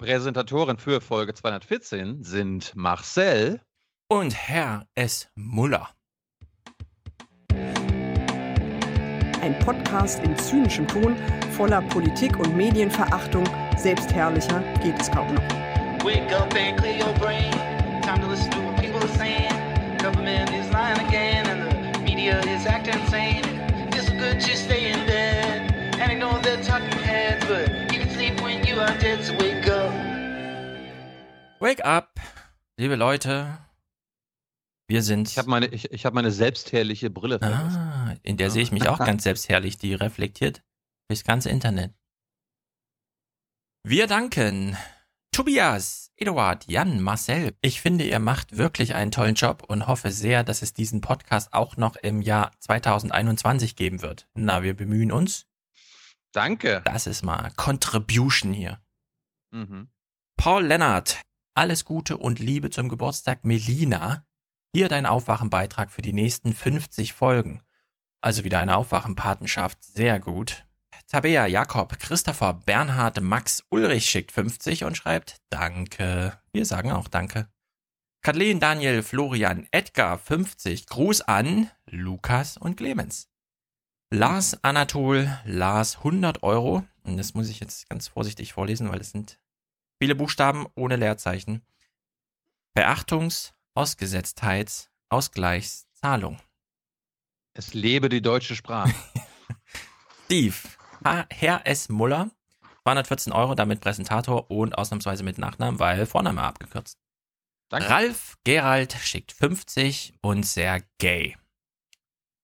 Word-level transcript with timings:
Präsentatoren 0.00 0.78
für 0.78 1.02
Folge 1.02 1.34
214 1.34 2.24
sind 2.24 2.74
Marcel 2.74 3.60
und 4.08 4.34
Herr 4.34 4.86
S. 4.94 5.28
Muller. 5.34 5.90
Ein 9.42 9.58
Podcast 9.62 10.24
in 10.24 10.34
zynischem 10.38 10.88
Ton, 10.88 11.14
voller 11.50 11.82
Politik 11.82 12.38
und 12.38 12.56
Medienverachtung. 12.56 13.44
Selbstherrlicher 13.76 14.62
geht 14.82 14.98
es 14.98 15.10
kaum 15.10 15.34
noch. 15.34 15.42
Wake 16.02 16.32
up 16.32 16.54
and 16.54 16.78
clear 16.78 16.96
your 16.96 17.12
brain. 17.18 17.52
Time 18.00 18.22
to 18.22 18.30
listen 18.30 18.50
to 18.52 18.58
what 18.60 18.80
people 18.80 19.00
are 19.00 19.18
saying. 19.18 19.52
Government 19.98 20.48
is 20.48 20.72
lying 20.72 20.98
again 21.08 21.46
and 21.46 21.94
the 21.94 22.00
media 22.00 22.40
is 22.40 22.64
acting 22.64 22.98
insane. 23.02 23.44
It's 23.92 24.08
good 24.08 24.40
to 24.40 24.56
stay 24.56 24.92
in 24.92 25.04
bed 25.04 25.74
and 26.00 26.10
ignore 26.10 26.40
the 26.40 26.56
talking 26.64 26.88
heads, 27.02 27.44
but 27.44 27.92
you 27.92 28.00
can 28.00 28.08
sleep 28.08 28.40
when 28.40 28.64
you 28.64 28.80
are 28.80 28.96
dead, 28.98 29.22
so 29.22 29.34
wake 29.34 29.56
up. 29.56 29.59
Wake 31.60 31.84
up, 31.84 32.18
liebe 32.78 32.96
Leute. 32.96 33.58
Wir 34.88 35.02
sind. 35.02 35.28
Ich 35.28 35.36
habe 35.36 35.50
meine, 35.50 35.66
ich, 35.66 35.92
ich 35.92 36.06
hab 36.06 36.14
meine 36.14 36.30
selbstherrliche 36.30 37.10
Brille 37.10 37.38
vergessen. 37.38 37.76
Ah, 37.76 38.16
in 38.22 38.38
der 38.38 38.46
ja. 38.46 38.50
sehe 38.50 38.62
ich 38.62 38.72
mich 38.72 38.88
auch 38.88 38.98
ganz 39.04 39.24
selbstherrlich, 39.24 39.76
die 39.76 39.92
reflektiert 39.92 40.62
durchs 41.08 41.22
ganze 41.22 41.50
Internet. 41.50 41.92
Wir 43.86 44.06
danken 44.06 44.78
Tobias, 45.32 46.12
Eduard, 46.16 46.66
Jan, 46.66 47.02
Marcel. 47.02 47.54
Ich 47.60 47.82
finde, 47.82 48.04
ihr 48.04 48.20
macht 48.20 48.56
wirklich 48.56 48.94
einen 48.94 49.10
tollen 49.10 49.34
Job 49.34 49.62
und 49.68 49.86
hoffe 49.86 50.12
sehr, 50.12 50.44
dass 50.44 50.62
es 50.62 50.72
diesen 50.72 51.02
Podcast 51.02 51.52
auch 51.52 51.76
noch 51.76 51.96
im 51.96 52.22
Jahr 52.22 52.52
2021 52.60 53.76
geben 53.76 54.00
wird. 54.00 54.26
Na, 54.32 54.62
wir 54.62 54.74
bemühen 54.74 55.12
uns. 55.12 55.46
Danke. 56.32 56.80
Das 56.86 57.06
ist 57.06 57.22
mal 57.22 57.52
Contribution 57.56 58.54
hier. 58.54 58.80
Mhm. 59.50 59.90
Paul 60.38 60.64
Lennart, 60.64 61.20
alles 61.60 61.84
Gute 61.84 62.16
und 62.16 62.38
Liebe 62.38 62.70
zum 62.70 62.88
Geburtstag 62.88 63.44
Melina. 63.44 64.24
Hier 64.72 64.88
dein 64.88 65.04
Aufwachenbeitrag 65.04 65.90
für 65.90 66.00
die 66.00 66.14
nächsten 66.14 66.54
50 66.54 67.12
Folgen. 67.12 67.60
Also 68.22 68.44
wieder 68.44 68.60
eine 68.60 68.78
Aufwachenpatenschaft. 68.78 69.84
Sehr 69.84 70.20
gut. 70.20 70.64
Tabea, 71.06 71.46
Jakob, 71.46 71.98
Christopher, 71.98 72.54
Bernhard, 72.54 73.20
Max, 73.20 73.62
Ulrich 73.68 74.08
schickt 74.08 74.32
50 74.32 74.84
und 74.84 74.96
schreibt 74.96 75.36
Danke. 75.50 76.40
Wir 76.50 76.64
sagen 76.64 76.92
auch 76.92 77.08
Danke. 77.08 77.50
Kathleen, 78.22 78.58
Daniel, 78.58 79.02
Florian, 79.02 79.68
Edgar 79.70 80.16
50. 80.16 80.86
Gruß 80.86 81.20
an 81.20 81.70
Lukas 81.84 82.56
und 82.56 82.78
Clemens. 82.78 83.28
Lars 84.08 84.64
Anatol, 84.64 85.28
Lars 85.44 85.98
100 85.98 86.42
Euro. 86.42 86.84
Und 87.02 87.18
das 87.18 87.34
muss 87.34 87.50
ich 87.50 87.60
jetzt 87.60 87.86
ganz 87.90 88.08
vorsichtig 88.08 88.54
vorlesen, 88.54 88.90
weil 88.90 89.02
es 89.02 89.10
sind 89.10 89.38
viele 90.00 90.14
Buchstaben 90.14 90.66
ohne 90.74 90.96
Leerzeichen. 90.96 91.62
Beachtungs-, 92.74 93.52
Ausgesetztheits-, 93.74 94.88
Ausgleichszahlung. 95.10 96.38
Es 97.52 97.74
lebe 97.74 98.08
die 98.08 98.22
deutsche 98.22 98.56
Sprache. 98.56 98.94
Steve, 100.24 100.54
Herr 101.04 101.66
S. 101.66 101.88
Muller, 101.88 102.30
214 102.84 103.32
Euro, 103.32 103.54
damit 103.54 103.80
Präsentator 103.80 104.50
und 104.50 104.78
ausnahmsweise 104.78 105.22
mit 105.22 105.38
Nachnamen, 105.38 105.78
weil 105.78 106.06
Vorname 106.06 106.42
abgekürzt. 106.42 106.98
Danke. 107.68 107.90
Ralf 107.90 108.38
Gerald 108.44 108.94
schickt 108.94 109.32
50 109.32 110.14
und 110.22 110.46
sehr 110.46 110.82
gay. 110.98 111.36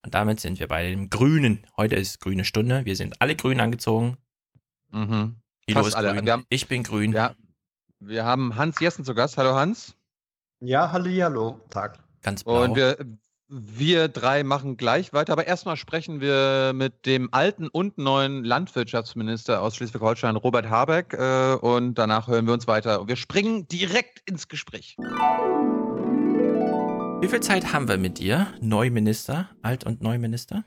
Und 0.05 0.15
damit 0.15 0.41
sind 0.41 0.61
wir 0.61 0.69
bei 0.69 0.89
dem 0.91 1.11
Grünen. 1.11 1.67
Heute 1.77 1.97
ist 1.97 2.21
grüne 2.21 2.45
Stunde. 2.45 2.85
Wir 2.85 2.95
sind 2.95 3.21
alle 3.21 3.35
grün 3.35 3.61
angezogen. 3.61 4.19
Mhm. 4.91 5.41
Fast 5.73 5.97
alle. 5.97 6.15
Grün. 6.15 6.31
Haben, 6.31 6.47
ich 6.49 6.69
bin 6.69 6.85
grün. 6.85 7.13
Ja, 7.13 7.35
wir 8.01 8.25
haben 8.25 8.57
Hans 8.57 8.81
Jessen 8.81 9.05
zu 9.05 9.15
Gast. 9.15 9.39
Hallo 9.39 9.55
Hans. 9.55 9.97
Ja, 10.61 10.93
hallo, 10.93 11.11
hallo. 11.23 11.61
Tag. 11.71 11.99
Ganz 12.23 12.45
blau. 12.45 12.63
Und 12.63 12.77
wir, 12.77 12.97
wir 13.49 14.09
drei 14.09 14.43
machen 14.43 14.77
gleich 14.77 15.13
weiter, 15.13 15.33
aber 15.33 15.47
erstmal 15.47 15.77
sprechen 15.77 16.21
wir 16.21 16.73
mit 16.75 17.07
dem 17.07 17.33
alten 17.33 17.69
und 17.69 17.99
neuen 17.99 18.45
Landwirtschaftsminister 18.45 19.63
aus 19.63 19.77
Schleswig-Holstein, 19.77 20.37
Robert 20.37 20.69
Habeck, 20.69 21.15
äh, 21.15 21.55
und 21.55 21.95
danach 21.95 22.29
hören 22.29 22.47
wir 22.47 22.55
uns 22.55 22.67
weiter. 22.67 23.01
Und 23.01 23.09
wir 23.09 23.17
springen 23.17 23.69
direkt 23.69 24.29
ins 24.29 24.49
Gespräch. 24.49 24.97
Wie 27.21 27.29
viel 27.29 27.41
Zeit 27.41 27.73
haben 27.73 27.89
wir 27.89 27.97
mit 27.97 28.19
dir, 28.19 28.49
Neuminister, 28.61 29.49
Alt- 29.63 29.85
und 29.85 30.03
Neuminister? 30.03 30.65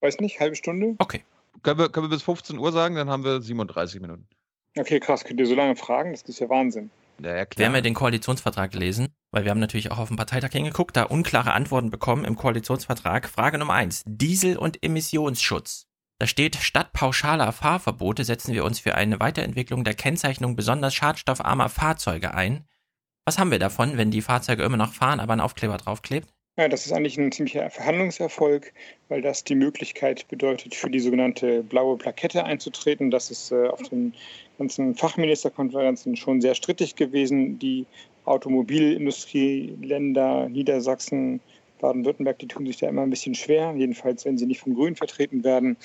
Weiß 0.00 0.18
nicht, 0.20 0.40
halbe 0.40 0.56
Stunde? 0.56 0.96
Okay. 0.98 1.24
Können 1.62 1.78
wir, 1.78 1.88
können 1.88 2.06
wir 2.06 2.10
bis 2.10 2.22
15 2.22 2.58
Uhr 2.58 2.72
sagen, 2.72 2.96
dann 2.96 3.08
haben 3.08 3.24
wir 3.24 3.40
37 3.40 4.00
Minuten. 4.00 4.28
Okay, 4.76 5.00
krass. 5.00 5.24
Könnt 5.24 5.40
ihr 5.40 5.46
so 5.46 5.54
lange 5.54 5.76
fragen? 5.76 6.12
Das 6.12 6.22
ist 6.22 6.40
ja 6.40 6.48
Wahnsinn. 6.48 6.90
Ja, 7.22 7.44
klar. 7.46 7.72
Wir 7.72 7.82
den 7.82 7.94
Koalitionsvertrag 7.94 8.74
lesen, 8.74 9.08
weil 9.30 9.44
wir 9.44 9.50
haben 9.50 9.60
natürlich 9.60 9.92
auch 9.92 9.98
auf 9.98 10.08
den 10.08 10.16
Parteitag 10.16 10.50
hingeguckt, 10.50 10.96
da 10.96 11.04
unklare 11.04 11.52
Antworten 11.52 11.90
bekommen 11.90 12.24
im 12.24 12.36
Koalitionsvertrag. 12.36 13.28
Frage 13.28 13.58
Nummer 13.58 13.74
eins: 13.74 14.02
Diesel- 14.06 14.56
und 14.56 14.82
Emissionsschutz. 14.82 15.86
Da 16.18 16.26
steht, 16.26 16.56
statt 16.56 16.92
pauschaler 16.92 17.52
Fahrverbote 17.52 18.24
setzen 18.24 18.54
wir 18.54 18.64
uns 18.64 18.80
für 18.80 18.94
eine 18.94 19.20
Weiterentwicklung 19.20 19.84
der 19.84 19.94
Kennzeichnung 19.94 20.56
besonders 20.56 20.94
schadstoffarmer 20.94 21.68
Fahrzeuge 21.68 22.34
ein. 22.34 22.64
Was 23.24 23.38
haben 23.38 23.50
wir 23.50 23.58
davon, 23.58 23.96
wenn 23.96 24.10
die 24.10 24.22
Fahrzeuge 24.22 24.62
immer 24.62 24.76
noch 24.76 24.92
fahren, 24.92 25.18
aber 25.18 25.32
ein 25.32 25.40
Aufkleber 25.40 25.76
draufklebt? 25.76 26.28
Ja, 26.56 26.68
das 26.68 26.86
ist 26.86 26.92
eigentlich 26.92 27.18
ein 27.18 27.32
ziemlicher 27.32 27.68
Verhandlungserfolg, 27.68 28.72
weil 29.08 29.22
das 29.22 29.42
die 29.42 29.56
Möglichkeit 29.56 30.28
bedeutet, 30.28 30.76
für 30.76 30.88
die 30.88 31.00
sogenannte 31.00 31.64
blaue 31.64 31.96
Plakette 31.98 32.44
einzutreten. 32.44 33.10
Das 33.10 33.32
ist 33.32 33.50
äh, 33.50 33.66
auf 33.66 33.82
den 33.82 34.14
ganzen 34.58 34.94
Fachministerkonferenzen 34.94 36.16
schon 36.16 36.40
sehr 36.40 36.54
strittig 36.54 36.96
gewesen. 36.96 37.58
Die 37.58 37.84
Automobilindustrieländer 38.24 40.48
Niedersachsen, 40.48 41.40
Baden-Württemberg, 41.80 42.38
die 42.38 42.48
tun 42.48 42.66
sich 42.66 42.78
da 42.78 42.88
immer 42.88 43.02
ein 43.02 43.10
bisschen 43.10 43.34
schwer, 43.34 43.74
jedenfalls 43.76 44.24
wenn 44.24 44.38
sie 44.38 44.46
nicht 44.46 44.60
vom 44.60 44.74
Grünen 44.74 44.96
vertreten 44.96 45.44
werden. 45.44 45.76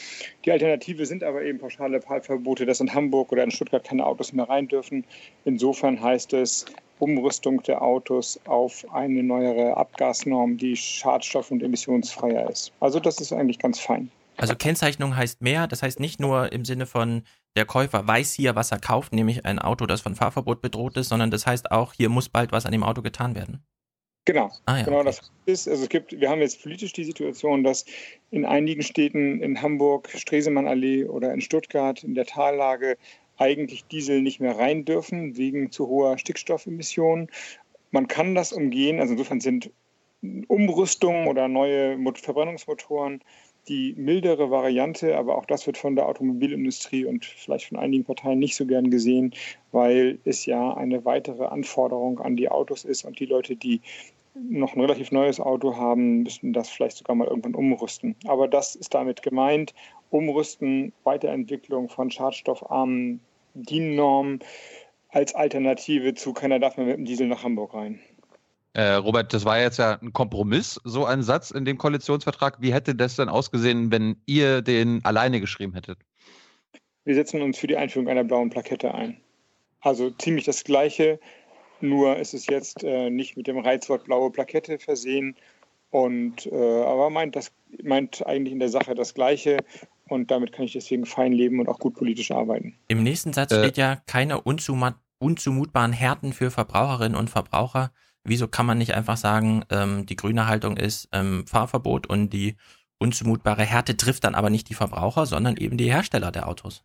Die 0.46 0.52
Alternative 0.52 1.06
sind 1.06 1.22
aber 1.24 1.44
eben 1.44 1.60
pauschale 1.60 2.02
Fahrverbote, 2.02 2.66
dass 2.66 2.80
in 2.80 2.94
Hamburg 2.94 3.34
oder 3.34 3.44
in 3.44 3.52
Stuttgart 3.52 3.84
keine 3.84 4.06
Autos 4.06 4.32
mehr 4.32 4.48
rein 4.48 4.68
dürfen. 4.68 5.04
Insofern 5.46 6.02
heißt 6.02 6.32
es, 6.34 6.66
Umrüstung 7.00 7.64
der 7.64 7.82
Autos 7.82 8.40
auf 8.46 8.86
eine 8.94 9.24
neuere 9.24 9.76
Abgasnorm, 9.78 10.58
die 10.58 10.76
schadstoff- 10.76 11.52
und 11.52 11.64
emissionsfreier 11.64 12.50
ist. 12.50 12.72
Also 12.80 13.00
das 13.00 13.20
ist 13.20 13.34
eigentlich 13.34 13.60
ganz 13.60 13.80
fein. 13.80 14.12
Also 14.38 14.56
Kennzeichnung 14.56 15.18
heißt 15.18 15.42
mehr, 15.42 15.68
das 15.68 15.84
heißt 15.84 16.00
nicht 16.00 16.22
nur 16.22 16.54
im 16.54 16.64
Sinne 16.64 16.86
von 16.86 17.24
der 17.56 17.66
Käufer 17.66 18.08
weiß 18.08 18.34
hier, 18.34 18.56
was 18.56 18.72
er 18.72 18.80
kauft, 18.80 19.14
nämlich 19.14 19.46
ein 19.46 19.60
Auto, 19.60 19.86
das 19.86 20.02
von 20.02 20.16
Fahrverbot 20.16 20.62
bedroht 20.62 20.98
ist, 20.98 21.10
sondern 21.10 21.32
das 21.32 21.46
heißt 21.46 21.72
auch, 21.72 21.94
hier 21.94 22.10
muss 22.10 22.30
bald 22.30 22.52
was 22.52 22.66
an 22.66 22.72
dem 22.72 22.84
Auto 22.84 23.02
getan 23.02 23.36
werden. 23.36 23.64
Genau, 24.26 24.52
ah, 24.66 24.78
ja, 24.78 24.84
genau 24.84 24.98
okay. 24.98 25.06
das 25.06 25.32
ist, 25.46 25.68
also 25.68 25.84
es 25.84 25.90
gibt, 25.90 26.12
wir 26.12 26.30
haben 26.30 26.42
jetzt 26.42 26.62
politisch 26.62 26.94
die 26.94 27.04
Situation, 27.04 27.64
dass 27.64 27.86
in 28.30 28.46
einigen 28.46 28.84
Städten 28.84 29.42
in 29.42 29.62
Hamburg, 29.62 30.10
Stresemannallee 30.14 31.06
oder 31.06 31.34
in 31.34 31.42
Stuttgart 31.42 32.04
in 32.04 32.14
der 32.14 32.26
Tallage 32.26 32.98
eigentlich 33.38 33.86
Diesel 33.86 34.22
nicht 34.22 34.40
mehr 34.40 34.58
rein 34.58 34.86
dürfen 34.86 35.38
wegen 35.38 35.72
zu 35.72 35.88
hoher 35.88 36.18
Stickstoffemissionen. 36.18 37.30
Man 37.92 38.08
kann 38.08 38.36
das 38.36 38.54
umgehen, 38.54 39.00
also 39.00 39.14
insofern 39.14 39.40
sind 39.40 39.72
Umrüstungen 40.22 41.28
oder 41.28 41.48
neue 41.48 41.98
Verbrennungsmotoren 42.14 43.24
die 43.68 43.94
mildere 43.98 44.50
Variante, 44.50 45.18
aber 45.18 45.38
auch 45.38 45.46
das 45.46 45.68
wird 45.68 45.78
von 45.78 45.96
der 45.96 46.08
Automobilindustrie 46.08 47.06
und 47.06 47.26
vielleicht 47.26 47.68
von 47.68 47.78
einigen 47.78 48.04
Parteien 48.04 48.40
nicht 48.40 48.56
so 48.56 48.66
gern 48.66 48.90
gesehen, 48.90 49.34
weil 49.72 50.18
es 50.26 50.46
ja 50.46 50.74
eine 50.74 51.06
weitere 51.06 51.46
Anforderung 51.46 52.20
an 52.20 52.36
die 52.36 52.50
Autos 52.50 52.86
ist 52.86 53.06
und 53.06 53.20
die 53.20 53.26
Leute, 53.26 53.56
die 53.56 53.82
noch 54.34 54.76
ein 54.76 54.82
relativ 54.82 55.12
neues 55.12 55.40
Auto 55.40 55.76
haben, 55.76 56.24
müssten 56.24 56.54
das 56.54 56.70
vielleicht 56.70 56.98
sogar 56.98 57.16
mal 57.16 57.28
irgendwann 57.28 57.56
umrüsten. 57.56 58.16
Aber 58.26 58.48
das 58.48 58.76
ist 58.76 58.94
damit 58.94 59.22
gemeint. 59.22 59.74
Umrüsten, 60.12 60.94
Weiterentwicklung 61.04 61.90
von 61.90 62.10
schadstoffarmen 62.10 63.20
DIN-Normen 63.54 64.40
als 65.10 65.34
Alternative 65.36 66.14
zu 66.14 66.34
keiner 66.34 66.60
darf 66.60 66.78
mehr 66.78 66.86
mit 66.86 66.98
dem 66.98 67.06
Diesel 67.06 67.28
nach 67.28 67.44
Hamburg 67.44 67.74
rein. 67.74 68.00
Äh, 68.74 68.94
Robert, 68.94 69.34
das 69.34 69.46
war 69.46 69.60
jetzt 69.60 69.78
ja 69.80 70.00
ein 70.00 70.14
Kompromiss, 70.14 70.80
so 70.84 71.06
ein 71.06 71.24
Satz 71.24 71.52
in 71.52 71.66
dem 71.66 71.78
Koalitionsvertrag. 71.78 72.62
Wie 72.62 72.74
hätte 72.74 72.96
das 72.96 73.16
denn 73.16 73.30
ausgesehen, 73.30 73.92
wenn 73.92 74.18
ihr 74.26 74.62
den 74.62 75.04
alleine 75.04 75.40
geschrieben 75.40 75.74
hättet? 75.74 75.98
Wir 77.04 77.16
setzen 77.16 77.42
uns 77.42 77.58
für 77.58 77.68
die 77.68 77.78
Einführung 77.78 78.08
einer 78.08 78.24
blauen 78.24 78.50
Plakette 78.50 78.94
ein. 78.94 79.18
Also 79.82 80.12
ziemlich 80.12 80.46
das 80.46 80.64
Gleiche, 80.64 81.20
nur 81.82 82.18
ist 82.18 82.34
es 82.34 82.46
jetzt 82.48 82.84
äh, 82.84 83.10
nicht 83.10 83.38
mit 83.38 83.48
dem 83.48 83.58
Reizwort 83.58 84.04
blaue 84.04 84.32
Plakette 84.32 84.78
versehen. 84.78 85.36
Und 85.90 86.46
äh, 86.46 86.84
aber 86.84 87.10
meint 87.10 87.36
das 87.36 87.52
meint 87.82 88.26
eigentlich 88.26 88.54
in 88.54 88.60
der 88.60 88.70
Sache 88.70 88.94
das 88.94 89.16
Gleiche 89.16 89.58
und 90.08 90.30
damit 90.30 90.52
kann 90.52 90.66
ich 90.66 90.74
deswegen 90.74 91.06
fein 91.06 91.32
leben 91.32 91.60
und 91.60 91.68
auch 91.68 91.80
gut 91.80 91.96
politisch 91.96 92.32
arbeiten. 92.32 92.76
Im 92.88 93.02
nächsten 93.02 93.34
Satz 93.34 93.52
äh. 93.52 93.60
steht 93.60 93.78
ja 93.78 94.02
keine 94.06 94.42
unzumutbaren 94.42 95.94
Härten 95.94 96.34
für 96.34 96.52
Verbraucherinnen 96.52 97.18
und 97.18 97.30
Verbraucher. 97.30 97.92
Wieso 98.24 98.48
kann 98.48 98.66
man 98.66 98.78
nicht 98.78 98.94
einfach 98.94 99.18
sagen, 99.18 99.64
ähm, 99.70 100.06
die 100.06 100.16
grüne 100.16 100.48
Haltung 100.48 100.78
ist 100.78 101.10
ähm, 101.12 101.46
Fahrverbot 101.48 102.08
und 102.08 102.32
die 102.32 102.56
unzumutbare 103.00 103.64
Härte 103.64 103.98
trifft 103.98 104.24
dann 104.26 104.36
aber 104.36 104.50
nicht 104.50 104.70
die 104.70 104.74
Verbraucher, 104.74 105.26
sondern 105.26 105.58
eben 105.58 105.78
die 105.78 105.92
Hersteller 105.92 106.32
der 106.32 106.48
Autos? 106.48 106.84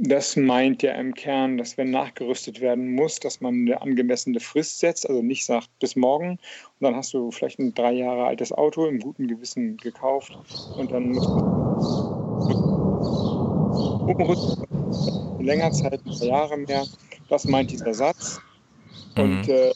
Das 0.00 0.36
meint 0.36 0.82
ja 0.82 0.94
im 0.94 1.14
Kern, 1.14 1.58
dass 1.58 1.76
wenn 1.78 1.90
nachgerüstet 1.90 2.60
werden 2.60 2.92
muss, 2.94 3.20
dass 3.20 3.40
man 3.40 3.54
eine 3.54 3.80
angemessene 3.80 4.40
Frist 4.40 4.80
setzt, 4.80 5.08
also 5.08 5.22
nicht 5.22 5.44
sagt 5.44 5.68
bis 5.78 5.94
morgen 5.96 6.30
und 6.30 6.80
dann 6.80 6.96
hast 6.96 7.14
du 7.14 7.30
vielleicht 7.30 7.58
ein 7.58 7.74
drei 7.74 7.92
Jahre 7.92 8.26
altes 8.26 8.52
Auto 8.52 8.86
im 8.86 8.98
guten 8.98 9.28
Gewissen 9.28 9.76
gekauft 9.76 10.36
und 10.76 10.90
dann 10.90 11.10
muss 11.10 11.28
man 11.28 11.44
umrüsten, 14.08 15.44
länger 15.44 15.70
Zeit, 15.72 16.00
ein 16.04 16.18
paar 16.18 16.26
Jahre 16.26 16.56
mehr. 16.56 16.84
Das 17.28 17.44
meint 17.44 17.70
dieser 17.70 17.94
Satz. 17.94 18.40
Und 19.16 19.46
mhm. 19.46 19.52
äh, 19.52 19.72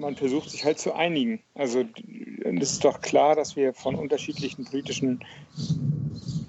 man 0.00 0.16
versucht 0.16 0.50
sich 0.50 0.64
halt 0.64 0.78
zu 0.78 0.94
einigen. 0.94 1.40
Also 1.54 1.84
es 2.44 2.72
ist 2.72 2.84
doch 2.84 3.00
klar, 3.00 3.36
dass 3.36 3.54
wir 3.54 3.72
von 3.74 3.94
unterschiedlichen 3.94 4.64
politischen 4.64 5.20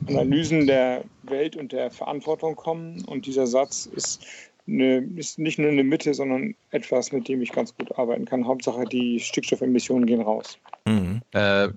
Analysen 0.07 0.68
der 0.68 1.03
Welt 1.24 1.56
und 1.56 1.71
der 1.71 1.92
Verantwortung 1.92 2.56
kommen. 2.56 3.03
Und 3.06 3.25
dieser 3.25 3.45
Satz 3.45 3.86
ist, 3.86 4.25
eine, 4.68 5.00
ist 5.15 5.38
nicht 5.38 5.59
nur 5.59 5.69
eine 5.69 5.83
Mitte, 5.83 6.13
sondern 6.13 6.56
etwas, 6.71 7.12
mit 7.12 7.27
dem 7.27 7.42
ich 7.42 7.51
ganz 7.51 7.75
gut 7.75 7.98
arbeiten 7.98 8.25
kann. 8.25 8.48
Hauptsache, 8.48 8.86
die 8.86 9.19
Stickstoffemissionen 9.19 10.06
gehen 10.06 10.21
raus. 10.21 10.57
Mhm. 10.86 11.21
Äh, 11.33 11.69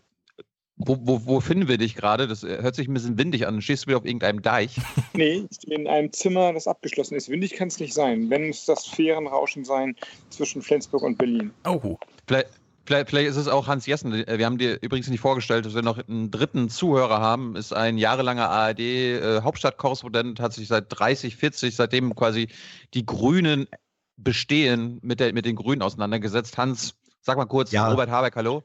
wo, 0.77 0.99
wo, 1.01 1.25
wo, 1.25 1.41
finden 1.41 1.69
wir 1.69 1.79
dich 1.79 1.95
gerade? 1.95 2.27
Das 2.27 2.43
hört 2.43 2.75
sich 2.75 2.89
ein 2.89 2.95
bisschen 2.95 3.17
windig 3.17 3.47
an. 3.47 3.63
Stehst 3.63 3.85
du 3.85 3.89
wieder 3.89 3.99
auf 3.99 4.05
irgendeinem 4.05 4.43
Deich? 4.43 4.77
Nee, 5.17 5.47
ich 5.49 5.57
stehe 5.57 5.79
in 5.79 5.87
einem 5.87 6.13
Zimmer, 6.13 6.53
das 6.53 6.67
abgeschlossen 6.67 7.15
ist. 7.15 7.29
Windig 7.29 7.53
kann 7.53 7.69
es 7.69 7.79
nicht 7.79 7.95
sein. 7.95 8.31
Wenn 8.31 8.49
es 8.49 8.65
das 8.65 8.85
Fährenrauschen 8.85 9.65
sein 9.65 9.95
zwischen 10.31 10.61
Flensburg 10.61 11.03
und 11.03 11.17
Berlin. 11.17 11.53
Oh. 11.65 11.97
Vielleicht, 12.27 12.49
vielleicht, 12.85 13.11
vielleicht, 13.11 13.29
ist 13.29 13.37
es 13.37 13.47
auch 13.47 13.69
Hans 13.69 13.87
Jessen. 13.87 14.13
Wir 14.13 14.45
haben 14.45 14.59
dir 14.59 14.83
übrigens 14.83 15.09
nicht 15.09 15.21
vorgestellt, 15.21 15.67
dass 15.67 15.75
wir 15.77 15.83
noch 15.83 16.01
einen 16.09 16.33
dritten 16.33 16.69
Zuhörer 16.69 17.21
haben. 17.21 17.55
Ist 17.55 17.73
ein 17.73 17.97
jahrelanger 17.97 18.51
ARD-Hauptstadtkorrespondent, 18.51 20.41
äh, 20.41 20.43
hat 20.43 20.53
sich 20.53 20.67
seit 20.67 20.87
30, 20.89 21.37
40, 21.37 21.77
seitdem 21.77 22.17
quasi 22.17 22.49
die 22.93 23.07
Grünen 23.07 23.69
bestehen, 24.17 24.99
mit, 25.03 25.21
der, 25.21 25.33
mit 25.33 25.45
den 25.45 25.55
Grünen 25.55 25.83
auseinandergesetzt. 25.83 26.59
Hans, 26.59 26.97
sag 27.21 27.37
mal 27.37 27.47
kurz, 27.47 27.71
ja. 27.71 27.89
Robert 27.89 28.11
Habeck, 28.11 28.35
hallo. 28.35 28.65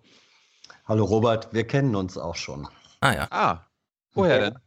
Hallo 0.90 1.06
Robert, 1.06 1.54
wir 1.54 1.68
kennen 1.68 1.96
uns 1.96 2.18
auch 2.18 2.36
schon. 2.36 2.68
Ah 3.02 3.14
ja. 3.14 3.28
Ah, 3.30 3.60
woher 4.16 4.40
denn? 4.40 4.60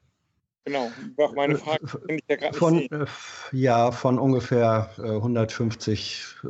Genau, 0.65 0.89
war 1.17 1.33
meine 1.33 1.59
Frage. 1.59 1.85
Ja, 2.29 2.53
von, 2.53 2.79
äh, 2.79 3.07
ja, 3.51 3.91
von 3.91 4.21
ungefähr 4.21 4.89
äh, 4.99 5.17
150 5.17 6.25
äh, 6.45 6.49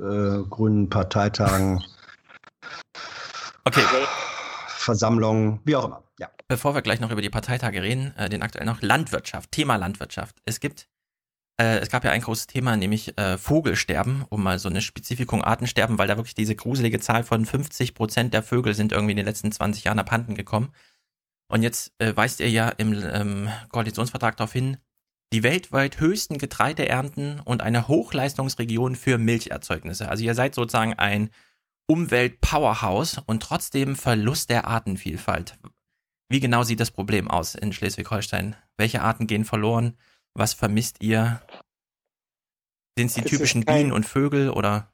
grünen 0.51 0.91
Parteitagen. 0.91 1.83
Okay. 3.65 3.83
Versammlungen, 4.67 5.61
wie 5.65 5.75
auch 5.75 5.87
immer. 5.87 6.03
Ja. 6.19 6.29
Bevor 6.49 6.75
wir 6.75 6.83
gleich 6.83 7.01
noch 7.01 7.11
über 7.11 7.23
die 7.23 7.31
Parteitage 7.31 7.83
reden, 7.83 8.15
äh, 8.19 8.29
den 8.29 8.43
aktuell 8.43 8.67
noch 8.67 8.83
Landwirtschaft, 8.83 9.53
Thema 9.53 9.77
Landwirtschaft. 9.77 10.37
Es 10.45 10.61
gibt 10.61 10.87
äh, 11.61 11.79
es 11.79 11.91
gab 11.91 12.05
ja 12.05 12.11
ein 12.11 12.21
großes 12.21 12.47
Thema, 12.47 12.77
nämlich 12.77 13.17
äh, 13.19 13.39
Vogelsterben, 13.39 14.25
um 14.29 14.43
mal 14.43 14.59
so 14.59 14.69
eine 14.69 14.81
Spezifikung 14.81 15.43
Artensterben, 15.43 15.99
weil 15.99 16.09
da 16.09 16.17
wirklich 16.17 16.35
diese 16.35 16.57
gruselige 16.57 17.01
Zahl 17.01 17.25
von 17.25 17.45
50 17.45 17.95
Prozent 17.95 18.35
der 18.35 18.43
Vögel 18.43 18.75
sind 18.75 18.93
irgendwie 18.93 19.13
in 19.13 19.19
den 19.19 19.27
letzten 19.27 19.53
20 19.53 19.85
Jahren 19.85 19.99
abhanden 19.99 20.35
gekommen. 20.35 20.73
Und 21.49 21.63
jetzt 21.63 21.93
äh, 21.99 22.17
weist 22.17 22.41
ihr 22.41 22.51
ja 22.51 22.71
im 22.71 22.95
ähm, 23.13 23.51
Koalitionsvertrag 23.71 24.37
darauf 24.37 24.53
hin, 24.53 24.79
die 25.33 25.43
weltweit 25.43 26.01
höchsten 26.01 26.39
Getreideernten 26.39 27.41
und 27.41 27.63
eine 27.63 27.89
Hochleistungsregion 27.89 28.97
für 28.97 29.19
Milcherzeugnisse. 29.19 30.09
Also 30.09 30.25
ihr 30.25 30.35
seid 30.35 30.55
sozusagen 30.55 30.95
ein 30.95 31.31
Umwelt-Powerhouse 31.87 33.19
und 33.27 33.43
trotzdem 33.43 33.97
Verlust 33.97 34.51
der 34.51 34.67
Artenvielfalt. 34.67 35.59
Wie 36.29 36.41
genau 36.41 36.63
sieht 36.63 36.81
das 36.81 36.91
Problem 36.91 37.29
aus 37.29 37.55
in 37.55 37.73
Schleswig-Holstein? 37.73 38.57
Welche 38.79 39.03
Arten 39.03 39.27
gehen 39.27 39.45
verloren? 39.45 39.97
Was 40.35 40.55
vermisst 40.55 41.03
ihr? 41.03 41.43
Sind 42.99 43.07
es 43.07 43.15
die 43.15 43.21
es 43.21 43.27
typischen 43.27 43.65
kein, 43.65 43.77
Bienen 43.77 43.93
und 43.93 44.07
Vögel 44.07 44.51
oder? 44.51 44.93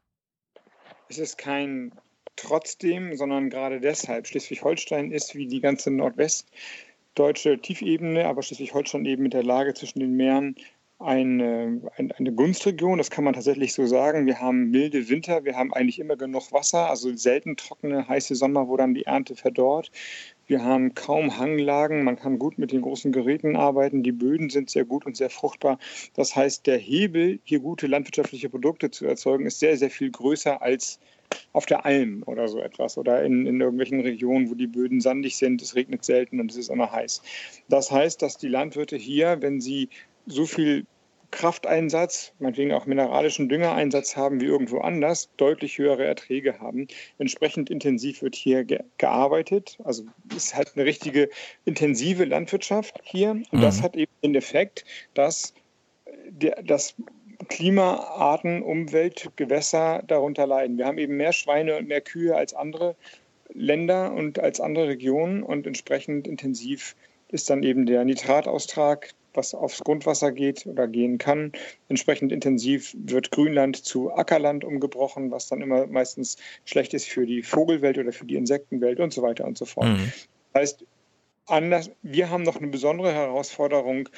Es 1.09 1.19
ist 1.19 1.39
kein 1.39 1.93
trotzdem, 2.37 3.17
sondern 3.17 3.51
gerade 3.51 3.81
deshalb. 3.81 4.27
Schleswig-Holstein 4.27 5.11
ist 5.11 5.35
wie 5.35 5.47
die 5.47 5.61
ganze 5.61 5.91
nordwestdeutsche 5.91 7.59
Tiefebene, 7.61 8.27
aber 8.27 8.43
Schleswig-Holstein 8.43 9.05
eben 9.05 9.25
mit 9.25 9.33
der 9.33 9.43
Lage 9.43 9.75
zwischen 9.75 10.01
den 10.01 10.17
Meeren 10.17 10.57
eine, 11.01 11.81
eine 11.97 12.33
Gunstregion, 12.33 12.99
das 12.99 13.11
kann 13.11 13.23
man 13.23 13.35
tatsächlich 13.35 13.73
so 13.73 13.87
sagen. 13.87 14.27
Wir 14.27 14.41
haben 14.41 14.71
milde 14.71 15.09
Winter, 15.09 15.45
wir 15.45 15.55
haben 15.55 15.73
eigentlich 15.73 16.01
immer 16.01 16.17
genug 16.17 16.51
Wasser, 16.53 16.91
also 16.91 17.15
selten 17.17 17.57
trockene, 17.57 18.09
heiße 18.09 18.35
Sommer, 18.35 18.69
wo 18.69 18.77
dann 18.77 18.95
die 18.95 19.05
Ernte 19.05 19.37
verdorrt. 19.37 19.93
Wir 20.49 20.65
haben 20.65 20.95
kaum 20.95 21.39
Hanglagen, 21.39 22.05
man 22.05 22.17
kann 22.17 22.39
gut 22.39 22.59
mit 22.59 22.73
den 22.73 22.81
großen 22.81 23.13
Geräten 23.13 23.55
arbeiten, 23.55 24.03
die 24.03 24.13
Böden 24.13 24.49
sind 24.49 24.71
sehr 24.71 24.87
gut 24.87 25.05
und 25.05 25.15
sehr 25.15 25.29
fruchtbar. 25.29 25.79
Das 26.15 26.35
heißt, 26.35 26.67
der 26.67 26.79
Hebel, 26.79 27.39
hier 27.45 27.61
gute 27.61 27.87
landwirtschaftliche 27.87 28.49
Produkte 28.49 28.91
zu 28.91 29.07
erzeugen, 29.07 29.45
ist 29.45 29.61
sehr, 29.61 29.77
sehr 29.77 29.91
viel 29.91 30.11
größer 30.11 30.63
als 30.63 31.01
auf 31.53 31.67
der 31.67 31.85
Alm 31.85 32.23
oder 32.25 32.49
so 32.49 32.61
etwas 32.61 32.97
oder 32.97 33.23
in, 33.23 33.47
in 33.47 33.61
irgendwelchen 33.61 34.01
Regionen, 34.01 34.49
wo 34.49 34.55
die 34.55 34.67
Böden 34.67 35.03
sandig 35.03 35.37
sind, 35.37 35.61
es 35.61 35.75
regnet 35.75 36.03
selten 36.03 36.41
und 36.41 36.51
es 36.51 36.57
ist 36.57 36.71
immer 36.71 36.91
heiß. 36.91 37.23
Das 37.69 37.91
heißt, 37.91 38.23
dass 38.23 38.39
die 38.39 38.49
Landwirte 38.49 38.97
hier, 38.97 39.43
wenn 39.43 39.61
sie 39.61 39.91
so 40.25 40.47
viel 40.47 40.87
Krafteinsatz, 41.31 42.33
meinetwegen 42.39 42.73
auch 42.73 42.87
mineralischen 42.87 43.49
Düngereinsatz 43.49 44.17
haben 44.17 44.41
wie 44.41 44.47
irgendwo 44.47 44.79
anders, 44.79 45.29
deutlich 45.37 45.79
höhere 45.79 46.05
Erträge 46.05 46.59
haben. 46.59 46.89
Entsprechend 47.19 47.71
intensiv 47.71 48.23
wird 48.23 48.35
hier 48.35 48.65
ge 48.65 48.81
gearbeitet. 48.97 49.79
Also 49.85 50.05
ist 50.35 50.55
halt 50.55 50.73
eine 50.75 50.85
richtige 50.85 51.29
intensive 51.65 52.25
Landwirtschaft 52.25 53.01
hier. 53.03 53.31
Und 53.31 53.53
mhm. 53.53 53.61
das 53.61 53.83
hat 53.83 53.95
eben 53.95 54.13
den 54.23 54.35
Effekt, 54.35 54.85
dass 55.15 55.53
der, 56.31 56.63
das 56.63 56.95
Klima, 57.49 57.95
Arten, 57.97 58.63
Umwelt, 58.63 59.31
Gewässer 59.37 60.03
darunter 60.07 60.47
leiden. 60.47 60.79
Wir 60.79 60.87
haben 60.87 60.99
eben 60.99 61.17
mehr 61.17 61.33
Schweine 61.33 61.77
und 61.77 61.89
mehr 61.89 62.01
Kühe 62.01 62.35
als 62.35 62.55
andere 62.55 62.97
Länder 63.53 64.13
und 64.13 64.39
als 64.39 64.61
andere 64.61 64.89
Regionen 64.89 65.43
und 65.43 65.67
entsprechend 65.67 66.27
intensiv 66.27 66.97
ist 67.29 67.49
dann 67.51 67.63
eben 67.63 67.87
der 67.87 68.05
Nitrataustrag, 68.05 69.11
was 69.35 69.55
aufs 69.55 69.83
Grundwasser 69.85 70.33
geht 70.33 70.67
oder 70.67 70.89
gehen 70.89 71.19
kann. 71.19 71.53
Entsprechend 71.89 72.33
intensiv 72.33 72.95
wird 72.99 73.31
Grünland 73.31 73.77
zu 73.77 74.13
Ackerland 74.13 74.65
umgebrochen, 74.65 75.31
was 75.31 75.49
dann 75.49 75.61
immer 75.61 75.87
meistens 75.87 76.37
schlecht 76.65 76.95
ist 76.95 77.09
für 77.09 77.27
die 77.27 77.43
Vogelwelt 77.43 77.99
oder 77.99 78.13
für 78.13 78.25
die 78.25 78.37
Insektenwelt 78.37 79.01
und 79.01 79.13
so 79.13 79.23
weiter 79.23 79.45
und 79.45 79.59
so 79.59 79.65
fort. 79.65 79.87
Mhm. 79.89 80.13
Das 80.53 80.63
heißt, 80.63 80.85
anders, 81.49 81.91
wir 82.03 82.31
haben 82.31 82.43
noch 82.43 82.57
eine 82.57 82.69
besondere 82.69 83.13
Herausforderung, 83.13 84.09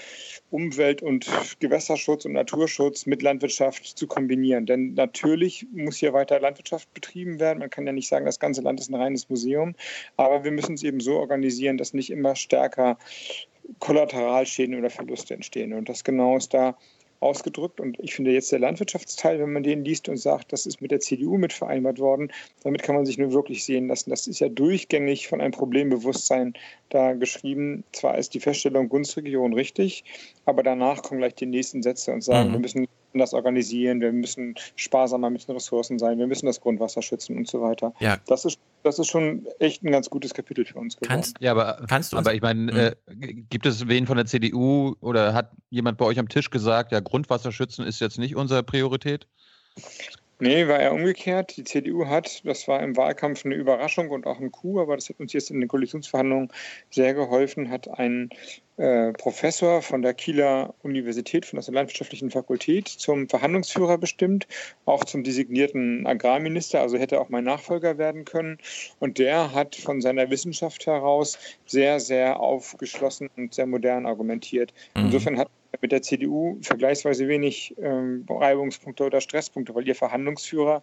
Umwelt- 0.51 1.03
und 1.03 1.31
Gewässerschutz 1.61 2.25
und 2.25 2.33
Naturschutz 2.33 3.07
mit 3.07 3.23
Landwirtschaft 3.23 3.87
zu 3.87 4.07
kombinieren. 4.07 4.67
Denn 4.67 4.95
natürlich 4.95 5.67
muss 5.73 5.97
hier 5.97 6.13
weiter 6.13 6.41
Landwirtschaft 6.41 6.93
betrieben 6.93 7.41
werden. 7.41 7.61
Man 7.61 7.71
kann 7.71 7.87
ja 7.87 7.93
nicht 7.93 8.09
sagen, 8.09 8.27
das 8.27 8.41
ganze 8.41 8.63
Land 8.63 8.81
ist 8.81 8.91
ein 8.91 8.95
reines 8.95 9.29
Museum, 9.29 9.75
aber 10.17 10.45
wir 10.45 10.51
müssen 10.51 10.75
es 10.75 10.83
eben 10.83 11.01
so 11.01 11.17
organisieren, 11.17 11.79
dass 11.79 11.95
nicht 11.95 12.11
immer 12.11 12.37
stärker 12.37 12.99
Kollateralschäden 13.79 14.79
oder 14.79 14.91
Verluste 14.91 15.35
entstehen. 15.35 15.73
Und 15.73 15.89
das 15.89 16.05
genau 16.05 16.37
ist 16.37 16.53
da 16.53 16.77
ausgedrückt. 17.21 17.81
Und 17.81 17.99
ich 18.01 18.15
finde 18.15 18.33
jetzt 18.33 18.51
der 18.51 18.59
Landwirtschaftsteil, 18.59 19.39
wenn 19.39 19.53
man 19.53 19.63
den 19.63 19.85
liest 19.85 20.09
und 20.09 20.17
sagt, 20.17 20.53
das 20.53 20.67
ist 20.67 20.81
mit 20.81 20.91
der 20.91 21.01
CDU 21.01 21.37
mit 21.37 21.53
vereinbart 21.53 21.99
worden, 21.99 22.33
damit 22.63 22.83
kann 22.83 22.97
man 22.97 23.07
sich 23.07 23.19
nur 23.19 23.33
wirklich 23.33 23.65
sehen 23.65 23.89
lassen. 23.89 24.11
Das 24.11 24.27
ist 24.27 24.41
ja 24.41 24.49
durchgängig 24.49 25.29
von 25.29 25.41
einem 25.41 25.53
Problembewusstsein 25.53 26.55
da 26.89 27.13
geschrieben. 27.13 27.85
Zwar 27.93 28.19
ist 28.19 28.35
die 28.35 28.41
Feststellung 28.41 28.89
Gunstregion 28.89 29.53
richtig, 29.53 30.05
aber 30.47 30.63
danach 30.63 31.03
kommen 31.03 31.21
gleich 31.21 31.35
die 31.35 31.47
nächsten 31.47 31.83
Sätze 31.83 32.13
und 32.13 32.23
sagen, 32.23 32.49
mhm. 32.49 32.53
wir 32.55 32.61
müssen 32.61 32.89
das 33.13 33.35
organisieren, 33.35 34.01
wir 34.01 34.13
müssen 34.13 34.55
sparsamer 34.77 35.31
mit 35.31 35.47
den 35.47 35.55
Ressourcen 35.55 35.99
sein, 35.99 36.19
wir 36.19 36.29
müssen 36.29 36.47
das 36.47 36.61
Grundwasser 36.61 37.03
schützen 37.03 37.37
und 37.37 37.49
so 37.49 37.61
weiter. 37.61 37.93
Ja. 37.99 38.19
Das 38.27 38.45
ist 38.45 38.59
das 38.83 38.99
ist 38.99 39.09
schon 39.09 39.47
echt 39.59 39.83
ein 39.83 39.91
ganz 39.91 40.11
gutes 40.11 40.35
Kapitel 40.35 40.65
für 40.65 40.79
uns 40.79 40.97
geworden. 40.97 41.09
Kannst, 41.09 41.37
ja, 41.41 41.53
aber, 41.53 41.85
kannst 41.89 42.13
du 42.13 42.17
aber 42.17 42.35
ich 42.35 42.43
meine, 42.43 42.61
mhm. 42.61 42.79
äh, 42.79 43.35
gibt 43.49 43.67
es 43.67 43.89
wen 43.89 44.07
von 44.07 44.17
der 44.17 44.27
CDU 44.27 44.95
oder 45.01 45.35
hat 45.35 45.53
jemand 45.71 45.99
bei 45.99 46.05
euch 46.05 46.19
am 46.19 46.29
Tisch 46.29 46.51
gesagt, 46.51 46.93
ja, 46.93 47.01
Grundwasser 47.01 47.53
schützen 47.53 47.87
ist 47.87 48.01
jetzt 48.01 48.19
nicht 48.19 48.37
unsere 48.37 48.63
Priorität? 48.63 49.27
Nee, 50.43 50.67
war 50.69 50.81
ja 50.81 50.91
umgekehrt. 50.91 51.59
Die 51.59 51.65
CDU 51.65 52.07
hat, 52.07 52.43
das 52.47 52.67
war 52.67 52.83
im 52.83 52.97
Wahlkampf 52.97 53.45
eine 53.45 53.55
Überraschung 53.55 54.09
und 54.09 54.27
auch 54.27 54.41
ein 54.41 54.51
Coup, 54.51 54.79
aber 54.79 54.97
das 54.97 55.11
hat 55.11 55.21
uns 55.21 55.35
jetzt 55.35 55.51
in 55.51 55.61
den 55.61 55.69
Koalitionsverhandlungen 55.69 56.49
sehr 56.89 57.13
geholfen, 57.13 57.71
hat 57.71 57.89
ein 57.89 58.31
äh, 58.81 59.13
Professor 59.13 59.83
von 59.83 60.01
der 60.01 60.15
Kieler 60.15 60.75
Universität, 60.83 61.45
von 61.45 61.61
der 61.61 61.75
Landwirtschaftlichen 61.75 62.31
Fakultät, 62.31 62.89
zum 62.89 63.29
Verhandlungsführer 63.29 63.99
bestimmt, 63.99 64.49
auch 64.87 65.05
zum 65.05 65.23
designierten 65.23 66.07
Agrarminister, 66.07 66.81
also 66.81 66.97
hätte 66.97 67.21
auch 67.21 67.29
mein 67.29 67.45
Nachfolger 67.45 67.99
werden 67.99 68.25
können. 68.25 68.57
Und 68.99 69.19
der 69.19 69.53
hat 69.53 69.77
von 69.77 70.01
seiner 70.01 70.31
Wissenschaft 70.31 70.87
heraus 70.87 71.39
sehr, 71.67 72.01
sehr 72.01 72.41
aufgeschlossen 72.41 73.29
und 73.37 73.53
sehr 73.53 73.67
modern 73.67 74.07
argumentiert. 74.07 74.73
Mhm. 74.95 75.07
Insofern 75.07 75.39
hat 75.39 75.51
mit 75.83 75.93
der 75.93 76.03
CDU 76.03 76.59
vergleichsweise 76.63 77.29
wenig 77.29 77.75
ähm, 77.81 78.25
Reibungspunkte 78.29 79.05
oder 79.05 79.21
Stresspunkte, 79.21 79.75
weil 79.75 79.87
ihr 79.87 79.95
Verhandlungsführer 79.95 80.83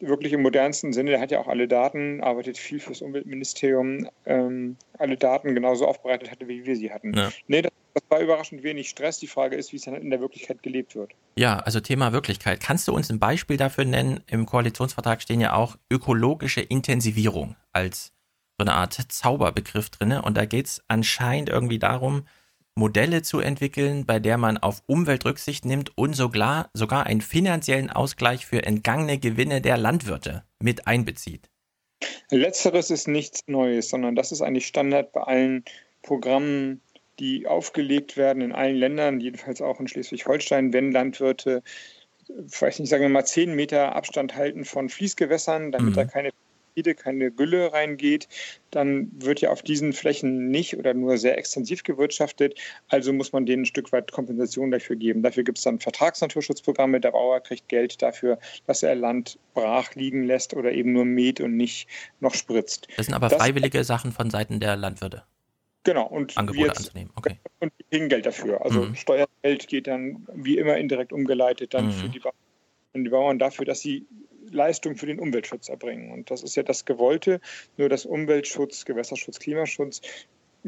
wirklich 0.00 0.32
im 0.32 0.42
modernsten 0.42 0.92
Sinne, 0.92 1.12
der 1.12 1.20
hat 1.20 1.30
ja 1.30 1.40
auch 1.40 1.48
alle 1.48 1.68
Daten, 1.68 2.22
arbeitet 2.22 2.58
viel 2.58 2.80
fürs 2.80 3.02
Umweltministerium, 3.02 4.08
ähm, 4.26 4.76
alle 4.98 5.16
Daten 5.16 5.54
genauso 5.54 5.86
aufbereitet 5.86 6.30
hatte, 6.30 6.48
wie 6.48 6.66
wir 6.66 6.76
sie 6.76 6.92
hatten. 6.92 7.14
Ja. 7.14 7.30
Nee, 7.46 7.62
das, 7.62 7.72
das 7.94 8.02
war 8.08 8.20
überraschend 8.20 8.62
wenig 8.62 8.90
Stress. 8.90 9.18
Die 9.18 9.26
Frage 9.26 9.56
ist, 9.56 9.72
wie 9.72 9.76
es 9.76 9.82
dann 9.82 9.94
in 9.94 10.10
der 10.10 10.20
Wirklichkeit 10.20 10.62
gelebt 10.62 10.94
wird. 10.94 11.12
Ja, 11.36 11.58
also 11.60 11.80
Thema 11.80 12.12
Wirklichkeit. 12.12 12.60
Kannst 12.60 12.88
du 12.88 12.94
uns 12.94 13.10
ein 13.10 13.18
Beispiel 13.18 13.56
dafür 13.56 13.84
nennen? 13.84 14.20
Im 14.26 14.44
Koalitionsvertrag 14.46 15.22
stehen 15.22 15.40
ja 15.40 15.54
auch 15.54 15.76
ökologische 15.90 16.60
Intensivierung 16.60 17.56
als 17.72 18.12
so 18.58 18.64
eine 18.64 18.74
Art 18.74 18.94
Zauberbegriff 18.94 19.90
drin. 19.90 20.12
Und 20.12 20.36
da 20.36 20.44
geht 20.44 20.66
es 20.66 20.84
anscheinend 20.88 21.48
irgendwie 21.48 21.78
darum, 21.78 22.26
Modelle 22.78 23.22
zu 23.22 23.40
entwickeln, 23.40 24.04
bei 24.04 24.18
der 24.18 24.36
man 24.36 24.58
auf 24.58 24.82
Umwelt 24.86 25.24
Rücksicht 25.24 25.64
nimmt 25.64 25.96
und 25.96 26.14
sogar, 26.14 26.70
sogar 26.74 27.06
einen 27.06 27.22
finanziellen 27.22 27.90
Ausgleich 27.90 28.44
für 28.44 28.62
entgangene 28.64 29.18
Gewinne 29.18 29.60
der 29.60 29.78
Landwirte 29.78 30.44
mit 30.60 30.86
einbezieht. 30.86 31.48
Letzteres 32.30 32.90
ist 32.90 33.08
nichts 33.08 33.40
Neues, 33.46 33.88
sondern 33.88 34.14
das 34.14 34.30
ist 34.30 34.42
eigentlich 34.42 34.66
Standard 34.66 35.12
bei 35.12 35.22
allen 35.22 35.64
Programmen, 36.02 36.82
die 37.18 37.46
aufgelegt 37.46 38.18
werden 38.18 38.42
in 38.42 38.52
allen 38.52 38.76
Ländern, 38.76 39.20
jedenfalls 39.20 39.62
auch 39.62 39.80
in 39.80 39.88
Schleswig-Holstein, 39.88 40.74
wenn 40.74 40.92
Landwirte, 40.92 41.62
weiß 42.28 42.78
nicht, 42.78 42.90
sagen 42.90 43.02
wir 43.02 43.08
mal, 43.08 43.24
zehn 43.24 43.54
Meter 43.54 43.96
Abstand 43.96 44.34
halten 44.34 44.66
von 44.66 44.90
Fließgewässern, 44.90 45.72
damit 45.72 45.90
mhm. 45.90 45.94
da 45.94 46.04
keine 46.04 46.30
keine 46.82 47.30
Gülle 47.30 47.72
reingeht, 47.72 48.28
dann 48.70 49.10
wird 49.14 49.40
ja 49.40 49.50
auf 49.50 49.62
diesen 49.62 49.92
Flächen 49.92 50.50
nicht 50.50 50.76
oder 50.76 50.94
nur 50.94 51.16
sehr 51.16 51.38
extensiv 51.38 51.82
gewirtschaftet. 51.82 52.58
Also 52.88 53.12
muss 53.12 53.32
man 53.32 53.46
denen 53.46 53.62
ein 53.62 53.66
Stück 53.66 53.92
weit 53.92 54.12
Kompensation 54.12 54.70
dafür 54.70 54.96
geben. 54.96 55.22
Dafür 55.22 55.44
gibt 55.44 55.58
es 55.58 55.64
dann 55.64 55.78
Vertragsnaturschutzprogramme. 55.78 57.00
Der 57.00 57.12
Bauer 57.12 57.40
kriegt 57.40 57.68
Geld 57.68 58.02
dafür, 58.02 58.38
dass 58.66 58.82
er 58.82 58.94
Land 58.94 59.38
brach 59.54 59.94
liegen 59.94 60.24
lässt 60.24 60.54
oder 60.54 60.72
eben 60.72 60.92
nur 60.92 61.04
mäht 61.04 61.40
und 61.40 61.56
nicht 61.56 61.88
noch 62.20 62.34
spritzt. 62.34 62.88
Das 62.96 63.06
sind 63.06 63.14
aber 63.14 63.28
das, 63.28 63.38
freiwillige 63.38 63.82
Sachen 63.84 64.12
von 64.12 64.30
Seiten 64.30 64.60
der 64.60 64.76
Landwirte. 64.76 65.22
Genau, 65.84 66.06
und 66.06 66.36
Angebote 66.36 66.66
jetzt, 66.66 66.78
anzunehmen. 66.78 67.12
Okay. 67.14 67.38
Und 67.60 67.72
die 67.78 67.84
kriegen 67.84 68.08
Geld 68.08 68.26
dafür. 68.26 68.60
Also 68.62 68.82
mhm. 68.82 68.96
Steuergeld 68.96 69.68
geht 69.68 69.86
dann 69.86 70.26
wie 70.34 70.58
immer 70.58 70.76
indirekt 70.76 71.12
umgeleitet 71.12 71.74
dann 71.74 71.86
mhm. 71.86 71.92
für 71.92 72.08
die 72.08 72.18
Bauern, 72.18 72.34
die 72.94 73.10
Bauern 73.10 73.38
dafür, 73.38 73.64
dass 73.64 73.80
sie 73.80 74.06
Leistung 74.50 74.96
für 74.96 75.06
den 75.06 75.18
Umweltschutz 75.18 75.68
erbringen. 75.68 76.12
Und 76.12 76.30
das 76.30 76.42
ist 76.42 76.56
ja 76.56 76.62
das 76.62 76.84
Gewollte, 76.84 77.40
nur 77.76 77.88
dass 77.88 78.06
Umweltschutz, 78.06 78.84
Gewässerschutz, 78.84 79.38
Klimaschutz 79.38 80.00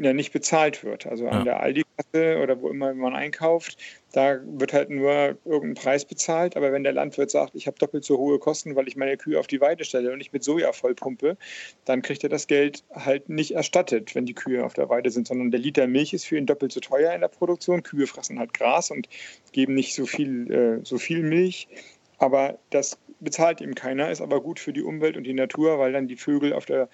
ja 0.03 0.13
nicht 0.13 0.31
bezahlt 0.31 0.83
wird. 0.83 1.05
Also 1.07 1.27
an 1.27 1.43
der 1.43 1.59
Aldi-Kasse 1.59 2.39
oder 2.41 2.61
wo 2.61 2.69
immer 2.69 2.93
man 2.93 3.13
einkauft, 3.13 3.77
da 4.13 4.39
wird 4.45 4.73
halt 4.73 4.89
nur 4.89 5.37
irgendein 5.45 5.73
Preis 5.73 6.05
bezahlt. 6.05 6.55
Aber 6.55 6.71
wenn 6.71 6.83
der 6.83 6.93
Landwirt 6.93 7.29
sagt, 7.29 7.53
ich 7.55 7.67
habe 7.67 7.77
doppelt 7.77 8.05
so 8.05 8.17
hohe 8.17 8.39
Kosten, 8.39 8.75
weil 8.75 8.87
ich 8.87 8.95
meine 8.95 9.17
Kühe 9.17 9.39
auf 9.39 9.47
die 9.47 9.59
Weide 9.59 9.83
stelle 9.83 10.11
und 10.11 10.17
nicht 10.17 10.33
mit 10.33 10.43
Soja 10.43 10.71
vollpumpe, 10.71 11.37
dann 11.85 12.01
kriegt 12.01 12.23
er 12.23 12.29
das 12.29 12.47
Geld 12.47 12.83
halt 12.93 13.29
nicht 13.29 13.51
erstattet, 13.51 14.15
wenn 14.15 14.25
die 14.25 14.33
Kühe 14.33 14.63
auf 14.63 14.73
der 14.73 14.89
Weide 14.89 15.11
sind, 15.11 15.27
sondern 15.27 15.51
der 15.51 15.59
Liter 15.59 15.87
Milch 15.87 16.13
ist 16.13 16.25
für 16.25 16.37
ihn 16.37 16.45
doppelt 16.45 16.71
so 16.71 16.79
teuer 16.79 17.13
in 17.13 17.21
der 17.21 17.27
Produktion. 17.27 17.83
Kühe 17.83 18.07
fressen 18.07 18.39
halt 18.39 18.53
Gras 18.53 18.91
und 18.91 19.09
geben 19.51 19.73
nicht 19.73 19.93
so 19.95 20.05
viel, 20.05 20.51
äh, 20.51 20.85
so 20.85 20.97
viel 20.97 21.23
Milch. 21.23 21.67
Aber 22.19 22.59
das 22.69 22.97
bezahlt 23.19 23.61
ihm 23.61 23.75
keiner, 23.75 24.11
ist 24.11 24.21
aber 24.21 24.41
gut 24.41 24.59
für 24.59 24.73
die 24.73 24.83
Umwelt 24.83 25.17
und 25.17 25.23
die 25.23 25.33
Natur, 25.33 25.79
weil 25.79 25.91
dann 25.91 26.07
die 26.07 26.15
Vögel 26.15 26.53
auf 26.53 26.65
der 26.65 26.89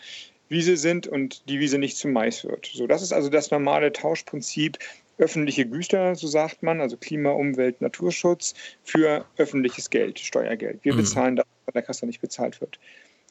Wiese 0.47 0.77
sind 0.77 1.07
und 1.07 1.49
die 1.49 1.59
Wiese 1.59 1.77
nicht 1.77 1.97
zum 1.97 2.13
Mais 2.13 2.43
wird. 2.43 2.69
So, 2.73 2.87
das 2.87 3.01
ist 3.01 3.11
also 3.11 3.29
das 3.29 3.51
normale 3.51 3.91
Tauschprinzip 3.91 4.77
öffentliche 5.17 5.65
Güter, 5.65 6.15
so 6.15 6.27
sagt 6.27 6.61
man, 6.61 6.81
also 6.81 6.97
Klima, 6.97 7.31
Umwelt, 7.31 7.81
Naturschutz 7.81 8.53
für 8.83 9.25
öffentliches 9.37 9.89
Geld, 9.89 10.19
Steuergeld. 10.19 10.79
Wir 10.83 10.93
mhm. 10.93 10.97
bezahlen 10.97 11.35
das, 11.37 11.45
was 11.45 11.67
an 11.69 11.73
der 11.73 11.81
Kasse 11.83 12.05
nicht 12.05 12.21
bezahlt 12.21 12.59
wird. 12.61 12.79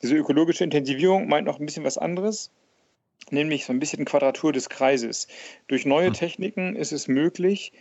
Diese 0.03 0.17
ökologische 0.17 0.65
Intensivierung 0.65 1.29
meint 1.29 1.47
noch 1.47 1.61
ein 1.61 1.67
bisschen 1.67 1.85
was 1.85 1.99
anderes, 1.99 2.51
nämlich 3.31 3.65
so 3.65 3.73
ein 3.73 3.81
bisschen 3.81 4.05
Quadratur 4.05 4.53
des 4.53 4.69
Kreises. 4.69 5.29
Durch 5.69 5.85
neue 5.85 6.09
mhm. 6.09 6.15
Techniken 6.15 6.77
ist 6.77 6.93
es 6.93 7.07
möglich, 7.07 7.73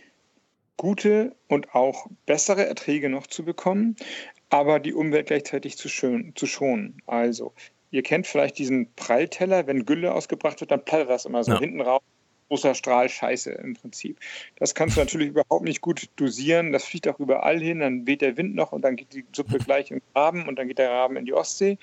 gute 0.76 1.34
und 1.48 1.74
auch 1.74 2.06
bessere 2.26 2.66
Erträge 2.66 3.08
noch 3.08 3.26
zu 3.26 3.44
bekommen, 3.44 3.96
aber 4.50 4.80
die 4.80 4.94
Umwelt 4.94 5.26
gleichzeitig 5.26 5.76
zu, 5.76 5.88
schön, 5.88 6.32
zu 6.34 6.46
schonen. 6.46 7.02
Also, 7.06 7.52
ihr 7.90 8.02
kennt 8.02 8.26
vielleicht 8.26 8.58
diesen 8.58 8.92
Prallteller, 8.94 9.66
wenn 9.66 9.86
Gülle 9.86 10.14
ausgebracht 10.14 10.60
wird, 10.60 10.70
dann 10.70 10.84
plattert 10.84 11.10
das 11.10 11.24
immer 11.24 11.44
so 11.44 11.52
ja. 11.52 11.60
hinten 11.60 11.80
raus. 11.80 12.02
Großer 12.48 12.74
Strahl 12.74 13.08
Scheiße 13.08 13.52
im 13.52 13.74
Prinzip. 13.74 14.20
Das 14.56 14.74
kannst 14.74 14.96
du 14.96 15.00
natürlich 15.00 15.28
überhaupt 15.28 15.64
nicht 15.64 15.80
gut 15.80 16.10
dosieren. 16.16 16.72
Das 16.72 16.84
fliegt 16.84 17.08
auch 17.08 17.18
überall 17.18 17.58
hin. 17.58 17.80
Dann 17.80 18.06
weht 18.06 18.20
der 18.20 18.36
Wind 18.36 18.54
noch 18.54 18.72
und 18.72 18.82
dann 18.82 18.96
geht 18.96 19.14
die 19.14 19.24
Suppe 19.34 19.58
gleich 19.64 19.90
in 19.90 19.98
den 19.98 20.02
Raben 20.14 20.46
und 20.46 20.56
dann 20.56 20.68
geht 20.68 20.78
der 20.78 20.90
Raben 20.90 21.16
in 21.16 21.24
die 21.24 21.32
Ostsee. 21.32 21.78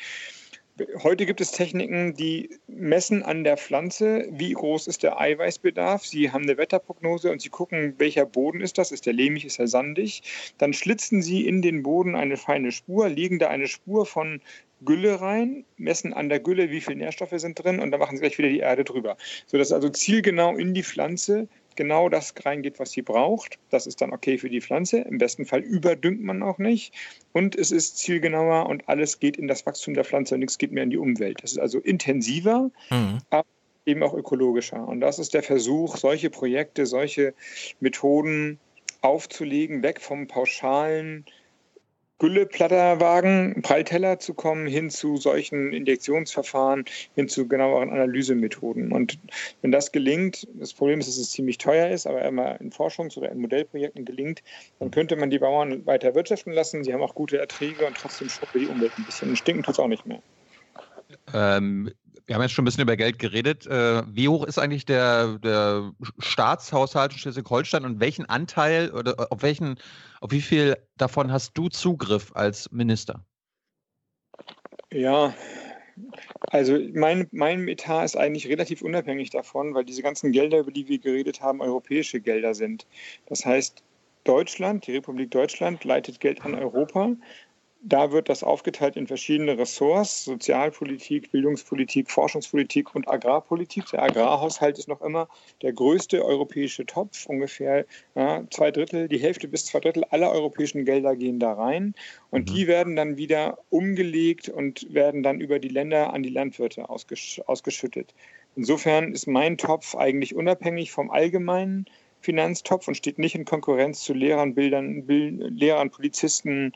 Heute 1.04 1.26
gibt 1.26 1.42
es 1.42 1.52
Techniken, 1.52 2.14
die 2.14 2.50
messen 2.68 3.24
an 3.24 3.44
der 3.44 3.58
Pflanze, 3.58 4.28
wie 4.32 4.54
groß 4.54 4.88
ist 4.88 5.04
der 5.04 5.20
Eiweißbedarf. 5.20 6.06
Sie 6.06 6.32
haben 6.32 6.44
eine 6.44 6.58
Wetterprognose 6.58 7.32
und 7.32 7.42
sie 7.42 7.50
gucken, 7.50 7.96
welcher 7.98 8.26
Boden 8.26 8.62
ist 8.62 8.78
das. 8.78 8.92
Ist 8.92 9.06
der 9.06 9.14
lehmig, 9.14 9.46
ist 9.46 9.60
er 9.60 9.68
sandig? 9.68 10.24
Dann 10.58 10.74
schlitzen 10.74 11.22
sie 11.22 11.46
in 11.46 11.62
den 11.62 11.84
Boden 11.84 12.16
eine 12.16 12.38
feine 12.38 12.72
Spur, 12.72 13.10
legen 13.10 13.38
da 13.38 13.50
eine 13.50 13.68
Spur 13.68 14.06
von 14.06 14.42
Gülle 14.84 15.22
rein, 15.22 15.66
messen 15.78 16.14
an 16.14 16.30
der 16.30 16.40
Gülle, 16.40 16.72
wie 16.72 16.82
viele 16.82 16.98
Nährstoffe 16.98 17.34
sind 17.36 17.64
drin 17.64 17.80
und 17.80 17.92
dann 17.92 18.00
machen 18.00 18.18
sie 18.18 18.22
gleich 18.22 18.38
wieder 18.38 18.50
die 18.50 18.60
Erde 18.60 18.84
drüber. 18.84 19.18
Sodass 19.46 19.72
also 19.72 19.90
zielgenau 19.90 20.56
in 20.56 20.74
die 20.74 20.84
Pflanze 20.84 21.48
genau 21.76 22.10
das 22.10 22.34
reingeht, 22.44 22.80
was 22.80 22.92
sie 22.92 23.02
braucht. 23.02 23.60
Das 23.70 23.88
ist 23.88 24.02
dann 24.02 24.14
okay 24.14 24.38
für 24.38 24.50
die 24.50 24.62
Pflanze. 24.62 25.00
Im 25.00 25.18
besten 25.18 25.46
Fall 25.46 25.62
überdüngt 25.62 26.22
man 26.22 26.44
auch 26.44 26.58
nicht. 26.58 26.94
Und 27.32 27.56
es 27.56 27.72
ist 27.72 27.98
zielgenauer 27.98 28.68
und 28.68 28.88
alles 28.88 29.20
geht 29.20 29.38
in 29.38 29.48
das 29.48 29.66
Wachstum 29.66 29.94
der 29.94 30.06
Pflanze 30.06 30.36
und 30.36 30.40
nichts 30.42 30.58
geht 30.58 30.72
mehr 30.72 30.84
in 30.84 30.90
die 30.90 30.98
Umwelt. 30.98 31.44
Das 31.44 31.52
ist 31.52 31.60
also 31.60 31.80
intensiver, 31.80 32.72
mhm. 32.90 33.20
aber 33.30 33.46
eben 33.86 34.04
auch 34.04 34.14
ökologischer. 34.14 34.88
Und 34.88 35.02
das 35.02 35.20
ist 35.20 35.34
der 35.34 35.44
Versuch, 35.44 35.98
solche 35.98 36.30
Projekte, 36.30 36.86
solche 36.86 37.34
Methoden 37.80 38.60
aufzulegen, 39.02 39.84
weg 39.84 40.00
vom 40.02 40.28
pauschalen 40.28 41.26
Gülleplatterwagen, 42.22 43.64
Prallteller 43.64 44.20
zu 44.20 44.36
kommen, 44.36 44.68
hin 44.68 44.92
zu 44.92 45.18
solchen 45.18 45.74
Injektionsverfahren, 45.74 46.86
hin 47.16 47.28
zu 47.28 47.48
genaueren 47.48 47.90
Analysemethoden. 47.90 48.92
Und 48.92 49.18
wenn 49.62 49.72
das 49.72 49.92
gelingt, 49.92 50.48
das 50.54 50.76
Problem 50.76 51.00
ist, 51.00 51.08
dass 51.08 51.18
es 51.18 51.32
ziemlich 51.32 51.58
teuer 51.58 51.90
ist, 51.90 52.06
aber 52.06 52.24
immer 52.24 52.62
in 52.62 52.72
Forschungs- 52.72 53.18
oder 53.18 53.32
in 53.32 53.40
Modellprojekten 53.40 54.06
gelingt, 54.06 54.44
dann 54.78 54.92
könnte 54.92 55.16
man 55.16 55.32
die 55.32 55.40
Bauern 55.40 55.84
weiter 55.88 56.14
wirtschaften 56.14 56.52
lassen. 56.54 56.84
Sie 56.84 56.94
haben 56.94 57.02
auch 57.02 57.16
gute 57.16 57.40
Erträge 57.40 57.88
und 57.88 57.98
trotzdem 57.98 58.30
schrumpft 58.30 58.54
die 58.54 58.68
Umwelt 58.68 59.00
ein 59.00 59.06
bisschen. 59.06 59.36
Stinken 59.36 59.64
tut 59.64 59.74
es 59.74 59.80
auch 59.80 59.88
nicht 59.88 60.06
mehr. 60.06 60.22
Ähm, 61.34 61.92
wir 62.26 62.36
haben 62.36 62.44
jetzt 62.44 62.52
schon 62.52 62.64
ein 62.64 62.66
bisschen 62.66 62.84
über 62.84 62.96
Geld 62.96 63.20
geredet. 63.20 63.68
Äh, 63.68 64.04
wie 64.08 64.30
hoch 64.30 64.46
ist 64.46 64.58
eigentlich 64.58 64.86
der, 64.86 65.38
der 65.40 65.92
Staatshaushalt 66.20 67.14
in 67.14 67.18
Schleswig-Holstein 67.18 67.84
und 67.84 68.00
welchen 68.00 68.26
Anteil 68.26 68.92
oder 68.92 69.32
auf 69.32 69.42
welchen, 69.42 69.76
auf 70.22 70.32
wie 70.32 70.42
viel 70.42 70.78
davon 70.98 71.32
hast 71.32 71.58
du 71.58 71.70
Zugriff 71.70 72.32
als 72.34 72.72
Minister? 72.72 73.26
Ja, 74.94 75.34
also 76.48 76.78
mein, 76.94 77.28
mein 77.32 77.68
Etat 77.68 78.06
ist 78.06 78.18
eigentlich 78.18 78.48
relativ 78.48 78.82
unabhängig 78.82 79.30
davon, 79.30 79.74
weil 79.74 79.86
diese 79.86 80.02
ganzen 80.02 80.32
Gelder, 80.32 80.60
über 80.60 80.72
die 80.72 80.88
wir 80.88 81.00
geredet 81.00 81.42
haben, 81.42 81.62
europäische 81.62 82.20
Gelder 82.22 82.54
sind. 82.54 82.86
Das 83.28 83.46
heißt, 83.46 83.84
Deutschland, 84.24 84.86
die 84.88 84.94
Republik 84.94 85.32
Deutschland 85.32 85.84
leitet 85.84 86.20
Geld 86.20 86.42
an 86.46 86.56
Europa 86.56 87.16
da 87.84 88.12
wird 88.12 88.30
das 88.30 88.44
aufgeteilt 88.44 88.96
in 88.96 89.08
verschiedene 89.08 89.58
Ressorts, 89.58 90.26
Sozialpolitik, 90.26 91.32
Bildungspolitik, 91.32 92.12
Forschungspolitik 92.12 92.94
und 92.94 93.08
Agrarpolitik. 93.08 93.86
Der 93.92 94.04
Agrarhaushalt 94.04 94.78
ist 94.78 94.88
noch 94.88 95.02
immer 95.02 95.28
der 95.64 95.74
größte 95.74 96.24
europäische 96.24 96.86
Topf. 96.86 97.26
Ungefähr 97.26 97.86
ja, 98.14 98.44
zwei 98.52 98.70
Drittel, 98.70 99.08
die 99.08 99.18
Hälfte 99.18 99.48
bis 99.48 99.66
zwei 99.66 99.80
Drittel 99.80 100.04
aller 100.12 100.32
europäischen 100.32 100.86
Gelder 100.86 101.16
gehen 101.16 101.40
da 101.40 101.54
rein. 101.54 101.96
Und 102.30 102.50
mhm. 102.50 102.54
die 102.54 102.68
werden 102.68 102.96
dann 102.96 103.18
wieder 103.18 103.58
umgelegt 103.70 104.48
und 104.48 104.94
werden 104.94 105.24
dann 105.24 105.42
über 105.42 105.58
die 105.58 105.70
Länder 105.70 106.14
an 106.14 106.22
die 106.22 106.30
Landwirte 106.30 106.88
ausgesch 106.88 107.42
ausgeschüttet. 107.48 108.14
Insofern 108.56 109.14
ist 109.14 109.26
mein 109.26 109.58
Topf 109.58 109.96
eigentlich 109.96 110.36
unabhängig 110.36 110.92
vom 110.92 111.10
allgemeinen 111.10 111.86
Finanztopf 112.22 112.88
und 112.88 112.96
steht 112.96 113.18
nicht 113.18 113.34
in 113.34 113.46
Konkurrenz 113.46 114.04
zu 114.04 114.14
Lehrern, 114.14 114.54
Bildern, 114.54 115.06
Bild, 115.06 115.52
Lehrern, 115.52 115.90
Polizisten, 115.90 116.74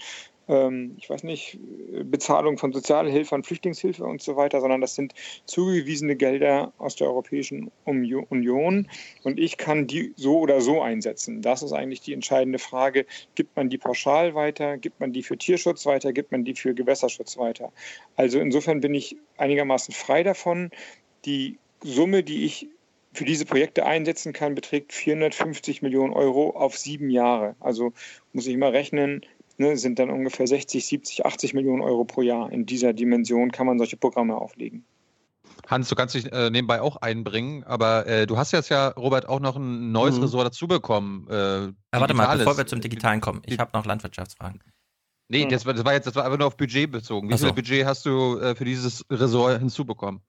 ich 0.48 1.10
weiß 1.10 1.24
nicht, 1.24 1.60
Bezahlung 2.04 2.60
von 2.60 2.72
Sozialhilfe, 2.72 3.42
Flüchtlingshilfe 3.42 4.04
und 4.04 4.22
so 4.22 4.36
weiter, 4.36 4.62
sondern 4.62 4.80
das 4.80 4.94
sind 4.94 5.14
zugewiesene 5.46 6.16
Gelder 6.16 6.72
aus 6.78 6.96
der 6.96 7.08
Europäischen 7.08 7.72
Union 7.84 8.88
und 9.24 9.40
ich 9.40 9.58
kann 9.58 9.88
die 9.88 10.14
so 10.16 10.38
oder 10.38 10.62
so 10.62 10.82
einsetzen. 10.82 11.42
Das 11.42 11.64
ist 11.64 11.74
eigentlich 11.74 12.02
die 12.02 12.14
entscheidende 12.14 12.60
Frage. 12.60 13.08
Gibt 13.34 13.56
man 13.56 13.70
die 13.70 13.80
pauschal 13.80 14.36
weiter? 14.36 14.78
Gibt 14.78 15.00
man 15.00 15.14
die 15.14 15.24
für 15.24 15.38
Tierschutz 15.38 15.86
weiter? 15.88 16.14
Gibt 16.14 16.32
man 16.32 16.46
die 16.46 16.54
für 16.54 16.76
Gewässerschutz 16.76 17.38
weiter? 17.38 17.72
Also 18.16 18.40
insofern 18.40 18.82
bin 18.82 18.94
ich 18.94 19.18
einigermaßen 19.38 19.96
frei 19.96 20.22
davon. 20.22 20.70
Die 21.26 21.58
Summe, 21.82 22.22
die 22.22 22.46
ich 22.46 22.68
für 23.14 23.26
diese 23.26 23.46
Projekte 23.46 23.86
einsetzen 23.86 24.34
kann, 24.34 24.56
beträgt 24.56 24.94
450 24.94 25.82
Millionen 25.82 26.14
Euro 26.14 26.50
auf 26.52 26.78
sieben 26.78 27.10
Jahre. 27.10 27.56
Also 27.60 27.94
muss 28.34 28.46
ich 28.46 28.58
mal 28.58 28.72
rechnen, 28.72 29.22
ne, 29.58 29.78
sind 29.78 30.00
dann 30.00 30.10
ungefähr 30.10 30.48
60, 30.48 30.86
70, 30.86 31.26
80 31.26 31.54
Millionen 31.54 31.82
Euro 31.82 32.06
pro 32.06 32.22
Jahr. 32.22 32.52
In 32.52 32.66
dieser 32.66 32.94
Dimension 32.94 33.52
kann 33.52 33.66
man 33.66 33.78
solche 33.78 33.98
Programme 33.98 34.36
auflegen. 34.36 34.86
Hans, 35.68 35.90
du 35.90 35.96
kannst 35.96 36.16
dich 36.16 36.32
äh, 36.32 36.50
nebenbei 36.50 36.82
auch 36.82 36.98
einbringen, 36.98 37.64
aber 37.64 38.06
äh, 38.08 38.28
du 38.28 38.38
hast 38.38 38.52
jetzt 38.52 38.70
ja, 38.70 38.90
Robert, 38.90 39.28
auch 39.28 39.40
noch 39.40 39.56
ein 39.56 39.92
neues 39.92 40.18
mhm. 40.18 40.24
Ressort 40.24 40.48
dazu 40.48 40.68
bekommen. 40.68 41.28
Äh, 41.30 41.34
ja, 41.34 41.74
warte 41.92 42.14
mal, 42.14 42.38
bevor 42.38 42.58
wir 42.58 42.68
zum 42.68 42.82
Digitalen 42.82 43.22
kommen, 43.22 43.42
ich 43.46 43.58
habe 43.58 43.72
noch 43.74 43.86
Landwirtschaftsfragen. 43.86 44.62
Nee, 45.28 45.48
das 45.48 45.66
war, 45.66 45.74
das 45.74 45.84
war 45.84 45.94
jetzt 45.94 46.06
das 46.06 46.16
war 46.16 46.26
einfach 46.26 46.38
nur 46.38 46.48
auf 46.48 46.58
Budget 46.58 46.92
bezogen. 46.92 47.30
Wie 47.30 47.38
so. 47.38 47.48
viel 47.48 47.56
Budget 47.56 47.86
hast 47.86 48.06
du 48.06 48.38
äh, 48.40 48.56
für 48.56 48.66
dieses 48.66 49.04
Ressort 49.10 49.60
hinzubekommen? 49.60 50.22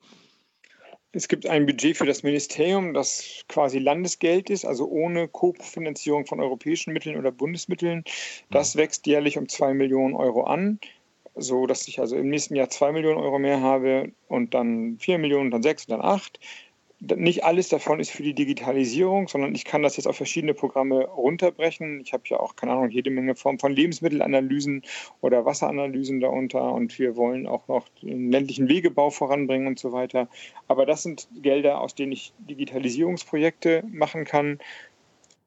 Es 1.16 1.28
gibt 1.28 1.46
ein 1.46 1.64
Budget 1.64 1.96
für 1.96 2.04
das 2.04 2.22
Ministerium, 2.22 2.92
das 2.92 3.42
quasi 3.48 3.78
Landesgeld 3.78 4.50
ist, 4.50 4.66
also 4.66 4.86
ohne 4.86 5.28
Kofinanzierung 5.28 6.26
von 6.26 6.40
europäischen 6.40 6.92
Mitteln 6.92 7.16
oder 7.16 7.32
Bundesmitteln. 7.32 8.04
Das 8.50 8.74
hm. 8.74 8.80
wächst 8.80 9.06
jährlich 9.06 9.38
um 9.38 9.48
zwei 9.48 9.72
Millionen 9.72 10.14
Euro 10.14 10.44
an, 10.44 10.78
so 11.34 11.66
dass 11.66 11.88
ich 11.88 12.00
also 12.00 12.16
im 12.16 12.28
nächsten 12.28 12.54
Jahr 12.54 12.68
zwei 12.68 12.92
Millionen 12.92 13.16
Euro 13.16 13.38
mehr 13.38 13.62
habe 13.62 14.12
und 14.28 14.52
dann 14.52 14.98
vier 14.98 15.16
Millionen, 15.16 15.50
dann 15.50 15.62
sechs 15.62 15.86
und 15.86 15.92
dann 15.92 16.02
acht 16.02 16.38
nicht 17.00 17.44
alles 17.44 17.68
davon 17.68 18.00
ist 18.00 18.10
für 18.10 18.22
die 18.22 18.34
Digitalisierung, 18.34 19.28
sondern 19.28 19.54
ich 19.54 19.64
kann 19.64 19.82
das 19.82 19.96
jetzt 19.96 20.06
auf 20.06 20.16
verschiedene 20.16 20.54
Programme 20.54 21.04
runterbrechen. 21.04 22.00
Ich 22.00 22.12
habe 22.12 22.22
ja 22.26 22.40
auch, 22.40 22.56
keine 22.56 22.72
Ahnung, 22.72 22.90
jede 22.90 23.10
Menge 23.10 23.34
Form 23.34 23.58
von 23.58 23.72
Lebensmittelanalysen 23.72 24.82
oder 25.20 25.44
Wasseranalysen 25.44 26.20
darunter 26.20 26.72
und 26.72 26.98
wir 26.98 27.16
wollen 27.16 27.46
auch 27.46 27.68
noch 27.68 27.88
den 28.02 28.30
ländlichen 28.30 28.68
Wegebau 28.68 29.10
voranbringen 29.10 29.66
und 29.66 29.78
so 29.78 29.92
weiter. 29.92 30.28
Aber 30.68 30.86
das 30.86 31.02
sind 31.02 31.28
Gelder, 31.42 31.80
aus 31.80 31.94
denen 31.94 32.12
ich 32.12 32.32
Digitalisierungsprojekte 32.38 33.84
machen 33.88 34.24
kann. 34.24 34.58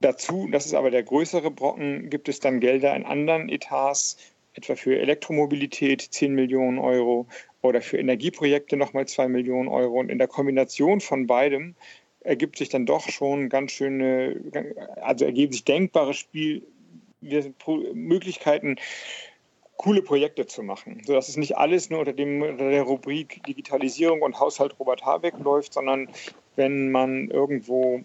Dazu, 0.01 0.47
das 0.51 0.67
ist 0.67 0.75
aber 0.75 0.91
der 0.91 1.03
größere 1.03 1.51
Brocken, 1.51 2.09
gibt 2.09 2.29
es 2.29 2.39
dann 2.39 2.59
Gelder 2.59 2.95
in 2.95 3.05
anderen 3.05 3.49
Etats, 3.49 4.17
etwa 4.53 4.75
für 4.75 4.97
Elektromobilität 4.97 6.01
10 6.01 6.33
Millionen 6.33 6.79
Euro 6.79 7.27
oder 7.61 7.81
für 7.81 7.97
Energieprojekte 7.97 8.77
nochmal 8.77 9.07
2 9.07 9.27
Millionen 9.27 9.67
Euro. 9.67 9.99
Und 9.99 10.09
in 10.09 10.17
der 10.17 10.27
Kombination 10.27 11.01
von 11.01 11.27
beidem 11.27 11.75
ergibt 12.21 12.57
sich 12.57 12.69
dann 12.69 12.85
doch 12.85 13.09
schon 13.09 13.49
ganz 13.49 13.71
schöne, 13.71 14.39
also 15.01 15.25
ergeben 15.25 15.53
sich 15.53 15.63
denkbare 15.63 16.13
Spiel, 16.13 16.63
Möglichkeiten, 17.93 18.77
coole 19.75 20.01
Projekte 20.01 20.45
zu 20.45 20.61
machen, 20.61 21.01
sodass 21.05 21.29
es 21.29 21.37
nicht 21.37 21.57
alles 21.57 21.89
nur 21.89 21.99
unter, 21.99 22.13
dem, 22.13 22.41
unter 22.41 22.69
der 22.69 22.83
Rubrik 22.83 23.41
Digitalisierung 23.45 24.21
und 24.21 24.39
Haushalt 24.39 24.77
Robert 24.79 25.05
Habeck 25.05 25.35
läuft, 25.41 25.73
sondern 25.73 26.09
wenn 26.57 26.91
man 26.91 27.29
irgendwo 27.29 28.01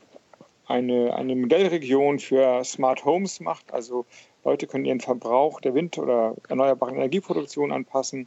eine, 0.66 1.14
eine 1.14 1.34
Modellregion 1.34 2.20
für 2.20 2.62
Smart 2.64 3.04
Homes 3.04 3.40
macht, 3.40 3.73
also 3.73 4.06
Leute 4.44 4.66
können 4.66 4.84
ihren 4.84 5.00
Verbrauch 5.00 5.60
der 5.60 5.74
Wind- 5.74 5.98
oder 5.98 6.36
erneuerbaren 6.48 6.96
Energieproduktion 6.96 7.72
anpassen. 7.72 8.26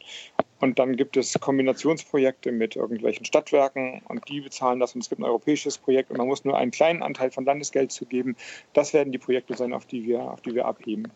Und 0.60 0.80
dann 0.80 0.96
gibt 0.96 1.16
es 1.18 1.38
Kombinationsprojekte 1.40 2.52
mit 2.52 2.76
irgendwelchen 2.76 3.26
Stadtwerken 3.26 4.02
und 4.08 4.28
die 4.28 4.42
bezahlen 4.42 4.80
das. 4.80 4.96
Und 4.96 5.02
es 5.02 5.10
gibt 5.10 5.22
ein 5.22 5.26
europäisches 5.26 5.78
Projekt 5.78 6.10
und 6.10 6.18
man 6.18 6.28
muss 6.28 6.44
nur 6.44 6.58
einen 6.58 6.72
kleinen 6.72 7.04
Anteil 7.04 7.32
von 7.32 7.46
Landesgeld 7.46 7.92
zugeben. 7.92 8.36
Das 8.74 8.94
werden 8.94 9.12
die 9.12 9.20
Projekte 9.20 9.56
sein, 9.56 9.74
auf 9.74 9.86
die 9.86 10.06
wir, 10.06 10.22
auf 10.22 10.42
die 10.42 10.56
wir 10.56 10.66
abheben. 10.66 11.12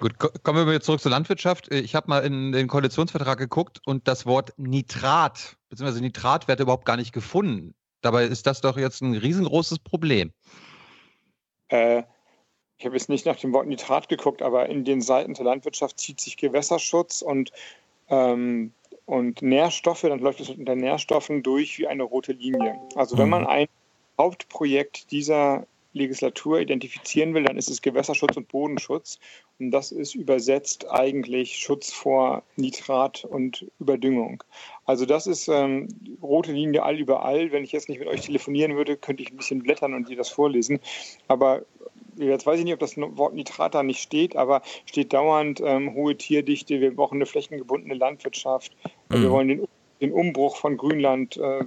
Gut, 0.00 0.18
kommen 0.18 0.58
wir 0.58 0.66
wieder 0.66 0.82
zurück 0.82 1.00
zur 1.00 1.10
Landwirtschaft. 1.10 1.72
Ich 1.72 1.94
habe 1.94 2.08
mal 2.08 2.24
in 2.24 2.52
den 2.52 2.66
Koalitionsvertrag 2.66 3.38
geguckt 3.38 3.80
und 3.86 4.06
das 4.08 4.26
Wort 4.26 4.52
Nitrat 4.58 5.56
bzw. 5.70 6.00
Nitratwert 6.00 6.60
überhaupt 6.60 6.84
gar 6.84 6.96
nicht 6.96 7.12
gefunden. 7.12 7.74
Dabei 8.02 8.24
ist 8.24 8.46
das 8.46 8.60
doch 8.60 8.76
jetzt 8.76 9.00
ein 9.00 9.14
riesengroßes 9.14 9.78
Problem. 9.78 10.32
Äh, 11.68 12.02
ich 12.78 12.84
habe 12.84 12.94
jetzt 12.96 13.08
nicht 13.08 13.26
nach 13.26 13.36
dem 13.36 13.52
Wort 13.52 13.66
Nitrat 13.66 14.08
geguckt, 14.08 14.42
aber 14.42 14.68
in 14.68 14.84
den 14.84 15.00
Seiten 15.00 15.34
der 15.34 15.44
Landwirtschaft 15.44 15.98
zieht 15.98 16.20
sich 16.20 16.36
Gewässerschutz 16.36 17.22
und, 17.22 17.52
ähm, 18.08 18.72
und 19.06 19.40
Nährstoffe, 19.42 20.02
dann 20.02 20.20
läuft 20.20 20.40
es 20.40 20.50
unter 20.50 20.74
Nährstoffen 20.74 21.42
durch 21.42 21.78
wie 21.78 21.86
eine 21.86 22.02
rote 22.02 22.32
Linie. 22.32 22.78
Also 22.94 23.16
wenn 23.16 23.28
man 23.28 23.42
mhm. 23.42 23.48
ein 23.48 23.68
Hauptprojekt 24.18 25.10
dieser 25.10 25.66
Legislatur 25.96 26.60
identifizieren 26.60 27.32
will, 27.34 27.44
dann 27.44 27.56
ist 27.56 27.70
es 27.70 27.80
Gewässerschutz 27.80 28.36
und 28.36 28.48
Bodenschutz. 28.48 29.18
Und 29.58 29.70
das 29.70 29.92
ist 29.92 30.14
übersetzt 30.14 30.90
eigentlich 30.90 31.56
Schutz 31.56 31.90
vor 31.92 32.42
Nitrat 32.56 33.24
und 33.24 33.66
Überdüngung. 33.80 34.44
Also 34.84 35.06
das 35.06 35.26
ist 35.26 35.48
ähm, 35.48 35.88
rote 36.22 36.52
Linie 36.52 36.82
all 36.82 36.98
überall. 36.98 37.50
Wenn 37.50 37.64
ich 37.64 37.72
jetzt 37.72 37.88
nicht 37.88 37.98
mit 37.98 38.08
euch 38.08 38.20
telefonieren 38.20 38.76
würde, 38.76 38.98
könnte 38.98 39.22
ich 39.22 39.30
ein 39.30 39.38
bisschen 39.38 39.62
blättern 39.62 39.94
und 39.94 40.10
dir 40.10 40.16
das 40.16 40.28
vorlesen. 40.28 40.80
Aber 41.28 41.62
jetzt 42.16 42.46
weiß 42.46 42.58
ich 42.58 42.64
nicht, 42.64 42.74
ob 42.74 42.80
das 42.80 42.96
Wort 42.96 43.34
Nitrat 43.34 43.74
da 43.74 43.82
nicht 43.82 44.00
steht, 44.00 44.36
aber 44.36 44.62
steht 44.84 45.12
dauernd 45.12 45.60
ähm, 45.64 45.94
hohe 45.94 46.16
Tierdichte, 46.16 46.80
wir 46.80 46.94
brauchen 46.94 47.16
eine 47.16 47.26
flächengebundene 47.26 47.94
Landwirtschaft, 47.94 48.72
mhm. 49.08 49.22
wir 49.22 49.30
wollen 49.30 49.48
den, 49.48 49.68
den, 50.00 50.12
Umbruch 50.12 50.56
von 50.56 50.76
Grünland 50.76 51.36
äh, 51.36 51.64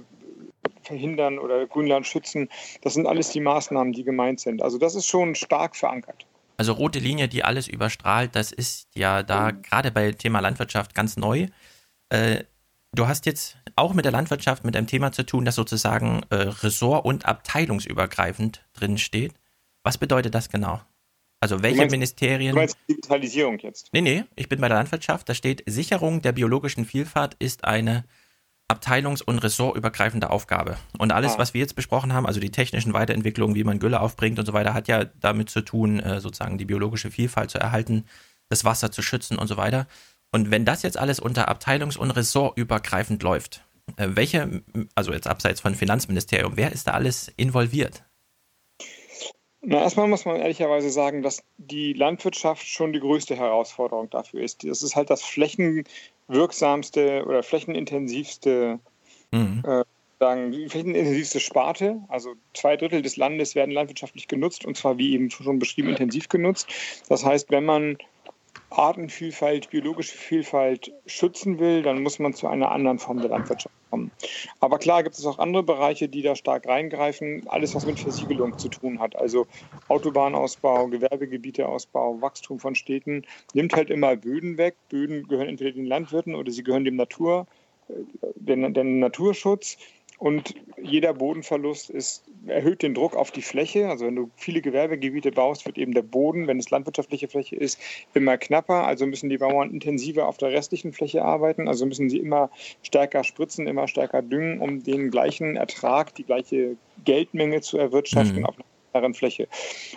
verhindern 0.82 1.38
oder 1.38 1.66
Grünland 1.66 2.06
schützen. 2.06 2.48
Das 2.82 2.94
sind 2.94 3.06
alles 3.06 3.30
die 3.30 3.40
Maßnahmen, 3.40 3.92
die 3.92 4.04
gemeint 4.04 4.40
sind. 4.40 4.62
Also 4.62 4.78
das 4.78 4.94
ist 4.94 5.06
schon 5.06 5.34
stark 5.34 5.76
verankert. 5.76 6.26
Also 6.56 6.72
rote 6.72 6.98
Linie, 6.98 7.28
die 7.28 7.42
alles 7.42 7.68
überstrahlt, 7.68 8.36
das 8.36 8.52
ist 8.52 8.88
ja 8.94 9.22
da 9.22 9.52
mhm. 9.52 9.62
gerade 9.62 9.90
bei 9.90 10.12
Thema 10.12 10.40
Landwirtschaft 10.40 10.94
ganz 10.94 11.16
neu. 11.16 11.46
Äh, 12.10 12.44
du 12.92 13.08
hast 13.08 13.24
jetzt 13.26 13.56
auch 13.76 13.94
mit 13.94 14.04
der 14.04 14.12
Landwirtschaft 14.12 14.64
mit 14.64 14.76
einem 14.76 14.86
Thema 14.86 15.12
zu 15.12 15.24
tun, 15.24 15.44
das 15.44 15.54
sozusagen 15.54 16.20
äh, 16.30 16.34
ressort- 16.34 17.04
und 17.04 17.24
abteilungsübergreifend 17.24 18.66
drin 18.74 18.98
steht. 18.98 19.39
Was 19.90 19.98
bedeutet 19.98 20.36
das 20.36 20.48
genau? 20.48 20.80
Also 21.40 21.64
welche 21.64 21.78
du 21.78 21.80
meinst, 21.80 21.90
Ministerien. 21.90 22.52
Du 22.52 22.60
meinst 22.60 22.78
Digitalisierung 22.88 23.58
jetzt? 23.58 23.88
Nee, 23.92 24.02
nee, 24.02 24.24
ich 24.36 24.48
bin 24.48 24.60
bei 24.60 24.68
der 24.68 24.76
Landwirtschaft. 24.76 25.28
Da 25.28 25.34
steht, 25.34 25.64
Sicherung 25.66 26.22
der 26.22 26.30
biologischen 26.30 26.84
Vielfalt 26.84 27.34
ist 27.40 27.64
eine 27.64 28.04
abteilungs- 28.68 29.20
und 29.20 29.40
ressortübergreifende 29.40 30.30
Aufgabe. 30.30 30.76
Und 30.96 31.10
alles, 31.10 31.32
ah. 31.32 31.38
was 31.38 31.54
wir 31.54 31.60
jetzt 31.60 31.74
besprochen 31.74 32.12
haben, 32.12 32.24
also 32.24 32.38
die 32.38 32.52
technischen 32.52 32.92
Weiterentwicklungen, 32.92 33.56
wie 33.56 33.64
man 33.64 33.80
Gülle 33.80 34.00
aufbringt 34.00 34.38
und 34.38 34.46
so 34.46 34.52
weiter, 34.52 34.74
hat 34.74 34.86
ja 34.86 35.06
damit 35.06 35.50
zu 35.50 35.62
tun, 35.62 35.98
äh, 35.98 36.20
sozusagen 36.20 36.56
die 36.56 36.66
biologische 36.66 37.10
Vielfalt 37.10 37.50
zu 37.50 37.58
erhalten, 37.58 38.04
das 38.48 38.64
Wasser 38.64 38.92
zu 38.92 39.02
schützen 39.02 39.38
und 39.38 39.48
so 39.48 39.56
weiter. 39.56 39.88
Und 40.30 40.52
wenn 40.52 40.64
das 40.64 40.82
jetzt 40.84 40.98
alles 40.98 41.18
unter 41.18 41.48
abteilungs- 41.48 41.98
und 41.98 42.12
ressortübergreifend 42.12 43.24
läuft, 43.24 43.64
äh, 43.96 44.10
welche, 44.10 44.62
also 44.94 45.12
jetzt 45.12 45.26
abseits 45.26 45.60
von 45.60 45.74
Finanzministerium, 45.74 46.52
wer 46.54 46.70
ist 46.70 46.86
da 46.86 46.92
alles 46.92 47.26
involviert? 47.36 48.04
Na, 49.62 49.82
erstmal 49.82 50.08
muss 50.08 50.24
man 50.24 50.36
ehrlicherweise 50.36 50.90
sagen, 50.90 51.22
dass 51.22 51.42
die 51.58 51.92
Landwirtschaft 51.92 52.66
schon 52.66 52.92
die 52.92 53.00
größte 53.00 53.36
Herausforderung 53.36 54.08
dafür 54.08 54.42
ist. 54.42 54.64
Das 54.64 54.82
ist 54.82 54.96
halt 54.96 55.10
das 55.10 55.22
flächenwirksamste 55.22 57.24
oder 57.26 57.42
flächenintensivste, 57.42 58.80
mhm. 59.32 59.62
äh, 59.66 59.84
sagen, 60.18 60.52
die 60.52 60.68
flächenintensivste 60.68 61.40
Sparte. 61.40 62.00
Also 62.08 62.34
zwei 62.54 62.78
Drittel 62.78 63.02
des 63.02 63.18
Landes 63.18 63.54
werden 63.54 63.70
landwirtschaftlich 63.70 64.28
genutzt 64.28 64.64
und 64.64 64.78
zwar 64.78 64.96
wie 64.96 65.12
eben 65.12 65.30
schon 65.30 65.58
beschrieben 65.58 65.90
intensiv 65.90 66.30
genutzt. 66.30 66.68
Das 67.08 67.24
heißt, 67.24 67.50
wenn 67.50 67.64
man 67.64 67.98
Artenvielfalt, 68.70 69.70
biologische 69.70 70.16
Vielfalt 70.16 70.92
schützen 71.06 71.58
will, 71.58 71.82
dann 71.82 72.02
muss 72.02 72.18
man 72.18 72.32
zu 72.32 72.46
einer 72.46 72.70
anderen 72.70 72.98
Form 72.98 73.20
der 73.20 73.30
Landwirtschaft 73.30 73.74
kommen. 73.90 74.12
Aber 74.60 74.78
klar 74.78 75.02
gibt 75.02 75.18
es 75.18 75.26
auch 75.26 75.38
andere 75.38 75.62
Bereiche, 75.62 76.08
die 76.08 76.22
da 76.22 76.36
stark 76.36 76.66
reingreifen. 76.66 77.42
Alles, 77.48 77.74
was 77.74 77.84
mit 77.84 77.98
Versiegelung 77.98 78.56
zu 78.58 78.68
tun 78.68 79.00
hat, 79.00 79.16
also 79.16 79.46
Autobahnausbau, 79.88 80.86
Gewerbegebieteausbau, 80.88 82.20
Wachstum 82.20 82.60
von 82.60 82.74
Städten, 82.74 83.26
nimmt 83.54 83.74
halt 83.74 83.90
immer 83.90 84.16
Böden 84.16 84.56
weg. 84.56 84.76
Böden 84.88 85.26
gehören 85.26 85.48
entweder 85.48 85.72
den 85.72 85.86
Landwirten 85.86 86.34
oder 86.34 86.52
sie 86.52 86.62
gehören 86.62 86.84
dem 86.84 86.96
Natur, 86.96 87.46
äh, 87.88 87.94
dem, 88.36 88.72
dem 88.72 89.00
Naturschutz. 89.00 89.78
Und 90.20 90.54
jeder 90.76 91.14
Bodenverlust 91.14 91.88
ist, 91.88 92.24
erhöht 92.46 92.82
den 92.82 92.92
Druck 92.92 93.16
auf 93.16 93.30
die 93.30 93.40
Fläche. 93.40 93.88
Also 93.88 94.04
wenn 94.04 94.16
du 94.16 94.30
viele 94.36 94.60
Gewerbegebiete 94.60 95.32
baust, 95.32 95.64
wird 95.64 95.78
eben 95.78 95.94
der 95.94 96.02
Boden, 96.02 96.46
wenn 96.46 96.58
es 96.58 96.68
landwirtschaftliche 96.68 97.26
Fläche 97.26 97.56
ist, 97.56 97.80
immer 98.12 98.36
knapper. 98.36 98.86
Also 98.86 99.06
müssen 99.06 99.30
die 99.30 99.38
Bauern 99.38 99.70
intensiver 99.70 100.28
auf 100.28 100.36
der 100.36 100.50
restlichen 100.50 100.92
Fläche 100.92 101.24
arbeiten. 101.24 101.68
Also 101.68 101.86
müssen 101.86 102.10
sie 102.10 102.18
immer 102.18 102.50
stärker 102.82 103.24
spritzen, 103.24 103.66
immer 103.66 103.88
stärker 103.88 104.20
düngen, 104.20 104.60
um 104.60 104.84
den 104.84 105.10
gleichen 105.10 105.56
Ertrag, 105.56 106.14
die 106.14 106.24
gleiche 106.24 106.76
Geldmenge 107.02 107.62
zu 107.62 107.78
erwirtschaften 107.78 108.40
mhm. 108.40 108.44
auf 108.44 108.56
einer 108.92 109.14
Fläche. 109.14 109.48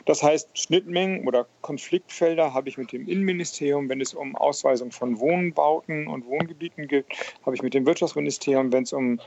Das 0.05 0.23
heißt, 0.23 0.57
Schnittmengen 0.57 1.27
oder 1.27 1.47
Konfliktfelder 1.61 2.53
habe 2.53 2.69
ich 2.69 2.77
mit 2.77 2.93
dem 2.93 3.09
Innenministerium, 3.09 3.89
wenn 3.89 3.99
es 3.99 4.13
um 4.13 4.37
Ausweisung 4.37 4.91
von 4.91 5.19
Wohnbauten 5.19 6.07
und 6.07 6.25
Wohngebieten 6.25 6.87
geht, 6.87 7.05
habe 7.45 7.57
ich 7.57 7.61
mit 7.61 7.73
dem 7.73 7.85
Wirtschaftsministerium, 7.85 8.71
wenn 8.71 8.83
es 8.83 8.93
um 8.93 9.19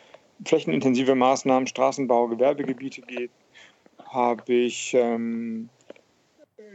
flächenintensive 0.45 1.15
Maßnahmen, 1.15 1.67
Straßenbau, 1.67 2.29
Gewerbegebiete 2.29 3.03
geht, 3.03 3.31
habe 4.09 4.53
ich 4.53 4.95
ähm, 4.95 5.69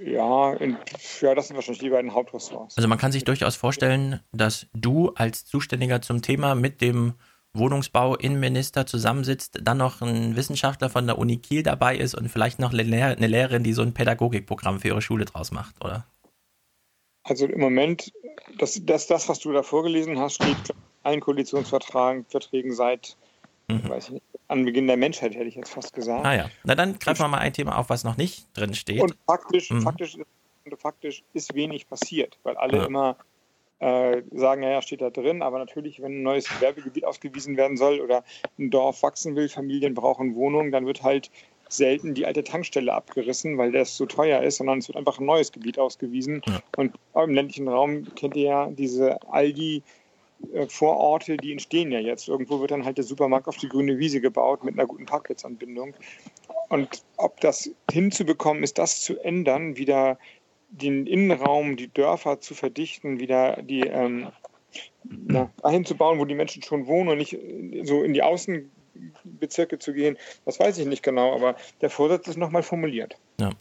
ja, 0.04 0.54
in, 0.54 0.78
ja, 1.22 1.36
das 1.36 1.48
sind 1.48 1.56
wahrscheinlich 1.56 1.82
die 1.82 1.90
beiden 1.90 2.14
Hauptressorts. 2.14 2.78
Also 2.78 2.88
man 2.88 2.98
kann 2.98 3.12
sich 3.12 3.24
durchaus 3.24 3.56
vorstellen, 3.56 4.20
dass 4.32 4.68
du 4.74 5.12
als 5.16 5.46
Zuständiger 5.46 6.02
zum 6.02 6.22
Thema 6.22 6.56
mit 6.56 6.82
dem 6.82 7.14
Wohnungsbau-Innenminister 7.54 8.86
zusammensitzt, 8.86 9.60
dann 9.62 9.78
noch 9.78 10.02
ein 10.02 10.36
Wissenschaftler 10.36 10.90
von 10.90 11.06
der 11.06 11.18
Uni 11.18 11.38
Kiel 11.38 11.64
dabei 11.64 11.98
ist 11.98 12.16
und 12.16 12.30
vielleicht 12.30 12.60
noch 12.60 12.72
eine, 12.72 12.84
Lehr 12.84 13.08
eine 13.08 13.28
Lehrerin, 13.28 13.64
die 13.64 13.74
so 13.74 13.82
ein 13.82 13.94
Pädagogikprogramm 13.94 14.80
für 14.80 14.90
ihre 14.90 15.02
Schule 15.02 15.26
draus 15.26 15.52
macht, 15.52 15.84
oder? 15.84 16.06
Also 17.24 17.46
im 17.46 17.60
Moment, 17.60 18.12
das, 18.58 18.80
das, 18.84 19.08
das 19.08 19.30
was 19.30 19.40
du 19.40 19.52
da 19.52 19.64
vorgelesen 19.64 20.18
hast, 20.18 20.36
steht 20.36 20.74
allen 21.04 21.20
Koalitionsverträgen 21.20 22.74
seit 22.74 23.18
mhm. 23.76 23.90
weiß 23.90 24.06
ich 24.06 24.12
nicht, 24.12 24.26
an 24.48 24.66
Beginn 24.66 24.88
der 24.88 24.98
Menschheit 24.98 25.34
hätte 25.34 25.46
ich 25.46 25.56
jetzt 25.56 25.72
fast 25.72 25.94
gesagt. 25.94 26.26
Ah 26.26 26.36
ja, 26.36 26.50
na 26.64 26.76
dann 26.76 27.00
greifen 27.00 27.22
wir 27.22 27.28
mal 27.28 27.40
ein 27.40 27.54
Thema 27.54 27.78
auf, 27.78 27.90
was 27.90 28.04
noch 28.04 28.18
nicht 28.18 28.48
drin 28.54 28.74
steht. 28.74 29.02
Und 29.02 29.16
faktisch, 29.26 29.70
mhm. 29.72 29.82
faktisch, 29.82 30.18
faktisch 30.78 31.24
ist 31.34 31.54
wenig 31.56 31.88
passiert, 31.88 32.38
weil 32.44 32.58
alle 32.58 32.78
ja. 32.78 32.86
immer 32.86 33.18
äh, 33.80 34.22
sagen, 34.32 34.64
ja, 34.64 34.70
ja, 34.70 34.82
steht 34.82 35.02
da 35.02 35.10
drin, 35.10 35.42
aber 35.42 35.58
natürlich, 35.58 36.02
wenn 36.02 36.20
ein 36.20 36.24
neues 36.24 36.48
Gewerbegebiet 36.48 37.06
ausgewiesen 37.06 37.58
werden 37.58 37.78
soll 37.78 38.00
oder 38.00 38.24
ein 38.60 38.70
Dorf 38.70 39.02
wachsen 39.04 39.36
will, 39.36 39.50
Familien 39.50 39.96
brauchen 39.96 40.36
Wohnungen, 40.36 40.72
dann 40.72 40.86
wird 40.86 41.02
halt 41.02 41.32
selten 41.68 42.14
die 42.14 42.26
alte 42.26 42.44
Tankstelle 42.44 42.94
abgerissen, 42.94 43.58
weil 43.58 43.72
das 43.72 43.96
so 43.96 44.06
teuer 44.06 44.44
ist, 44.44 44.58
sondern 44.58 44.80
es 44.80 44.88
wird 44.88 44.98
einfach 44.98 45.20
ein 45.20 45.26
neues 45.26 45.52
Gebiet 45.52 45.80
ausgewiesen. 45.80 46.42
Ja. 46.46 46.62
Und 46.78 46.94
im 47.16 47.34
ländlichen 47.34 47.68
Raum 47.68 48.14
kennt 48.16 48.36
ihr 48.36 48.44
ja 48.44 48.70
diese 48.70 49.18
Aldi, 49.32 49.82
Vororte, 50.68 51.38
die 51.38 51.52
entstehen 51.52 51.92
ja 51.92 52.00
jetzt. 52.00 52.28
Irgendwo 52.28 52.60
wird 52.60 52.72
dann 52.72 52.86
halt 52.86 52.98
der 52.98 53.04
Supermarkt 53.04 53.48
auf 53.48 53.58
die 53.58 53.70
grüne 53.70 53.98
Wiese 53.98 54.22
gebaut 54.22 54.64
mit 54.64 54.76
einer 54.76 54.88
guten 54.88 55.06
Parkplatzanbindung. 55.06 55.94
Und 56.70 57.04
ob 57.18 57.40
das 57.42 57.72
hinzubekommen 57.92 58.64
ist, 58.64 58.78
das 58.78 59.02
zu 59.02 59.20
ändern, 59.20 59.78
wieder 59.78 60.18
den 60.70 61.06
Innenraum, 61.06 61.76
die 61.76 61.90
Dörfer 61.90 62.40
zu 62.40 62.54
verdichten, 62.54 63.20
wieder 63.20 63.62
die 63.62 63.82
ähm, 63.82 64.32
na, 65.04 65.52
dahin 65.62 65.86
zu 65.86 65.96
bauen, 65.96 66.20
wo 66.20 66.26
die 66.26 66.36
Menschen 66.36 66.64
schon 66.64 66.88
wohnen 66.88 67.10
und 67.10 67.18
nicht 67.18 67.38
so 67.84 68.04
in 68.04 68.14
die 68.14 68.24
Außenbezirke 68.24 69.80
zu 69.80 69.94
gehen, 69.94 70.18
das 70.46 70.60
weiß 70.60 70.78
ich 70.78 70.86
nicht 70.86 71.04
genau, 71.04 71.36
aber 71.36 71.56
der 71.82 71.90
Vorsatz 71.90 72.28
ist 72.28 72.38
nochmal 72.38 72.64
formuliert. 72.64 73.18
Ja. 73.40 73.52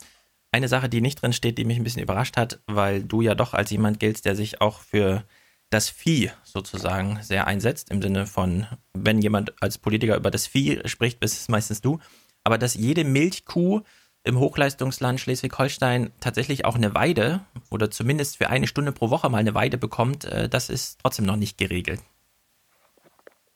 Eine 0.52 0.68
Sache, 0.68 0.88
die 0.88 1.00
nicht 1.00 1.22
drin 1.22 1.32
steht, 1.32 1.58
die 1.58 1.64
mich 1.64 1.78
ein 1.78 1.84
bisschen 1.84 2.02
überrascht 2.02 2.36
hat, 2.36 2.60
weil 2.66 3.04
du 3.04 3.22
ja 3.22 3.36
doch 3.36 3.54
als 3.54 3.70
jemand 3.70 4.00
giltst, 4.00 4.24
der 4.24 4.34
sich 4.34 4.60
auch 4.60 4.80
für 4.80 5.24
das 5.70 5.88
Vieh 5.88 6.30
sozusagen 6.44 7.18
sehr 7.22 7.46
einsetzt, 7.46 7.90
im 7.90 8.02
Sinne 8.02 8.26
von, 8.26 8.66
wenn 8.92 9.22
jemand 9.22 9.54
als 9.62 9.78
Politiker 9.78 10.16
über 10.16 10.30
das 10.30 10.46
Vieh 10.46 10.80
spricht, 10.86 11.20
bist 11.20 11.40
es 11.40 11.48
meistens 11.48 11.80
du, 11.80 12.00
aber 12.44 12.58
dass 12.58 12.74
jede 12.74 13.04
Milchkuh 13.04 13.80
im 14.24 14.38
Hochleistungsland 14.38 15.20
Schleswig-Holstein 15.20 16.10
tatsächlich 16.20 16.64
auch 16.64 16.74
eine 16.74 16.94
Weide 16.94 17.40
oder 17.70 17.90
zumindest 17.90 18.36
für 18.36 18.50
eine 18.50 18.66
Stunde 18.66 18.92
pro 18.92 19.10
Woche 19.10 19.30
mal 19.30 19.38
eine 19.38 19.54
Weide 19.54 19.78
bekommt, 19.78 20.24
äh, 20.24 20.48
das 20.48 20.68
ist 20.68 20.98
trotzdem 21.00 21.24
noch 21.24 21.36
nicht 21.36 21.56
geregelt. 21.56 22.00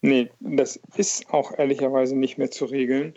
Nee, 0.00 0.30
das 0.40 0.78
ist 0.96 1.30
auch 1.30 1.58
ehrlicherweise 1.58 2.16
nicht 2.16 2.38
mehr 2.38 2.50
zu 2.50 2.66
regeln, 2.66 3.14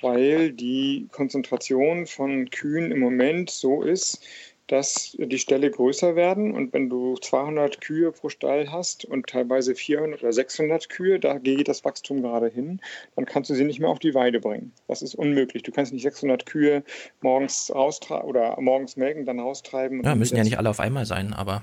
weil 0.00 0.52
die 0.52 1.08
Konzentration 1.12 2.06
von 2.06 2.50
Kühen 2.50 2.90
im 2.90 3.00
Moment 3.00 3.50
so 3.50 3.82
ist, 3.82 4.20
dass 4.66 5.14
die 5.18 5.38
Ställe 5.38 5.70
größer 5.70 6.16
werden. 6.16 6.54
Und 6.54 6.72
wenn 6.72 6.88
du 6.88 7.16
200 7.16 7.80
Kühe 7.80 8.12
pro 8.12 8.28
Stall 8.28 8.72
hast 8.72 9.04
und 9.04 9.26
teilweise 9.26 9.74
400 9.74 10.22
oder 10.22 10.32
600 10.32 10.88
Kühe, 10.88 11.20
da 11.20 11.38
geht 11.38 11.68
das 11.68 11.84
Wachstum 11.84 12.22
gerade 12.22 12.48
hin, 12.48 12.80
dann 13.14 13.26
kannst 13.26 13.50
du 13.50 13.54
sie 13.54 13.64
nicht 13.64 13.80
mehr 13.80 13.90
auf 13.90 13.98
die 13.98 14.14
Weide 14.14 14.40
bringen. 14.40 14.72
Das 14.88 15.02
ist 15.02 15.14
unmöglich. 15.14 15.62
Du 15.62 15.72
kannst 15.72 15.92
nicht 15.92 16.02
600 16.02 16.46
Kühe 16.46 16.82
morgens 17.20 17.70
raustreiben 17.74 18.26
oder 18.28 18.58
morgens 18.60 18.96
melken, 18.96 19.26
dann 19.26 19.38
raustreiben. 19.38 20.02
Ja, 20.02 20.14
müssen 20.14 20.36
ja 20.36 20.44
nicht 20.44 20.58
alle 20.58 20.70
auf 20.70 20.80
einmal 20.80 21.04
sein, 21.04 21.32
aber. 21.32 21.62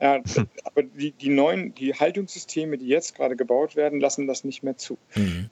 Ja, 0.00 0.22
aber 0.64 0.82
die, 0.82 1.12
die 1.12 1.30
neuen, 1.30 1.74
die 1.74 1.94
Haltungssysteme, 1.94 2.76
die 2.76 2.86
jetzt 2.86 3.14
gerade 3.14 3.34
gebaut 3.34 3.76
werden, 3.76 3.98
lassen 3.98 4.26
das 4.26 4.44
nicht 4.44 4.62
mehr 4.62 4.76
zu. 4.76 4.98
Mhm. 5.14 5.48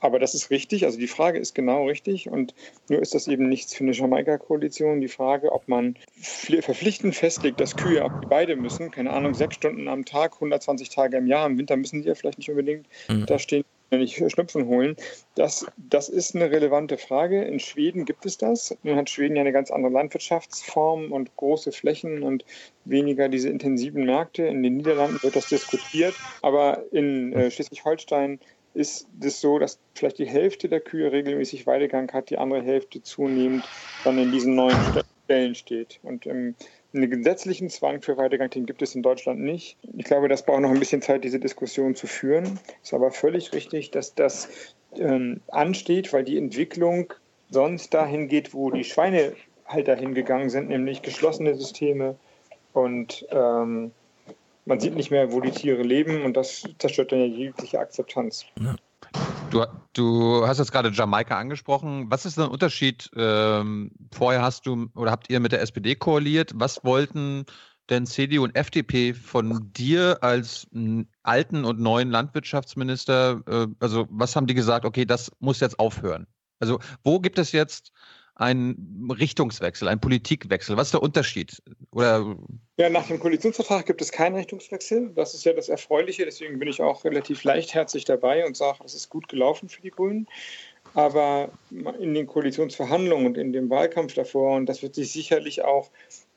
Aber 0.00 0.18
das 0.18 0.34
ist 0.34 0.50
richtig, 0.50 0.84
also 0.84 0.98
die 0.98 1.06
Frage 1.06 1.38
ist 1.38 1.54
genau 1.54 1.86
richtig 1.86 2.28
und 2.28 2.54
nur 2.88 3.00
ist 3.00 3.14
das 3.14 3.28
eben 3.28 3.48
nichts 3.48 3.74
für 3.74 3.84
eine 3.84 3.92
Jamaika-Koalition. 3.92 5.00
Die 5.00 5.08
Frage, 5.08 5.52
ob 5.52 5.68
man 5.68 5.96
verpflichtend 6.20 7.14
festlegt, 7.14 7.60
dass 7.60 7.76
Kühe 7.76 8.04
auf 8.04 8.12
die 8.22 8.30
Weide 8.30 8.56
müssen, 8.56 8.90
keine 8.90 9.10
Ahnung, 9.10 9.34
sechs 9.34 9.56
Stunden 9.56 9.88
am 9.88 10.04
Tag, 10.04 10.34
120 10.34 10.90
Tage 10.90 11.16
im 11.16 11.26
Jahr, 11.26 11.46
im 11.46 11.58
Winter 11.58 11.76
müssen 11.76 12.02
die 12.02 12.08
ja 12.08 12.14
vielleicht 12.14 12.38
nicht 12.38 12.50
unbedingt 12.50 12.86
mhm. 13.08 13.26
da 13.26 13.38
stehen, 13.38 13.64
wenn 13.90 14.00
ich 14.00 14.16
Schnupfen 14.16 14.66
holen. 14.66 14.96
Das, 15.34 15.66
das 15.76 16.08
ist 16.08 16.34
eine 16.34 16.50
relevante 16.50 16.98
Frage. 16.98 17.42
In 17.44 17.60
Schweden 17.60 18.04
gibt 18.04 18.26
es 18.26 18.36
das. 18.36 18.76
Nun 18.82 18.96
hat 18.96 19.10
Schweden 19.10 19.36
ja 19.36 19.42
eine 19.42 19.52
ganz 19.52 19.70
andere 19.70 19.92
Landwirtschaftsform 19.92 21.12
und 21.12 21.34
große 21.36 21.72
Flächen 21.72 22.22
und 22.22 22.44
weniger 22.84 23.28
diese 23.28 23.48
intensiven 23.48 24.04
Märkte. 24.04 24.46
In 24.46 24.62
den 24.62 24.78
Niederlanden 24.78 25.22
wird 25.22 25.36
das 25.36 25.48
diskutiert. 25.48 26.14
Aber 26.42 26.84
in 26.92 27.32
äh, 27.32 27.50
Schleswig-Holstein 27.50 28.40
ist 28.76 29.08
es 29.20 29.40
so, 29.40 29.58
dass 29.58 29.78
vielleicht 29.94 30.18
die 30.18 30.26
Hälfte 30.26 30.68
der 30.68 30.80
Kühe 30.80 31.10
regelmäßig 31.10 31.66
Weidegang 31.66 32.12
hat, 32.12 32.30
die 32.30 32.38
andere 32.38 32.62
Hälfte 32.62 33.02
zunehmend 33.02 33.64
dann 34.04 34.18
in 34.18 34.30
diesen 34.30 34.54
neuen 34.54 34.76
Stellen 35.24 35.54
steht. 35.54 35.98
Und 36.02 36.26
ähm, 36.26 36.54
einen 36.94 37.10
gesetzlichen 37.10 37.70
Zwang 37.70 38.02
für 38.02 38.16
Weidegang, 38.16 38.50
den 38.50 38.66
gibt 38.66 38.82
es 38.82 38.94
in 38.94 39.02
Deutschland 39.02 39.40
nicht. 39.40 39.78
Ich 39.96 40.04
glaube, 40.04 40.28
das 40.28 40.44
braucht 40.44 40.60
noch 40.60 40.70
ein 40.70 40.78
bisschen 40.78 41.02
Zeit, 41.02 41.24
diese 41.24 41.40
Diskussion 41.40 41.94
zu 41.94 42.06
führen. 42.06 42.60
Ist 42.82 42.92
aber 42.92 43.10
völlig 43.10 43.52
richtig, 43.54 43.90
dass 43.90 44.14
das 44.14 44.48
ähm, 44.96 45.40
ansteht, 45.48 46.12
weil 46.12 46.24
die 46.24 46.36
Entwicklung 46.36 47.12
sonst 47.50 47.94
dahin 47.94 48.28
geht, 48.28 48.52
wo 48.52 48.70
die 48.70 48.84
Schweinehalter 48.84 49.96
hingegangen 49.96 50.50
sind, 50.50 50.68
nämlich 50.68 51.00
geschlossene 51.00 51.54
Systeme 51.54 52.16
und 52.72 53.26
ähm, 53.30 53.92
man 54.66 54.80
sieht 54.80 54.94
nicht 54.94 55.10
mehr, 55.10 55.32
wo 55.32 55.40
die 55.40 55.52
Tiere 55.52 55.82
leben 55.82 56.22
und 56.22 56.36
das 56.36 56.64
zerstört 56.78 57.12
dann 57.12 57.20
ja 57.20 57.26
jegliche 57.26 57.78
Akzeptanz. 57.78 58.44
Ja. 58.60 58.76
Du, 59.50 59.64
du, 59.92 60.46
hast 60.46 60.58
jetzt 60.58 60.72
gerade 60.72 60.90
Jamaika 60.90 61.38
angesprochen. 61.38 62.10
Was 62.10 62.26
ist 62.26 62.36
der 62.36 62.50
Unterschied? 62.50 63.08
Ähm, 63.16 63.92
vorher 64.12 64.42
hast 64.42 64.66
du 64.66 64.88
oder 64.94 65.12
habt 65.12 65.30
ihr 65.30 65.38
mit 65.40 65.52
der 65.52 65.62
SPD 65.62 65.94
koaliert. 65.94 66.52
Was 66.54 66.84
wollten 66.84 67.46
denn 67.88 68.06
CDU 68.06 68.42
und 68.42 68.56
FDP 68.56 69.14
von 69.14 69.72
dir 69.72 70.18
als 70.22 70.66
alten 71.22 71.64
und 71.64 71.78
neuen 71.78 72.10
Landwirtschaftsminister? 72.10 73.42
Äh, 73.46 73.66
also 73.78 74.06
was 74.10 74.34
haben 74.34 74.48
die 74.48 74.54
gesagt? 74.54 74.84
Okay, 74.84 75.04
das 75.04 75.30
muss 75.38 75.60
jetzt 75.60 75.78
aufhören. 75.78 76.26
Also 76.58 76.80
wo 77.04 77.20
gibt 77.20 77.38
es 77.38 77.52
jetzt 77.52 77.92
ein 78.36 79.08
Richtungswechsel, 79.18 79.88
ein 79.88 80.00
Politikwechsel? 80.00 80.76
Was 80.76 80.88
ist 80.88 80.94
der 80.94 81.02
Unterschied? 81.02 81.62
Oder 81.90 82.36
ja, 82.76 82.90
nach 82.90 83.06
dem 83.06 83.18
Koalitionsvertrag 83.18 83.86
gibt 83.86 84.02
es 84.02 84.12
keinen 84.12 84.36
Richtungswechsel. 84.36 85.10
Das 85.14 85.34
ist 85.34 85.44
ja 85.44 85.54
das 85.54 85.70
Erfreuliche. 85.70 86.24
Deswegen 86.26 86.58
bin 86.58 86.68
ich 86.68 86.82
auch 86.82 87.04
relativ 87.04 87.42
leichtherzig 87.44 88.04
dabei 88.04 88.46
und 88.46 88.56
sage, 88.56 88.78
es 88.84 88.94
ist 88.94 89.08
gut 89.08 89.28
gelaufen 89.28 89.68
für 89.68 89.80
die 89.80 89.90
Grünen. 89.90 90.28
Aber 90.92 91.50
in 91.70 92.14
den 92.14 92.26
Koalitionsverhandlungen 92.26 93.26
und 93.26 93.38
in 93.38 93.52
dem 93.52 93.70
Wahlkampf 93.70 94.14
davor, 94.14 94.56
und 94.56 94.66
das 94.66 94.82
wird 94.82 94.94
sich 94.94 95.10
sicherlich 95.10 95.64
auch 95.64 95.90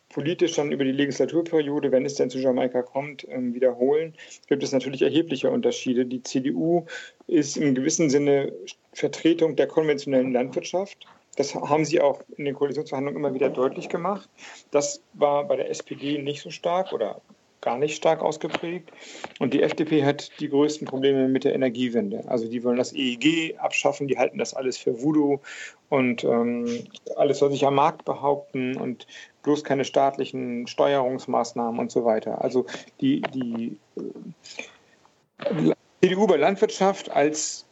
politisch 0.10 0.56
dann 0.56 0.72
über 0.72 0.84
die 0.84 0.92
Legislaturperiode, 0.92 1.92
wenn 1.92 2.06
es 2.06 2.16
denn 2.16 2.30
zu 2.30 2.40
Jamaika 2.40 2.82
kommt, 2.82 3.28
ähm, 3.30 3.54
wiederholen, 3.54 4.16
gibt 4.48 4.64
es 4.64 4.72
natürlich 4.72 5.02
erhebliche 5.02 5.52
Unterschiede. 5.52 6.06
Die 6.06 6.24
CDU 6.24 6.86
ist 7.28 7.58
im 7.58 7.76
gewissen 7.76 8.10
Sinne 8.10 8.52
Vertretung 8.94 9.56
der 9.56 9.68
konventionellen 9.68 10.34
Landwirtschaft. 10.34 11.06
Das 11.40 11.56
haben 11.56 11.86
sie 11.86 12.02
auch 12.02 12.20
in 12.36 12.44
den 12.44 12.54
Koalitionsverhandlungen 12.54 13.18
immer 13.18 13.34
wieder 13.34 13.50
deutlich 13.50 13.88
gemacht. 13.88 14.30
Das 14.72 15.02
war 15.14 15.46
bei 15.46 15.56
der 15.56 15.70
SPD 15.70 16.22
nicht 16.22 16.42
so 16.42 16.50
stark 16.50 16.92
oder 16.92 17.22
gar 17.62 17.78
nicht 17.78 17.96
stark 17.96 18.22
ausgeprägt. 18.22 18.92
Und 19.40 19.54
die 19.54 19.64
FDP 19.64 20.04
hat 20.04 20.38
die 20.42 20.50
größten 20.50 20.86
Probleme 20.86 21.30
mit 21.30 21.46
der 21.46 21.56
Energiewende. 21.56 22.26
Also 22.28 22.50
die 22.50 22.62
wollen 22.66 22.76
das 22.76 22.92
EEG 22.92 23.58
abschaffen, 23.58 24.10
die 24.10 24.18
halten 24.18 24.38
das 24.38 24.54
alles 24.54 24.78
für 24.78 25.02
Voodoo 25.02 25.40
und 25.88 26.26
ähm, 26.26 26.86
alles 27.16 27.40
soll 27.40 27.52
sich 27.52 27.66
am 27.66 27.76
Markt 27.76 28.04
behaupten 28.04 28.76
und 28.76 29.08
bloß 29.44 29.64
keine 29.64 29.86
staatlichen 29.86 30.68
Steuerungsmaßnahmen 30.68 31.80
und 31.80 31.90
so 31.90 32.04
weiter. 32.04 32.44
Also 32.44 32.66
die, 33.00 33.22
die, 33.22 33.78
äh, 33.96 35.74
CDU 36.02 36.28
bei 36.28 36.36
Landwirtschaft 36.36 37.10
als 37.10 37.66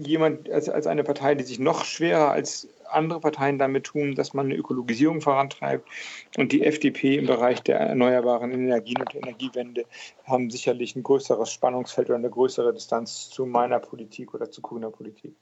jemand, 0.00 0.50
als, 0.50 0.68
als 0.68 0.88
eine 0.88 1.04
Partei, 1.04 1.36
die 1.36 1.44
sich 1.44 1.60
noch 1.60 1.84
schwerer 1.84 2.30
als 2.30 2.68
andere 2.90 3.20
Parteien 3.20 3.58
damit 3.58 3.84
tun, 3.84 4.14
dass 4.14 4.34
man 4.34 4.46
eine 4.46 4.56
Ökologisierung 4.56 5.20
vorantreibt. 5.20 5.88
Und 6.36 6.52
die 6.52 6.64
FDP 6.64 7.16
im 7.16 7.26
Bereich 7.26 7.62
der 7.62 7.80
erneuerbaren 7.80 8.50
Energien 8.52 8.98
und 8.98 9.12
der 9.12 9.22
Energiewende 9.22 9.84
haben 10.24 10.50
sicherlich 10.50 10.96
ein 10.96 11.02
größeres 11.02 11.50
Spannungsfeld 11.50 12.08
oder 12.08 12.18
eine 12.18 12.30
größere 12.30 12.72
Distanz 12.72 13.30
zu 13.30 13.46
meiner 13.46 13.78
Politik 13.78 14.34
oder 14.34 14.50
zu 14.50 14.62
grüner 14.62 14.90
Politik. 14.90 15.34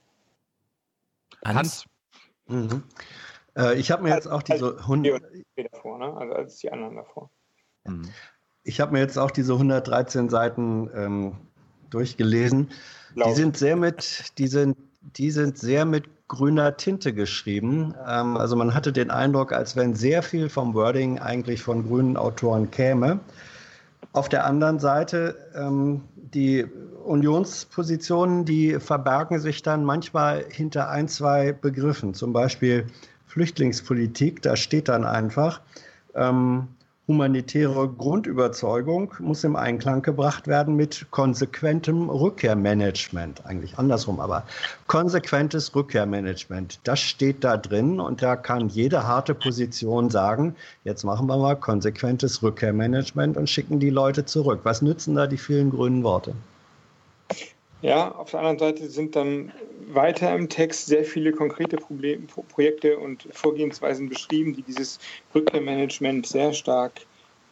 Hans? 1.45 1.87
Mhm. 2.47 2.83
Äh, 3.57 3.79
ich 3.79 3.91
habe 3.91 4.03
mir 4.03 4.15
jetzt 4.15 4.29
auch 4.29 4.43
diese 4.43 4.79
100... 4.79 5.23
Davor, 5.73 5.99
ne? 5.99 6.17
Also 6.17 6.35
als 6.35 6.59
die 6.59 6.71
anderen 6.71 6.97
davor. 6.97 7.31
Mhm. 7.85 8.09
Ich 8.63 8.81
habe 8.81 8.93
mir 8.93 9.01
jetzt 9.01 9.17
auch 9.17 9.31
diese 9.31 9.53
113 9.53 10.29
Seiten 10.29 10.91
ähm, 10.95 11.37
durchgelesen. 11.91 12.71
Blau. 13.15 13.29
Die 13.29 13.35
sind 13.35 13.57
sehr 13.57 13.77
mit, 13.77 14.33
die 14.39 14.49
sind, 14.49 14.77
die 15.01 15.31
sind 15.31 15.59
sehr 15.59 15.85
mit 15.85 16.09
grüner 16.29 16.77
Tinte 16.77 17.13
geschrieben. 17.13 17.95
Ähm, 18.07 18.37
also 18.37 18.57
man 18.57 18.75
hatte 18.75 18.93
den 18.93 19.11
Eindruck, 19.11 19.53
als 19.53 19.77
wenn 19.77 19.95
sehr 19.95 20.23
viel 20.23 20.49
vom 20.49 20.75
Wording 20.75 21.19
eigentlich 21.19 21.63
von 21.63 21.87
grünen 21.87 22.17
Autoren 22.17 22.71
käme. 22.71 23.21
Auf 24.13 24.29
der 24.29 24.47
anderen 24.47 24.79
Seite, 24.79 25.37
ähm, 25.55 26.03
die 26.17 26.67
Unionspositionen, 27.05 28.45
die 28.45 28.81
verbergen 28.81 29.39
sich 29.39 29.63
dann 29.63 29.85
manchmal 29.85 30.45
hinter 30.49 30.89
ein, 30.91 31.09
zwei 31.09 31.53
Begriffen. 31.53 32.15
Zum 32.15 32.33
Beispiel 32.33 32.87
Flüchtlingspolitik, 33.27 34.43
da 34.43 34.57
steht 34.57 34.89
dann 34.89 35.05
einfach, 35.05 35.61
ähm, 36.15 36.69
humanitäre 37.09 37.89
Grundüberzeugung 37.89 39.15
muss 39.21 39.45
im 39.45 39.55
Einklang 39.55 40.03
gebracht 40.03 40.49
werden 40.49 40.75
mit 40.75 41.07
konsequentem 41.11 42.11
Rückkehrmanagement. 42.11 43.47
Eigentlich 43.47 43.79
andersrum, 43.79 44.19
aber 44.19 44.43
konsequentes 44.89 45.75
Rückkehrmanagement. 45.75 46.81
Das 46.83 47.01
steht 47.01 47.45
da 47.45 47.57
drin 47.57 48.01
und 48.01 48.23
da 48.23 48.35
kann 48.35 48.69
jede 48.69 49.07
harte 49.07 49.35
Position 49.35 50.11
sagen, 50.11 50.57
jetzt 50.83 51.05
machen 51.05 51.29
wir 51.29 51.37
mal 51.37 51.55
konsequentes 51.55 52.43
Rückkehrmanagement 52.43 53.37
und 53.37 53.49
schicken 53.49 53.79
die 53.79 53.91
Leute 53.91 54.25
zurück. 54.25 54.61
Was 54.65 54.83
nützen 54.83 55.15
da 55.15 55.29
die 55.29 55.39
vielen 55.39 55.71
grünen 55.71 56.03
Worte? 56.03 56.35
Ja, 57.87 58.11
auf 58.17 58.33
der 58.33 58.41
anderen 58.41 58.59
Seite 58.59 58.91
sind 58.91 59.15
dann 59.15 59.53
weiter 59.87 60.35
im 60.35 60.49
Text 60.49 60.87
sehr 60.87 61.05
viele 61.05 61.31
konkrete 61.31 61.77
Problem, 61.77 62.27
Projekte 62.27 62.99
und 62.99 63.29
Vorgehensweisen 63.31 64.09
beschrieben, 64.09 64.57
die 64.57 64.63
dieses 64.63 64.99
Rückkehrmanagement 65.33 66.27
sehr 66.27 66.53
stark 66.53 67.03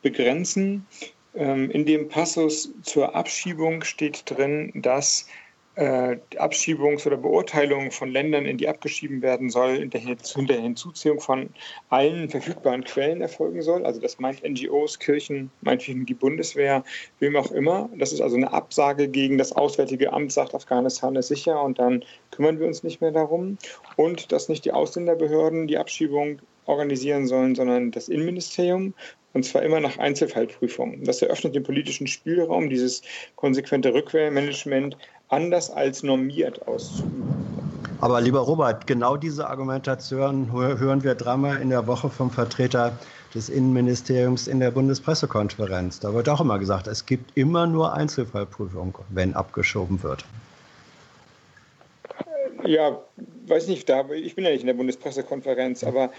begrenzen. 0.03 0.89
Ähm, 1.37 1.71
in 1.71 1.87
dem 1.87 2.09
Passus 2.09 2.73
zur 2.83 3.15
Abschiebung 3.15 3.85
steht 3.85 4.29
drin, 4.29 4.73
dass 4.75 5.29
Abschiebungs- 5.77 7.05
oder 7.05 7.17
Beurteilung 7.17 7.91
von 7.91 8.11
Ländern, 8.11 8.47
in 8.47 8.59
die 8.59 8.69
abgeschieben 8.69 9.23
werden 9.23 9.51
soll, 9.51 9.79
hinter 9.79 9.99
der 9.99 10.61
Hinzuziehung 10.61 11.21
von 11.21 11.51
allen 11.89 12.29
verfügbaren 12.29 12.85
Quellen 12.85 13.21
erfolgen 13.21 13.61
soll. 13.61 13.85
Also 13.85 14.01
das 14.01 14.21
meint 14.21 14.45
NGOs, 14.45 15.01
Kirchen, 15.01 15.51
meinetwegen 15.63 16.07
die 16.07 16.15
Bundeswehr, 16.15 16.85
wem 17.19 17.35
auch 17.35 17.51
immer. 17.51 17.91
Das 17.97 18.13
ist 18.13 18.21
also 18.21 18.37
eine 18.37 18.53
Absage 18.53 19.09
gegen 19.09 19.37
das 19.37 19.53
Auswärtige 19.53 20.13
Amt, 20.13 20.33
sagt 20.33 20.55
Afghanistan 20.55 21.17
ist 21.17 21.29
sicher 21.29 21.61
und 21.63 21.81
dann 21.81 22.05
kümmern 22.31 22.61
wir 22.61 22.69
uns 22.69 22.85
nicht 22.85 23.01
mehr 23.01 23.13
darum. 23.13 23.59
Und 23.97 24.31
dass 24.31 24.49
nicht 24.49 24.65
die 24.65 24.73
Ausländerbehörden 24.73 25.67
die 25.67 25.79
Abschiebung 25.79 26.41
organisieren 26.67 27.27
sollen, 27.27 27.55
sondern 27.55 27.91
das 27.91 28.09
Innenministerium. 28.09 28.95
Und 29.33 29.45
zwar 29.45 29.65
immer 29.65 29.81
nach 29.81 29.99
Einzelfallprüfung. 29.99 31.03
Das 31.03 31.21
eröffnet 31.21 31.57
den 31.57 31.65
politischen 31.65 32.07
Spielraum, 32.07 32.71
dieses 32.71 33.03
konsequente 33.35 33.93
Rückkehrmanagement 33.93 34.97
anders 35.35 35.71
als 35.71 36.03
normiert 36.03 36.67
auszuüben. 36.67 37.25
Aber 38.01 38.21
lieber 38.21 38.41
Robert, 38.41 38.87
genau 38.87 39.17
diese 39.17 39.49
Argumentation 39.49 40.53
hören 40.53 41.03
wir 41.03 41.15
dreimal 41.15 41.61
in 41.61 41.71
der 41.71 41.87
Woche 41.87 42.11
vom 42.11 42.31
Vertreter 42.31 42.93
des 43.35 43.49
Innenministeriums 43.49 44.47
in 44.47 44.61
der 44.61 44.71
Bundespressekonferenz. 44.71 46.01
Da 46.01 46.15
wird 46.15 46.29
auch 46.29 46.41
immer 46.41 46.59
gesagt, 46.59 46.87
es 46.87 47.05
gibt 47.07 47.37
immer 47.37 47.67
nur 47.67 47.95
Einzelfallprüfung, 47.95 48.97
wenn 49.09 49.35
abgeschoben 49.35 50.03
wird. 50.03 50.25
Ja, 52.65 52.99
weiß 53.47 53.69
nicht, 53.69 53.89
da, 53.89 54.09
ich 54.11 54.35
bin 54.35 54.45
ja 54.45 54.51
nicht 54.51 54.61
in 54.61 54.69
der 54.69 54.75
Bundespressekonferenz, 54.75 55.83
aber 55.83 56.11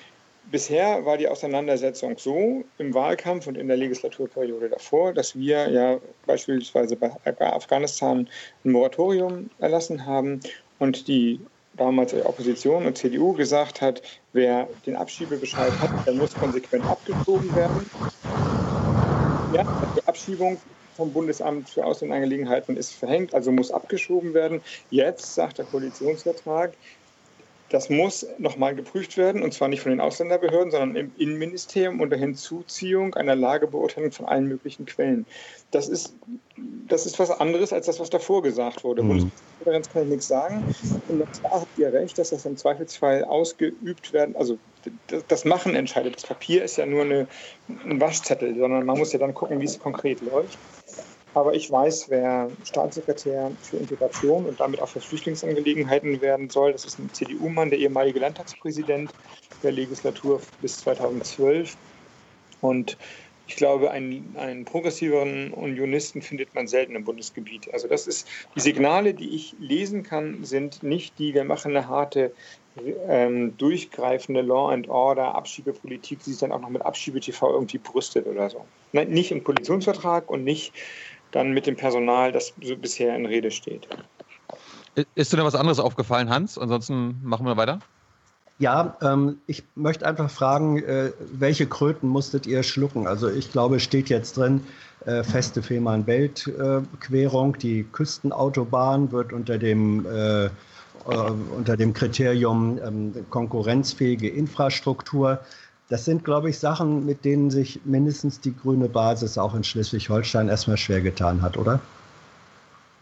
Bisher 0.52 1.06
war 1.06 1.18
die 1.18 1.28
Auseinandersetzung 1.28 2.18
so 2.18 2.64
im 2.78 2.94
Wahlkampf 2.94 3.48
und 3.48 3.58
in 3.58 3.68
der 3.68 3.78
Legislaturperiode 3.78 4.70
davor, 4.70 5.14
dass 5.14 5.36
wir 5.36 5.70
ja 5.70 6.00
beispielsweise 6.26 6.96
bei 6.96 7.12
Afghanistan 7.40 8.30
ein 8.64 8.72
Moratorium 8.72 9.50
erlassen 9.60 10.06
haben 10.06 10.40
und 10.80 11.08
die 11.08 11.40
damals 11.78 12.14
Opposition 12.14 12.86
und 12.86 12.98
CDU 12.98 13.34
gesagt 13.34 13.82
hat, 13.82 14.02
wer 14.34 14.68
den 14.86 14.96
Abschiebebescheid 14.96 15.74
hat, 15.82 16.06
der 16.06 16.14
muss 16.14 16.34
konsequent 16.36 16.86
abgeschoben 16.86 17.54
werden. 17.56 17.90
Ja, 19.56 19.64
die 19.96 20.08
Abschiebung 20.08 20.58
vom 20.96 21.12
Bundesamt 21.12 21.70
für 21.70 21.86
Ausländerangelegenheiten 21.86 22.78
ist 22.78 22.94
verhängt, 22.94 23.34
also 23.34 23.52
muss 23.52 23.72
abgeschoben 23.72 24.34
werden. 24.34 24.62
Jetzt 24.90 25.36
sagt 25.36 25.58
der 25.58 25.66
Koalitionsvertrag, 25.66 26.74
das 27.76 27.90
muss 27.90 28.26
nochmal 28.38 28.74
geprüft 28.74 29.18
werden, 29.18 29.44
und 29.44 29.54
zwar 29.54 29.68
nicht 29.68 29.82
von 29.82 29.92
den 29.92 30.00
Ausländerbehörden, 30.00 30.72
sondern 30.72 30.96
im 30.96 31.12
Innenministerium 31.18 32.00
unter 32.00 32.16
Hinzuziehung 32.16 33.14
einer 33.16 33.36
Lagebeurteilung 33.36 34.14
von 34.14 34.28
allen 34.28 34.48
möglichen 34.48 34.86
Quellen. 34.86 35.26
Das 35.72 35.90
ist, 35.90 36.14
das 36.88 37.06
ist 37.06 37.20
was 37.20 37.32
anderes 37.32 37.74
als 37.74 37.88
das, 37.88 38.00
was 38.00 38.10
davor 38.10 38.42
gesagt 38.44 38.86
wurde. 38.86 39.04
Mhm. 39.04 39.10
Bundeskonferenz 39.10 39.90
kann 39.90 40.04
ich 40.04 40.10
nichts 40.10 40.28
sagen. 40.30 40.64
Und 41.10 41.20
da 41.20 41.52
habt 41.52 41.78
ihr 41.78 41.92
recht, 41.92 42.18
dass 42.18 42.30
das 42.30 42.46
im 42.46 42.56
Zweifelsfall 42.56 43.26
ausgeübt 43.26 44.14
werden, 44.14 44.38
also 44.38 44.58
das 45.28 45.44
Machen 45.44 45.76
entscheidet. 45.76 46.16
Das 46.16 46.26
Papier 46.26 46.64
ist 46.64 46.78
ja 46.78 46.86
nur 46.86 47.02
eine, 47.02 47.28
ein 47.68 48.00
Waschzettel, 48.00 48.56
sondern 48.58 48.86
man 48.86 48.98
muss 48.98 49.12
ja 49.12 49.20
dann 49.20 49.34
gucken, 49.34 49.60
wie 49.60 49.66
es 49.66 49.78
konkret 49.78 50.22
läuft. 50.22 50.58
Aber 51.36 51.54
ich 51.54 51.70
weiß, 51.70 52.10
wer 52.10 52.50
Staatssekretär 52.64 53.52
für 53.62 53.76
Integration 53.76 54.46
und 54.46 54.60
damit 54.60 54.82
auch 54.82 54.88
für 54.88 55.02
Flüchtlingsangelegenheiten 55.02 56.22
werden 56.22 56.50
soll. 56.50 56.72
Das 56.72 56.86
ist 56.86 56.98
ein 56.98 57.14
CDU-Mann, 57.14 57.70
der 57.70 57.80
ehemalige 57.80 58.20
Landtagspräsident 58.20 59.12
der 59.62 59.74
Legislatur 59.74 60.40
bis 60.62 60.78
2012. 60.78 61.76
Und 62.62 62.98
ich 63.48 63.58
glaube, 63.58 63.92
einen, 63.92 64.34
einen 64.38 64.64
progressiveren 64.64 65.52
Unionisten 65.52 66.22
findet 66.22 66.56
man 66.56 66.68
selten 66.68 66.96
im 66.96 67.04
Bundesgebiet. 67.04 67.72
Also 67.74 67.90
das 67.90 68.08
ist 68.08 68.28
die 68.56 68.62
Signale, 68.62 69.14
die 69.14 69.36
ich 69.36 69.56
lesen 69.60 70.04
kann, 70.04 70.46
sind 70.46 70.84
nicht 70.84 71.20
die, 71.20 71.34
wir 71.34 71.44
machen 71.44 71.76
eine 71.76 71.90
harte, 71.90 72.34
ähm, 73.08 73.56
durchgreifende 73.58 74.42
Law 74.42 74.70
and 74.70 74.88
Order 74.90 75.36
Abschiebepolitik, 75.36 76.24
die 76.24 76.32
sich 76.32 76.40
dann 76.40 76.52
auch 76.52 76.60
noch 76.60 76.70
mit 76.70 76.82
Abschiebe-TV 76.82 77.52
irgendwie 77.54 77.78
brüstet 77.78 78.26
oder 78.26 78.50
so. 78.50 78.66
Nein, 78.94 79.10
nicht 79.10 79.32
im 79.32 79.44
Koalitionsvertrag 79.44 80.30
und 80.30 80.44
nicht 80.44 80.74
dann 81.36 81.52
mit 81.52 81.68
dem 81.68 81.76
Personal, 81.76 82.32
das 82.32 82.54
so 82.62 82.78
bisher 82.78 83.16
in 83.16 83.26
Rede 83.26 83.52
steht. 83.52 83.88
Ist 85.16 85.34
dir 85.34 85.38
denn 85.38 85.46
was 85.46 85.56
anderes 85.56 85.80
aufgefallen, 85.80 86.30
Hans? 86.30 86.58
Ansonsten 86.58 87.20
machen 87.22 87.46
wir 87.46 87.58
weiter. 87.58 87.80
Ja, 88.58 88.96
ähm, 89.02 89.40
ich 89.48 89.64
möchte 89.76 90.08
einfach 90.08 90.30
fragen, 90.30 90.82
äh, 90.82 91.12
welche 91.34 91.68
Kröten 91.68 92.08
musstet 92.08 92.48
ihr 92.48 92.64
schlucken? 92.64 93.06
Also 93.06 93.30
ich 93.30 93.52
glaube, 93.52 93.82
steht 93.82 94.08
jetzt 94.08 94.38
drin, 94.38 94.62
äh, 95.06 95.24
feste 95.24 95.62
Fehmarn-Belt-Querung. 95.62 97.58
Die 97.58 97.84
Küstenautobahn 97.84 99.12
wird 99.12 99.34
unter 99.34 99.58
dem, 99.58 100.06
äh, 100.06 100.46
äh 100.46 100.50
unter 101.58 101.76
dem 101.76 101.94
Kriterium 101.94 102.80
ähm, 102.82 103.26
konkurrenzfähige 103.30 104.30
Infrastruktur 104.30 105.42
das 105.90 106.06
sind, 106.06 106.24
glaube 106.26 106.50
ich, 106.50 106.60
Sachen, 106.60 107.06
mit 107.06 107.26
denen 107.26 107.52
sich 107.52 107.80
mindestens 107.86 108.40
die 108.40 108.56
grüne 108.56 108.90
Basis 108.90 109.38
auch 109.38 109.54
in 109.54 109.64
Schleswig-Holstein 109.64 110.50
erstmal 110.50 110.78
schwer 110.78 111.02
getan 111.02 111.42
hat, 111.42 111.58
oder? 111.58 111.80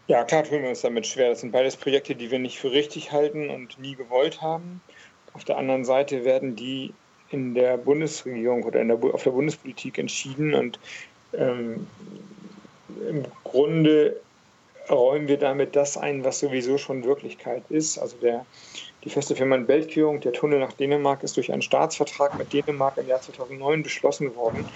Ja, 0.06 0.22
klar 0.24 0.44
tun 0.44 0.62
wir 0.62 0.68
uns 0.68 0.82
damit 0.82 1.06
schwer. 1.06 1.30
Das 1.30 1.40
sind 1.40 1.52
beides 1.52 1.76
Projekte, 1.76 2.14
die 2.14 2.30
wir 2.30 2.38
nicht 2.38 2.58
für 2.58 2.72
richtig 2.72 3.10
halten 3.10 3.48
und 3.48 3.78
nie 3.78 3.94
gewollt 3.94 4.42
haben. 4.42 4.82
Auf 5.32 5.44
der 5.44 5.56
anderen 5.56 5.84
Seite 5.84 6.24
werden 6.24 6.56
die 6.56 6.92
in 7.30 7.54
der 7.54 7.78
Bundesregierung 7.78 8.64
oder 8.64 8.84
der, 8.84 9.02
auf 9.02 9.22
der 9.22 9.30
Bundespolitik 9.30 9.98
entschieden 9.98 10.54
und 10.54 10.78
ähm, 11.32 11.86
im 13.08 13.24
Grunde 13.42 14.20
räumen 14.90 15.26
wir 15.26 15.38
damit 15.38 15.74
das 15.74 15.96
ein, 15.96 16.22
was 16.22 16.38
sowieso 16.38 16.78
schon 16.78 17.04
Wirklichkeit 17.04 17.62
ist. 17.70 17.98
Also 17.98 18.16
der 18.18 18.44
die 19.04 19.10
feste 19.10 19.36
Fehmarn-Belt-Querung, 19.36 20.20
der 20.20 20.32
Tunnel 20.32 20.60
nach 20.60 20.72
Dänemark, 20.72 21.22
ist 21.22 21.36
durch 21.36 21.52
einen 21.52 21.62
Staatsvertrag 21.62 22.38
mit 22.38 22.52
Dänemark 22.52 22.96
im 22.96 23.06
Jahr 23.06 23.20
2009 23.20 23.82
beschlossen 23.82 24.34
worden. 24.34 24.66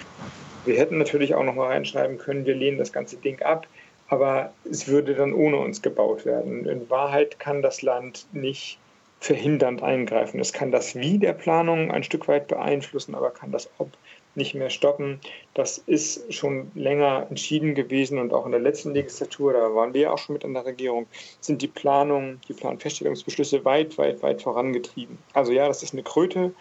Wir 0.63 0.77
hätten 0.77 0.97
natürlich 0.97 1.33
auch 1.35 1.43
noch 1.43 1.55
mal 1.55 1.67
reinschreiben 1.67 2.17
können, 2.17 2.45
wir 2.45 2.55
lehnen 2.55 2.77
das 2.77 2.93
ganze 2.93 3.17
Ding 3.17 3.41
ab, 3.41 3.67
aber 4.07 4.53
es 4.63 4.87
würde 4.87 5.15
dann 5.15 5.33
ohne 5.33 5.57
uns 5.57 5.81
gebaut 5.81 6.25
werden. 6.25 6.65
In 6.65 6.89
Wahrheit 6.89 7.39
kann 7.39 7.61
das 7.61 7.81
Land 7.81 8.27
nicht 8.31 8.79
verhindernd 9.19 9.83
eingreifen. 9.83 10.39
Es 10.39 10.53
kann 10.53 10.71
das 10.71 10.95
Wie 10.95 11.19
der 11.19 11.33
Planung 11.33 11.91
ein 11.91 12.03
Stück 12.03 12.27
weit 12.27 12.47
beeinflussen, 12.47 13.15
aber 13.15 13.31
kann 13.31 13.51
das 13.51 13.69
Ob 13.77 13.97
nicht 14.35 14.55
mehr 14.55 14.69
stoppen. 14.69 15.19
Das 15.53 15.77
ist 15.77 16.33
schon 16.33 16.71
länger 16.75 17.27
entschieden 17.29 17.75
gewesen 17.75 18.19
und 18.19 18.33
auch 18.33 18.45
in 18.45 18.51
der 18.51 18.61
letzten 18.61 18.93
Legislatur, 18.93 19.53
da 19.53 19.75
waren 19.75 19.93
wir 19.93 20.13
auch 20.13 20.17
schon 20.17 20.33
mit 20.33 20.43
in 20.43 20.53
der 20.53 20.65
Regierung, 20.65 21.07
sind 21.41 21.61
die 21.61 21.67
Planungen, 21.67 22.39
die 22.47 22.53
Planfeststellungsbeschlüsse 22.53 23.65
weit, 23.65 23.97
weit, 23.97 24.21
weit 24.23 24.41
vorangetrieben. 24.41 25.17
Also 25.33 25.51
ja, 25.51 25.67
das 25.67 25.83
ist 25.83 25.93
eine 25.93 26.03
Kröte, 26.03 26.53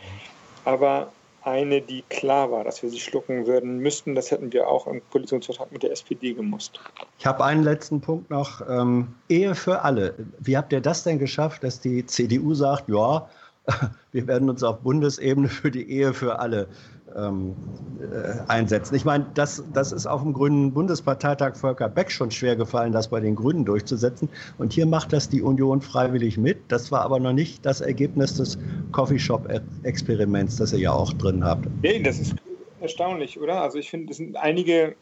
aber 0.64 1.12
eine, 1.42 1.80
die 1.80 2.02
klar 2.08 2.50
war, 2.50 2.64
dass 2.64 2.82
wir 2.82 2.90
sie 2.90 3.00
schlucken 3.00 3.46
würden 3.46 3.78
müssten. 3.78 4.14
Das 4.14 4.30
hätten 4.30 4.52
wir 4.52 4.68
auch 4.68 4.86
im 4.86 5.00
Koalitionsvertrag 5.10 5.72
mit 5.72 5.82
der 5.82 5.92
SPD 5.92 6.34
gemusst. 6.34 6.80
Ich 7.18 7.26
habe 7.26 7.44
einen 7.44 7.62
letzten 7.62 8.00
Punkt 8.00 8.28
noch. 8.30 8.60
Ähm, 8.68 9.14
Ehe 9.28 9.54
für 9.54 9.82
alle. 9.82 10.14
Wie 10.40 10.56
habt 10.56 10.72
ihr 10.72 10.80
das 10.80 11.04
denn 11.04 11.18
geschafft, 11.18 11.64
dass 11.64 11.80
die 11.80 12.04
CDU 12.04 12.54
sagt, 12.54 12.88
ja, 12.88 13.28
wir 14.12 14.26
werden 14.26 14.50
uns 14.50 14.62
auf 14.62 14.80
Bundesebene 14.80 15.48
für 15.48 15.70
die 15.70 15.90
Ehe 15.90 16.12
für 16.12 16.38
alle 16.38 16.68
ähm, 17.16 17.54
äh, 18.00 18.50
einsetzen. 18.50 18.94
Ich 18.94 19.04
meine, 19.04 19.26
das, 19.34 19.62
das 19.72 19.92
ist 19.92 20.06
auf 20.06 20.22
dem 20.22 20.32
Grünen 20.32 20.72
Bundesparteitag 20.72 21.56
Volker 21.56 21.88
Beck 21.88 22.10
schon 22.10 22.30
schwer 22.30 22.56
gefallen, 22.56 22.92
das 22.92 23.08
bei 23.08 23.20
den 23.20 23.34
Grünen 23.34 23.64
durchzusetzen. 23.64 24.28
Und 24.58 24.72
hier 24.72 24.86
macht 24.86 25.12
das 25.12 25.28
die 25.28 25.42
Union 25.42 25.80
freiwillig 25.80 26.38
mit. 26.38 26.58
Das 26.68 26.90
war 26.92 27.02
aber 27.02 27.18
noch 27.18 27.32
nicht 27.32 27.64
das 27.64 27.80
Ergebnis 27.80 28.34
des 28.34 28.58
Coffeeshop-Experiments, 28.92 30.56
das 30.56 30.72
ihr 30.72 30.80
ja 30.80 30.92
auch 30.92 31.12
drin 31.14 31.44
habt. 31.44 31.66
Nee, 31.82 32.02
das 32.02 32.18
ist 32.18 32.34
erstaunlich, 32.80 33.40
oder? 33.40 33.62
Also 33.62 33.78
ich 33.78 33.90
finde, 33.90 34.10
es 34.10 34.18
sind 34.18 34.36
einige, 34.36 34.94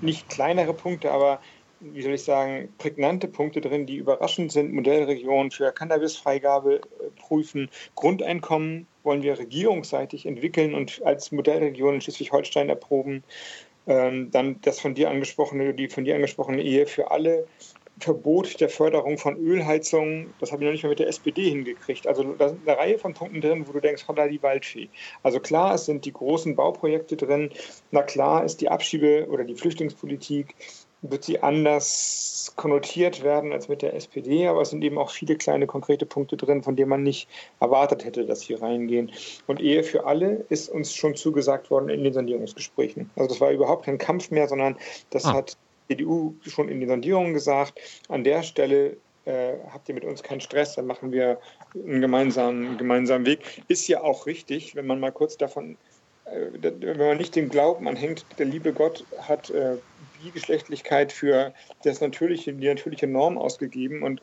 nicht 0.00 0.28
kleinere 0.28 0.72
Punkte, 0.72 1.10
aber 1.10 1.40
wie 1.80 2.02
soll 2.02 2.12
ich 2.12 2.24
sagen, 2.24 2.68
prägnante 2.78 3.28
Punkte 3.28 3.60
drin, 3.60 3.86
die 3.86 3.96
überraschend 3.96 4.50
sind. 4.52 4.72
Modellregion 4.72 5.50
für 5.50 5.72
Cannabisfreigabe 5.72 6.76
äh, 6.76 6.80
prüfen, 7.16 7.68
Grundeinkommen 7.94 8.86
wollen 9.06 9.22
wir 9.22 9.38
regierungsseitig 9.38 10.26
entwickeln 10.26 10.74
und 10.74 11.00
als 11.04 11.32
Modellregion 11.32 11.94
in 11.94 12.00
Schleswig-Holstein 12.02 12.68
erproben. 12.68 13.24
Ähm, 13.86 14.30
dann 14.32 14.60
das 14.62 14.80
von 14.80 14.94
dir 14.94 15.08
angesprochene, 15.08 15.72
die 15.72 15.88
von 15.88 16.04
dir 16.04 16.16
angesprochene 16.16 16.62
Ehe 16.62 16.86
für 16.86 17.10
alle, 17.10 17.46
Verbot 17.98 18.60
der 18.60 18.68
Förderung 18.68 19.16
von 19.16 19.36
Ölheizungen, 19.38 20.34
das 20.38 20.52
habe 20.52 20.62
ich 20.62 20.66
noch 20.66 20.72
nicht 20.72 20.82
mal 20.82 20.90
mit 20.90 20.98
der 20.98 21.08
SPD 21.08 21.48
hingekriegt. 21.48 22.06
Also 22.06 22.24
da 22.34 22.50
sind 22.50 22.68
eine 22.68 22.76
Reihe 22.76 22.98
von 22.98 23.14
Punkten 23.14 23.40
drin, 23.40 23.66
wo 23.66 23.72
du 23.72 23.80
denkst, 23.80 24.06
holla 24.06 24.28
die 24.28 24.42
Waldfee. 24.42 24.90
Also 25.22 25.40
klar, 25.40 25.74
es 25.74 25.86
sind 25.86 26.04
die 26.04 26.12
großen 26.12 26.56
Bauprojekte 26.56 27.16
drin. 27.16 27.50
Na 27.92 28.02
klar 28.02 28.44
ist 28.44 28.60
die 28.60 28.68
Abschiebe- 28.68 29.28
oder 29.30 29.44
die 29.44 29.54
Flüchtlingspolitik, 29.54 30.54
wird 31.10 31.24
sie 31.24 31.42
anders 31.42 32.52
konnotiert 32.56 33.22
werden 33.22 33.52
als 33.52 33.68
mit 33.68 33.82
der 33.82 33.94
SPD, 33.94 34.46
aber 34.46 34.62
es 34.62 34.70
sind 34.70 34.82
eben 34.82 34.98
auch 34.98 35.10
viele 35.10 35.36
kleine 35.36 35.66
konkrete 35.66 36.06
Punkte 36.06 36.36
drin, 36.36 36.62
von 36.62 36.76
denen 36.76 36.88
man 36.88 37.02
nicht 37.02 37.28
erwartet 37.60 38.04
hätte, 38.04 38.24
dass 38.24 38.42
sie 38.42 38.54
reingehen. 38.54 39.10
Und 39.46 39.60
Ehe 39.60 39.82
für 39.82 40.06
alle 40.06 40.44
ist 40.48 40.68
uns 40.68 40.94
schon 40.94 41.14
zugesagt 41.16 41.70
worden 41.70 41.88
in 41.88 42.04
den 42.04 42.12
Sondierungsgesprächen. 42.12 43.10
Also 43.16 43.28
das 43.28 43.40
war 43.40 43.50
überhaupt 43.50 43.84
kein 43.84 43.98
Kampf 43.98 44.30
mehr, 44.30 44.48
sondern 44.48 44.76
das 45.10 45.24
ah. 45.24 45.34
hat 45.34 45.56
CDU 45.88 46.34
schon 46.42 46.68
in 46.68 46.80
den 46.80 46.88
Sondierungen 46.88 47.34
gesagt, 47.34 47.78
an 48.08 48.24
der 48.24 48.42
Stelle 48.42 48.96
äh, 49.26 49.54
habt 49.70 49.88
ihr 49.88 49.94
mit 49.94 50.04
uns 50.04 50.22
keinen 50.22 50.40
Stress, 50.40 50.74
dann 50.74 50.86
machen 50.86 51.12
wir 51.12 51.38
einen 51.74 52.00
gemeinsamen, 52.00 52.78
gemeinsamen 52.78 53.26
Weg. 53.26 53.62
Ist 53.68 53.86
ja 53.88 54.00
auch 54.02 54.26
richtig, 54.26 54.74
wenn 54.76 54.86
man 54.86 55.00
mal 55.00 55.12
kurz 55.12 55.36
davon, 55.36 55.76
äh, 56.26 56.46
wenn 56.62 56.96
man 56.96 57.16
nicht 57.18 57.34
den 57.36 57.48
Glauben 57.48 57.88
anhängt, 57.88 58.24
der 58.38 58.46
liebe 58.46 58.72
Gott 58.72 59.04
hat 59.18 59.50
äh, 59.50 59.76
Bigeschlechtlichkeit 60.22 61.12
für 61.12 61.52
das 61.84 62.00
natürliche, 62.00 62.52
die 62.52 62.66
natürliche 62.66 63.06
Norm 63.06 63.38
ausgegeben 63.38 64.02
und 64.02 64.22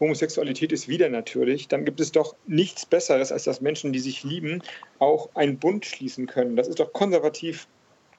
Homosexualität 0.00 0.72
ist 0.72 0.88
wieder 0.88 1.08
natürlich, 1.08 1.68
dann 1.68 1.84
gibt 1.84 2.00
es 2.00 2.12
doch 2.12 2.36
nichts 2.46 2.86
Besseres, 2.86 3.32
als 3.32 3.44
dass 3.44 3.60
Menschen, 3.60 3.92
die 3.92 3.98
sich 3.98 4.22
lieben, 4.22 4.62
auch 4.98 5.30
einen 5.34 5.58
Bund 5.58 5.84
schließen 5.86 6.26
können. 6.26 6.56
Das 6.56 6.68
ist 6.68 6.78
doch 6.78 6.92
konservativ 6.92 7.66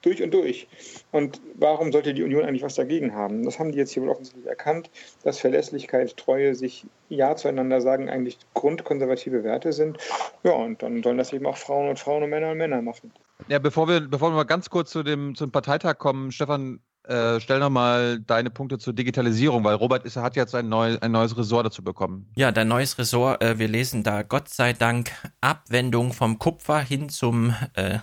durch 0.02 0.22
und 0.22 0.32
durch. 0.32 0.68
Und 1.10 1.40
warum 1.54 1.92
sollte 1.92 2.14
die 2.14 2.22
Union 2.22 2.44
eigentlich 2.44 2.62
was 2.62 2.74
dagegen 2.74 3.14
haben? 3.14 3.44
Das 3.44 3.58
haben 3.58 3.72
die 3.72 3.78
jetzt 3.78 3.92
hier 3.92 4.02
wohl 4.02 4.10
offensichtlich 4.10 4.46
erkannt, 4.46 4.90
dass 5.24 5.38
Verlässlichkeit, 5.38 6.16
Treue, 6.16 6.54
sich 6.54 6.86
Ja 7.08 7.34
zueinander 7.36 7.80
sagen, 7.80 8.08
eigentlich 8.08 8.38
grundkonservative 8.54 9.44
Werte 9.44 9.72
sind. 9.72 9.98
Ja, 10.44 10.52
und 10.52 10.82
dann 10.82 11.02
sollen 11.02 11.18
das 11.18 11.32
eben 11.32 11.46
auch 11.46 11.56
Frauen 11.56 11.88
und 11.88 11.98
Frauen 11.98 12.22
und 12.22 12.30
Männer 12.30 12.52
und 12.52 12.58
Männer 12.58 12.80
machen. 12.82 13.12
Ja, 13.48 13.58
bevor 13.58 13.88
wir, 13.88 14.00
bevor 14.00 14.30
wir 14.30 14.36
mal 14.36 14.44
ganz 14.44 14.70
kurz 14.70 14.90
zu 14.90 15.02
dem, 15.02 15.34
zum 15.34 15.50
Parteitag 15.50 15.98
kommen, 15.98 16.32
Stefan, 16.32 16.80
äh, 17.08 17.40
stell 17.40 17.58
nochmal 17.58 18.20
deine 18.20 18.50
Punkte 18.50 18.78
zur 18.78 18.92
Digitalisierung, 18.92 19.64
weil 19.64 19.74
Robert 19.74 20.04
ist, 20.04 20.16
hat 20.16 20.36
jetzt 20.36 20.54
ein, 20.54 20.68
neu, 20.68 20.98
ein 21.00 21.10
neues 21.10 21.36
Ressort 21.36 21.64
dazu 21.64 21.82
bekommen. 21.82 22.30
Ja, 22.36 22.52
dein 22.52 22.68
neues 22.68 22.98
Ressort, 22.98 23.42
äh, 23.42 23.58
wir 23.58 23.66
lesen 23.66 24.02
da 24.02 24.22
Gott 24.22 24.48
sei 24.50 24.74
Dank 24.74 25.10
Abwendung 25.40 26.12
vom 26.12 26.38
Kupfer 26.38 26.80
hin 26.80 27.08
zum 27.08 27.54
äh, 27.74 27.98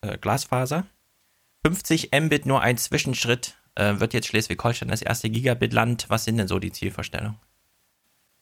äh 0.00 0.16
Glasfaser. 0.18 0.86
50 1.66 2.12
Mbit 2.18 2.46
nur 2.46 2.62
ein 2.62 2.78
Zwischenschritt. 2.78 3.56
Äh, 3.74 4.00
wird 4.00 4.14
jetzt 4.14 4.28
Schleswig-Holstein 4.28 4.88
das 4.88 5.02
erste 5.02 5.28
Gigabit-Land? 5.28 6.06
Was 6.08 6.24
sind 6.24 6.38
denn 6.38 6.48
so 6.48 6.58
die 6.58 6.72
Zielvorstellungen? 6.72 7.38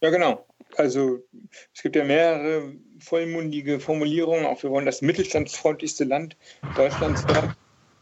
Ja, 0.00 0.10
genau. 0.10 0.46
Also 0.76 1.24
es 1.72 1.82
gibt 1.82 1.96
ja 1.96 2.04
mehrere 2.04 2.72
vollmundige 3.00 3.80
Formulierungen. 3.80 4.46
Auch 4.46 4.62
wir 4.62 4.70
wollen 4.70 4.86
das 4.86 5.02
mittelstandsfreundlichste 5.02 6.04
Land 6.04 6.36
Deutschlands 6.76 7.26
werden. 7.26 7.54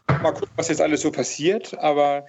Mal 0.07 0.31
gucken, 0.31 0.49
was 0.55 0.69
jetzt 0.69 0.81
alles 0.81 1.01
so 1.01 1.11
passiert. 1.11 1.77
Aber 1.79 2.25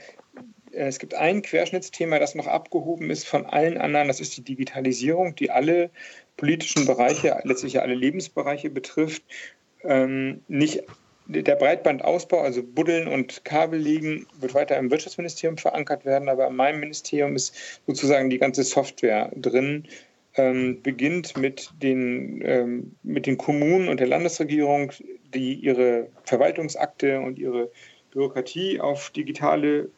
äh, 0.72 0.86
es 0.86 0.98
gibt 0.98 1.14
ein 1.14 1.42
Querschnittsthema, 1.42 2.18
das 2.18 2.34
noch 2.34 2.46
abgehoben 2.46 3.10
ist 3.10 3.26
von 3.26 3.46
allen 3.46 3.78
anderen. 3.78 4.08
Das 4.08 4.20
ist 4.20 4.36
die 4.36 4.44
Digitalisierung, 4.44 5.34
die 5.34 5.50
alle 5.50 5.90
politischen 6.36 6.86
Bereiche, 6.86 7.40
letztlich 7.44 7.80
alle 7.80 7.94
Lebensbereiche 7.94 8.70
betrifft. 8.70 9.22
Ähm, 9.84 10.42
nicht 10.48 10.84
der 11.26 11.56
Breitbandausbau, 11.56 12.40
also 12.40 12.62
Buddeln 12.62 13.08
und 13.08 13.44
Kabel 13.44 13.78
liegen, 13.78 14.26
wird 14.38 14.54
weiter 14.54 14.76
im 14.76 14.90
Wirtschaftsministerium 14.90 15.56
verankert 15.56 16.04
werden, 16.04 16.28
aber 16.28 16.48
in 16.48 16.56
meinem 16.56 16.80
Ministerium 16.80 17.34
ist 17.34 17.80
sozusagen 17.86 18.28
die 18.28 18.38
ganze 18.38 18.62
Software 18.62 19.32
drin. 19.34 19.88
Ähm, 20.36 20.82
beginnt 20.82 21.36
mit 21.36 21.70
den, 21.80 22.42
ähm, 22.44 22.96
mit 23.04 23.26
den 23.26 23.38
Kommunen 23.38 23.88
und 23.88 24.00
der 24.00 24.08
Landesregierung, 24.08 24.90
die 25.32 25.54
ihre 25.54 26.08
Verwaltungsakte 26.24 27.20
und 27.20 27.38
ihre 27.38 27.70
Bürokratie 28.10 28.80
auf 28.80 29.10
digitale 29.10 29.90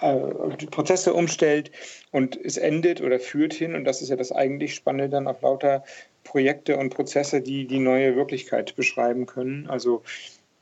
äh, 0.00 0.66
Prozesse 0.70 1.12
umstellt 1.12 1.70
und 2.10 2.42
es 2.42 2.56
endet 2.56 3.02
oder 3.02 3.20
führt 3.20 3.52
hin, 3.52 3.74
und 3.74 3.84
das 3.84 4.00
ist 4.00 4.08
ja 4.08 4.16
das 4.16 4.32
eigentlich 4.32 4.74
Spannende, 4.74 5.10
dann 5.10 5.26
auf 5.26 5.42
lauter 5.42 5.84
Projekte 6.24 6.78
und 6.78 6.94
Prozesse, 6.94 7.42
die 7.42 7.66
die 7.66 7.80
neue 7.80 8.16
Wirklichkeit 8.16 8.74
beschreiben 8.76 9.26
können. 9.26 9.66
Also 9.68 10.02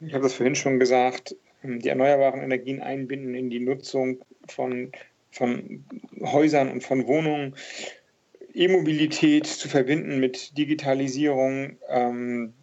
ich 0.00 0.12
habe 0.12 0.24
das 0.24 0.34
vorhin 0.34 0.54
schon 0.54 0.78
gesagt, 0.78 1.36
ähm, 1.62 1.80
die 1.80 1.88
erneuerbaren 1.88 2.40
Energien 2.40 2.80
einbinden 2.80 3.34
in 3.34 3.50
die 3.50 3.60
Nutzung 3.60 4.18
von, 4.48 4.92
von 5.30 5.84
Häusern 6.20 6.70
und 6.70 6.82
von 6.82 7.06
Wohnungen, 7.06 7.54
E-Mobilität 8.58 9.46
zu 9.46 9.68
verbinden 9.68 10.18
mit 10.18 10.58
Digitalisierung, 10.58 11.76
ähm, 11.88 12.54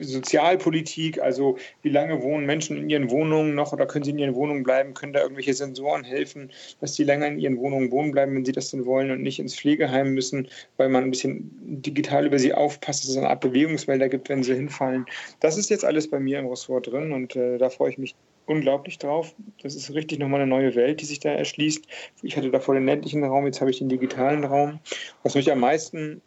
Sozialpolitik, 0.00 1.20
also 1.20 1.58
wie 1.82 1.90
lange 1.90 2.22
wohnen 2.22 2.46
Menschen 2.46 2.78
in 2.78 2.88
ihren 2.90 3.10
Wohnungen 3.10 3.54
noch 3.54 3.74
oder 3.74 3.86
können 3.86 4.04
sie 4.04 4.10
in 4.10 4.18
ihren 4.18 4.34
Wohnungen 4.34 4.62
bleiben, 4.62 4.94
können 4.94 5.12
da 5.12 5.20
irgendwelche 5.20 5.52
Sensoren 5.52 6.02
helfen, 6.02 6.50
dass 6.80 6.94
die 6.94 7.04
länger 7.04 7.28
in 7.28 7.38
ihren 7.38 7.58
Wohnungen 7.58 7.90
wohnen 7.90 8.10
bleiben, 8.10 8.34
wenn 8.34 8.44
sie 8.44 8.52
das 8.52 8.70
denn 8.70 8.86
wollen 8.86 9.10
und 9.10 9.22
nicht 9.22 9.38
ins 9.38 9.54
Pflegeheim 9.54 10.14
müssen, 10.14 10.48
weil 10.78 10.88
man 10.88 11.04
ein 11.04 11.10
bisschen 11.10 11.50
digital 11.82 12.26
über 12.26 12.38
sie 12.38 12.54
aufpasst, 12.54 13.04
dass 13.04 13.10
es 13.10 13.16
eine 13.16 13.28
Art 13.28 13.42
Bewegungsmelder 13.42 14.08
gibt, 14.08 14.28
wenn 14.30 14.42
sie 14.42 14.54
hinfallen. 14.54 15.04
Das 15.40 15.58
ist 15.58 15.70
jetzt 15.70 15.84
alles 15.84 16.08
bei 16.08 16.18
mir 16.18 16.38
im 16.38 16.46
Ressort 16.46 16.86
drin 16.86 17.12
und 17.12 17.36
äh, 17.36 17.58
da 17.58 17.70
freue 17.70 17.90
ich 17.90 17.98
mich 17.98 18.14
unglaublich 18.46 18.98
drauf. 18.98 19.34
Das 19.62 19.74
ist 19.74 19.92
richtig 19.92 20.18
nochmal 20.18 20.40
eine 20.40 20.50
neue 20.50 20.74
Welt, 20.74 21.00
die 21.00 21.06
sich 21.06 21.20
da 21.20 21.30
erschließt. 21.30 21.86
Ich 22.22 22.36
hatte 22.36 22.50
davor 22.50 22.74
den 22.74 22.86
ländlichen 22.86 23.24
Raum, 23.24 23.46
jetzt 23.46 23.60
habe 23.60 23.70
ich 23.70 23.78
den 23.78 23.88
digitalen 23.88 24.44
Raum. 24.44 24.80
Was 25.22 25.34
mich 25.34 25.50
am 25.50 25.60
meisten 25.60 26.22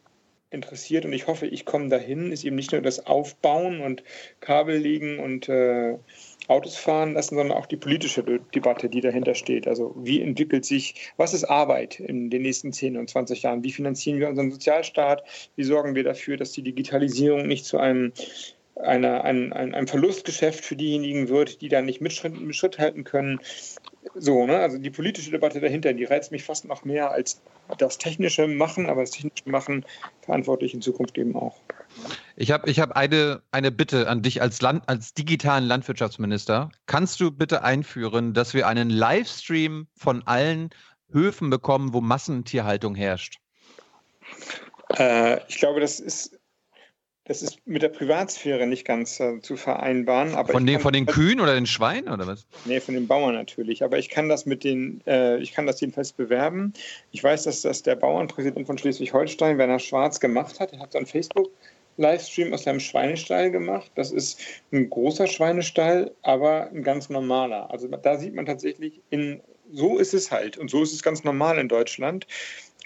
interessiert 0.49 1.05
und 1.05 1.13
ich 1.13 1.27
hoffe, 1.27 1.45
ich 1.45 1.65
komme 1.65 1.89
dahin, 1.89 2.31
ist 2.31 2.45
eben 2.45 2.55
nicht 2.55 2.71
nur 2.71 2.81
das 2.81 3.05
Aufbauen 3.05 3.81
und 3.81 4.03
Kabel 4.39 4.77
legen 4.77 5.19
und 5.19 5.49
äh, 5.49 5.97
Autos 6.47 6.77
fahren 6.77 7.13
lassen, 7.13 7.35
sondern 7.35 7.57
auch 7.57 7.65
die 7.65 7.75
politische 7.75 8.23
Debatte, 8.23 8.87
die 8.87 9.01
dahinter 9.01 9.35
steht. 9.35 9.67
Also 9.67 9.93
wie 9.97 10.21
entwickelt 10.21 10.63
sich, 10.63 11.11
was 11.17 11.33
ist 11.33 11.43
Arbeit 11.43 11.99
in 11.99 12.29
den 12.29 12.43
nächsten 12.43 12.71
10 12.71 12.95
und 12.95 13.09
20 13.09 13.43
Jahren? 13.43 13.63
Wie 13.63 13.71
finanzieren 13.73 14.19
wir 14.19 14.29
unseren 14.29 14.51
Sozialstaat? 14.51 15.23
Wie 15.57 15.63
sorgen 15.63 15.95
wir 15.95 16.05
dafür, 16.05 16.37
dass 16.37 16.53
die 16.53 16.61
Digitalisierung 16.61 17.47
nicht 17.47 17.65
zu 17.65 17.77
einem 17.77 18.13
einer, 18.79 19.23
ein, 19.23 19.53
ein, 19.53 19.73
einem 19.73 19.87
Verlustgeschäft 19.87 20.63
für 20.63 20.75
diejenigen 20.75 21.29
wird, 21.29 21.61
die 21.61 21.69
da 21.69 21.81
nicht 21.81 22.01
mit 22.01 22.13
Schritt, 22.13 22.79
halten 22.79 23.03
können. 23.03 23.39
So, 24.15 24.45
ne? 24.45 24.57
Also 24.59 24.77
die 24.77 24.89
politische 24.89 25.31
Debatte 25.31 25.59
dahinter, 25.59 25.93
die 25.93 26.05
reizt 26.05 26.31
mich 26.31 26.43
fast 26.43 26.65
noch 26.65 26.85
mehr 26.85 27.11
als 27.11 27.41
das 27.77 27.97
technische 27.97 28.47
Machen, 28.47 28.87
aber 28.87 29.01
das 29.01 29.11
technische 29.11 29.49
Machen 29.49 29.85
verantworte 30.21 30.65
ich 30.65 30.73
in 30.73 30.81
Zukunft 30.81 31.17
eben 31.17 31.35
auch. 31.35 31.57
Ich 32.35 32.51
habe 32.51 32.69
ich 32.69 32.79
hab 32.79 32.91
eine, 32.91 33.41
eine 33.51 33.71
Bitte 33.71 34.07
an 34.07 34.21
dich 34.21 34.41
als, 34.41 34.61
Land, 34.61 34.83
als 34.87 35.13
digitalen 35.13 35.65
Landwirtschaftsminister. 35.65 36.69
Kannst 36.85 37.19
du 37.19 37.31
bitte 37.31 37.63
einführen, 37.63 38.33
dass 38.33 38.53
wir 38.53 38.67
einen 38.67 38.89
Livestream 38.89 39.87
von 39.95 40.23
allen 40.25 40.69
Höfen 41.11 41.49
bekommen, 41.49 41.93
wo 41.93 42.01
Massentierhaltung 42.01 42.95
herrscht? 42.95 43.39
Äh, 44.97 45.39
ich 45.47 45.57
glaube, 45.57 45.79
das 45.79 45.99
ist 45.99 46.36
das 47.27 47.41
ist 47.41 47.59
mit 47.65 47.81
der 47.81 47.89
Privatsphäre 47.89 48.65
nicht 48.67 48.85
ganz 48.85 49.19
äh, 49.19 49.41
zu 49.41 49.57
vereinbaren. 49.57 50.33
Aber 50.33 50.53
von, 50.53 50.65
den, 50.65 50.79
von 50.79 50.93
den 50.93 51.05
Kühen 51.05 51.41
oder 51.41 51.55
den 51.55 51.65
Schweinen 51.65 52.07
oder 52.07 52.25
was? 52.25 52.45
Nee, 52.63 52.79
von 52.79 52.93
den 52.93 53.05
Bauern 53.05 53.35
natürlich. 53.35 53.83
Aber 53.83 53.99
ich 53.99 54.09
kann 54.09 54.29
das 54.29 54.45
mit 54.45 54.63
den, 54.63 55.01
äh, 55.05 55.37
ich 55.39 55.51
kann 55.51 55.67
das 55.67 55.81
jedenfalls 55.81 56.13
bewerben. 56.13 56.73
Ich 57.11 57.21
weiß, 57.21 57.43
dass 57.43 57.61
das 57.63 57.83
der 57.83 57.97
Bauernpräsident 57.97 58.65
von 58.65 58.77
Schleswig-Holstein, 58.77 59.57
Werner 59.57 59.79
Schwarz, 59.79 60.21
gemacht 60.21 60.61
hat. 60.61 60.71
Er 60.71 60.79
hat 60.79 60.93
so 60.93 60.99
einen 60.99 61.07
Facebook-Livestream 61.07 62.53
aus 62.53 62.63
seinem 62.63 62.79
Schweinestall 62.79 63.51
gemacht. 63.51 63.91
Das 63.95 64.11
ist 64.11 64.39
ein 64.71 64.89
großer 64.89 65.27
Schweinestall, 65.27 66.11
aber 66.21 66.69
ein 66.71 66.81
ganz 66.81 67.09
normaler. 67.09 67.69
Also 67.71 67.89
da 67.89 68.17
sieht 68.17 68.35
man 68.35 68.45
tatsächlich 68.45 69.01
in 69.09 69.41
so 69.71 69.97
ist 69.97 70.13
es 70.13 70.31
halt. 70.31 70.57
Und 70.57 70.69
so 70.69 70.81
ist 70.81 70.93
es 70.93 71.03
ganz 71.03 71.25
normal 71.25 71.57
in 71.57 71.67
Deutschland. 71.67 72.25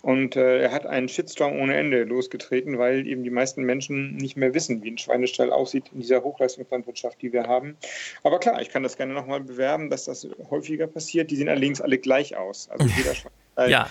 Und 0.02 0.36
äh, 0.36 0.62
er 0.62 0.72
hat 0.72 0.86
einen 0.88 1.08
Shitstorm 1.08 1.60
ohne 1.60 1.76
Ende 1.76 2.04
losgetreten, 2.04 2.80
weil 2.80 3.06
eben 3.06 3.24
die 3.24 3.30
meisten 3.30 3.64
Menschen 3.64 4.16
nicht 4.18 4.36
mehr 4.36 4.54
wissen, 4.54 4.82
wie 4.84 4.92
ein 4.92 4.98
Schweinestall 4.98 5.52
aussieht 5.52 5.92
in 5.94 6.02
dieser 6.02 6.24
Hochleistungslandwirtschaft, 6.24 7.22
die 7.22 7.32
wir 7.32 7.44
haben. 7.44 7.78
Aber 8.24 8.40
klar, 8.40 8.62
ich 8.62 8.70
kann 8.70 8.82
das 8.82 8.98
gerne 8.98 9.14
nochmal 9.14 9.42
bewerben, 9.42 9.90
dass 9.90 10.06
das 10.06 10.28
häufiger 10.50 10.88
passiert. 10.88 11.30
Die 11.30 11.36
sehen 11.36 11.50
allerdings 11.50 11.82
alle 11.82 12.00
gleich 12.00 12.36
aus. 12.36 12.70
Also 12.70 12.86
jeder 12.98 13.14
Schweinestall. 13.14 13.70
ja, 13.70 13.90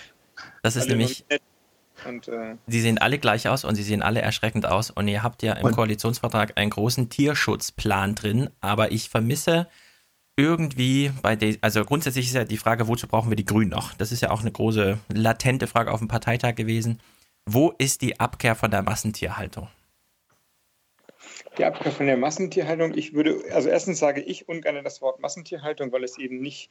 das 0.63 0.77
ist 0.77 0.89
nämlich. 0.89 1.25
Und, 2.07 2.29
äh, 2.29 2.57
sie 2.67 2.81
sehen 2.81 2.99
alle 2.99 3.19
gleich 3.19 3.47
aus 3.47 3.65
und 3.65 3.75
sie 3.75 3.83
sehen 3.83 4.03
alle 4.03 4.23
erschreckend 4.23 4.67
aus. 4.67 4.91
Und 4.91 5.07
ihr 5.07 5.23
habt 5.23 5.43
ja 5.43 5.53
im 5.53 5.71
Koalitionsvertrag 5.71 6.57
einen 6.57 6.71
großen 6.71 7.11
Tierschutzplan 7.11 8.15
drin, 8.15 8.51
aber 8.61 8.91
ich 8.91 9.11
vermisse 9.11 9.69
irgendwie 10.41 11.11
bei 11.23 11.37
der, 11.37 11.57
also 11.61 11.85
grundsätzlich 11.85 12.27
ist 12.27 12.35
ja 12.35 12.45
die 12.45 12.57
Frage, 12.57 12.89
wozu 12.89 13.07
brauchen 13.07 13.31
wir 13.31 13.37
die 13.37 13.45
Grünen 13.45 13.71
noch? 13.71 13.95
Das 13.95 14.13
ist 14.13 14.23
ja 14.23 14.31
auch 14.31 14.41
eine 14.41 14.53
große 14.53 14.99
latente 15.13 15.67
Frage 15.67 15.93
auf 15.93 16.01
dem 16.01 16.09
Parteitag 16.09 16.55
gewesen. 16.55 17.01
Wo 17.47 17.73
ist 17.79 18.03
die 18.03 18.21
Abkehr 18.21 18.55
von 18.55 18.71
der 18.71 18.83
Massentierhaltung? 18.83 19.69
die 21.59 21.65
Abschaffung 21.65 22.07
der 22.07 22.17
Massentierhaltung. 22.17 22.97
Ich 22.97 23.13
würde, 23.13 23.43
also 23.53 23.69
erstens 23.69 23.99
sage 23.99 24.23
ich 24.23 24.49
ungern 24.49 24.83
das 24.85 25.03
Wort 25.03 25.21
Massentierhaltung, 25.21 25.93
weil 25.93 26.05
es 26.05 26.19
eben 26.19 26.41
nicht 26.41 26.71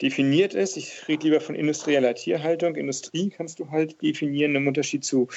definiert 0.00 0.54
ist. 0.54 0.76
Ich 0.76 1.08
rede 1.08 1.24
lieber 1.24 1.40
von 1.40 1.54
industrieller 1.54 2.14
Tierhaltung. 2.14 2.76
Industrie 2.76 3.30
kannst 3.30 3.58
du 3.58 3.70
halt 3.70 4.00
definieren 4.02 4.54
im 4.54 4.66
Unterschied 4.66 5.04
zu 5.04 5.28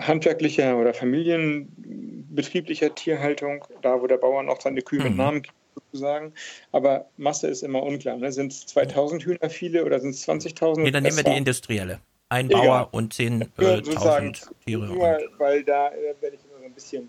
handwerklicher 0.00 0.78
oder 0.78 0.94
familienbetrieblicher 0.94 2.94
Tierhaltung, 2.94 3.64
da 3.82 4.00
wo 4.00 4.06
der 4.06 4.18
Bauer 4.18 4.42
noch 4.42 4.60
seine 4.60 4.82
Kühe 4.82 5.02
mit 5.02 5.12
mhm. 5.12 5.18
Namen 5.18 5.42
gibt 5.42 5.54
sozusagen. 5.76 6.32
Aber 6.72 7.06
Masse 7.16 7.48
ist 7.48 7.62
immer 7.62 7.82
unklar. 7.82 8.16
Ne? 8.16 8.32
Sind 8.32 8.52
es 8.52 8.66
2000 8.66 9.24
Hühner 9.24 9.50
viele 9.50 9.84
oder 9.84 10.00
sind 10.00 10.10
es 10.10 10.26
20.000? 10.26 10.80
Nee, 10.80 10.90
dann 10.90 11.02
nehmen 11.02 11.16
wir 11.16 11.24
die 11.24 11.36
industrielle. 11.36 12.00
Ein 12.28 12.50
Egal. 12.50 12.66
Bauer 12.66 12.88
und 12.92 13.14
10.000 13.14 13.44
äh, 13.58 14.54
Tiere. 14.64 14.86
Nur, 14.86 15.18
weil 15.38 15.62
da 15.62 15.88
äh, 15.88 16.14
werde 16.20 16.36
ich 16.36 16.42
immer 16.44 16.58
so 16.58 16.64
ein 16.64 16.72
bisschen 16.72 17.08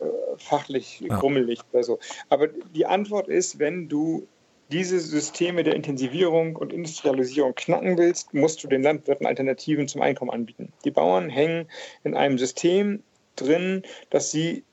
äh, 0.00 0.04
fachlich 0.38 1.00
ja. 1.00 1.18
grummelig 1.18 1.60
oder 1.72 1.82
so. 1.82 1.98
Aber 2.30 2.48
die 2.48 2.86
Antwort 2.86 3.28
ist, 3.28 3.58
wenn 3.58 3.88
du 3.88 4.26
diese 4.70 5.00
Systeme 5.00 5.64
der 5.64 5.74
Intensivierung 5.74 6.56
und 6.56 6.72
Industrialisierung 6.72 7.54
knacken 7.54 7.96
willst, 7.96 8.34
musst 8.34 8.62
du 8.62 8.68
den 8.68 8.82
Landwirten 8.82 9.26
Alternativen 9.26 9.88
zum 9.88 10.02
Einkommen 10.02 10.30
anbieten. 10.30 10.72
Die 10.84 10.90
Bauern 10.90 11.30
hängen 11.30 11.68
in 12.04 12.14
einem 12.14 12.38
System 12.38 13.02
drin, 13.36 13.82
dass 14.10 14.30
sie 14.30 14.64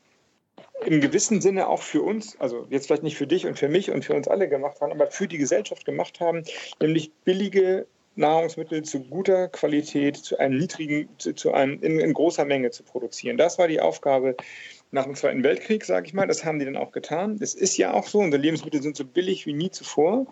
im 0.84 1.01
gewissen 1.01 1.41
Sinne 1.41 1.67
auch 1.67 1.82
für 1.82 2.01
uns, 2.01 2.39
also 2.39 2.67
jetzt 2.69 2.88
vielleicht 2.88 3.03
nicht 3.03 3.17
für 3.17 3.28
dich 3.28 3.45
und 3.45 3.57
für 3.57 3.69
mich 3.69 3.91
und 3.91 4.03
für 4.03 4.13
uns 4.13 4.28
alle 4.28 4.49
gemacht 4.49 4.82
haben, 4.82 4.91
aber 4.91 5.07
für 5.07 5.28
die 5.28 5.38
Gesellschaft 5.38 5.86
gemacht 5.86 6.19
haben, 6.19 6.43
nämlich 6.82 7.11
billige 7.23 7.88
Nahrungsmittel 8.15 8.84
zu 8.84 9.01
guter 9.01 9.49
Qualität, 9.49 10.17
zu 10.17 10.38
einem 10.38 10.57
niedrigen, 10.57 11.09
zu, 11.17 11.34
zu 11.34 11.53
einem 11.53 11.82
in, 11.82 11.99
in, 11.99 12.13
großer 12.13 12.45
Menge 12.45 12.71
zu 12.71 12.84
produzieren. 12.84 13.38
Das 13.38 13.57
war 13.57 13.67
die 13.67 13.82
Aufgabe 13.82 14.36
nach 14.91 15.03
dem 15.03 15.15
Zweiten 15.15 15.43
Weltkrieg, 15.43 15.84
sage 15.84 16.07
ich 16.07 16.13
mal. 16.13 16.28
Das 16.28 16.45
haben 16.45 16.59
die 16.59 16.65
dann 16.65 16.78
auch 16.78 16.91
getan. 16.91 17.38
Es 17.41 17.55
ist 17.55 17.78
ja 17.78 17.93
auch 17.93 18.07
so, 18.07 18.19
unsere 18.19 18.41
Lebensmittel 18.41 18.82
sind 18.82 18.95
so 18.95 19.05
billig 19.05 19.45
wie 19.45 19.53
nie 19.53 19.69
zuvor 19.69 20.26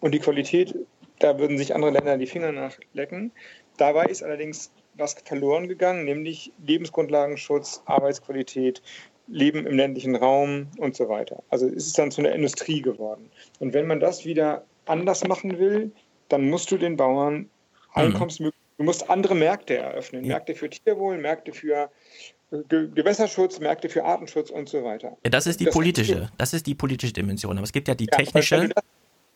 und 0.00 0.12
die 0.12 0.20
Qualität, 0.20 0.74
da 1.18 1.38
würden 1.38 1.58
sich 1.58 1.74
andere 1.74 1.90
Länder 1.90 2.16
die 2.18 2.26
Finger 2.26 2.52
nachlecken. 2.52 3.32
Dabei 3.76 4.04
ist 4.04 4.22
allerdings 4.22 4.70
was 4.96 5.14
verloren 5.24 5.66
gegangen, 5.66 6.04
nämlich 6.04 6.52
Lebensgrundlagenschutz, 6.64 7.82
Arbeitsqualität, 7.86 8.80
Leben 9.26 9.66
im 9.66 9.76
ländlichen 9.76 10.16
Raum 10.16 10.68
und 10.78 10.96
so 10.96 11.08
weiter. 11.08 11.42
Also 11.48 11.66
es 11.66 11.86
ist 11.86 11.98
dann 11.98 12.10
zu 12.10 12.20
einer 12.20 12.32
Industrie 12.32 12.82
geworden. 12.82 13.30
Und 13.58 13.72
wenn 13.72 13.86
man 13.86 14.00
das 14.00 14.24
wieder 14.24 14.64
anders 14.86 15.26
machen 15.26 15.58
will, 15.58 15.92
dann 16.28 16.48
musst 16.48 16.70
du 16.70 16.76
den 16.76 16.96
Bauern 16.96 17.34
mhm. 17.34 17.48
Einkommensmöglichkeiten, 17.94 18.76
du 18.78 18.84
musst 18.84 19.08
andere 19.08 19.34
Märkte 19.34 19.76
eröffnen. 19.76 20.26
Märkte 20.26 20.54
für 20.54 20.68
Tierwohl, 20.68 21.18
Märkte 21.18 21.52
für 21.52 21.90
äh, 22.50 22.58
Ge 22.68 22.88
Gewässerschutz, 22.94 23.60
Märkte 23.60 23.88
für 23.88 24.04
Artenschutz 24.04 24.50
und 24.50 24.68
so 24.68 24.84
weiter. 24.84 25.16
Ja, 25.24 25.30
das 25.30 25.46
ist 25.46 25.60
die 25.60 25.66
das 25.66 25.74
politische, 25.74 26.30
das 26.36 26.52
ist 26.52 26.66
die 26.66 26.74
politische 26.74 27.12
Dimension. 27.12 27.56
Aber 27.56 27.64
es 27.64 27.72
gibt 27.72 27.88
ja 27.88 27.94
die 27.94 28.08
ja, 28.10 28.18
technische. 28.18 28.56
Wenn 28.58 28.68
du, 28.68 28.74
das, 28.74 28.84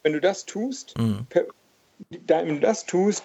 wenn 0.02 0.12
du 0.12 0.20
das, 0.20 0.44
tust, 0.46 0.98
mhm. 0.98 1.26
per, 1.28 1.46
wenn 2.26 2.48
du 2.48 2.60
das 2.60 2.84
tust, 2.84 3.24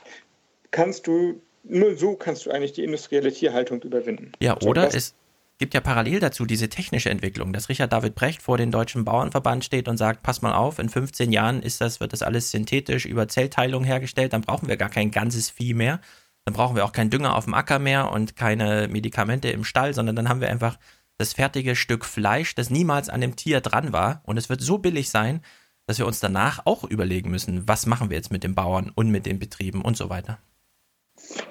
kannst 0.72 1.08
du 1.08 1.42
nur 1.64 1.96
so 1.96 2.16
kannst 2.16 2.46
du 2.46 2.52
eigentlich 2.52 2.74
die 2.74 2.84
industrielle 2.84 3.32
Tierhaltung 3.32 3.82
überwinden. 3.82 4.34
Ja, 4.42 4.60
oder 4.62 4.94
es, 4.94 5.16
gibt 5.60 5.74
ja 5.74 5.82
parallel 5.82 6.20
dazu 6.20 6.46
diese 6.46 6.70
technische 6.70 7.10
Entwicklung, 7.10 7.54
dass 7.54 7.70
Richard 7.70 7.94
David 7.94 8.16
Brecht 8.16 8.42
vor 8.42 8.58
den 8.58 8.72
Deutschen 8.72 9.06
Bauernverband 9.06 9.64
steht 9.64 9.88
und 9.88 9.98
sagt, 9.98 10.24
pass 10.24 10.42
mal 10.42 10.54
auf, 10.54 10.80
in 10.80 10.90
15 10.90 11.32
Jahren 11.32 11.62
ist 11.62 11.80
das, 11.82 12.00
wird 12.00 12.14
das 12.14 12.24
alles 12.24 12.52
synthetisch 12.52 13.06
über 13.06 13.28
Zellteilung 13.28 13.84
hergestellt, 13.84 14.34
dann 14.34 14.42
brauchen 14.42 14.68
wir 14.68 14.78
gar 14.78 14.90
kein 14.90 15.12
ganzes 15.12 15.50
Vieh 15.50 15.74
mehr, 15.74 16.00
dann 16.46 16.54
brauchen 16.54 16.76
wir 16.76 16.86
auch 16.86 16.92
keinen 16.92 17.12
Dünger 17.12 17.36
auf 17.36 17.46
dem 17.46 17.54
Acker 17.54 17.80
mehr 17.80 18.12
und 18.12 18.36
keine 18.36 18.88
Medikamente 18.90 19.50
im 19.50 19.64
Stall, 19.64 19.94
sondern 19.94 20.16
dann 20.16 20.28
haben 20.28 20.42
wir 20.42 20.50
einfach 20.50 20.78
das 21.18 21.34
fertige 21.34 21.76
Stück 21.76 22.06
Fleisch, 22.06 22.56
das 22.56 22.70
niemals 22.70 23.10
an 23.10 23.22
dem 23.22 23.36
Tier 23.36 23.62
dran 23.62 23.94
war 23.94 24.22
und 24.26 24.38
es 24.38 24.50
wird 24.50 24.62
so 24.62 24.80
billig 24.80 25.10
sein, 25.10 25.42
dass 25.86 26.00
wir 26.00 26.08
uns 26.08 26.20
danach 26.20 26.66
auch 26.66 26.84
überlegen 26.84 27.30
müssen, 27.30 27.68
was 27.68 27.86
machen 27.86 28.10
wir 28.10 28.18
jetzt 28.18 28.32
mit 28.32 28.44
den 28.44 28.56
Bauern 28.56 28.92
und 28.94 29.10
mit 29.10 29.26
den 29.26 29.40
Betrieben 29.40 29.82
und 29.82 29.98
so 29.98 30.10
weiter. 30.10 30.40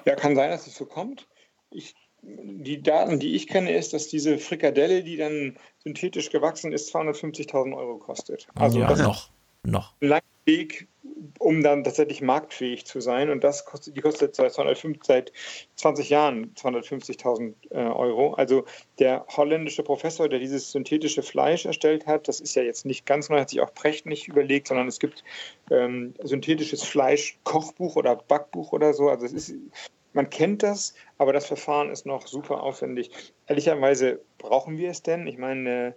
Ja, 0.05 0.15
kann 0.15 0.35
sein, 0.35 0.49
dass 0.49 0.67
es 0.67 0.75
so 0.75 0.85
kommt. 0.85 1.27
Ich 1.69 1.95
die 2.23 2.81
Daten, 2.81 3.19
die 3.19 3.35
ich 3.35 3.47
kenne, 3.47 3.75
ist, 3.75 3.93
dass 3.93 4.07
diese 4.07 4.37
Frikadelle, 4.37 5.03
die 5.03 5.17
dann 5.17 5.57
synthetisch 5.83 6.29
gewachsen 6.29 6.71
ist, 6.71 6.93
250.000 6.95 7.75
Euro 7.75 7.97
kostet. 7.97 8.47
Also 8.55 8.79
ja, 8.79 8.95
noch, 8.95 9.29
noch. 9.63 9.93
Ein 10.01 10.07
langer 10.07 10.23
Weg, 10.45 10.87
um 11.39 11.63
dann 11.63 11.83
tatsächlich 11.83 12.21
marktfähig 12.21 12.85
zu 12.85 13.01
sein. 13.01 13.29
Und 13.29 13.43
das 13.43 13.65
kostet, 13.65 13.97
die 13.97 14.01
kostet 14.01 14.35
seit, 14.35 14.53
205, 14.53 14.99
seit 15.03 15.33
20 15.75 16.09
Jahren 16.09 16.53
250.000 16.55 17.53
äh, 17.71 17.75
Euro. 17.75 18.33
Also 18.35 18.63
der 18.99 19.25
holländische 19.29 19.83
Professor, 19.83 20.29
der 20.29 20.39
dieses 20.39 20.71
synthetische 20.71 21.23
Fleisch 21.23 21.65
erstellt 21.65 22.07
hat, 22.07 22.29
das 22.29 22.39
ist 22.39 22.55
ja 22.55 22.63
jetzt 22.63 22.85
nicht 22.85 23.05
ganz 23.05 23.29
neu, 23.29 23.39
hat 23.39 23.49
sich 23.49 23.61
auch 23.61 23.73
Precht 23.73 24.05
nicht 24.05 24.29
überlegt, 24.29 24.69
sondern 24.69 24.87
es 24.87 24.99
gibt 24.99 25.23
ähm, 25.69 26.13
synthetisches 26.23 26.83
Fleisch, 26.83 27.37
Kochbuch 27.43 27.97
oder 27.97 28.15
Backbuch 28.15 28.71
oder 28.71 28.93
so. 28.93 29.09
Also 29.09 29.25
es 29.25 29.33
ist 29.33 29.55
man 30.13 30.29
kennt 30.29 30.63
das, 30.63 30.93
aber 31.17 31.33
das 31.33 31.45
Verfahren 31.45 31.89
ist 31.89 32.05
noch 32.05 32.27
super 32.27 32.63
aufwendig. 32.63 33.11
Ehrlicherweise 33.47 34.21
brauchen 34.37 34.77
wir 34.77 34.89
es 34.89 35.03
denn? 35.03 35.27
Ich 35.27 35.37
meine, 35.37 35.95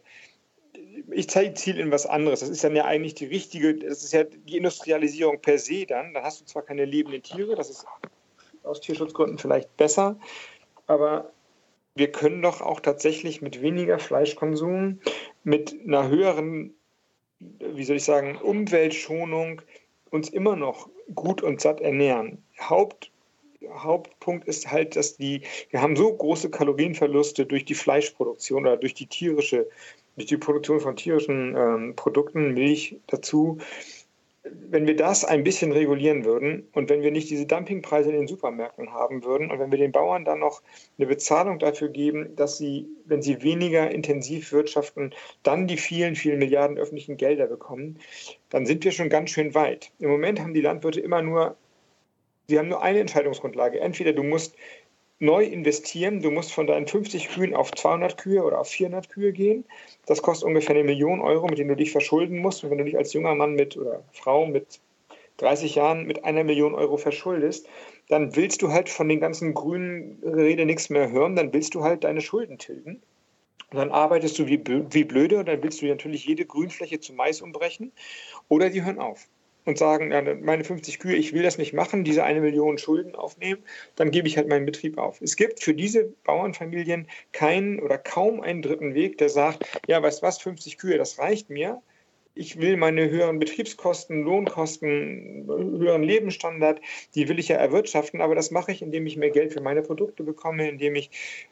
ich 1.11 1.29
ziele 1.29 1.81
in 1.81 1.91
was 1.91 2.07
anderes. 2.07 2.41
Das 2.41 2.49
ist 2.49 2.65
dann 2.65 2.77
ja 2.77 2.85
eigentlich 2.85 3.15
die 3.15 3.27
richtige, 3.27 3.75
das 3.75 4.03
ist 4.03 4.13
ja 4.13 4.25
die 4.25 4.57
Industrialisierung 4.57 5.41
per 5.41 5.59
se 5.59 5.87
dann. 5.87 6.15
Dann 6.15 6.25
hast 6.25 6.41
du 6.41 6.45
zwar 6.45 6.63
keine 6.63 6.85
lebenden 6.85 7.23
Tiere, 7.23 7.55
das 7.55 7.71
ist 7.71 7.87
aus 8.63 8.81
Tierschutzgründen 8.81 9.39
vielleicht 9.39 9.77
besser, 9.77 10.19
aber 10.87 11.31
wir 11.95 12.13
können 12.13 12.43
doch 12.43 12.61
auch 12.61 12.81
tatsächlich 12.81 13.41
mit 13.41 13.63
weniger 13.63 13.99
Fleischkonsum, 13.99 15.01
mit 15.45 15.75
einer 15.85 16.09
höheren, 16.09 16.75
wie 17.39 17.85
soll 17.85 17.97
ich 17.97 18.05
sagen, 18.05 18.37
Umweltschonung 18.37 19.63
uns 20.11 20.29
immer 20.29 20.57
noch 20.57 20.91
gut 21.15 21.43
und 21.43 21.61
satt 21.61 21.81
ernähren. 21.81 22.45
Haupt 22.59 23.11
Hauptpunkt 23.75 24.47
ist 24.49 24.71
halt, 24.71 24.97
dass 24.97 25.17
die, 25.17 25.43
wir 25.71 25.83
haben 25.83 25.97
so 25.97 26.13
große 26.13 26.51
Kalorienverluste 26.51 27.47
durch 27.47 27.65
die 27.65 27.75
Fleischproduktion 27.75 28.63
oder 28.63 28.77
durch 28.77 28.95
die 28.95 29.07
tierische, 29.07 29.69
durch 30.17 30.27
die 30.27 30.37
Produktion 30.37 30.81
von 30.81 30.97
tierischen 30.97 31.55
ähm, 31.57 31.97
Produkten, 31.97 32.55
Milch 32.55 32.99
dazu. 33.07 33.59
Wenn 34.45 34.87
wir 34.87 34.95
das 34.95 35.25
ein 35.25 35.43
bisschen 35.43 35.73
regulieren 35.73 36.25
würden 36.25 36.69
und 36.73 36.89
wenn 36.89 37.03
wir 37.03 37.11
nicht 37.11 37.29
diese 37.31 37.47
Dumpingpreise 37.47 38.11
in 38.11 38.17
den 38.17 38.29
Supermärkten 38.29 38.93
haben 38.93 39.25
würden 39.25 39.51
und 39.51 39.59
wenn 39.59 39.73
wir 39.73 39.79
den 39.79 39.91
Bauern 39.91 40.25
dann 40.25 40.39
noch 40.39 40.63
eine 40.99 41.09
Bezahlung 41.09 41.59
dafür 41.59 41.89
geben, 41.89 42.37
dass 42.37 42.57
sie, 42.57 42.87
wenn 43.07 43.23
sie 43.23 43.43
weniger 43.43 43.91
intensiv 43.91 44.53
wirtschaften, 44.53 45.13
dann 45.43 45.67
die 45.67 45.77
vielen, 45.77 46.15
vielen 46.15 46.39
Milliarden 46.39 46.79
öffentlichen 46.79 47.17
Gelder 47.17 47.49
bekommen, 47.49 47.99
dann 48.49 48.67
sind 48.67 48.85
wir 48.85 48.93
schon 48.93 49.09
ganz 49.09 49.31
schön 49.31 49.53
weit. 49.55 49.91
Im 49.99 50.11
Moment 50.11 50.41
haben 50.41 50.55
die 50.55 50.61
Landwirte 50.61 51.01
immer 51.01 51.23
nur 51.23 51.57
Sie 52.49 52.59
haben 52.59 52.69
nur 52.69 52.83
eine 52.83 53.01
Entscheidungsgrundlage. 53.01 53.81
Entweder 53.81 54.13
du 54.13 54.23
musst 54.23 54.55
neu 55.19 55.45
investieren, 55.45 56.21
du 56.21 56.31
musst 56.31 56.53
von 56.53 56.67
deinen 56.67 56.87
50 56.87 57.29
Kühen 57.31 57.55
auf 57.55 57.73
200 57.73 58.19
Kühe 58.19 58.45
oder 58.45 58.61
auf 58.61 58.69
400 58.69 59.09
Kühe 59.09 59.33
gehen. 59.33 59.65
Das 60.07 60.23
kostet 60.23 60.47
ungefähr 60.47 60.77
eine 60.77 60.85
Million 60.85 61.21
Euro, 61.21 61.47
mit 61.47 61.59
denen 61.59 61.71
du 61.71 61.77
dich 61.77 61.91
verschulden 61.91 62.39
musst. 62.39 62.63
Und 62.63 62.71
wenn 62.71 62.79
du 62.79 62.85
dich 62.85 62.97
als 62.97 63.13
junger 63.13 63.35
Mann 63.35 63.55
mit 63.55 63.77
oder 63.77 64.05
Frau 64.13 64.47
mit 64.47 64.81
30 65.39 65.75
Jahren 65.75 66.07
mit 66.07 66.25
einer 66.25 66.45
Million 66.45 66.75
Euro 66.75 66.97
verschuldest, 66.97 67.69
dann 68.09 68.37
willst 68.37 68.63
du 68.63 68.71
halt 68.71 68.89
von 68.89 69.09
den 69.09 69.21
ganzen 69.21 69.55
grünen 69.55 70.23
Rede 70.23 70.65
nichts 70.65 70.91
mehr 70.91 71.11
hören, 71.11 71.35
dann 71.35 71.53
willst 71.53 71.75
du 71.75 71.83
halt 71.83 72.05
deine 72.05 72.21
Schulden 72.21 72.59
tilgen. 72.59 73.03
Und 73.71 73.79
dann 73.79 73.91
arbeitest 73.91 74.39
du 74.39 74.47
wie, 74.47 74.63
wie 74.65 75.05
blöde 75.05 75.39
und 75.39 75.49
dann 75.49 75.63
willst 75.63 75.83
du 75.83 75.87
natürlich 75.87 76.25
jede 76.25 76.47
Grünfläche 76.47 77.01
zu 77.01 77.13
Mais 77.15 77.43
umbrechen 77.43 77.91
oder 78.49 78.71
die 78.71 78.85
hören 78.85 79.01
auf 79.01 79.29
und 79.67 79.77
sagen, 79.77 80.13
ja, 80.13 80.23
meine 80.41 80.65
50 80.65 81.01
Kühe, 81.01 81.17
ich 81.17 81.35
will 81.35 81.43
das 81.43 81.59
nicht 81.59 81.75
machen, 81.75 82.05
diese 82.05 82.25
eine 82.25 82.41
Million 82.41 82.79
Schulden 82.79 83.15
aufnehmen, 83.15 83.63
dann 83.97 84.11
gebe 84.13 84.29
ich 84.29 84.37
halt 84.37 84.49
meinen 84.49 84.65
Betrieb 84.65 84.97
auf. 84.97 85.21
Es 85.21 85.37
gibt 85.37 85.63
für 85.63 85.75
diese 85.75 86.05
Bauernfamilien 86.25 87.09
keinen 87.33 87.81
oder 87.81 87.99
kaum 87.99 88.41
einen 88.41 88.63
dritten 88.63 88.95
Weg, 88.95 89.19
der 89.19 89.29
sagt, 89.29 89.67
ja, 89.89 90.01
weißt 90.03 90.23
was, 90.23 90.39
50 90.39 90.79
Kühe, 90.79 90.97
das 90.97 91.19
reicht 91.19 91.51
mir. 91.51 91.83
Ich 92.35 92.61
will 92.61 92.77
meine 92.77 93.11
höheren 93.11 93.39
Betriebskosten, 93.39 94.23
Lohnkosten, 94.23 95.47
höheren 95.49 96.03
Lebensstandard, 96.03 96.81
die 97.15 97.29
will 97.29 97.39
ich 97.39 97.49
ja 97.49 97.57
erwirtschaften, 97.57 98.21
aber 98.21 98.35
das 98.35 98.51
mache 98.51 98.73
ich, 98.73 98.83
indem 98.83 99.07
ich 99.07 99.17
mehr 99.17 99.31
Geld 99.31 99.53
für 99.53 99.63
meine 99.63 99.83
Produkte 99.83 100.23
bekomme, 100.23 100.69
indem 100.69 100.95
ich 100.95 101.11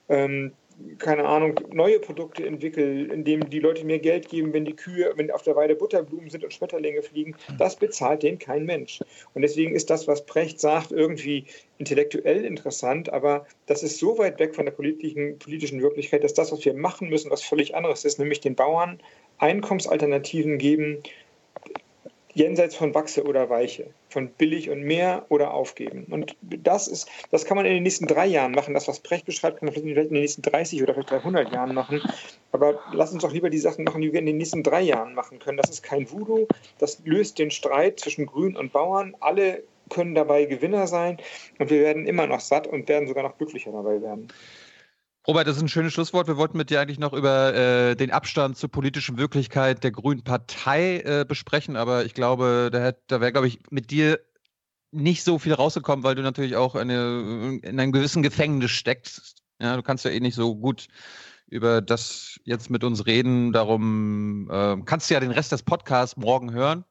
ähm, 0.09 0.53
keine 0.99 1.25
Ahnung, 1.25 1.61
neue 1.72 2.01
Produkte 2.01 2.47
entwickle, 2.47 3.05
indem 3.05 3.49
die 3.51 3.61
Leute 3.61 3.85
mir 3.85 3.99
Geld 3.99 4.29
geben, 4.29 4.53
wenn 4.53 4.64
die 4.64 4.75
Kühe, 4.75 5.12
wenn 5.16 5.31
auf 5.31 5.43
der 5.43 5.57
Weide 5.57 5.75
Butterblumen 5.75 6.31
sind 6.31 6.45
und 6.45 6.53
Schmetterlinge 6.53 7.03
fliegen, 7.03 7.35
das 7.59 7.77
bezahlt 7.77 8.22
denen 8.22 8.39
kein 8.39 8.64
Mensch. 8.64 9.01
Und 9.35 9.43
deswegen 9.43 9.75
ist 9.75 9.91
das, 9.91 10.07
was 10.09 10.27
Precht 10.27 10.61
sagt, 10.61 10.93
irgendwie 10.93 11.45
intellektuell 11.79 12.45
interessant, 12.45 13.12
aber 13.12 13.47
das 13.66 13.83
ist 13.83 13.99
so 13.99 14.18
weit 14.18 14.39
weg 14.39 14.55
von 14.55 14.64
der 14.64 14.72
politischen, 14.72 15.39
politischen 15.39 15.83
Wirklichkeit, 15.83 16.25
dass 16.25 16.35
das, 16.35 16.53
was 16.53 16.64
wir 16.64 16.75
machen 16.75 17.09
müssen, 17.09 17.31
was 17.31 17.43
völlig 17.43 17.75
anderes 17.75 18.05
ist, 18.05 18.18
nämlich 18.18 18.41
den 18.41 18.55
Bauern 18.55 19.01
Einkommensalternativen 19.39 20.59
geben, 20.59 21.03
jenseits 22.35 22.74
von 22.74 22.95
Wachse 22.95 23.24
oder 23.24 23.49
Weiche, 23.49 23.87
von 24.09 24.28
billig 24.28 24.70
und 24.70 24.82
mehr 24.82 25.24
oder 25.28 25.55
aufgeben. 25.55 26.07
Und 26.11 26.37
das 26.41 26.89
ist, 26.89 27.09
das 27.30 27.45
kann 27.45 27.57
man 27.57 27.66
in 27.66 27.74
den 27.74 27.82
nächsten 27.82 28.07
drei 28.07 28.26
Jahren 28.26 28.53
machen. 28.53 28.74
Das, 28.74 28.89
was 28.89 29.01
Brecht 29.01 29.24
beschreibt, 29.24 29.59
kann 29.59 29.66
man 29.66 29.74
vielleicht 29.74 30.09
in 30.09 30.14
den 30.14 30.20
nächsten 30.20 30.43
30 30.43 30.82
oder 30.82 30.95
vielleicht 30.95 31.11
300 31.11 31.53
Jahren 31.53 31.74
machen. 31.74 32.03
Aber 32.53 32.80
lass 32.93 33.12
uns 33.12 33.22
doch 33.22 33.32
lieber 33.32 33.51
die 33.51 33.59
Sachen 33.59 33.85
machen, 33.85 34.03
die 34.03 34.12
wir 34.12 34.20
in 34.20 34.26
den 34.26 34.37
nächsten 34.37 34.62
drei 34.62 34.82
Jahren 34.82 35.14
machen 35.14 35.39
können. 35.39 35.57
Das 35.57 35.70
ist 35.70 35.82
kein 35.82 36.11
Voodoo. 36.11 36.47
Das 36.78 37.01
löst 37.05 37.39
den 37.39 37.51
Streit 37.51 38.01
zwischen 38.01 38.26
Grün 38.26 38.57
und 38.57 38.72
Bauern. 38.72 39.16
Alle 39.20 39.62
können 39.91 40.14
dabei 40.14 40.45
Gewinner 40.45 40.87
sein 40.87 41.18
und 41.59 41.70
wir 41.70 41.80
werden 41.80 42.07
immer 42.07 42.26
noch 42.26 42.41
satt 42.41 42.66
und 42.66 42.89
werden 42.89 43.07
sogar 43.07 43.22
noch 43.22 43.37
glücklicher 43.37 43.70
dabei 43.70 44.01
werden. 44.01 44.28
Robert, 45.27 45.47
das 45.47 45.57
ist 45.57 45.62
ein 45.62 45.68
schönes 45.68 45.95
Schlusswort. 45.95 46.27
Wir 46.27 46.37
wollten 46.37 46.59
mit 46.59 46.68
dir 46.68 46.81
eigentlich 46.81 46.99
noch 46.99 47.14
über 47.14 47.55
äh, 47.55 47.97
den 47.97 48.11
Abstand 48.11 48.59
zur 48.59 48.70
politischen 48.70 49.16
Wirklichkeit 49.16 49.83
der 49.83 49.91
Grünen 49.91 50.22
Partei 50.22 51.01
äh, 51.01 51.25
besprechen, 51.27 51.77
aber 51.77 52.05
ich 52.05 52.12
glaube, 52.12 52.68
da, 52.70 52.93
da 53.07 53.20
wäre, 53.22 53.33
glaube 53.33 53.49
ich, 53.49 53.61
mit 53.70 53.91
dir 53.91 54.20
nicht 54.91 55.25
so 55.25 55.39
viel 55.39 55.55
rausgekommen, 55.55 56.05
weil 56.05 56.14
du 56.14 56.22
natürlich 56.22 56.57
auch 56.57 56.75
eine, 56.75 57.59
in 57.62 57.81
einem 57.81 57.93
gewissen 57.93 58.22
Gefängnis 58.22 58.72
steckst. 58.72 59.37
Ja, 59.61 59.77
du 59.77 59.83
kannst 59.83 60.05
ja 60.05 60.11
eh 60.11 60.20
nicht 60.20 60.35
so 60.35 60.57
gut 60.57 60.89
über 61.49 61.81
das 61.81 62.39
jetzt 62.45 62.68
mit 62.68 62.85
uns 62.85 63.07
reden. 63.07 63.53
Darum 63.53 64.51
äh, 64.51 64.77
kannst 64.85 65.09
du 65.09 65.14
ja 65.14 65.20
den 65.20 65.31
Rest 65.31 65.53
des 65.53 65.62
Podcasts 65.62 66.18
morgen 66.18 66.53
hören 66.53 66.85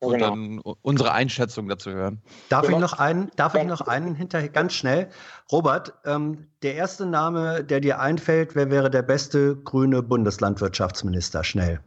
und 0.00 0.12
genau. 0.12 0.30
dann 0.30 0.58
unsere 0.82 1.12
Einschätzung 1.12 1.68
dazu 1.68 1.90
hören. 1.90 2.22
Darf 2.48 2.66
genau. 2.66 2.76
ich 2.76 2.80
noch 2.80 2.92
einen, 2.98 3.30
darf 3.36 3.54
ich 3.54 3.64
noch 3.64 3.80
einen 3.80 4.14
hinterher 4.14 4.48
ganz 4.48 4.74
schnell? 4.74 5.10
Robert, 5.50 5.92
ähm, 6.04 6.46
der 6.62 6.74
erste 6.74 7.06
Name, 7.06 7.64
der 7.64 7.80
dir 7.80 8.00
einfällt, 8.00 8.54
wer 8.54 8.70
wäre 8.70 8.90
der 8.90 9.02
beste 9.02 9.56
grüne 9.56 10.02
Bundeslandwirtschaftsminister? 10.02 11.42
Schnell. 11.42 11.80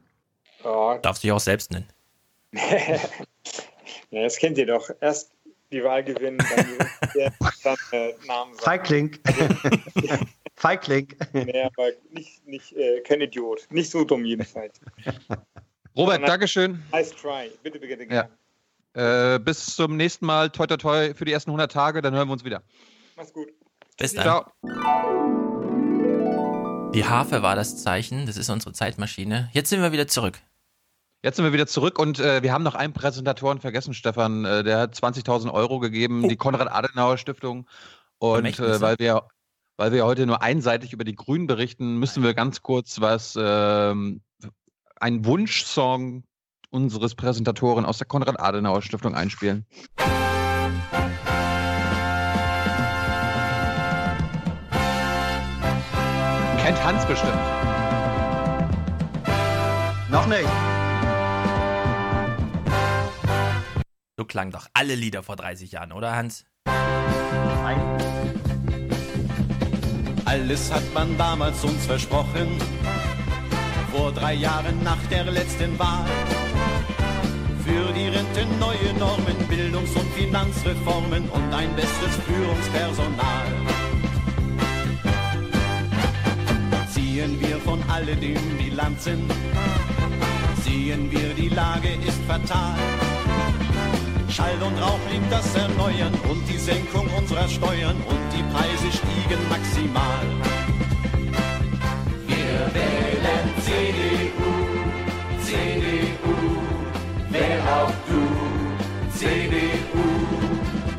Oh. 0.64 0.98
Darfst 1.02 1.24
du 1.24 1.28
dich 1.28 1.32
auch 1.32 1.40
selbst 1.40 1.72
nennen. 1.72 1.88
ja, 4.12 4.24
das 4.24 4.38
kennt 4.38 4.58
ihr 4.58 4.66
doch. 4.66 4.90
Erst 5.00 5.32
die 5.72 5.84
Wahl 5.84 6.04
gewinnen, 6.04 6.38
dann, 6.38 6.68
die, 7.14 7.30
dann 7.64 7.78
äh, 7.94 8.14
Namen 8.28 8.54
sagen. 8.56 8.64
Feigling. 8.64 9.20
Feigling. 10.56 11.08
Nee, 11.32 11.64
aber 11.64 11.92
nicht, 12.12 12.46
nicht 12.46 12.74
äh, 12.74 13.00
kein 13.02 13.22
Idiot. 13.22 13.68
Nicht 13.72 13.90
so 13.90 14.04
dumm 14.04 14.26
jedenfalls. 14.26 14.80
Robert, 15.96 16.28
Dankeschön. 16.28 16.84
Nice 16.92 17.12
try. 17.12 17.52
Bitte 17.64 17.80
beginne 17.80 18.08
gerne. 18.08 18.30
Ja. 18.96 19.36
Äh, 19.36 19.40
bis 19.40 19.76
zum 19.76 19.98
nächsten 19.98 20.26
Mal. 20.26 20.50
Toi, 20.50 20.68
toi, 20.68 20.78
toi 20.78 21.14
für 21.14 21.26
die 21.26 21.32
ersten 21.32 21.50
100 21.50 21.72
Tage. 21.72 22.02
Dann 22.02 22.14
hören 22.14 22.28
wir 22.28 22.34
uns 22.34 22.46
wieder. 22.46 22.62
Mach's 23.16 23.34
gut. 23.34 23.50
Bis 23.98 24.14
dann. 24.14 24.24
Ciao. 24.24 24.52
Die 26.94 27.06
Harfe 27.06 27.42
war 27.42 27.56
das 27.56 27.82
Zeichen. 27.82 28.26
Das 28.26 28.38
ist 28.38 28.50
unsere 28.50 28.74
Zeitmaschine. 28.74 29.50
Jetzt 29.54 29.70
sind 29.70 29.82
wir 29.82 29.92
wieder 29.92 30.08
zurück. 30.08 30.40
Jetzt 31.24 31.36
sind 31.36 31.46
wir 31.46 31.54
wieder 31.54 31.68
zurück 31.68 32.00
und 32.00 32.20
äh, 32.20 32.42
wir 32.42 32.52
haben 32.52 32.64
noch 32.64 32.74
einen 32.74 32.94
Präsentatoren 32.94 33.60
vergessen, 33.60 33.94
Stefan. 33.94 34.44
Äh, 34.44 34.64
der 34.64 34.80
hat 34.80 34.96
20.000 34.96 35.54
Euro 35.54 35.80
gegeben, 35.80 36.24
oh. 36.26 36.28
die 36.28 36.36
Konrad-Adenauer-Stiftung. 36.36 37.68
Und 38.18 38.60
äh, 38.60 38.82
weil 38.82 38.98
wir 38.98 39.24
weil 39.78 39.92
wir 39.92 40.06
heute 40.06 40.28
nur 40.28 40.44
einseitig 40.44 40.94
über 40.94 41.04
die 41.04 41.16
Grünen 41.16 41.48
berichten, 41.48 41.98
müssen 41.98 42.22
wir 42.22 42.34
ganz 42.34 42.62
kurz 42.62 43.02
was 43.02 43.36
ähm, 43.40 44.22
einen 45.02 45.26
Wunschsong 45.26 46.24
unseres 46.70 47.16
Präsentatoren 47.16 47.86
aus 47.86 47.98
der 47.98 48.08
Konrad-Adenauer-Stiftung 48.08 49.16
einspielen. 49.16 49.66
Kennt 56.58 56.84
Hans 56.84 57.06
bestimmt. 57.06 57.34
Noch 60.10 60.28
nicht. 60.28 60.48
So 64.18 64.26
klangen 64.26 64.52
doch 64.52 64.68
alle 64.74 64.96
Lieder 64.96 65.24
vor 65.24 65.36
30 65.36 65.72
Jahren, 65.72 65.92
oder 65.92 66.16
Hans? 66.16 66.46
Nein. 66.66 67.80
Alles 70.26 70.72
hat 70.72 70.84
man 70.94 71.18
damals 71.18 71.64
uns 71.64 71.86
versprochen 71.86 72.60
vor 73.92 74.12
drei 74.12 74.34
Jahren 74.34 74.84
nach 74.84 75.02
der 75.10 75.26
letzten 75.26 75.78
Wahl. 75.78 76.06
Für 77.66 77.94
die 77.94 78.08
Rente 78.08 78.46
neue 78.60 78.94
Normen, 78.98 79.38
Bildungs- 79.50 79.96
und 79.96 80.12
Finanzreformen 80.14 81.30
und 81.30 81.54
ein 81.54 81.76
besseres 81.76 82.16
Führungspersonal. 82.26 83.48
Ziehen 86.94 87.40
wir 87.42 87.58
von 87.60 87.80
alledem 87.90 88.58
die 88.60 88.70
Lanzen, 88.70 89.30
sehen 90.64 91.12
wir, 91.12 91.34
die 91.36 91.50
Lage 91.50 91.90
ist 92.08 92.22
fatal. 92.28 92.78
Schall 94.30 94.62
und 94.66 94.82
Rauch 94.82 95.00
blieb 95.10 95.30
das 95.30 95.54
Erneuern 95.56 96.14
und 96.30 96.48
die 96.48 96.58
Senkung 96.58 97.08
unserer 97.18 97.48
Steuern 97.50 97.98
und 98.08 98.22
die 98.34 98.44
Preise 98.54 98.90
stiegen 98.98 99.42
maximal. 99.50 100.26
Wir 102.28 102.74
wählen 102.74 103.21
CDU, 103.72 104.52
CDU, 105.46 106.36
wer 107.30 107.58
auch 107.78 107.94
du, 108.10 108.24
CDU. 109.18 110.08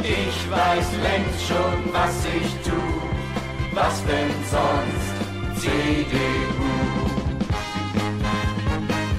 Ich 0.02 0.50
weiß 0.50 0.86
längst 1.08 1.40
schon, 1.48 1.92
was 1.92 2.14
ich 2.38 2.50
tu, 2.66 2.80
was 3.74 4.02
denn 4.06 4.30
sonst, 4.54 5.14
CDU. 5.60 6.70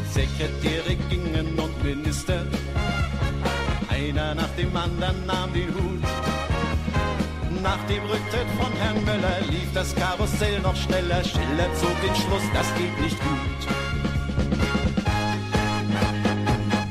Sekretäre 0.10 0.96
gingen 1.10 1.60
und 1.60 1.84
Minister, 1.84 2.48
einer 3.88 4.34
nach 4.34 4.54
dem 4.58 4.76
anderen 4.76 5.26
nahm 5.28 5.54
den 5.54 5.68
Hut 5.76 5.93
nach 7.64 7.82
dem 7.86 8.04
Rücktritt 8.04 8.48
von 8.60 8.72
Herrn 8.74 9.04
Möller 9.06 9.40
lief 9.50 9.72
das 9.74 9.96
Karussell 9.96 10.60
noch 10.60 10.76
schneller. 10.76 11.24
Schiller 11.24 11.74
zog 11.76 11.96
den 12.02 12.14
Schluss, 12.14 12.44
das 12.54 12.68
geht 12.76 13.00
nicht 13.02 13.18
gut. 13.22 13.62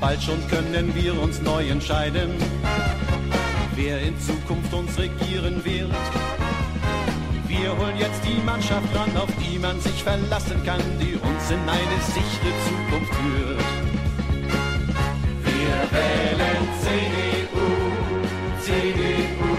Bald 0.01 0.23
schon 0.23 0.41
können 0.49 0.95
wir 0.95 1.21
uns 1.21 1.43
neu 1.43 1.69
entscheiden, 1.69 2.31
wer 3.77 4.01
in 4.01 4.19
Zukunft 4.19 4.73
uns 4.73 4.99
regieren 4.99 5.63
wird. 5.65 5.91
Wir 7.47 7.77
holen 7.77 7.99
jetzt 7.99 8.23
die 8.25 8.43
Mannschaft 8.45 8.89
ran, 8.97 9.15
auf 9.17 9.29
die 9.39 9.59
man 9.59 9.79
sich 9.79 10.03
verlassen 10.03 10.65
kann, 10.65 10.81
die 10.99 11.15
uns 11.15 11.51
in 11.51 11.61
eine 11.69 11.99
sichere 12.01 12.55
Zukunft 12.67 13.15
führt. 13.15 13.61
Wir 15.45 15.77
wählen 15.99 16.69
CDU, 16.81 17.69
CDU 18.61 19.52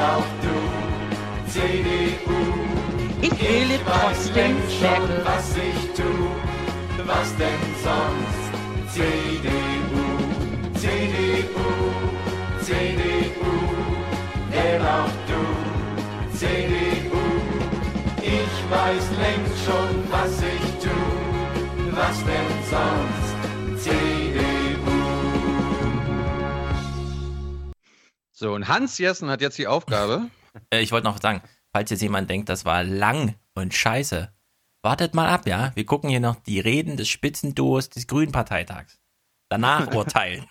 auch 0.00 0.24
du, 0.42 1.50
CDU. 1.50 2.40
Ich 3.20 3.42
wähle 3.42 3.78
trotzdem 3.84 4.56
schon, 4.78 5.04
was 5.24 5.56
ich 5.56 5.92
tu, 5.94 6.10
was 7.06 7.36
denn 7.36 7.62
sonst? 7.84 8.50
CDU, 8.94 10.06
CDU, 10.74 11.70
CDU, 12.62 13.54
wähl 14.50 14.80
auch 14.80 15.16
du, 15.28 16.36
CDU. 16.36 17.24
Ich 18.22 18.54
weiß 18.70 19.04
längst 19.20 19.64
schon, 19.66 19.92
was 20.10 20.42
ich 20.42 20.66
tu, 20.82 20.96
was 21.94 22.18
denn 22.24 22.50
sonst? 22.70 23.84
CDU. 23.84 24.49
So, 28.40 28.54
und 28.54 28.68
Hans 28.68 28.96
Jessen 28.96 29.28
hat 29.28 29.42
jetzt 29.42 29.58
die 29.58 29.66
Aufgabe. 29.66 30.30
Äh, 30.70 30.80
ich 30.80 30.90
wollte 30.90 31.06
noch 31.06 31.22
sagen, 31.22 31.42
falls 31.72 31.90
jetzt 31.90 32.02
jemand 32.02 32.28
denkt, 32.28 32.48
das 32.48 32.64
war 32.64 32.82
lang 32.82 33.36
und 33.54 33.72
scheiße, 33.72 34.34
wartet 34.82 35.14
mal 35.14 35.28
ab, 35.28 35.46
ja? 35.46 35.70
Wir 35.76 35.86
gucken 35.86 36.10
hier 36.10 36.18
noch 36.18 36.34
die 36.42 36.58
Reden 36.58 36.96
des 36.96 37.08
Spitzenduos 37.08 37.88
des 37.88 38.08
Grünen 38.08 38.32
Parteitags. 38.32 38.98
Danach 39.48 39.86
urteilen. 39.94 40.48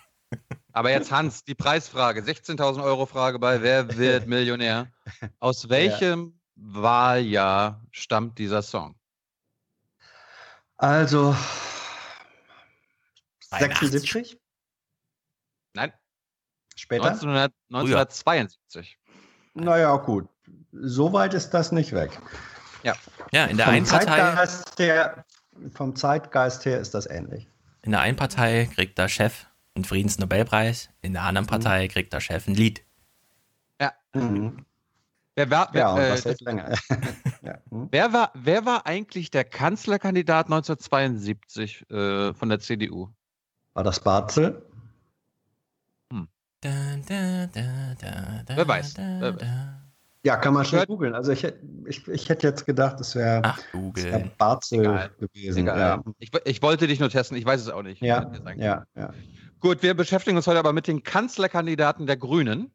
Aber 0.72 0.90
jetzt 0.90 1.12
Hans, 1.12 1.44
die 1.44 1.54
Preisfrage, 1.54 2.22
16.000 2.22 2.82
Euro 2.82 3.04
Frage 3.04 3.38
bei 3.38 3.60
Wer 3.60 3.98
wird 3.98 4.26
Millionär? 4.26 4.90
Aus 5.38 5.68
welchem 5.68 6.40
ja. 6.56 6.82
Wahljahr 6.82 7.84
stammt 7.90 8.38
dieser 8.38 8.62
Song? 8.62 8.94
Also 10.78 11.36
76? 13.50 14.39
Später? 16.90 17.10
1900, 17.10 17.52
1972. 17.68 18.98
Naja, 19.54 19.96
gut. 19.96 20.28
So 20.72 21.12
weit 21.12 21.34
ist 21.34 21.50
das 21.50 21.70
nicht 21.70 21.92
weg. 21.92 22.18
Ja, 22.82 22.94
ja 23.30 23.44
in 23.44 23.56
der 23.56 23.66
vom 23.66 23.74
einen 23.76 23.86
Partei. 23.86 24.46
Her, 24.78 25.24
vom 25.72 25.94
Zeitgeist 25.94 26.64
her 26.64 26.80
ist 26.80 26.92
das 26.94 27.06
ähnlich. 27.06 27.46
In 27.82 27.92
der 27.92 28.00
einen 28.00 28.16
Partei 28.16 28.68
kriegt 28.74 28.98
der 28.98 29.06
Chef 29.06 29.46
einen 29.76 29.84
Friedensnobelpreis, 29.84 30.90
in 31.00 31.12
der 31.12 31.22
anderen 31.22 31.46
Partei 31.46 31.84
mhm. 31.84 31.88
kriegt 31.90 32.12
der 32.12 32.18
Chef 32.18 32.48
ein 32.48 32.54
Lied. 32.54 32.82
Ja. 33.80 33.92
Mhm. 34.12 34.66
Wer 35.36 35.48
war, 35.48 35.68
wer, 35.70 35.80
ja, 35.80 35.92
und 35.92 36.00
was 36.00 36.26
äh, 36.26 36.34
länger. 36.40 36.74
ja. 37.42 37.58
hm? 37.70 37.86
wer, 37.92 38.12
war, 38.12 38.32
wer 38.34 38.66
war 38.66 38.84
eigentlich 38.84 39.30
der 39.30 39.44
Kanzlerkandidat 39.44 40.46
1972 40.46 41.88
äh, 41.88 42.34
von 42.34 42.48
der 42.48 42.58
CDU? 42.58 43.10
War 43.74 43.84
das 43.84 44.00
Barzel? 44.00 44.66
Da, 46.60 46.96
da, 47.08 47.46
da, 47.54 48.56
wer 48.56 48.68
weiß. 48.68 48.96
Wer 48.96 49.34
weiß. 49.34 49.48
Ja, 50.22 50.36
kann 50.36 50.52
man 50.52 50.66
schon 50.66 50.84
googeln. 50.84 51.14
Also 51.14 51.32
ich, 51.32 51.46
ich, 51.86 52.06
ich 52.06 52.28
hätte 52.28 52.46
jetzt 52.46 52.66
gedacht, 52.66 53.00
es 53.00 53.14
wäre 53.14 53.54
Barzel 54.36 55.10
gewesen. 55.18 55.66
Ja. 55.66 56.02
Ich, 56.18 56.30
ich, 56.44 56.60
wollte 56.60 56.86
dich 56.86 57.00
nur 57.00 57.08
testen, 57.08 57.38
ich 57.38 57.46
weiß 57.46 57.62
es 57.62 57.70
auch 57.70 57.82
nicht. 57.82 58.02
Ja, 58.02 58.30
ja, 58.56 58.84
ja. 58.94 59.14
Gut, 59.60 59.82
wir 59.82 59.94
beschäftigen 59.94 60.36
uns 60.36 60.46
heute 60.46 60.58
aber 60.58 60.74
mit 60.74 60.86
den 60.86 61.02
Kanzlerkandidaten 61.02 62.06
der 62.06 62.18
Grünen. 62.18 62.70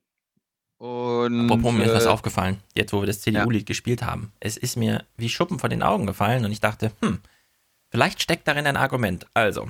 Und, 0.77 1.45
Apropos, 1.45 1.71
mir 1.71 1.85
ist 1.85 1.93
was 1.93 2.05
äh, 2.05 2.09
aufgefallen, 2.09 2.59
jetzt 2.75 2.91
wo 2.93 3.01
wir 3.01 3.07
das 3.07 3.21
CDU-Lied 3.21 3.61
ja. 3.61 3.65
gespielt 3.65 4.03
haben. 4.03 4.33
Es 4.39 4.57
ist 4.57 4.75
mir 4.75 5.03
wie 5.15 5.29
Schuppen 5.29 5.59
von 5.59 5.69
den 5.69 5.83
Augen 5.83 6.05
gefallen 6.05 6.45
und 6.45 6.51
ich 6.51 6.59
dachte, 6.59 6.91
hm, 7.01 7.19
vielleicht 7.89 8.21
steckt 8.21 8.47
darin 8.47 8.67
ein 8.67 8.75
Argument. 8.75 9.25
Also, 9.33 9.69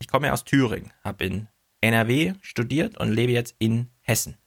ich 0.00 0.08
komme 0.08 0.26
ja 0.26 0.32
aus 0.32 0.44
Thüringen, 0.44 0.92
habe 1.04 1.24
in 1.24 1.48
NRW 1.82 2.34
studiert 2.40 2.96
und 2.98 3.12
lebe 3.12 3.32
jetzt 3.32 3.54
in 3.58 3.88
Hessen. 4.00 4.38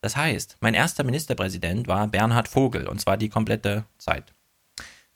Das 0.00 0.16
heißt, 0.16 0.58
mein 0.60 0.74
erster 0.74 1.04
Ministerpräsident 1.04 1.88
war 1.88 2.06
Bernhard 2.08 2.48
Vogel 2.48 2.86
und 2.88 3.00
zwar 3.00 3.16
die 3.16 3.28
komplette 3.28 3.84
Zeit. 3.98 4.34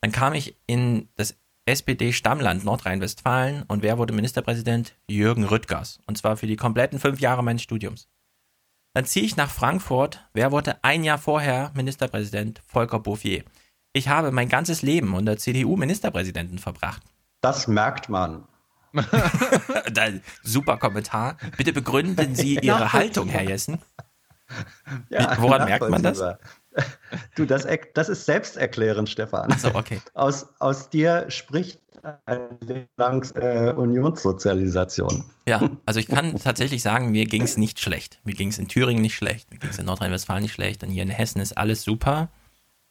Dann 0.00 0.12
kam 0.12 0.34
ich 0.34 0.56
in 0.66 1.08
das 1.16 1.36
SPD-Stammland 1.66 2.64
Nordrhein-Westfalen 2.64 3.64
und 3.66 3.82
wer 3.82 3.98
wurde 3.98 4.12
Ministerpräsident? 4.12 4.94
Jürgen 5.08 5.44
Rüttgers. 5.44 5.98
Und 6.06 6.16
zwar 6.16 6.36
für 6.36 6.46
die 6.46 6.56
kompletten 6.56 7.00
fünf 7.00 7.20
Jahre 7.20 7.42
meines 7.42 7.62
Studiums. 7.62 8.08
Dann 8.94 9.04
ziehe 9.04 9.26
ich 9.26 9.36
nach 9.36 9.50
Frankfurt. 9.50 10.24
Wer 10.32 10.52
wurde 10.52 10.82
ein 10.82 11.02
Jahr 11.02 11.18
vorher 11.18 11.72
Ministerpräsident? 11.74 12.62
Volker 12.66 13.00
Bouffier. 13.00 13.44
Ich 13.92 14.08
habe 14.08 14.30
mein 14.30 14.48
ganzes 14.48 14.82
Leben 14.82 15.12
unter 15.14 15.36
CDU-Ministerpräsidenten 15.36 16.58
verbracht. 16.58 17.02
Das 17.40 17.66
merkt 17.66 18.08
man. 18.08 18.44
Super 20.42 20.76
Kommentar. 20.78 21.36
Bitte 21.56 21.72
begründen 21.72 22.34
Sie 22.34 22.58
Ihre 22.62 22.92
Haltung, 22.92 23.28
Herr 23.28 23.42
Jessen. 23.42 23.78
Ja, 25.08 25.36
Woran 25.40 25.64
merkt 25.64 25.88
man 25.88 26.02
das? 26.02 26.22
Du, 27.34 27.46
das, 27.46 27.66
das 27.94 28.08
ist 28.08 28.26
selbsterklärend, 28.26 29.08
Stefan. 29.08 29.48
Ach 29.50 29.58
so, 29.58 29.74
okay. 29.74 30.00
Aus, 30.14 30.46
aus 30.58 30.90
dir 30.90 31.26
spricht 31.30 31.80
eine 32.26 32.88
äh, 33.34 33.72
Unionssozialisation. 33.72 35.24
Ja, 35.48 35.68
also 35.86 36.00
ich 36.00 36.06
kann 36.06 36.38
tatsächlich 36.38 36.82
sagen, 36.82 37.10
mir 37.10 37.26
ging 37.26 37.42
es 37.42 37.56
nicht 37.56 37.80
schlecht. 37.80 38.20
Mir 38.24 38.34
ging 38.34 38.48
es 38.48 38.58
in 38.58 38.68
Thüringen 38.68 39.02
nicht 39.02 39.16
schlecht, 39.16 39.50
mir 39.50 39.58
ging 39.58 39.70
es 39.70 39.78
in 39.78 39.86
Nordrhein-Westfalen 39.86 40.42
nicht 40.42 40.52
schlecht 40.52 40.82
und 40.82 40.90
hier 40.90 41.02
in 41.02 41.10
Hessen 41.10 41.40
ist 41.40 41.56
alles 41.56 41.82
super. 41.82 42.28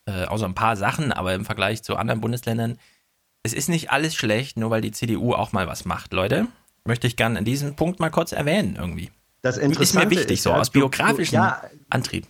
Äh, 0.06 0.26
außer 0.26 0.46
ein 0.46 0.56
paar 0.56 0.76
Sachen, 0.76 1.12
aber 1.12 1.34
im 1.34 1.46
Vergleich 1.46 1.84
zu 1.84 1.96
anderen 1.96 2.22
Bundesländern, 2.22 2.78
es 3.46 3.54
ist 3.54 3.70
nicht 3.70 3.92
alles 3.92 4.16
schlecht, 4.16 4.58
nur 4.58 4.72
weil 4.72 4.82
die 4.82 4.92
CDU 4.92 5.34
auch 5.34 5.52
mal 5.54 5.68
was 5.68 5.86
macht, 5.86 6.14
Leute. 6.14 6.48
Möchte 6.84 7.06
ich 7.06 7.16
gerne 7.16 7.38
an 7.38 7.46
diesem 7.46 7.76
Punkt 7.76 8.00
mal 8.00 8.10
kurz 8.10 8.32
erwähnen 8.32 8.76
irgendwie. 8.76 9.12
Das 9.44 9.58
Interessante 9.58 9.84
ist 9.84 9.94
mir 9.94 10.10
wichtig, 10.10 10.38
ist, 10.38 10.44
so 10.44 10.52
aus 10.52 10.72
biografischem 10.72 11.36
ja, 11.36 11.62
Antrieb. 11.90 12.26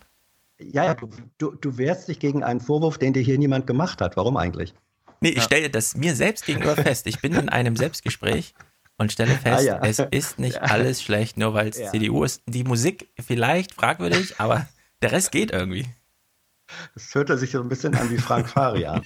Ja, 0.59 0.93
du, 0.93 1.09
du, 1.37 1.51
du 1.51 1.77
wehrst 1.77 2.09
dich 2.09 2.19
gegen 2.19 2.43
einen 2.43 2.59
Vorwurf, 2.59 2.97
den 2.97 3.13
dir 3.13 3.21
hier 3.21 3.37
niemand 3.37 3.65
gemacht 3.65 4.01
hat. 4.01 4.17
Warum 4.17 4.35
eigentlich? 4.35 4.73
Nee, 5.21 5.29
ich 5.29 5.43
stelle 5.43 5.69
das 5.69 5.95
mir 5.95 6.15
selbst 6.15 6.45
gegenüber 6.45 6.75
fest. 6.75 7.07
Ich 7.07 7.21
bin 7.21 7.33
in 7.33 7.47
einem 7.47 7.77
Selbstgespräch 7.77 8.53
und 8.97 9.13
stelle 9.13 9.35
ah, 9.35 9.37
fest, 9.37 9.69
ah, 9.69 9.79
ja. 9.79 9.79
es 9.83 9.99
ist 9.99 10.39
nicht 10.39 10.61
alles 10.61 11.01
schlecht, 11.01 11.37
nur 11.37 11.53
weil 11.53 11.69
es 11.69 11.79
ja. 11.79 11.91
CDU 11.91 12.25
ist. 12.25 12.41
Die 12.45 12.65
Musik 12.65 13.09
vielleicht 13.21 13.73
fragwürdig, 13.73 14.35
aber 14.39 14.67
der 15.01 15.13
Rest 15.13 15.31
geht 15.31 15.51
irgendwie. 15.51 15.85
Das 16.93 17.13
hört 17.13 17.39
sich 17.39 17.51
so 17.51 17.61
ein 17.61 17.69
bisschen 17.69 17.95
an 17.95 18.09
wie 18.09 18.17
Frank 18.17 18.49
Farian. 18.49 19.03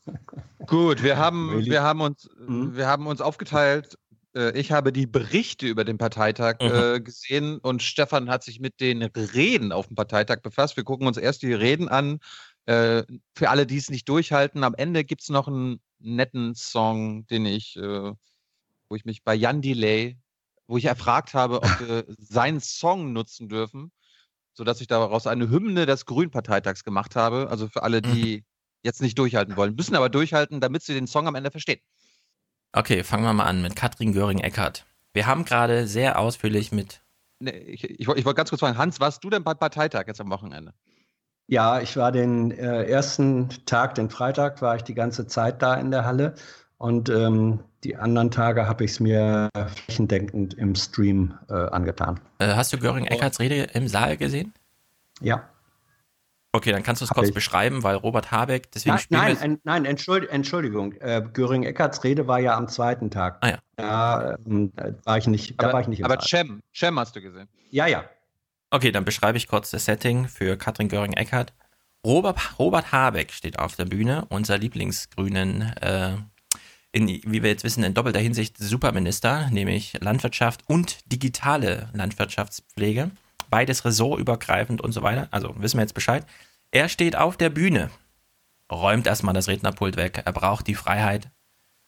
Gut, 0.66 1.02
wir 1.02 1.16
haben, 1.16 1.64
wir 1.64 1.82
haben 1.82 2.00
uns, 2.00 2.28
mhm. 2.46 2.76
wir 2.76 2.86
haben 2.86 3.06
uns 3.06 3.20
aufgeteilt. 3.20 3.98
Äh, 4.34 4.58
ich 4.58 4.72
habe 4.72 4.92
die 4.92 5.06
Berichte 5.06 5.66
über 5.66 5.84
den 5.84 5.98
Parteitag 5.98 6.56
mhm. 6.60 6.68
äh, 6.68 7.00
gesehen 7.00 7.58
und 7.58 7.82
Stefan 7.82 8.28
hat 8.28 8.42
sich 8.42 8.60
mit 8.60 8.80
den 8.80 9.02
Reden 9.02 9.72
auf 9.72 9.86
dem 9.86 9.96
Parteitag 9.96 10.42
befasst. 10.42 10.76
Wir 10.76 10.84
gucken 10.84 11.06
uns 11.06 11.16
erst 11.16 11.42
die 11.42 11.52
Reden 11.52 11.88
an 11.88 12.20
äh, 12.68 13.04
für 13.34 13.48
alle, 13.48 13.66
die 13.66 13.78
es 13.78 13.88
nicht 13.88 14.06
durchhalten, 14.10 14.62
am 14.62 14.74
Ende 14.74 15.02
gibt 15.02 15.22
es 15.22 15.30
noch 15.30 15.48
einen 15.48 15.80
netten 16.00 16.54
Song, 16.54 17.26
den 17.28 17.46
ich, 17.46 17.76
äh, 17.76 18.12
wo 18.90 18.94
ich 18.94 19.06
mich 19.06 19.24
bei 19.24 19.34
Jan 19.34 19.62
Delay, 19.62 20.18
wo 20.66 20.76
ich 20.76 20.84
erfragt 20.84 21.32
habe, 21.32 21.62
ob 21.62 21.80
wir 21.80 22.04
seinen 22.18 22.60
Song 22.60 23.14
nutzen 23.14 23.48
dürfen, 23.48 23.90
sodass 24.52 24.80
ich 24.80 24.86
daraus 24.86 25.26
eine 25.26 25.50
Hymne 25.50 25.86
des 25.86 26.06
Grünparteitags 26.06 26.84
gemacht 26.84 27.16
habe. 27.16 27.48
Also 27.50 27.68
für 27.68 27.82
alle, 27.82 28.02
die 28.02 28.38
mhm. 28.38 28.44
jetzt 28.82 29.02
nicht 29.02 29.18
durchhalten 29.18 29.56
wollen, 29.56 29.74
müssen 29.74 29.96
aber 29.96 30.08
durchhalten, 30.08 30.60
damit 30.60 30.82
sie 30.82 30.94
den 30.94 31.06
Song 31.06 31.26
am 31.26 31.34
Ende 31.34 31.50
verstehen. 31.50 31.80
Okay, 32.72 33.02
fangen 33.02 33.24
wir 33.24 33.32
mal 33.32 33.46
an 33.46 33.62
mit 33.62 33.76
Katrin 33.76 34.12
Göring-Eckardt. 34.12 34.84
Wir 35.14 35.26
haben 35.26 35.44
gerade 35.44 35.86
sehr 35.86 36.18
ausführlich 36.18 36.70
mit. 36.70 37.02
Nee, 37.40 37.50
ich, 37.50 37.84
ich, 37.84 38.00
ich 38.00 38.06
wollte 38.08 38.34
ganz 38.34 38.50
kurz 38.50 38.60
fragen, 38.60 38.76
Hans, 38.76 39.00
warst 39.00 39.24
du 39.24 39.30
denn 39.30 39.44
bei 39.44 39.54
Parteitag 39.54 40.04
jetzt 40.06 40.20
am 40.20 40.30
Wochenende? 40.30 40.74
Ja, 41.46 41.80
ich 41.80 41.96
war 41.96 42.12
den 42.12 42.50
äh, 42.50 42.84
ersten 42.84 43.48
Tag, 43.64 43.94
den 43.94 44.10
Freitag, 44.10 44.60
war 44.60 44.76
ich 44.76 44.82
die 44.82 44.94
ganze 44.94 45.26
Zeit 45.26 45.62
da 45.62 45.74
in 45.74 45.90
der 45.90 46.04
Halle 46.04 46.34
und 46.78 47.08
ähm, 47.08 47.60
die 47.84 47.96
anderen 47.96 48.30
Tage 48.30 48.66
habe 48.66 48.84
ich 48.84 48.92
es 48.92 49.00
mir 49.00 49.50
flächendeckend 49.52 50.54
im 50.54 50.74
Stream 50.74 51.38
äh, 51.48 51.54
angetan. 51.54 52.18
Äh, 52.38 52.54
hast 52.54 52.72
du 52.72 52.78
Göring-Eckarts 52.78 53.38
Rede 53.38 53.68
im 53.74 53.86
Saal 53.86 54.16
gesehen? 54.16 54.52
Ja. 55.20 55.48
Okay, 56.52 56.72
dann 56.72 56.82
kannst 56.82 57.02
du 57.02 57.04
es 57.04 57.10
kurz 57.10 57.28
ich. 57.28 57.34
beschreiben, 57.34 57.82
weil 57.82 57.96
Robert 57.96 58.30
Habeck, 58.30 58.72
deswegen 58.72 58.96
nein, 59.10 59.36
nein, 59.36 59.38
ein, 59.38 59.60
nein, 59.64 59.84
Entschuldigung, 59.84 60.34
Entschuldigung. 60.34 60.92
Äh, 60.94 61.22
Göring-Eckarts 61.32 62.02
Rede 62.04 62.26
war 62.26 62.40
ja 62.40 62.56
am 62.56 62.68
zweiten 62.68 63.10
Tag. 63.10 63.38
Ah 63.42 63.48
ja. 63.48 63.58
Da, 63.76 64.36
ähm, 64.46 64.72
war 65.04 65.18
ich 65.18 65.26
nicht, 65.26 65.58
aber, 65.58 65.68
da 65.68 65.72
war 65.74 65.80
ich 65.82 65.88
nicht 65.88 66.00
im 66.00 66.06
Aber 66.06 66.14
Saal. 66.14 66.44
Cem, 66.44 66.62
Cem 66.74 66.98
hast 66.98 67.14
du 67.14 67.20
gesehen. 67.20 67.48
Ja, 67.70 67.86
ja. 67.86 68.04
Okay, 68.70 68.92
dann 68.92 69.04
beschreibe 69.04 69.36
ich 69.36 69.46
kurz 69.46 69.70
das 69.70 69.84
Setting 69.84 70.26
für 70.26 70.56
Katrin 70.56 70.88
Göring-Eckardt. 70.88 71.52
Robert, 72.04 72.58
Robert 72.58 72.92
Habeck 72.92 73.32
steht 73.32 73.58
auf 73.58 73.76
der 73.76 73.84
Bühne, 73.84 74.24
unser 74.30 74.56
Lieblingsgrünen, 74.56 75.72
äh, 75.80 76.16
in, 76.92 77.08
wie 77.08 77.42
wir 77.42 77.50
jetzt 77.50 77.64
wissen, 77.64 77.84
in 77.84 77.94
doppelter 77.94 78.20
Hinsicht 78.20 78.56
Superminister, 78.58 79.50
nämlich 79.50 79.94
Landwirtschaft 80.00 80.62
und 80.66 81.10
digitale 81.12 81.90
Landwirtschaftspflege. 81.92 83.10
Beides 83.50 83.84
ressortübergreifend 83.84 84.80
und 84.80 84.92
so 84.92 85.02
weiter. 85.02 85.28
Also 85.30 85.54
wissen 85.58 85.78
wir 85.78 85.82
jetzt 85.82 85.94
Bescheid. 85.94 86.26
Er 86.70 86.88
steht 86.88 87.16
auf 87.16 87.36
der 87.36 87.50
Bühne, 87.50 87.90
räumt 88.70 89.06
erstmal 89.06 89.34
das 89.34 89.48
Rednerpult 89.48 89.96
weg. 89.96 90.22
Er 90.24 90.32
braucht 90.32 90.66
die 90.66 90.74
Freiheit. 90.74 91.30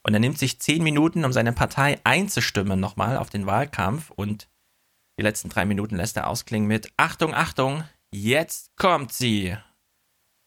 Und 0.02 0.14
er 0.14 0.20
nimmt 0.20 0.38
sich 0.38 0.60
zehn 0.60 0.82
Minuten, 0.82 1.24
um 1.26 1.32
seine 1.32 1.52
Partei 1.52 2.00
einzustimmen, 2.04 2.80
nochmal 2.80 3.18
auf 3.18 3.28
den 3.28 3.44
Wahlkampf 3.44 4.10
und 4.10 4.48
die 5.18 5.22
letzten 5.22 5.50
drei 5.50 5.66
Minuten 5.66 5.96
lässt 5.96 6.16
er 6.16 6.28
ausklingen 6.28 6.66
mit 6.66 6.90
Achtung, 6.96 7.34
Achtung, 7.34 7.84
jetzt 8.10 8.74
kommt 8.76 9.12
sie. 9.12 9.54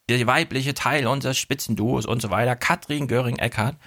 Der 0.10 0.26
weibliche 0.26 0.74
Teil 0.74 1.06
unseres 1.06 1.38
Spitzenduos 1.38 2.08
und 2.08 2.24
so 2.24 2.32
weiter, 2.32 2.56
Katrin 2.56 3.08
Göring-Eckardt. 3.08 3.78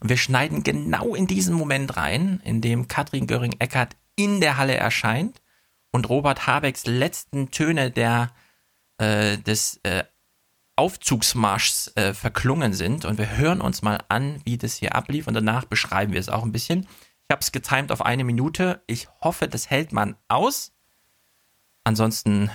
Und 0.00 0.08
wir 0.08 0.16
schneiden 0.16 0.62
genau 0.62 1.14
in 1.14 1.26
diesen 1.26 1.54
Moment 1.54 1.96
rein, 1.96 2.40
in 2.44 2.60
dem 2.60 2.88
Katrin 2.88 3.26
Göring-Eckardt 3.26 3.96
in 4.16 4.40
der 4.40 4.56
Halle 4.56 4.76
erscheint 4.76 5.40
und 5.90 6.08
Robert 6.08 6.46
Habecks 6.46 6.86
letzten 6.86 7.50
Töne 7.50 7.90
der, 7.90 8.30
äh, 8.98 9.38
des 9.38 9.80
äh, 9.82 10.04
Aufzugsmarschs 10.76 11.92
äh, 11.96 12.14
verklungen 12.14 12.72
sind. 12.72 13.04
Und 13.04 13.18
wir 13.18 13.36
hören 13.36 13.60
uns 13.60 13.82
mal 13.82 14.02
an, 14.08 14.40
wie 14.44 14.58
das 14.58 14.76
hier 14.76 14.94
ablief 14.94 15.26
und 15.26 15.34
danach 15.34 15.64
beschreiben 15.64 16.12
wir 16.12 16.20
es 16.20 16.28
auch 16.28 16.42
ein 16.42 16.52
bisschen 16.52 16.86
habe 17.32 17.40
es 17.40 17.50
getimt 17.50 17.90
auf 17.90 18.02
eine 18.02 18.22
Minute. 18.22 18.82
Ich 18.86 19.08
hoffe, 19.20 19.48
das 19.48 19.68
hält 19.68 19.92
man 19.92 20.16
aus. 20.28 20.72
Ansonsten, 21.82 22.50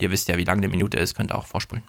ihr 0.00 0.10
wisst 0.10 0.28
ja, 0.28 0.38
wie 0.38 0.44
lang 0.44 0.58
eine 0.58 0.68
Minute 0.68 0.98
ist, 0.98 1.14
könnt 1.14 1.32
ihr 1.32 1.36
auch 1.36 1.46
vorspulen. 1.46 1.84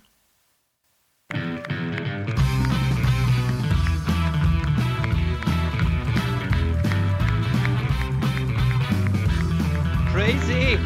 Crazy! 10.22 10.78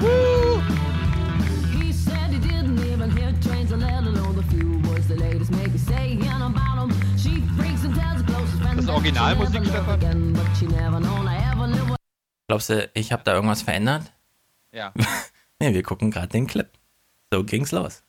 Woo! 0.00 0.60
He 1.74 1.92
said 1.92 2.30
he 2.30 2.38
didn't 2.38 2.78
even 2.78 3.10
hear 3.10 3.34
trains, 3.42 3.72
let 3.72 4.04
alone 4.04 4.36
the 4.36 4.44
few 4.44 4.78
words 4.88 5.08
the 5.08 5.16
ladies 5.16 5.50
make 5.50 5.72
me 5.72 5.78
say 5.78 6.16
about 6.40 6.78
him. 6.78 7.18
She 7.18 7.42
freaks 7.56 7.82
and 7.82 7.92
tells 7.96 8.22
das 8.22 8.78
ist 8.78 8.88
Originalmusik, 8.88 9.66
Stefan? 9.66 9.98
Glaubst 12.46 12.70
du, 12.70 12.88
ich 12.94 13.10
habe 13.10 13.24
da 13.24 13.34
irgendwas 13.34 13.62
verändert? 13.62 14.12
Ja. 14.70 14.92
nee, 15.58 15.74
wir 15.74 15.82
gucken 15.82 16.12
gerade 16.12 16.28
den 16.28 16.46
Clip. 16.46 16.70
So 17.32 17.42
ging's 17.42 17.72
los. 17.72 18.04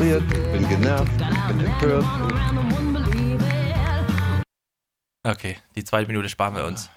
Frustriert, 0.00 0.52
bin 0.52 0.68
genervt, 0.68 1.12
bin 1.48 1.60
empört. 1.60 2.04
Okay, 5.22 5.58
die 5.76 5.84
zweite 5.84 6.08
Minute 6.08 6.28
sparen 6.30 6.56
wir 6.56 6.64
uns. 6.64 6.88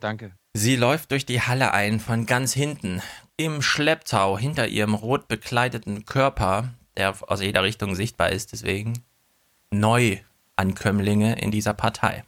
Danke. 0.00 0.32
Sie 0.54 0.76
läuft 0.76 1.10
durch 1.10 1.26
die 1.26 1.42
Halle 1.42 1.72
ein, 1.72 2.00
von 2.00 2.26
ganz 2.26 2.54
hinten, 2.54 3.02
im 3.36 3.60
Schlepptau, 3.60 4.38
hinter 4.38 4.66
ihrem 4.68 4.94
rot 4.94 5.28
bekleideten 5.28 6.06
Körper, 6.06 6.70
der 6.96 7.14
aus 7.28 7.42
jeder 7.42 7.62
Richtung 7.62 7.94
sichtbar 7.94 8.30
ist, 8.30 8.52
deswegen 8.52 9.04
Neuankömmlinge 9.70 11.38
in 11.38 11.50
dieser 11.50 11.74
Partei. 11.74 12.24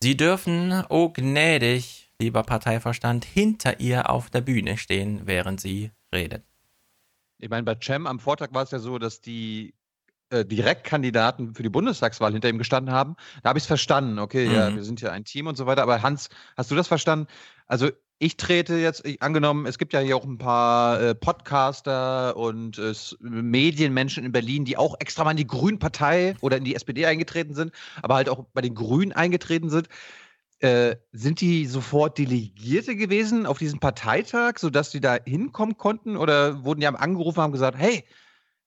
Sie 0.00 0.16
dürfen, 0.16 0.84
oh 0.88 1.08
gnädig, 1.08 2.10
lieber 2.20 2.42
Parteiverstand, 2.42 3.24
hinter 3.24 3.80
ihr 3.80 4.10
auf 4.10 4.30
der 4.30 4.42
Bühne 4.42 4.76
stehen, 4.76 5.22
während 5.24 5.60
sie 5.60 5.90
redet. 6.12 6.44
Ich 7.42 7.50
meine, 7.50 7.64
bei 7.64 7.76
Cem 7.82 8.06
am 8.06 8.20
Vortag 8.20 8.50
war 8.52 8.62
es 8.62 8.70
ja 8.70 8.78
so, 8.78 8.98
dass 8.98 9.20
die 9.20 9.74
äh, 10.30 10.44
Direktkandidaten 10.44 11.54
für 11.54 11.64
die 11.64 11.68
Bundestagswahl 11.68 12.32
hinter 12.32 12.48
ihm 12.48 12.56
gestanden 12.56 12.94
haben. 12.94 13.16
Da 13.42 13.48
habe 13.48 13.58
ich 13.58 13.64
es 13.64 13.66
verstanden. 13.66 14.20
Okay, 14.20 14.46
mhm. 14.46 14.54
ja, 14.54 14.74
wir 14.74 14.84
sind 14.84 15.00
ja 15.00 15.10
ein 15.10 15.24
Team 15.24 15.48
und 15.48 15.56
so 15.56 15.66
weiter. 15.66 15.82
Aber 15.82 16.02
Hans, 16.02 16.28
hast 16.56 16.70
du 16.70 16.76
das 16.76 16.86
verstanden? 16.86 17.26
Also 17.66 17.90
ich 18.20 18.36
trete 18.36 18.76
jetzt, 18.76 19.04
ich, 19.04 19.20
angenommen, 19.20 19.66
es 19.66 19.76
gibt 19.76 19.92
ja 19.92 19.98
hier 19.98 20.16
auch 20.16 20.24
ein 20.24 20.38
paar 20.38 21.00
äh, 21.02 21.14
Podcaster 21.16 22.36
und 22.36 22.78
äh, 22.78 22.94
Medienmenschen 23.18 24.24
in 24.24 24.30
Berlin, 24.30 24.64
die 24.64 24.76
auch 24.76 24.94
extra 25.00 25.24
mal 25.24 25.32
in 25.32 25.38
die 25.38 25.46
Grünen-Partei 25.48 26.36
oder 26.40 26.58
in 26.58 26.62
die 26.64 26.76
SPD 26.76 27.04
eingetreten 27.06 27.54
sind, 27.54 27.72
aber 28.00 28.14
halt 28.14 28.28
auch 28.28 28.44
bei 28.54 28.60
den 28.60 28.76
Grünen 28.76 29.10
eingetreten 29.10 29.70
sind. 29.70 29.88
Äh, 30.62 30.96
sind 31.10 31.40
die 31.40 31.66
sofort 31.66 32.18
Delegierte 32.18 32.94
gewesen 32.94 33.46
auf 33.46 33.58
diesem 33.58 33.80
Parteitag, 33.80 34.58
sodass 34.58 34.90
die 34.90 35.00
da 35.00 35.18
hinkommen 35.24 35.76
konnten? 35.76 36.16
Oder 36.16 36.64
wurden 36.64 36.78
die 36.78 36.86
angerufen 36.86 37.40
und 37.40 37.42
haben 37.42 37.52
gesagt, 37.52 37.76
hey, 37.76 38.04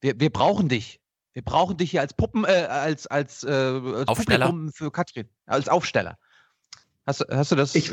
wir, 0.02 0.20
wir 0.20 0.30
brauchen 0.30 0.68
dich. 0.68 1.00
Wir 1.32 1.42
brauchen 1.42 1.78
dich 1.78 1.92
hier 1.92 2.02
als 2.02 2.14
Puppen, 2.14 2.44
äh, 2.44 2.68
als, 2.70 3.08
als, 3.08 3.46
äh, 3.46 3.50
als 3.50 4.10
Aufsteller. 4.10 4.48
Publikum 4.48 4.74
für 4.74 4.92
Katrin, 4.92 5.30
als 5.46 5.70
Aufsteller. 5.70 6.18
Hast, 7.06 7.26
hast 7.30 7.52
du 7.52 7.56
das? 7.56 7.76
Ich, 7.76 7.90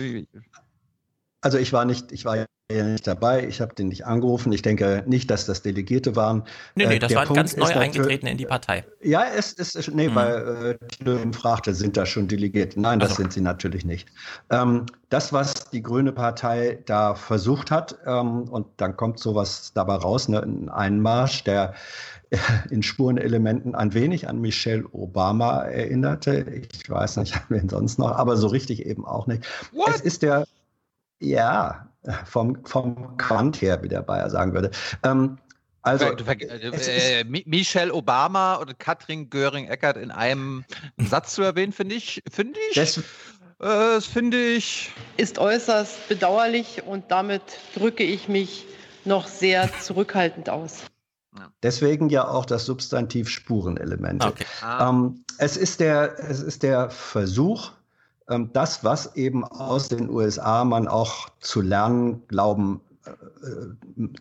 also 1.42 1.58
ich 1.58 1.72
war 1.72 1.84
nicht, 1.84 2.12
ich 2.12 2.24
war 2.24 2.36
ja 2.36 2.46
nicht 2.70 3.06
dabei, 3.06 3.46
ich 3.46 3.60
habe 3.60 3.74
den 3.74 3.88
nicht 3.88 4.06
angerufen. 4.06 4.52
Ich 4.52 4.62
denke 4.62 5.02
nicht, 5.06 5.30
dass 5.30 5.44
das 5.44 5.60
Delegierte 5.62 6.16
waren. 6.16 6.44
Nee, 6.74 6.86
nee, 6.86 6.96
äh, 6.96 6.98
das 6.98 7.14
waren 7.14 7.26
Punkt 7.26 7.36
ganz 7.36 7.56
neu 7.56 7.66
eingetreten 7.66 8.26
in 8.26 8.38
die 8.38 8.46
Partei. 8.46 8.84
Ja, 9.02 9.24
es 9.36 9.52
ist, 9.52 9.92
nee, 9.92 10.08
mhm. 10.08 10.14
weil 10.14 10.78
äh, 11.04 11.32
fragte, 11.32 11.74
sind 11.74 11.96
da 11.96 12.06
schon 12.06 12.28
Delegierte? 12.28 12.80
Nein, 12.80 13.00
das 13.00 13.10
also. 13.10 13.22
sind 13.22 13.32
sie 13.32 13.40
natürlich 13.40 13.84
nicht. 13.84 14.08
Ähm, 14.50 14.86
das, 15.10 15.32
was 15.32 15.68
die 15.70 15.82
Grüne 15.82 16.12
Partei 16.12 16.78
da 16.86 17.14
versucht 17.14 17.70
hat, 17.70 17.98
ähm, 18.06 18.44
und 18.44 18.66
dann 18.78 18.96
kommt 18.96 19.18
sowas 19.18 19.72
dabei 19.74 19.96
raus, 19.96 20.28
ne, 20.28 20.42
ein 20.42 20.68
Einmarsch, 20.68 21.44
der 21.44 21.74
in 22.70 22.82
Spurenelementen 22.82 23.74
ein 23.74 23.92
wenig 23.92 24.28
an 24.28 24.40
Michelle 24.40 24.84
Obama 24.92 25.64
erinnerte. 25.64 26.46
Ich 26.72 26.88
weiß 26.88 27.18
nicht, 27.18 27.38
wen 27.50 27.68
sonst 27.68 27.98
noch, 27.98 28.12
aber 28.12 28.36
so 28.36 28.46
richtig 28.46 28.86
eben 28.86 29.04
auch 29.04 29.26
nicht. 29.26 29.44
What? 29.72 29.90
Es 29.94 30.00
ist 30.00 30.22
der 30.22 30.46
ja, 31.22 31.88
vom, 32.24 32.64
vom 32.64 33.16
Quant 33.16 33.60
her, 33.62 33.82
wie 33.82 33.88
der 33.88 34.02
Bayer 34.02 34.28
sagen 34.30 34.52
würde. 34.52 34.70
Ähm, 35.04 35.38
also, 35.82 36.04
äh, 36.06 37.24
Michelle 37.24 37.92
Obama 37.92 38.54
und 38.54 38.78
Katrin 38.78 39.28
Göring-Eckert 39.30 39.96
in 39.96 40.12
einem 40.12 40.64
Satz 40.96 41.34
zu 41.34 41.42
erwähnen, 41.42 41.72
finde 41.72 41.96
ich, 41.96 42.22
finde 42.30 42.58
ich, 42.70 42.76
das, 42.76 43.00
äh, 43.58 44.00
finde 44.00 44.38
ich. 44.38 44.92
Ist 45.16 45.38
äußerst 45.38 46.08
bedauerlich 46.08 46.84
und 46.86 47.10
damit 47.10 47.42
drücke 47.74 48.04
ich 48.04 48.28
mich 48.28 48.64
noch 49.04 49.26
sehr 49.26 49.68
zurückhaltend 49.80 50.48
aus. 50.50 50.82
Deswegen 51.62 52.10
ja 52.10 52.28
auch 52.28 52.44
das 52.44 52.66
Substantiv 52.66 53.28
Spurenelemente. 53.28 54.26
Okay. 54.26 54.44
Ah. 54.60 54.88
Ähm, 54.88 55.24
es, 55.38 55.56
ist 55.56 55.80
der, 55.80 56.18
es 56.18 56.40
ist 56.40 56.62
der 56.62 56.90
Versuch, 56.90 57.72
das, 58.38 58.84
was 58.84 59.16
eben 59.16 59.44
aus 59.44 59.88
den 59.88 60.10
USA 60.10 60.64
man 60.64 60.88
auch 60.88 61.28
zu 61.40 61.60
lernen 61.60 62.22
glauben 62.28 62.80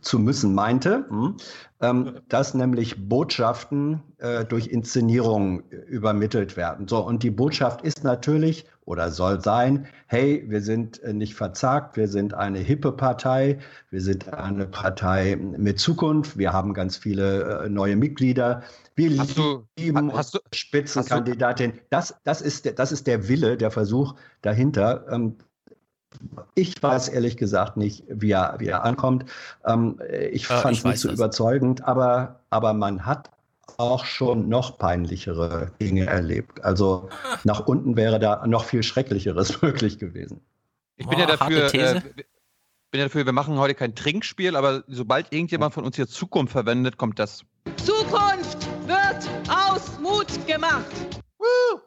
zu 0.02 0.20
müssen 0.20 0.56
meinte, 0.56 1.06
hm, 1.08 1.38
ähm, 1.82 2.20
dass 2.30 2.54
nämlich 2.54 3.08
Botschaften 3.08 4.02
äh, 4.18 4.44
durch 4.46 4.68
Inszenierung 4.68 5.64
übermittelt 5.88 6.58
werden. 6.58 6.88
So, 6.88 7.06
und 7.06 7.24
die 7.24 7.32
Botschaft 7.32 7.82
ist 7.82 8.04
natürlich 8.04 8.66
oder 8.86 9.12
soll 9.12 9.42
sein, 9.42 9.88
hey, 10.08 10.44
wir 10.48 10.62
sind 10.62 11.02
äh, 11.04 11.14
nicht 11.14 11.36
verzagt, 11.36 11.96
wir 11.96 12.08
sind 12.08 12.34
eine 12.34 12.60
hippe 12.60 12.92
Partei, 12.92 13.60
wir 13.92 14.02
sind 14.02 14.34
eine 14.34 14.66
Partei 14.66 15.36
mit 15.36 15.80
Zukunft, 15.80 16.38
wir 16.38 16.52
haben 16.52 16.74
ganz 16.74 16.98
viele 16.98 17.68
neue 17.70 17.96
Mitglieder, 17.96 18.64
wir 18.96 19.18
hast 19.18 19.38
lieben 19.78 20.10
du, 20.10 20.18
hast 20.18 20.34
du, 20.34 20.40
Spitzenkandidatin. 20.54 21.74
Das, 21.90 22.16
das, 22.24 22.42
ist 22.42 22.66
der, 22.66 22.74
das 22.74 22.92
ist 22.92 23.08
der 23.08 23.28
Wille, 23.28 23.58
der 23.58 23.72
Versuch 23.72 24.16
dahinter. 24.42 25.06
Ich 26.56 26.82
weiß 26.82 27.10
ehrlich 27.10 27.38
gesagt 27.38 27.78
nicht, 27.78 28.04
wie 28.08 28.32
er, 28.32 28.56
wie 28.60 28.68
er 28.68 28.84
ankommt. 28.84 29.26
Ähm, 29.66 30.00
ich 30.32 30.50
äh, 30.50 30.58
fand 30.58 30.78
es 30.78 30.84
nicht 30.84 31.00
so 31.00 31.10
das. 31.10 31.18
überzeugend, 31.18 31.86
aber, 31.86 32.42
aber 32.50 32.74
man 32.74 33.06
hat 33.06 33.30
auch 33.78 34.06
schon 34.06 34.50
noch 34.50 34.78
peinlichere 34.78 35.72
Dinge 35.82 36.06
erlebt. 36.06 36.64
Also 36.64 37.10
nach 37.44 37.66
unten 37.66 37.96
wäre 37.96 38.20
da 38.20 38.46
noch 38.46 38.66
viel 38.66 38.84
Schrecklicheres 38.84 39.62
möglich 39.62 39.98
gewesen. 39.98 40.42
Ich 40.98 41.08
bin 41.08 41.18
oh, 41.18 41.22
ja 41.22 41.28
dafür, 41.28 41.74
äh, 41.74 42.02
bin 42.92 43.00
ja 43.00 43.06
dafür, 43.06 43.26
wir 43.26 43.34
machen 43.34 43.58
heute 43.58 43.74
kein 43.74 43.96
Trinkspiel, 43.96 44.56
aber 44.56 44.84
sobald 44.88 45.34
irgendjemand 45.34 45.74
von 45.74 45.86
uns 45.86 45.96
hier 45.96 46.08
Zukunft 46.08 46.52
verwendet, 46.52 46.98
kommt 46.98 47.18
das. 47.18 47.44
Zukunft 47.78 48.68
wird 48.86 49.30
aus 49.50 50.00
Mut 50.00 50.46
gemacht. 50.46 50.86
Woo! 51.40 51.80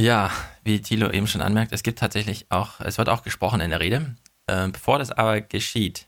Ja, 0.00 0.30
wie 0.64 0.80
Thilo 0.80 1.10
eben 1.10 1.26
schon 1.26 1.42
anmerkt, 1.42 1.72
es 1.72 1.82
gibt 1.82 1.98
tatsächlich 1.98 2.46
auch, 2.48 2.80
es 2.80 2.96
wird 2.96 3.10
auch 3.10 3.22
gesprochen 3.22 3.60
in 3.60 3.68
der 3.68 3.80
Rede. 3.80 4.16
Äh, 4.46 4.68
bevor 4.68 4.98
das 4.98 5.10
aber 5.10 5.42
geschieht, 5.42 6.06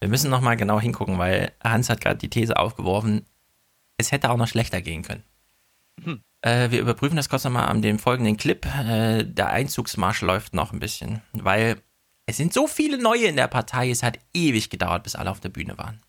wir 0.00 0.08
müssen 0.08 0.30
nochmal 0.30 0.56
genau 0.56 0.80
hingucken, 0.80 1.18
weil 1.18 1.52
Hans 1.62 1.90
hat 1.90 2.00
gerade 2.00 2.16
die 2.16 2.30
These 2.30 2.56
aufgeworfen, 2.56 3.26
es 3.98 4.12
hätte 4.12 4.30
auch 4.30 4.38
noch 4.38 4.48
schlechter 4.48 4.80
gehen 4.80 5.02
können. 5.02 5.24
Hm. 6.02 6.22
Äh, 6.40 6.70
wir 6.70 6.80
überprüfen 6.80 7.16
das 7.16 7.28
kurz 7.28 7.44
nochmal 7.44 7.68
an 7.68 7.82
dem 7.82 7.98
folgenden 7.98 8.38
Clip. 8.38 8.64
Äh, 8.64 9.24
der 9.24 9.50
Einzugsmarsch 9.50 10.22
läuft 10.22 10.54
noch 10.54 10.72
ein 10.72 10.80
bisschen, 10.80 11.20
weil 11.32 11.76
es 12.24 12.38
sind 12.38 12.54
so 12.54 12.66
viele 12.66 12.96
Neue 12.96 13.26
in 13.26 13.36
der 13.36 13.48
Partei, 13.48 13.90
es 13.90 14.02
hat 14.02 14.18
ewig 14.32 14.70
gedauert, 14.70 15.02
bis 15.02 15.16
alle 15.16 15.30
auf 15.30 15.40
der 15.40 15.50
Bühne 15.50 15.76
waren. 15.76 16.00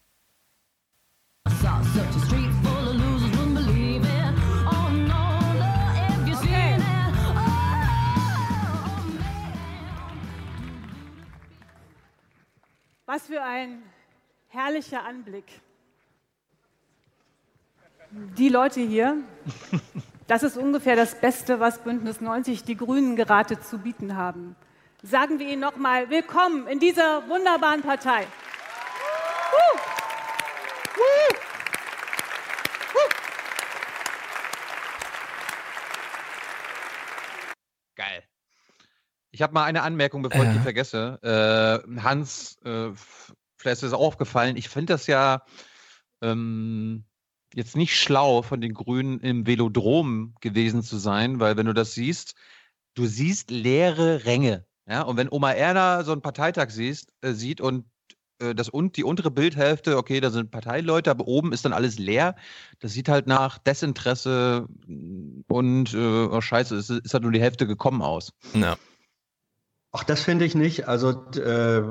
Was 13.12 13.26
für 13.26 13.42
ein 13.42 13.82
herrlicher 14.50 15.04
Anblick. 15.04 15.46
Die 18.12 18.50
Leute 18.50 18.82
hier, 18.82 19.18
das 20.28 20.44
ist 20.44 20.56
ungefähr 20.58 20.96
das 20.96 21.20
Beste, 21.20 21.60
was 21.60 21.80
Bündnis 21.80 22.22
90 22.22 22.66
die 22.66 22.78
Grünen 22.78 23.16
gerade 23.16 23.60
zu 23.60 23.80
bieten 23.80 24.16
haben. 24.16 24.56
Sagen 25.02 25.40
wir 25.40 25.48
ihnen 25.48 25.62
nochmal 25.62 26.12
willkommen 26.12 26.68
in 26.68 26.80
dieser 26.80 27.28
wunderbaren 27.28 27.82
Partei. 27.82 28.28
Uh. 29.54 29.78
Uh. 31.00 31.49
Ich 39.40 39.44
habe 39.44 39.54
mal 39.54 39.64
eine 39.64 39.84
Anmerkung, 39.84 40.22
bevor 40.22 40.44
ja. 40.44 40.52
ich 40.52 40.58
die 40.58 40.64
vergesse. 40.64 41.18
Äh, 41.24 42.02
Hans, 42.02 42.58
äh, 42.66 42.90
vielleicht 43.56 43.78
ist 43.78 43.84
es 43.84 43.94
aufgefallen, 43.94 44.58
ich 44.58 44.68
finde 44.68 44.92
das 44.92 45.08
ja 45.08 45.44
ähm, 46.22 47.06
jetzt 47.54 47.78
nicht 47.78 47.98
schlau 47.98 48.42
von 48.42 48.60
den 48.60 48.74
Grünen 48.74 49.22
im 49.22 49.48
Velodrom 49.48 50.36
gewesen 50.42 50.84
zu 50.84 50.98
sein, 50.98 51.40
weil 51.40 51.56
wenn 51.56 51.68
du 51.68 51.74
das 51.74 51.94
siehst, 51.94 52.36
du 52.96 53.06
siehst 53.06 53.50
leere 53.50 54.26
Ränge. 54.26 54.66
Ja? 54.90 55.04
Und 55.04 55.16
wenn 55.16 55.32
Oma 55.32 55.54
Erna 55.54 56.04
so 56.04 56.12
einen 56.12 56.22
Parteitag 56.22 56.70
siehst, 56.72 57.14
äh, 57.22 57.32
sieht 57.32 57.62
und 57.62 57.86
äh, 58.42 58.54
das 58.54 58.68
und 58.68 58.98
die 58.98 59.06
untere 59.06 59.32
Bildhälfte, 59.32 59.96
okay, 59.96 60.20
da 60.20 60.32
sind 60.32 60.52
Parteileute, 60.52 61.10
aber 61.12 61.30
oben 61.30 61.54
ist 61.54 61.64
dann 61.64 61.72
alles 61.72 61.98
leer. 61.98 62.36
Das 62.82 62.92
sieht 62.92 63.08
halt 63.08 63.26
nach 63.26 63.58
Desinteresse 63.58 64.68
und 65.48 65.94
äh, 65.94 65.98
oh 66.26 66.42
Scheiße, 66.42 66.76
es 66.76 66.90
ist, 66.90 67.06
ist 67.06 67.14
halt 67.14 67.24
nur 67.24 67.32
die 67.32 67.42
Hälfte 67.42 67.66
gekommen 67.68 68.02
aus. 68.02 68.34
Ja. 68.54 68.76
Ach, 69.92 70.04
das 70.04 70.22
finde 70.22 70.46
ich 70.46 70.54
nicht. 70.54 70.88
Also 70.88 71.12
äh, 71.34 71.82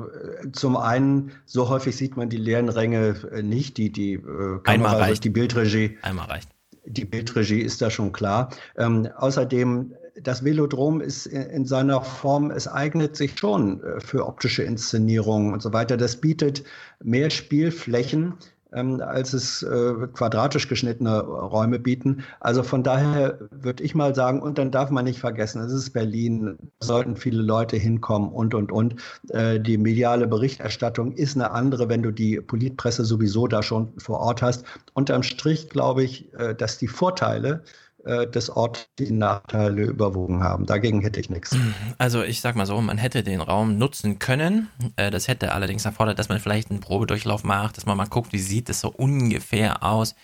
zum 0.53 0.77
einen, 0.77 1.31
so 1.45 1.67
häufig 1.67 1.97
sieht 1.97 2.15
man 2.15 2.29
die 2.29 2.37
leeren 2.37 2.69
Ränge 2.69 3.15
äh, 3.31 3.43
nicht. 3.43 3.77
Die, 3.77 3.91
die 3.91 4.13
äh, 4.13 4.59
Kamera, 4.63 4.97
reicht. 4.97 5.23
die 5.23 5.29
Bildregie. 5.29 5.97
Einmal 6.01 6.27
reicht. 6.27 6.49
Die 6.85 7.05
Bildregie 7.05 7.59
ist 7.59 7.81
da 7.81 7.89
schon 7.89 8.13
klar. 8.13 8.51
Ähm, 8.77 9.09
außerdem 9.17 9.93
das 10.21 10.43
Velodrom 10.43 11.01
ist 11.01 11.25
in 11.25 11.65
seiner 11.65 12.01
Form, 12.01 12.51
es 12.51 12.67
eignet 12.67 13.15
sich 13.15 13.37
schon 13.37 13.83
äh, 13.83 13.99
für 13.99 14.25
optische 14.25 14.63
Inszenierungen 14.63 15.53
und 15.53 15.61
so 15.61 15.73
weiter. 15.73 15.97
Das 15.97 16.17
bietet 16.17 16.63
mehr 17.03 17.29
Spielflächen 17.29 18.35
ähm, 18.73 19.01
als 19.01 19.33
es 19.33 19.63
äh, 19.63 19.93
quadratisch 20.13 20.67
geschnittene 20.67 21.21
Räume 21.21 21.79
bieten. 21.79 22.23
Also 22.39 22.63
von 22.63 22.83
daher 22.83 23.39
würde 23.51 23.83
ich 23.83 23.95
mal 23.95 24.13
sagen, 24.15 24.41
und 24.41 24.57
dann 24.57 24.71
darf 24.71 24.89
man 24.89 25.05
nicht 25.05 25.19
vergessen, 25.19 25.61
es 25.61 25.71
ist 25.71 25.91
Berlin, 25.91 26.57
sollten 26.79 27.15
viele 27.15 27.41
Leute 27.41 27.77
hinkommen 27.77 28.29
und, 28.29 28.53
und, 28.53 28.71
und. 28.71 28.95
Äh, 29.29 29.59
die 29.59 29.77
mediale 29.77 30.27
Berichterstattung 30.27 31.11
ist 31.13 31.35
eine 31.35 31.51
andere, 31.51 31.89
wenn 31.89 32.03
du 32.03 32.11
die 32.11 32.39
Politpresse 32.41 33.05
sowieso 33.05 33.47
da 33.47 33.63
schon 33.63 33.93
vor 33.97 34.19
Ort 34.19 34.41
hast. 34.41 34.65
Unterm 34.93 35.23
Strich 35.23 35.69
glaube 35.69 36.03
ich, 36.03 36.31
äh, 36.33 36.55
dass 36.55 36.77
die 36.77 36.87
Vorteile 36.87 37.63
des 38.05 38.49
Ortes 38.49 38.87
die 38.97 39.11
Nachteile 39.11 39.83
überwogen 39.83 40.41
haben. 40.41 40.65
Dagegen 40.65 41.01
hätte 41.01 41.19
ich 41.19 41.29
nichts. 41.29 41.55
Also 41.97 42.23
ich 42.23 42.41
sag 42.41 42.55
mal 42.55 42.65
so, 42.65 42.79
man 42.79 42.97
hätte 42.97 43.23
den 43.23 43.41
Raum 43.41 43.77
nutzen 43.77 44.19
können. 44.19 44.69
Äh, 44.95 45.11
das 45.11 45.27
hätte 45.27 45.51
allerdings 45.51 45.85
erfordert, 45.85 46.17
dass 46.17 46.29
man 46.29 46.39
vielleicht 46.39 46.69
einen 46.71 46.79
Probedurchlauf 46.79 47.43
macht, 47.43 47.77
dass 47.77 47.85
man 47.85 47.97
mal 47.97 48.05
guckt, 48.05 48.31
wie 48.31 48.39
sieht 48.39 48.69
es 48.69 48.81
so 48.81 48.89
ungefähr 48.89 49.83
aus. 49.83 50.15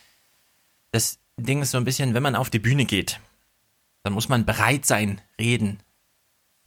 Das 0.92 1.20
Ding 1.38 1.62
ist 1.62 1.72
so 1.72 1.78
ein 1.78 1.84
bisschen, 1.84 2.14
wenn 2.14 2.24
man 2.24 2.36
auf 2.36 2.50
die 2.50 2.60
Bühne 2.60 2.86
geht, 2.86 3.20
dann 4.04 4.14
muss 4.14 4.30
man 4.30 4.46
bereit 4.46 4.86
sein, 4.86 5.20
reden 5.40 5.80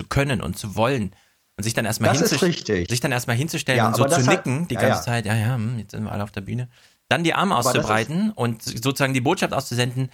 zu 0.01 0.07
können 0.09 0.43
und 0.43 0.59
zu 0.59 0.77
wollen. 0.77 1.13
Und 1.57 1.65
sich 1.65 1.75
dann 1.75 1.87
erstmal 1.87 2.15
sich 2.17 3.01
dann 3.01 3.13
erstmal 3.13 3.37
hinzustellen 3.37 3.79
ja, 3.79 3.89
und 3.89 3.97
so 3.97 4.05
zu 4.05 4.23
nicken 4.23 4.63
hat, 4.63 4.71
die 4.71 4.75
ganze 4.75 4.89
ja, 4.89 4.95
ja. 4.95 5.03
Zeit, 5.03 5.27
ja, 5.27 5.35
ja, 5.35 5.55
hm, 5.55 5.79
jetzt 5.79 5.91
sind 5.91 6.05
wir 6.05 6.13
alle 6.13 6.23
auf 6.23 6.31
der 6.31 6.43
Bühne. 6.43 6.69
Dann 7.09 7.25
die 7.25 7.35
Arme 7.35 7.57
auszubreiten 7.57 8.31
und 8.33 8.63
sozusagen 8.63 9.15
die 9.15 9.21
Botschaft 9.21 9.55
auszusenden, 9.55 10.11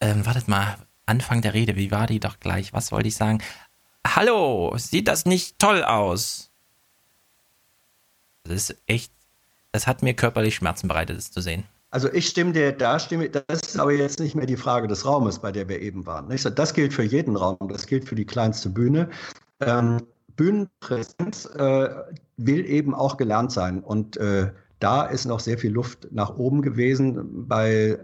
ähm, 0.00 0.24
wartet 0.26 0.48
mal, 0.48 0.76
Anfang 1.06 1.40
der 1.40 1.54
Rede, 1.54 1.76
wie 1.76 1.90
war 1.90 2.06
die 2.06 2.20
doch 2.20 2.38
gleich? 2.38 2.72
Was 2.72 2.92
wollte 2.92 3.08
ich 3.08 3.16
sagen? 3.16 3.42
Hallo, 4.06 4.74
sieht 4.76 5.08
das 5.08 5.24
nicht 5.24 5.58
toll 5.58 5.82
aus? 5.82 6.50
Das 8.44 8.70
ist 8.70 8.76
echt, 8.86 9.12
das 9.72 9.86
hat 9.86 10.02
mir 10.02 10.14
körperlich 10.14 10.54
Schmerzen 10.54 10.88
bereitet, 10.88 11.16
das 11.16 11.30
zu 11.30 11.40
sehen. 11.40 11.64
Also 11.90 12.12
ich 12.12 12.28
stimme 12.28 12.52
dir, 12.52 12.72
da 12.72 12.98
stimme 12.98 13.30
das 13.30 13.60
ist 13.60 13.78
aber 13.78 13.92
jetzt 13.92 14.20
nicht 14.20 14.34
mehr 14.34 14.44
die 14.44 14.58
Frage 14.58 14.88
des 14.88 15.06
Raumes, 15.06 15.38
bei 15.38 15.52
der 15.52 15.68
wir 15.68 15.80
eben 15.80 16.04
waren. 16.04 16.28
Nicht? 16.28 16.44
Das 16.58 16.74
gilt 16.74 16.92
für 16.92 17.02
jeden 17.02 17.36
Raum, 17.36 17.56
das 17.68 17.86
gilt 17.86 18.06
für 18.06 18.14
die 18.14 18.26
kleinste 18.26 18.68
Bühne. 18.68 19.08
Ähm, 19.60 20.02
Bühnenpräsenz 20.36 21.46
äh, 21.46 21.88
will 22.36 22.66
eben 22.66 22.94
auch 22.94 23.16
gelernt 23.16 23.52
sein 23.52 23.82
und 23.82 24.18
äh, 24.18 24.52
da 24.80 25.04
ist 25.04 25.24
noch 25.24 25.40
sehr 25.40 25.58
viel 25.58 25.72
Luft 25.72 26.08
nach 26.12 26.36
oben 26.36 26.62
gewesen 26.62 27.46
bei 27.48 27.98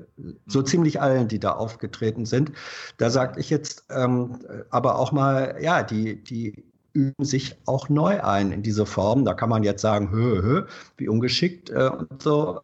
so 0.47 0.61
mhm. 0.61 0.67
ziemlich 0.67 1.01
allen, 1.01 1.29
die 1.29 1.39
da 1.39 1.53
aufgetreten 1.53 2.27
sind. 2.27 2.53
Da 2.99 3.11
sage 3.11 3.41
ich 3.41 3.51
jetzt 3.51 3.85
ähm, 3.91 4.39
aber 4.71 4.99
auch 4.99 5.13
mal, 5.13 5.57
ja, 5.61 5.83
die, 5.83 6.23
die 6.23 6.65
üben 6.95 7.25
sich 7.25 7.57
auch 7.67 7.89
neu 7.89 8.23
ein 8.23 8.53
in 8.53 8.63
diese 8.63 8.87
Form. 8.87 9.25
Da 9.25 9.35
kann 9.35 9.51
man 9.51 9.63
jetzt 9.63 9.83
sagen, 9.83 10.11
hö, 10.11 10.43
hö, 10.43 10.67
wie 10.97 11.09
ungeschickt 11.09 11.71
äh, 11.71 11.91
und 11.91 12.23
so. 12.23 12.61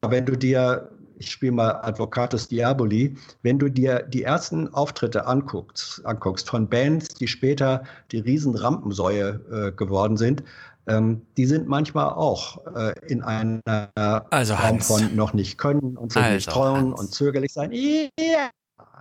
Aber 0.00 0.12
wenn 0.12 0.24
du 0.24 0.36
dir, 0.36 0.88
ich 1.18 1.30
spiele 1.30 1.52
mal 1.52 1.80
Advocatus 1.82 2.48
Diaboli, 2.48 3.16
wenn 3.42 3.58
du 3.58 3.68
dir 3.68 4.02
die 4.02 4.22
ersten 4.22 4.72
Auftritte 4.72 5.26
anguckst, 5.26 6.04
anguckst 6.06 6.48
von 6.48 6.68
Bands, 6.68 7.08
die 7.08 7.28
später 7.28 7.82
die 8.12 8.20
Riesenrampensäue 8.20 9.40
äh, 9.50 9.72
geworden 9.72 10.16
sind, 10.16 10.44
ähm, 10.86 11.26
die 11.36 11.46
sind 11.46 11.68
manchmal 11.68 12.10
auch 12.10 12.66
äh, 12.74 12.94
in 13.06 13.22
einer 13.22 13.90
also 14.30 14.54
Form 14.54 14.66
Hans. 14.66 14.86
von 14.86 15.14
noch 15.16 15.32
nicht 15.32 15.58
können 15.58 15.96
und 15.96 16.12
sich 16.12 16.22
also 16.22 16.34
nicht 16.34 16.48
trauen 16.48 16.92
und 16.92 17.14
zögerlich 17.14 17.52
sein. 17.52 17.72
Ja, 17.72 18.50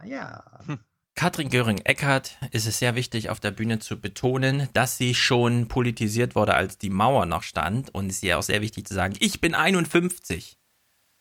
ja. 0.05 0.43
Hm. 0.65 0.79
Katrin 1.15 1.49
Göring-Eckardt 1.49 2.38
ist 2.51 2.67
es 2.67 2.79
sehr 2.79 2.95
wichtig, 2.95 3.29
auf 3.29 3.39
der 3.39 3.51
Bühne 3.51 3.79
zu 3.79 3.99
betonen, 3.99 4.69
dass 4.73 4.97
sie 4.97 5.13
schon 5.13 5.67
politisiert 5.67 6.36
wurde, 6.36 6.53
als 6.53 6.77
die 6.77 6.89
Mauer 6.89 7.25
noch 7.25 7.43
stand. 7.43 7.93
Und 7.93 8.07
es 8.07 8.17
ist 8.17 8.23
ja 8.23 8.38
auch 8.38 8.43
sehr 8.43 8.61
wichtig 8.61 8.88
zu 8.88 8.93
sagen, 8.93 9.15
ich 9.19 9.41
bin 9.41 9.53
51. 9.53 10.57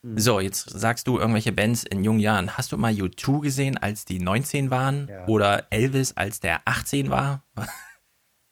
Hm. 0.03 0.17
So, 0.17 0.39
jetzt 0.39 0.69
sagst 0.69 1.07
du 1.07 1.19
irgendwelche 1.19 1.51
Bands 1.51 1.83
in 1.83 2.03
jungen 2.03 2.19
Jahren. 2.19 2.57
Hast 2.57 2.71
du 2.71 2.77
mal 2.77 2.93
U2 2.93 3.41
gesehen, 3.41 3.77
als 3.77 4.05
die 4.05 4.19
19 4.19 4.71
waren? 4.71 5.07
Ja. 5.09 5.27
Oder 5.27 5.67
Elvis, 5.71 6.15
als 6.15 6.39
der 6.39 6.61
18 6.65 7.09
war? 7.09 7.43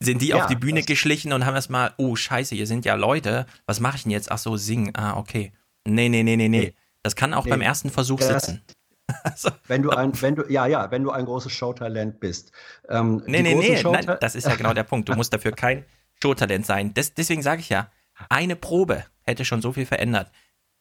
sind 0.01 0.21
die 0.21 0.27
ja, 0.27 0.37
auf 0.37 0.47
die 0.47 0.55
Bühne 0.55 0.83
geschlichen 0.83 1.33
und 1.33 1.45
haben 1.45 1.55
erstmal, 1.55 1.93
oh 1.97 2.15
Scheiße, 2.15 2.55
hier 2.55 2.67
sind 2.67 2.85
ja 2.85 2.95
Leute, 2.95 3.45
was 3.65 3.79
mache 3.79 3.97
ich 3.97 4.03
denn 4.03 4.11
jetzt? 4.11 4.31
Ach 4.31 4.37
so, 4.37 4.55
singen. 4.55 4.91
Ah, 4.95 5.17
okay. 5.17 5.51
Nee, 5.85 6.09
nee, 6.09 6.23
nee, 6.23 6.37
nee, 6.37 6.47
nee. 6.47 6.73
Das 7.03 7.15
kann 7.15 7.33
auch 7.33 7.45
nee. 7.45 7.51
beim 7.51 7.61
ersten 7.61 7.89
Versuch 7.89 8.19
das, 8.19 8.45
sitzen. 8.45 8.61
also, 9.23 9.49
wenn 9.67 9.81
du 9.81 9.89
ein, 9.89 10.19
wenn 10.21 10.35
du, 10.35 10.43
ja, 10.49 10.67
ja, 10.67 10.91
wenn 10.91 11.03
du 11.03 11.11
ein 11.11 11.25
großes 11.25 11.51
Showtalent 11.51 12.19
bist. 12.19 12.51
Ähm, 12.87 13.23
nee, 13.25 13.41
nee, 13.41 13.55
nee, 13.55 13.81
nein, 13.83 14.17
das 14.21 14.35
ist 14.35 14.47
ja 14.47 14.55
genau 14.55 14.73
der 14.73 14.83
Punkt. 14.83 15.09
Du 15.09 15.15
musst 15.15 15.33
dafür 15.33 15.51
kein 15.51 15.85
Showtalent 16.21 16.65
sein. 16.65 16.93
Das, 16.93 17.13
deswegen 17.13 17.41
sage 17.41 17.61
ich 17.61 17.69
ja, 17.69 17.91
eine 18.29 18.55
Probe 18.55 19.05
hätte 19.23 19.45
schon 19.45 19.61
so 19.61 19.73
viel 19.73 19.85
verändert. 19.85 20.31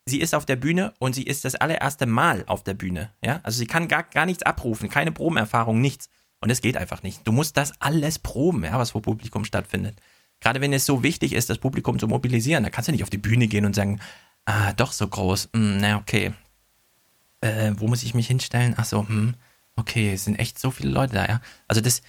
Sie 0.06 0.20
ist 0.20 0.34
auf 0.34 0.46
der 0.46 0.56
Bühne 0.56 0.94
und 0.98 1.14
sie 1.14 1.22
ist 1.22 1.44
das 1.44 1.54
allererste 1.54 2.06
Mal 2.06 2.44
auf 2.46 2.64
der 2.64 2.74
Bühne. 2.74 3.12
Ja? 3.22 3.40
Also 3.42 3.58
sie 3.58 3.66
kann 3.66 3.88
gar, 3.88 4.04
gar 4.04 4.26
nichts 4.26 4.42
abrufen, 4.42 4.88
keine 4.88 5.12
Probenerfahrung, 5.12 5.80
nichts. 5.80 6.08
Und 6.40 6.50
es 6.50 6.60
geht 6.60 6.76
einfach 6.76 7.02
nicht. 7.02 7.26
Du 7.26 7.32
musst 7.32 7.56
das 7.56 7.72
alles 7.80 8.18
proben, 8.18 8.64
ja, 8.64 8.78
was 8.78 8.92
vor 8.92 9.02
Publikum 9.02 9.44
stattfindet. 9.44 10.00
Gerade 10.40 10.60
wenn 10.60 10.72
es 10.72 10.86
so 10.86 11.02
wichtig 11.02 11.32
ist, 11.32 11.50
das 11.50 11.58
Publikum 11.58 11.98
zu 11.98 12.06
mobilisieren, 12.06 12.62
da 12.62 12.70
kannst 12.70 12.88
du 12.88 12.92
nicht 12.92 13.02
auf 13.02 13.10
die 13.10 13.18
Bühne 13.18 13.48
gehen 13.48 13.64
und 13.64 13.74
sagen, 13.74 14.00
ah, 14.44 14.72
doch 14.72 14.92
so 14.92 15.06
groß, 15.08 15.50
hm, 15.52 15.78
na 15.78 15.96
okay. 15.96 16.32
Äh, 17.40 17.72
wo 17.76 17.88
muss 17.88 18.02
ich 18.02 18.14
mich 18.14 18.28
hinstellen? 18.28 18.74
Ach 18.76 18.84
so, 18.84 19.06
hm, 19.06 19.34
okay, 19.76 20.12
es 20.12 20.24
sind 20.24 20.38
echt 20.38 20.58
so 20.58 20.70
viele 20.70 20.90
Leute 20.90 21.14
da, 21.14 21.26
ja. 21.26 21.40
Also 21.66 21.80
das, 21.80 22.02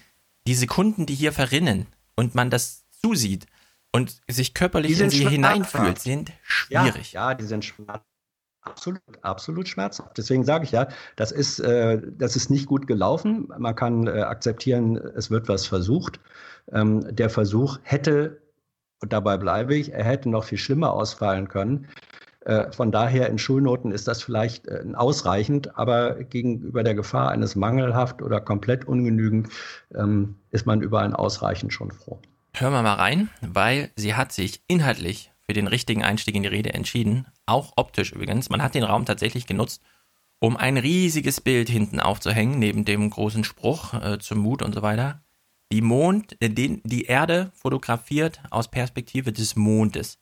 die 0.48 0.56
Sekunden, 0.56 1.06
die 1.06 1.16
hier 1.16 1.34
verrinnen 1.34 1.88
und 2.16 2.36
man 2.36 2.50
das 2.50 2.84
zusieht 3.02 3.46
und 3.92 4.22
sich 4.28 4.54
körperlich 4.54 5.00
in 5.00 5.10
sie 5.10 5.28
hineinfühlt, 5.28 6.00
sind 6.00 6.32
schwierig. 6.44 7.14
Ja, 7.14 7.30
ja, 7.30 7.36
die 7.36 7.46
sind 7.46 7.66
schwarz. 7.66 8.04
Absolut, 8.70 9.02
absolut 9.22 9.68
schmerzhaft. 9.68 10.18
Deswegen 10.18 10.44
sage 10.44 10.64
ich 10.64 10.72
ja, 10.72 10.88
das 11.16 11.32
ist, 11.32 11.60
äh, 11.60 12.02
das 12.18 12.36
ist 12.36 12.50
nicht 12.50 12.66
gut 12.66 12.88
gelaufen. 12.88 13.52
Man 13.58 13.76
kann 13.76 14.08
äh, 14.08 14.22
akzeptieren, 14.22 14.98
es 14.98 15.32
wird 15.32 15.48
was 15.48 15.66
versucht. 15.66 16.20
Ähm, 16.72 17.04
der 17.16 17.30
Versuch 17.30 17.80
hätte, 17.84 18.42
und 19.02 19.14
dabei 19.14 19.38
bleibe 19.38 19.76
ich, 19.76 19.94
er 19.94 20.04
hätte 20.04 20.30
noch 20.30 20.44
viel 20.44 20.58
schlimmer 20.58 20.94
ausfallen 20.94 21.48
können. 21.48 21.88
Äh, 22.46 22.72
von 22.72 22.92
daher 22.92 23.28
in 23.28 23.38
Schulnoten 23.38 23.92
ist 23.92 24.08
das 24.08 24.24
vielleicht 24.24 24.68
äh, 24.68 24.84
ausreichend, 24.94 25.78
aber 25.78 26.24
gegenüber 26.24 26.84
der 26.84 26.96
Gefahr 26.96 27.32
eines 27.32 27.56
mangelhaft 27.56 28.22
oder 28.22 28.40
komplett 28.40 28.88
ungenügend 28.88 29.50
ähm, 29.94 30.36
ist 30.52 30.66
man 30.66 30.82
über 30.82 31.02
ein 31.02 31.14
Ausreichend 31.14 31.74
schon 31.74 31.92
froh. 31.92 32.20
Hören 32.56 32.74
wir 32.74 32.82
mal 32.82 32.96
rein, 32.96 33.30
weil 33.42 33.92
sie 33.96 34.16
hat 34.16 34.32
sich 34.32 34.62
inhaltlich 34.68 35.32
für 35.50 35.54
den 35.54 35.66
richtigen 35.66 36.04
Einstieg 36.04 36.36
in 36.36 36.44
die 36.44 36.50
Rede 36.50 36.76
entschieden. 36.76 37.26
Auch 37.48 37.74
optisch 37.76 38.12
übrigens. 38.12 38.52
Man 38.52 38.62
hat 38.62 38.76
den 38.76 38.84
Raum 38.84 39.06
tatsächlich 39.06 39.48
genutzt, 39.48 39.82
um 40.38 40.56
ein 40.56 40.78
riesiges 40.78 41.42
Bild 41.42 41.70
hinten 41.70 42.00
aufzuhängen, 42.00 42.60
neben 42.60 42.86
dem 42.86 43.10
großen 43.10 43.44
Spruch 43.44 43.96
äh, 43.96 44.20
zum 44.20 44.38
Mut 44.38 44.62
und 44.62 44.76
so 44.76 44.84
weiter. 44.84 45.24
Die 45.72 45.82
Mond, 45.82 46.40
äh, 46.40 46.52
den, 46.52 46.82
die 46.84 47.06
Erde 47.06 47.52
fotografiert 47.56 48.44
aus 48.52 48.70
Perspektive 48.70 49.34
des 49.34 49.56
Mondes. 49.56 50.20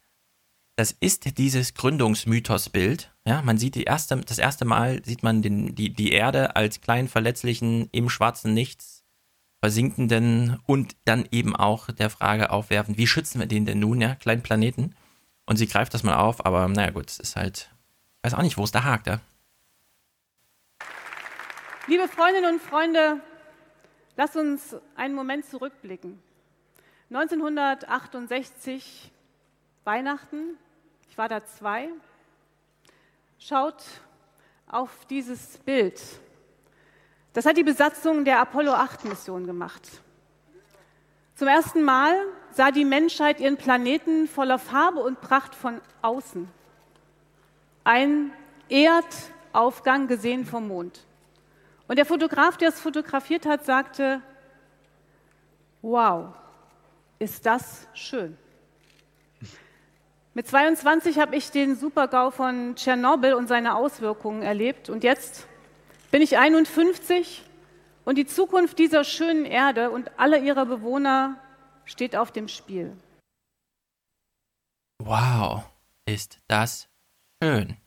Das 0.78 0.96
ist 0.98 1.38
dieses 1.38 1.74
Gründungsmythosbild. 1.74 3.14
Ja, 3.26 3.42
man 3.42 3.58
sieht 3.58 3.76
die 3.76 3.84
erste, 3.84 4.16
das 4.16 4.38
erste 4.38 4.64
Mal 4.64 5.04
sieht 5.04 5.24
man 5.24 5.42
den, 5.42 5.76
die, 5.76 5.92
die 5.92 6.14
Erde 6.14 6.56
als 6.56 6.80
kleinen 6.80 7.10
verletzlichen, 7.10 7.90
im 7.92 8.08
schwarzen 8.08 8.54
Nichts 8.54 9.04
versinkenden 9.60 10.58
und 10.66 10.96
dann 11.04 11.28
eben 11.32 11.54
auch 11.54 11.92
der 11.92 12.10
Frage 12.10 12.50
aufwerfen, 12.50 12.98
wie 12.98 13.08
schützen 13.08 13.42
wir 13.42 13.48
den 13.48 13.66
denn 13.66 13.82
nun, 13.82 14.00
ja, 14.00 14.16
kleinen 14.16 14.42
Planeten? 14.42 14.96
Und 15.48 15.56
sie 15.56 15.66
greift 15.66 15.94
das 15.94 16.04
mal 16.04 16.18
auf, 16.18 16.46
aber 16.46 16.68
naja 16.68 16.92
gut, 16.92 17.10
es 17.10 17.20
ist 17.20 17.38
halt, 17.38 17.72
weiß 18.22 18.36
auch 18.36 18.44
nicht, 18.44 18.58
wo 18.58 18.64
es 18.64 18.72
da 18.72 18.84
hakt, 18.84 19.08
ja. 19.08 19.20
Liebe 21.88 22.08
Freundinnen 22.10 22.56
und 22.56 22.62
Freunde, 22.62 23.22
lasst 24.18 24.36
uns 24.36 24.76
einen 24.96 25.16
Moment 25.16 25.46
zurückblicken. 25.46 26.22
1968, 27.10 29.10
Weihnachten, 29.86 30.58
ich 31.10 31.18
war 31.18 31.30
da 31.30 31.46
zwei. 31.46 31.88
Schaut 33.40 33.82
auf 34.68 35.06
dieses 35.06 35.58
Bild. 35.60 36.02
Das 37.32 37.46
hat 37.46 37.56
die 37.56 37.64
Besatzung 37.64 38.26
der 38.26 38.42
Apollo 38.42 38.74
8 38.74 39.06
Mission 39.06 39.48
gemacht. 39.48 40.02
Zum 41.36 41.48
ersten 41.48 41.84
Mal 41.84 42.14
sah 42.58 42.72
die 42.72 42.86
Menschheit 42.86 43.40
ihren 43.40 43.56
Planeten 43.56 44.28
voller 44.28 44.58
Farbe 44.58 45.00
und 45.00 45.22
Pracht 45.22 45.54
von 45.54 45.80
außen. 46.02 46.50
Ein 47.84 48.32
Erdaufgang 48.68 50.08
gesehen 50.08 50.44
vom 50.44 50.68
Mond. 50.68 51.06
Und 51.88 51.98
der 51.98 52.06
Fotograf, 52.06 52.58
der 52.58 52.70
es 52.70 52.82
fotografiert 52.82 53.46
hat, 53.46 53.64
sagte, 53.64 54.22
wow, 55.84 56.34
ist 57.20 57.46
das 57.46 57.88
schön. 57.94 58.36
Mit 60.34 60.48
22 60.48 61.20
habe 61.20 61.36
ich 61.36 61.52
den 61.52 61.76
Supergau 61.76 62.32
von 62.32 62.76
Tschernobyl 62.76 63.36
und 63.36 63.48
seine 63.48 63.76
Auswirkungen 63.76 64.42
erlebt 64.42 64.90
und 64.90 65.04
jetzt 65.04 65.48
bin 66.12 66.22
ich 66.22 66.38
51 66.38 67.44
Und 68.06 68.18
die 68.18 68.26
Zukunft 68.26 68.80
dieser 68.80 69.04
schönen 69.04 69.46
Erde 69.46 69.92
und 69.92 70.12
aller 70.18 70.40
ihrer 70.40 70.66
Bewohner 70.66 71.38
steht 71.88 72.16
auf 72.16 72.32
dem 72.32 72.48
Spiel. 72.48 72.96
Wow, 75.00 75.64
ist 76.06 76.40
das 76.48 76.88
schön. 77.42 77.78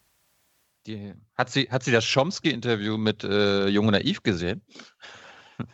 Die, 0.87 1.15
hat, 1.35 1.51
sie, 1.51 1.69
hat 1.71 1.83
sie 1.85 1.93
das 1.93 2.05
Chomsky-Interview 2.05 2.97
mit 2.97 3.23
äh, 3.23 3.69
Jung 3.69 3.87
Naiv 3.87 4.23
gesehen? 4.23 4.63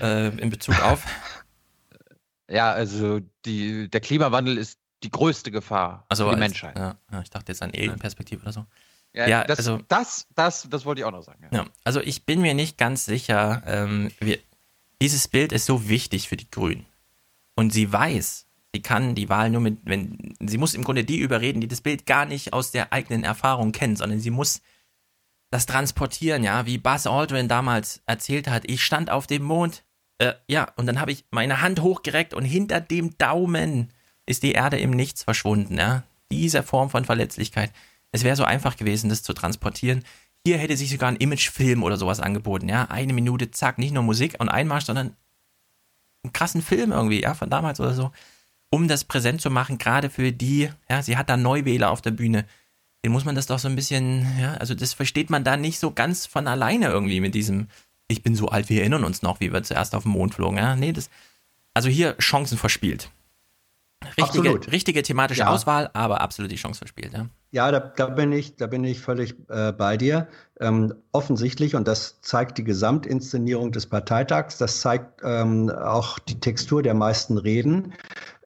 Äh, 0.00 0.28
in 0.38 0.48
Bezug 0.50 0.80
auf? 0.82 1.04
ja, 2.48 2.70
also 2.70 3.20
die, 3.44 3.90
der 3.90 4.00
Klimawandel 4.00 4.56
ist 4.56 4.78
die 5.02 5.10
größte 5.10 5.50
Gefahr 5.50 6.06
also 6.08 6.24
für 6.24 6.36
die 6.36 6.40
als, 6.40 6.52
Menschheit. 6.52 6.78
Ja, 6.78 6.96
ich 7.20 7.28
dachte 7.28 7.50
jetzt 7.52 7.60
an 7.60 7.70
Alienperspektive 7.70 8.40
oder 8.40 8.52
so. 8.52 8.66
Ja, 9.12 9.26
ja 9.26 9.44
das, 9.44 9.58
also, 9.58 9.78
das, 9.88 10.26
das, 10.34 10.68
das 10.70 10.84
wollte 10.86 11.00
ich 11.00 11.04
auch 11.04 11.10
noch 11.10 11.24
sagen. 11.24 11.48
Ja. 11.50 11.64
ja 11.64 11.66
also 11.84 12.00
ich 12.00 12.24
bin 12.24 12.40
mir 12.40 12.54
nicht 12.54 12.78
ganz 12.78 13.04
sicher, 13.04 13.62
ähm, 13.66 14.12
wir, 14.20 14.38
dieses 15.02 15.28
Bild 15.28 15.52
ist 15.52 15.66
so 15.66 15.88
wichtig 15.88 16.28
für 16.28 16.36
die 16.36 16.50
Grünen. 16.50 16.86
Und 17.60 17.74
sie 17.74 17.92
weiß, 17.92 18.46
sie 18.72 18.80
kann 18.80 19.14
die 19.14 19.28
Wahl 19.28 19.50
nur 19.50 19.60
mit, 19.60 19.80
wenn, 19.84 20.34
sie 20.40 20.56
muss 20.56 20.72
im 20.72 20.82
Grunde 20.82 21.04
die 21.04 21.18
überreden, 21.18 21.60
die 21.60 21.68
das 21.68 21.82
Bild 21.82 22.06
gar 22.06 22.24
nicht 22.24 22.54
aus 22.54 22.70
der 22.70 22.90
eigenen 22.90 23.22
Erfahrung 23.22 23.72
kennt, 23.72 23.98
sondern 23.98 24.18
sie 24.18 24.30
muss 24.30 24.62
das 25.50 25.66
transportieren, 25.66 26.42
ja, 26.42 26.64
wie 26.64 26.78
Buzz 26.78 27.06
Aldrin 27.06 27.48
damals 27.48 28.00
erzählt 28.06 28.48
hat, 28.48 28.62
ich 28.64 28.82
stand 28.82 29.10
auf 29.10 29.26
dem 29.26 29.42
Mond, 29.42 29.84
äh, 30.16 30.32
ja, 30.48 30.72
und 30.76 30.86
dann 30.86 31.02
habe 31.02 31.12
ich 31.12 31.26
meine 31.30 31.60
Hand 31.60 31.82
hochgereckt 31.82 32.32
und 32.32 32.46
hinter 32.46 32.80
dem 32.80 33.18
Daumen 33.18 33.92
ist 34.24 34.42
die 34.42 34.52
Erde 34.52 34.78
im 34.78 34.92
Nichts 34.92 35.24
verschwunden, 35.24 35.76
ja. 35.76 36.04
Diese 36.32 36.62
Form 36.62 36.88
von 36.88 37.04
Verletzlichkeit. 37.04 37.72
Es 38.10 38.24
wäre 38.24 38.36
so 38.36 38.44
einfach 38.44 38.78
gewesen, 38.78 39.10
das 39.10 39.22
zu 39.22 39.34
transportieren. 39.34 40.02
Hier 40.46 40.56
hätte 40.56 40.78
sich 40.78 40.88
sogar 40.88 41.10
ein 41.10 41.16
Imagefilm 41.16 41.82
oder 41.82 41.98
sowas 41.98 42.20
angeboten, 42.20 42.70
ja. 42.70 42.86
Eine 42.86 43.12
Minute, 43.12 43.50
zack, 43.50 43.76
nicht 43.76 43.92
nur 43.92 44.02
Musik 44.02 44.36
und 44.38 44.48
Einmarsch, 44.48 44.86
sondern 44.86 45.14
einen 46.22 46.32
krassen 46.32 46.62
Film 46.62 46.92
irgendwie, 46.92 47.22
ja, 47.22 47.34
von 47.34 47.50
damals 47.50 47.80
oder 47.80 47.94
so, 47.94 48.12
um 48.70 48.88
das 48.88 49.04
präsent 49.04 49.40
zu 49.40 49.50
machen, 49.50 49.78
gerade 49.78 50.10
für 50.10 50.32
die, 50.32 50.70
ja, 50.88 51.02
sie 51.02 51.16
hat 51.16 51.28
da 51.28 51.36
Neuwähler 51.36 51.90
auf 51.90 52.02
der 52.02 52.12
Bühne. 52.12 52.46
Den 53.04 53.12
muss 53.12 53.24
man 53.24 53.34
das 53.34 53.46
doch 53.46 53.58
so 53.58 53.68
ein 53.68 53.76
bisschen, 53.76 54.26
ja, 54.38 54.54
also 54.54 54.74
das 54.74 54.92
versteht 54.92 55.30
man 55.30 55.44
da 55.44 55.56
nicht 55.56 55.78
so 55.78 55.90
ganz 55.90 56.26
von 56.26 56.46
alleine 56.46 56.88
irgendwie 56.88 57.20
mit 57.20 57.34
diesem, 57.34 57.68
ich 58.08 58.22
bin 58.22 58.34
so 58.34 58.48
alt, 58.48 58.68
wir 58.68 58.80
erinnern 58.80 59.04
uns 59.04 59.22
noch, 59.22 59.40
wie 59.40 59.52
wir 59.52 59.62
zuerst 59.62 59.94
auf 59.94 60.02
den 60.02 60.12
Mond 60.12 60.34
flogen, 60.34 60.58
ja. 60.58 60.76
Nee, 60.76 60.92
das, 60.92 61.10
also 61.74 61.88
hier 61.88 62.16
Chancen 62.18 62.58
verspielt. 62.58 63.10
Richtige, 64.16 64.72
richtige 64.72 65.02
thematische 65.02 65.40
ja. 65.40 65.48
Auswahl, 65.48 65.90
aber 65.92 66.20
absolut 66.20 66.50
die 66.50 66.56
Chance 66.56 66.78
verspielt. 66.78 67.12
Ja, 67.12 67.26
ja 67.50 67.70
da, 67.70 67.80
da, 67.80 68.06
bin 68.06 68.32
ich, 68.32 68.56
da 68.56 68.66
bin 68.66 68.84
ich 68.84 69.00
völlig 69.00 69.34
äh, 69.48 69.72
bei 69.72 69.96
dir. 69.96 70.28
Ähm, 70.60 70.94
offensichtlich, 71.12 71.74
und 71.74 71.88
das 71.88 72.20
zeigt 72.20 72.58
die 72.58 72.64
Gesamtinszenierung 72.64 73.72
des 73.72 73.86
Parteitags, 73.86 74.58
das 74.58 74.80
zeigt 74.80 75.20
ähm, 75.24 75.70
auch 75.70 76.18
die 76.18 76.38
Textur 76.38 76.82
der 76.82 76.94
meisten 76.94 77.38
Reden. 77.38 77.94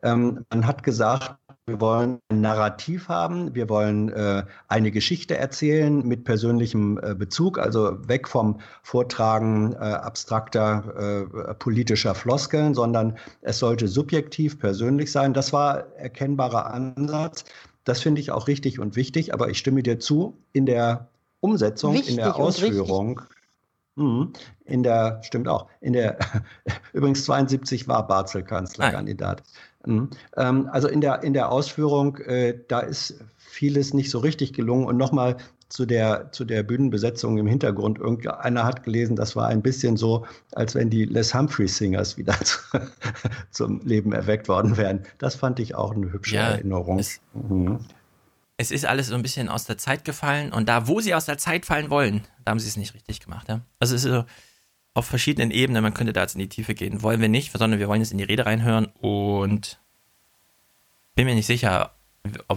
Ähm, 0.02 0.44
man 0.50 0.66
hat 0.66 0.82
gesagt, 0.82 1.34
wir 1.66 1.80
wollen 1.80 2.20
ein 2.28 2.42
Narrativ 2.42 3.08
haben, 3.08 3.54
wir 3.54 3.70
wollen 3.70 4.10
äh, 4.10 4.44
eine 4.68 4.90
Geschichte 4.90 5.38
erzählen 5.38 6.06
mit 6.06 6.24
persönlichem 6.24 7.00
äh, 7.02 7.14
Bezug, 7.14 7.58
also 7.58 8.06
weg 8.06 8.28
vom 8.28 8.60
Vortragen 8.82 9.72
äh, 9.72 9.76
abstrakter 9.76 11.24
äh, 11.24 11.54
politischer 11.54 12.14
Floskeln, 12.14 12.74
sondern 12.74 13.16
es 13.40 13.60
sollte 13.60 13.88
subjektiv, 13.88 14.58
persönlich 14.58 15.10
sein. 15.10 15.32
Das 15.32 15.54
war 15.54 15.86
erkennbarer 15.96 16.66
Ansatz. 16.66 17.46
Das 17.84 18.00
finde 18.00 18.20
ich 18.20 18.30
auch 18.30 18.48
richtig 18.48 18.78
und 18.78 18.96
wichtig, 18.96 19.34
aber 19.34 19.50
ich 19.50 19.58
stimme 19.58 19.82
dir 19.82 19.98
zu, 19.98 20.38
in 20.52 20.66
der 20.66 21.08
Umsetzung, 21.40 21.94
wichtig 21.94 22.12
in 22.12 22.16
der 22.16 22.36
Ausführung. 22.36 23.20
Mhm. 23.96 24.32
In 24.64 24.82
der, 24.82 25.20
stimmt 25.22 25.46
auch, 25.46 25.68
in 25.80 25.92
der, 25.92 26.18
übrigens 26.92 27.24
72 27.24 27.86
war 27.86 28.06
Barzel 28.06 28.42
Kanzlerkandidat. 28.42 29.42
Mhm. 29.86 30.10
Ähm, 30.36 30.68
also 30.72 30.88
in 30.88 31.00
der, 31.00 31.22
in 31.22 31.34
der 31.34 31.52
Ausführung, 31.52 32.16
äh, 32.18 32.58
da 32.68 32.80
ist 32.80 33.22
vieles 33.36 33.94
nicht 33.94 34.10
so 34.10 34.18
richtig 34.18 34.52
gelungen. 34.52 34.86
Und 34.86 34.96
nochmal 34.96 35.36
zu 35.74 35.86
der, 35.86 36.30
zu 36.30 36.44
der 36.44 36.62
Bühnenbesetzung 36.62 37.36
im 37.36 37.48
Hintergrund. 37.48 37.98
Irgendeiner 37.98 38.64
hat 38.64 38.84
gelesen, 38.84 39.16
das 39.16 39.34
war 39.34 39.48
ein 39.48 39.60
bisschen 39.60 39.96
so, 39.96 40.24
als 40.52 40.76
wenn 40.76 40.88
die 40.88 41.04
Les 41.04 41.34
Humphrey 41.34 41.66
Singers 41.66 42.16
wieder 42.16 42.38
zu, 42.44 42.60
zum 43.50 43.80
Leben 43.84 44.12
erweckt 44.12 44.46
worden 44.46 44.76
wären. 44.76 45.02
Das 45.18 45.34
fand 45.34 45.58
ich 45.58 45.74
auch 45.74 45.92
eine 45.92 46.12
hübsche 46.12 46.36
ja, 46.36 46.50
Erinnerung. 46.50 47.00
Es, 47.00 47.20
mhm. 47.32 47.80
es, 48.56 48.70
ist 48.70 48.86
alles 48.86 49.08
so 49.08 49.16
ein 49.16 49.22
bisschen 49.22 49.48
aus 49.48 49.64
der 49.64 49.76
Zeit 49.76 50.04
gefallen 50.04 50.52
und 50.52 50.68
da, 50.68 50.86
wo 50.86 51.00
sie 51.00 51.12
aus 51.12 51.24
der 51.26 51.38
Zeit 51.38 51.66
fallen 51.66 51.90
wollen, 51.90 52.22
da 52.44 52.52
haben 52.52 52.60
sie 52.60 52.68
es 52.68 52.76
nicht 52.76 52.94
richtig 52.94 53.18
gemacht. 53.18 53.48
Ja? 53.48 53.62
Also 53.80 53.96
es 53.96 54.04
ist 54.04 54.12
so 54.12 54.24
auf 54.94 55.06
verschiedenen 55.06 55.50
Ebenen, 55.50 55.82
man 55.82 55.92
könnte 55.92 56.12
da 56.12 56.20
jetzt 56.20 56.36
in 56.36 56.38
die 56.38 56.48
Tiefe 56.48 56.74
gehen. 56.74 57.02
Wollen 57.02 57.20
wir 57.20 57.28
nicht, 57.28 57.50
sondern 57.50 57.80
wir 57.80 57.88
wollen 57.88 58.00
jetzt 58.00 58.12
in 58.12 58.18
die 58.18 58.24
Rede 58.24 58.46
reinhören 58.46 58.86
und 59.00 59.80
bin 61.16 61.26
mir 61.26 61.34
nicht 61.34 61.46
sicher, 61.46 61.96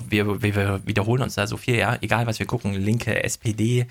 wir, 0.09 0.41
wir 0.41 0.85
wiederholen 0.85 1.23
uns 1.23 1.35
da 1.35 1.47
so 1.47 1.57
viel, 1.57 1.75
ja, 1.75 1.97
egal 2.01 2.25
was 2.27 2.39
wir 2.39 2.45
gucken, 2.45 2.73
Linke, 2.73 3.23
SPD. 3.23 3.87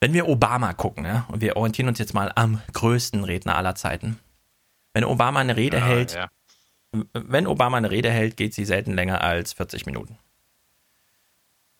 Wenn 0.00 0.12
wir 0.12 0.28
Obama 0.28 0.72
gucken, 0.74 1.04
ja, 1.04 1.26
und 1.28 1.40
wir 1.40 1.56
orientieren 1.56 1.88
uns 1.88 1.98
jetzt 1.98 2.14
mal 2.14 2.30
am 2.34 2.60
größten 2.72 3.24
Redner 3.24 3.56
aller 3.56 3.74
Zeiten. 3.74 4.18
Wenn 4.92 5.04
Obama 5.04 5.40
eine 5.40 5.56
Rede 5.56 5.78
ja, 5.78 5.84
hält, 5.84 6.14
ja. 6.14 6.28
wenn 7.12 7.46
Obama 7.46 7.76
eine 7.76 7.90
Rede 7.90 8.10
hält, 8.10 8.36
geht 8.36 8.54
sie 8.54 8.64
selten 8.64 8.94
länger 8.94 9.22
als 9.22 9.52
40 9.52 9.86
Minuten. 9.86 10.18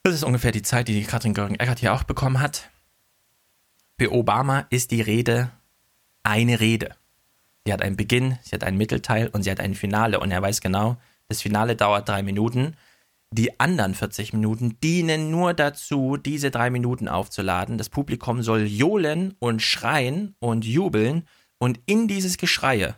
Das 0.03 0.15
ist 0.15 0.23
ungefähr 0.23 0.51
die 0.51 0.61
Zeit, 0.61 0.87
die 0.87 1.03
Katrin 1.03 1.33
Göring-Eckert 1.33 1.79
hier 1.79 1.93
auch 1.93 2.03
bekommen 2.03 2.39
hat. 2.39 2.69
Für 3.99 4.13
Obama 4.13 4.65
ist 4.69 4.91
die 4.91 5.01
Rede 5.01 5.51
eine 6.23 6.59
Rede. 6.59 6.95
Sie 7.65 7.73
hat 7.73 7.81
einen 7.81 7.97
Beginn, 7.97 8.37
sie 8.41 8.53
hat 8.55 8.63
einen 8.63 8.77
Mittelteil 8.77 9.27
und 9.27 9.43
sie 9.43 9.51
hat 9.51 9.59
ein 9.59 9.75
Finale. 9.75 10.19
Und 10.19 10.31
er 10.31 10.41
weiß 10.41 10.61
genau, 10.61 10.97
das 11.27 11.41
Finale 11.41 11.75
dauert 11.75 12.07
drei 12.07 12.23
Minuten. 12.23 12.77
Die 13.31 13.59
anderen 13.59 13.93
40 13.93 14.33
Minuten 14.33 14.79
dienen 14.79 15.31
nur 15.31 15.53
dazu, 15.53 16.17
diese 16.17 16.49
drei 16.49 16.69
Minuten 16.69 17.07
aufzuladen. 17.07 17.77
Das 17.77 17.89
Publikum 17.89 18.41
soll 18.41 18.65
johlen 18.65 19.35
und 19.39 19.61
schreien 19.61 20.35
und 20.39 20.63
jubeln. 20.65 21.27
Und 21.59 21.79
in 21.85 22.07
dieses 22.07 22.37
Geschreie 22.37 22.95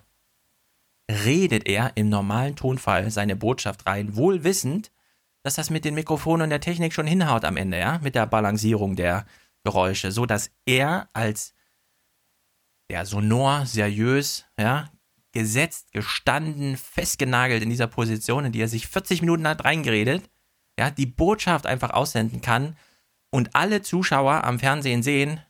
redet 1.10 1.68
er 1.68 1.94
im 1.96 2.10
normalen 2.10 2.56
Tonfall 2.56 3.10
seine 3.10 3.36
Botschaft 3.36 3.88
rein, 3.88 4.16
wohl 4.16 4.44
wissend, 4.44 4.92
dass 5.44 5.56
das 5.56 5.72
mit 5.72 5.84
den 5.84 5.96
Mikrofonen 5.96 6.44
und 6.44 6.50
der 6.52 6.62
Technik 6.62 6.94
schon 6.94 7.08
hinhaut 7.08 7.46
am 7.46 7.58
Ende, 7.58 7.80
ja, 7.80 8.00
mit 8.04 8.14
der 8.14 8.28
Balancierung 8.28 8.96
der 8.96 9.26
Geräusche, 9.64 10.12
so 10.12 10.26
dass 10.26 10.52
er 10.66 11.10
als 11.14 11.56
der 12.92 13.06
sonor, 13.06 13.66
seriös, 13.66 14.46
ja, 14.60 14.92
gesetzt, 15.32 15.92
gestanden, 15.92 16.78
festgenagelt 16.78 17.64
in 17.64 17.70
dieser 17.70 17.88
Position, 17.88 18.46
in 18.46 18.52
die 18.52 18.62
er 18.62 18.68
sich 18.68 18.88
40 18.88 19.22
Minuten 19.22 19.48
hat 19.48 19.64
reingeredet, 19.64 20.30
ja, 20.80 20.90
die 20.90 21.06
Botschaft 21.06 21.66
einfach 21.66 21.92
aussenden 21.92 22.42
kann 22.42 22.76
und 23.32 23.56
alle 23.56 23.82
Zuschauer 23.82 24.44
am 24.44 24.60
Fernsehen 24.60 25.04
sehen, 25.04 25.42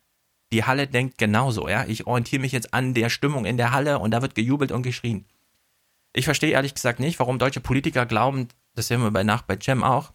die 0.52 0.64
Halle 0.64 0.88
denkt 0.88 1.18
genauso, 1.18 1.70
ja. 1.70 1.86
Ich 1.86 2.08
orientiere 2.08 2.42
mich 2.42 2.52
jetzt 2.52 2.74
an 2.74 2.94
der 2.94 3.10
Stimmung 3.10 3.46
in 3.46 3.58
der 3.58 3.72
Halle 3.72 4.00
und 4.00 4.12
da 4.12 4.22
wird 4.22 4.36
gejubelt 4.36 4.72
und 4.72 4.84
geschrien. 4.84 5.26
Ich 6.14 6.26
verstehe 6.26 6.52
ehrlich 6.52 6.74
gesagt 6.74 7.00
nicht, 7.00 7.20
warum 7.20 7.38
deutsche 7.38 7.62
Politiker 7.62 8.06
glauben, 8.06 8.48
das 8.76 8.88
sehen 8.88 9.02
wir 9.02 9.12
bei 9.12 9.24
Nacht 9.24 9.48
bei 9.48 9.58
Cem 9.62 9.84
auch. 9.84 10.12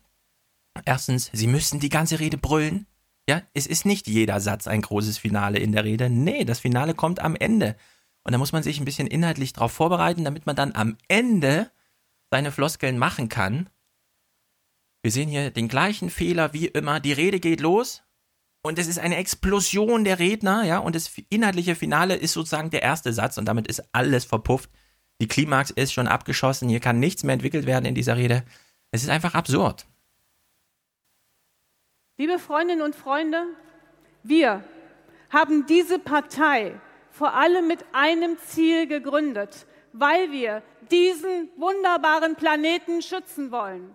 Erstens, 0.85 1.31
sie 1.33 1.47
müssen 1.47 1.79
die 1.79 1.89
ganze 1.89 2.19
Rede 2.19 2.37
brüllen. 2.37 2.87
Ja, 3.29 3.43
es 3.55 3.67
ist 3.67 3.87
nicht 3.87 4.07
jeder 4.09 4.41
Satz 4.41 4.67
ein 4.67 4.83
großes 4.83 5.19
Finale 5.19 5.59
in 5.59 5.73
der 5.73 5.85
Rede. 5.85 6.11
Nee, 6.11 6.45
das 6.45 6.61
Finale 6.61 6.95
kommt 6.95 7.21
am 7.21 7.37
Ende. 7.37 7.77
Und 8.25 8.33
da 8.33 8.39
muss 8.39 8.53
man 8.53 8.63
sich 8.63 8.81
ein 8.81 8.85
bisschen 8.85 9.07
inhaltlich 9.07 9.53
darauf 9.53 9.73
vorbereiten, 9.73 10.25
damit 10.25 10.47
man 10.47 10.57
dann 10.57 10.75
am 10.75 10.97
Ende 11.09 11.71
seine 12.31 12.51
Floskeln 12.51 12.99
machen 12.99 13.29
kann. 13.29 13.69
Wir 15.03 15.11
sehen 15.11 15.29
hier 15.29 15.51
den 15.51 15.69
gleichen 15.69 16.09
Fehler 16.09 16.53
wie 16.55 16.67
immer. 16.67 16.99
Die 16.99 17.13
Rede 17.13 17.39
geht 17.39 17.61
los 17.61 18.03
und 18.63 18.79
es 18.79 18.89
ist 18.89 18.99
eine 18.99 19.17
Explosion 19.17 20.05
der 20.05 20.19
Redner, 20.19 20.65
ja, 20.65 20.79
und 20.79 20.97
das 20.97 21.13
inhaltliche 21.29 21.77
Finale 21.77 22.17
ist 22.17 22.33
sozusagen 22.33 22.71
der 22.71 22.83
erste 22.83 23.13
Satz 23.13 23.37
und 23.37 23.45
damit 23.45 23.67
ist 23.67 23.83
alles 23.93 24.25
verpufft. 24.25 24.71
Die 25.21 25.29
Klimax 25.29 25.71
ist 25.71 25.93
schon 25.93 26.09
abgeschossen, 26.09 26.71
hier 26.71 26.81
kann 26.81 26.99
nichts 26.99 27.23
mehr 27.23 27.35
entwickelt 27.35 27.67
werden 27.67 27.85
in 27.85 27.95
dieser 27.95 28.17
Rede. 28.17 28.43
Es 28.91 29.03
ist 29.03 29.11
einfach 29.11 29.35
absurd. 29.35 29.87
Liebe 32.17 32.39
Freundinnen 32.39 32.81
und 32.81 32.97
Freunde, 32.97 33.45
wir 34.23 34.65
haben 35.29 35.67
diese 35.67 35.99
Partei 35.99 36.81
vor 37.15 37.33
allem 37.33 37.69
mit 37.69 37.85
einem 37.93 38.37
Ziel 38.39 38.89
gegründet, 38.89 39.67
weil 39.93 40.33
wir 40.33 40.63
diesen 40.91 41.49
wunderbaren 41.57 42.35
Planeten 42.35 43.03
schützen 43.03 43.53
wollen. 43.53 43.95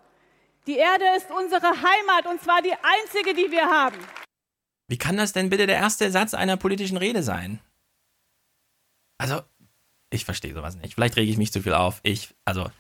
Die 0.68 0.78
Erde 0.78 1.04
ist 1.18 1.30
unsere 1.30 1.68
Heimat 1.68 2.28
und 2.30 2.42
zwar 2.42 2.62
die 2.62 2.72
einzige, 2.72 3.34
die 3.34 3.52
wir 3.52 3.66
haben. 3.66 3.98
Wie 4.88 4.98
kann 4.98 5.18
das 5.18 5.34
denn 5.34 5.50
bitte 5.50 5.68
der 5.68 5.76
erste 5.76 6.10
Satz 6.12 6.34
einer 6.34 6.56
politischen 6.56 6.98
Rede 6.98 7.22
sein? 7.22 7.60
Also, 9.18 9.42
ich 10.10 10.24
verstehe 10.24 10.54
sowas 10.54 10.78
nicht. 10.78 10.94
Vielleicht 10.96 11.18
rege 11.18 11.30
ich 11.30 11.38
mich 11.38 11.52
zu 11.52 11.62
viel 11.62 11.74
auf. 11.74 12.00
Ich, 12.04 12.34
also, 12.46 12.72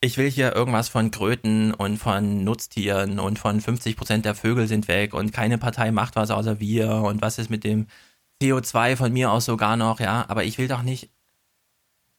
ich 0.00 0.16
will 0.16 0.30
hier 0.30 0.54
irgendwas 0.54 0.88
von 0.88 1.10
Kröten 1.10 1.74
und 1.74 1.98
von 1.98 2.42
Nutztieren 2.42 3.18
und 3.18 3.38
von 3.38 3.60
50% 3.60 4.22
der 4.22 4.34
Vögel 4.34 4.66
sind 4.66 4.88
weg 4.88 5.12
und 5.12 5.32
keine 5.32 5.58
Partei 5.58 5.90
macht 5.90 6.16
was 6.16 6.30
außer 6.30 6.58
wir 6.58 6.90
und 6.90 7.20
was 7.20 7.38
ist 7.38 7.50
mit 7.50 7.64
dem 7.64 7.86
CO2 8.42 8.96
von 8.96 9.12
mir 9.12 9.30
aus 9.30 9.44
sogar 9.44 9.76
noch, 9.76 10.00
ja, 10.00 10.24
aber 10.28 10.44
ich 10.44 10.58
will 10.58 10.68
doch 10.68 10.82
nicht. 10.82 11.10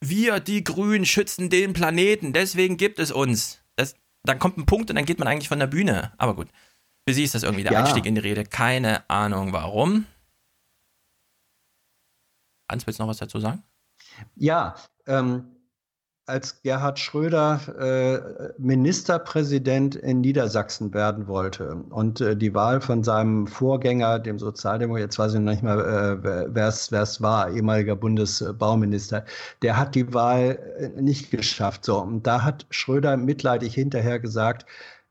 Wir, 0.02 0.40
die 0.40 0.64
Grünen, 0.64 1.06
schützen 1.06 1.50
den 1.50 1.74
Planeten, 1.74 2.34
deswegen 2.34 2.78
gibt 2.78 3.00
es 3.00 3.12
uns. 3.12 3.62
Das, 3.76 3.96
dann 4.24 4.40
kommt 4.40 4.58
ein 4.58 4.66
Punkt 4.66 4.90
und 4.90 4.96
dann 4.96 5.06
geht 5.06 5.20
man 5.20 5.28
eigentlich 5.28 5.50
von 5.50 5.60
der 5.60 5.68
Bühne. 5.68 6.14
Aber 6.18 6.36
gut, 6.36 6.48
für 7.08 7.14
sie 7.14 7.24
ist 7.24 7.36
das 7.36 7.44
irgendwie 7.44 7.64
der 7.64 7.74
ja. 7.74 7.80
Einstieg 7.84 8.06
in 8.06 8.16
die 8.16 8.22
Rede. 8.22 8.44
Keine 8.44 9.10
Ahnung 9.10 9.52
warum. 9.52 10.06
Hans, 12.70 12.86
willst 12.86 13.00
du 13.00 13.04
noch 13.04 13.10
was 13.10 13.18
dazu 13.18 13.40
sagen? 13.40 13.64
Ja, 14.36 14.76
ähm, 15.08 15.59
als 16.30 16.62
Gerhard 16.62 17.00
Schröder 17.00 17.60
äh, 17.80 18.54
Ministerpräsident 18.58 19.96
in 19.96 20.22
Niedersachsen 20.22 20.94
werden 20.94 21.28
wollte 21.28 21.84
und 21.90 22.22
äh, 22.22 22.38
die 22.38 22.54
Wahl 22.54 22.80
von 22.80 23.04
seinem 23.04 23.48
Vorgänger, 23.48 24.20
dem 24.20 24.40
Sozialdemokrat, 24.40 25.02
jetzt 25.02 25.20
weiß 25.20 25.34
ich 25.34 25.40
noch 25.40 25.52
nicht 25.52 25.64
mal, 25.64 25.80
äh, 25.80 26.54
wer 26.54 26.68
es 26.68 27.22
war, 27.22 27.52
ehemaliger 27.52 27.96
Bundesbauminister, 27.96 29.26
der 29.62 29.78
hat 29.78 29.96
die 29.96 30.14
Wahl 30.14 30.60
äh, 30.78 31.02
nicht 31.02 31.32
geschafft. 31.32 31.84
So, 31.84 32.00
und 32.00 32.26
da 32.26 32.44
hat 32.44 32.66
Schröder 32.70 33.18
mitleidig 33.18 33.74
hinterher 33.74 34.20
gesagt, 34.20 34.66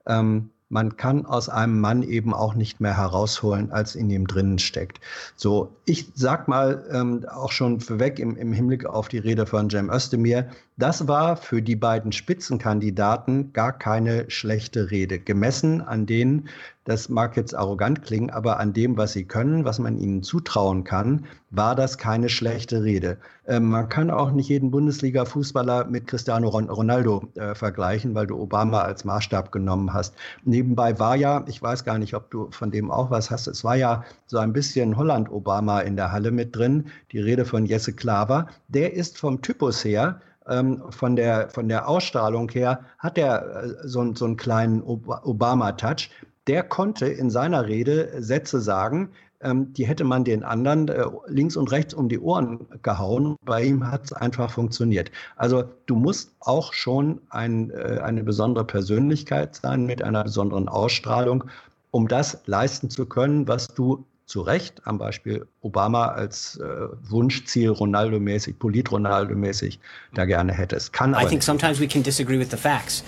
ähm, 0.07 0.51
man 0.69 0.97
kann 0.97 1.25
aus 1.25 1.49
einem 1.49 1.81
Mann 1.81 2.03
eben 2.03 2.35
auch 2.35 2.55
nicht 2.55 2.81
mehr 2.81 2.97
herausholen, 2.97 3.73
als 3.73 3.95
in 3.95 4.11
ihm 4.11 4.27
drinnen 4.27 4.59
steckt. 4.59 5.01
So, 5.35 5.75
ich 5.87 6.11
sag 6.15 6.47
mal 6.49 6.85
ähm, 6.93 7.25
auch 7.29 7.53
schon 7.53 7.81
vorweg 7.81 8.19
im, 8.19 8.37
im 8.37 8.53
Hinblick 8.53 8.85
auf 8.85 9.09
die 9.09 9.19
Rede 9.19 9.47
von 9.47 9.71
Cem 9.71 9.91
Özdemir, 9.91 10.49
das 10.79 11.09
war 11.09 11.37
für 11.37 11.61
die 11.61 11.77
beiden 11.77 12.13
Spitzenkandidaten 12.13 13.53
gar 13.53 13.77
keine 13.77 14.31
schlechte 14.31 14.91
Rede, 14.91 15.19
gemessen 15.19 15.83
an 15.83 16.07
denen, 16.07 16.49
das 16.89 17.11
mag 17.11 17.37
jetzt 17.37 17.55
arrogant 17.55 18.03
klingen, 18.03 18.31
aber 18.31 18.59
an 18.59 18.73
dem, 18.73 18.97
was 18.97 19.13
sie 19.13 19.25
können, 19.25 19.67
was 19.67 19.79
man 19.79 19.99
ihnen 19.99 20.23
zutrauen 20.23 20.85
kann, 20.85 21.27
war 21.51 21.75
das 21.75 21.99
keine 21.99 22.31
schlechte 22.31 22.83
Rede. 22.83 23.19
Ähm, 23.47 23.69
man 23.69 23.91
kann 23.91 24.11
auch 24.11 24.31
nicht 24.31 24.49
jeden 24.49 24.71
Bundesliga-Fußballer 24.71 25.85
mit 25.85 26.07
Cristiano 26.07 26.49
Ronaldo 26.49 27.29
äh, 27.35 27.55
vergleichen, 27.55 28.15
weil 28.15 28.27
du 28.27 28.41
Obama 28.41 28.81
als 28.81 29.05
Maßstab 29.05 29.53
genommen 29.53 29.93
hast. 29.93 30.15
Nebenbei 30.45 30.99
war 30.99 31.15
ja, 31.15 31.45
ich 31.47 31.61
weiß 31.61 31.85
gar 31.85 31.99
nicht, 31.99 32.15
ob 32.15 32.31
du 32.31 32.51
von 32.53 32.71
dem 32.71 32.91
auch 32.91 33.11
was 33.11 33.31
hast, 33.31 33.49
es 33.49 33.65
war 33.65 33.77
ja 33.77 34.05
so 34.27 34.39
ein 34.39 34.55
bisschen 34.55 34.97
Holland-Obama 34.97 35.81
in 35.81 35.97
der 35.97 36.11
Halle 36.11 36.31
mit 36.31 36.57
drin, 36.57 36.87
die 37.13 37.21
Rede 37.21 37.45
von 37.45 37.67
Jesse 37.67 37.93
Klaver. 37.93 38.47
Der 38.69 38.95
ist 38.95 39.19
vom 39.19 39.43
Typus 39.43 39.85
her 39.85 40.23
ähm, 40.49 40.83
von, 40.91 41.17
der, 41.17 41.51
von 41.51 41.69
der 41.69 41.89
Ausstrahlung 41.89 42.49
her 42.51 42.81
hat 42.99 43.19
er 43.19 43.65
äh, 43.65 43.89
so, 43.89 44.15
so 44.15 44.25
einen 44.25 44.37
kleinen 44.37 44.83
Obama-Touch 44.83 46.11
der 46.49 46.63
konnte 46.63 47.07
in 47.07 47.31
seiner 47.31 47.67
Rede 47.67 48.11
Sätze 48.23 48.61
sagen, 48.61 49.11
ähm, 49.41 49.73
die 49.75 49.87
hätte 49.87 50.03
man 50.03 50.25
den 50.25 50.43
anderen 50.43 50.89
äh, 50.89 51.05
links 51.29 51.57
und 51.57 51.71
rechts 51.71 51.95
um 51.95 52.09
die 52.09 52.19
Ohren 52.19 52.67
gehauen. 52.83 53.37
Bei 53.45 53.63
ihm 53.63 53.89
hat 53.89 54.07
es 54.07 54.13
einfach 54.13 54.51
funktioniert. 54.51 55.13
Also 55.37 55.65
du 55.87 55.95
musst 55.95 56.35
auch 56.41 56.73
schon 56.73 57.21
ein, 57.29 57.71
äh, 57.71 58.01
eine 58.03 58.25
besondere 58.25 58.65
Persönlichkeit 58.65 59.57
sein 59.57 59.87
mit 59.87 60.03
einer 60.03 60.25
besonderen 60.25 60.69
Ausstrahlung, 60.69 61.45
um 61.91 62.09
das 62.09 62.41
leisten 62.47 62.91
zu 62.91 63.07
können, 63.07 63.47
was 63.47 63.69
du 63.69 64.05
zu 64.29 64.43
Recht 64.43 64.87
am 64.87 64.99
Beispiel 64.99 65.47
Obama 65.63 66.09
als 66.09 66.57
äh, 66.57 66.65
Wunschziel 67.09 67.71
Ronaldo-mäßig, 67.71 68.59
Polit-Ronaldo-mäßig 68.59 69.81
da 70.13 70.27
gerne 70.27 70.53
hättest. 70.53 70.93
Kann 70.93 71.15
I 71.15 71.27
think 71.27 71.43
sometimes 71.43 71.81
we 71.81 71.89
can 71.89 72.03
disagree 72.03 72.39
with 72.39 72.51
the 72.51 72.57
facts. 72.57 73.03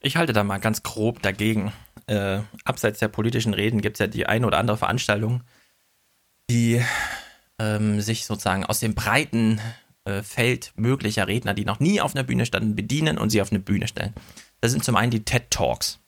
Ich 0.00 0.16
halte 0.16 0.32
da 0.32 0.42
mal 0.42 0.58
ganz 0.58 0.82
grob 0.82 1.22
dagegen 1.22 1.72
äh, 2.06 2.40
abseits 2.64 2.98
der 2.98 3.08
politischen 3.08 3.54
Reden 3.54 3.80
gibt 3.80 3.96
es 3.96 4.00
ja 4.00 4.06
die 4.06 4.26
eine 4.26 4.46
oder 4.46 4.58
andere 4.58 4.76
Veranstaltung, 4.76 5.42
die 6.50 6.82
ähm, 7.58 8.00
sich 8.00 8.26
sozusagen 8.26 8.66
aus 8.66 8.80
dem 8.80 8.94
breiten 8.94 9.60
äh, 10.04 10.22
Feld 10.22 10.72
möglicher 10.76 11.26
Redner, 11.28 11.54
die 11.54 11.64
noch 11.64 11.80
nie 11.80 12.00
auf 12.00 12.14
einer 12.14 12.24
Bühne 12.24 12.46
standen, 12.46 12.74
bedienen 12.74 13.16
und 13.16 13.30
sie 13.30 13.40
auf 13.40 13.50
eine 13.50 13.60
Bühne 13.60 13.88
stellen. 13.88 14.12
Das 14.60 14.72
sind 14.72 14.84
zum 14.84 14.96
einen 14.96 15.10
die 15.10 15.24
TED 15.24 15.50
Talks. 15.50 16.00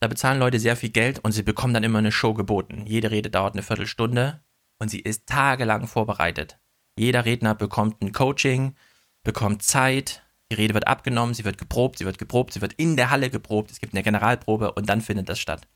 Da 0.00 0.08
bezahlen 0.08 0.38
Leute 0.38 0.58
sehr 0.58 0.76
viel 0.76 0.90
Geld 0.90 1.20
und 1.20 1.32
sie 1.32 1.42
bekommen 1.42 1.72
dann 1.72 1.84
immer 1.84 1.98
eine 1.98 2.12
Show 2.12 2.34
geboten. 2.34 2.84
Jede 2.86 3.10
Rede 3.10 3.30
dauert 3.30 3.54
eine 3.54 3.62
Viertelstunde 3.62 4.42
und 4.78 4.90
sie 4.90 5.00
ist 5.00 5.26
tagelang 5.26 5.86
vorbereitet. 5.86 6.58
Jeder 6.98 7.24
Redner 7.24 7.54
bekommt 7.54 8.02
ein 8.02 8.12
Coaching, 8.12 8.74
bekommt 9.22 9.62
Zeit, 9.62 10.22
die 10.50 10.56
Rede 10.56 10.74
wird 10.74 10.86
abgenommen, 10.86 11.34
sie 11.34 11.44
wird 11.44 11.58
geprobt, 11.58 11.98
sie 11.98 12.04
wird 12.04 12.18
geprobt, 12.18 12.52
sie 12.52 12.60
wird 12.60 12.74
in 12.74 12.96
der 12.96 13.10
Halle 13.10 13.30
geprobt, 13.30 13.70
es 13.70 13.80
gibt 13.80 13.94
eine 13.94 14.02
Generalprobe 14.02 14.72
und 14.72 14.88
dann 14.88 15.00
findet 15.00 15.28
das 15.28 15.38
statt. 15.38 15.66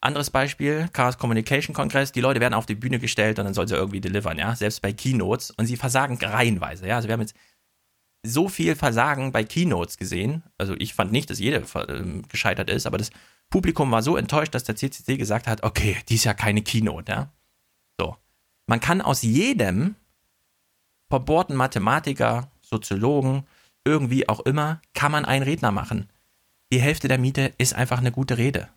Anderes 0.00 0.30
Beispiel, 0.30 0.88
Chaos 0.92 1.18
Communication 1.18 1.74
Kongress, 1.74 2.12
die 2.12 2.20
Leute 2.20 2.40
werden 2.40 2.54
auf 2.54 2.66
die 2.66 2.74
Bühne 2.74 2.98
gestellt 2.98 3.38
und 3.38 3.46
dann 3.46 3.54
sollen 3.54 3.68
sie 3.68 3.74
irgendwie 3.74 4.00
delivern, 4.00 4.38
ja, 4.38 4.54
selbst 4.54 4.82
bei 4.82 4.92
Keynotes 4.92 5.50
und 5.50 5.66
sie 5.66 5.76
versagen 5.76 6.18
reihenweise, 6.22 6.86
ja, 6.86 6.96
also 6.96 7.08
wir 7.08 7.14
haben 7.14 7.22
jetzt 7.22 7.34
so 8.22 8.48
viel 8.48 8.76
Versagen 8.76 9.32
bei 9.32 9.44
Keynotes 9.44 9.96
gesehen, 9.96 10.42
also 10.58 10.74
ich 10.78 10.94
fand 10.94 11.12
nicht, 11.12 11.30
dass 11.30 11.38
jeder 11.38 11.62
ähm, 11.88 12.22
gescheitert 12.28 12.70
ist, 12.70 12.86
aber 12.86 12.98
das 12.98 13.10
Publikum 13.50 13.90
war 13.90 14.02
so 14.02 14.16
enttäuscht, 14.16 14.54
dass 14.54 14.64
der 14.64 14.76
CCC 14.76 15.16
gesagt 15.16 15.46
hat, 15.46 15.62
okay, 15.62 15.96
die 16.08 16.16
ist 16.16 16.24
ja 16.24 16.34
keine 16.34 16.62
Keynote, 16.62 17.12
ja. 17.12 17.32
So. 17.98 18.16
Man 18.66 18.80
kann 18.80 19.00
aus 19.00 19.22
jedem 19.22 19.94
verbohrten 21.08 21.56
Mathematiker, 21.56 22.50
Soziologen, 22.60 23.46
irgendwie 23.84 24.28
auch 24.28 24.40
immer, 24.40 24.80
kann 24.94 25.12
man 25.12 25.24
einen 25.24 25.44
Redner 25.44 25.70
machen. 25.70 26.10
Die 26.72 26.80
Hälfte 26.80 27.06
der 27.06 27.18
Miete 27.18 27.54
ist 27.58 27.74
einfach 27.74 27.98
eine 27.98 28.10
gute 28.10 28.38
Rede. 28.38 28.68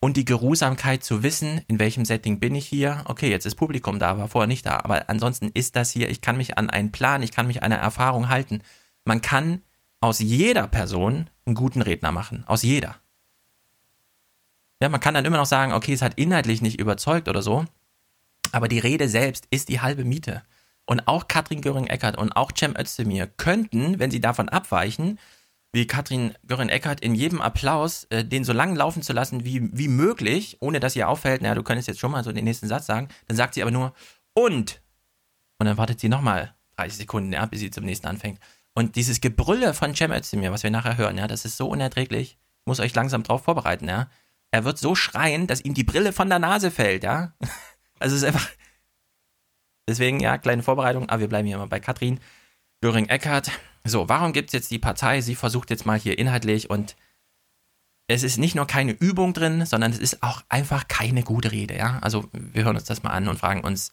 Und 0.00 0.16
die 0.16 0.24
Geruhsamkeit 0.24 1.02
zu 1.02 1.22
wissen, 1.22 1.62
in 1.66 1.78
welchem 1.78 2.04
Setting 2.04 2.38
bin 2.38 2.54
ich 2.54 2.66
hier. 2.66 3.02
Okay, 3.06 3.30
jetzt 3.30 3.46
ist 3.46 3.54
Publikum 3.54 3.98
da, 3.98 4.18
war 4.18 4.28
vorher 4.28 4.46
nicht 4.46 4.66
da. 4.66 4.76
Aber 4.84 5.08
ansonsten 5.08 5.48
ist 5.54 5.76
das 5.76 5.90
hier, 5.90 6.10
ich 6.10 6.20
kann 6.20 6.36
mich 6.36 6.58
an 6.58 6.70
einen 6.70 6.92
Plan, 6.92 7.22
ich 7.22 7.32
kann 7.32 7.46
mich 7.46 7.62
an 7.62 7.72
eine 7.72 7.80
Erfahrung 7.80 8.28
halten. 8.28 8.60
Man 9.04 9.22
kann 9.22 9.62
aus 10.00 10.18
jeder 10.18 10.68
Person 10.68 11.30
einen 11.46 11.54
guten 11.54 11.80
Redner 11.82 12.12
machen. 12.12 12.44
Aus 12.46 12.62
jeder. 12.62 12.96
Ja, 14.84 14.90
man 14.90 15.00
kann 15.00 15.14
dann 15.14 15.24
immer 15.24 15.38
noch 15.38 15.46
sagen, 15.46 15.72
okay, 15.72 15.94
es 15.94 16.02
hat 16.02 16.18
inhaltlich 16.18 16.60
nicht 16.60 16.78
überzeugt 16.78 17.26
oder 17.30 17.40
so. 17.40 17.64
Aber 18.52 18.68
die 18.68 18.78
Rede 18.78 19.08
selbst 19.08 19.46
ist 19.50 19.70
die 19.70 19.80
halbe 19.80 20.04
Miete. 20.04 20.42
Und 20.84 21.08
auch 21.08 21.26
Katrin 21.26 21.62
Göring-Eckardt 21.62 22.18
und 22.18 22.32
auch 22.32 22.52
Cem 22.54 22.76
Özdemir 22.76 23.26
könnten, 23.26 23.98
wenn 23.98 24.10
sie 24.10 24.20
davon 24.20 24.50
abweichen, 24.50 25.18
wie 25.72 25.86
Katrin 25.86 26.34
Göring-Eckardt 26.46 27.00
in 27.00 27.14
jedem 27.14 27.40
Applaus, 27.40 28.04
äh, 28.10 28.26
den 28.26 28.44
so 28.44 28.52
lang 28.52 28.76
laufen 28.76 29.00
zu 29.00 29.14
lassen 29.14 29.46
wie, 29.46 29.70
wie 29.72 29.88
möglich, 29.88 30.58
ohne 30.60 30.80
dass 30.80 30.96
ihr 30.96 31.08
auffällt, 31.08 31.40
naja, 31.40 31.54
du 31.54 31.62
könntest 31.62 31.88
jetzt 31.88 32.00
schon 32.00 32.10
mal 32.10 32.22
so 32.22 32.30
den 32.30 32.44
nächsten 32.44 32.68
Satz 32.68 32.84
sagen, 32.84 33.08
dann 33.26 33.38
sagt 33.38 33.54
sie 33.54 33.62
aber 33.62 33.70
nur 33.70 33.94
und. 34.34 34.82
Und 35.58 35.64
dann 35.64 35.78
wartet 35.78 35.98
sie 35.98 36.10
nochmal 36.10 36.54
30 36.76 36.98
Sekunden, 36.98 37.32
ja, 37.32 37.46
bis 37.46 37.60
sie 37.60 37.70
zum 37.70 37.86
nächsten 37.86 38.06
anfängt. 38.06 38.38
Und 38.74 38.96
dieses 38.96 39.22
Gebrülle 39.22 39.72
von 39.72 39.94
Cem 39.94 40.12
Özdemir, 40.12 40.52
was 40.52 40.62
wir 40.62 40.70
nachher 40.70 40.98
hören, 40.98 41.16
ja, 41.16 41.26
das 41.26 41.46
ist 41.46 41.56
so 41.56 41.68
unerträglich. 41.68 42.32
Ich 42.32 42.66
muss 42.66 42.80
euch 42.80 42.94
langsam 42.94 43.22
drauf 43.22 43.44
vorbereiten, 43.44 43.88
ja. 43.88 44.10
Er 44.54 44.64
wird 44.64 44.78
so 44.78 44.94
schreien, 44.94 45.48
dass 45.48 45.60
ihm 45.60 45.74
die 45.74 45.82
Brille 45.82 46.12
von 46.12 46.28
der 46.28 46.38
Nase 46.38 46.70
fällt, 46.70 47.02
ja. 47.02 47.32
Also 48.00 48.16
es 48.16 48.22
ist 48.22 48.28
einfach, 48.28 48.48
Deswegen, 49.88 50.20
ja, 50.20 50.38
kleine 50.38 50.62
Vorbereitung, 50.62 51.08
aber 51.08 51.20
wir 51.20 51.28
bleiben 51.28 51.46
hier 51.46 51.58
mal 51.58 51.66
bei 51.66 51.80
Katrin 51.80 52.20
Göring-Eckardt. 52.80 53.50
So, 53.84 54.08
warum 54.08 54.32
gibt 54.32 54.50
es 54.50 54.52
jetzt 54.52 54.70
die 54.70 54.78
Partei? 54.78 55.20
Sie 55.20 55.34
versucht 55.34 55.70
jetzt 55.70 55.84
mal 55.84 55.98
hier 55.98 56.18
inhaltlich 56.18 56.70
und 56.70 56.96
es 58.06 58.22
ist 58.22 58.38
nicht 58.38 58.54
nur 58.54 58.66
keine 58.66 58.92
Übung 58.92 59.32
drin, 59.32 59.66
sondern 59.66 59.90
es 59.90 59.98
ist 59.98 60.22
auch 60.22 60.42
einfach 60.48 60.88
keine 60.88 61.22
gute 61.22 61.50
Rede, 61.50 61.76
ja. 61.76 61.98
Also 62.00 62.28
wir 62.32 62.64
hören 62.64 62.76
uns 62.76 62.84
das 62.84 63.02
mal 63.02 63.10
an 63.10 63.28
und 63.28 63.38
fragen 63.38 63.62
uns, 63.62 63.92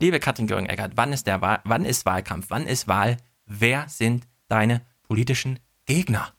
liebe 0.00 0.20
Katrin 0.20 0.46
Göring-Eckardt, 0.46 0.92
wann 0.96 1.12
ist 1.12 1.26
der 1.26 1.40
Wahl, 1.40 1.60
wann 1.64 1.84
ist 1.84 2.06
Wahlkampf, 2.06 2.46
wann 2.48 2.66
ist 2.66 2.88
Wahl, 2.88 3.16
wer 3.46 3.88
sind 3.88 4.26
deine 4.48 4.86
politischen 5.02 5.58
Gegner? 5.86 6.32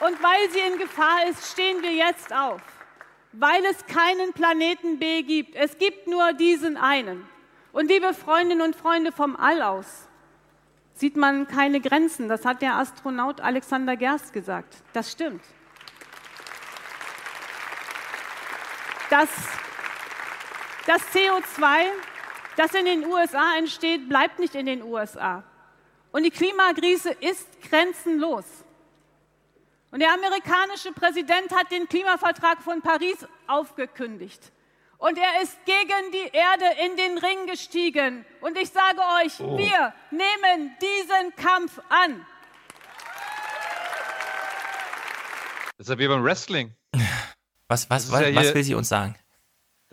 Und 0.00 0.22
weil 0.22 0.50
sie 0.50 0.60
in 0.60 0.78
Gefahr 0.78 1.28
ist, 1.28 1.52
stehen 1.52 1.82
wir 1.82 1.92
jetzt 1.92 2.32
auf 2.32 2.60
weil 3.38 3.64
es 3.66 3.84
keinen 3.86 4.32
Planeten 4.32 4.98
B 4.98 5.22
gibt. 5.22 5.56
Es 5.56 5.78
gibt 5.78 6.06
nur 6.06 6.32
diesen 6.32 6.76
einen. 6.76 7.26
Und 7.72 7.88
liebe 7.88 8.14
Freundinnen 8.14 8.62
und 8.62 8.76
Freunde 8.76 9.10
vom 9.10 9.36
All 9.36 9.62
aus, 9.62 10.08
sieht 10.94 11.16
man 11.16 11.48
keine 11.48 11.80
Grenzen. 11.80 12.28
Das 12.28 12.44
hat 12.44 12.62
der 12.62 12.76
Astronaut 12.76 13.40
Alexander 13.40 13.96
Gerst 13.96 14.32
gesagt. 14.32 14.76
Das 14.92 15.10
stimmt. 15.10 15.42
Das, 19.10 19.28
das 20.86 21.02
CO2, 21.12 21.86
das 22.56 22.72
in 22.74 22.84
den 22.84 23.06
USA 23.06 23.56
entsteht, 23.58 24.08
bleibt 24.08 24.38
nicht 24.38 24.54
in 24.54 24.66
den 24.66 24.82
USA. 24.82 25.42
Und 26.12 26.22
die 26.22 26.30
Klimakrise 26.30 27.10
ist 27.10 27.48
grenzenlos. 27.68 28.63
Und 29.94 30.00
der 30.00 30.12
amerikanische 30.12 30.90
Präsident 30.90 31.54
hat 31.54 31.70
den 31.70 31.88
Klimavertrag 31.88 32.60
von 32.64 32.82
Paris 32.82 33.28
aufgekündigt. 33.46 34.50
Und 34.98 35.16
er 35.16 35.40
ist 35.40 35.56
gegen 35.64 36.10
die 36.10 36.36
Erde 36.36 36.64
in 36.84 36.96
den 36.96 37.16
Ring 37.16 37.46
gestiegen. 37.46 38.26
Und 38.40 38.58
ich 38.58 38.70
sage 38.70 38.98
euch, 39.22 39.38
oh. 39.38 39.56
wir 39.56 39.94
nehmen 40.10 40.76
diesen 40.82 41.36
Kampf 41.36 41.78
an. 41.90 42.26
Das 45.78 45.86
ist 45.86 45.90
ja 45.90 45.98
wie 46.00 46.08
beim 46.08 46.24
Wrestling. 46.24 46.74
Was, 47.68 47.88
was, 47.88 48.10
was, 48.10 48.20
ja 48.20 48.34
was 48.34 48.52
will 48.52 48.64
sie 48.64 48.74
uns 48.74 48.88
sagen? 48.88 49.14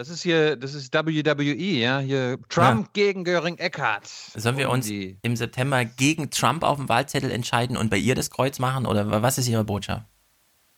Das 0.01 0.09
ist 0.09 0.23
hier, 0.23 0.55
das 0.55 0.73
ist 0.73 0.91
WWE, 0.95 1.53
ja, 1.53 1.99
hier 1.99 2.39
Trump 2.49 2.85
ja. 2.85 2.89
gegen 2.93 3.23
Göring 3.23 3.59
Eckardt. 3.59 4.07
Sollen 4.35 4.57
wir 4.57 4.71
uns 4.71 4.89
im 4.89 5.35
September 5.35 5.85
gegen 5.85 6.31
Trump 6.31 6.63
auf 6.63 6.77
dem 6.77 6.89
Wahlzettel 6.89 7.29
entscheiden 7.29 7.77
und 7.77 7.91
bei 7.91 7.97
ihr 7.97 8.15
das 8.15 8.31
Kreuz 8.31 8.57
machen 8.57 8.87
oder 8.87 9.21
was 9.21 9.37
ist 9.37 9.47
ihre 9.47 9.63
Botschaft? 9.63 10.07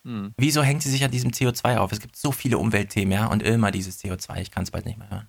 Hm. 0.04 0.34
Wieso 0.36 0.62
hängt 0.62 0.82
sie 0.82 0.90
sich 0.90 1.04
an 1.04 1.10
diesem 1.10 1.30
CO2 1.30 1.78
auf? 1.78 1.90
Es 1.90 2.00
gibt 2.00 2.16
so 2.16 2.32
viele 2.32 2.58
Umweltthemen, 2.58 3.12
ja, 3.12 3.26
und 3.28 3.42
immer 3.42 3.70
dieses 3.70 3.98
CO2. 3.98 4.42
Ich 4.42 4.50
kann 4.50 4.64
es 4.64 4.70
bald 4.70 4.84
nicht 4.84 4.98
mehr 4.98 5.08
hören. 5.08 5.28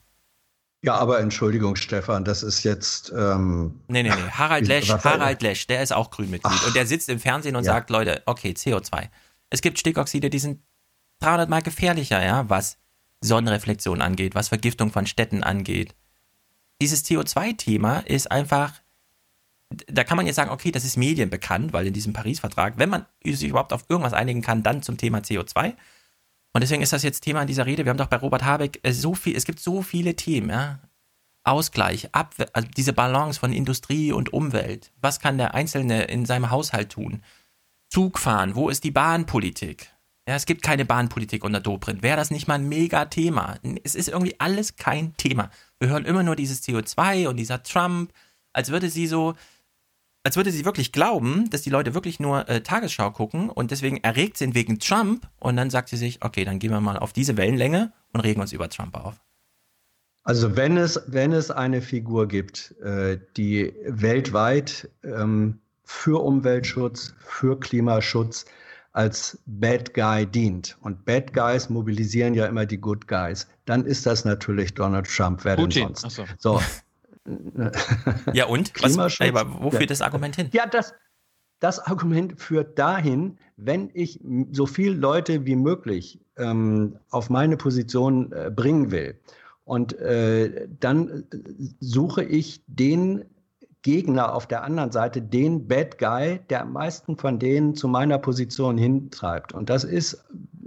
Ja, 0.82 0.96
aber 0.96 1.22
Entschuldigung, 1.22 1.78
Stefan, 1.78 2.26
das 2.26 2.44
ist 2.44 2.64
jetzt. 2.64 3.14
Ähm, 3.16 3.80
nee, 3.88 4.04
nee, 4.04 4.10
nee. 4.10 4.16
Harald 4.32 4.68
Lesch, 4.68 4.90
Harald 4.90 5.42
Lesch, 5.42 5.68
der 5.68 5.82
ist 5.82 5.94
auch 5.94 6.12
Grünmitglied. 6.12 6.54
Ach, 6.54 6.68
und 6.68 6.76
der 6.76 6.86
sitzt 6.86 7.08
im 7.08 7.20
Fernsehen 7.20 7.56
und 7.56 7.64
ja. 7.64 7.72
sagt, 7.72 7.90
Leute, 7.90 8.24
okay, 8.26 8.52
CO2. 8.52 9.08
Es 9.50 9.62
gibt 9.62 9.80
Stickoxide, 9.80 10.30
die 10.30 10.40
sind 10.40 10.60
300 11.22 11.50
Mal 11.50 11.62
gefährlicher, 11.62 12.22
ja, 12.22 12.50
was 12.50 12.78
Sonnenreflexion 13.26 14.02
angeht, 14.02 14.36
was 14.36 14.50
Vergiftung 14.50 14.92
von 14.92 15.08
Städten 15.08 15.44
angeht. 15.44 15.96
Dieses 16.82 17.06
CO2-Thema 17.06 18.00
ist 18.00 18.32
einfach, 18.32 18.74
da 19.88 20.04
kann 20.04 20.18
man 20.18 20.26
jetzt 20.26 20.36
sagen, 20.36 20.52
okay, 20.52 20.72
das 20.72 20.86
ist 20.86 20.98
medienbekannt, 20.98 21.74
weil 21.74 21.88
in 21.88 21.94
diesem 21.94 22.14
Paris-Vertrag, 22.14 22.78
wenn 22.78 22.90
man 22.90 23.06
sich 23.24 23.50
überhaupt 23.50 23.74
auf 23.74 23.86
irgendwas 23.90 24.14
einigen 24.14 24.42
kann, 24.42 24.64
dann 24.64 24.82
zum 24.82 24.98
Thema 24.98 25.20
CO2. 25.20 25.74
Und 26.54 26.62
deswegen 26.62 26.82
ist 26.82 26.94
das 26.94 27.04
jetzt 27.04 27.22
Thema 27.22 27.42
in 27.42 27.48
dieser 27.48 27.66
Rede. 27.66 27.84
Wir 27.84 27.90
haben 27.90 27.98
doch 27.98 28.08
bei 28.08 28.18
Robert 28.18 28.44
Habeck 28.44 28.80
äh, 28.84 28.94
so 28.94 29.14
viel, 29.14 29.36
es 29.36 29.46
gibt 29.46 29.60
so 29.60 29.82
viele 29.82 30.16
Themen, 30.16 30.50
ja. 30.50 30.80
Ausgleich, 31.44 32.10
Abwehr, 32.12 32.50
also 32.54 32.68
diese 32.76 32.92
Balance 32.92 33.40
von 33.40 33.54
Industrie 33.54 34.12
und 34.12 34.34
Umwelt. 34.34 34.92
Was 35.00 35.20
kann 35.20 35.38
der 35.38 35.54
Einzelne 35.54 36.06
in 36.06 36.26
seinem 36.26 36.50
Haushalt 36.50 36.92
tun? 36.92 37.22
Zug 37.88 38.18
fahren, 38.18 38.56
wo 38.56 38.70
ist 38.70 38.84
die 38.84 38.92
Bahnpolitik? 38.92 39.95
Ja, 40.28 40.36
es 40.36 40.48
gibt 40.48 40.64
keine 40.64 40.86
Bahnpolitik 40.86 41.44
unter 41.44 41.60
Dobrindt. 41.60 42.02
Wäre 42.02 42.18
das 42.18 42.32
nicht 42.32 42.48
mal 42.48 42.56
ein 42.56 42.68
Mega-Thema? 42.68 43.60
Es 43.84 43.94
ist 43.94 44.10
irgendwie 44.10 44.36
alles 44.40 44.76
kein 44.76 45.16
Thema. 45.18 45.52
Wir 45.80 45.90
hören 45.90 46.06
immer 46.06 46.24
nur 46.24 46.36
dieses 46.36 46.64
CO2 46.64 47.28
und 47.28 47.38
dieser 47.38 47.62
Trump, 47.62 48.12
als 48.52 48.72
würde 48.72 48.90
sie 48.90 49.06
so, 49.06 49.36
als 50.24 50.36
würde 50.36 50.52
sie 50.52 50.66
wirklich 50.66 50.92
glauben, 50.92 51.48
dass 51.52 51.62
die 51.62 51.70
Leute 51.70 51.94
wirklich 51.94 52.20
nur 52.20 52.50
äh, 52.50 52.62
Tagesschau 52.62 53.12
gucken 53.12 53.52
und 53.52 53.70
deswegen 53.70 53.98
erregt 53.98 54.38
sind 54.38 54.56
wegen 54.56 54.80
Trump 54.80 55.30
und 55.38 55.58
dann 55.58 55.70
sagt 55.70 55.90
sie 55.90 55.98
sich, 55.98 56.24
okay, 56.24 56.44
dann 56.44 56.58
gehen 56.58 56.72
wir 56.72 56.82
mal 56.82 56.98
auf 56.98 57.14
diese 57.14 57.38
Wellenlänge 57.38 57.94
und 58.12 58.22
regen 58.22 58.42
uns 58.42 58.52
über 58.52 58.68
Trump 58.68 58.96
auf. 58.96 59.22
Also 60.24 60.56
wenn 60.56 60.78
es, 60.78 61.00
wenn 61.06 61.34
es 61.34 61.52
eine 61.52 61.84
Figur 61.84 62.28
gibt, 62.28 62.74
äh, 62.82 63.20
die 63.38 63.72
weltweit 63.86 64.90
ähm, 65.04 65.60
für 65.84 66.24
Umweltschutz, 66.24 67.14
für 67.20 67.60
Klimaschutz, 67.60 68.46
als 68.96 69.38
Bad 69.46 69.94
Guy 69.94 70.26
dient. 70.26 70.78
Und 70.82 71.04
Bad 71.04 71.34
Guys 71.34 71.70
mobilisieren 71.70 72.34
ja 72.34 72.46
immer 72.46 72.66
die 72.66 72.78
Good 72.78 73.08
Guys. 73.08 73.46
Dann 73.66 73.86
ist 73.86 74.06
das 74.06 74.24
natürlich 74.24 74.74
Donald 74.74 75.08
Trump. 75.08 75.44
Wer 75.44 75.58
Putin. 75.58 75.88
denn 75.88 75.96
sonst? 75.96 76.36
So. 76.40 76.62
ja 78.34 78.46
und? 78.46 78.72
Was, 78.82 79.20
ey, 79.20 79.30
aber 79.30 79.62
wo 79.62 79.70
führt 79.70 79.92
das 79.92 80.02
Argument 80.02 80.38
hin? 80.38 80.50
Ja, 80.54 80.66
das, 80.66 80.94
das 81.60 81.80
Argument 81.80 82.40
führt 82.40 82.80
dahin, 82.80 83.38
wenn 83.58 83.90
ich 83.94 84.22
so 84.52 84.66
viele 84.66 84.96
Leute 84.96 85.46
wie 85.46 85.58
möglich 85.58 86.22
ähm, 86.38 86.98
auf 87.10 87.30
meine 87.30 87.58
Position 87.58 88.32
äh, 88.32 88.50
bringen 88.50 88.92
will. 88.92 89.20
Und 89.66 90.00
äh, 90.00 90.70
dann 90.80 91.26
suche 91.82 92.24
ich 92.24 92.64
den 92.68 93.26
Gegner 93.86 94.34
auf 94.34 94.48
der 94.48 94.64
anderen 94.64 94.92
Seite 94.92 95.22
den 95.22 95.68
Bad 95.68 96.00
Guy, 96.00 96.40
der 96.50 96.64
am 96.64 96.74
meisten 96.74 97.16
von 97.18 97.38
denen 97.38 97.76
zu 97.76 97.88
meiner 97.88 98.18
Position 98.18 98.80
hintreibt. 98.80 99.54
Und 99.54 99.70
das 99.70 99.84
ist 99.84 100.26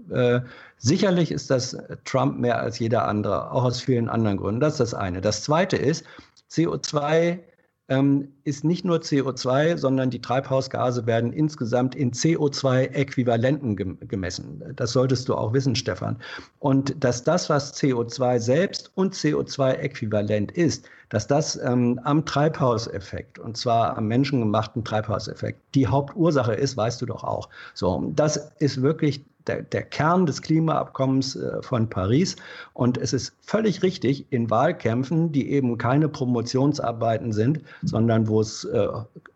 äh, 0.08 0.40
sicherlich 0.76 1.32
ist 1.32 1.50
das 1.50 1.76
Trump 2.04 2.38
mehr 2.38 2.60
als 2.60 2.78
jeder 2.78 3.08
andere, 3.08 3.50
auch 3.50 3.64
aus 3.64 3.80
vielen 3.80 4.08
anderen 4.08 4.36
Gründen. 4.36 4.60
Das 4.60 4.74
ist 4.74 4.80
das 4.80 4.94
eine. 4.94 5.20
Das 5.20 5.42
zweite 5.42 5.76
ist, 5.76 6.04
CO2 6.48 7.40
ähm, 7.88 8.28
ist 8.44 8.64
nicht 8.64 8.84
nur 8.84 8.98
CO2, 8.98 9.78
sondern 9.78 10.10
die 10.10 10.20
Treibhausgase 10.20 11.06
werden 11.06 11.32
insgesamt 11.32 11.94
in 11.94 12.12
CO2-Äquivalenten 12.12 13.98
gemessen. 14.06 14.62
Das 14.76 14.92
solltest 14.92 15.28
du 15.28 15.34
auch 15.34 15.52
wissen, 15.52 15.74
Stefan. 15.74 16.18
Und 16.58 17.02
dass 17.02 17.24
das, 17.24 17.48
was 17.48 17.74
CO2 17.74 18.38
selbst 18.38 18.90
und 18.94 19.14
CO2-Äquivalent 19.14 20.52
ist, 20.52 20.88
dass 21.08 21.26
das 21.26 21.56
ähm, 21.56 21.98
am 22.04 22.26
Treibhauseffekt, 22.26 23.38
und 23.38 23.56
zwar 23.56 23.96
am 23.96 24.06
menschengemachten 24.08 24.84
Treibhauseffekt, 24.84 25.60
die 25.74 25.86
Hauptursache 25.86 26.52
ist, 26.52 26.76
weißt 26.76 27.00
du 27.00 27.06
doch 27.06 27.24
auch. 27.24 27.48
So, 27.72 28.12
das 28.14 28.52
ist 28.58 28.82
wirklich 28.82 29.24
der, 29.48 29.62
der 29.62 29.82
Kern 29.82 30.26
des 30.26 30.42
Klimaabkommens 30.42 31.36
äh, 31.36 31.62
von 31.62 31.88
Paris. 31.88 32.36
Und 32.74 32.98
es 32.98 33.12
ist 33.12 33.34
völlig 33.40 33.82
richtig, 33.82 34.26
in 34.30 34.50
Wahlkämpfen, 34.50 35.32
die 35.32 35.50
eben 35.50 35.78
keine 35.78 36.08
Promotionsarbeiten 36.08 37.32
sind, 37.32 37.60
sondern 37.82 38.28
wo 38.28 38.40
es 38.40 38.64
äh, 38.64 38.86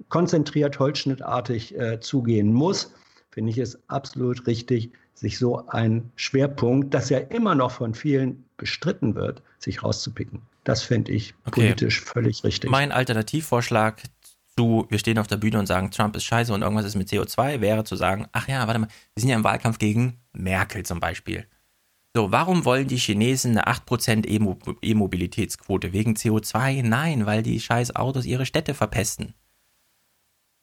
konzentriert, 0.08 0.78
holzschnittartig 0.78 1.78
äh, 1.78 2.00
zugehen 2.00 2.52
muss, 2.52 2.92
finde 3.30 3.50
ich 3.50 3.58
es 3.58 3.78
absolut 3.88 4.46
richtig, 4.46 4.90
sich 5.14 5.38
so 5.38 5.66
ein 5.68 6.10
Schwerpunkt, 6.16 6.92
das 6.92 7.08
ja 7.08 7.18
immer 7.18 7.54
noch 7.54 7.70
von 7.70 7.94
vielen 7.94 8.44
bestritten 8.56 9.14
wird, 9.14 9.42
sich 9.58 9.82
rauszupicken. 9.82 10.42
Das 10.64 10.82
finde 10.82 11.12
ich 11.12 11.34
okay. 11.46 11.62
politisch 11.62 12.00
völlig 12.00 12.44
richtig. 12.44 12.70
Mein 12.70 12.92
Alternativvorschlag 12.92 14.02
zu, 14.56 14.86
wir 14.88 14.98
stehen 14.98 15.18
auf 15.18 15.26
der 15.26 15.36
Bühne 15.36 15.58
und 15.58 15.66
sagen, 15.66 15.90
Trump 15.90 16.16
ist 16.16 16.24
scheiße 16.24 16.52
und 16.52 16.62
irgendwas 16.62 16.86
ist 16.86 16.96
mit 16.96 17.08
CO2, 17.08 17.60
wäre 17.60 17.84
zu 17.84 17.96
sagen, 17.96 18.26
ach 18.32 18.48
ja, 18.48 18.66
warte 18.66 18.80
mal, 18.80 18.88
wir 19.14 19.20
sind 19.20 19.30
ja 19.30 19.36
im 19.36 19.44
Wahlkampf 19.44 19.78
gegen 19.78 20.18
Merkel 20.32 20.84
zum 20.84 21.00
Beispiel. 21.00 21.46
So, 22.14 22.30
warum 22.30 22.66
wollen 22.66 22.88
die 22.88 22.98
Chinesen 22.98 23.56
eine 23.56 23.74
8% 23.74 24.26
E-Mobilitätsquote? 24.82 25.94
Wegen 25.94 26.14
CO2? 26.14 26.82
Nein, 26.82 27.24
weil 27.24 27.42
die 27.42 27.58
scheiß 27.58 27.96
Autos 27.96 28.26
ihre 28.26 28.44
Städte 28.44 28.74
verpesten. 28.74 29.32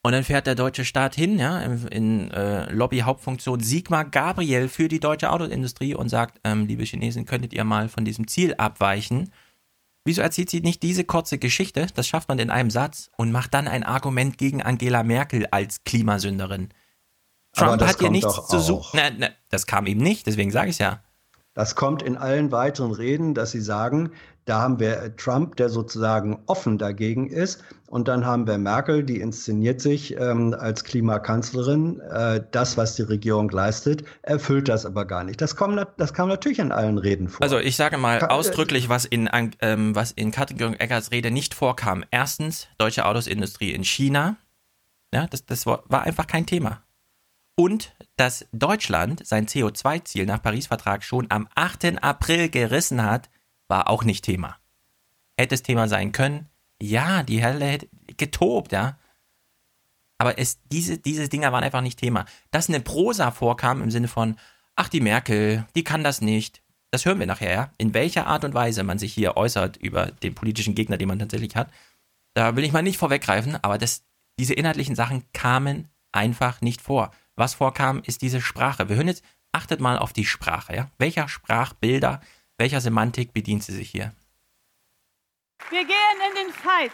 Und 0.03 0.13
dann 0.13 0.23
fährt 0.23 0.47
der 0.47 0.55
deutsche 0.55 0.85
Staat 0.85 1.15
hin, 1.15 1.39
ja, 1.39 1.59
in, 1.59 1.87
in 1.87 2.31
äh, 2.31 2.71
Lobby-Hauptfunktion 2.71 3.59
Sigmar 3.59 4.05
Gabriel 4.05 4.69
für 4.69 4.87
die 4.87 4.99
deutsche 4.99 5.31
Autoindustrie 5.31 5.95
und 5.95 6.09
sagt, 6.09 6.39
ähm, 6.43 6.67
liebe 6.67 6.83
Chinesen, 6.83 7.25
könntet 7.25 7.53
ihr 7.53 7.63
mal 7.63 7.89
von 7.89 8.05
diesem 8.05 8.27
Ziel 8.27 8.53
abweichen? 8.55 9.31
Wieso 10.09 10.23
erzählt 10.23 10.49
sie 10.49 10.61
nicht 10.61 10.81
diese 10.81 11.03
kurze 11.03 11.37
Geschichte, 11.37 11.85
das 11.93 12.07
schafft 12.07 12.29
man 12.29 12.39
in 12.39 12.49
einem 12.49 12.71
Satz, 12.71 13.11
und 13.15 13.31
macht 13.31 13.53
dann 13.53 13.67
ein 13.67 13.83
Argument 13.83 14.39
gegen 14.39 14.63
Angela 14.63 15.03
Merkel 15.03 15.45
als 15.51 15.83
Klimasünderin? 15.83 16.69
Trump 17.53 17.79
hat 17.79 17.99
hier 17.99 18.09
nichts 18.09 18.47
zu 18.47 18.57
suchen. 18.57 18.99
das 19.51 19.67
kam 19.67 19.85
eben 19.85 20.01
nicht, 20.01 20.25
deswegen 20.25 20.49
sage 20.49 20.69
ich 20.69 20.77
es 20.77 20.79
ja. 20.79 21.03
Das 21.53 21.75
kommt 21.75 22.01
in 22.01 22.17
allen 22.17 22.51
weiteren 22.51 22.91
Reden, 22.91 23.35
dass 23.35 23.51
sie 23.51 23.61
sagen, 23.61 24.09
da 24.49 24.61
haben 24.61 24.79
wir 24.79 25.15
Trump, 25.15 25.57
der 25.57 25.69
sozusagen 25.69 26.41
offen 26.47 26.79
dagegen 26.79 27.29
ist. 27.29 27.63
Und 27.87 28.07
dann 28.07 28.25
haben 28.25 28.47
wir 28.47 28.57
Merkel, 28.57 29.03
die 29.03 29.19
inszeniert 29.19 29.79
sich 29.79 30.15
ähm, 30.17 30.55
als 30.57 30.83
Klimakanzlerin. 30.83 31.99
Äh, 31.99 32.43
das, 32.51 32.75
was 32.75 32.95
die 32.95 33.03
Regierung 33.03 33.49
leistet, 33.49 34.03
erfüllt 34.23 34.67
das 34.67 34.85
aber 34.85 35.05
gar 35.05 35.23
nicht. 35.23 35.39
Das, 35.41 35.55
kommt, 35.55 35.85
das 35.97 36.13
kam 36.13 36.29
natürlich 36.29 36.59
in 36.59 36.71
allen 36.71 36.97
Reden 36.97 37.29
vor. 37.29 37.43
Also 37.43 37.59
ich 37.59 37.75
sage 37.75 37.97
mal 37.97 38.19
Ka 38.19 38.27
ausdrücklich, 38.27 38.89
was 38.89 39.05
in, 39.05 39.29
ähm, 39.61 39.95
was 39.95 40.11
in 40.11 40.31
Katrin 40.31 40.73
Eckers 40.73 41.11
Rede 41.11 41.29
nicht 41.29 41.53
vorkam. 41.53 42.03
Erstens, 42.09 42.67
deutsche 42.79 43.05
Autosindustrie 43.05 43.71
in 43.71 43.83
China. 43.83 44.37
Ja, 45.13 45.27
das, 45.27 45.45
das 45.45 45.65
war 45.65 46.03
einfach 46.03 46.27
kein 46.27 46.45
Thema. 46.45 46.83
Und 47.55 47.93
dass 48.15 48.47
Deutschland 48.51 49.25
sein 49.27 49.47
CO2-Ziel 49.47 50.25
nach 50.25 50.41
Paris-Vertrag 50.41 51.03
schon 51.03 51.27
am 51.29 51.47
8. 51.55 52.01
April 52.03 52.49
gerissen 52.49 53.03
hat, 53.03 53.29
war 53.69 53.89
auch 53.89 54.03
nicht 54.03 54.25
Thema. 54.25 54.57
Hätte 55.37 55.55
es 55.55 55.63
Thema 55.63 55.87
sein 55.87 56.11
können, 56.11 56.49
ja, 56.81 57.23
die 57.23 57.43
Hölle 57.43 57.65
hätte 57.65 57.87
getobt, 58.17 58.71
ja. 58.71 58.97
Aber 60.17 60.37
es, 60.37 60.59
diese, 60.65 60.97
diese 60.97 61.29
Dinger 61.29 61.51
waren 61.53 61.63
einfach 61.63 61.81
nicht 61.81 61.99
Thema. 61.99 62.25
Dass 62.51 62.67
eine 62.67 62.81
Prosa 62.81 63.31
vorkam 63.31 63.81
im 63.81 63.91
Sinne 63.91 64.09
von, 64.09 64.35
ach, 64.75 64.89
die 64.89 65.01
Merkel, 65.01 65.65
die 65.75 65.83
kann 65.83 66.03
das 66.03 66.21
nicht. 66.21 66.61
Das 66.91 67.05
hören 67.05 67.19
wir 67.19 67.27
nachher, 67.27 67.53
ja. 67.53 67.73
In 67.77 67.93
welcher 67.93 68.27
Art 68.27 68.43
und 68.43 68.53
Weise 68.53 68.83
man 68.83 68.99
sich 68.99 69.13
hier 69.13 69.37
äußert 69.37 69.77
über 69.77 70.07
den 70.07 70.35
politischen 70.35 70.75
Gegner, 70.75 70.97
den 70.97 71.07
man 71.07 71.19
tatsächlich 71.19 71.55
hat. 71.55 71.71
Da 72.33 72.55
will 72.55 72.63
ich 72.63 72.71
mal 72.71 72.81
nicht 72.81 72.97
vorweggreifen, 72.97 73.57
aber 73.61 73.77
das, 73.77 74.03
diese 74.39 74.53
inhaltlichen 74.53 74.95
Sachen 74.95 75.23
kamen 75.33 75.89
einfach 76.11 76.61
nicht 76.61 76.81
vor. 76.81 77.11
Was 77.35 77.53
vorkam, 77.53 78.01
ist 78.05 78.21
diese 78.21 78.41
Sprache. 78.41 78.89
Wir 78.89 78.95
hören 78.95 79.07
jetzt, 79.07 79.23
achtet 79.51 79.79
mal 79.79 79.97
auf 79.97 80.13
die 80.13 80.25
Sprache. 80.25 80.75
Ja? 80.75 80.89
Welcher 80.97 81.27
Sprachbilder, 81.27 82.21
welcher 82.59 82.81
Semantik 82.81 83.33
bedient 83.33 83.63
sie 83.63 83.73
sich 83.73 83.89
hier? 83.89 84.13
Wir 85.69 85.85
gehen 85.85 86.19
in 86.29 86.45
den 86.45 86.53
Fight. 86.53 86.91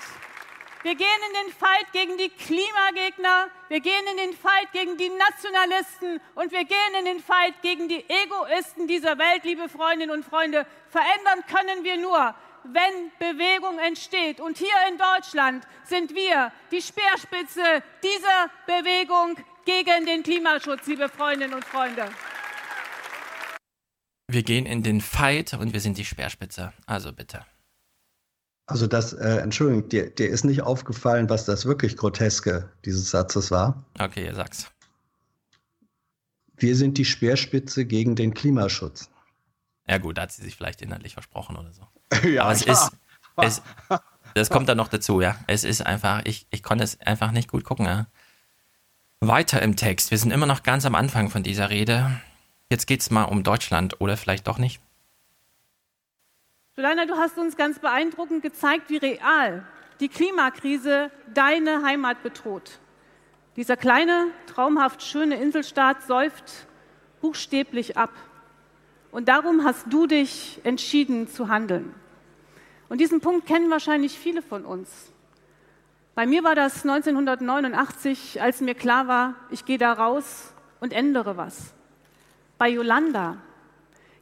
Wir 0.84 0.94
gehen 0.94 1.08
in 1.28 1.48
den 1.48 1.54
Fight 1.58 1.92
gegen 1.94 2.16
die 2.20 2.30
Klimagegner, 2.30 3.50
wir 3.70 3.80
gehen 3.80 4.06
in 4.12 4.18
den 4.18 4.34
Fight 4.34 4.72
gegen 4.72 4.96
die 4.98 5.10
Nationalisten 5.10 6.22
und 6.36 6.52
wir 6.52 6.64
gehen 6.64 6.94
in 7.00 7.06
den 7.06 7.20
Fight 7.20 7.60
gegen 7.64 7.90
die 7.90 8.06
Egoisten 8.08 8.88
dieser 8.88 9.18
Welt, 9.18 9.44
liebe 9.46 9.68
Freundinnen 9.68 10.12
und 10.12 10.24
Freunde. 10.24 10.68
Verändern 10.90 11.44
können 11.48 11.84
wir 11.84 11.98
nur, 11.98 12.36
wenn 12.66 13.12
Bewegung 13.18 13.80
entsteht. 13.80 14.40
Und 14.40 14.60
hier 14.60 14.76
in 14.88 15.00
Deutschland 15.00 15.66
sind 15.86 16.14
wir 16.14 16.52
die 16.70 16.84
Speerspitze 16.84 17.82
dieser 18.04 18.52
Bewegung 18.68 19.38
gegen 19.66 20.06
den 20.06 20.22
Klimaschutz, 20.22 20.86
liebe 20.86 21.10
Freundinnen 21.10 21.56
und 21.56 21.66
Freunde. 21.66 22.12
Wir 24.28 24.44
gehen 24.44 24.66
in 24.66 24.84
den 24.84 25.02
Fight 25.02 25.54
und 25.54 25.74
wir 25.74 25.80
sind 25.80 25.98
die 25.98 26.06
Speerspitze. 26.06 26.74
Also 26.86 27.14
bitte. 27.14 27.46
Also 28.68 28.88
das, 28.88 29.14
äh, 29.14 29.38
Entschuldigung, 29.38 29.90
dir, 29.90 30.10
dir 30.10 30.28
ist 30.28 30.44
nicht 30.44 30.64
aufgefallen, 30.64 31.30
was 31.30 31.46
das 31.46 31.66
wirklich 31.66 31.98
Groteske 31.98 32.70
dieses 32.84 33.12
Satzes 33.12 33.52
war? 33.52 33.86
Okay, 34.00 34.32
sag's. 34.34 34.72
Wir 36.58 36.76
sind 36.76 36.98
die 36.98 37.06
Speerspitze 37.06 37.86
gegen 37.86 38.16
den 38.16 38.34
Klimaschutz. 38.34 39.10
Ja 39.88 40.00
gut, 40.00 40.18
da 40.18 40.24
hat 40.24 40.32
sie 40.32 40.42
sich 40.42 40.56
vielleicht 40.56 40.82
inhaltlich 40.82 41.14
versprochen 41.14 41.58
oder 41.58 41.72
so. 41.74 42.28
ja, 42.28 42.44
Aber 42.44 42.54
es 42.54 42.64
ist, 42.64 42.92
es, 43.38 43.62
das 44.34 44.50
kommt 44.50 44.68
dann 44.68 44.78
noch 44.78 44.88
dazu, 44.88 45.22
ja. 45.22 45.38
Es 45.46 45.64
ist 45.64 45.86
einfach, 45.86 46.22
ich, 46.26 46.48
ich 46.50 46.64
konnte 46.64 46.84
es 46.84 47.00
einfach 47.02 47.32
nicht 47.32 47.50
gut 47.50 47.64
gucken, 47.64 47.86
ja. 47.86 48.08
Weiter 49.20 49.62
im 49.62 49.76
Text. 49.76 50.10
Wir 50.10 50.18
sind 50.18 50.32
immer 50.32 50.46
noch 50.48 50.64
ganz 50.64 50.86
am 50.86 50.96
Anfang 50.96 51.30
von 51.30 51.44
dieser 51.44 51.70
Rede. 51.70 52.20
Jetzt 52.72 52.88
geht's 52.88 53.12
mal 53.12 53.24
um 53.26 53.44
Deutschland 53.44 54.02
oder 54.02 54.18
vielleicht 54.18 54.48
doch 54.48 54.58
nicht. 54.58 54.82
Jolana, 56.76 57.06
du 57.06 57.16
hast 57.16 57.38
uns 57.38 57.56
ganz 57.56 57.80
beeindruckend 57.80 58.42
gezeigt, 58.42 58.90
wie 58.90 58.98
real 58.98 59.66
die 60.00 60.10
Klimakrise 60.10 61.12
deine 61.34 61.84
Heimat 61.84 62.22
bedroht. 62.24 62.80
Dieser 63.56 63.78
kleine, 63.78 64.28
traumhaft 64.48 65.02
schöne 65.04 65.36
Inselstaat 65.36 66.04
säuft 66.04 66.68
buchstäblich 67.22 67.98
ab. 67.98 68.12
Und 69.12 69.30
darum 69.30 69.64
hast 69.64 69.86
du 69.90 70.08
dich 70.08 70.60
entschieden 70.64 71.30
zu 71.30 71.48
handeln. 71.48 71.94
Und 72.90 73.00
diesen 73.00 73.22
Punkt 73.22 73.46
kennen 73.46 73.70
wahrscheinlich 73.70 74.18
viele 74.18 74.42
von 74.42 74.66
uns. 74.66 74.90
Bei 76.16 76.26
mir 76.26 76.44
war 76.44 76.56
das 76.56 76.84
1989, 76.84 78.42
als 78.42 78.60
mir 78.60 78.76
klar 78.76 79.08
war, 79.08 79.36
ich 79.52 79.66
gehe 79.66 79.78
da 79.78 79.94
raus 79.94 80.54
und 80.82 80.92
ändere 80.92 81.38
was. 81.38 81.75
Bei 82.58 82.70
Yolanda 82.70 83.38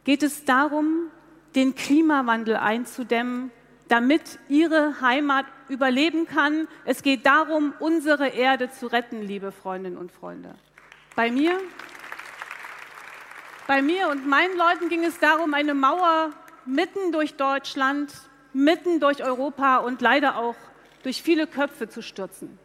geht 0.04 0.22
es 0.22 0.44
darum, 0.44 1.10
den 1.54 1.74
Klimawandel 1.74 2.56
einzudämmen, 2.56 3.52
damit 3.88 4.38
ihre 4.48 5.00
Heimat 5.00 5.46
überleben 5.68 6.26
kann. 6.26 6.66
Es 6.84 7.02
geht 7.02 7.26
darum, 7.26 7.74
unsere 7.78 8.28
Erde 8.28 8.70
zu 8.70 8.86
retten, 8.86 9.22
liebe 9.22 9.52
Freundinnen 9.52 9.96
und 9.96 10.10
Freunde. 10.10 10.54
Bei 11.14 11.30
mir, 11.30 11.60
bei 13.68 13.82
mir 13.82 14.08
und 14.08 14.26
meinen 14.26 14.56
Leuten 14.56 14.88
ging 14.88 15.04
es 15.04 15.18
darum, 15.20 15.54
eine 15.54 15.74
Mauer 15.74 16.30
mitten 16.66 17.12
durch 17.12 17.34
Deutschland, 17.34 18.12
mitten 18.52 18.98
durch 18.98 19.22
Europa 19.22 19.76
und 19.76 20.00
leider 20.00 20.36
auch 20.36 20.56
durch 21.02 21.22
viele 21.22 21.46
Köpfe 21.46 21.88
zu 21.88 22.02
stürzen. 22.02 22.58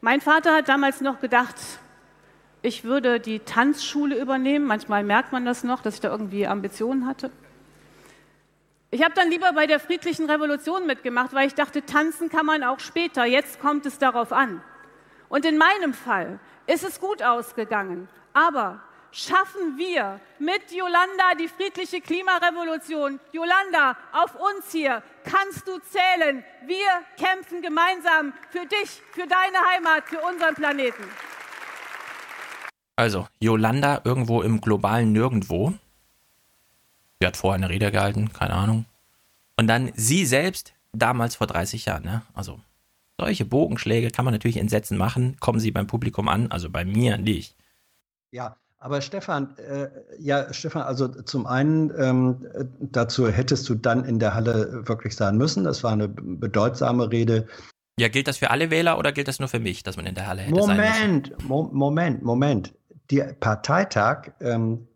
Mein 0.00 0.20
Vater 0.20 0.54
hat 0.54 0.68
damals 0.68 1.00
noch 1.00 1.20
gedacht, 1.20 1.56
ich 2.62 2.84
würde 2.84 3.20
die 3.20 3.40
Tanzschule 3.40 4.18
übernehmen. 4.18 4.66
Manchmal 4.66 5.02
merkt 5.02 5.32
man 5.32 5.44
das 5.44 5.64
noch, 5.64 5.82
dass 5.82 5.94
ich 5.94 6.00
da 6.00 6.10
irgendwie 6.10 6.46
Ambitionen 6.46 7.06
hatte. 7.06 7.30
Ich 8.90 9.02
habe 9.02 9.14
dann 9.14 9.30
lieber 9.30 9.52
bei 9.52 9.66
der 9.66 9.80
friedlichen 9.80 10.30
Revolution 10.30 10.86
mitgemacht, 10.86 11.32
weil 11.32 11.46
ich 11.46 11.54
dachte, 11.54 11.84
tanzen 11.84 12.28
kann 12.28 12.46
man 12.46 12.62
auch 12.62 12.78
später. 12.78 13.24
Jetzt 13.24 13.60
kommt 13.60 13.86
es 13.86 13.98
darauf 13.98 14.32
an. 14.32 14.62
Und 15.28 15.44
in 15.44 15.56
meinem 15.56 15.94
Fall 15.94 16.38
ist 16.66 16.84
es 16.84 17.00
gut 17.00 17.22
ausgegangen. 17.22 18.08
Aber 18.34 18.80
schaffen 19.10 19.76
wir 19.76 20.20
mit 20.38 20.70
Yolanda 20.70 21.34
die 21.38 21.48
friedliche 21.48 22.00
Klimarevolution. 22.00 23.18
Yolanda, 23.32 23.96
auf 24.12 24.34
uns 24.34 24.70
hier 24.70 25.02
kannst 25.24 25.66
du 25.66 25.78
zählen. 25.78 26.44
Wir 26.66 26.88
kämpfen 27.16 27.62
gemeinsam 27.62 28.32
für 28.50 28.66
dich, 28.66 29.02
für 29.12 29.26
deine 29.26 29.58
Heimat, 29.70 30.04
für 30.08 30.20
unseren 30.20 30.54
Planeten. 30.54 31.04
Also, 32.96 33.26
Yolanda 33.40 34.02
irgendwo 34.04 34.42
im 34.42 34.60
globalen 34.60 35.12
Nirgendwo. 35.12 35.72
Sie 37.20 37.26
hat 37.26 37.36
vorher 37.36 37.56
eine 37.56 37.70
Rede 37.70 37.90
gehalten, 37.90 38.32
keine 38.32 38.54
Ahnung. 38.54 38.84
Und 39.56 39.66
dann 39.66 39.92
sie 39.94 40.26
selbst, 40.26 40.74
damals 40.92 41.36
vor 41.36 41.46
30 41.46 41.86
Jahren, 41.86 42.04
ne? 42.04 42.22
Also, 42.34 42.60
solche 43.18 43.44
Bogenschläge 43.44 44.10
kann 44.10 44.24
man 44.24 44.34
natürlich 44.34 44.56
in 44.56 44.68
Sätzen 44.68 44.98
machen. 44.98 45.36
Kommen 45.40 45.60
sie 45.60 45.70
beim 45.70 45.86
Publikum 45.86 46.28
an, 46.28 46.50
also 46.50 46.68
bei 46.68 46.84
mir 46.84 47.18
nicht. 47.18 47.56
Ja, 48.30 48.56
aber 48.78 49.00
Stefan, 49.00 49.56
äh, 49.58 49.88
ja, 50.18 50.52
Stefan, 50.52 50.82
also 50.82 51.06
zum 51.06 51.46
einen, 51.46 51.92
ähm, 51.96 52.46
dazu 52.80 53.28
hättest 53.28 53.68
du 53.68 53.76
dann 53.76 54.04
in 54.04 54.18
der 54.18 54.34
Halle 54.34 54.88
wirklich 54.88 55.14
sein 55.14 55.36
müssen. 55.38 55.64
Das 55.64 55.84
war 55.84 55.92
eine 55.92 56.08
bedeutsame 56.08 57.10
Rede. 57.10 57.46
Ja, 57.98 58.08
gilt 58.08 58.26
das 58.26 58.38
für 58.38 58.50
alle 58.50 58.70
Wähler 58.70 58.98
oder 58.98 59.12
gilt 59.12 59.28
das 59.28 59.38
nur 59.38 59.48
für 59.48 59.60
mich, 59.60 59.82
dass 59.82 59.96
man 59.96 60.06
in 60.06 60.14
der 60.14 60.26
Halle 60.26 60.42
hätte 60.42 60.58
Moment, 60.58 60.78
sein 60.78 61.20
müssen? 61.20 61.46
Mo 61.46 61.70
Moment, 61.72 62.22
Moment 62.22 62.74
der 63.12 63.34
Parteitag 63.34 64.30
ähm, 64.40 64.88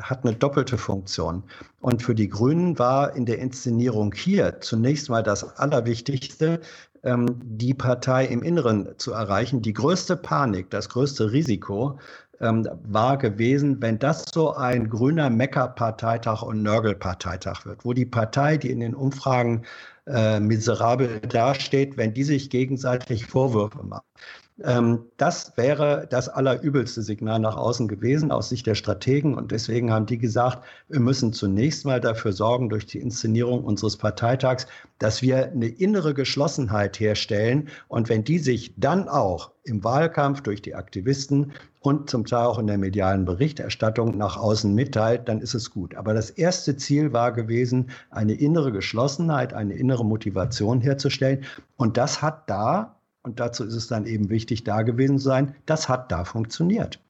hat 0.00 0.24
eine 0.24 0.36
doppelte 0.36 0.78
Funktion. 0.78 1.42
Und 1.80 2.02
für 2.02 2.14
die 2.14 2.28
Grünen 2.28 2.78
war 2.78 3.16
in 3.16 3.26
der 3.26 3.38
Inszenierung 3.38 4.12
hier 4.14 4.60
zunächst 4.60 5.10
mal 5.10 5.22
das 5.22 5.58
Allerwichtigste, 5.58 6.60
ähm, 7.02 7.26
die 7.42 7.74
Partei 7.74 8.26
im 8.26 8.42
Inneren 8.42 8.88
zu 8.98 9.12
erreichen. 9.12 9.62
Die 9.62 9.72
größte 9.72 10.16
Panik, 10.16 10.70
das 10.70 10.88
größte 10.88 11.32
Risiko 11.32 11.98
ähm, 12.40 12.68
war 12.84 13.16
gewesen, 13.16 13.82
wenn 13.82 13.98
das 13.98 14.26
so 14.32 14.52
ein 14.52 14.88
grüner 14.88 15.28
Mecker-Parteitag 15.28 16.42
und 16.42 16.62
Nörgel-Parteitag 16.62 17.66
wird, 17.66 17.84
wo 17.84 17.92
die 17.92 18.06
Partei, 18.06 18.58
die 18.58 18.70
in 18.70 18.80
den 18.80 18.94
Umfragen 18.94 19.62
äh, 20.06 20.38
miserabel 20.38 21.20
dasteht, 21.20 21.96
wenn 21.96 22.14
die 22.14 22.24
sich 22.24 22.48
gegenseitig 22.48 23.26
Vorwürfe 23.26 23.82
macht. 23.82 24.04
Ähm, 24.64 25.04
das 25.18 25.52
wäre 25.56 26.06
das 26.08 26.28
allerübelste 26.28 27.02
Signal 27.02 27.38
nach 27.40 27.56
außen 27.56 27.88
gewesen 27.88 28.30
aus 28.30 28.48
Sicht 28.48 28.66
der 28.66 28.74
Strategen. 28.74 29.34
Und 29.34 29.52
deswegen 29.52 29.92
haben 29.92 30.06
die 30.06 30.18
gesagt, 30.18 30.64
wir 30.88 31.00
müssen 31.00 31.32
zunächst 31.32 31.84
mal 31.84 32.00
dafür 32.00 32.32
sorgen, 32.32 32.70
durch 32.70 32.86
die 32.86 32.98
Inszenierung 32.98 33.64
unseres 33.64 33.96
Parteitags, 33.98 34.66
dass 34.98 35.20
wir 35.20 35.50
eine 35.50 35.68
innere 35.68 36.14
Geschlossenheit 36.14 36.98
herstellen. 36.98 37.68
Und 37.88 38.08
wenn 38.08 38.24
die 38.24 38.38
sich 38.38 38.72
dann 38.78 39.08
auch 39.08 39.50
im 39.64 39.84
Wahlkampf 39.84 40.40
durch 40.40 40.62
die 40.62 40.74
Aktivisten 40.74 41.52
und 41.80 42.08
zum 42.08 42.24
Teil 42.24 42.46
auch 42.46 42.58
in 42.58 42.66
der 42.66 42.78
medialen 42.78 43.26
Berichterstattung 43.26 44.16
nach 44.16 44.38
außen 44.38 44.74
mitteilt, 44.74 45.28
dann 45.28 45.40
ist 45.40 45.54
es 45.54 45.70
gut. 45.70 45.94
Aber 45.96 46.14
das 46.14 46.30
erste 46.30 46.76
Ziel 46.76 47.12
war 47.12 47.32
gewesen, 47.32 47.90
eine 48.10 48.32
innere 48.34 48.72
Geschlossenheit, 48.72 49.52
eine 49.52 49.74
innere 49.74 50.04
Motivation 50.04 50.80
herzustellen. 50.80 51.44
Und 51.76 51.98
das 51.98 52.22
hat 52.22 52.48
da 52.48 52.95
und 53.26 53.40
dazu 53.40 53.64
ist 53.64 53.74
es 53.74 53.88
dann 53.88 54.06
eben 54.06 54.30
wichtig, 54.30 54.64
da 54.64 54.82
gewesen 54.82 55.18
zu 55.18 55.24
sein. 55.24 55.54
Das 55.66 55.88
hat 55.88 56.12
da 56.12 56.24
funktioniert. 56.24 57.00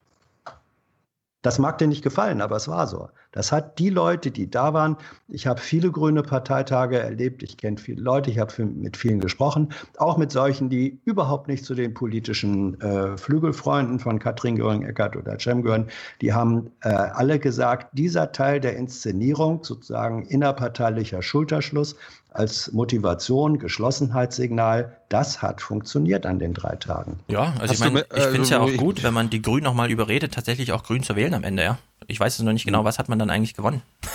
Das 1.43 1.59
mag 1.59 1.77
dir 1.77 1.87
nicht 1.87 2.03
gefallen, 2.03 2.41
aber 2.41 2.55
es 2.55 2.67
war 2.67 2.87
so. 2.87 3.09
Das 3.31 3.51
hat 3.51 3.77
die 3.77 3.89
Leute, 3.89 4.31
die 4.31 4.49
da 4.49 4.73
waren, 4.73 4.97
ich 5.27 5.45
habe 5.45 5.61
viele 5.61 5.91
grüne 5.91 6.23
Parteitage 6.23 6.97
erlebt, 6.97 7.43
ich 7.43 7.55
kenne 7.55 7.77
viele 7.77 8.01
Leute, 8.01 8.31
ich 8.31 8.39
habe 8.39 8.65
mit 8.65 8.97
vielen 8.97 9.19
gesprochen, 9.19 9.69
auch 9.97 10.17
mit 10.17 10.31
solchen, 10.31 10.69
die 10.69 10.99
überhaupt 11.05 11.47
nicht 11.47 11.63
zu 11.63 11.75
den 11.75 11.93
politischen 11.93 12.81
äh, 12.81 13.15
Flügelfreunden 13.15 13.99
von 13.99 14.17
Katrin 14.17 14.55
Göring-Eckert 14.55 15.15
oder 15.15 15.37
Cem 15.39 15.61
gehören. 15.61 15.87
Die 16.21 16.33
haben 16.33 16.71
äh, 16.81 16.89
alle 16.89 17.37
gesagt, 17.37 17.89
dieser 17.93 18.31
Teil 18.31 18.59
der 18.59 18.75
Inszenierung, 18.75 19.63
sozusagen 19.63 20.23
innerparteilicher 20.23 21.21
Schulterschluss, 21.21 21.95
als 22.37 22.71
Motivation, 22.71 23.57
Geschlossenheitssignal, 23.57 24.97
das 25.09 25.41
hat 25.41 25.61
funktioniert 25.61 26.25
an 26.25 26.39
den 26.39 26.53
drei 26.53 26.75
Tagen. 26.75 27.19
Ja, 27.27 27.53
also 27.59 27.63
Hast 27.63 27.73
ich 27.73 27.79
meine, 27.79 28.05
ich 28.15 28.23
finde 28.23 28.41
es 28.41 28.49
ja 28.49 28.59
auch 28.59 28.71
gut, 28.77 29.03
wenn 29.03 29.13
man 29.13 29.29
die 29.29 29.41
Grünen 29.41 29.63
nochmal 29.63 29.89
überredet, 29.89 30.33
tatsächlich 30.33 30.71
auch 30.71 30.83
Grün 30.83 31.03
zu 31.03 31.15
wählen 31.15 31.33
am 31.33 31.43
Ende, 31.43 31.63
ja. 31.63 31.79
Ich 32.05 32.19
weiß 32.19 32.37
es 32.37 32.45
noch 32.45 32.53
nicht 32.53 32.65
genau, 32.65 32.83
was 32.83 32.99
hat 32.99 33.09
man 33.09 33.19
dann 33.19 33.29
eigentlich 33.29 33.53
gewonnen? 33.53 33.81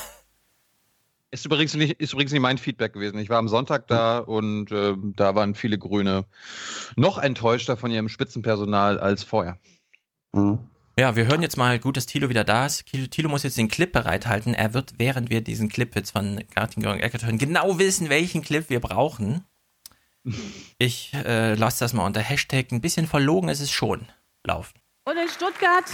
Ist 1.33 1.47
übrigens 1.47 1.73
nicht, 1.73 1.99
ist 1.99 2.13
übrigens 2.13 2.31
nicht 2.33 2.43
mein 2.43 2.59
Feedback 2.59 2.93
gewesen. 2.93 3.19
Ich 3.19 3.31
war 3.31 3.39
am 3.39 3.49
Sonntag 3.49 3.87
da 3.87 4.19
und 4.19 4.71
äh, 4.71 4.93
da 5.17 5.35
waren 5.35 5.55
viele 5.55 5.79
Grüne 5.79 6.27
noch 6.95 7.17
enttäuschter 7.17 7.79
von 7.79 7.91
ihrem 7.91 8.11
Spitzenpersonal 8.11 9.01
als 9.01 9.25
vorher. 9.25 9.57
Mhm. 10.33 10.59
Ja, 10.99 11.17
wir 11.17 11.27
hören 11.27 11.41
jetzt 11.41 11.57
mal 11.57 11.79
gut, 11.79 11.97
dass 11.97 12.05
Thilo 12.05 12.29
wieder 12.29 12.45
da 12.45 12.67
ist. 12.67 12.85
Thilo 13.11 13.31
muss 13.31 13.45
jetzt 13.45 13.57
den 13.57 13.69
Clip 13.69 13.91
bereithalten. 13.91 14.53
Er 14.53 14.75
wird, 14.75 14.95
während 14.99 15.31
wir 15.31 15.41
diesen 15.41 15.71
Clip 15.71 15.95
jetzt 15.97 16.11
von 16.11 16.45
Gartin 16.55 16.83
Göring 16.83 17.01
Eckert 17.01 17.25
hören, 17.25 17.39
genau 17.39 17.79
wissen, 17.79 18.11
welchen 18.11 18.43
Clip 18.43 18.69
wir 18.69 18.81
brauchen. 18.81 19.45
Ich 20.79 21.13
äh, 21.15 21.55
lasse 21.55 21.81
das 21.81 21.93
mal 21.93 22.05
unter 22.05 22.21
Hashtag 22.21 22.73
ein 22.73 22.81
bisschen 22.81 23.07
verlogen 23.07 23.49
ist 23.49 23.61
es 23.61 23.71
schon 23.71 24.07
laufen. 24.45 24.75
Und 25.05 25.17
in 25.17 25.29
Stuttgart, 25.29 25.85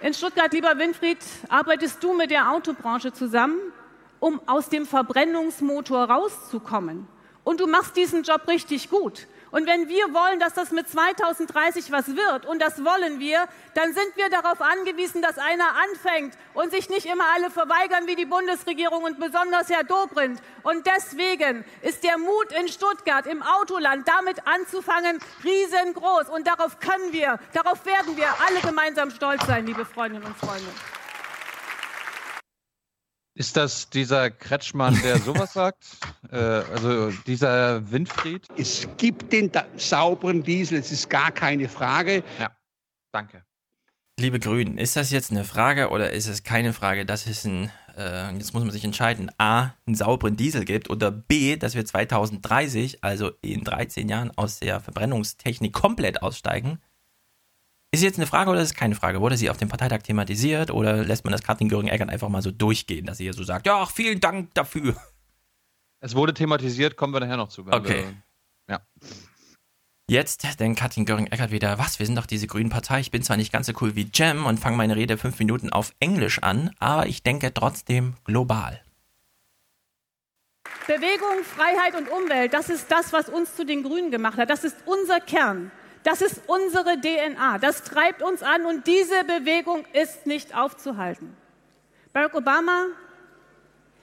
in 0.00 0.14
Stuttgart, 0.14 0.52
lieber 0.52 0.78
Winfried, 0.78 1.18
arbeitest 1.48 2.02
du 2.02 2.14
mit 2.14 2.30
der 2.30 2.52
Autobranche 2.52 3.12
zusammen, 3.12 3.58
um 4.20 4.40
aus 4.46 4.70
dem 4.70 4.86
Verbrennungsmotor 4.86 6.10
rauszukommen. 6.10 7.06
Und 7.44 7.60
du 7.60 7.66
machst 7.66 7.96
diesen 7.96 8.22
Job 8.22 8.48
richtig 8.48 8.88
gut. 8.88 9.26
Und 9.50 9.66
wenn 9.66 9.88
wir 9.88 10.12
wollen, 10.12 10.40
dass 10.40 10.54
das 10.54 10.70
mit 10.70 10.88
2030 10.88 11.90
was 11.90 12.08
wird, 12.08 12.46
und 12.46 12.60
das 12.60 12.84
wollen 12.84 13.18
wir, 13.18 13.46
dann 13.74 13.94
sind 13.94 14.16
wir 14.16 14.28
darauf 14.28 14.60
angewiesen, 14.60 15.22
dass 15.22 15.38
einer 15.38 15.74
anfängt 15.90 16.34
und 16.54 16.70
sich 16.70 16.90
nicht 16.90 17.06
immer 17.06 17.24
alle 17.34 17.50
verweigern 17.50 18.06
wie 18.06 18.16
die 18.16 18.26
Bundesregierung 18.26 19.04
und 19.04 19.18
besonders 19.18 19.70
Herr 19.70 19.84
Dobrindt. 19.84 20.40
Und 20.62 20.86
deswegen 20.86 21.64
ist 21.82 22.04
der 22.04 22.18
Mut 22.18 22.52
in 22.60 22.68
Stuttgart, 22.68 23.26
im 23.26 23.42
Autoland, 23.42 24.06
damit 24.06 24.46
anzufangen, 24.46 25.18
riesengroß. 25.44 26.28
Und 26.28 26.46
darauf 26.46 26.78
können 26.80 27.12
wir, 27.12 27.38
darauf 27.52 27.84
werden 27.86 28.16
wir 28.16 28.28
alle 28.46 28.60
gemeinsam 28.60 29.10
stolz 29.10 29.46
sein, 29.46 29.66
liebe 29.66 29.84
Freundinnen 29.84 30.26
und 30.26 30.36
Freunde. 30.36 30.68
Ist 33.38 33.56
das 33.56 33.88
dieser 33.88 34.30
Kretschmann, 34.30 35.00
der 35.00 35.18
sowas 35.20 35.52
sagt? 35.52 35.84
Äh, 36.32 36.36
also 36.36 37.12
dieser 37.24 37.88
Winfried? 37.88 38.48
Es 38.56 38.88
gibt 38.96 39.32
den 39.32 39.52
sauberen 39.76 40.42
Diesel, 40.42 40.78
es 40.78 40.90
ist 40.90 41.08
gar 41.08 41.30
keine 41.30 41.68
Frage. 41.68 42.24
Ja, 42.40 42.50
danke. 43.12 43.44
Liebe 44.18 44.40
Grünen, 44.40 44.76
ist 44.76 44.96
das 44.96 45.12
jetzt 45.12 45.30
eine 45.30 45.44
Frage 45.44 45.90
oder 45.90 46.10
ist 46.10 46.26
es 46.26 46.42
keine 46.42 46.72
Frage, 46.72 47.06
dass 47.06 47.28
es 47.28 47.44
ein, 47.44 47.70
äh, 47.96 48.34
jetzt 48.34 48.54
muss 48.54 48.64
man 48.64 48.72
sich 48.72 48.84
entscheiden, 48.84 49.30
A, 49.38 49.70
einen 49.86 49.94
sauberen 49.94 50.36
Diesel 50.36 50.64
gibt 50.64 50.90
oder 50.90 51.12
B, 51.12 51.54
dass 51.56 51.76
wir 51.76 51.84
2030, 51.84 53.04
also 53.04 53.30
in 53.40 53.62
13 53.62 54.08
Jahren, 54.08 54.32
aus 54.36 54.58
der 54.58 54.80
Verbrennungstechnik 54.80 55.72
komplett 55.72 56.22
aussteigen? 56.24 56.80
Ist 57.90 58.02
jetzt 58.02 58.18
eine 58.18 58.26
Frage 58.26 58.50
oder 58.50 58.60
ist 58.60 58.68
es 58.68 58.74
keine 58.74 58.94
Frage? 58.94 59.20
Wurde 59.22 59.38
sie 59.38 59.48
auf 59.48 59.56
dem 59.56 59.68
Parteitag 59.68 60.02
thematisiert 60.02 60.70
oder 60.70 61.04
lässt 61.04 61.24
man 61.24 61.32
das 61.32 61.42
Katrin 61.42 61.70
Göring-Eckert 61.70 62.10
einfach 62.10 62.28
mal 62.28 62.42
so 62.42 62.50
durchgehen, 62.50 63.06
dass 63.06 63.16
sie 63.16 63.24
hier 63.24 63.32
so 63.32 63.44
sagt, 63.44 63.66
ja, 63.66 63.86
vielen 63.86 64.20
Dank 64.20 64.52
dafür? 64.54 64.94
Es 66.00 66.14
wurde 66.14 66.34
thematisiert, 66.34 66.96
kommen 66.96 67.14
wir 67.14 67.20
nachher 67.20 67.38
noch 67.38 67.48
zu. 67.48 67.66
Okay. 67.66 68.04
Wir, 68.66 68.76
ja. 68.76 68.80
Jetzt 70.10 70.60
denkt 70.60 70.78
Katrin 70.78 71.06
Göring-Eckert 71.06 71.50
wieder, 71.50 71.78
was, 71.78 71.98
wir 71.98 72.04
sind 72.04 72.16
doch 72.16 72.26
diese 72.26 72.46
grünen 72.46 72.68
Partei, 72.68 73.00
ich 73.00 73.10
bin 73.10 73.22
zwar 73.22 73.38
nicht 73.38 73.52
ganz 73.52 73.66
so 73.66 73.72
cool 73.80 73.94
wie 73.94 74.08
Jem 74.12 74.44
und 74.44 74.58
fange 74.60 74.76
meine 74.76 74.94
Rede 74.94 75.16
fünf 75.16 75.38
Minuten 75.38 75.70
auf 75.70 75.94
Englisch 75.98 76.42
an, 76.42 76.70
aber 76.78 77.06
ich 77.06 77.22
denke 77.22 77.52
trotzdem 77.54 78.14
global. 78.24 78.82
Bewegung, 80.86 81.44
Freiheit 81.44 81.94
und 81.94 82.08
Umwelt, 82.08 82.54
das 82.54 82.68
ist 82.68 82.90
das, 82.90 83.12
was 83.12 83.28
uns 83.28 83.56
zu 83.56 83.64
den 83.64 83.82
Grünen 83.82 84.10
gemacht 84.10 84.38
hat. 84.38 84.48
Das 84.48 84.64
ist 84.64 84.76
unser 84.86 85.20
Kern. 85.20 85.70
Das 86.08 86.22
ist 86.22 86.40
unsere 86.46 86.98
DNA. 86.98 87.58
Das 87.58 87.82
treibt 87.82 88.22
uns 88.22 88.42
an 88.42 88.64
und 88.64 88.86
diese 88.86 89.24
Bewegung 89.24 89.84
ist 89.92 90.24
nicht 90.26 90.56
aufzuhalten. 90.56 91.36
Barack 92.14 92.34
Obama, 92.34 92.86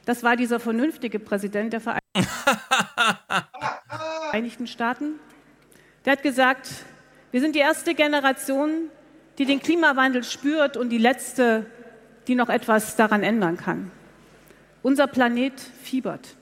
das 0.06 0.22
war 0.22 0.36
dieser 0.36 0.60
vernünftige 0.60 1.18
Präsident 1.18 1.73
der 1.73 1.82
Vereinigten 4.30 4.68
Staaten, 4.68 5.19
der 6.06 6.11
hat 6.11 6.22
gesagt, 6.22 6.69
wir 7.32 7.41
sind 7.41 7.56
die 7.56 7.60
erste 7.60 7.95
Generation, 7.95 8.91
die 9.40 9.45
den 9.45 9.60
Klimawandel 9.60 10.23
spürt 10.23 10.77
und 10.77 10.90
die 10.90 10.99
letzte, 10.99 11.65
die 12.27 12.36
noch 12.36 12.49
etwas 12.49 12.95
daran 12.95 13.23
ändern 13.23 13.57
kann. 13.57 13.90
Unser 14.84 15.07
Planet 15.07 15.60
fiebert. 15.60 16.36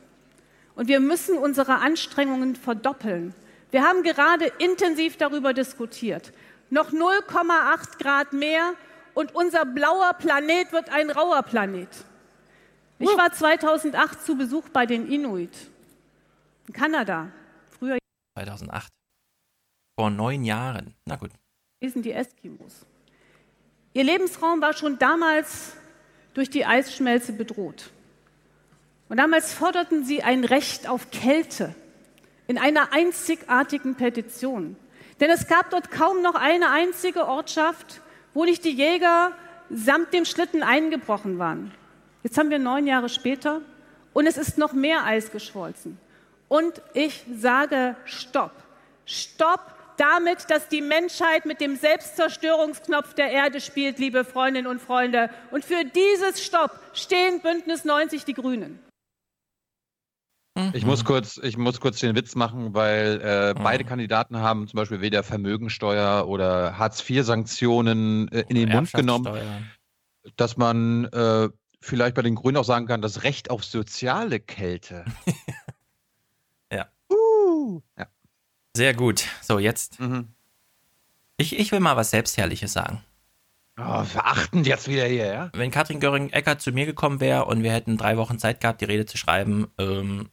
Und 0.75 0.89
wir 0.89 0.99
müssen 0.99 1.37
unsere 1.37 1.75
Anstrengungen 1.75 2.57
verdoppeln, 2.57 3.33
wir 3.73 3.83
haben 3.83 4.03
gerade 4.03 4.45
intensiv 4.59 5.17
darüber 5.17 5.51
diskutiert. 5.51 6.31
Noch 6.69 6.91
0,8 6.91 7.97
Grad 7.97 8.31
mehr 8.31 8.75
und 9.15 9.33
unser 9.33 9.65
blauer 9.65 10.13
Planet 10.13 10.71
wird 10.71 10.89
ein 10.89 11.09
rauer 11.09 11.41
Planet. 11.41 11.89
Ich 12.99 13.09
war 13.09 13.31
2008 13.31 14.23
zu 14.23 14.37
Besuch 14.37 14.69
bei 14.69 14.85
den 14.85 15.11
Inuit 15.11 15.57
in 16.67 16.73
Kanada. 16.75 17.31
Früher 17.71 17.97
2008. 18.37 18.89
Vor 19.99 20.11
neun 20.11 20.43
Jahren. 20.43 20.93
Na 21.05 21.15
gut. 21.15 21.31
Wir 21.79 21.89
sind 21.89 22.05
die 22.05 22.13
Eskimos. 22.13 22.85
Ihr 23.93 24.03
Lebensraum 24.03 24.61
war 24.61 24.73
schon 24.73 24.99
damals 24.99 25.75
durch 26.35 26.51
die 26.51 26.63
Eisschmelze 26.63 27.33
bedroht. 27.33 27.89
Und 29.09 29.17
damals 29.17 29.51
forderten 29.51 30.05
sie 30.05 30.21
ein 30.21 30.43
Recht 30.43 30.87
auf 30.87 31.09
Kälte 31.09 31.73
in 32.47 32.57
einer 32.57 32.93
einzigartigen 32.93 33.95
Petition. 33.95 34.75
Denn 35.19 35.29
es 35.29 35.47
gab 35.47 35.69
dort 35.69 35.91
kaum 35.91 36.21
noch 36.21 36.35
eine 36.35 36.69
einzige 36.69 37.27
Ortschaft, 37.27 38.01
wo 38.33 38.45
nicht 38.45 38.65
die 38.65 38.71
Jäger 38.71 39.31
samt 39.69 40.13
dem 40.13 40.25
Schlitten 40.25 40.63
eingebrochen 40.63 41.39
waren. 41.39 41.71
Jetzt 42.23 42.37
haben 42.37 42.49
wir 42.49 42.59
neun 42.59 42.87
Jahre 42.87 43.09
später 43.09 43.61
und 44.13 44.27
es 44.27 44.37
ist 44.37 44.57
noch 44.57 44.73
mehr 44.73 45.05
Eis 45.05 45.31
geschmolzen. 45.31 45.97
Und 46.47 46.81
ich 46.93 47.23
sage 47.35 47.95
Stopp. 48.05 48.51
Stopp 49.05 49.61
damit, 49.97 50.49
dass 50.49 50.69
die 50.69 50.81
Menschheit 50.81 51.45
mit 51.45 51.61
dem 51.61 51.75
Selbstzerstörungsknopf 51.75 53.13
der 53.13 53.31
Erde 53.31 53.61
spielt, 53.61 53.99
liebe 53.99 54.23
Freundinnen 54.23 54.67
und 54.67 54.81
Freunde. 54.81 55.29
Und 55.51 55.65
für 55.65 55.83
dieses 55.85 56.43
Stopp 56.43 56.71
stehen 56.93 57.41
Bündnis 57.41 57.85
90 57.85 58.25
die 58.25 58.33
Grünen. 58.33 58.79
Ich 60.73 60.85
muss 60.85 61.01
mhm. 61.01 61.07
kurz, 61.07 61.39
ich 61.41 61.57
muss 61.57 61.79
kurz 61.79 61.99
den 61.99 62.15
Witz 62.15 62.35
machen, 62.35 62.75
weil 62.75 63.19
äh, 63.23 63.53
mhm. 63.53 63.63
beide 63.63 63.83
Kandidaten 63.83 64.37
haben 64.37 64.67
zum 64.67 64.77
Beispiel 64.77 65.01
weder 65.01 65.23
Vermögensteuer 65.23 66.27
oder 66.27 66.77
Hartz-IV-Sanktionen 66.77 68.27
äh, 68.27 68.45
in 68.49 68.55
den 68.55 68.69
Mund 68.69 68.93
genommen, 68.93 69.27
dass 70.35 70.55
man 70.55 71.05
äh, 71.05 71.49
vielleicht 71.81 72.15
bei 72.15 72.21
den 72.21 72.35
Grünen 72.35 72.57
auch 72.57 72.65
sagen 72.65 72.85
kann, 72.85 73.01
das 73.01 73.23
Recht 73.23 73.49
auf 73.49 73.63
soziale 73.63 74.39
Kälte. 74.39 75.05
ja. 76.71 76.87
Uh, 77.11 77.81
ja. 77.97 78.07
Sehr 78.75 78.93
gut. 78.93 79.25
So, 79.41 79.57
jetzt. 79.57 79.99
Mhm. 79.99 80.29
Ich, 81.37 81.57
ich 81.57 81.71
will 81.71 81.79
mal 81.79 81.97
was 81.97 82.11
Selbstherrliches 82.11 82.73
sagen. 82.73 83.03
Oh, 83.77 84.03
verachtend 84.03 84.67
jetzt 84.67 84.87
wieder 84.87 85.05
hier, 85.05 85.25
ja? 85.25 85.49
Wenn 85.53 85.71
Katrin 85.71 85.99
Göring-Eckert 85.99 86.61
zu 86.61 86.71
mir 86.71 86.85
gekommen 86.85 87.19
wäre 87.19 87.45
und 87.45 87.63
wir 87.63 87.71
hätten 87.71 87.97
drei 87.97 88.17
Wochen 88.17 88.37
Zeit 88.37 88.61
gehabt, 88.61 88.81
die 88.81 88.85
Rede 88.85 89.07
zu 89.07 89.17
schreiben, 89.17 89.67
ähm, 89.79 90.29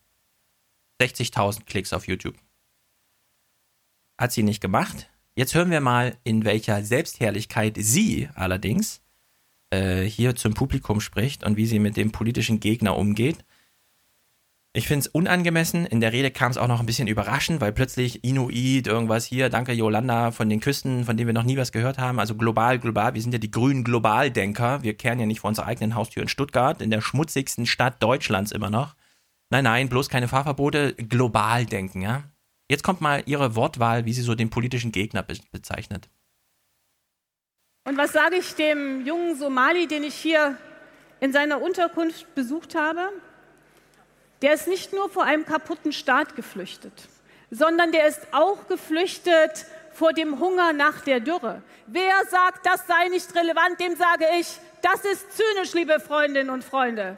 60.000 1.00 1.64
Klicks 1.64 1.92
auf 1.92 2.06
YouTube. 2.06 2.36
Hat 4.18 4.32
sie 4.32 4.42
nicht 4.42 4.60
gemacht. 4.60 5.10
Jetzt 5.34 5.54
hören 5.54 5.70
wir 5.70 5.80
mal, 5.80 6.18
in 6.24 6.44
welcher 6.44 6.82
Selbstherrlichkeit 6.82 7.76
sie 7.78 8.28
allerdings 8.34 9.00
äh, 9.70 10.02
hier 10.02 10.36
zum 10.36 10.54
Publikum 10.54 11.00
spricht 11.00 11.44
und 11.44 11.56
wie 11.56 11.66
sie 11.66 11.78
mit 11.78 11.96
dem 11.96 12.12
politischen 12.12 12.60
Gegner 12.60 12.96
umgeht. 12.96 13.44
Ich 14.72 14.86
finde 14.86 15.00
es 15.00 15.06
unangemessen. 15.08 15.84
In 15.84 16.00
der 16.00 16.12
Rede 16.12 16.30
kam 16.30 16.52
es 16.52 16.56
auch 16.56 16.68
noch 16.68 16.78
ein 16.78 16.86
bisschen 16.86 17.08
überraschend, 17.08 17.60
weil 17.60 17.72
plötzlich 17.72 18.22
Inuit, 18.22 18.86
irgendwas 18.86 19.24
hier, 19.24 19.48
danke 19.48 19.72
Yolanda 19.72 20.30
von 20.30 20.48
den 20.48 20.60
Küsten, 20.60 21.04
von 21.04 21.16
denen 21.16 21.26
wir 21.26 21.34
noch 21.34 21.42
nie 21.42 21.56
was 21.56 21.72
gehört 21.72 21.98
haben. 21.98 22.20
Also 22.20 22.36
global, 22.36 22.78
global. 22.78 23.14
Wir 23.14 23.22
sind 23.22 23.32
ja 23.32 23.40
die 23.40 23.50
grünen 23.50 23.82
Globaldenker. 23.82 24.84
Wir 24.84 24.94
kehren 24.94 25.18
ja 25.18 25.26
nicht 25.26 25.40
vor 25.40 25.48
unserer 25.48 25.66
eigenen 25.66 25.96
Haustür 25.96 26.22
in 26.22 26.28
Stuttgart, 26.28 26.82
in 26.82 26.90
der 26.90 27.00
schmutzigsten 27.00 27.66
Stadt 27.66 28.00
Deutschlands 28.00 28.52
immer 28.52 28.70
noch. 28.70 28.94
Nein, 29.50 29.64
nein, 29.64 29.88
bloß 29.88 30.08
keine 30.08 30.28
Fahrverbote, 30.28 30.94
global 30.94 31.66
denken, 31.66 32.02
ja. 32.02 32.22
Jetzt 32.70 32.84
kommt 32.84 33.00
mal 33.00 33.22
Ihre 33.26 33.56
Wortwahl, 33.56 34.04
wie 34.04 34.12
sie 34.12 34.22
so 34.22 34.36
den 34.36 34.48
politischen 34.48 34.92
Gegner 34.92 35.24
be 35.24 35.34
bezeichnet. 35.50 36.08
Und 37.84 37.96
was 37.96 38.12
sage 38.12 38.36
ich 38.36 38.54
dem 38.54 39.04
jungen 39.04 39.36
Somali, 39.36 39.88
den 39.88 40.04
ich 40.04 40.14
hier 40.14 40.56
in 41.18 41.32
seiner 41.32 41.60
Unterkunft 41.60 42.32
besucht 42.36 42.76
habe? 42.76 43.10
Der 44.42 44.54
ist 44.54 44.68
nicht 44.68 44.92
nur 44.92 45.10
vor 45.10 45.24
einem 45.24 45.44
kaputten 45.44 45.92
Staat 45.92 46.36
geflüchtet, 46.36 47.08
sondern 47.50 47.90
der 47.90 48.06
ist 48.06 48.28
auch 48.30 48.68
geflüchtet 48.68 49.66
vor 49.92 50.12
dem 50.12 50.38
Hunger 50.38 50.72
nach 50.72 51.00
der 51.00 51.18
Dürre. 51.18 51.62
Wer 51.88 52.24
sagt, 52.30 52.64
das 52.64 52.86
sei 52.86 53.08
nicht 53.08 53.34
relevant, 53.34 53.80
dem 53.80 53.96
sage 53.96 54.26
ich, 54.38 54.46
das 54.80 55.04
ist 55.04 55.26
zynisch, 55.36 55.74
liebe 55.74 55.98
Freundinnen 55.98 56.50
und 56.50 56.62
Freunde. 56.62 57.16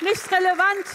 Nicht 0.00 0.30
relevant. 0.30 0.86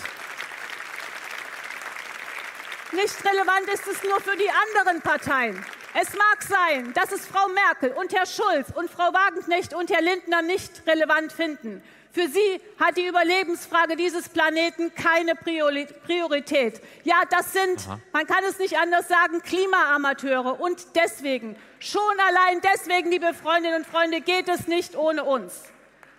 Nicht 2.93 3.25
relevant 3.25 3.67
ist 3.73 3.87
es 3.87 4.03
nur 4.03 4.19
für 4.19 4.35
die 4.35 4.49
anderen 4.49 5.01
Parteien. 5.01 5.63
Es 5.93 6.09
mag 6.13 6.41
sein, 6.41 6.93
dass 6.93 7.11
es 7.13 7.25
Frau 7.25 7.47
Merkel 7.47 7.91
und 7.91 8.13
Herr 8.13 8.25
Schulz 8.25 8.67
und 8.75 8.91
Frau 8.91 9.13
Wagenknecht 9.13 9.73
und 9.73 9.89
Herr 9.89 10.01
Lindner 10.01 10.41
nicht 10.41 10.85
relevant 10.85 11.31
finden. 11.31 11.81
Für 12.11 12.27
sie 12.27 12.61
hat 12.77 12.97
die 12.97 13.07
Überlebensfrage 13.07 13.95
dieses 13.95 14.27
Planeten 14.27 14.93
keine 14.93 15.35
Priorität. 15.35 16.81
Ja, 17.05 17.21
das 17.29 17.53
sind, 17.53 17.79
Aha. 17.87 17.99
man 18.11 18.27
kann 18.27 18.43
es 18.49 18.59
nicht 18.59 18.77
anders 18.77 19.07
sagen, 19.07 19.41
Klimaamateure. 19.41 20.59
Und 20.59 20.85
deswegen, 20.95 21.55
schon 21.79 22.19
allein 22.27 22.59
deswegen, 22.61 23.09
liebe 23.09 23.33
Freundinnen 23.33 23.83
und 23.83 23.87
Freunde, 23.87 24.19
geht 24.19 24.49
es 24.49 24.67
nicht 24.67 24.97
ohne 24.97 25.23
uns. 25.23 25.63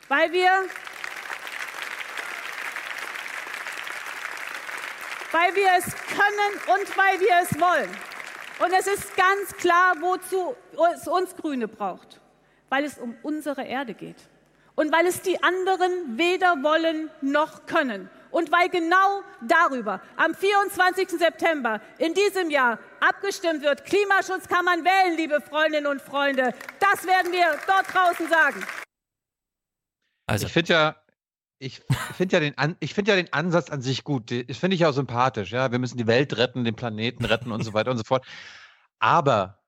Weil 0.09 0.32
wir 0.32 0.51
weil 5.33 5.55
wir 5.55 5.69
es 5.79 5.85
können 5.85 6.79
und 6.79 6.97
weil 6.97 7.21
wir 7.21 7.35
es 7.43 7.61
wollen. 7.61 7.91
Und 8.65 8.73
es 8.79 8.87
ist 8.87 9.17
ganz 9.17 9.53
klar, 9.57 9.95
wozu 10.01 10.55
es 10.95 11.09
uns 11.09 11.35
Grüne 11.35 11.67
braucht, 11.67 12.21
weil 12.69 12.85
es 12.85 12.99
um 12.99 13.17
unsere 13.23 13.65
Erde 13.65 13.95
geht 13.95 14.29
und 14.75 14.93
weil 14.93 15.07
es 15.07 15.23
die 15.23 15.43
anderen 15.43 16.17
weder 16.17 16.63
wollen 16.63 17.11
noch 17.21 17.67
können. 17.67 18.09
Und 18.31 18.51
weil 18.51 18.71
genau 18.71 19.23
darüber 19.43 20.01
am 20.17 20.35
24. 20.35 21.09
September 21.11 21.81
in 21.99 22.15
diesem 22.15 22.49
Jahr 22.49 22.79
abgestimmt 23.01 23.63
wird, 23.63 23.85
Klimaschutz 23.85 24.49
kann 24.49 24.65
man 24.65 24.85
wählen, 24.85 25.17
liebe 25.17 25.41
Freundinnen 25.41 25.87
und 25.87 26.01
Freunde. 26.01 26.55
Das 26.81 27.07
werden 27.07 27.31
wir 27.31 27.59
dort 27.67 27.93
draußen 27.93 28.29
sagen. 28.29 28.65
Also 30.27 30.47
ich 30.47 30.53
finde 30.53 30.73
ja, 30.73 31.02
ich 31.62 31.80
finde 32.14 32.36
ja, 32.36 32.40
den 32.40 32.76
find 32.82 33.09
ja 33.09 33.14
den 33.14 33.32
Ansatz 33.32 33.70
an 33.70 33.82
sich 33.82 34.02
gut. 34.02 34.30
Das 34.30 34.59
finde 34.59 34.74
ich 34.74 34.84
auch 34.84 34.93
sympathisch. 34.93 35.52
Ja, 35.52 35.70
wir 35.70 35.78
müssen 35.78 35.97
die 35.97 36.06
Welt 36.06 36.36
retten, 36.36 36.64
den 36.64 36.74
Planeten 36.74 37.24
retten 37.24 37.52
und 37.52 37.62
so 37.62 37.72
weiter 37.72 37.90
und 37.93 37.98
so 37.98 38.05
fort. 38.05 38.26
Aber 38.98 39.62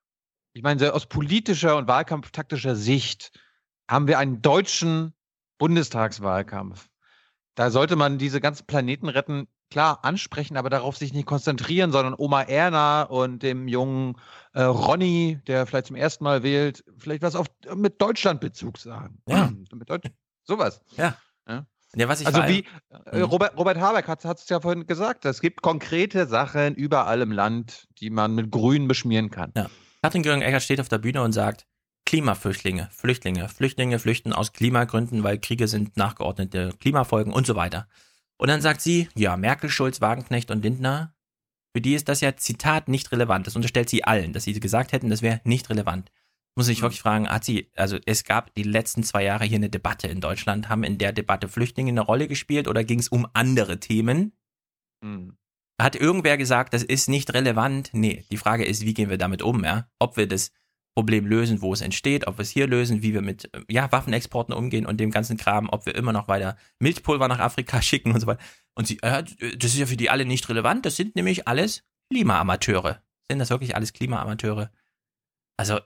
ich 0.53 0.63
meine, 0.63 0.93
aus 0.93 1.07
politischer 1.07 1.77
und 1.77 1.87
wahlkampftaktischer 1.87 2.75
Sicht 2.75 3.33
haben 3.89 4.09
wir 4.09 4.19
einen 4.19 4.43
deutschen 4.43 5.15
Bundestagswahlkampf. 5.59 6.89
Da 7.55 7.71
sollte 7.71 7.95
man 7.95 8.19
diese 8.19 8.41
ganzen 8.41 8.67
Planeten 8.67 9.09
retten, 9.09 9.47
klar 9.71 10.05
ansprechen, 10.05 10.57
aber 10.57 10.71
darauf 10.71 10.97
sich 10.97 11.13
nicht 11.13 11.27
konzentrieren, 11.27 11.93
sondern 11.93 12.15
Oma 12.17 12.43
Erna 12.43 13.03
und 13.05 13.43
dem 13.43 13.69
jungen 13.69 14.17
äh, 14.53 14.63
Ronny, 14.63 15.41
der 15.47 15.67
vielleicht 15.67 15.87
zum 15.87 15.97
ersten 15.97 16.25
Mal 16.25 16.43
wählt, 16.43 16.85
vielleicht 16.99 17.23
was 17.23 17.37
auf, 17.37 17.47
mit 17.75 18.01
Deutschlandbezug 18.01 18.79
sagen. 18.79 19.23
Ja. 19.29 19.53
mit 19.73 19.89
Deutsch, 19.89 20.11
sowas. 20.43 20.81
Ja. 20.97 21.17
ja. 21.49 21.67
Ja, 21.97 22.09
was 22.09 22.21
ich 22.21 22.27
also 22.27 22.43
wie 22.47 22.65
äh, 23.07 23.19
mhm. 23.19 23.25
Robert, 23.25 23.57
Robert 23.57 23.79
Habeck 23.79 24.09
hat 24.09 24.25
es 24.25 24.49
ja 24.49 24.61
vorhin 24.61 24.87
gesagt, 24.87 25.25
es 25.25 25.41
gibt 25.41 25.63
konkrete 25.63 26.27
Sachen 26.27 26.75
überall 26.75 27.21
im 27.21 27.33
Land, 27.33 27.87
die 28.01 28.11
man 28.11 28.35
mit 28.35 28.51
Grün 28.51 28.89
beschmieren 28.89 29.31
kann. 29.31 29.53
Ja. 29.57 29.69
Katrin 30.03 30.23
Göring-Eckert 30.23 30.63
steht 30.63 30.81
auf 30.81 30.89
der 30.89 30.99
Bühne 30.99 31.23
und 31.23 31.33
sagt, 31.33 31.67
Klimaflüchtlinge, 32.07 32.91
Flüchtlinge, 32.93 33.49
Flüchtlinge 33.49 33.99
flüchten 33.99 34.33
aus 34.33 34.53
Klimagründen, 34.53 35.23
weil 35.23 35.39
Kriege 35.39 35.69
sind 35.69 35.97
nachgeordnete 35.97 36.75
Klimafolgen 36.79 37.33
und 37.33 37.47
so 37.47 37.57
weiter. 37.57 37.89
Und 38.37 38.49
dann 38.49 38.61
sagt 38.61 38.83
sie, 38.83 39.09
ja, 39.15 39.37
Merkel, 39.37 39.71
Schulz, 39.71 40.01
Wagenknecht 40.01 40.51
und 40.51 40.63
Lindner, 40.63 41.15
für 41.73 41.81
die 41.81 41.95
ist 41.95 42.09
das 42.09 42.21
ja 42.21 42.37
Zitat 42.37 42.89
nicht 42.89 43.11
relevant. 43.11 43.47
Das 43.47 43.57
unterstellt 43.57 43.89
sie 43.89 44.05
allen, 44.05 44.33
dass 44.33 44.45
sie 44.45 44.59
gesagt 44.61 44.93
hätten, 44.93 45.09
das 45.09 45.23
wäre 45.23 45.41
nicht 45.45 45.71
relevant 45.71 46.11
muss 46.57 46.69
ich 46.69 46.79
mhm. 46.79 46.83
wirklich 46.83 47.01
fragen, 47.01 47.29
hat 47.29 47.45
sie, 47.45 47.71
also 47.77 47.99
es 48.07 48.25
gab 48.25 48.55
die 48.55 48.63
letzten 48.63 49.03
zwei 49.03 49.25
Jahre 49.25 49.45
hier 49.45 49.57
eine 49.57 49.71
Debatte 49.71 50.09
in 50.09 50.21
Deutschland, 50.21 50.69
haben 50.69 50.85
in 50.85 50.99
der 50.99 51.13
Debatte 51.13 51.49
Flüchtlinge 51.49 51.91
eine 51.91 52.01
Rolle 52.01 52.29
gespielt 52.29 52.69
oder 52.69 52.85
ging 52.85 52.99
es 52.99 53.09
um 53.09 53.27
andere 53.33 53.81
Themen? 53.81 54.33
Mhm. 55.03 55.37
Hat 55.81 55.97
irgendwer 55.97 56.37
gesagt, 56.37 56.73
das 56.73 56.85
ist 56.85 57.09
nicht 57.09 57.35
relevant? 57.35 57.91
Nee, 57.93 58.25
die 58.31 58.37
Frage 58.37 58.65
ist, 58.65 58.85
wie 58.85 58.95
gehen 58.95 59.11
wir 59.11 59.19
damit 59.19 59.43
um, 59.43 59.65
ja? 59.65 59.89
Ob 59.99 60.17
wir 60.17 60.29
das 60.29 60.53
Problem 60.95 61.27
lösen, 61.27 61.61
wo 61.61 61.73
es 61.73 61.81
entsteht, 61.81 62.29
ob 62.29 62.39
wir 62.39 62.43
es 62.43 62.51
hier 62.51 62.69
lösen, 62.69 63.03
wie 63.03 63.13
wir 63.13 63.23
mit 63.23 63.51
ja, 63.69 63.91
Waffenexporten 63.91 64.55
umgehen 64.55 64.87
und 64.87 64.99
dem 64.99 65.11
ganzen 65.11 65.37
Kram, 65.37 65.69
ob 65.69 65.87
wir 65.87 65.97
immer 65.97 66.13
noch 66.13 66.29
weiter 66.29 66.57
Milchpulver 66.79 67.27
nach 67.27 67.41
Afrika 67.41 67.83
schicken 67.83 68.13
und 68.13 68.21
so 68.21 68.29
weiter. 68.29 68.43
Und 68.77 68.87
sie, 68.87 69.01
äh, 69.03 69.25
das 69.57 69.73
ist 69.73 69.79
ja 69.79 69.87
für 69.87 69.97
die 69.97 70.11
alle 70.11 70.25
nicht 70.25 70.49
relevant, 70.49 70.87
das 70.87 70.95
sind 70.95 71.17
nämlich 71.17 71.49
alles 71.49 71.83
Klimaamateure. 72.11 73.03
Sind 73.29 73.41
das 73.41 73.51
wirklich 73.51 73.75
alles 73.75 73.93
Klimaamateure? 73.93 74.71
Also, 75.57 75.81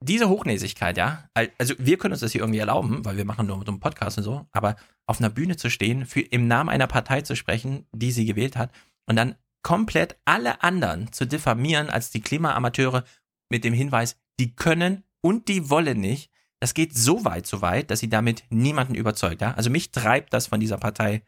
diese 0.00 0.28
Hochnäsigkeit, 0.28 0.96
ja, 0.96 1.28
also 1.58 1.74
wir 1.78 1.96
können 1.96 2.12
uns 2.12 2.20
das 2.20 2.32
hier 2.32 2.42
irgendwie 2.42 2.58
erlauben, 2.58 3.04
weil 3.04 3.16
wir 3.16 3.24
machen 3.24 3.46
nur 3.46 3.58
mit 3.58 3.68
einem 3.68 3.80
Podcast 3.80 4.18
und 4.18 4.24
so, 4.24 4.46
aber 4.52 4.76
auf 5.06 5.20
einer 5.20 5.30
Bühne 5.30 5.56
zu 5.56 5.70
stehen, 5.70 6.04
für 6.04 6.20
im 6.20 6.46
Namen 6.48 6.68
einer 6.68 6.86
Partei 6.86 7.22
zu 7.22 7.34
sprechen, 7.34 7.86
die 7.92 8.12
sie 8.12 8.26
gewählt 8.26 8.56
hat, 8.56 8.72
und 9.06 9.16
dann 9.16 9.36
komplett 9.62 10.16
alle 10.24 10.62
anderen 10.62 11.12
zu 11.12 11.26
diffamieren 11.26 11.90
als 11.90 12.10
die 12.10 12.20
Klimaamateure 12.20 13.04
mit 13.50 13.64
dem 13.64 13.72
Hinweis, 13.72 14.16
die 14.38 14.54
können 14.54 15.02
und 15.22 15.48
die 15.48 15.70
wollen 15.70 16.00
nicht. 16.00 16.30
Das 16.60 16.74
geht 16.74 16.96
so 16.96 17.24
weit, 17.24 17.46
so 17.46 17.62
weit, 17.62 17.90
dass 17.90 18.00
sie 18.00 18.08
damit 18.08 18.44
niemanden 18.50 18.94
überzeugt. 18.94 19.40
Ja? 19.40 19.54
Also 19.54 19.70
mich 19.70 19.90
treibt 19.90 20.32
das 20.32 20.46
von 20.46 20.60
dieser 20.60 20.78
Partei 20.78 21.22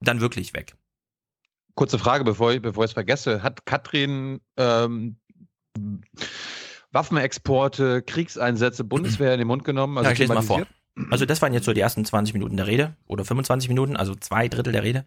dann 0.00 0.20
wirklich 0.20 0.54
weg. 0.54 0.76
Kurze 1.74 1.98
Frage, 1.98 2.24
bevor 2.24 2.52
ich, 2.52 2.60
bevor 2.60 2.84
ich 2.84 2.90
es 2.90 2.94
vergesse. 2.94 3.42
Hat 3.42 3.64
Katrin 3.64 4.40
ähm, 4.56 5.16
Waffenexporte, 6.92 8.02
Kriegseinsätze, 8.02 8.84
Bundeswehr 8.84 9.32
in 9.32 9.38
den 9.38 9.48
Mund 9.48 9.64
genommen. 9.64 9.98
Also 9.98 10.08
ja, 10.08 10.12
ich 10.12 10.18
lese 10.18 10.34
mal 10.34 10.42
vor. 10.42 10.66
Also 11.10 11.24
das 11.24 11.40
waren 11.40 11.54
jetzt 11.54 11.64
so 11.64 11.72
die 11.72 11.80
ersten 11.80 12.04
20 12.04 12.34
Minuten 12.34 12.56
der 12.56 12.66
Rede 12.66 12.96
oder 13.06 13.24
25 13.24 13.68
Minuten, 13.68 13.96
also 13.96 14.14
zwei 14.14 14.48
Drittel 14.48 14.72
der 14.72 14.82
Rede. 14.82 15.06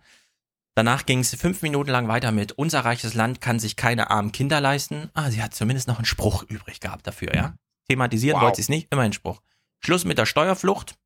Danach 0.73 1.05
ging 1.05 1.19
es 1.19 1.33
fünf 1.35 1.61
Minuten 1.61 1.89
lang 1.89 2.07
weiter 2.07 2.31
mit 2.31 2.51
Unser 2.53 2.81
reiches 2.81 3.13
Land 3.13 3.39
kann 3.39 3.59
sich 3.59 3.75
keine 3.75 4.09
armen 4.09 4.31
Kinder 4.31 4.59
leisten. 4.59 5.09
Ah, 5.13 5.31
sie 5.31 5.41
hat 5.41 5.53
zumindest 5.53 5.87
noch 5.87 5.97
einen 5.97 6.05
Spruch 6.05 6.43
übrig 6.43 6.81
gehabt 6.81 7.07
dafür, 7.07 7.33
ja. 7.33 7.55
Thematisieren 7.87 8.37
wow. 8.37 8.43
wollte 8.43 8.57
sie 8.57 8.63
es 8.63 8.69
nicht, 8.69 8.87
immer 8.91 9.03
ein 9.03 9.13
Spruch. 9.13 9.41
Schluss 9.79 10.03
mit 10.03 10.17
der 10.17 10.25
Steuerflucht. 10.25 10.97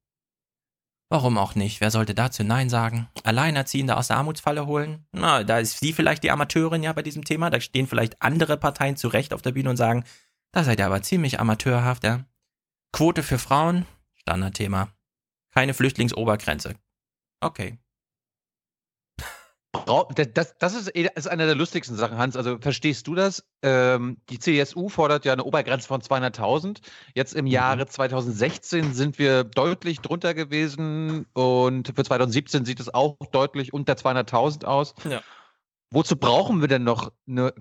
Warum 1.10 1.38
auch 1.38 1.56
nicht? 1.56 1.82
Wer 1.82 1.92
sollte 1.92 2.14
dazu 2.14 2.44
Nein 2.44 2.70
sagen? 2.70 3.10
Alleinerziehende 3.24 3.98
aus 3.98 4.08
der 4.08 4.18
Armutsfalle 4.18 4.68
holen? 4.68 5.06
Na, 5.12 5.44
da 5.44 5.60
ist 5.60 5.80
sie 5.80 5.92
vielleicht 5.92 6.24
die 6.24 6.32
Amateurin 6.32 6.84
ja 6.84 6.94
bei 6.94 7.02
diesem 7.02 7.26
Thema. 7.26 7.50
Da 7.50 7.60
stehen 7.60 7.88
vielleicht 7.88 8.22
andere 8.22 8.58
Parteien 8.58 8.96
zu 8.96 9.08
Recht 9.08 9.34
auf 9.34 9.42
der 9.42 9.52
Bühne 9.52 9.72
und 9.72 9.78
sagen, 9.78 10.04
da 10.52 10.64
seid 10.64 10.80
ihr 10.80 10.86
aber 10.86 11.02
ziemlich 11.02 11.40
amateurhaft, 11.40 12.04
ja. 12.04 12.26
Quote 12.92 13.24
für 13.24 13.38
Frauen, 13.38 13.86
Standardthema. 14.16 14.90
Keine 15.54 15.74
Flüchtlingsobergrenze. 15.74 16.76
Okay. 17.42 17.78
Das, 20.34 20.56
das 20.58 20.76
ist, 20.76 20.96
eh, 20.96 21.10
ist 21.16 21.28
eine 21.28 21.46
der 21.46 21.56
lustigsten 21.56 21.96
Sachen, 21.96 22.18
Hans. 22.18 22.36
Also 22.36 22.58
verstehst 22.60 23.08
du 23.08 23.16
das? 23.16 23.44
Ähm, 23.62 24.18
die 24.30 24.40
CSU 24.40 24.90
fordert 24.90 25.26
ja 25.26 25.34
eine 25.34 25.44
Obergrenze 25.44 25.88
von 25.88 26.02
200.000. 26.02 26.80
Jetzt 27.14 27.34
im 27.34 27.46
Jahre 27.46 27.86
2016 27.86 28.88
mhm. 28.88 28.94
sind 28.94 29.20
wir 29.20 29.44
deutlich 29.44 30.00
drunter 30.00 30.34
gewesen 30.34 31.28
und 31.34 31.94
für 31.96 32.04
2017 32.04 32.66
sieht 32.66 32.80
es 32.80 32.94
auch 32.94 33.18
deutlich 33.32 33.74
unter 33.74 33.94
200.000 33.94 34.66
aus. 34.66 34.96
Ja. 35.08 35.22
Wozu 35.92 36.16
brauchen 36.16 36.62
wir 36.62 36.68
denn 36.68 36.84
noch 36.84 37.12
eine 37.28 37.54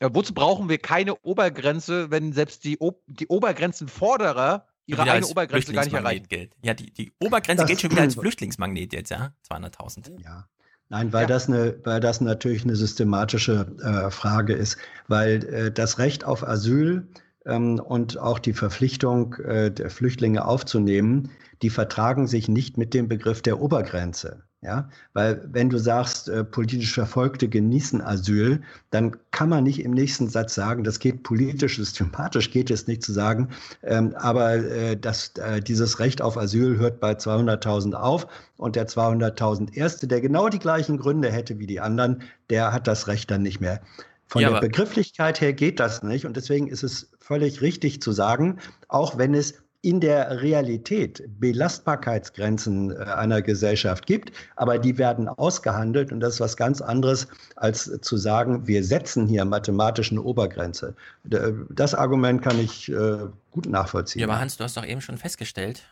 ja, 0.00 0.14
wozu 0.14 0.32
brauchen 0.32 0.68
wir 0.68 0.78
keine 0.78 1.16
Obergrenze, 1.22 2.10
wenn 2.10 2.32
selbst 2.32 2.64
die, 2.64 2.78
o 2.78 3.00
die 3.06 3.26
Obergrenzenforderer 3.26 4.66
ihre 4.86 5.02
eigene 5.02 5.26
Obergrenze 5.26 5.72
gar 5.72 5.84
nicht 5.84 5.94
erreichen? 5.94 6.26
Gilt. 6.28 6.52
Ja, 6.62 6.74
die, 6.74 6.92
die 6.92 7.12
Obergrenze 7.20 7.62
das 7.62 7.68
gilt 7.68 7.80
schon 7.80 7.90
wieder 7.90 8.02
als 8.02 8.14
Flüchtlingsmagnet 8.20 8.92
jetzt, 8.92 9.10
ja? 9.10 9.32
200.000. 9.50 10.22
Ja. 10.22 10.48
Nein, 10.88 11.12
weil, 11.12 11.22
ja. 11.22 11.26
das 11.26 11.48
eine, 11.48 11.78
weil 11.84 12.00
das 12.00 12.20
natürlich 12.20 12.64
eine 12.64 12.76
systematische 12.76 13.66
äh, 13.82 14.10
Frage 14.10 14.54
ist, 14.54 14.78
weil 15.06 15.44
äh, 15.44 15.72
das 15.72 15.98
Recht 15.98 16.24
auf 16.24 16.46
Asyl 16.46 17.08
ähm, 17.44 17.78
und 17.78 18.18
auch 18.18 18.38
die 18.38 18.54
Verpflichtung 18.54 19.34
äh, 19.34 19.70
der 19.70 19.90
Flüchtlinge 19.90 20.46
aufzunehmen, 20.46 21.30
die 21.60 21.70
vertragen 21.70 22.26
sich 22.26 22.48
nicht 22.48 22.78
mit 22.78 22.94
dem 22.94 23.08
Begriff 23.08 23.42
der 23.42 23.60
Obergrenze. 23.60 24.44
Ja, 24.60 24.88
weil 25.12 25.48
wenn 25.52 25.70
du 25.70 25.78
sagst, 25.78 26.28
äh, 26.28 26.42
politisch 26.42 26.92
Verfolgte 26.92 27.48
genießen 27.48 28.02
Asyl, 28.02 28.60
dann 28.90 29.16
kann 29.30 29.48
man 29.48 29.62
nicht 29.62 29.84
im 29.84 29.92
nächsten 29.92 30.28
Satz 30.28 30.56
sagen, 30.56 30.82
das 30.82 30.98
geht 30.98 31.22
politisch, 31.22 31.76
systematisch 31.76 32.50
geht 32.50 32.68
es 32.72 32.88
nicht 32.88 33.04
zu 33.04 33.12
sagen, 33.12 33.50
ähm, 33.84 34.16
aber 34.16 34.56
äh, 34.56 34.96
das, 34.96 35.28
äh, 35.36 35.60
dieses 35.60 36.00
Recht 36.00 36.20
auf 36.20 36.36
Asyl 36.36 36.76
hört 36.76 36.98
bei 36.98 37.12
200.000 37.12 37.94
auf 37.94 38.26
und 38.56 38.74
der 38.74 38.88
200.000 38.88 39.74
Erste, 39.74 40.08
der 40.08 40.20
genau 40.20 40.48
die 40.48 40.58
gleichen 40.58 40.98
Gründe 40.98 41.30
hätte 41.30 41.60
wie 41.60 41.68
die 41.68 41.78
anderen, 41.78 42.24
der 42.50 42.72
hat 42.72 42.88
das 42.88 43.06
Recht 43.06 43.30
dann 43.30 43.42
nicht 43.42 43.60
mehr. 43.60 43.80
Von 44.26 44.42
ja, 44.42 44.50
der 44.50 44.60
Begrifflichkeit 44.60 45.40
her 45.40 45.52
geht 45.52 45.78
das 45.78 46.02
nicht 46.02 46.26
und 46.26 46.36
deswegen 46.36 46.66
ist 46.66 46.82
es 46.82 47.12
völlig 47.20 47.62
richtig 47.62 48.02
zu 48.02 48.10
sagen, 48.10 48.58
auch 48.88 49.18
wenn 49.18 49.34
es 49.34 49.62
in 49.82 50.00
der 50.00 50.42
Realität 50.42 51.22
Belastbarkeitsgrenzen 51.38 52.90
äh, 52.90 53.04
einer 53.04 53.42
Gesellschaft 53.42 54.06
gibt, 54.06 54.32
aber 54.56 54.78
die 54.78 54.98
werden 54.98 55.28
ausgehandelt 55.28 56.10
und 56.10 56.20
das 56.20 56.34
ist 56.34 56.40
was 56.40 56.56
ganz 56.56 56.80
anderes, 56.80 57.28
als 57.56 57.98
zu 58.00 58.16
sagen, 58.16 58.66
wir 58.66 58.82
setzen 58.82 59.28
hier 59.28 59.44
mathematisch 59.44 60.10
eine 60.10 60.22
Obergrenze. 60.22 60.96
Das 61.24 61.94
Argument 61.94 62.42
kann 62.42 62.58
ich 62.58 62.90
äh, 62.90 63.18
gut 63.50 63.66
nachvollziehen. 63.66 64.20
Ja, 64.20 64.26
aber 64.26 64.40
Hans, 64.40 64.56
du 64.56 64.64
hast 64.64 64.76
doch 64.76 64.86
eben 64.86 65.00
schon 65.00 65.16
festgestellt, 65.16 65.82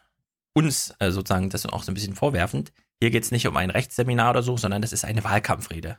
uns 0.52 0.94
äh, 0.98 1.10
sozusagen 1.10 1.50
das 1.50 1.66
auch 1.66 1.82
so 1.82 1.92
ein 1.92 1.94
bisschen 1.94 2.14
vorwerfend, 2.14 2.72
hier 3.00 3.10
geht 3.10 3.24
es 3.24 3.30
nicht 3.30 3.46
um 3.46 3.56
ein 3.56 3.70
Rechtsseminar 3.70 4.30
oder 4.30 4.42
so, 4.42 4.56
sondern 4.56 4.82
das 4.82 4.92
ist 4.92 5.04
eine 5.04 5.22
Wahlkampfrede. 5.22 5.98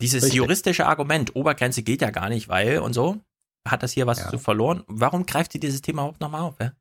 Dieses 0.00 0.24
Richtig. 0.24 0.36
juristische 0.36 0.86
Argument, 0.86 1.34
Obergrenze 1.34 1.82
geht 1.82 2.02
ja 2.02 2.10
gar 2.10 2.28
nicht, 2.28 2.48
weil 2.48 2.78
und 2.78 2.92
so, 2.92 3.20
hat 3.66 3.82
das 3.82 3.92
hier 3.92 4.06
was 4.06 4.20
ja. 4.20 4.28
zu 4.28 4.38
verloren. 4.38 4.84
Warum 4.86 5.26
greift 5.26 5.52
sie 5.52 5.60
dieses 5.60 5.82
Thema 5.82 6.02
überhaupt 6.02 6.20
nochmal 6.20 6.42
auf? 6.42 6.60
Ja? 6.60 6.72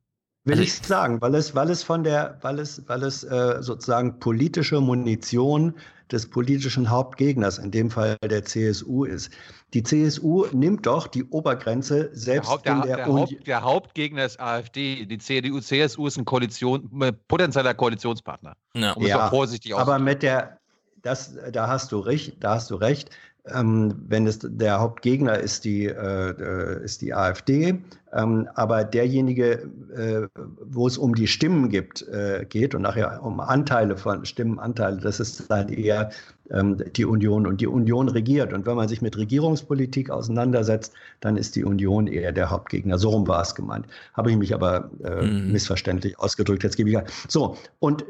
Will 0.48 0.60
also, 0.60 0.64
ich 0.64 0.74
sagen, 0.76 1.20
weil 1.22 1.36
es, 1.36 1.56
weil 1.56 1.70
es 1.70 1.84
von 1.84 2.04
der, 2.04 2.38
weil 2.42 2.60
es, 2.60 2.82
weil 2.88 3.04
es 3.04 3.24
äh, 3.24 3.58
sozusagen 3.60 4.20
politische 4.20 4.80
Munition 4.80 5.74
des 6.12 6.30
politischen 6.30 6.90
Hauptgegners, 6.90 7.58
in 7.58 7.72
dem 7.72 7.92
Fall 7.92 8.16
der 8.24 8.46
CSU 8.46 9.04
ist. 9.04 9.30
Die 9.74 9.84
CSU 9.84 10.46
nimmt 10.54 10.86
doch 10.86 11.08
die 11.08 11.26
Obergrenze 11.26 12.10
selbst 12.14 12.50
der 12.50 12.54
Haupt, 12.54 12.66
in 12.66 12.82
der, 12.82 12.96
der, 12.96 13.06
Haupt, 13.08 13.48
der 13.48 13.62
Hauptgegner 13.62 14.26
ist 14.26 14.40
AfD. 14.40 15.06
Die 15.06 15.18
CDU, 15.18 15.60
CSU 15.60 16.08
ist 16.08 16.18
ein 16.18 16.24
Koalition, 16.24 16.90
äh, 17.02 17.12
potenzieller 17.12 17.74
Koalitionspartner. 17.74 18.56
Ja. 18.74 18.94
Um 18.94 19.06
ja, 19.06 19.30
vorsichtig 19.30 19.76
aber 19.76 20.00
mit 20.00 20.24
der, 20.24 20.60
das, 21.02 21.36
da 21.52 21.68
hast 21.68 21.92
du 21.92 22.00
recht, 22.00 22.38
da 22.40 22.56
hast 22.56 22.72
du 22.72 22.76
recht 22.76 23.10
ähm, 23.54 23.96
wenn 24.08 24.28
es 24.28 24.40
der 24.42 24.80
Hauptgegner 24.80 25.38
ist 25.40 25.66
die, 25.66 25.86
äh, 25.86 26.30
äh, 26.30 26.84
ist 26.84 27.02
die 27.02 27.14
AfD, 27.14 27.80
ähm, 28.14 28.48
aber 28.56 28.84
derjenige, 28.84 29.70
äh, 29.96 30.28
wo 30.64 30.88
es 30.88 30.98
um 30.98 31.14
die 31.14 31.28
Stimmen 31.28 31.70
gibt, 31.70 32.08
äh, 32.08 32.46
geht 32.48 32.74
und 32.74 32.84
nachher 32.84 33.22
um 33.24 33.40
Anteile 33.40 33.98
von 33.98 34.26
Stimmenanteile, 34.26 34.98
das 34.98 35.20
ist 35.20 35.50
dann 35.50 35.70
eher 35.70 36.10
ähm, 36.52 36.82
die 36.96 37.06
Union 37.06 37.46
und 37.46 37.60
die 37.60 37.68
Union 37.68 38.08
regiert. 38.08 38.54
Und 38.54 38.66
wenn 38.66 38.76
man 38.76 38.88
sich 38.88 39.02
mit 39.02 39.18
Regierungspolitik 39.18 40.10
auseinandersetzt, 40.10 40.94
dann 41.20 41.36
ist 41.36 41.56
die 41.56 41.66
Union 41.66 42.08
eher 42.08 42.32
der 42.32 42.50
Hauptgegner. 42.50 42.98
So 42.98 43.10
rum 43.10 43.28
war 43.28 43.42
es 43.42 43.54
gemeint. 43.54 43.86
Habe 44.14 44.32
ich 44.32 44.38
mich 44.38 44.54
aber 44.54 44.90
äh, 45.04 45.26
mhm. 45.26 45.52
missverständlich 45.52 46.18
ausgedrückt. 46.20 46.64
Jetzt 46.64 46.78
gebe 46.78 46.90
ich 46.90 46.98
so 47.28 47.58
und 47.80 48.06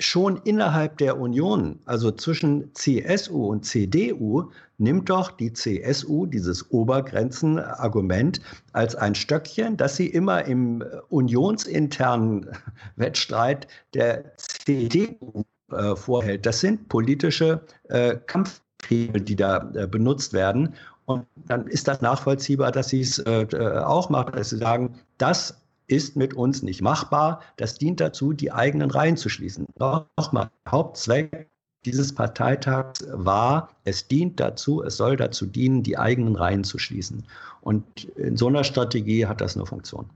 schon 0.00 0.36
innerhalb 0.44 0.96
der 0.98 1.18
Union, 1.18 1.80
also 1.84 2.12
zwischen 2.12 2.72
CSU 2.74 3.46
und 3.46 3.64
CDU, 3.64 4.50
nimmt 4.78 5.10
doch 5.10 5.32
die 5.32 5.52
CSU 5.52 6.26
dieses 6.26 6.70
Obergrenzenargument 6.70 8.40
als 8.72 8.94
ein 8.94 9.14
Stöckchen, 9.14 9.76
das 9.76 9.96
sie 9.96 10.06
immer 10.06 10.44
im 10.44 10.84
unionsinternen 11.08 12.48
Wettstreit 12.96 13.66
der 13.94 14.36
CDU 14.36 15.44
äh, 15.72 15.96
vorhält. 15.96 16.46
Das 16.46 16.60
sind 16.60 16.88
politische 16.88 17.60
äh, 17.88 18.16
Kampfhebel, 18.26 19.20
die 19.20 19.36
da 19.36 19.68
äh, 19.74 19.88
benutzt 19.88 20.32
werden. 20.32 20.74
Und 21.06 21.26
dann 21.46 21.66
ist 21.66 21.88
das 21.88 22.00
nachvollziehbar, 22.02 22.70
dass 22.70 22.90
sie 22.90 23.00
es 23.00 23.18
äh, 23.18 23.42
äh, 23.42 23.78
auch 23.78 24.10
machen, 24.10 24.32
dass 24.32 24.50
sie 24.50 24.58
sagen, 24.58 24.94
das 25.16 25.58
ist 25.88 26.16
mit 26.16 26.34
uns 26.34 26.62
nicht 26.62 26.80
machbar. 26.80 27.42
Das 27.56 27.74
dient 27.74 28.00
dazu, 28.00 28.32
die 28.32 28.52
eigenen 28.52 28.90
Reihen 28.90 29.16
zu 29.16 29.28
schließen. 29.28 29.66
Nochmal, 29.78 30.50
Hauptzweck 30.68 31.48
dieses 31.84 32.14
Parteitags 32.14 33.04
war, 33.12 33.70
es 33.84 34.08
dient 34.08 34.40
dazu, 34.40 34.82
es 34.82 34.96
soll 34.96 35.16
dazu 35.16 35.46
dienen, 35.46 35.82
die 35.82 35.96
eigenen 35.96 36.36
Reihen 36.36 36.64
zu 36.64 36.78
schließen. 36.78 37.24
Und 37.60 38.04
in 38.16 38.36
so 38.36 38.48
einer 38.48 38.64
Strategie 38.64 39.26
hat 39.26 39.40
das 39.40 39.56
eine 39.56 39.66
Funktion. 39.66 40.10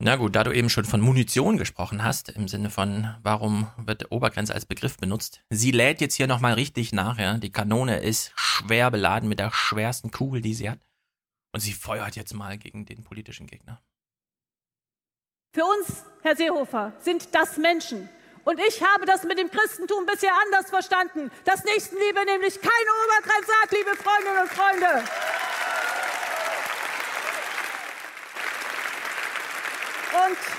Na 0.00 0.14
gut, 0.14 0.36
da 0.36 0.44
du 0.44 0.52
eben 0.52 0.70
schon 0.70 0.84
von 0.84 1.00
Munition 1.00 1.56
gesprochen 1.56 2.04
hast, 2.04 2.28
im 2.28 2.46
Sinne 2.46 2.70
von, 2.70 3.08
warum 3.24 3.66
wird 3.76 4.12
Obergrenze 4.12 4.54
als 4.54 4.64
Begriff 4.64 4.96
benutzt? 4.96 5.42
Sie 5.50 5.72
lädt 5.72 6.00
jetzt 6.00 6.14
hier 6.14 6.28
nochmal 6.28 6.54
richtig 6.54 6.92
nach, 6.92 7.18
ja. 7.18 7.36
Die 7.36 7.50
Kanone 7.50 7.98
ist 7.98 8.32
schwer 8.36 8.92
beladen 8.92 9.28
mit 9.28 9.40
der 9.40 9.50
schwersten 9.52 10.12
Kugel, 10.12 10.40
die 10.40 10.54
sie 10.54 10.70
hat. 10.70 10.78
Und 11.52 11.60
sie 11.60 11.72
feuert 11.72 12.14
jetzt 12.14 12.32
mal 12.32 12.56
gegen 12.58 12.86
den 12.86 13.02
politischen 13.02 13.48
Gegner. 13.48 13.80
Für 15.52 15.64
uns, 15.64 16.04
Herr 16.22 16.36
Seehofer, 16.36 16.92
sind 17.00 17.34
das 17.34 17.56
Menschen. 17.56 18.08
Und 18.44 18.60
ich 18.60 18.82
habe 18.82 19.06
das 19.06 19.24
mit 19.24 19.38
dem 19.38 19.50
Christentum 19.50 20.04
bisher 20.06 20.32
anders 20.44 20.68
verstanden. 20.68 21.30
Dass 21.44 21.64
Nächstenliebe 21.64 22.24
nämlich 22.26 22.60
keine 22.60 22.90
Obergrenze 23.04 23.52
hat, 23.62 23.70
liebe 23.72 23.96
Freundinnen 23.96 24.38
und 24.42 24.50
Freunde. 24.50 25.04
Und 30.26 30.57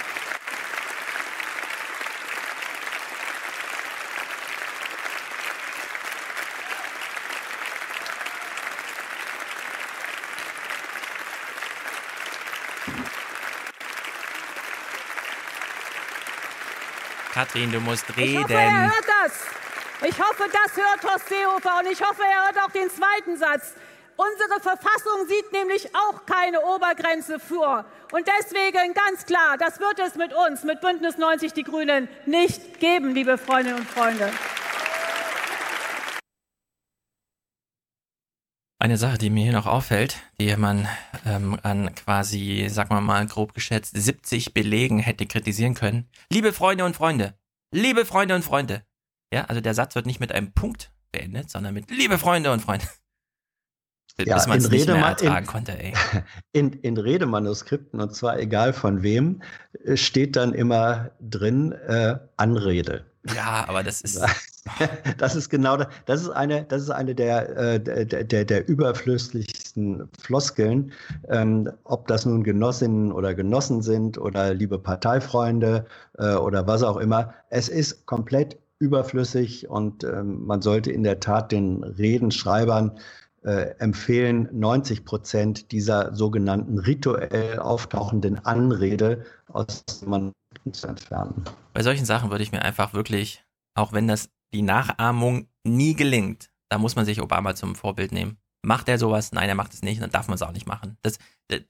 Katrin, 17.39 17.71
du 17.71 17.79
musst 17.79 18.05
reden. 18.17 18.33
Ich 18.33 18.37
hoffe, 18.37 18.53
er 18.53 18.83
hört 18.83 19.05
das. 19.23 20.09
Ich 20.09 20.19
hoffe, 20.19 20.43
das 20.51 20.75
hört 20.75 21.03
Horst 21.09 21.29
Seehofer 21.29 21.79
und 21.79 21.89
ich 21.89 22.01
hoffe, 22.01 22.21
er 22.21 22.47
hört 22.47 22.65
auch 22.65 22.71
den 22.71 22.89
zweiten 22.89 23.37
Satz. 23.37 23.75
Unsere 24.17 24.59
Verfassung 24.59 25.25
sieht 25.25 25.49
nämlich 25.53 25.89
auch 25.95 26.25
keine 26.25 26.59
Obergrenze 26.59 27.39
vor. 27.39 27.85
Und 28.11 28.27
deswegen 28.27 28.93
ganz 28.93 29.25
klar, 29.25 29.55
das 29.57 29.79
wird 29.79 29.99
es 29.99 30.15
mit 30.15 30.33
uns, 30.33 30.63
mit 30.65 30.81
Bündnis 30.81 31.17
90 31.17 31.53
Die 31.53 31.63
Grünen, 31.63 32.09
nicht 32.25 32.81
geben, 32.81 33.15
liebe 33.15 33.37
Freundinnen 33.37 33.79
und 33.79 33.89
Freunde. 33.89 34.29
Eine 38.81 38.95
Sache, 38.95 39.17
die 39.17 39.29
mir 39.29 39.43
hier 39.43 39.51
noch 39.51 39.65
auffällt, 39.65 40.15
die 40.39 40.55
man 40.55 40.87
ähm, 41.25 41.59
an 41.63 41.93
quasi, 41.95 42.67
sag 42.69 42.89
mal 42.89 43.01
mal 43.01 43.25
grob 43.27 43.53
geschätzt, 43.53 43.91
70 43.93 44.53
Belegen 44.53 44.99
hätte 44.99 45.25
kritisieren 45.25 45.73
können. 45.73 46.07
Liebe 46.31 46.53
Freunde 46.53 46.85
und 46.85 46.95
Freunde, 46.95 47.33
liebe 47.71 48.05
Freunde 48.05 48.35
und 48.35 48.43
Freunde. 48.43 48.83
Ja, 49.33 49.43
also 49.45 49.59
der 49.59 49.73
Satz 49.73 49.95
wird 49.95 50.05
nicht 50.05 50.21
mit 50.21 50.31
einem 50.31 50.53
Punkt 50.53 50.93
beendet, 51.11 51.49
sondern 51.49 51.73
mit 51.73 51.91
liebe 51.91 52.17
Freunde 52.17 52.53
und 52.53 52.61
Freunde 52.61 52.85
ja, 54.17 54.35
bis 54.35 54.47
man 54.47 54.59
es 54.59 54.69
nicht 54.69 54.87
mehr 54.87 54.95
ertragen 54.95 55.45
in, 55.45 55.51
konnte. 55.51 55.77
Ey. 55.77 55.93
In, 56.53 56.71
in 56.71 56.97
Redemanuskripten, 56.97 57.99
und 57.99 58.15
zwar 58.15 58.39
egal 58.39 58.71
von 58.71 59.03
wem, 59.03 59.43
äh, 59.83 59.97
steht 59.97 60.37
dann 60.37 60.53
immer 60.53 61.11
drin 61.19 61.73
äh, 61.73 62.17
Anrede. 62.37 63.05
Ja, 63.35 63.65
aber 63.67 63.83
das 63.83 63.99
ist. 64.01 64.21
Das 65.17 65.35
ist 65.35 65.49
genau 65.49 65.77
das. 65.77 65.87
Das 66.05 66.21
ist 66.21 66.29
eine, 66.29 66.63
das 66.63 66.83
ist 66.83 66.89
eine 66.89 67.15
der, 67.15 67.57
äh, 67.57 67.79
der, 67.79 68.05
der, 68.05 68.45
der 68.45 68.67
überflüssigsten 68.67 70.09
Floskeln. 70.21 70.91
Ähm, 71.29 71.69
ob 71.83 72.07
das 72.07 72.25
nun 72.25 72.43
Genossinnen 72.43 73.11
oder 73.11 73.33
Genossen 73.33 73.81
sind 73.81 74.17
oder 74.17 74.53
liebe 74.53 74.79
Parteifreunde 74.79 75.85
äh, 76.17 76.35
oder 76.35 76.67
was 76.67 76.83
auch 76.83 76.97
immer. 76.97 77.33
Es 77.49 77.69
ist 77.69 78.05
komplett 78.05 78.57
überflüssig 78.79 79.69
und 79.69 80.03
ähm, 80.03 80.45
man 80.45 80.61
sollte 80.61 80.91
in 80.91 81.03
der 81.03 81.19
Tat 81.19 81.51
den 81.51 81.83
Redenschreibern 81.83 82.97
äh, 83.43 83.75
empfehlen, 83.79 84.49
90 84.51 85.05
Prozent 85.05 85.71
dieser 85.71 86.13
sogenannten 86.15 86.79
rituell 86.79 87.59
auftauchenden 87.59 88.43
Anrede 88.45 89.25
aus 89.47 89.83
man 90.05 90.31
zu 90.71 90.87
entfernen. 90.87 91.45
Bei 91.73 91.83
solchen 91.83 92.05
Sachen 92.05 92.31
würde 92.31 92.43
ich 92.43 92.51
mir 92.51 92.61
einfach 92.61 92.93
wirklich, 92.93 93.43
auch 93.75 93.93
wenn 93.93 94.07
das 94.07 94.29
die 94.53 94.61
Nachahmung 94.61 95.47
nie 95.63 95.95
gelingt, 95.95 96.49
da 96.69 96.77
muss 96.77 96.95
man 96.95 97.05
sich 97.05 97.21
Obama 97.21 97.55
zum 97.55 97.75
Vorbild 97.75 98.11
nehmen. 98.11 98.37
Macht 98.61 98.89
er 98.89 98.97
sowas? 98.97 99.31
Nein, 99.31 99.49
er 99.49 99.55
macht 99.55 99.73
es 99.73 99.81
nicht, 99.81 100.01
dann 100.01 100.09
darf 100.09 100.27
man 100.27 100.35
es 100.35 100.41
auch 100.41 100.51
nicht 100.51 100.67
machen. 100.67 100.97
Das, 101.01 101.17
das, 101.47 101.61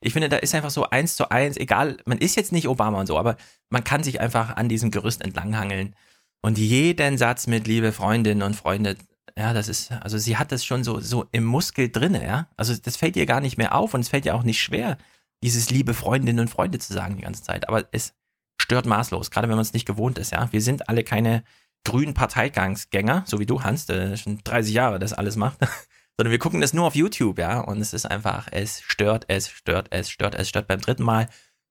ich 0.00 0.12
finde, 0.12 0.28
da 0.28 0.36
ist 0.36 0.54
einfach 0.54 0.70
so 0.70 0.88
eins 0.90 1.16
zu 1.16 1.30
eins, 1.30 1.56
egal, 1.56 1.98
man 2.06 2.18
ist 2.18 2.36
jetzt 2.36 2.52
nicht 2.52 2.68
Obama 2.68 3.00
und 3.00 3.06
so, 3.06 3.18
aber 3.18 3.36
man 3.70 3.84
kann 3.84 4.02
sich 4.02 4.20
einfach 4.20 4.56
an 4.56 4.68
diesem 4.68 4.90
Gerüst 4.90 5.22
entlanghangeln 5.22 5.94
und 6.40 6.58
jeden 6.58 7.18
Satz 7.18 7.46
mit 7.46 7.66
liebe 7.66 7.92
Freundinnen 7.92 8.42
und 8.42 8.56
Freunde 8.56 8.96
ja, 9.36 9.52
das 9.52 9.68
ist, 9.68 9.92
also 9.92 10.18
sie 10.18 10.36
hat 10.36 10.52
das 10.52 10.64
schon 10.64 10.84
so, 10.84 11.00
so 11.00 11.26
im 11.32 11.44
Muskel 11.44 11.90
drinne, 11.90 12.24
ja. 12.24 12.48
Also 12.56 12.74
das 12.76 12.96
fällt 12.96 13.16
ihr 13.16 13.26
gar 13.26 13.40
nicht 13.40 13.56
mehr 13.56 13.74
auf 13.74 13.94
und 13.94 14.00
es 14.00 14.08
fällt 14.08 14.26
ihr 14.26 14.34
auch 14.34 14.42
nicht 14.42 14.60
schwer, 14.60 14.98
dieses 15.42 15.70
liebe 15.70 15.94
Freundinnen 15.94 16.40
und 16.40 16.48
Freunde 16.48 16.78
zu 16.78 16.92
sagen 16.92 17.16
die 17.16 17.22
ganze 17.22 17.42
Zeit. 17.42 17.68
Aber 17.68 17.88
es 17.92 18.14
stört 18.60 18.86
maßlos, 18.86 19.30
gerade 19.30 19.48
wenn 19.48 19.56
man 19.56 19.62
es 19.62 19.72
nicht 19.72 19.86
gewohnt 19.86 20.18
ist, 20.18 20.32
ja. 20.32 20.52
Wir 20.52 20.60
sind 20.60 20.88
alle 20.88 21.04
keine 21.04 21.44
grünen 21.84 22.14
Parteigangsgänger, 22.14 23.24
so 23.26 23.38
wie 23.38 23.46
du, 23.46 23.62
Hans, 23.62 23.86
der 23.86 24.16
schon 24.16 24.42
30 24.44 24.74
Jahre 24.74 24.98
das 24.98 25.12
alles 25.12 25.36
macht, 25.36 25.58
sondern 26.16 26.30
wir 26.30 26.38
gucken 26.38 26.60
das 26.60 26.72
nur 26.72 26.86
auf 26.86 26.94
YouTube, 26.94 27.38
ja. 27.38 27.60
Und 27.60 27.80
es 27.80 27.92
ist 27.92 28.06
einfach, 28.06 28.48
es 28.50 28.82
stört, 28.82 29.24
es 29.28 29.50
stört, 29.50 29.88
es 29.90 30.10
stört, 30.10 30.34
es 30.34 30.48
stört 30.48 30.68
beim 30.68 30.80
dritten 30.80 31.02
Mal, 31.02 31.28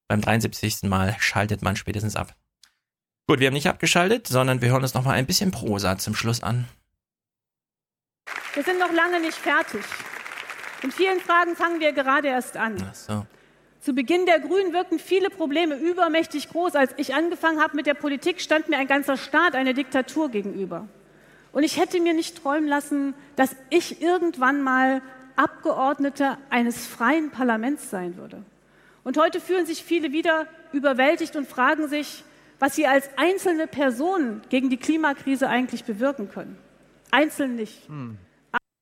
beim 0.08 0.20
73. 0.20 0.82
Mal 0.82 1.16
schaltet 1.18 1.62
man 1.62 1.76
spätestens 1.76 2.16
ab. 2.16 2.34
Gut, 3.26 3.40
wir 3.40 3.46
haben 3.46 3.54
nicht 3.54 3.68
abgeschaltet, 3.68 4.26
sondern 4.26 4.60
wir 4.60 4.70
hören 4.70 4.82
uns 4.82 4.94
nochmal 4.94 5.14
ein 5.14 5.26
bisschen 5.26 5.52
Prosa 5.52 5.96
zum 5.96 6.14
Schluss 6.14 6.42
an. 6.42 6.68
Wir 8.54 8.62
sind 8.62 8.78
noch 8.78 8.92
lange 8.92 9.20
nicht 9.20 9.38
fertig. 9.38 9.82
In 10.82 10.90
vielen 10.90 11.20
Fragen 11.20 11.54
fangen 11.56 11.80
wir 11.80 11.92
gerade 11.92 12.28
erst 12.28 12.56
an. 12.56 12.76
Ach 12.90 12.94
so. 12.94 13.26
Zu 13.82 13.94
Beginn 13.94 14.26
der 14.26 14.38
Grünen 14.38 14.72
wirkten 14.72 15.00
viele 15.00 15.28
Probleme 15.28 15.74
übermächtig 15.74 16.48
groß. 16.48 16.76
Als 16.76 16.94
ich 16.98 17.16
angefangen 17.16 17.60
habe 17.60 17.74
mit 17.74 17.86
der 17.86 17.94
Politik, 17.94 18.40
stand 18.40 18.68
mir 18.68 18.78
ein 18.78 18.86
ganzer 18.86 19.16
Staat, 19.16 19.56
eine 19.56 19.74
Diktatur 19.74 20.28
gegenüber. 20.28 20.86
Und 21.50 21.64
ich 21.64 21.80
hätte 21.80 22.00
mir 22.00 22.14
nicht 22.14 22.40
träumen 22.40 22.68
lassen, 22.68 23.12
dass 23.34 23.56
ich 23.70 24.00
irgendwann 24.00 24.62
mal 24.62 25.02
Abgeordnete 25.34 26.38
eines 26.48 26.86
freien 26.86 27.30
Parlaments 27.30 27.90
sein 27.90 28.16
würde. 28.16 28.44
Und 29.02 29.18
heute 29.18 29.40
fühlen 29.40 29.66
sich 29.66 29.82
viele 29.82 30.12
wieder 30.12 30.46
überwältigt 30.70 31.34
und 31.34 31.48
fragen 31.48 31.88
sich, 31.88 32.22
was 32.60 32.76
sie 32.76 32.86
als 32.86 33.10
einzelne 33.16 33.66
Personen 33.66 34.42
gegen 34.48 34.70
die 34.70 34.76
Klimakrise 34.76 35.48
eigentlich 35.48 35.82
bewirken 35.82 36.30
können. 36.30 36.56
Einzeln 37.10 37.56
nicht. 37.56 37.88
Hm. 37.88 38.16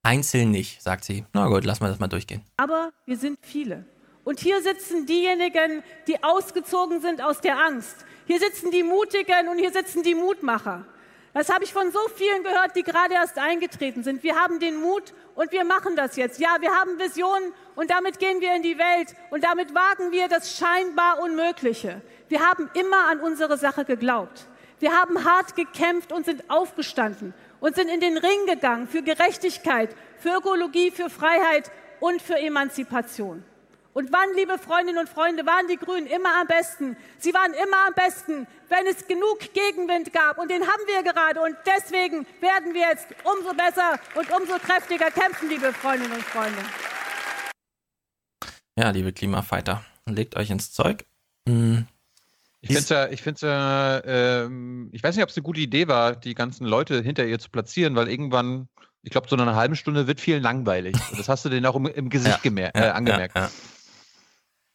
Einzeln 0.03 0.51
nicht, 0.51 0.83
sagt 0.83 1.05
sie. 1.05 1.25
Na 1.33 1.49
gut, 1.49 1.65
lassen 1.65 1.85
wir 1.85 1.89
das 1.89 2.01
mal 2.01 2.09
durchgehen. 2.09 2.43
Aber 2.59 2.93
wir 3.07 3.17
sind 3.17 3.39
viele. 3.41 3.87
Und 4.25 4.41
hier 4.41 4.61
sitzen 4.61 5.07
diejenigen, 5.07 5.83
die 6.07 6.23
ausgezogen 6.23 7.01
sind 7.01 7.23
aus 7.23 7.41
der 7.41 7.59
Angst. 7.59 8.05
Hier 8.27 8.39
sitzen 8.39 8.71
die 8.71 8.83
Mutigen 8.83 9.49
und 9.49 9.59
hier 9.59 9.73
sitzen 9.73 10.03
die 10.03 10.15
Mutmacher. 10.15 10.85
Das 11.33 11.49
habe 11.49 11.63
ich 11.63 11.73
von 11.73 11.93
so 11.93 12.01
vielen 12.17 12.43
gehört, 12.43 12.75
die 12.75 12.83
gerade 12.83 13.15
erst 13.15 13.39
eingetreten 13.39 14.03
sind. 14.03 14.23
Wir 14.25 14.35
haben 14.35 14.59
den 14.59 14.81
Mut 14.81 15.15
und 15.37 15.53
wir 15.53 15.65
machen 15.65 15.95
das 15.95 16.17
jetzt. 16.17 16.41
Ja, 16.41 16.57
wir 16.61 16.73
haben 16.73 16.99
Visionen 16.99 17.53
und 17.77 17.91
damit 17.91 18.19
gehen 18.19 18.41
wir 18.41 18.55
in 18.55 18.63
die 18.63 18.79
Welt 18.79 19.15
und 19.31 19.45
damit 19.45 19.73
wagen 19.73 20.11
wir 20.11 20.27
das 20.29 20.57
scheinbar 20.57 21.21
Unmögliche. 21.23 22.03
Wir 22.29 22.41
haben 22.41 22.69
immer 22.75 23.07
an 23.09 23.21
unsere 23.21 23.57
Sache 23.57 23.85
geglaubt. 23.85 24.47
Wir 24.81 24.93
haben 24.93 25.25
hart 25.25 25.55
gekämpft 25.55 26.11
und 26.13 26.25
sind 26.25 26.51
aufgestanden 26.51 27.33
und 27.61 27.77
sind 27.77 27.89
in 27.89 28.01
den 28.01 28.17
Ring 28.17 28.47
gegangen 28.47 28.89
für 28.89 29.03
Gerechtigkeit, 29.03 29.95
für 30.19 30.39
Ökologie, 30.39 30.91
für 30.91 31.11
Freiheit 31.11 31.71
und 32.01 32.21
für 32.21 32.39
Emanzipation. 32.39 33.45
Und 33.93 34.13
wann, 34.13 34.29
liebe 34.37 34.57
Freundinnen 34.57 34.99
und 34.99 35.09
Freunde, 35.09 35.45
waren 35.47 35.67
die 35.67 35.77
Grünen 35.77 36.07
immer 36.07 36.41
am 36.41 36.47
besten? 36.47 36.97
Sie 37.19 37.35
waren 37.35 37.53
immer 37.55 37.89
am 37.89 37.95
besten, 37.95 38.47
wenn 38.69 38.87
es 38.87 39.07
genug 39.09 39.41
Gegenwind 39.53 40.13
gab. 40.13 40.39
Und 40.39 40.49
den 40.49 40.63
haben 40.63 40.83
wir 40.87 41.03
gerade. 41.03 41.41
Und 41.41 41.57
deswegen 41.67 42.25
werden 42.41 42.73
wir 42.73 42.83
jetzt 42.83 43.09
umso 43.25 43.53
besser 43.53 43.99
und 44.15 44.31
umso 44.31 44.59
kräftiger 44.59 45.11
kämpfen, 45.11 45.49
liebe 45.49 45.73
Freundinnen 45.73 46.13
und 46.13 46.23
Freunde. 46.23 46.59
Ja, 48.77 48.91
liebe 48.91 49.13
Klimafighter, 49.13 49.85
legt 50.07 50.37
euch 50.37 50.51
ins 50.51 50.71
Zeug. 50.71 51.05
Hm. 51.49 51.87
Ich 52.61 52.69
finde 52.69 52.81
es 52.83 52.89
ja, 52.91 53.09
ich 53.09 53.23
finde 53.23 53.47
ja, 53.47 54.05
ähm, 54.05 54.91
ich 54.93 55.03
weiß 55.03 55.17
nicht, 55.17 55.23
ob 55.25 55.31
es 55.31 55.37
eine 55.37 55.43
gute 55.43 55.61
Idee 55.61 55.89
war, 55.89 56.15
die 56.15 56.35
ganzen 56.35 56.65
Leute 56.65 57.03
hinter 57.03 57.25
ihr 57.25 57.39
zu 57.39 57.51
platzieren, 57.51 57.97
weil 57.97 58.09
irgendwann, 58.09 58.69
ich 59.03 59.11
glaube, 59.11 59.29
so 59.29 59.37
eine 59.37 59.57
halbe 59.57 59.77
Stunde 59.77 60.07
wird 60.07 60.21
vielen 60.21 60.43
langweilig. 60.43 60.95
Und 61.11 61.19
das 61.19 61.29
hast 61.29 61.45
du 61.45 61.49
denen 61.49 61.67
auch 61.67 61.75
im, 61.75 61.87
im 61.87 62.11
Gesicht 62.11 62.45
ja, 62.45 62.71
äh, 62.75 62.91
angemerkt. 62.91 63.35
Ja, 63.35 63.51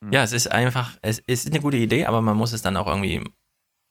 ja. 0.05 0.07
Hm. 0.07 0.13
ja, 0.13 0.23
es 0.23 0.31
ist 0.31 0.51
einfach, 0.51 0.97
es 1.01 1.19
ist 1.19 1.47
eine 1.47 1.59
gute 1.59 1.77
Idee, 1.77 2.05
aber 2.05 2.21
man 2.21 2.37
muss 2.37 2.53
es 2.53 2.61
dann 2.61 2.77
auch 2.77 2.87
irgendwie, 2.87 3.23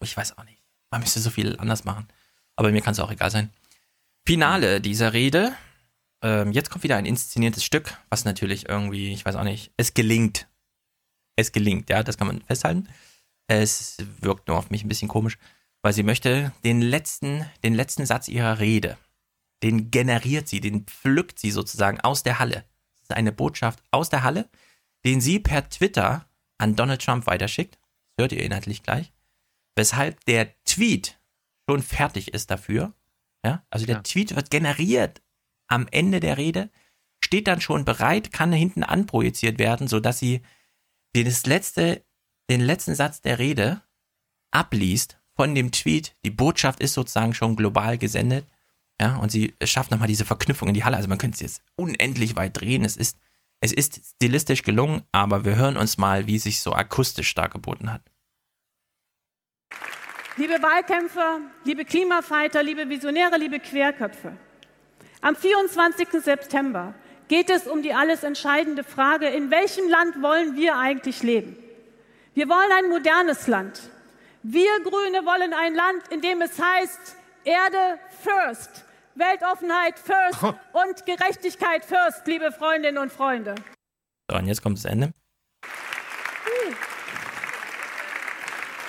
ich 0.03 0.17
weiß 0.17 0.39
auch 0.39 0.45
nicht, 0.45 0.63
man 0.91 1.01
müsste 1.01 1.21
so 1.21 1.31
viel 1.31 1.57
anders 1.59 1.85
machen. 1.85 2.09
Aber 2.57 2.71
mir 2.71 2.81
kann 2.81 2.93
es 2.93 3.01
auch 3.01 3.11
egal 3.11 3.31
sein. 3.31 3.51
Finale 4.27 4.81
dieser 4.81 5.13
Rede. 5.13 5.55
Ähm, 6.23 6.53
jetzt 6.53 6.71
kommt 6.71 6.85
wieder 6.85 6.97
ein 6.97 7.07
inszeniertes 7.07 7.65
Stück, 7.65 7.99
was 8.11 8.25
natürlich 8.25 8.69
irgendwie, 8.69 9.13
ich 9.13 9.25
weiß 9.25 9.35
auch 9.37 9.45
nicht, 9.45 9.73
es 9.77 9.95
gelingt. 9.95 10.49
Es 11.37 11.51
gelingt, 11.51 11.91
ja, 11.91 12.03
das 12.03 12.17
kann 12.17 12.29
man 12.29 12.43
festhalten. 12.43 12.89
Es 13.49 13.99
wirkt 14.21 14.49
nur 14.49 14.57
auf 14.57 14.71
mich 14.71 14.85
ein 14.85 14.89
bisschen 14.89 15.09
komisch, 15.09 15.37
weil 15.83 15.93
sie 15.93 16.05
möchte 16.05 16.53
den 16.65 16.81
letzten, 16.81 17.45
den 17.63 17.75
letzten 17.75 18.07
Satz 18.07 18.29
ihrer 18.29 18.61
Rede, 18.61 18.97
den 19.63 19.91
generiert 19.91 20.49
sie, 20.49 20.61
den 20.61 20.85
pflückt 20.85 21.39
sie 21.39 21.51
sozusagen 21.51 22.01
aus 22.01 22.23
der 22.23 22.39
Halle. 22.39 22.65
Das 23.01 23.11
ist 23.11 23.17
eine 23.17 23.33
Botschaft 23.33 23.83
aus 23.91 24.09
der 24.09 24.23
Halle, 24.23 24.49
den 25.05 25.21
sie 25.21 25.39
per 25.39 25.69
Twitter 25.69 26.29
an 26.59 26.77
Donald 26.77 27.03
Trump 27.03 27.27
weiterschickt. 27.27 27.79
Das 28.17 28.25
hört 28.25 28.33
ihr 28.33 28.43
inhaltlich 28.43 28.83
gleich. 28.83 29.13
Weshalb 29.77 30.25
der 30.25 30.55
Tweet 30.65 31.19
schon 31.69 31.83
fertig 31.83 32.33
ist 32.33 32.51
dafür. 32.51 32.93
Ja, 33.45 33.65
also 33.71 33.87
der 33.87 33.97
ja. 33.97 34.03
Tweet 34.03 34.35
wird 34.37 34.51
generiert 34.51 35.23
am 35.67 35.87
Ende 35.91 36.21
der 36.21 36.39
Rede, 36.39 36.71
steht 37.23 37.47
dann 37.47 37.61
schon 37.61 37.85
bereit, 37.85 38.33
kann 38.33 38.53
hinten 38.53 38.83
anprojiziert 38.83 39.59
werden, 39.59 39.89
sodass 39.89 40.19
sie 40.19 40.43
das 41.15 41.47
letzte, 41.47 42.05
den 42.51 42.61
letzten 42.61 42.95
Satz 42.95 43.21
der 43.21 43.39
Rede 43.39 43.83
abliest 44.51 45.19
von 45.37 45.55
dem 45.55 45.73
Tweet. 45.73 46.15
Die 46.25 46.31
Botschaft 46.31 46.81
ist 46.81 46.95
sozusagen 46.95 47.35
schon 47.35 47.57
global 47.57 47.99
gesendet. 47.99 48.47
Ja, 49.01 49.17
und 49.17 49.31
sie 49.31 49.55
schafft 49.65 49.91
nochmal 49.91 50.09
diese 50.09 50.25
Verknüpfung 50.25 50.69
in 50.69 50.75
die 50.75 50.85
Halle. 50.85 50.97
Also 50.97 51.09
man 51.09 51.19
könnte 51.19 51.35
es 51.35 51.41
jetzt 51.41 51.63
unendlich 51.77 52.37
weit 52.37 52.61
drehen. 52.61 52.85
Es 52.85 52.97
ist, 52.97 53.19
es 53.65 53.73
ist 53.73 53.99
stilistisch 54.17 54.63
gelungen, 54.63 55.05
aber 55.11 55.47
wir 55.47 55.57
hören 55.57 55.79
uns 55.79 55.97
mal, 55.97 56.27
wie 56.27 56.39
sich 56.39 56.61
so 56.61 56.75
akustisch 56.75 57.35
dargeboten 57.35 57.91
hat. 57.91 58.03
Liebe 60.37 60.63
Wahlkämpfer, 60.63 61.41
liebe 61.65 61.87
Klimafighter, 61.87 62.63
liebe 62.63 62.87
Visionäre, 62.91 63.39
liebe 63.39 63.61
Querköpfe. 63.61 64.37
Am 65.23 65.35
24. 65.35 66.09
September 66.23 66.95
geht 67.29 67.49
es 67.49 67.67
um 67.67 67.81
die 67.81 67.95
alles 67.95 68.23
entscheidende 68.23 68.85
Frage, 68.85 69.29
in 69.29 69.51
welchem 69.51 69.89
Land 69.89 70.21
wollen 70.21 70.57
wir 70.57 70.77
eigentlich 70.77 71.23
leben? 71.23 71.57
Wir 72.35 72.51
wollen 72.51 72.71
ein 72.71 72.91
modernes 72.91 73.47
Land. 73.47 73.81
Wir 74.43 74.79
Grüne 74.83 75.25
wollen 75.25 75.55
ein 75.55 75.75
Land, 75.75 76.09
in 76.11 76.21
dem 76.21 76.43
es 76.43 76.61
heißt, 76.61 77.17
Erde 77.45 77.99
first, 78.23 78.84
Weltoffenheit 79.15 79.99
first 79.99 80.43
und 80.43 81.07
Gerechtigkeit 81.07 81.85
first, 81.85 82.27
liebe 82.27 82.51
Freundinnen 82.53 82.99
und 82.99 83.13
Freunde. 83.13 83.55
So, 84.31 84.37
und 84.37 84.47
jetzt 84.47 84.63
kommt 84.63 84.79
das 84.79 84.85
Ende. 84.87 85.13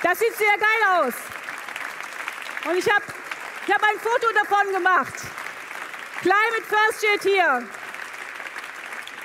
Das 0.01 0.19
sieht 0.19 0.35
sehr 0.35 0.57
geil 0.57 0.99
aus. 0.99 1.13
Und 2.69 2.77
ich 2.77 2.89
habe 2.91 3.03
ich 3.67 3.73
hab 3.73 3.81
ein 3.83 3.99
Foto 3.99 4.27
davon 4.33 4.73
gemacht. 4.73 5.13
Climate 6.21 6.63
First 6.67 6.99
steht 6.99 7.23
hier. 7.23 7.63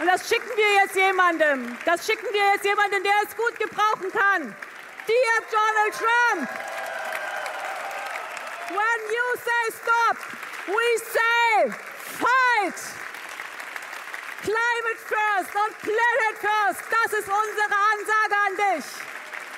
Und 0.00 0.06
das 0.06 0.28
schicken 0.28 0.50
wir 0.56 0.74
jetzt 0.82 0.96
jemandem. 0.96 1.76
Das 1.84 2.06
schicken 2.06 2.26
wir 2.32 2.52
jetzt 2.54 2.64
jemandem, 2.64 3.02
der 3.02 3.12
es 3.26 3.36
gut 3.36 3.58
gebrauchen 3.58 4.10
kann. 4.12 4.54
Dear 5.06 5.36
Donald 5.50 5.94
Trump, 5.94 6.48
when 8.70 9.00
you 9.10 9.26
say 9.36 9.72
stop, 9.82 10.39
we 10.76 10.88
say 11.16 11.70
fight. 12.22 12.78
Climate 14.42 15.00
first 15.04 15.52
und 15.62 15.72
Planet 15.84 16.36
first, 16.40 16.82
das 16.90 17.12
ist 17.12 17.28
unsere 17.28 17.76
Ansage 17.92 18.36
an 18.46 18.54
dich. 18.56 18.86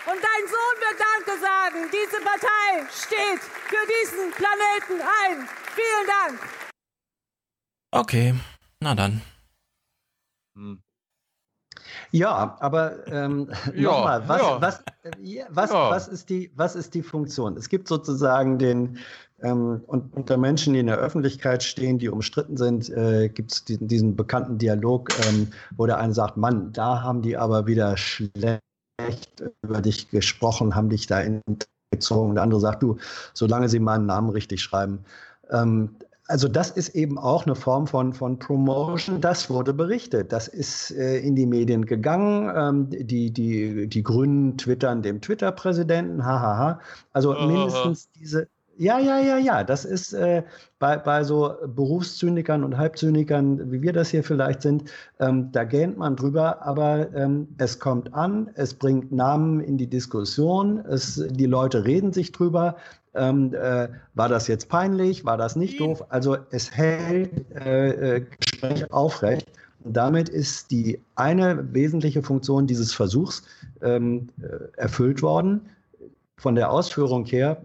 Und 0.05 0.19
dein 0.19 0.45
Sohn 0.49 0.77
wird 0.83 0.99
Danke 0.99 1.41
sagen. 1.41 1.91
Diese 1.93 2.21
Partei 2.25 2.89
steht 2.91 3.41
für 3.41 3.85
diesen 3.87 4.33
Planeten 4.33 5.01
ein. 5.01 5.49
Vielen 5.77 6.07
Dank. 6.09 6.41
Okay, 7.93 8.35
na 8.81 8.95
dann. 8.95 9.23
Hm. 10.57 10.83
Ja, 12.11 12.57
aber 12.61 13.07
ähm, 13.07 13.51
ja, 13.75 13.91
nochmal, 13.91 14.29
was, 14.29 14.41
ja. 14.41 14.61
was, 14.61 14.79
äh, 15.03 15.45
was, 15.49 15.71
ja. 15.71 15.91
was, 15.91 16.09
ist 16.09 16.29
die, 16.29 16.53
was 16.57 16.75
ist 16.75 16.95
die 16.95 17.03
Funktion? 17.03 17.57
Es 17.57 17.69
gibt 17.69 17.89
sozusagen 17.89 18.59
den, 18.59 18.99
ähm, 19.43 19.83
und 19.87 20.15
unter 20.15 20.37
Menschen, 20.37 20.73
die 20.75 20.81
in 20.81 20.87
der 20.87 20.99
Öffentlichkeit 20.99 21.63
stehen, 21.63 21.99
die 21.99 22.09
umstritten 22.09 22.57
sind, 22.57 22.89
äh, 22.91 23.29
gibt 23.29 23.53
es 23.53 23.65
diesen, 23.65 23.89
diesen, 23.89 24.17
bekannten 24.17 24.59
Dialog, 24.59 25.11
ähm, 25.27 25.49
wo 25.77 25.87
der 25.87 25.99
eine 25.99 26.15
sagt, 26.15 26.37
Mann, 26.37 26.73
da 26.73 27.03
haben 27.03 27.23
die 27.23 27.37
aber 27.37 27.67
wieder 27.67 27.97
schlecht 27.97 28.63
über 29.63 29.81
dich 29.81 30.11
gesprochen, 30.11 30.75
haben 30.75 30.91
dich 30.91 31.07
da 31.07 31.23
gezogen. 31.91 32.35
Der 32.35 32.45
andere 32.45 32.61
sagt, 32.61 32.83
du, 32.83 32.99
solange 33.35 33.69
sie 33.69 33.81
meinen 33.81 34.07
Namen 34.07 34.31
richtig 34.31 34.63
schreiben. 34.63 35.05
Ähm, 35.51 35.91
also 36.29 36.49
das 36.49 36.71
ist 36.71 36.91
eben 36.91 37.19
auch 37.19 37.45
eine 37.45 37.55
Form 37.55 37.87
von, 37.87 38.13
von 38.13 38.39
Promotion. 38.39 39.21
Das 39.21 39.51
wurde 39.51 39.75
berichtet. 39.75 40.33
Das 40.33 40.49
ist 40.49 40.93
äh, 40.93 41.19
in 41.19 41.35
die 41.35 41.47
Medien 41.47 41.85
gegangen. 41.85 42.51
Ähm, 42.57 43.07
die, 43.07 43.33
die, 43.33 43.89
die 43.89 44.03
Grünen 44.03 44.57
twittern 44.57 45.03
dem 45.03 45.21
Twitter-Präsidenten. 45.21 46.25
Hahaha. 46.25 46.81
Also 47.13 47.35
mindestens 47.35 48.09
diese, 48.13 48.47
ja, 48.83 48.99
ja, 48.99 49.21
ja, 49.21 49.39
ja. 49.39 49.63
Das 49.63 49.85
ist 49.85 50.13
äh, 50.13 50.43
bei, 50.81 50.97
bei 50.97 51.23
so 51.23 51.55
Berufszynikern 51.67 52.65
und 52.65 52.77
Halbzynikern, 52.77 53.71
wie 53.71 53.81
wir 53.81 53.93
das 53.93 54.09
hier 54.11 54.25
vielleicht 54.25 54.63
sind, 54.63 54.91
ähm, 55.21 55.53
da 55.53 55.63
gähnt 55.63 55.97
man 55.99 56.17
drüber, 56.17 56.63
aber 56.63 57.15
ähm, 57.15 57.47
es 57.59 57.79
kommt 57.79 58.13
an, 58.13 58.51
es 58.55 58.75
bringt 58.75 59.13
Namen 59.13 59.61
in 59.61 59.79
die 59.79 59.87
Diskussion, 59.87 60.79
es, 60.79 61.25
die 61.31 61.47
Leute 61.47 61.85
reden 61.85 62.13
sich 62.13 62.33
drüber. 62.33 62.75
Ähm, 63.15 63.55
äh, 63.55 63.89
war 64.15 64.29
das 64.29 64.49
jetzt 64.49 64.69
peinlich? 64.69 65.25
War 65.25 65.37
das 65.37 65.55
nicht 65.55 65.79
doof? 65.79 66.05
Also 66.09 66.37
es 66.51 66.73
hält 66.73 67.31
äh, 67.55 68.17
äh, 68.17 68.27
Gespräch 68.41 68.93
aufrecht. 68.93 69.47
Und 69.85 69.97
damit 69.97 70.29
ist 70.29 70.73
die 70.73 71.01
eine 71.15 71.73
wesentliche 71.73 72.23
Funktion 72.23 72.67
dieses 72.67 72.93
Versuchs 72.93 73.45
ähm, 73.81 74.29
äh, 74.41 74.77
erfüllt 74.77 75.23
worden. 75.23 75.61
Von 76.37 76.57
der 76.57 76.73
Ausführung 76.73 77.27
her 77.27 77.63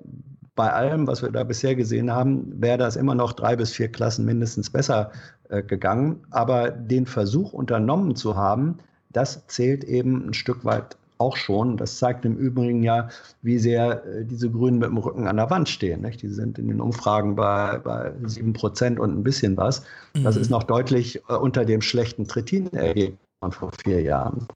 bei 0.57 0.73
allem, 0.73 1.07
was 1.07 1.21
wir 1.21 1.29
da 1.29 1.45
bisher 1.45 1.75
gesehen 1.75 2.11
haben, 2.11 2.51
wäre 2.61 2.77
das 2.77 2.97
immer 2.97 3.15
noch 3.15 3.31
drei 3.31 3.55
bis 3.55 3.71
vier 3.71 3.89
Klassen 3.89 4.25
mindestens 4.25 4.69
besser 4.69 5.11
äh, 5.47 5.63
gegangen. 5.63 6.19
Aber 6.31 6.71
den 6.71 7.05
Versuch 7.05 7.53
unternommen 7.53 8.17
zu 8.17 8.35
haben, 8.35 8.79
das 9.13 9.47
zählt 9.47 9.85
eben 9.85 10.27
ein 10.27 10.33
Stück 10.33 10.65
weit 10.65 10.97
auch 11.19 11.37
schon. 11.37 11.77
Das 11.77 11.97
zeigt 11.97 12.25
im 12.25 12.35
Übrigen 12.35 12.83
ja, 12.83 13.09
wie 13.41 13.59
sehr 13.59 14.03
äh, 14.05 14.25
diese 14.25 14.49
Grünen 14.49 14.79
mit 14.79 14.89
dem 14.89 14.97
Rücken 14.97 15.27
an 15.27 15.37
der 15.37 15.49
Wand 15.49 15.69
stehen. 15.69 16.01
Nicht? 16.01 16.21
Die 16.23 16.27
sind 16.27 16.59
in 16.59 16.67
den 16.67 16.81
Umfragen 16.81 17.35
bei, 17.35 17.77
bei 17.77 18.11
7 18.25 18.53
Prozent 18.53 18.99
und 18.99 19.15
ein 19.15 19.23
bisschen 19.23 19.55
was. 19.57 19.83
Das 20.13 20.35
mhm. 20.35 20.41
ist 20.41 20.49
noch 20.49 20.63
deutlich 20.63 21.21
äh, 21.29 21.33
unter 21.33 21.65
dem 21.65 21.81
schlechten 21.81 22.27
Trittin-Ergebnis 22.27 23.19
von 23.39 23.51
vor 23.51 23.71
vier 23.83 24.01
Jahren. 24.01 24.47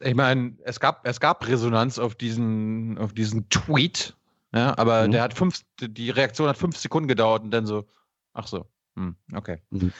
Ich 0.00 0.14
meine, 0.14 0.52
es 0.64 0.78
gab, 0.78 1.00
es 1.06 1.18
gab 1.18 1.48
Resonanz 1.48 1.98
auf 1.98 2.14
diesen, 2.14 2.98
auf 2.98 3.14
diesen 3.14 3.48
Tweet 3.48 4.14
ja, 4.56 4.78
aber 4.78 5.06
mhm. 5.06 5.12
der 5.12 5.22
hat 5.22 5.34
fünf, 5.34 5.60
die 5.80 6.08
Reaktion 6.08 6.48
hat 6.48 6.56
fünf 6.56 6.78
Sekunden 6.78 7.08
gedauert 7.08 7.42
und 7.42 7.50
dann 7.50 7.66
so, 7.66 7.84
ach 8.32 8.46
so, 8.46 8.64
hm, 8.96 9.14
okay. 9.34 9.60
Mhm. 9.70 9.92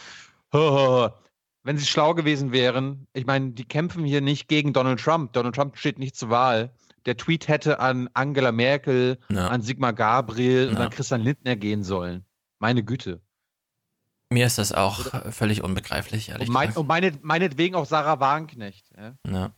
Wenn 1.62 1.76
sie 1.76 1.84
schlau 1.84 2.14
gewesen 2.14 2.52
wären, 2.52 3.06
ich 3.12 3.26
meine, 3.26 3.50
die 3.50 3.64
kämpfen 3.64 4.04
hier 4.04 4.22
nicht 4.22 4.48
gegen 4.48 4.72
Donald 4.72 5.00
Trump. 5.00 5.34
Donald 5.34 5.54
Trump 5.54 5.76
steht 5.76 5.98
nicht 5.98 6.16
zur 6.16 6.30
Wahl. 6.30 6.72
Der 7.04 7.18
Tweet 7.18 7.48
hätte 7.48 7.80
an 7.80 8.08
Angela 8.14 8.50
Merkel, 8.50 9.18
ja. 9.28 9.48
an 9.48 9.60
Sigmar 9.60 9.92
Gabriel 9.92 10.66
ja. 10.66 10.70
und 10.70 10.76
an 10.78 10.90
Christian 10.90 11.20
Lindner 11.20 11.56
gehen 11.56 11.82
sollen. 11.82 12.24
Meine 12.58 12.82
Güte. 12.82 13.20
Mir 14.30 14.46
ist 14.46 14.58
das 14.58 14.72
auch 14.72 15.06
Oder? 15.06 15.32
völlig 15.32 15.62
unbegreiflich, 15.62 16.30
ehrlich 16.30 16.48
und 16.48 16.54
mein, 16.54 16.68
gesagt. 16.68 16.80
Und 16.80 16.86
meine, 16.86 17.12
meinetwegen 17.20 17.74
auch 17.74 17.84
Sarah 17.84 18.20
Wagenknecht. 18.20 18.90
Ja. 18.96 19.14
ja. 19.28 19.52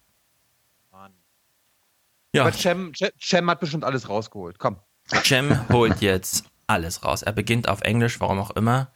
Ja. 2.34 2.42
Aber 2.42 2.52
Cem, 2.52 2.92
Cem 3.20 3.50
hat 3.50 3.60
bestimmt 3.60 3.84
alles 3.84 4.08
rausgeholt. 4.08 4.58
Komm. 4.58 4.76
Cem 5.24 5.68
holt 5.68 6.00
jetzt 6.00 6.44
alles 6.66 7.04
raus. 7.04 7.22
Er 7.22 7.32
beginnt 7.32 7.68
auf 7.68 7.80
Englisch, 7.80 8.20
warum 8.20 8.38
auch 8.38 8.50
immer. 8.50 8.88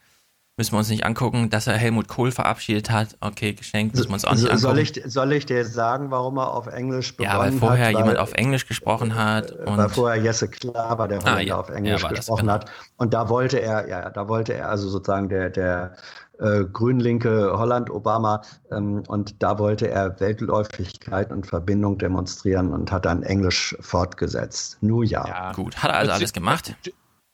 Müssen 0.59 0.73
wir 0.73 0.79
uns 0.79 0.91
nicht 0.91 1.07
angucken, 1.07 1.49
dass 1.49 1.67
er 1.67 1.75
Helmut 1.79 2.09
Kohl 2.09 2.31
verabschiedet 2.31 2.91
hat. 2.91 3.17
Okay, 3.21 3.55
geschenkt, 3.55 3.97
müssen 3.97 4.11
wir 4.11 4.15
uns 4.15 4.27
auch 4.27 4.35
nicht 4.35 4.45
angucken. 4.45 4.59
Soll 4.61 4.79
ich, 4.81 5.03
soll 5.07 5.33
ich 5.33 5.47
dir 5.47 5.65
sagen, 5.65 6.11
warum 6.11 6.37
er 6.37 6.53
auf 6.53 6.67
Englisch 6.67 7.17
begonnen 7.17 7.33
hat? 7.33 7.45
Ja, 7.47 7.53
weil 7.53 7.59
vorher 7.59 7.87
hat, 7.87 7.95
weil, 7.95 8.01
jemand 8.03 8.19
auf 8.19 8.35
Englisch 8.35 8.67
gesprochen 8.67 9.15
hat. 9.15 9.51
Und 9.53 9.79
weil 9.79 9.89
vorher 9.89 10.23
Jesse 10.23 10.49
Klaver, 10.49 11.09
der 11.09 11.21
Holländer, 11.21 11.39
ah, 11.39 11.41
ja, 11.41 11.57
auf 11.57 11.71
Englisch 11.71 12.07
gesprochen 12.07 12.49
das, 12.49 12.61
genau. 12.61 12.71
hat. 12.71 12.71
Und 12.99 13.15
da 13.15 13.31
wollte 13.31 13.63
er, 13.63 13.89
ja, 13.89 14.11
da 14.11 14.29
wollte 14.29 14.53
er 14.53 14.69
also 14.69 14.91
sozusagen 14.91 15.31
der, 15.31 15.49
der 15.49 15.97
äh, 16.43 16.65
Grünlinke 16.65 17.53
Holland, 17.57 17.91
Obama. 17.91 18.43
Ähm, 18.71 19.03
und 19.09 19.43
da 19.43 19.59
wollte 19.59 19.89
er 19.89 20.19
Weltläufigkeit 20.21 21.31
und 21.33 21.47
Verbindung 21.47 21.99
demonstrieren 21.99 22.73
und 22.73 22.91
hat 22.91 23.05
dann 23.05 23.23
Englisch 23.23 23.77
fortgesetzt. 23.81 24.79
Nur 24.81 25.05
ja. 25.05 25.27
ja. 25.27 25.53
Gut, 25.53 25.77
hat 25.83 25.91
er 25.91 25.99
also 25.99 26.13
alles 26.13 26.33
gemacht? 26.33 26.75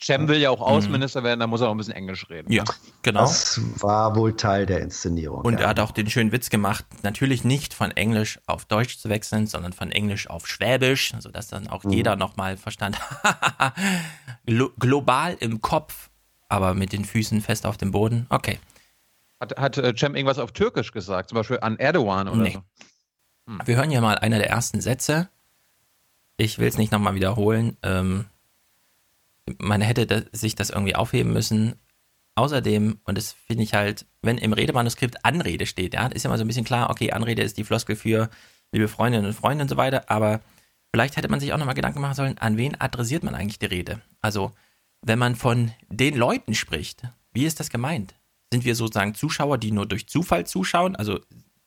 Cem 0.00 0.28
will 0.28 0.38
ja 0.38 0.50
auch 0.50 0.60
Außenminister 0.60 1.22
mhm. 1.22 1.24
werden, 1.24 1.40
da 1.40 1.48
muss 1.48 1.60
er 1.60 1.68
auch 1.68 1.72
ein 1.72 1.76
bisschen 1.76 1.94
Englisch 1.94 2.30
reden. 2.30 2.52
Ja, 2.52 2.62
genau. 3.02 3.22
Das 3.22 3.60
war 3.80 4.14
wohl 4.14 4.36
Teil 4.36 4.64
der 4.64 4.80
Inszenierung. 4.80 5.40
Und 5.40 5.54
ja. 5.54 5.60
er 5.60 5.68
hat 5.70 5.80
auch 5.80 5.90
den 5.90 6.08
schönen 6.08 6.30
Witz 6.30 6.50
gemacht, 6.50 6.84
natürlich 7.02 7.42
nicht 7.42 7.74
von 7.74 7.90
Englisch 7.90 8.38
auf 8.46 8.64
Deutsch 8.64 8.98
zu 8.98 9.08
wechseln, 9.08 9.48
sondern 9.48 9.72
von 9.72 9.90
Englisch 9.90 10.30
auf 10.30 10.46
Schwäbisch, 10.46 11.14
sodass 11.18 11.48
dann 11.48 11.66
auch 11.66 11.82
mhm. 11.82 11.90
jeder 11.90 12.14
nochmal 12.14 12.56
verstand, 12.56 12.96
global 14.78 15.36
im 15.40 15.60
Kopf 15.60 16.10
aber 16.48 16.74
mit 16.74 16.92
den 16.92 17.04
Füßen 17.04 17.40
fest 17.40 17.66
auf 17.66 17.76
dem 17.76 17.90
Boden. 17.90 18.26
Okay. 18.30 18.58
Hat, 19.40 19.58
hat 19.58 19.78
äh, 19.78 19.94
Cem 19.96 20.14
irgendwas 20.14 20.38
auf 20.38 20.52
Türkisch 20.52 20.92
gesagt, 20.92 21.30
zum 21.30 21.36
Beispiel 21.36 21.58
an 21.60 21.78
Erdogan 21.78 22.28
oder 22.28 22.42
nee. 22.42 22.52
so? 22.52 22.62
Hm. 23.46 23.60
Wir 23.64 23.76
hören 23.76 23.90
hier 23.90 24.00
mal 24.00 24.18
einer 24.18 24.38
der 24.38 24.50
ersten 24.50 24.80
Sätze. 24.80 25.28
Ich 26.36 26.58
will 26.58 26.68
es 26.68 26.78
nicht 26.78 26.92
nochmal 26.92 27.14
wiederholen. 27.14 27.76
Ähm, 27.82 28.26
man 29.58 29.80
hätte 29.80 30.28
sich 30.32 30.54
das 30.54 30.70
irgendwie 30.70 30.94
aufheben 30.94 31.32
müssen. 31.32 31.76
Außerdem, 32.34 33.00
und 33.02 33.18
das 33.18 33.32
finde 33.32 33.64
ich 33.64 33.74
halt, 33.74 34.06
wenn 34.22 34.38
im 34.38 34.52
Redemanuskript 34.52 35.24
Anrede 35.24 35.66
steht, 35.66 35.94
ja, 35.94 36.06
ist 36.06 36.22
ja 36.22 36.30
mal 36.30 36.38
so 36.38 36.44
ein 36.44 36.46
bisschen 36.46 36.64
klar, 36.64 36.90
okay, 36.90 37.10
Anrede 37.10 37.42
ist 37.42 37.56
die 37.56 37.64
Floskel 37.64 37.96
für 37.96 38.30
liebe 38.70 38.86
Freundinnen 38.86 39.26
und 39.26 39.32
Freunde 39.32 39.62
und 39.62 39.68
so 39.68 39.76
weiter, 39.76 40.08
aber 40.08 40.40
vielleicht 40.92 41.16
hätte 41.16 41.28
man 41.28 41.40
sich 41.40 41.52
auch 41.52 41.58
nochmal 41.58 41.74
Gedanken 41.74 42.00
machen 42.00 42.14
sollen, 42.14 42.38
an 42.38 42.56
wen 42.56 42.80
adressiert 42.80 43.24
man 43.24 43.34
eigentlich 43.34 43.58
die 43.58 43.66
Rede? 43.66 44.00
Also, 44.20 44.52
wenn 45.02 45.18
man 45.18 45.34
von 45.34 45.72
den 45.88 46.16
Leuten 46.16 46.54
spricht, 46.54 47.02
wie 47.32 47.44
ist 47.44 47.58
das 47.58 47.70
gemeint? 47.70 48.14
Sind 48.52 48.64
wir 48.64 48.74
sozusagen 48.74 49.14
Zuschauer, 49.14 49.58
die 49.58 49.72
nur 49.72 49.86
durch 49.86 50.08
Zufall 50.08 50.46
zuschauen? 50.46 50.96
Also 50.96 51.20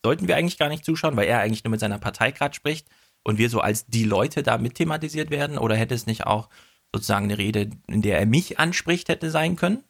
sollten 0.03 0.27
wir 0.27 0.35
eigentlich 0.35 0.57
gar 0.57 0.69
nicht 0.69 0.85
zuschauen, 0.85 1.15
weil 1.15 1.27
er 1.27 1.39
eigentlich 1.39 1.63
nur 1.63 1.71
mit 1.71 1.79
seiner 1.79 1.99
Partei 1.99 2.31
gerade 2.31 2.55
spricht 2.55 2.87
und 3.23 3.37
wir 3.37 3.49
so 3.49 3.61
als 3.61 3.85
die 3.85 4.03
Leute 4.03 4.43
da 4.43 4.57
mit 4.57 4.75
thematisiert 4.75 5.29
werden? 5.29 5.57
Oder 5.57 5.75
hätte 5.75 5.93
es 5.93 6.07
nicht 6.07 6.25
auch 6.25 6.49
sozusagen 6.93 7.25
eine 7.25 7.37
Rede, 7.37 7.69
in 7.87 8.01
der 8.01 8.19
er 8.19 8.25
mich 8.25 8.59
anspricht, 8.59 9.09
hätte 9.09 9.29
sein 9.29 9.55
können? 9.55 9.83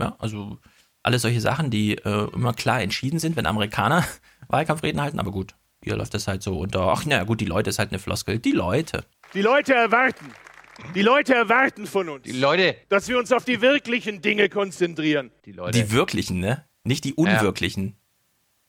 Ja, 0.00 0.16
also 0.18 0.58
alles 1.02 1.22
solche 1.22 1.40
Sachen, 1.40 1.70
die 1.70 1.96
äh, 1.96 2.28
immer 2.32 2.52
klar 2.52 2.82
entschieden 2.82 3.18
sind, 3.18 3.36
wenn 3.36 3.46
Amerikaner 3.46 4.04
Wahlkampfreden 4.48 5.00
halten, 5.00 5.18
aber 5.18 5.32
gut, 5.32 5.54
hier 5.82 5.96
läuft 5.96 6.14
das 6.14 6.28
halt 6.28 6.42
so 6.42 6.58
unter, 6.58 6.82
ach 6.88 7.04
na 7.06 7.24
gut, 7.24 7.40
die 7.40 7.46
Leute 7.46 7.70
ist 7.70 7.78
halt 7.78 7.90
eine 7.90 7.98
Floskel, 7.98 8.38
die 8.38 8.52
Leute. 8.52 9.04
Die 9.34 9.42
Leute 9.42 9.74
erwarten, 9.74 10.32
die 10.94 11.02
Leute 11.02 11.34
erwarten 11.34 11.86
von 11.86 12.08
uns, 12.08 12.24
die 12.24 12.32
Leute, 12.32 12.76
dass 12.88 13.08
wir 13.08 13.18
uns 13.18 13.32
auf 13.32 13.44
die 13.44 13.60
wirklichen 13.60 14.22
Dinge 14.22 14.48
konzentrieren. 14.48 15.30
Die 15.44 15.52
Leute. 15.52 15.82
Die 15.82 15.92
wirklichen, 15.92 16.40
ne? 16.40 16.64
Nicht 16.84 17.04
die 17.04 17.14
unwirklichen. 17.14 17.96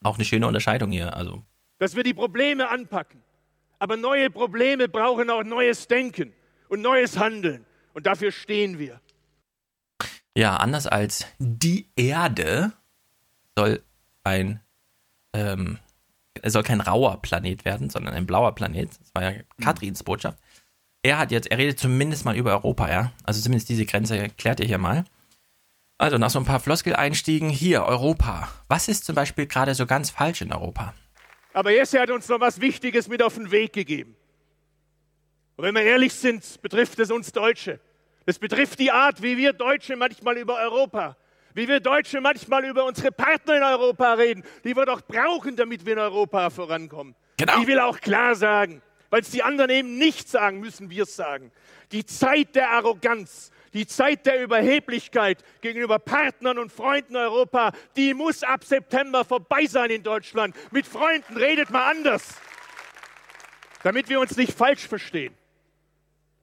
Ja. 0.01 0.09
Auch 0.09 0.15
eine 0.15 0.25
schöne 0.25 0.47
Unterscheidung 0.47 0.91
hier, 0.91 1.15
also. 1.15 1.43
Dass 1.77 1.95
wir 1.95 2.03
die 2.03 2.13
Probleme 2.13 2.69
anpacken. 2.69 3.21
Aber 3.79 3.95
neue 3.95 4.29
Probleme 4.29 4.89
brauchen 4.89 5.29
auch 5.29 5.43
neues 5.43 5.87
Denken 5.87 6.33
und 6.67 6.81
neues 6.81 7.17
Handeln. 7.17 7.65
Und 7.93 8.05
dafür 8.05 8.31
stehen 8.31 8.77
wir. 8.77 8.99
Ja, 10.35 10.57
anders 10.57 10.87
als 10.87 11.25
die 11.39 11.89
Erde 11.95 12.73
soll 13.57 13.83
ein 14.23 14.61
ähm, 15.33 15.79
soll 16.45 16.63
kein 16.63 16.81
rauer 16.81 17.21
Planet 17.21 17.65
werden, 17.65 17.89
sondern 17.89 18.13
ein 18.13 18.25
blauer 18.25 18.55
Planet. 18.55 18.89
Das 18.99 19.13
war 19.13 19.23
ja 19.23 19.31
mhm. 19.31 19.63
Katrins 19.63 20.03
Botschaft. 20.03 20.37
Er 21.01 21.17
hat 21.17 21.31
jetzt, 21.31 21.49
er 21.49 21.57
redet 21.57 21.79
zumindest 21.79 22.25
mal 22.25 22.35
über 22.35 22.51
Europa, 22.51 22.89
ja. 22.89 23.11
Also 23.23 23.41
zumindest 23.41 23.69
diese 23.69 23.85
Grenze 23.85 24.17
erklärt 24.17 24.59
ihr 24.59 24.65
hier 24.65 24.77
mal. 24.77 25.05
Also 25.97 26.17
nach 26.17 26.29
so 26.29 26.39
ein 26.39 26.45
paar 26.45 26.59
Floskel-Einstiegen 26.59 27.49
hier, 27.49 27.83
Europa. 27.83 28.49
Was 28.67 28.87
ist 28.87 29.05
zum 29.05 29.15
Beispiel 29.15 29.47
gerade 29.47 29.75
so 29.75 29.85
ganz 29.85 30.09
falsch 30.09 30.41
in 30.41 30.51
Europa? 30.51 30.93
Aber 31.53 31.71
Jesse 31.71 31.99
hat 31.99 32.09
uns 32.09 32.27
noch 32.29 32.39
was 32.39 32.61
Wichtiges 32.61 33.07
mit 33.07 33.23
auf 33.23 33.35
den 33.35 33.51
Weg 33.51 33.73
gegeben. 33.73 34.15
Und 35.55 35.65
wenn 35.65 35.75
wir 35.75 35.83
ehrlich 35.83 36.13
sind, 36.13 36.61
betrifft 36.61 36.99
es 36.99 37.11
uns 37.11 37.31
Deutsche. 37.31 37.79
Es 38.25 38.39
betrifft 38.39 38.79
die 38.79 38.91
Art, 38.91 39.21
wie 39.21 39.37
wir 39.37 39.53
Deutsche 39.53 39.95
manchmal 39.95 40.37
über 40.37 40.57
Europa, 40.57 41.17
wie 41.53 41.67
wir 41.67 41.79
Deutsche 41.79 42.21
manchmal 42.21 42.63
über 42.65 42.85
unsere 42.85 43.11
Partner 43.11 43.57
in 43.57 43.63
Europa 43.63 44.13
reden, 44.13 44.43
die 44.63 44.75
wir 44.75 44.85
doch 44.85 45.01
brauchen, 45.01 45.55
damit 45.55 45.85
wir 45.85 45.93
in 45.93 45.99
Europa 45.99 46.49
vorankommen. 46.49 47.15
Genau. 47.37 47.59
Ich 47.59 47.67
will 47.67 47.79
auch 47.79 47.99
klar 47.99 48.35
sagen, 48.35 48.81
weil 49.09 49.21
es 49.21 49.29
die 49.29 49.43
anderen 49.43 49.69
eben 49.69 49.97
nicht 49.97 50.29
sagen, 50.29 50.59
müssen 50.59 50.89
wir 50.89 51.03
es 51.03 51.15
sagen. 51.15 51.51
Die 51.91 52.05
Zeit 52.05 52.55
der 52.55 52.71
Arroganz, 52.71 53.51
die 53.73 53.87
Zeit 53.87 54.25
der 54.25 54.43
Überheblichkeit 54.43 55.43
gegenüber 55.61 55.99
Partnern 55.99 56.57
und 56.57 56.71
Freunden 56.71 57.15
Europa, 57.15 57.71
die 57.95 58.13
muss 58.13 58.43
ab 58.43 58.63
September 58.63 59.25
vorbei 59.25 59.65
sein 59.65 59.89
in 59.89 60.03
Deutschland. 60.03 60.55
Mit 60.71 60.87
Freunden 60.87 61.37
redet 61.37 61.69
mal 61.69 61.89
anders, 61.89 62.35
damit 63.83 64.09
wir 64.09 64.19
uns 64.19 64.37
nicht 64.37 64.53
falsch 64.53 64.87
verstehen. 64.87 65.33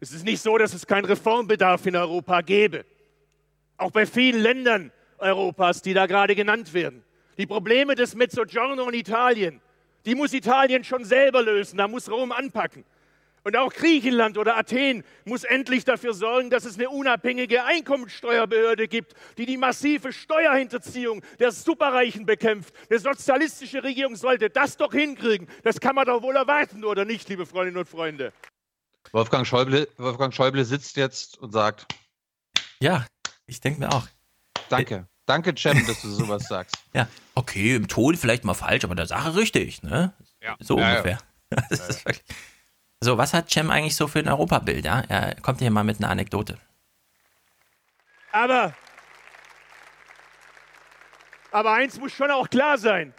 Es 0.00 0.12
ist 0.12 0.24
nicht 0.24 0.42
so, 0.42 0.58
dass 0.58 0.74
es 0.74 0.86
keinen 0.86 1.06
Reformbedarf 1.06 1.86
in 1.86 1.96
Europa 1.96 2.42
gäbe. 2.42 2.84
Auch 3.76 3.90
bei 3.90 4.06
vielen 4.06 4.40
Ländern 4.40 4.92
Europas, 5.18 5.82
die 5.82 5.94
da 5.94 6.06
gerade 6.06 6.34
genannt 6.34 6.74
werden. 6.74 7.02
Die 7.38 7.46
Probleme 7.46 7.94
des 7.94 8.14
Mezzogiorno 8.14 8.88
in 8.88 8.94
Italien, 8.94 9.60
die 10.06 10.14
muss 10.14 10.32
Italien 10.32 10.84
schon 10.84 11.04
selber 11.04 11.42
lösen, 11.42 11.76
da 11.76 11.88
muss 11.88 12.10
Rom 12.10 12.32
anpacken. 12.32 12.84
Und 13.46 13.56
auch 13.56 13.72
Griechenland 13.72 14.38
oder 14.38 14.56
Athen 14.56 15.04
muss 15.24 15.44
endlich 15.44 15.84
dafür 15.84 16.14
sorgen, 16.14 16.50
dass 16.50 16.64
es 16.64 16.74
eine 16.76 16.90
unabhängige 16.90 17.62
Einkommensteuerbehörde 17.62 18.88
gibt, 18.88 19.14
die 19.38 19.46
die 19.46 19.56
massive 19.56 20.12
Steuerhinterziehung 20.12 21.22
der 21.38 21.52
Superreichen 21.52 22.26
bekämpft. 22.26 22.74
Eine 22.90 22.98
sozialistische 22.98 23.84
Regierung 23.84 24.16
sollte 24.16 24.50
das 24.50 24.76
doch 24.76 24.92
hinkriegen. 24.92 25.46
Das 25.62 25.78
kann 25.78 25.94
man 25.94 26.06
doch 26.06 26.22
wohl 26.22 26.34
erwarten, 26.34 26.84
oder 26.84 27.04
nicht, 27.04 27.28
liebe 27.28 27.46
Freundinnen 27.46 27.78
und 27.78 27.88
Freunde? 27.88 28.32
Wolfgang 29.12 29.46
Schäuble, 29.46 29.86
Wolfgang 29.96 30.34
Schäuble 30.34 30.64
sitzt 30.64 30.96
jetzt 30.96 31.38
und 31.38 31.52
sagt. 31.52 31.86
Ja, 32.80 33.06
ich 33.46 33.60
denke 33.60 33.78
mir 33.78 33.92
auch. 33.92 34.08
Danke. 34.68 35.06
Danke, 35.26 35.54
Cem, 35.56 35.86
dass 35.86 36.00
du 36.02 36.08
sowas 36.08 36.46
sagst. 36.48 36.76
Ja, 36.94 37.08
okay, 37.34 37.74
im 37.74 37.88
Ton 37.88 38.16
vielleicht 38.16 38.44
mal 38.44 38.54
falsch, 38.54 38.84
aber 38.84 38.94
der 38.94 39.06
Sache 39.06 39.36
richtig, 39.36 39.82
ne? 39.82 40.14
Ja. 40.40 40.56
So 40.60 40.78
ja, 40.78 40.90
ungefähr. 40.90 41.18
Ja. 41.50 42.12
so, 43.00 43.18
was 43.18 43.32
hat 43.32 43.50
Cem 43.50 43.70
eigentlich 43.70 43.94
so 43.94 44.08
für 44.08 44.18
ein 44.18 44.28
Europabild? 44.28 44.84
Ja? 44.84 45.00
Er 45.08 45.34
kommt 45.36 45.60
hier 45.60 45.70
mal 45.70 45.84
mit 45.84 45.98
einer 45.98 46.10
Anekdote. 46.10 46.58
Aber, 48.32 48.74
aber 51.52 51.72
eins 51.72 51.98
muss 52.00 52.12
schon 52.12 52.30
auch 52.30 52.48
klar 52.50 52.78
sein 52.78 53.14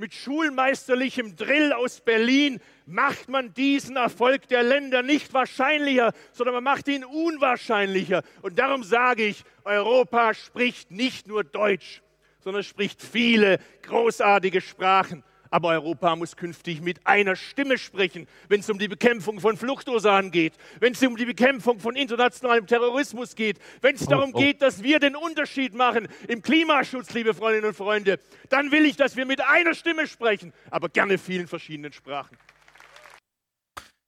mit 0.00 0.14
schulmeisterlichem 0.14 1.36
Drill 1.36 1.74
aus 1.74 2.00
Berlin 2.00 2.58
macht 2.86 3.28
man 3.28 3.52
diesen 3.52 3.96
Erfolg 3.96 4.48
der 4.48 4.62
Länder 4.62 5.02
nicht 5.02 5.34
wahrscheinlicher, 5.34 6.14
sondern 6.32 6.54
man 6.54 6.64
macht 6.64 6.88
ihn 6.88 7.04
unwahrscheinlicher. 7.04 8.22
Und 8.40 8.58
darum 8.58 8.82
sage 8.82 9.26
ich, 9.26 9.44
Europa 9.62 10.32
spricht 10.32 10.90
nicht 10.90 11.28
nur 11.28 11.44
Deutsch, 11.44 12.00
sondern 12.38 12.64
spricht 12.64 13.02
viele 13.02 13.58
großartige 13.82 14.62
Sprachen. 14.62 15.22
Aber 15.50 15.70
Europa 15.70 16.14
muss 16.14 16.36
künftig 16.36 16.80
mit 16.80 17.04
einer 17.06 17.34
Stimme 17.34 17.76
sprechen, 17.76 18.28
wenn 18.48 18.60
es 18.60 18.70
um 18.70 18.78
die 18.78 18.88
Bekämpfung 18.88 19.40
von 19.40 19.56
Fluchtursachen 19.56 20.30
geht, 20.30 20.54
wenn 20.78 20.92
es 20.92 21.02
um 21.02 21.16
die 21.16 21.24
Bekämpfung 21.24 21.80
von 21.80 21.96
internationalem 21.96 22.66
Terrorismus 22.66 23.34
geht, 23.34 23.58
wenn 23.80 23.96
es 23.96 24.06
oh, 24.06 24.10
darum 24.10 24.30
oh. 24.32 24.38
geht, 24.38 24.62
dass 24.62 24.82
wir 24.82 25.00
den 25.00 25.16
Unterschied 25.16 25.74
machen 25.74 26.08
im 26.28 26.42
Klimaschutz, 26.42 27.12
liebe 27.14 27.34
Freundinnen 27.34 27.66
und 27.66 27.76
Freunde, 27.76 28.20
dann 28.48 28.70
will 28.70 28.84
ich, 28.84 28.96
dass 28.96 29.16
wir 29.16 29.26
mit 29.26 29.40
einer 29.40 29.74
Stimme 29.74 30.06
sprechen, 30.06 30.52
aber 30.70 30.88
gerne 30.88 31.18
vielen 31.18 31.48
verschiedenen 31.48 31.92
Sprachen. 31.92 32.36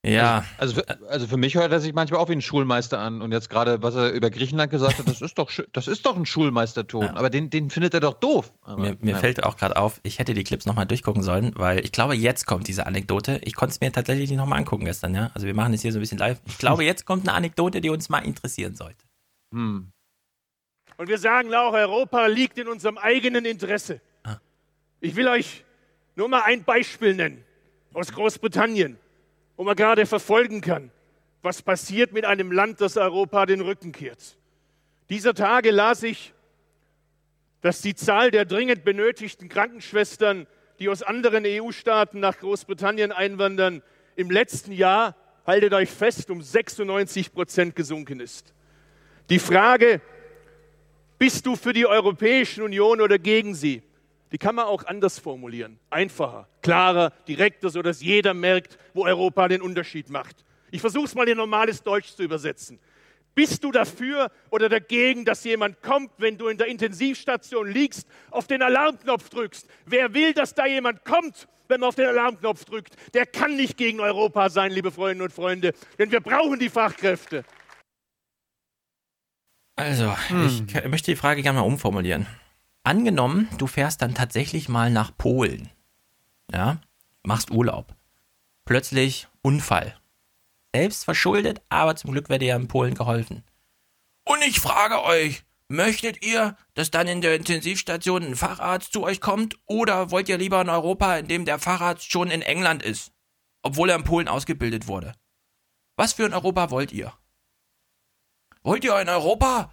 Ja. 0.05 0.45
Also, 0.59 0.83
also, 0.83 1.07
also, 1.07 1.27
für 1.29 1.37
mich 1.37 1.55
hört 1.55 1.71
er 1.71 1.79
sich 1.79 1.95
manchmal 1.95 2.21
auch 2.21 2.29
wie 2.29 2.33
ein 2.33 2.43
Schulmeister 2.43 2.99
an. 2.99 3.23
Und 3.23 3.31
jetzt 3.31 3.49
gerade, 3.49 3.83
was 3.83 3.95
er 3.95 4.11
über 4.11 4.31
Griechenland 4.31 4.73
gesagt 4.73 4.99
hat, 4.99 5.07
das 5.07 5.23
ist 5.23 5.39
doch, 5.39 5.51
das 5.73 5.87
ist 5.87 6.05
doch 6.05 6.17
ein 6.17 6.27
Schulmeisterton. 6.27 7.05
Ja. 7.05 7.17
Aber 7.17 7.31
den, 7.31 7.51
den 7.51 7.71
findet 7.71 7.95
er 7.95 8.01
doch 8.01 8.15
doof. 8.15 8.53
Aber, 8.63 8.81
mir, 8.81 8.97
mir 9.01 9.13
ja. 9.13 9.19
fällt 9.19 9.45
auch 9.45 9.57
gerade 9.57 9.77
auf, 9.77 10.01
ich 10.03 10.19
hätte 10.19 10.35
die 10.35 10.43
Clips 10.43 10.67
nochmal 10.67 10.87
durchgucken 10.87 11.23
sollen, 11.23 11.53
weil 11.55 11.85
ich 11.85 11.93
glaube, 11.93 12.17
jetzt 12.17 12.47
kommt 12.47 12.67
diese 12.67 12.87
Anekdote. 12.87 13.41
Ich 13.45 13.55
konnte 13.55 13.75
es 13.75 13.81
mir 13.81 13.93
tatsächlich 13.93 14.29
nicht 14.29 14.39
nochmal 14.39 14.59
angucken 14.59 14.87
gestern, 14.87 15.15
ja. 15.15 15.31
Also 15.35 15.47
wir 15.47 15.55
machen 15.55 15.73
es 15.73 15.83
hier 15.83 15.93
so 15.93 15.99
ein 15.99 16.03
bisschen 16.03 16.19
live. 16.19 16.41
Ich 16.47 16.59
glaube, 16.59 16.85
jetzt 16.85 17.07
kommt 17.07 17.29
eine 17.29 17.37
Anekdote, 17.37 17.81
die 17.81 17.91
uns 17.91 18.09
mal 18.09 18.19
interessieren 18.19 18.75
sollte. 18.75 19.05
Hm. 19.55 19.93
Und 20.97 21.09
wir 21.09 21.19
sagen 21.19 21.55
auch, 21.55 21.75
Europa 21.75 22.27
liegt 22.27 22.59
in 22.59 22.67
unserem 22.67 22.99
eigenen 22.99 23.45
Interesse. 23.45 24.01
Ah. 24.25 24.39
Ich 25.01 25.15
will 25.15 25.29
euch 25.29 25.65
nur 26.17 26.29
mal 26.29 26.43
ein 26.43 26.65
Beispiel 26.65 27.15
nennen 27.15 27.45
aus 27.95 28.11
Großbritannien 28.13 28.99
wo 29.63 29.65
man 29.65 29.77
gerade 29.77 30.07
verfolgen 30.07 30.61
kann, 30.61 30.91
was 31.41 31.63
passiert 31.63 32.13
mit 32.13 32.25
einem 32.25 32.51
Land, 32.51 32.81
das 32.81 32.97
Europa 32.97 33.47
den 33.47 33.61
Rücken 33.61 33.93
kehrt. 33.93 34.37
Dieser 35.09 35.35
Tage 35.35 35.71
las 35.71 36.03
ich, 36.03 36.35
dass 37.61 37.81
die 37.81 37.95
Zahl 37.95 38.33
der 38.33 38.45
dringend 38.45 38.85
benötigten 38.85 39.49
Krankenschwestern, 39.49 40.49
die 40.81 40.89
aus 40.89 41.05
anderen 41.05 41.45
EU-Staaten 41.47 42.19
nach 42.19 42.41
Großbritannien 42.41 43.13
einwandern, 43.13 43.85
im 44.17 44.33
letzten 44.33 44.73
Jahr, 44.73 45.15
haltet 45.47 45.75
euch 45.75 45.91
fest, 45.91 46.29
um 46.31 46.43
96 46.43 47.33
Prozent 47.33 47.77
gesunken 47.77 48.19
ist. 48.19 48.55
Die 49.31 49.39
Frage, 49.39 50.01
bist 51.19 51.47
du 51.47 51.55
für 51.55 51.73
die 51.73 51.87
Europäische 51.87 52.65
Union 52.65 53.01
oder 53.01 53.17
gegen 53.17 53.55
sie? 53.55 53.85
Die 54.33 54.39
kann 54.39 54.55
man 54.55 54.65
auch 54.65 54.85
anders 54.87 55.19
formulieren. 55.19 55.79
Einfacher, 55.91 56.49
klarer, 56.63 57.11
direkter, 57.29 57.69
sodass 57.69 58.01
jeder 58.01 58.33
merkt, 58.35 58.79
wo 58.95 59.05
Europa 59.05 59.47
den 59.49 59.61
Unterschied 59.61 60.09
macht. 60.09 60.45
Ich 60.71 60.81
versuche 60.81 61.05
es 61.05 61.15
mal 61.15 61.29
in 61.29 61.37
normales 61.37 61.83
Deutsch 61.83 62.15
zu 62.15 62.23
übersetzen. 62.23 62.81
Bist 63.35 63.63
du 63.63 63.73
dafür 63.73 64.31
oder 64.51 64.69
dagegen, 64.69 65.25
dass 65.25 65.45
jemand 65.45 65.83
kommt, 65.83 66.11
wenn 66.19 66.37
du 66.37 66.49
in 66.49 66.59
der 66.59 66.67
Intensivstation 66.67 67.71
liegst, 67.71 68.07
auf 68.31 68.47
den 68.47 68.63
Alarmknopf 68.63 69.29
drückst? 69.29 69.69
Wer 69.87 70.13
will, 70.15 70.33
dass 70.33 70.55
da 70.55 70.67
jemand 70.67 71.05
kommt, 71.05 71.47
wenn 71.69 71.81
man 71.81 71.89
auf 71.89 71.95
den 71.95 72.07
Alarmknopf 72.07 72.65
drückt? 72.65 72.97
Der 73.15 73.27
kann 73.27 73.57
nicht 73.57 73.77
gegen 73.77 74.01
Europa 74.01 74.51
sein, 74.51 74.73
liebe 74.73 74.91
Freundinnen 74.91 75.23
und 75.23 75.33
Freunde, 75.33 75.73
denn 75.99 76.11
wir 76.11 76.21
brauchen 76.21 76.59
die 76.59 76.69
Fachkräfte. 76.69 77.45
Also, 79.77 80.15
hm. 80.29 80.67
ich 80.69 80.89
möchte 80.89 81.11
die 81.11 81.17
Frage 81.17 81.43
gerne 81.43 81.61
mal 81.61 81.67
umformulieren. 81.67 82.27
Angenommen, 82.85 83.49
du 83.59 83.67
fährst 83.67 84.03
dann 84.03 84.15
tatsächlich 84.15 84.69
mal 84.69 84.91
nach 84.91 85.17
Polen. 85.17 85.71
Ja, 86.51 86.81
machst 87.23 87.51
Urlaub. 87.51 87.95
Plötzlich 88.65 89.29
Unfall. 89.41 89.97
Selbst 90.75 91.05
verschuldet, 91.05 91.63
aber 91.69 91.97
zum 91.97 92.13
Glück 92.13 92.29
wird 92.29 92.43
dir 92.43 92.49
ja 92.49 92.57
in 92.57 92.69
Polen 92.69 92.95
geholfen. 92.95 93.45
Und 94.25 94.43
ich 94.43 94.59
frage 94.59 95.03
euch, 95.05 95.45
möchtet 95.69 96.25
ihr, 96.25 96.57
dass 96.75 96.91
dann 96.91 97.09
in 97.09 97.21
der 97.21 97.37
Intensivstation 97.37 98.23
ein 98.23 98.37
Facharzt 98.37 98.93
zu 98.93 99.03
euch 99.03 99.21
kommt 99.21 99.57
oder 99.67 100.11
wollt 100.11 100.29
ihr 100.29 100.39
lieber 100.39 100.61
in 100.61 100.69
Europa, 100.69 101.17
in 101.17 101.29
dem 101.29 101.45
der 101.45 101.59
Facharzt 101.59 102.11
schon 102.11 102.31
in 102.31 102.43
England 102.43 102.83
ist, 102.83 103.13
obwohl 103.63 103.91
er 103.91 103.97
in 103.97 104.05
Polen 104.05 104.29
ausgebildet 104.29 104.87
wurde? 104.87 105.15
Was 105.97 106.15
für 106.15 106.25
ein 106.25 106.35
Europa 106.35 106.71
wollt 106.71 106.93
ihr? 106.93 107.13
Wollt 108.63 108.85
ihr 108.85 108.95
ein 108.95 109.09
Europa, 109.09 109.73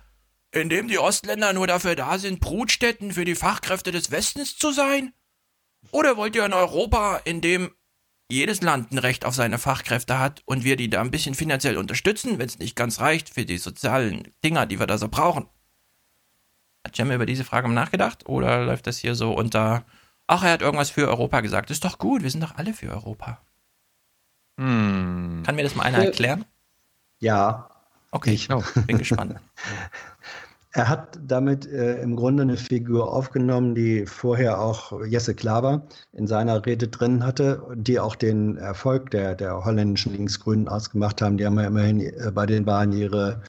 in 0.51 0.69
dem 0.69 0.88
die 0.88 0.99
Ostländer 0.99 1.53
nur 1.53 1.67
dafür 1.67 1.95
da 1.95 2.17
sind, 2.17 2.39
Brutstätten 2.39 3.11
für 3.11 3.26
die 3.26 3.35
Fachkräfte 3.35 3.91
des 3.91 4.11
Westens 4.11 4.57
zu 4.57 4.71
sein? 4.71 5.13
Oder 5.91 6.17
wollt 6.17 6.35
ihr 6.35 6.43
ein 6.43 6.53
Europa, 6.53 7.21
in 7.23 7.41
dem 7.41 7.71
jedes 8.31 8.61
Land 8.61 8.91
ein 8.91 8.99
Recht 8.99 9.26
auf 9.26 9.34
seine 9.34 9.57
Fachkräfte 9.57 10.19
hat 10.19 10.43
und 10.45 10.63
wir 10.63 10.76
die 10.76 10.89
da 10.89 11.01
ein 11.01 11.11
bisschen 11.11 11.34
finanziell 11.34 11.77
unterstützen, 11.77 12.38
wenn 12.38 12.47
es 12.47 12.59
nicht 12.59 12.76
ganz 12.76 12.99
reicht 12.99 13.34
für 13.34 13.45
die 13.45 13.57
sozialen 13.57 14.31
Dinger, 14.43 14.65
die 14.65 14.80
wir 14.80 14.88
da 14.88 14.97
so 14.97 15.07
brauchen? 15.07 15.47
Hat 16.85 16.95
Cem 16.95 17.11
über 17.11 17.26
diese 17.26 17.43
Frage 17.43 17.67
mal 17.67 17.73
nachgedacht 17.73 18.27
oder 18.27 18.63
läuft 18.63 18.88
das 18.88 18.99
hier 18.99 19.15
so 19.15 19.34
unter, 19.34 19.84
ach, 20.27 20.43
er 20.43 20.51
hat 20.51 20.61
irgendwas 20.61 20.91
für 20.91 21.07
Europa 21.07 21.41
gesagt? 21.41 21.71
Ist 21.71 21.84
doch 21.84 21.97
gut, 21.97 22.21
wir 22.21 22.30
sind 22.30 22.41
doch 22.41 22.55
alle 22.55 22.73
für 22.73 22.89
Europa. 22.89 23.41
Hm. 24.59 25.41
Kann 25.45 25.55
mir 25.55 25.63
das 25.63 25.76
mal 25.76 25.84
einer 25.84 26.05
erklären? 26.05 26.45
Ja. 27.19 27.69
Okay, 28.11 28.31
ich 28.31 28.47
bin 28.47 28.97
gespannt. 28.97 29.39
Er 30.71 30.87
hat 30.87 31.19
damit 31.25 31.65
äh, 31.65 31.99
im 32.01 32.15
Grunde 32.15 32.43
eine 32.43 32.55
Figur 32.55 33.11
aufgenommen, 33.11 33.73
die 33.73 34.05
vorher 34.05 34.61
auch 34.61 35.03
Jesse 35.03 35.33
Klaver 35.33 35.87
in 36.13 36.27
seiner 36.27 36.63
Rede 36.63 36.87
drin 36.87 37.25
hatte, 37.25 37.63
die 37.75 37.99
auch 37.99 38.15
den 38.15 38.57
Erfolg 38.57 39.09
der, 39.09 39.33
der 39.33 39.65
holländischen 39.65 40.13
Linksgrünen 40.13 40.67
ausgemacht 40.67 41.23
haben. 41.23 41.37
Die 41.37 41.45
haben 41.45 41.59
ja 41.59 41.65
immerhin 41.65 42.01
äh, 42.01 42.31
bei 42.31 42.45
den 42.45 42.67
Wahlen 42.67 42.91
ihre 42.91 43.41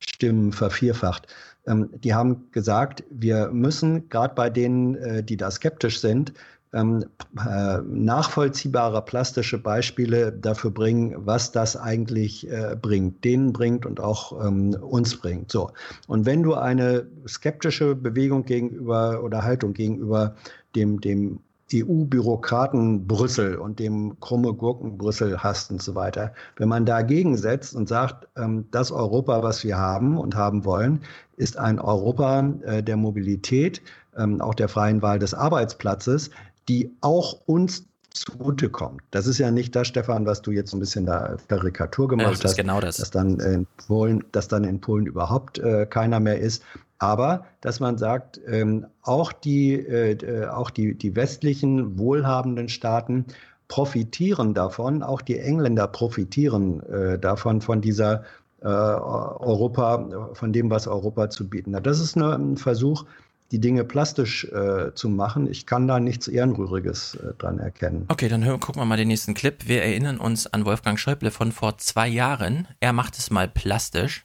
Stimmen 0.00 0.52
vervierfacht. 0.52 1.28
Ähm, 1.66 1.90
die 1.94 2.12
haben 2.12 2.50
gesagt, 2.50 3.04
wir 3.08 3.50
müssen 3.50 4.08
gerade 4.08 4.34
bei 4.34 4.50
denen, 4.50 4.96
äh, 4.96 5.22
die 5.22 5.36
da 5.36 5.52
skeptisch 5.52 6.00
sind, 6.00 6.32
ähm, 6.74 7.04
äh, 7.38 7.78
nachvollziehbare 7.88 9.02
plastische 9.02 9.58
Beispiele 9.58 10.32
dafür 10.32 10.70
bringen, 10.70 11.14
was 11.16 11.52
das 11.52 11.76
eigentlich 11.76 12.50
äh, 12.50 12.76
bringt, 12.80 13.24
denen 13.24 13.52
bringt 13.52 13.86
und 13.86 14.00
auch 14.00 14.44
ähm, 14.44 14.74
uns 14.74 15.16
bringt. 15.16 15.50
So. 15.50 15.70
Und 16.08 16.26
wenn 16.26 16.42
du 16.42 16.54
eine 16.54 17.06
skeptische 17.26 17.94
Bewegung 17.94 18.44
gegenüber 18.44 19.22
oder 19.22 19.42
Haltung 19.42 19.72
gegenüber 19.72 20.34
dem, 20.74 21.00
dem 21.00 21.38
EU-Bürokraten 21.72 23.06
Brüssel 23.06 23.56
und 23.56 23.78
dem 23.78 24.18
krumme 24.20 24.52
Gurken 24.52 24.98
Brüssel 24.98 25.42
hast 25.42 25.70
und 25.70 25.82
so 25.82 25.94
weiter. 25.94 26.32
Wenn 26.56 26.68
man 26.68 26.84
dagegen 26.84 27.36
setzt 27.36 27.74
und 27.74 27.88
sagt, 27.88 28.28
ähm, 28.36 28.66
das 28.70 28.92
Europa, 28.92 29.42
was 29.42 29.64
wir 29.64 29.78
haben 29.78 30.18
und 30.18 30.34
haben 30.34 30.64
wollen, 30.64 31.00
ist 31.36 31.58
ein 31.58 31.80
Europa 31.80 32.52
äh, 32.62 32.82
der 32.82 32.96
Mobilität, 32.96 33.82
ähm, 34.16 34.40
auch 34.40 34.54
der 34.54 34.68
freien 34.68 35.02
Wahl 35.02 35.18
des 35.18 35.34
Arbeitsplatzes, 35.34 36.30
die 36.68 36.94
auch 37.00 37.40
uns 37.46 37.86
zugutekommt. 38.10 39.02
Das 39.10 39.26
ist 39.26 39.38
ja 39.38 39.50
nicht 39.50 39.74
das, 39.74 39.88
Stefan, 39.88 40.24
was 40.24 40.40
du 40.40 40.52
jetzt 40.52 40.72
ein 40.72 40.80
bisschen 40.80 41.04
da 41.04 41.36
Karikatur 41.48 42.08
gemacht 42.08 42.26
ja, 42.26 42.32
das 42.32 42.44
hast. 42.44 42.56
Genau 42.56 42.80
das. 42.80 42.98
Dass 42.98 43.10
dann 43.10 43.40
in 43.40 43.66
Polen, 43.88 44.24
dass 44.32 44.48
dann 44.48 44.64
in 44.64 44.80
Polen 44.80 45.06
überhaupt 45.06 45.58
äh, 45.58 45.84
keiner 45.86 46.20
mehr 46.20 46.38
ist. 46.38 46.62
Aber 46.98 47.44
dass 47.60 47.80
man 47.80 47.98
sagt, 47.98 48.40
ähm, 48.46 48.86
auch, 49.02 49.32
die, 49.32 49.74
äh, 49.74 50.46
auch 50.46 50.70
die, 50.70 50.94
die 50.94 51.16
westlichen 51.16 51.98
wohlhabenden 51.98 52.68
Staaten 52.68 53.26
profitieren 53.66 54.54
davon, 54.54 55.02
auch 55.02 55.20
die 55.20 55.38
Engländer 55.38 55.88
profitieren 55.88 56.80
äh, 56.84 57.18
davon, 57.18 57.60
von 57.60 57.80
dieser 57.80 58.22
äh, 58.62 58.66
Europa, 58.68 60.30
von 60.34 60.52
dem, 60.52 60.70
was 60.70 60.86
Europa 60.86 61.30
zu 61.30 61.48
bieten 61.48 61.74
hat. 61.74 61.86
Das 61.86 62.00
ist 62.00 62.16
nur 62.16 62.32
ein 62.32 62.56
Versuch, 62.56 63.04
die 63.52 63.60
Dinge 63.60 63.84
plastisch 63.84 64.44
äh, 64.46 64.94
zu 64.94 65.08
machen. 65.08 65.50
Ich 65.50 65.66
kann 65.66 65.86
da 65.86 66.00
nichts 66.00 66.28
Ehrenrühriges 66.28 67.16
äh, 67.16 67.34
dran 67.34 67.58
erkennen. 67.58 68.06
Okay, 68.08 68.28
dann 68.28 68.44
hören, 68.44 68.60
gucken 68.60 68.80
wir 68.80 68.86
mal 68.86 68.96
den 68.96 69.08
nächsten 69.08 69.34
Clip. 69.34 69.68
Wir 69.68 69.82
erinnern 69.82 70.18
uns 70.18 70.46
an 70.46 70.64
Wolfgang 70.64 70.98
Schäuble 70.98 71.30
von 71.30 71.52
vor 71.52 71.78
zwei 71.78 72.08
Jahren. 72.08 72.68
Er 72.80 72.92
macht 72.92 73.18
es 73.18 73.30
mal 73.30 73.48
plastisch. 73.48 74.24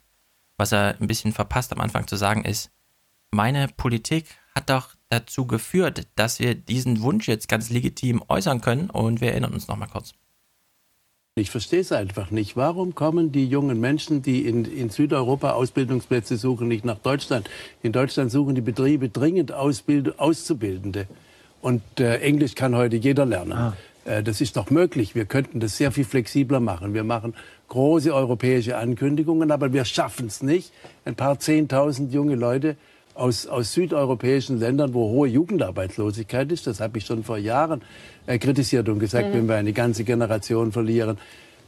Was 0.58 0.72
er 0.72 1.00
ein 1.00 1.08
bisschen 1.08 1.32
verpasst 1.32 1.72
am 1.72 1.80
Anfang 1.80 2.08
zu 2.08 2.18
sagen 2.18 2.44
ist, 2.44 2.72
meine 3.32 3.68
Politik 3.68 4.26
hat 4.56 4.70
doch 4.70 4.96
dazu 5.10 5.48
geführt, 5.48 6.08
dass 6.16 6.40
wir 6.40 6.56
diesen 6.56 7.02
Wunsch 7.02 7.28
jetzt 7.28 7.48
ganz 7.48 7.70
legitim 7.70 8.22
äußern 8.28 8.62
können 8.62 8.90
und 8.90 9.22
wir 9.22 9.32
erinnern 9.32 9.54
uns 9.54 9.68
noch 9.68 9.78
mal 9.78 9.88
kurz. 9.88 10.14
Ich 11.40 11.52
verstehe 11.52 11.80
es 11.80 11.92
einfach 11.92 12.32
nicht. 12.32 12.58
Warum 12.58 12.96
kommen 12.96 13.32
die 13.32 13.48
jungen 13.48 13.80
Menschen, 13.80 14.22
die 14.22 14.46
in, 14.46 14.66
in, 14.66 14.90
Südeuropa 14.90 15.52
Ausbildungsplätze 15.52 16.36
suchen, 16.36 16.68
nicht 16.68 16.84
nach 16.84 17.00
Deutschland? 17.00 17.50
In 17.82 17.94
Deutschland 17.94 18.30
suchen 18.30 18.56
die 18.56 18.62
Betriebe 18.62 19.08
dringend 19.08 19.54
Ausbild 19.54 20.20
Auszubildende. 20.20 21.08
Und 21.62 21.82
äh, 22.00 22.18
Englisch 22.18 22.56
kann 22.56 22.76
heute 22.76 22.98
jeder 22.98 23.26
lernen. 23.26 23.54
Ah. 23.54 23.78
Äh, 24.04 24.22
das 24.22 24.42
ist 24.42 24.58
doch 24.58 24.70
möglich. 24.70 25.16
Wir 25.16 25.26
könnten 25.26 25.62
das 25.62 25.78
sehr 25.78 25.92
viel 25.92 26.06
flexibler 26.06 26.60
machen. 26.60 26.94
Wir 26.94 27.06
machen 27.06 27.34
große 27.70 28.14
europäische 28.14 28.78
Ankündigungen, 28.78 29.52
aber 29.52 29.72
wir 29.72 29.86
schaffen 29.86 30.28
es 30.28 30.44
nicht, 30.44 30.74
ein 31.06 31.16
paar 31.16 31.40
Zehntausend 31.40 32.14
junge 32.14 32.36
Leute 32.36 32.76
aus, 33.20 33.48
aus 33.48 33.74
südeuropäischen 33.74 34.60
Ländern, 34.60 34.94
wo 34.94 35.10
hohe 35.10 35.28
Jugendarbeitslosigkeit 35.28 36.52
ist, 36.52 36.68
das 36.68 36.80
habe 36.80 36.98
ich 36.98 37.06
schon 37.06 37.24
vor 37.24 37.38
Jahren 37.38 37.82
kritisiert 38.38 38.90
und 38.90 39.00
gesagt, 39.00 39.30
mhm. 39.30 39.34
wenn 39.34 39.48
wir 39.48 39.56
eine 39.56 39.74
ganze 39.74 40.04
Generation 40.04 40.72
verlieren, 40.72 41.18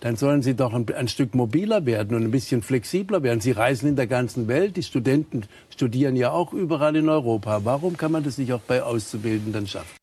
dann 0.02 0.16
sollen 0.16 0.42
sie 0.42 0.56
doch 0.56 0.74
ein, 0.74 0.86
ein, 0.94 1.08
Stück 1.08 1.36
mobiler 1.36 1.86
werden 1.86 2.16
und 2.16 2.24
ein 2.24 2.32
bisschen 2.32 2.62
flexibler 2.62 3.24
werden. 3.24 3.40
Sie 3.40 3.52
reisen 3.52 3.88
in 3.88 3.96
der 3.96 4.08
ganzen 4.08 4.48
Welt, 4.48 4.76
die 4.76 4.84
Studenten 4.84 5.44
studieren 5.70 6.16
ja 6.16 6.32
auch 6.32 6.54
überall 6.54 6.96
in 6.96 7.08
Europa. 7.08 7.64
Warum 7.66 7.98
kann 7.98 8.12
man 8.12 8.24
das 8.24 8.38
nicht 8.38 8.52
auch 8.52 8.62
bei 8.62 8.84
Auszubildenden 8.84 9.68
schaffen? 9.68 9.96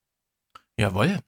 Jawohl. 0.79 1.19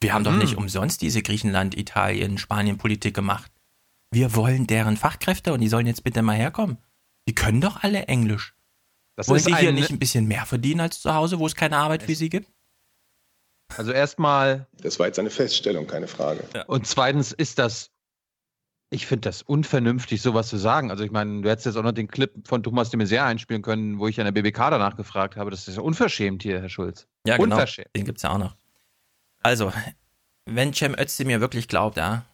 Wir 0.00 0.12
haben 0.12 0.22
mhm. 0.22 0.26
doch 0.26 0.36
nicht 0.36 0.56
umsonst 0.56 1.02
diese 1.02 1.22
Griechenland, 1.22 1.76
Italien, 1.76 2.38
Spanien 2.38 2.78
Politik 2.78 3.14
gemacht. 3.14 3.50
Wir 4.10 4.34
wollen 4.34 4.66
deren 4.66 4.96
Fachkräfte 4.96 5.52
und 5.52 5.60
die 5.60 5.68
sollen 5.68 5.86
jetzt 5.86 6.04
bitte 6.04 6.22
mal 6.22 6.36
herkommen. 6.36 6.78
Die 7.28 7.34
können 7.34 7.60
doch 7.60 7.82
alle 7.82 8.06
Englisch. 8.06 8.54
Das 9.16 9.28
Wollen 9.28 9.40
Sie 9.40 9.54
hier 9.54 9.72
nicht 9.72 9.90
ein 9.90 9.98
bisschen 9.98 10.26
mehr 10.26 10.46
verdienen 10.46 10.80
als 10.80 11.00
zu 11.00 11.14
Hause, 11.14 11.38
wo 11.38 11.46
es 11.46 11.54
keine 11.54 11.76
Arbeit 11.76 12.02
für 12.02 12.14
Sie 12.14 12.30
gibt? 12.30 12.50
Also 13.76 13.92
erstmal. 13.92 14.66
Das 14.80 14.98
war 14.98 15.06
jetzt 15.06 15.18
eine 15.18 15.30
Feststellung, 15.30 15.86
keine 15.86 16.06
Frage. 16.06 16.44
Und 16.66 16.86
zweitens 16.86 17.32
ist 17.32 17.58
das, 17.58 17.90
ich 18.90 19.06
finde 19.06 19.28
das 19.28 19.42
unvernünftig, 19.42 20.22
sowas 20.22 20.48
zu 20.48 20.56
sagen. 20.56 20.90
Also 20.90 21.04
ich 21.04 21.10
meine, 21.10 21.42
du 21.42 21.50
hättest 21.50 21.66
jetzt 21.66 21.76
auch 21.76 21.82
noch 21.82 21.92
den 21.92 22.08
Clip 22.08 22.32
von 22.46 22.62
Thomas 22.62 22.90
de 22.90 23.00
Maizière 23.00 23.24
einspielen 23.24 23.62
können, 23.62 23.98
wo 23.98 24.06
ich 24.06 24.20
an 24.20 24.24
der 24.26 24.32
BBK 24.32 24.70
danach 24.70 24.96
gefragt 24.96 25.36
habe. 25.36 25.50
Das 25.50 25.66
ist 25.66 25.76
ja 25.76 25.82
unverschämt 25.82 26.42
hier, 26.42 26.60
Herr 26.60 26.68
Schulz. 26.68 27.06
Ja, 27.26 27.36
genau. 27.36 27.54
Unverschämt. 27.54 27.88
Den 27.96 28.04
gibt 28.04 28.18
es 28.18 28.22
ja 28.22 28.30
auch 28.30 28.38
noch. 28.38 28.56
Also, 29.42 29.72
wenn 30.46 30.72
Cem 30.72 30.94
Özdemir 30.98 31.40
wirklich 31.40 31.68
glaubt, 31.68 31.96
ja, 31.96 32.24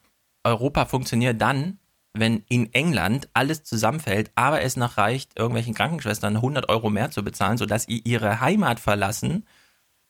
Europa 0.45 0.87
funktioniert 0.87 1.41
dann, 1.41 1.79
wenn 2.13 2.45
in 2.49 2.73
England 2.73 3.29
alles 3.35 3.63
zusammenfällt, 3.65 4.31
aber 4.35 4.63
es 4.63 4.77
noch 4.77 4.97
reicht, 4.99 5.39
irgendwelchen 5.39 5.75
Krankenschwestern 5.75 6.37
100 6.37 6.69
Euro 6.69 6.91
mehr 6.91 7.11
zu 7.11 7.23
bezahlen, 7.23 7.57
sodass 7.57 7.85
sie 7.85 8.01
ihre 8.05 8.41
Heimat 8.41 8.81
verlassen, 8.81 9.47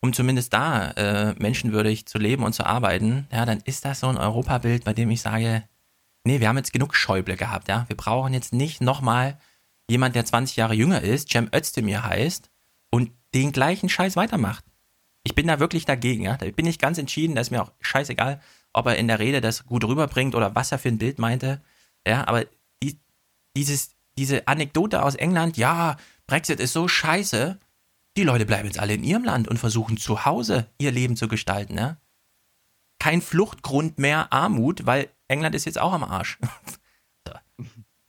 um 0.01 0.13
zumindest 0.13 0.53
da 0.53 0.91
äh, 0.93 1.35
menschenwürdig 1.39 2.07
zu 2.07 2.19
leben 2.19 2.43
und 2.43 2.55
zu 2.55 2.65
arbeiten, 2.65 3.27
ja, 3.31 3.45
dann 3.45 3.61
ist 3.65 3.85
das 3.85 4.01
so 4.01 4.09
ein 4.09 4.17
Europabild, 4.17 4.85
bei 4.85 4.95
dem 4.95 5.11
ich 5.11 5.21
sage, 5.21 5.65
nee, 6.25 6.41
wir 6.41 6.49
haben 6.49 6.57
jetzt 6.57 6.73
genug 6.73 6.95
Schäuble 6.95 7.37
gehabt, 7.37 7.69
ja. 7.69 7.85
Wir 7.89 7.97
brauchen 7.97 8.33
jetzt 8.33 8.53
nicht 8.53 8.81
nochmal 8.81 9.39
jemand, 9.89 10.15
der 10.15 10.25
20 10.25 10.57
Jahre 10.57 10.75
jünger 10.75 11.03
ist, 11.03 11.31
Cem 11.31 11.51
Özdemir 11.55 12.05
heißt, 12.05 12.51
und 12.91 13.11
den 13.35 13.53
gleichen 13.53 13.89
Scheiß 13.89 14.17
weitermacht. 14.17 14.65
Ich 15.23 15.35
bin 15.35 15.47
da 15.47 15.61
wirklich 15.61 15.85
dagegen, 15.85 16.25
ja. 16.25 16.37
Da 16.37 16.51
bin 16.51 16.67
ich 16.67 16.79
ganz 16.79 16.99
entschieden, 16.99 17.35
da 17.35 17.43
ist 17.43 17.51
mir 17.51 17.63
auch 17.63 17.73
scheißegal, 17.81 18.41
ob 18.73 18.87
er 18.87 18.97
in 18.97 19.09
der 19.09 19.19
Rede 19.19 19.41
das 19.41 19.67
gut 19.67 19.85
rüberbringt 19.85 20.35
oder 20.35 20.55
was 20.55 20.73
er 20.73 20.79
für 20.79 20.89
ein 20.89 20.99
Bild 20.99 21.19
meinte. 21.19 21.61
Ja, 22.07 22.27
aber 22.27 22.47
die, 22.83 22.99
dieses, 23.57 23.97
diese 24.17 24.49
Anekdote 24.49 25.03
aus 25.03 25.15
England, 25.15 25.59
ja, 25.59 25.97
Brexit 26.27 26.61
ist 26.61 26.73
so 26.73 26.89
scheiße, 26.89 27.59
die 28.17 28.25
Leute 28.25 28.47
bleiben 28.47 28.67
jetzt 28.67 28.79
alle 28.79 28.95
in 28.95 29.05
ihrem 29.05 29.25
Land 29.25 29.49
und 29.49 29.59
versuchen 29.59 29.97
zu 29.97 30.25
Hause 30.25 30.67
ihr 30.79 30.91
Leben 30.91 31.17
zu 31.17 31.29
gestalten. 31.29 31.77
Ja? 31.77 31.97
Kein 32.99 33.23
Fluchtgrund 33.23 33.99
mehr 33.99 34.33
Armut, 34.33 34.87
weil 34.87 35.09
England 35.29 35.55
ist 35.55 35.65
jetzt 35.65 35.81
auch 35.81 35.93
am 35.93 36.05
Arsch. 36.05 36.39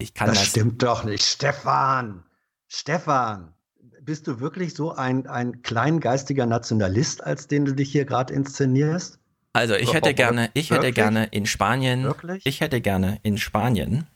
Ich 0.02 0.16
kann 0.16 0.30
das, 0.30 0.40
das 0.40 0.48
stimmt 0.48 0.82
doch 0.82 1.04
nicht. 1.04 1.24
Stefan, 1.24 2.24
Stefan, 2.68 3.54
bist 4.02 4.28
du 4.28 4.40
wirklich 4.40 4.74
so 4.74 4.94
ein, 4.94 5.28
ein 5.28 5.62
kleingeistiger 5.62 6.48
Nationalist, 6.48 7.24
als 7.24 7.48
den 7.48 7.66
du 7.66 7.76
dich 7.76 7.92
hier 7.92 8.06
gerade 8.06 8.34
inszenierst? 8.34 9.20
Also 9.54 9.76
ich 9.76 9.94
hätte 9.94 10.14
gerne, 10.14 10.50
ich 10.54 10.72
hätte 10.72 10.92
gerne 10.92 11.26
in 11.26 11.46
Spanien, 11.46 12.04
Wirklich? 12.04 12.46
ich 12.46 12.62
hätte 12.62 12.82
gerne 12.82 13.20
in 13.24 13.38
Spanien, 13.38 14.08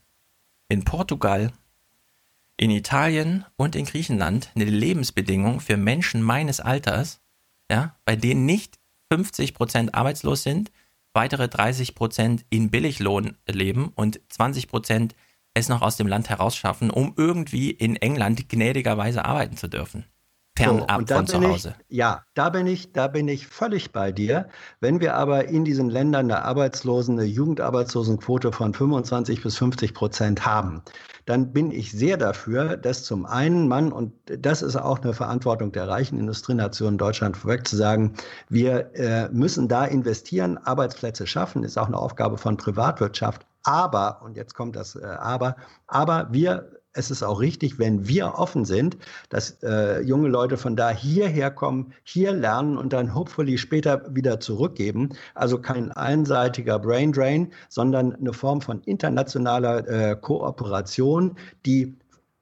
in 0.70 0.86
Portugal, 0.86 1.52
in 2.58 2.72
Italien 2.72 3.46
und 3.58 3.76
in 3.76 3.86
Griechenland 3.86 4.50
eine 4.56 4.66
Lebensbedingung 4.66 5.60
für 5.60 5.78
Menschen 5.78 6.22
meines 6.22 6.60
Alters, 6.60 7.22
ja, 7.70 7.98
bei 8.06 8.16
denen 8.16 8.46
nicht 8.46 8.80
50 9.12 9.54
Prozent 9.54 9.94
arbeitslos 9.94 10.44
sind, 10.44 10.72
weitere 11.14 11.48
30 11.48 11.96
Prozent 11.96 12.46
in 12.50 12.70
Billiglohn 12.70 13.38
leben 13.48 13.92
und 13.96 14.20
20 14.30 14.68
Prozent 14.68 15.16
es 15.54 15.70
noch 15.70 15.82
aus 15.82 15.98
dem 15.98 16.08
Land 16.08 16.30
herausschaffen, 16.30 16.90
um 16.90 17.14
irgendwie 17.16 17.72
in 17.72 17.96
England 17.96 18.50
gnädigerweise 18.50 19.24
arbeiten 19.24 19.58
zu 19.58 19.68
dürfen 19.68 20.06
fernab 20.58 21.08
so, 21.08 21.16
von 21.16 21.28
zu 21.28 21.42
Hause. 21.42 21.76
Ich, 21.88 21.98
ja, 21.98 22.24
da 22.34 22.50
bin 22.50 22.68
ich, 22.68 22.94
da 22.94 23.08
bin 23.08 23.28
ich 23.28 23.48
völlig 23.48 23.92
bei 23.92 24.12
dir. 24.12 24.48
Wenn 24.80 25.00
wir 25.00 25.16
aber 25.16 25.50
in 25.50 25.66
diesen 25.66 25.90
Ländern 25.90 26.32
eine 26.32 26.44
Arbeitslosen, 26.44 27.20
eine 27.20 27.28
Jugendarbeitslosenquote 27.28 28.52
von 28.52 28.74
25 28.74 29.44
bis 29.44 29.58
50 29.58 29.94
Prozent 29.94 30.46
haben, 30.46 30.82
dann 31.26 31.52
bin 31.52 31.72
ich 31.72 31.92
sehr 31.92 32.18
dafür, 32.18 32.78
dass 32.78 33.04
zum 33.04 33.26
einen 33.26 33.68
man, 33.68 33.92
und 33.92 34.14
das 34.26 34.62
ist 34.62 34.76
auch 34.76 35.02
eine 35.02 35.14
Verantwortung 35.14 35.72
der 35.72 35.88
reichen 35.88 36.20
Industrienation 36.20 36.98
Deutschland 36.98 37.36
vorweg 37.36 37.68
zu 37.68 37.76
sagen, 37.76 38.14
wir 38.48 38.94
äh, 38.96 39.30
müssen 39.30 39.68
da 39.68 39.86
investieren, 39.86 40.58
Arbeitsplätze 40.58 41.28
schaffen, 41.28 41.64
ist 41.64 41.78
auch 41.78 41.88
eine 41.88 41.98
Aufgabe 41.98 42.38
von 42.38 42.58
Privatwirtschaft. 42.58 43.46
Aber, 43.64 44.22
und 44.24 44.38
jetzt 44.38 44.54
kommt 44.54 44.76
das 44.76 44.96
äh, 44.96 45.04
Aber, 45.04 45.56
aber 45.88 46.28
wir 46.32 46.70
es 46.96 47.12
ist 47.12 47.24
auch 47.24 47.40
richtig, 47.40 47.78
wenn 47.78 48.08
wir 48.08 48.36
offen 48.36 48.66
sind, 48.66 48.98
dass 49.30 49.62
äh, 49.64 50.02
junge 50.02 50.30
Leute 50.30 50.58
von 50.58 50.76
da 50.76 50.90
hierher 50.90 51.52
kommen, 51.52 51.94
hier 52.04 52.32
lernen 52.32 52.78
und 52.78 52.94
dann 52.94 53.14
hopefully 53.14 53.58
später 53.58 54.04
wieder 54.10 54.40
zurückgeben. 54.40 55.10
Also 55.34 55.60
kein 55.60 55.92
einseitiger 55.92 56.80
Brain 56.80 57.12
Drain, 57.12 57.52
sondern 57.70 58.16
eine 58.16 58.34
Form 58.34 58.62
von 58.62 58.82
internationaler 58.82 59.88
äh, 59.88 60.16
Kooperation, 60.16 61.36
die 61.66 61.96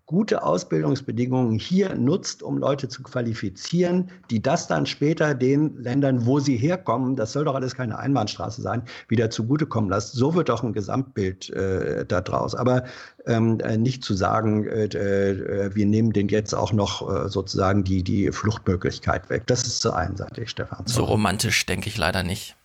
gute 0.05 0.43
Ausbildungsbedingungen 0.43 1.57
hier 1.57 1.95
nutzt, 1.95 2.43
um 2.43 2.57
Leute 2.57 2.89
zu 2.89 3.03
qualifizieren, 3.03 4.11
die 4.29 4.41
das 4.41 4.67
dann 4.67 4.85
später 4.85 5.33
den 5.33 5.77
Ländern, 5.77 6.25
wo 6.25 6.39
sie 6.39 6.57
herkommen, 6.57 7.15
das 7.15 7.31
soll 7.31 7.45
doch 7.45 7.55
alles 7.55 7.73
keine 7.73 7.97
Einbahnstraße 7.97 8.61
sein, 8.61 8.83
wieder 9.07 9.29
zugutekommen 9.29 9.89
lässt. 9.89 10.13
So 10.13 10.35
wird 10.35 10.49
doch 10.49 10.61
ein 10.61 10.73
Gesamtbild 10.73 11.49
äh, 11.51 12.05
daraus. 12.05 12.53
Aber 12.53 12.83
ähm, 13.25 13.59
äh, 13.61 13.77
nicht 13.77 14.03
zu 14.03 14.13
sagen, 14.13 14.67
äh, 14.67 14.85
äh, 14.85 15.73
wir 15.73 15.85
nehmen 15.85 16.11
den 16.11 16.27
jetzt 16.27 16.53
auch 16.53 16.73
noch 16.73 17.09
äh, 17.09 17.29
sozusagen 17.29 17.85
die, 17.85 18.03
die 18.03 18.31
Fluchtmöglichkeit 18.31 19.29
weg. 19.29 19.43
Das 19.47 19.65
ist 19.65 19.81
zu 19.81 19.93
einseitig, 19.93 20.49
Stefan. 20.49 20.85
So 20.85 21.05
romantisch 21.05 21.65
denke 21.65 21.87
ich 21.87 21.97
leider 21.97 22.23
nicht. 22.23 22.55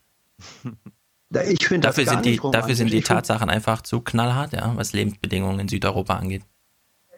Ich 1.31 1.69
finde 1.69 1.89
dafür, 1.89 2.07
sind 2.07 2.25
die, 2.25 2.41
dafür 2.53 2.75
sind 2.75 2.91
die 2.91 3.03
Tatsachen 3.03 3.51
einfach 3.51 3.83
zu 3.83 4.01
knallhart, 4.01 4.55
ja, 4.55 4.73
was 4.77 4.95
Lebensbedingungen 4.95 5.61
in 5.61 5.69
Südeuropa 5.69 6.15
angeht. 6.17 6.43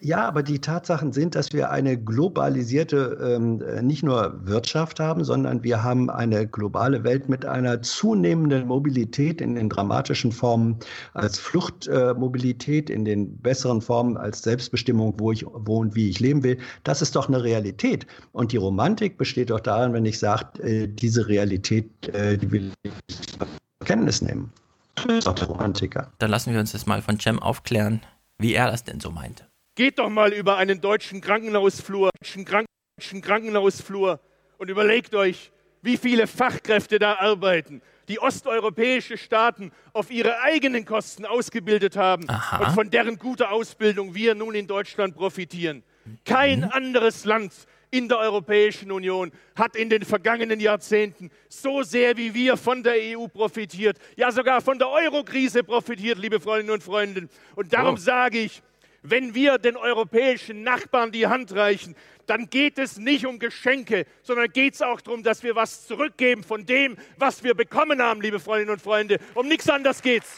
Ja, 0.03 0.27
aber 0.27 0.43
die 0.43 0.59
Tatsachen 0.59 1.13
sind, 1.13 1.35
dass 1.35 1.53
wir 1.53 1.71
eine 1.71 1.99
globalisierte 1.99 3.19
ähm, 3.23 3.61
äh, 3.61 3.83
nicht 3.83 4.03
nur 4.03 4.47
Wirtschaft 4.47 4.99
haben, 4.99 5.25
sondern 5.25 5.63
wir 5.63 5.83
haben 5.83 6.09
eine 6.09 6.47
globale 6.47 7.05
Welt 7.05 7.29
mit 7.29 7.45
einer 7.45 7.83
zunehmenden 7.83 8.67
Mobilität 8.67 9.43
in 9.43 9.57
den 9.57 9.69
dramatischen 9.69 10.33
Formen 10.33 10.79
als 11.13 11.39
Fluchtmobilität, 11.39 12.89
äh, 12.89 12.95
in 12.95 13.05
den 13.05 13.37
besseren 13.39 13.83
Formen 13.83 14.17
als 14.17 14.43
Selbstbestimmung, 14.43 15.15
wo 15.19 15.33
ich 15.33 15.45
wo 15.47 15.81
und 15.81 15.95
wie 15.95 16.09
ich 16.09 16.19
leben 16.19 16.43
will. 16.43 16.59
Das 16.83 17.03
ist 17.03 17.15
doch 17.15 17.29
eine 17.29 17.45
Realität. 17.45 18.07
Und 18.33 18.53
die 18.53 18.57
Romantik 18.57 19.19
besteht 19.19 19.51
doch 19.51 19.61
darin, 19.61 19.93
wenn 19.93 20.07
ich 20.07 20.19
sage, 20.19 20.63
äh, 20.63 20.89
diese 20.89 21.29
Realität, 21.29 22.09
äh, 22.09 22.39
die 22.39 22.51
will 22.51 22.73
ich 22.83 22.93
zur 23.37 23.47
Kenntnis 23.85 24.23
nehmen. 24.23 24.51
Das 24.95 25.05
ist 25.19 25.27
doch 25.27 25.35
der 25.35 25.49
Romantiker. 25.49 26.11
Dann 26.19 26.31
lassen 26.31 26.55
wir 26.55 26.61
uns 26.61 26.73
das 26.73 26.87
mal 26.87 27.03
von 27.03 27.21
Cem 27.21 27.39
aufklären, 27.39 28.01
wie 28.39 28.55
er 28.55 28.71
das 28.71 28.85
denn 28.85 29.01
so 29.01 29.11
meinte. 29.11 29.50
Geht 29.81 29.99
doch 29.99 30.11
mal 30.11 30.35
über 30.35 30.59
einen 30.59 30.83
deutschen 30.83 31.23
Krankenhausflur, 31.23 32.11
deutschen 32.21 33.23
Krankenhausflur 33.23 34.21
und 34.59 34.69
überlegt 34.69 35.15
euch, 35.15 35.51
wie 35.81 35.97
viele 35.97 36.27
Fachkräfte 36.27 36.99
da 36.99 37.15
arbeiten, 37.15 37.81
die 38.07 38.21
osteuropäische 38.21 39.17
Staaten 39.17 39.73
auf 39.95 40.11
ihre 40.11 40.43
eigenen 40.43 40.85
Kosten 40.85 41.25
ausgebildet 41.25 41.97
haben 41.97 42.29
Aha. 42.29 42.59
und 42.59 42.75
von 42.75 42.91
deren 42.91 43.17
guter 43.17 43.53
Ausbildung 43.53 44.15
wir 44.15 44.35
nun 44.35 44.55
in 44.55 44.67
Deutschland 44.67 45.17
profitieren. 45.17 45.83
Kein 46.27 46.61
mhm. 46.61 46.73
anderes 46.73 47.25
Land 47.25 47.55
in 47.91 48.07
der 48.11 48.19
Europäischen 48.19 48.93
Union 48.93 49.33
hat 49.57 49.77
in 49.77 49.89
den 49.89 50.05
vergangenen 50.05 50.61
Jahrzehnten 50.61 51.31
so 51.49 51.83
sehr 51.83 52.19
wie 52.19 52.35
wir 52.35 52.59
von 52.59 52.83
der 52.83 52.97
EU 52.97 53.29
profitiert, 53.29 53.97
ja 54.17 54.31
sogar 54.31 54.61
von 54.61 54.79
der 54.79 54.91
Eurokrise 54.91 55.65
profitiert, 55.65 56.19
liebe 56.19 56.39
Freundinnen 56.39 56.75
und 56.75 56.83
Freunde. 56.83 57.31
Und 57.57 57.73
darum 57.73 57.95
oh. 57.95 57.97
sage 57.97 58.41
ich, 58.41 58.63
wenn 59.03 59.35
wir 59.35 59.59
den 59.59 59.77
europäischen 59.77 60.63
Nachbarn 60.63 61.13
die 61.13 61.27
Hand 61.27 61.53
reichen, 61.55 61.95
dann 62.27 62.49
geht 62.49 62.79
es 62.79 62.97
nicht 62.99 63.27
um 63.27 63.39
Geschenke, 63.39 64.07
sondern 64.23 64.53
geht 64.53 64.75
es 64.75 64.83
auch 64.83 65.01
darum, 65.01 65.23
dass 65.23 65.43
wir 65.43 65.57
was 65.57 65.87
zurückgeben 65.87 66.45
von 66.45 66.67
dem, 66.67 66.97
was 67.17 67.43
wir 67.43 67.55
bekommen 67.55 68.01
haben, 68.01 68.21
liebe 68.21 68.39
Freundinnen 68.39 68.73
und 68.73 68.83
Freunde. 68.83 69.19
Um 69.35 69.49
nichts 69.49 69.69
anderes 69.69 70.03
geht's. 70.03 70.37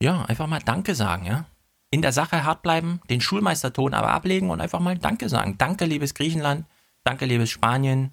Ja, 0.00 0.24
einfach 0.24 0.46
mal 0.46 0.60
Danke 0.64 0.94
sagen, 0.94 1.26
ja. 1.26 1.46
In 1.90 2.02
der 2.02 2.12
Sache 2.12 2.44
hart 2.44 2.62
bleiben, 2.62 3.00
den 3.10 3.20
Schulmeisterton 3.20 3.94
aber 3.94 4.08
ablegen 4.08 4.50
und 4.50 4.60
einfach 4.60 4.80
mal 4.80 4.98
Danke 4.98 5.28
sagen. 5.28 5.56
Danke, 5.58 5.84
liebes 5.84 6.14
Griechenland. 6.14 6.66
Danke, 7.04 7.26
liebes 7.26 7.50
Spanien. 7.50 8.12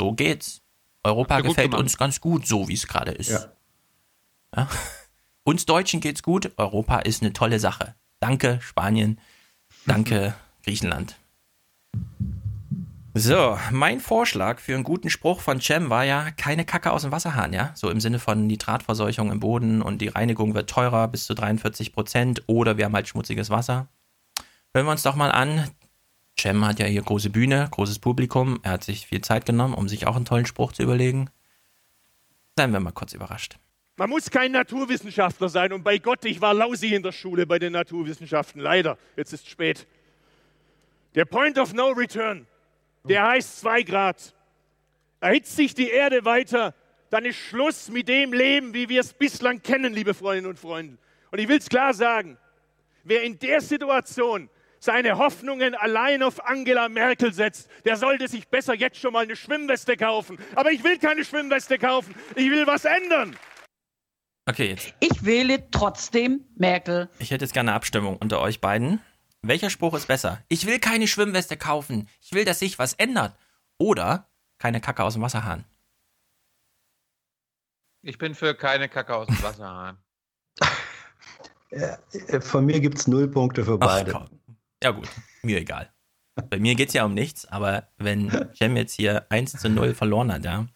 So 0.00 0.12
geht's. 0.12 0.62
Europa 1.04 1.40
gefällt 1.40 1.74
uns 1.74 1.96
ganz 1.96 2.20
gut, 2.20 2.46
so 2.46 2.68
wie 2.68 2.74
es 2.74 2.86
gerade 2.86 3.12
ist. 3.12 3.30
Ja. 3.30 3.52
ja. 4.56 4.68
Uns 5.48 5.64
Deutschen 5.64 6.00
geht's 6.00 6.22
gut. 6.22 6.52
Europa 6.58 6.98
ist 6.98 7.22
eine 7.22 7.32
tolle 7.32 7.58
Sache. 7.58 7.94
Danke, 8.20 8.58
Spanien. 8.60 9.18
Danke, 9.86 10.34
Griechenland. 10.62 11.16
So, 13.14 13.58
mein 13.70 14.00
Vorschlag 14.00 14.60
für 14.60 14.74
einen 14.74 14.84
guten 14.84 15.08
Spruch 15.08 15.40
von 15.40 15.58
Cem 15.62 15.88
war 15.88 16.04
ja 16.04 16.32
keine 16.32 16.66
Kacke 16.66 16.92
aus 16.92 17.00
dem 17.00 17.12
Wasserhahn, 17.12 17.54
ja? 17.54 17.72
So 17.74 17.88
im 17.88 17.98
Sinne 17.98 18.18
von 18.18 18.46
Nitratverseuchung 18.46 19.32
im 19.32 19.40
Boden 19.40 19.80
und 19.80 20.02
die 20.02 20.08
Reinigung 20.08 20.52
wird 20.52 20.68
teurer 20.68 21.08
bis 21.08 21.24
zu 21.24 21.32
43 21.32 21.94
Prozent 21.94 22.42
oder 22.46 22.76
wir 22.76 22.84
haben 22.84 22.94
halt 22.94 23.08
schmutziges 23.08 23.48
Wasser. 23.48 23.88
Hören 24.74 24.84
wir 24.84 24.92
uns 24.92 25.02
doch 25.02 25.16
mal 25.16 25.32
an. 25.32 25.70
Cem 26.38 26.62
hat 26.66 26.78
ja 26.78 26.84
hier 26.84 27.00
große 27.00 27.30
Bühne, 27.30 27.68
großes 27.70 28.00
Publikum. 28.00 28.60
Er 28.64 28.72
hat 28.72 28.84
sich 28.84 29.06
viel 29.06 29.22
Zeit 29.22 29.46
genommen, 29.46 29.72
um 29.72 29.88
sich 29.88 30.06
auch 30.06 30.16
einen 30.16 30.26
tollen 30.26 30.44
Spruch 30.44 30.72
zu 30.72 30.82
überlegen. 30.82 31.30
Seien 32.54 32.74
wir 32.74 32.80
mal 32.80 32.92
kurz 32.92 33.14
überrascht. 33.14 33.58
Man 33.98 34.10
muss 34.10 34.30
kein 34.30 34.52
Naturwissenschaftler 34.52 35.48
sein 35.48 35.72
und 35.72 35.82
bei 35.82 35.98
Gott, 35.98 36.24
ich 36.24 36.40
war 36.40 36.54
lausig 36.54 36.92
in 36.92 37.02
der 37.02 37.10
Schule 37.10 37.46
bei 37.46 37.58
den 37.58 37.72
Naturwissenschaften, 37.72 38.60
leider, 38.60 38.96
jetzt 39.16 39.32
ist 39.32 39.42
es 39.42 39.50
spät. 39.50 39.88
Der 41.16 41.24
Point 41.24 41.58
of 41.58 41.74
No 41.74 41.88
Return, 41.88 42.46
der 43.02 43.26
heißt 43.26 43.58
2 43.58 43.82
Grad. 43.82 44.36
Erhitzt 45.18 45.56
sich 45.56 45.74
die 45.74 45.90
Erde 45.90 46.24
weiter, 46.24 46.76
dann 47.10 47.24
ist 47.24 47.38
Schluss 47.38 47.88
mit 47.88 48.06
dem 48.08 48.32
Leben, 48.32 48.72
wie 48.72 48.88
wir 48.88 49.00
es 49.00 49.12
bislang 49.12 49.62
kennen, 49.62 49.92
liebe 49.92 50.14
Freundinnen 50.14 50.50
und 50.50 50.60
Freunde. 50.60 50.96
Und 51.32 51.40
ich 51.40 51.48
will 51.48 51.58
es 51.58 51.68
klar 51.68 51.92
sagen, 51.92 52.38
wer 53.02 53.24
in 53.24 53.36
der 53.40 53.60
Situation 53.60 54.48
seine 54.78 55.18
Hoffnungen 55.18 55.74
allein 55.74 56.22
auf 56.22 56.46
Angela 56.46 56.88
Merkel 56.88 57.32
setzt, 57.32 57.68
der 57.84 57.96
sollte 57.96 58.28
sich 58.28 58.46
besser 58.46 58.74
jetzt 58.74 58.98
schon 58.98 59.12
mal 59.12 59.24
eine 59.24 59.34
Schwimmweste 59.34 59.96
kaufen. 59.96 60.38
Aber 60.54 60.70
ich 60.70 60.84
will 60.84 60.98
keine 60.98 61.24
Schwimmweste 61.24 61.78
kaufen, 61.78 62.14
ich 62.36 62.48
will 62.48 62.64
was 62.64 62.84
ändern. 62.84 63.36
Okay, 64.48 64.70
jetzt. 64.70 64.94
Ich 65.00 65.26
wähle 65.26 65.70
trotzdem 65.70 66.46
Merkel. 66.56 67.10
Ich 67.18 67.30
hätte 67.30 67.44
jetzt 67.44 67.52
gerne 67.52 67.70
eine 67.70 67.76
Abstimmung 67.76 68.16
unter 68.16 68.40
euch 68.40 68.62
beiden. 68.62 69.02
Welcher 69.42 69.68
Spruch 69.68 69.92
ist 69.92 70.08
besser? 70.08 70.42
Ich 70.48 70.66
will 70.66 70.78
keine 70.78 71.06
Schwimmweste 71.06 71.58
kaufen. 71.58 72.08
Ich 72.22 72.32
will, 72.32 72.46
dass 72.46 72.60
sich 72.60 72.78
was 72.78 72.94
ändert. 72.94 73.36
Oder 73.76 74.30
keine 74.58 74.80
Kacke 74.80 75.04
aus 75.04 75.12
dem 75.12 75.22
Wasserhahn. 75.22 75.66
Ich 78.00 78.16
bin 78.16 78.34
für 78.34 78.54
keine 78.54 78.88
Kacke 78.88 79.14
aus 79.14 79.26
dem 79.26 79.42
Wasserhahn. 79.42 79.98
Äh, 81.70 82.40
von 82.40 82.64
mir 82.64 82.80
gibt 82.80 82.96
es 82.96 83.06
null 83.08 83.28
Punkte 83.28 83.62
für 83.62 83.76
beide. 83.76 84.14
Ach, 84.14 84.30
ja, 84.82 84.90
gut, 84.90 85.06
mir 85.42 85.58
egal. 85.58 85.92
Bei 86.48 86.58
mir 86.58 86.74
geht 86.74 86.88
es 86.88 86.94
ja 86.94 87.04
um 87.04 87.12
nichts, 87.12 87.44
aber 87.44 87.88
wenn 87.98 88.48
Cem 88.54 88.74
jetzt 88.74 88.94
hier 88.94 89.26
1 89.28 89.52
zu 89.52 89.68
0 89.68 89.92
verloren 89.92 90.32
hat, 90.32 90.46
ja, 90.46 90.66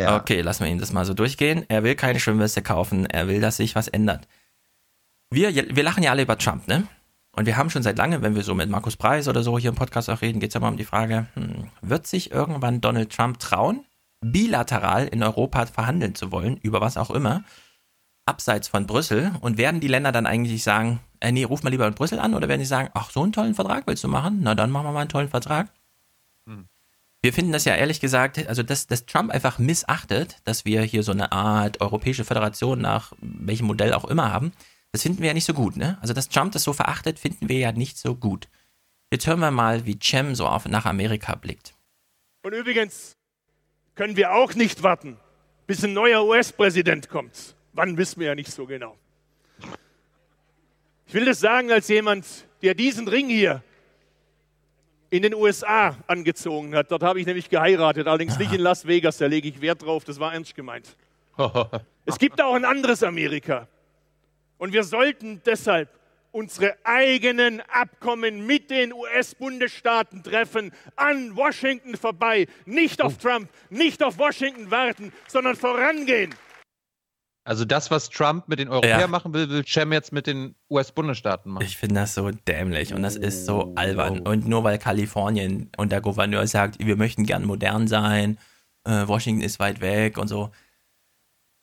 ja. 0.00 0.16
Okay, 0.16 0.40
lassen 0.40 0.64
wir 0.64 0.70
ihn 0.70 0.78
das 0.78 0.92
mal 0.92 1.04
so 1.04 1.14
durchgehen. 1.14 1.64
Er 1.68 1.82
will 1.82 1.94
keine 1.94 2.20
Schwimmweste 2.20 2.62
kaufen, 2.62 3.06
er 3.06 3.28
will, 3.28 3.40
dass 3.40 3.56
sich 3.56 3.74
was 3.74 3.88
ändert. 3.88 4.26
Wir, 5.30 5.54
wir 5.54 5.82
lachen 5.82 6.02
ja 6.02 6.10
alle 6.10 6.22
über 6.22 6.36
Trump, 6.38 6.66
ne? 6.66 6.86
Und 7.32 7.46
wir 7.46 7.56
haben 7.56 7.70
schon 7.70 7.82
seit 7.82 7.96
langem, 7.96 8.22
wenn 8.22 8.34
wir 8.34 8.42
so 8.42 8.54
mit 8.54 8.68
Markus 8.68 8.96
Preis 8.96 9.28
oder 9.28 9.42
so 9.42 9.56
hier 9.58 9.70
im 9.70 9.76
Podcast 9.76 10.10
auch 10.10 10.20
reden, 10.20 10.40
geht 10.40 10.50
es 10.50 10.54
ja 10.54 10.60
mal 10.60 10.68
um 10.68 10.76
die 10.76 10.84
Frage, 10.84 11.26
hm, 11.34 11.68
wird 11.80 12.06
sich 12.06 12.32
irgendwann 12.32 12.80
Donald 12.80 13.14
Trump 13.14 13.38
trauen, 13.38 13.84
bilateral 14.20 15.06
in 15.06 15.22
Europa 15.22 15.66
verhandeln 15.66 16.14
zu 16.14 16.32
wollen, 16.32 16.56
über 16.56 16.80
was 16.80 16.96
auch 16.96 17.10
immer, 17.10 17.44
abseits 18.26 18.66
von 18.66 18.86
Brüssel? 18.86 19.30
Und 19.40 19.58
werden 19.58 19.80
die 19.80 19.88
Länder 19.88 20.10
dann 20.10 20.26
eigentlich 20.26 20.64
sagen, 20.64 21.00
äh, 21.20 21.30
nee, 21.30 21.44
ruf 21.44 21.62
mal 21.62 21.70
lieber 21.70 21.86
in 21.86 21.94
Brüssel 21.94 22.18
an, 22.18 22.34
oder 22.34 22.48
werden 22.48 22.60
die 22.60 22.66
sagen, 22.66 22.90
ach, 22.94 23.10
so 23.10 23.22
einen 23.22 23.32
tollen 23.32 23.54
Vertrag 23.54 23.86
willst 23.86 24.02
du 24.02 24.08
machen? 24.08 24.40
Na, 24.42 24.56
dann 24.56 24.70
machen 24.70 24.86
wir 24.86 24.92
mal 24.92 25.00
einen 25.00 25.08
tollen 25.08 25.28
Vertrag. 25.28 25.68
Wir 27.22 27.32
finden 27.34 27.52
das 27.52 27.66
ja 27.66 27.74
ehrlich 27.74 28.00
gesagt, 28.00 28.46
also 28.48 28.62
dass, 28.62 28.86
dass 28.86 29.04
Trump 29.04 29.30
einfach 29.30 29.58
missachtet, 29.58 30.36
dass 30.44 30.64
wir 30.64 30.82
hier 30.82 31.02
so 31.02 31.12
eine 31.12 31.32
Art 31.32 31.80
europäische 31.80 32.24
Föderation 32.24 32.80
nach 32.80 33.12
welchem 33.20 33.66
Modell 33.66 33.92
auch 33.92 34.06
immer 34.06 34.32
haben, 34.32 34.52
Das 34.92 35.02
finden 35.02 35.20
wir 35.20 35.28
ja 35.28 35.34
nicht 35.34 35.44
so 35.44 35.54
gut, 35.54 35.76
ne? 35.76 35.98
Also, 36.00 36.14
dass 36.14 36.28
Trump 36.28 36.52
das 36.52 36.64
so 36.64 36.72
verachtet, 36.72 37.18
finden 37.18 37.48
wir 37.48 37.58
ja 37.58 37.72
nicht 37.72 37.96
so 37.96 38.14
gut. 38.16 38.48
Jetzt 39.12 39.26
hören 39.26 39.40
wir 39.40 39.50
mal, 39.50 39.86
wie 39.86 39.98
Cem 40.02 40.34
so 40.34 40.46
auf, 40.46 40.66
nach 40.66 40.84
Amerika 40.84 41.34
blickt. 41.34 41.74
Und 42.42 42.54
übrigens 42.54 43.16
können 43.94 44.16
wir 44.16 44.32
auch 44.32 44.54
nicht 44.54 44.82
warten, 44.82 45.16
bis 45.66 45.84
ein 45.84 45.92
neuer 45.92 46.24
US-Präsident 46.24 47.08
kommt. 47.08 47.54
Wann 47.72 47.96
wissen 47.96 48.20
wir 48.20 48.28
ja 48.28 48.34
nicht 48.34 48.50
so 48.50 48.66
genau. 48.66 48.96
Ich 51.06 51.14
will 51.14 51.24
das 51.24 51.40
sagen 51.40 51.70
als 51.70 51.88
jemand, 51.88 52.26
der 52.62 52.74
diesen 52.74 53.06
Ring 53.08 53.28
hier 53.28 53.62
in 55.10 55.22
den 55.22 55.34
USA 55.34 55.96
angezogen 56.06 56.74
hat. 56.74 56.90
Dort 56.90 57.02
habe 57.02 57.20
ich 57.20 57.26
nämlich 57.26 57.50
geheiratet, 57.50 58.06
allerdings 58.06 58.38
nicht 58.38 58.52
in 58.52 58.60
Las 58.60 58.86
Vegas, 58.86 59.18
da 59.18 59.26
lege 59.26 59.48
ich 59.48 59.60
Wert 59.60 59.82
drauf, 59.82 60.04
das 60.04 60.18
war 60.20 60.32
ernst 60.32 60.54
gemeint. 60.54 60.96
es 62.06 62.18
gibt 62.18 62.40
auch 62.40 62.54
ein 62.54 62.64
anderes 62.64 63.02
Amerika. 63.02 63.66
Und 64.58 64.72
wir 64.72 64.84
sollten 64.84 65.42
deshalb 65.44 65.88
unsere 66.32 66.76
eigenen 66.84 67.60
Abkommen 67.62 68.46
mit 68.46 68.70
den 68.70 68.92
US-Bundesstaaten 68.92 70.22
treffen, 70.22 70.72
an 70.94 71.34
Washington 71.34 71.96
vorbei, 71.96 72.46
nicht 72.66 73.02
auf 73.02 73.14
oh. 73.18 73.28
Trump, 73.28 73.48
nicht 73.68 74.02
auf 74.02 74.18
Washington 74.18 74.70
warten, 74.70 75.12
sondern 75.26 75.56
vorangehen. 75.56 76.34
Also 77.42 77.64
das, 77.64 77.90
was 77.90 78.10
Trump 78.10 78.48
mit 78.48 78.58
den 78.58 78.68
Europäern 78.68 79.00
ja. 79.00 79.06
machen 79.06 79.32
will, 79.32 79.48
will 79.48 79.64
Cem 79.66 79.92
jetzt 79.92 80.12
mit 80.12 80.26
den 80.26 80.54
US-Bundesstaaten 80.68 81.52
machen. 81.52 81.64
Ich 81.64 81.76
finde 81.76 81.96
das 81.96 82.14
so 82.14 82.30
dämlich 82.30 82.92
und 82.92 83.02
das 83.02 83.16
ist 83.16 83.46
so 83.46 83.72
albern. 83.76 84.20
Und 84.20 84.46
nur 84.46 84.62
weil 84.62 84.78
Kalifornien 84.78 85.70
und 85.78 85.90
der 85.90 86.02
Gouverneur 86.02 86.46
sagt, 86.46 86.78
wir 86.78 86.96
möchten 86.96 87.24
gern 87.24 87.44
modern 87.44 87.88
sein, 87.88 88.38
äh, 88.84 89.06
Washington 89.06 89.42
ist 89.42 89.58
weit 89.58 89.80
weg 89.80 90.18
und 90.18 90.28
so. 90.28 90.50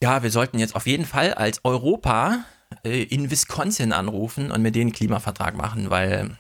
Ja, 0.02 0.24
wir 0.24 0.32
sollten 0.32 0.60
jetzt 0.60 0.76
auf 0.76 0.88
jeden 0.88 1.06
Fall 1.06 1.34
als 1.34 1.64
Europa 1.64 2.44
äh, 2.84 3.04
in 3.04 3.30
Wisconsin 3.30 3.94
anrufen 3.94 4.52
und 4.52 4.62
mit 4.62 4.76
denen 4.76 4.88
einen 4.88 4.94
Klimavertrag 4.94 5.56
machen, 5.56 5.90
weil 5.90 6.38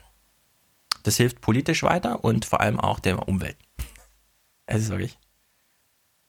das 1.04 1.18
hilft 1.18 1.42
politisch 1.42 1.84
weiter 1.84 2.24
und 2.24 2.46
vor 2.46 2.62
allem 2.62 2.80
auch 2.80 3.00
der 3.00 3.28
Umwelt. 3.28 3.58
Es 4.70 4.82
ist 4.82 4.90
wirklich. 4.90 5.18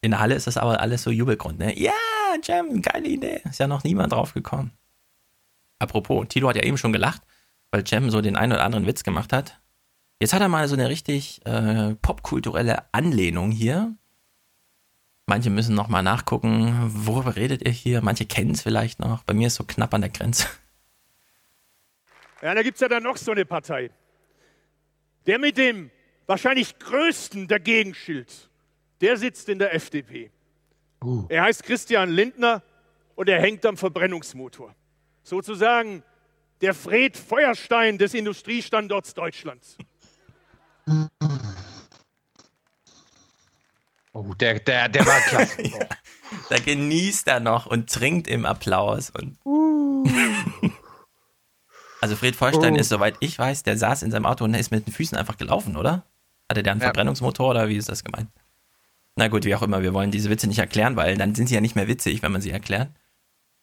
In 0.01 0.13
der 0.13 0.21
Halle 0.21 0.37
ist 0.37 0.47
das 0.47 0.57
aber 0.57 0.81
alles 0.81 1.03
so 1.03 1.11
Jubelgrund, 1.11 1.59
ne? 1.59 1.77
Ja, 1.77 1.91
Jam, 2.43 2.83
geile 2.83 3.09
Idee. 3.09 3.41
Ist 3.49 3.61
ja 3.61 3.67
noch 3.67 3.85
niemand 3.85 4.13
drauf 4.13 4.35
gekommen. 4.35 4.73
Apropos, 5.79 6.27
Tilo 6.29 6.49
hat 6.49 6.57
ja 6.57 6.65
eben 6.65 6.79
schon 6.79 6.93
gelacht, 6.93 7.23
weil 7.71 7.85
Jam 7.87 8.11
so 8.11 8.21
den 8.21 8.37
einen 8.37 8.53
oder 8.53 8.65
anderen 8.65 8.87
Witz 8.87 9.03
gemacht 9.03 9.33
hat. 9.33 9.61
Jetzt 10.21 10.33
hat 10.33 10.41
er 10.41 10.49
mal 10.49 10.67
so 10.69 10.75
eine 10.75 10.89
richtig 10.89 11.45
äh, 11.47 11.95
popkulturelle 11.95 12.93
Anlehnung 12.93 13.51
hier. 13.51 13.97
Manche 15.27 15.51
müssen 15.51 15.75
noch 15.75 15.89
mal 15.89 16.03
nachgucken, 16.03 16.91
worüber 17.07 17.37
redet 17.37 17.63
ihr 17.65 17.71
hier? 17.71 18.01
Manche 18.03 18.25
kennen 18.25 18.53
es 18.53 18.63
vielleicht 18.63 18.99
noch. 18.99 19.23
Bei 19.25 19.35
mir 19.35 19.49
ist 19.49 19.57
so 19.57 19.65
knapp 19.65 19.95
an 19.95 20.01
der 20.01 20.11
Grenze. 20.11 20.47
Ja, 22.41 22.55
da 22.55 22.63
gibt 22.63 22.77
es 22.77 22.81
ja 22.81 22.89
dann 22.89 23.03
noch 23.03 23.17
so 23.17 23.33
eine 23.33 23.45
Partei. 23.45 23.91
Der 25.27 25.39
mit 25.39 25.59
dem 25.59 25.91
wahrscheinlich 26.27 26.79
größten 26.79 27.49
Dagegenschild, 27.49 28.49
der 29.01 29.17
sitzt 29.17 29.49
in 29.49 29.59
der 29.59 29.75
FDP. 29.75 30.31
Uh. 31.03 31.27
Er 31.29 31.43
heißt 31.43 31.62
Christian 31.62 32.11
Lindner 32.11 32.62
und 33.15 33.29
er 33.29 33.41
hängt 33.41 33.65
am 33.66 33.77
Verbrennungsmotor. 33.77 34.75
Sozusagen 35.23 36.03
der 36.61 36.75
Fred 36.75 37.16
Feuerstein 37.16 37.99
des 37.99 38.15
Industriestandorts 38.15 39.15
Deutschlands. 39.15 39.77
Oh, 44.15 44.35
der, 44.35 44.59
der, 44.59 44.89
der 44.89 45.07
war 45.07 45.20
klasse. 45.20 45.62
ja, 45.69 45.87
da 46.49 46.59
genießt 46.59 47.29
er 47.29 47.39
noch 47.39 47.66
und 47.66 47.89
trinkt 47.89 48.27
im 48.27 48.47
Applaus. 48.47 49.11
Und 49.11 49.37
uh. 49.45 50.05
also 52.01 52.16
Fred 52.16 52.35
Vollstein 52.35 52.75
oh. 52.75 52.79
ist, 52.79 52.89
soweit 52.89 53.16
ich 53.20 53.39
weiß, 53.39 53.62
der 53.62 53.77
saß 53.77 54.03
in 54.03 54.11
seinem 54.11 54.27
Auto 54.27 54.43
und 54.43 54.55
ist 54.55 54.73
mit 54.73 54.87
den 54.87 54.93
Füßen 54.93 55.16
einfach 55.16 55.37
gelaufen, 55.37 55.77
oder? 55.77 56.05
Hatte 56.51 56.65
der 56.65 56.73
einen 56.73 56.81
ja. 56.81 56.87
Verbrennungsmotor 56.87 57.51
oder 57.51 57.69
wie 57.69 57.77
ist 57.77 57.89
das 57.89 58.03
gemeint? 58.03 58.29
Na 59.19 59.27
gut, 59.27 59.45
wie 59.45 59.55
auch 59.57 59.62
immer, 59.62 59.82
wir 59.82 59.95
wollen 59.95 60.12
diese 60.12 60.31
Witze 60.31 60.47
nicht 60.47 60.61
erklären, 60.61 60.95
weil 60.95 61.16
dann 61.16 61.35
sind 61.35 61.49
sie 61.49 61.57
ja 61.57 61.61
nicht 61.61 61.74
mehr 61.74 61.89
witzig, 61.89 62.23
wenn 62.23 62.31
man 62.31 62.40
sie 62.40 62.53
erklärt. 62.53 62.89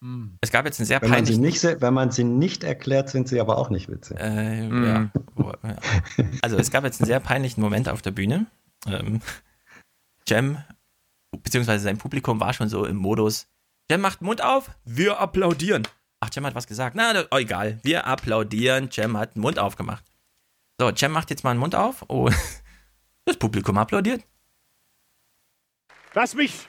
Hm. 0.01 0.37
Es 0.41 0.51
gab 0.51 0.65
jetzt 0.65 0.81
einen 0.81 0.85
sehr 0.85 1.01
wenn 1.01 1.09
man, 1.09 1.25
sie 1.25 1.37
nicht, 1.37 1.63
wenn 1.63 1.93
man 1.93 2.11
sie 2.11 2.25
nicht 2.25 2.65
erklärt, 2.65 3.09
sind 3.09 3.29
sie 3.29 3.39
aber 3.39 3.57
auch 3.57 3.69
nicht 3.69 3.87
witzig. 3.87 4.17
Äh, 4.19 4.67
mm. 4.67 4.83
ja. 4.83 5.09
Also 6.41 6.57
es 6.57 6.71
gab 6.71 6.83
jetzt 6.83 6.99
einen 6.99 7.07
sehr 7.07 7.21
peinlichen 7.21 7.61
Moment 7.61 7.87
auf 7.87 8.01
der 8.01 8.11
Bühne. 8.11 8.47
Ähm, 8.85 9.21
Jem, 10.27 10.57
beziehungsweise 11.41 11.85
sein 11.85 11.99
Publikum 11.99 12.41
war 12.41 12.51
schon 12.51 12.67
so 12.67 12.83
im 12.83 12.97
Modus, 12.97 13.47
Jem 13.89 14.01
macht 14.01 14.21
Mund 14.21 14.43
auf, 14.43 14.71
wir 14.83 15.21
applaudieren. 15.21 15.87
Ach, 16.19 16.29
Jem 16.33 16.45
hat 16.45 16.55
was 16.55 16.67
gesagt. 16.67 16.97
Na, 16.97 17.13
oh, 17.31 17.37
egal, 17.37 17.79
wir 17.81 18.07
applaudieren. 18.07 18.89
Jem 18.91 19.15
hat 19.15 19.35
den 19.35 19.41
Mund 19.41 19.57
aufgemacht. 19.57 20.03
So, 20.81 20.89
Jem 20.89 21.13
macht 21.13 21.29
jetzt 21.29 21.45
mal 21.45 21.53
den 21.53 21.59
Mund 21.59 21.75
auf. 21.75 22.03
Oh, 22.09 22.29
das 23.25 23.37
Publikum 23.37 23.77
applaudiert. 23.77 24.21
Lass 26.15 26.33
mich 26.33 26.67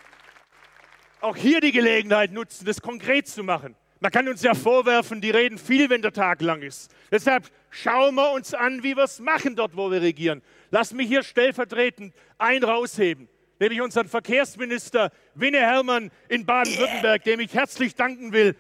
auch 1.23 1.37
hier 1.37 1.61
die 1.61 1.73
Gelegenheit 1.73 2.33
nutzen, 2.33 2.67
das 2.67 2.83
konkret 2.83 3.27
zu 3.27 3.43
machen. 3.43 3.75
Man 4.01 4.13
kann 4.13 4.29
uns 4.29 4.43
ja 4.43 4.53
vorwerfen, 4.53 5.23
die 5.23 5.31
reden 5.31 5.57
viel, 5.57 5.89
wenn 5.89 6.03
der 6.03 6.13
Tag 6.13 6.43
lang 6.43 6.61
ist. 6.61 6.95
Deshalb 7.11 7.51
schauen 7.71 8.15
wir 8.17 8.33
uns 8.33 8.53
an, 8.53 8.83
wie 8.83 8.95
wir 8.95 9.05
es 9.05 9.19
machen 9.21 9.57
dort, 9.57 9.75
wo 9.75 9.91
wir 9.91 10.03
regieren. 10.03 10.43
Lass 10.71 10.93
mich 10.93 11.09
hier 11.09 11.23
stellvertretend 11.23 12.15
ein 12.37 12.63
rausheben 12.63 13.29
nämlich 13.59 13.81
unseren 13.81 14.09
Verkehrsminister 14.09 15.11
Winne 15.35 15.59
Hermann 15.59 16.11
in 16.29 16.45
Baden-Württemberg, 16.45 17.25
dem 17.25 17.41
ich 17.41 17.55
herzlich 17.55 17.95
danken 17.95 18.33
will. 18.33 18.57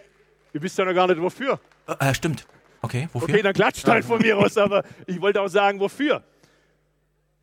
Ihr 0.52 0.62
wisst 0.62 0.78
ja 0.78 0.84
noch 0.84 0.94
gar 0.94 1.06
nicht, 1.06 1.20
wofür. 1.20 1.60
Äh, 1.86 2.14
stimmt. 2.14 2.46
Okay, 2.82 3.08
wofür? 3.12 3.28
Okay, 3.28 3.42
dann 3.42 3.52
klatscht 3.52 3.86
halt 3.86 4.04
von 4.04 4.20
mir 4.20 4.38
aus, 4.38 4.56
aber 4.56 4.84
ich 5.06 5.20
wollte 5.20 5.40
auch 5.40 5.48
sagen, 5.48 5.80
wofür. 5.80 6.22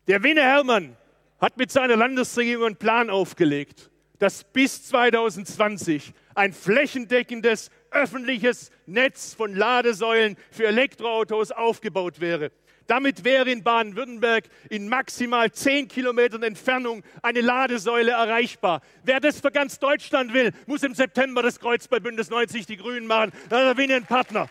Der 0.06 0.22
Winne 0.22 0.42
Hermann 0.42 0.96
hat 1.40 1.56
mit 1.56 1.70
seiner 1.70 1.96
Landesregierung 1.96 2.66
einen 2.66 2.76
Plan 2.76 3.10
aufgelegt, 3.10 3.90
dass 4.18 4.44
bis 4.44 4.84
2020 4.86 6.12
ein 6.34 6.52
flächendeckendes 6.52 7.70
öffentliches 7.90 8.70
Netz 8.86 9.34
von 9.34 9.54
Ladesäulen 9.54 10.36
für 10.50 10.66
Elektroautos 10.66 11.52
aufgebaut 11.52 12.20
wäre. 12.20 12.50
Damit 12.86 13.24
wäre 13.24 13.50
in 13.50 13.62
Baden-Württemberg 13.62 14.44
in 14.68 14.88
maximal 14.88 15.50
10 15.50 15.88
Kilometern 15.88 16.42
Entfernung 16.42 17.02
eine 17.22 17.40
Ladesäule 17.40 18.10
erreichbar. 18.10 18.82
Wer 19.04 19.20
das 19.20 19.40
für 19.40 19.50
ganz 19.50 19.78
Deutschland 19.78 20.34
will, 20.34 20.52
muss 20.66 20.82
im 20.82 20.94
September 20.94 21.42
das 21.42 21.60
Kreuz 21.60 21.88
bei 21.88 21.98
Bündnis 21.98 22.28
90 22.28 22.66
Die 22.66 22.76
Grünen 22.76 23.06
machen. 23.06 23.32
Dann 23.48 23.66
hat 23.66 23.78
er 23.78 23.84
einen 23.84 24.04
Partner. 24.04 24.50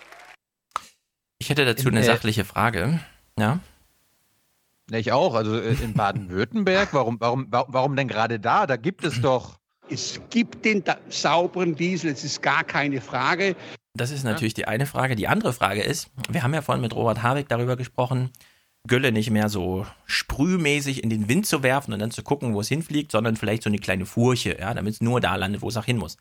Ich 1.37 1.49
hätte 1.49 1.65
dazu 1.65 1.89
eine 1.89 2.03
sachliche 2.03 2.45
Frage. 2.45 2.99
Ja. 3.37 3.59
Ich 4.91 5.11
auch. 5.11 5.33
Also 5.35 5.59
äh, 5.59 5.75
in 5.81 5.93
Baden-Württemberg, 5.93 6.89
warum, 6.93 7.17
warum, 7.19 7.47
warum 7.49 7.95
denn 7.95 8.07
gerade 8.07 8.39
da? 8.39 8.67
Da 8.67 8.75
gibt 8.75 9.03
es 9.05 9.21
doch. 9.21 9.57
Es 9.89 10.21
gibt 10.29 10.65
den 10.65 10.83
sauberen 11.09 11.75
Diesel, 11.75 12.11
es 12.11 12.23
ist 12.23 12.41
gar 12.41 12.63
keine 12.63 13.01
Frage. 13.01 13.55
Das 13.95 14.11
ist 14.11 14.23
natürlich 14.23 14.53
ja. 14.53 14.63
die 14.63 14.67
eine 14.67 14.85
Frage. 14.85 15.15
Die 15.15 15.27
andere 15.27 15.53
Frage 15.53 15.81
ist, 15.81 16.09
wir 16.29 16.41
haben 16.41 16.53
ja 16.53 16.61
vorhin 16.61 16.81
mit 16.81 16.95
Robert 16.95 17.21
Habeck 17.21 17.47
darüber 17.49 17.75
gesprochen, 17.75 18.31
Gülle 18.87 19.11
nicht 19.11 19.29
mehr 19.29 19.49
so 19.49 19.85
sprühmäßig 20.05 21.03
in 21.03 21.09
den 21.09 21.29
Wind 21.29 21.45
zu 21.45 21.63
werfen 21.63 21.93
und 21.93 21.99
dann 21.99 22.11
zu 22.11 22.23
gucken, 22.23 22.53
wo 22.53 22.61
es 22.61 22.67
hinfliegt, 22.67 23.11
sondern 23.11 23.37
vielleicht 23.37 23.63
so 23.63 23.69
eine 23.69 23.77
kleine 23.77 24.05
Furche, 24.05 24.57
ja, 24.59 24.73
damit 24.73 24.95
es 24.95 25.01
nur 25.01 25.21
da 25.21 25.35
landet, 25.35 25.61
wo 25.61 25.69
es 25.69 25.77
auch 25.77 25.85
hin 25.85 25.97
muss. 25.97 26.17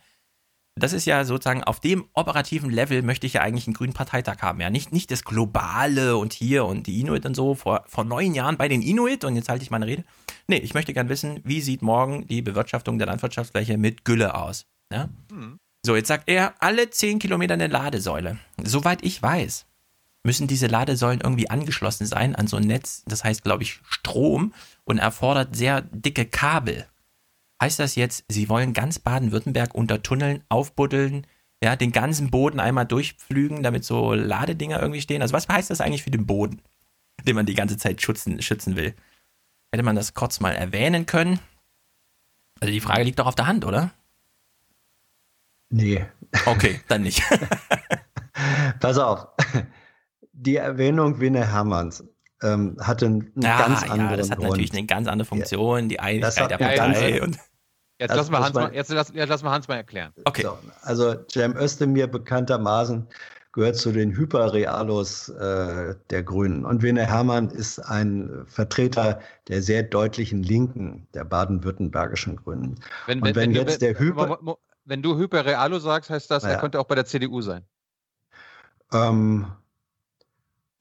Das 0.75 0.95
ist 0.95 1.05
ja 1.05 1.25
sozusagen 1.25 1.63
auf 1.63 1.81
dem 1.81 2.07
operativen 2.15 2.71
Level 2.71 3.03
möchte 3.03 3.27
ich 3.27 3.35
ja 3.35 3.43
eigentlich 3.43 3.67
einen 3.67 3.75
grünen 3.75 3.93
Parteitag 3.93 4.39
haben. 4.41 4.61
Ja, 4.61 4.71
nicht, 4.71 4.91
nicht 4.91 5.11
das 5.11 5.25
Globale 5.25 6.17
und 6.17 6.33
hier 6.33 6.65
und 6.65 6.87
die 6.87 7.01
Inuit 7.01 7.27
und 7.27 7.35
so 7.35 7.55
vor, 7.55 7.85
vor 7.87 8.05
neun 8.05 8.35
Jahren 8.35 8.57
bei 8.57 8.69
den 8.69 8.81
Inuit 8.81 9.25
und 9.25 9.37
jetzt 9.37 9.51
halte 9.51 9.63
ich 9.63 9.71
meine 9.71 9.87
Rede. 9.87 10.05
Nee, 10.47 10.57
ich 10.57 10.73
möchte 10.73 10.95
gern 10.95 11.11
wissen, 11.11 11.41
wie 11.45 11.61
sieht 11.61 11.83
morgen 11.83 12.27
die 12.27 12.41
Bewirtschaftung 12.41 12.99
der 12.99 13.07
Landwirtschaftsfläche 13.07 13.77
mit 13.77 14.05
Gülle 14.05 14.35
aus? 14.35 14.65
Ja? 14.91 15.11
Mhm. 15.31 15.59
So, 15.85 15.95
jetzt 15.95 16.09
sagt 16.09 16.29
er, 16.29 16.55
alle 16.61 16.89
10 16.89 17.19
Kilometer 17.19 17.55
eine 17.55 17.67
Ladesäule. 17.67 18.39
Soweit 18.63 19.05
ich 19.05 19.21
weiß, 19.21 19.67
müssen 20.23 20.47
diese 20.47 20.69
Ladesäulen 20.69 21.21
irgendwie 21.21 21.51
angeschlossen 21.51 22.07
sein 22.07 22.35
an 22.35 22.47
so 22.47 22.57
ein 22.57 22.63
Netz, 22.63 23.03
das 23.07 23.25
heißt, 23.25 23.43
glaube 23.43 23.65
ich, 23.65 23.81
Strom 23.89 24.55
und 24.85 24.99
erfordert 24.99 25.57
sehr 25.57 25.83
dicke 25.83 26.25
Kabel. 26.25 26.87
Heißt 27.63 27.79
das 27.79 27.95
jetzt, 27.95 28.25
Sie 28.27 28.49
wollen 28.49 28.73
ganz 28.73 28.99
Baden-Württemberg 28.99 29.73
unter 29.73 30.03
Tunneln 30.03 30.43
aufbuddeln, 30.49 31.29
ja, 31.63 31.77
den 31.77 31.93
ganzen 31.93 32.29
Boden 32.29 32.59
einmal 32.59 32.87
durchpflügen, 32.87 33.63
damit 33.63 33.85
so 33.85 34.15
Ladedinger 34.15 34.81
irgendwie 34.81 35.01
stehen? 35.01 35.23
Also 35.23 35.33
was 35.33 35.47
heißt 35.47 35.71
das 35.71 35.81
eigentlich 35.81 36.03
für 36.03 36.11
den 36.11 36.27
Boden, 36.27 36.61
den 37.25 37.37
man 37.37 37.47
die 37.47 37.55
ganze 37.55 37.77
Zeit 37.77 38.03
schützen, 38.03 38.43
schützen 38.43 38.75
will? 38.75 38.97
Hätte 39.71 39.85
man 39.85 39.95
das 39.95 40.13
kurz 40.15 40.41
mal 40.41 40.51
erwähnen 40.51 41.07
können? 41.07 41.39
Also 42.59 42.73
die 42.73 42.81
Frage 42.81 43.05
liegt 43.05 43.21
doch 43.21 43.27
auf 43.27 43.37
der 43.37 43.47
Hand, 43.47 43.65
oder? 43.65 43.93
Nee. 45.71 46.05
Okay, 46.47 46.81
dann 46.89 47.03
nicht. 47.03 47.23
Pass 48.81 48.99
auf. 48.99 49.29
Die 50.33 50.57
Erwähnung 50.57 51.21
Winne 51.21 51.47
Hermanns 51.47 52.03
ähm, 52.43 52.77
hatte 52.81 53.07
einen 53.07 53.33
ja, 53.37 53.59
ganz 53.69 53.85
anderen 53.85 54.11
Ja, 54.11 54.17
das 54.17 54.31
hat 54.33 54.39
Grund. 54.39 54.51
natürlich 54.51 54.73
eine 54.73 54.85
ganz 54.85 55.07
andere 55.07 55.27
Funktion, 55.29 55.89
die 55.89 56.01
Einigkeit 56.01 56.51
der 56.51 56.59
Partei. 56.59 57.23
Und 57.23 57.39
jetzt, 58.03 58.17
lassen 58.17 58.33
wir 58.33 58.41
Hans 58.41 58.55
mal, 58.55 58.75
jetzt, 58.75 58.91
lass, 58.91 59.13
jetzt 59.13 59.29
lassen 59.29 59.45
wir 59.45 59.51
Hans 59.51 59.69
mal 59.69 59.77
erklären. 59.77 60.13
Okay. 60.25 60.43
So, 60.43 60.59
also 60.83 61.15
Cem 61.31 61.57
Özdemir 61.57 62.07
bekanntermaßen 62.07 63.07
gehört 63.53 63.77
zu 63.77 63.93
den 63.93 64.17
Hyperrealos 64.17 65.29
äh, 65.29 65.95
der 66.11 66.23
Grünen. 66.23 66.65
Und 66.65 66.83
Werner 66.83 67.05
Herrmann 67.05 67.51
ist 67.51 67.79
ein 67.79 68.45
Vertreter 68.47 69.21
der 69.49 69.63
sehr 69.63 69.83
deutlichen 69.83 70.43
Linken 70.43 71.07
der 71.15 71.25
baden-württembergischen 71.25 72.37
Grünen. 72.37 72.81
Wenn, 73.07 73.21
wenn, 73.21 73.29
Und 73.29 73.37
wenn, 73.37 73.37
wenn 73.37 73.53
jetzt 73.53 73.83
du, 73.83 73.87
der 73.87 73.99
Hyper... 73.99 74.39
Wenn 74.85 75.01
du 75.01 75.17
Hyperrealo 75.17 75.79
sagst, 75.79 76.11
heißt 76.11 76.29
das, 76.29 76.43
ja. 76.43 76.51
er 76.51 76.59
könnte 76.59 76.81
auch 76.81 76.87
bei 76.87 76.97
der 76.97 77.05
CDU 77.05 77.41
sein. 77.41 77.65
Ähm, 78.93 79.47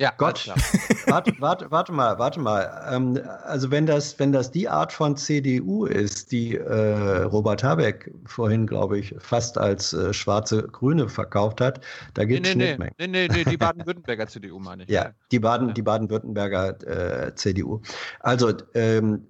ja, 0.01 0.11
Gott, 0.17 0.47
warte, 1.05 1.31
warte, 1.37 1.69
warte 1.69 1.91
mal, 1.91 2.17
warte 2.17 2.39
mal. 2.39 2.87
Ähm, 2.91 3.19
also 3.43 3.69
wenn 3.69 3.85
das, 3.85 4.17
wenn 4.17 4.31
das 4.31 4.49
die 4.49 4.67
Art 4.67 4.91
von 4.91 5.15
CDU 5.15 5.85
ist, 5.85 6.31
die 6.31 6.57
äh, 6.57 7.21
Robert 7.21 7.63
Habeck 7.63 8.11
vorhin, 8.25 8.65
glaube 8.65 8.97
ich, 8.97 9.13
fast 9.19 9.59
als 9.59 9.93
äh, 9.93 10.11
schwarze 10.11 10.63
Grüne 10.63 11.07
verkauft 11.07 11.61
hat, 11.61 11.81
da 12.15 12.25
gibt 12.25 12.47
es 12.47 12.55
nee, 12.55 12.75
nee, 12.79 12.91
nee, 12.97 13.07
nee, 13.07 13.27
nee, 13.27 13.43
die 13.43 13.57
Baden-Württemberger 13.57 14.25
CDU 14.25 14.57
meine 14.57 14.83
ich. 14.85 14.89
Ja, 14.89 15.11
die 15.31 15.39
Baden, 15.39 15.67
ja. 15.67 15.73
die 15.75 15.83
Baden-Württemberger 15.83 17.27
äh, 17.27 17.35
CDU. 17.35 17.81
Also 18.21 18.53
ähm, 18.73 19.27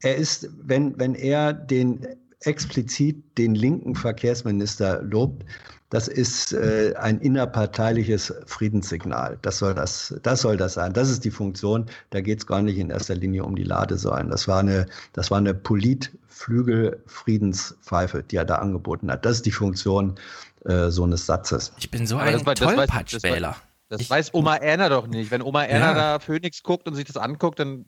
er 0.00 0.14
ist, 0.14 0.48
wenn, 0.62 0.96
wenn 1.00 1.16
er 1.16 1.52
den 1.52 2.06
explizit 2.42 3.36
den 3.36 3.56
linken 3.56 3.96
Verkehrsminister 3.96 5.02
lobt, 5.02 5.44
das 5.90 6.08
ist 6.08 6.52
äh, 6.52 6.94
ein 6.96 7.20
innerparteiliches 7.20 8.32
Friedenssignal. 8.46 9.38
Das 9.42 9.58
soll 9.58 9.74
das, 9.74 10.14
das 10.22 10.40
soll 10.40 10.56
das 10.56 10.74
sein. 10.74 10.92
Das 10.92 11.10
ist 11.10 11.24
die 11.24 11.32
Funktion. 11.32 11.86
Da 12.10 12.20
geht 12.20 12.38
es 12.38 12.46
gar 12.46 12.62
nicht 12.62 12.78
in 12.78 12.90
erster 12.90 13.16
Linie 13.16 13.42
um 13.44 13.56
die 13.56 13.64
Ladesäulen. 13.64 14.30
Das 14.30 14.46
war 14.46 14.60
eine, 14.60 14.86
das 15.12 15.32
war 15.32 15.38
eine 15.38 15.52
Politflügel-Friedenspfeife, 15.52 18.22
die 18.22 18.36
er 18.36 18.44
da 18.44 18.54
angeboten 18.56 19.10
hat. 19.10 19.24
Das 19.24 19.34
ist 19.36 19.46
die 19.46 19.50
Funktion 19.50 20.14
äh, 20.64 20.90
so 20.90 21.02
eines 21.02 21.26
Satzes. 21.26 21.72
Ich 21.78 21.90
bin 21.90 22.06
so 22.06 22.18
ein 22.18 22.44
Tollpatschwähler. 22.44 23.56
Das, 23.88 23.98
das, 23.98 23.98
das 23.98 24.10
weiß 24.10 24.32
Oma 24.34 24.54
Erna 24.56 24.88
doch 24.88 25.08
nicht. 25.08 25.32
Wenn 25.32 25.42
Oma 25.42 25.64
Erna 25.64 25.88
ja. 25.88 25.94
da 25.94 26.20
Phoenix 26.20 26.62
guckt 26.62 26.86
und 26.86 26.94
sich 26.94 27.04
das 27.04 27.16
anguckt, 27.16 27.58
dann 27.58 27.84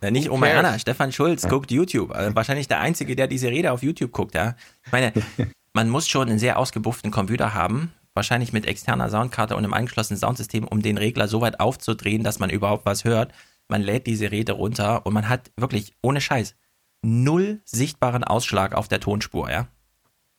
na, 0.00 0.10
nicht 0.10 0.28
Oma 0.30 0.48
Erna, 0.48 0.76
Stefan 0.78 1.12
Schulz 1.12 1.46
guckt 1.46 1.70
YouTube. 1.70 2.10
Also 2.10 2.34
wahrscheinlich 2.34 2.66
der 2.66 2.80
Einzige, 2.80 3.14
der 3.14 3.28
diese 3.28 3.46
Rede 3.48 3.70
auf 3.70 3.84
YouTube 3.84 4.10
guckt, 4.12 4.34
ja. 4.34 4.56
Ich 4.86 4.92
meine, 4.92 5.12
man 5.72 5.88
muss 5.88 6.08
schon 6.08 6.28
einen 6.28 6.38
sehr 6.38 6.58
ausgebufften 6.58 7.10
Computer 7.10 7.54
haben, 7.54 7.92
wahrscheinlich 8.14 8.52
mit 8.52 8.66
externer 8.66 9.08
Soundkarte 9.08 9.56
und 9.56 9.64
einem 9.64 9.74
angeschlossenen 9.74 10.18
Soundsystem, 10.18 10.66
um 10.66 10.82
den 10.82 10.98
Regler 10.98 11.28
so 11.28 11.40
weit 11.40 11.60
aufzudrehen, 11.60 12.24
dass 12.24 12.38
man 12.38 12.50
überhaupt 12.50 12.86
was 12.86 13.04
hört. 13.04 13.32
Man 13.68 13.82
lädt 13.82 14.06
diese 14.06 14.30
Rede 14.30 14.52
runter 14.52 15.06
und 15.06 15.14
man 15.14 15.28
hat 15.28 15.52
wirklich, 15.56 15.94
ohne 16.02 16.20
Scheiß, 16.20 16.56
null 17.02 17.60
sichtbaren 17.64 18.24
Ausschlag 18.24 18.74
auf 18.74 18.88
der 18.88 19.00
Tonspur, 19.00 19.50
ja. 19.50 19.68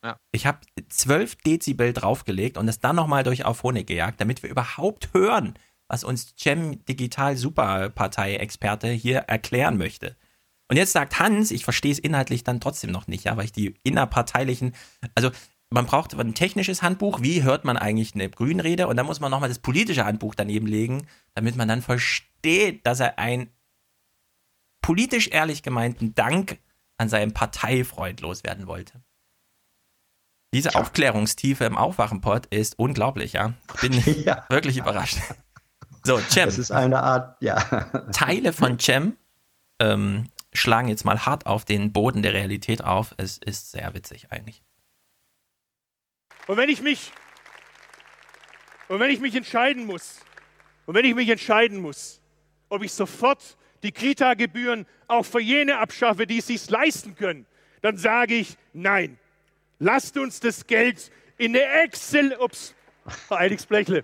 ja. 0.03 0.17
Ich 0.31 0.45
habe 0.45 0.59
12 0.89 1.37
Dezibel 1.37 1.93
draufgelegt 1.93 2.57
und 2.57 2.67
es 2.67 2.79
dann 2.79 2.97
nochmal 2.97 3.23
durch 3.23 3.45
Auphonic 3.45 3.87
gejagt, 3.87 4.19
damit 4.19 4.43
wir 4.43 4.49
überhaupt 4.49 5.13
hören, 5.13 5.55
was 5.87 6.03
uns 6.03 6.35
Cem 6.37 6.83
Digital 6.85 7.37
Superpartei-Experte 7.37 8.89
hier 8.89 9.19
erklären 9.19 9.77
möchte. 9.77 10.15
Und 10.71 10.77
jetzt 10.77 10.93
sagt 10.93 11.19
Hans, 11.19 11.51
ich 11.51 11.65
verstehe 11.65 11.91
es 11.91 11.99
inhaltlich 11.99 12.45
dann 12.45 12.61
trotzdem 12.61 12.91
noch 12.91 13.05
nicht, 13.05 13.25
ja, 13.25 13.35
weil 13.35 13.43
ich 13.43 13.51
die 13.51 13.75
innerparteilichen, 13.83 14.73
also 15.15 15.29
man 15.69 15.85
braucht 15.85 16.17
ein 16.17 16.33
technisches 16.33 16.81
Handbuch, 16.81 17.21
wie 17.21 17.43
hört 17.43 17.65
man 17.65 17.75
eigentlich 17.75 18.15
eine 18.15 18.29
Grünrede 18.29 18.87
und 18.87 18.95
dann 18.95 19.05
muss 19.05 19.19
man 19.19 19.31
nochmal 19.31 19.49
das 19.49 19.59
politische 19.59 20.05
Handbuch 20.05 20.33
daneben 20.33 20.67
legen, 20.67 21.07
damit 21.33 21.57
man 21.57 21.67
dann 21.67 21.81
versteht, 21.81 22.87
dass 22.87 23.01
er 23.01 23.19
einen 23.19 23.49
politisch 24.81 25.27
ehrlich 25.27 25.61
gemeinten 25.61 26.15
Dank 26.15 26.59
an 26.97 27.09
seinen 27.09 27.33
Parteifreund 27.33 28.21
loswerden 28.21 28.65
wollte. 28.65 29.03
Diese 30.53 30.75
Aufklärungstiefe 30.75 31.65
im 31.65 31.77
Aufwachenpot 31.77 32.45
ist 32.45 32.79
unglaublich, 32.79 33.33
ja. 33.33 33.55
Bin 33.81 33.91
ja. 34.23 34.45
wirklich 34.47 34.77
überrascht. 34.77 35.17
So, 36.05 36.17
Cem. 36.29 36.45
Das 36.45 36.57
ist 36.57 36.71
eine 36.71 37.03
Art, 37.03 37.35
ja. 37.41 37.59
Teile 38.13 38.53
von 38.53 38.79
Cem 38.79 39.17
ähm, 39.81 40.29
schlagen 40.53 40.87
jetzt 40.87 41.05
mal 41.05 41.25
hart 41.25 41.45
auf 41.45 41.65
den 41.65 41.93
Boden 41.93 42.21
der 42.21 42.33
Realität 42.33 42.83
auf. 42.83 43.13
Es 43.17 43.37
ist 43.37 43.71
sehr 43.71 43.93
witzig 43.93 44.27
eigentlich. 44.31 44.61
Und 46.47 46.57
wenn 46.57 46.69
ich 46.69 46.81
mich 46.81 47.11
und 48.91 48.99
wenn 48.99 49.09
ich 49.09 49.21
mich 49.21 49.35
entscheiden 49.35 49.85
muss, 49.85 50.19
und 50.85 50.95
wenn 50.95 51.05
ich 51.05 51.15
mich 51.15 51.29
entscheiden 51.29 51.79
muss, 51.79 52.19
ob 52.67 52.83
ich 52.83 52.91
sofort 52.91 53.57
die 53.83 53.93
Kita-Gebühren 53.93 54.85
auch 55.07 55.25
für 55.25 55.39
jene 55.39 55.77
abschaffe, 55.77 56.27
die 56.27 56.39
es 56.39 56.47
sich 56.47 56.69
leisten 56.69 57.15
können, 57.15 57.45
dann 57.81 57.95
sage 57.95 58.33
ich 58.33 58.57
nein. 58.73 59.17
Lasst 59.79 60.17
uns 60.17 60.41
das 60.41 60.67
Geld 60.67 61.09
in 61.37 61.53
der 61.53 61.83
Excel, 61.83 62.35
ups, 62.37 62.75
Alex 63.29 63.65
Blechle, 63.65 64.03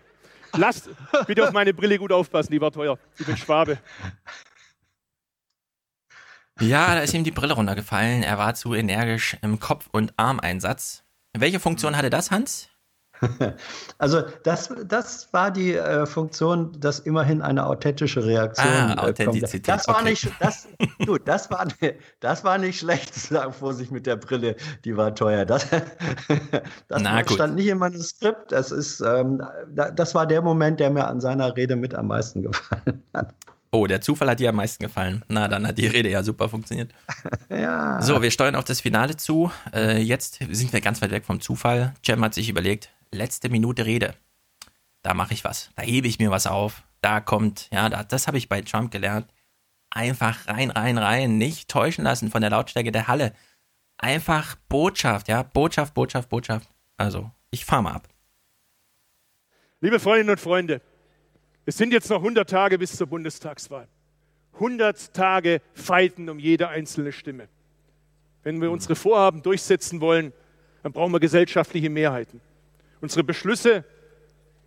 lasst 0.54 0.90
bitte 1.28 1.44
auf 1.44 1.52
meine 1.52 1.74
Brille 1.74 1.98
gut 1.98 2.14
aufpassen, 2.14 2.54
die 2.54 2.62
war 2.62 2.72
teuer. 2.72 2.98
Ich 3.20 3.26
bin 3.26 3.36
Schwabe. 3.36 3.80
Ja, 6.60 6.96
da 6.96 7.02
ist 7.02 7.14
ihm 7.14 7.24
die 7.24 7.32
Brille 7.32 7.54
runtergefallen. 7.54 8.24
Er 8.24 8.38
war 8.38 8.56
zu 8.56 8.74
energisch 8.74 9.38
im 9.42 9.60
Kopf- 9.60 9.90
und 9.92 10.14
Armeinsatz. 10.18 11.04
Welche 11.34 11.60
Funktion 11.60 11.96
hatte 11.96 12.10
das, 12.10 12.32
Hans? 12.32 12.70
Also 13.98 14.22
das, 14.44 14.70
das 14.86 15.34
war 15.34 15.50
die 15.50 15.74
äh, 15.74 16.06
Funktion, 16.06 16.72
dass 16.80 17.00
immerhin 17.00 17.42
eine 17.42 17.66
authentische 17.66 18.24
Reaktion 18.24 18.68
ah, 18.68 18.94
äh, 18.94 19.10
Authentizität. 19.10 19.66
Kommt. 19.66 19.80
Das 19.80 19.88
war 19.88 20.02
okay. 20.02 20.10
nicht, 20.10 20.32
das, 20.40 20.68
du, 21.00 21.18
das 21.18 21.50
war, 21.50 21.68
das 22.20 22.44
war 22.44 22.58
nicht 22.58 22.80
schlecht, 22.80 23.14
sagen 23.16 23.54
Vorsicht 23.54 23.92
mit 23.92 24.06
der 24.06 24.18
Brille, 24.18 24.56
die 24.86 24.96
war 24.96 25.16
teuer. 25.16 25.46
Das, 25.46 25.68
das 26.88 27.02
Na, 27.02 27.28
stand 27.28 27.56
nicht 27.56 27.68
im 27.68 27.80
Manuskript. 27.80 28.52
Das 28.52 28.72
ist, 28.72 29.02
ähm, 29.02 29.42
das 29.74 30.14
war 30.14 30.28
der 30.28 30.42
Moment, 30.42 30.80
der 30.80 30.92
mir 30.92 31.08
an 31.08 31.20
seiner 31.20 31.56
Rede 31.56 31.76
mit 31.76 31.96
am 31.96 32.08
meisten 32.08 32.44
gefallen 32.44 33.04
hat. 33.14 33.34
Oh, 33.72 33.86
der 33.86 34.02
Zufall 34.02 34.30
hat 34.30 34.40
dir 34.40 34.50
am 34.50 34.56
meisten 34.56 34.84
gefallen. 34.84 35.24
Na, 35.28 35.48
dann 35.48 35.68
hat 35.68 35.78
die 35.78 35.88
Rede 35.88 36.10
ja 36.10 36.24
super 36.24 36.48
funktioniert. 36.48 36.94
ja. 37.50 38.02
So, 38.02 38.22
wir 38.22 38.32
steuern 38.32 38.56
auf 38.56 38.64
das 38.64 38.82
Finale 38.82 39.18
zu. 39.18 39.52
Äh, 39.74 40.02
jetzt 40.02 40.40
sind 40.52 40.72
wir 40.72 40.82
ganz 40.82 41.02
weit 41.02 41.12
weg 41.12 41.26
vom 41.26 41.42
Zufall. 41.42 41.94
Cem 42.06 42.24
hat 42.24 42.34
sich 42.34 42.50
überlegt, 42.50 42.92
letzte 43.12 43.50
Minute 43.50 43.86
Rede. 43.86 44.14
Da 45.02 45.14
mache 45.14 45.34
ich 45.34 45.44
was. 45.44 45.70
Da 45.76 45.84
hebe 45.84 46.08
ich 46.08 46.20
mir 46.20 46.32
was 46.32 46.48
auf. 46.48 46.84
Da 47.02 47.20
kommt, 47.20 47.70
ja, 47.72 47.90
da, 47.90 48.04
das 48.04 48.28
habe 48.28 48.38
ich 48.38 48.50
bei 48.50 48.62
Trump 48.62 48.92
gelernt. 48.92 49.28
Einfach 49.90 50.48
rein, 50.48 50.72
rein, 50.72 50.98
rein. 50.98 51.38
Nicht 51.38 51.70
täuschen 51.70 52.04
lassen 52.04 52.32
von 52.32 52.42
der 52.42 52.50
Lautstärke 52.50 52.92
der 52.92 53.08
Halle. 53.08 53.34
Einfach 53.98 54.56
Botschaft, 54.70 55.28
ja. 55.28 55.44
Botschaft, 55.44 55.94
Botschaft, 55.94 56.30
Botschaft. 56.30 56.70
Also, 56.98 57.32
ich 57.52 57.66
fahre 57.66 57.84
mal 57.84 57.94
ab. 57.94 58.08
Liebe 59.80 60.00
Freundinnen 60.00 60.32
und 60.32 60.40
Freunde, 60.40 60.82
es 61.68 61.78
sind 61.78 61.92
jetzt 61.92 62.10
noch 62.10 62.20
100 62.20 62.50
Tage 62.50 62.78
bis 62.78 62.96
zur 62.96 63.08
Bundestagswahl. 63.08 63.90
100 64.54 65.14
Tage 65.14 65.62
feiten 65.74 66.30
um 66.30 66.40
jede 66.40 66.70
einzelne 66.70 67.12
Stimme. 67.12 67.50
Wenn 68.44 68.62
wir 68.62 68.72
unsere 68.72 68.96
Vorhaben 68.96 69.44
durchsetzen 69.44 70.00
wollen, 70.00 70.32
dann 70.82 70.94
brauchen 70.94 71.12
wir 71.12 71.20
gesellschaftliche 71.20 71.90
Mehrheiten. 71.90 72.40
Unsere 73.02 73.26
Beschlüsse, 73.26 73.84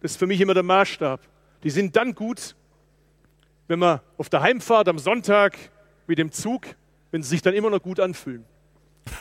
das 0.03 0.11
ist 0.11 0.19
für 0.19 0.27
mich 0.27 0.43
immer 0.43 0.53
der 0.53 0.63
Maßstab, 0.63 1.23
die 1.63 1.71
sind 1.71 1.97
dann 1.97 2.15
gut, 2.15 2.55
wenn 3.67 3.79
man 3.79 4.01
auf 4.19 4.29
der 4.29 4.43
Heimfahrt 4.43 4.87
am 4.87 4.99
Sonntag 4.99 5.57
mit 6.07 6.19
dem 6.19 6.31
Zug, 6.31 6.67
wenn 7.13 7.23
sie 7.23 7.31
sich 7.31 7.41
dann 7.41 7.55
immer 7.55 7.71
noch 7.71 7.81
gut 7.81 7.99
anfühlen. 7.99 8.45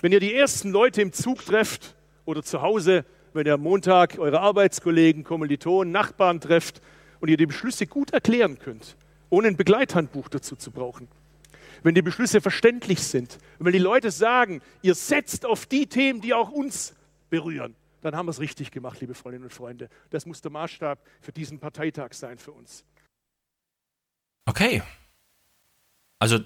Wenn 0.02 0.12
ihr 0.12 0.20
die 0.20 0.34
ersten 0.34 0.72
Leute 0.72 1.02
im 1.02 1.14
Zug 1.14 1.46
trefft 1.46 1.96
oder 2.26 2.44
zu 2.44 2.62
Hause, 2.62 3.06
wenn 3.32 3.48
ihr 3.48 3.54
am 3.54 3.62
Montag 3.62 4.20
eure 4.20 4.42
Arbeitskollegen, 4.42 5.24
Kommilitonen, 5.24 5.94
Nachbarn 5.94 6.42
trefft 6.42 6.82
und 7.20 7.30
ihr 7.30 7.38
die 7.38 7.46
Beschlüsse 7.46 7.88
gut 7.88 8.12
erklären 8.12 8.60
könnt, 8.60 8.96
ohne 9.30 9.48
ein 9.48 9.58
Begleithandbuch 9.58 10.30
dazu 10.30 10.56
zu 10.56 10.72
brauchen. 10.72 11.08
Wenn 11.84 11.96
die 11.96 12.02
Beschlüsse 12.02 12.42
verständlich 12.42 13.02
sind 13.04 13.38
und 13.58 13.66
wenn 13.66 13.74
die 13.74 13.80
Leute 13.80 14.12
sagen, 14.12 14.62
ihr 14.82 14.96
setzt 14.96 15.46
auf 15.46 15.66
die 15.66 15.88
Themen, 15.88 16.22
die 16.22 16.34
auch 16.34 16.52
uns 16.52 16.94
berühren, 17.30 17.76
dann 18.02 18.16
haben 18.16 18.28
wir 18.28 18.32
es 18.32 18.40
richtig 18.40 18.72
gemacht, 18.72 19.00
liebe 19.02 19.14
Freundinnen 19.14 19.46
und 19.46 19.54
Freunde. 19.54 19.90
Das 20.10 20.26
muss 20.26 20.42
der 20.42 20.52
Maßstab 20.52 21.00
für 21.22 21.32
diesen 21.32 21.60
Parteitag 21.60 22.14
sein 22.14 22.38
für 22.38 22.52
uns. 22.52 22.84
Okay. 24.46 24.82
Also 26.20 26.40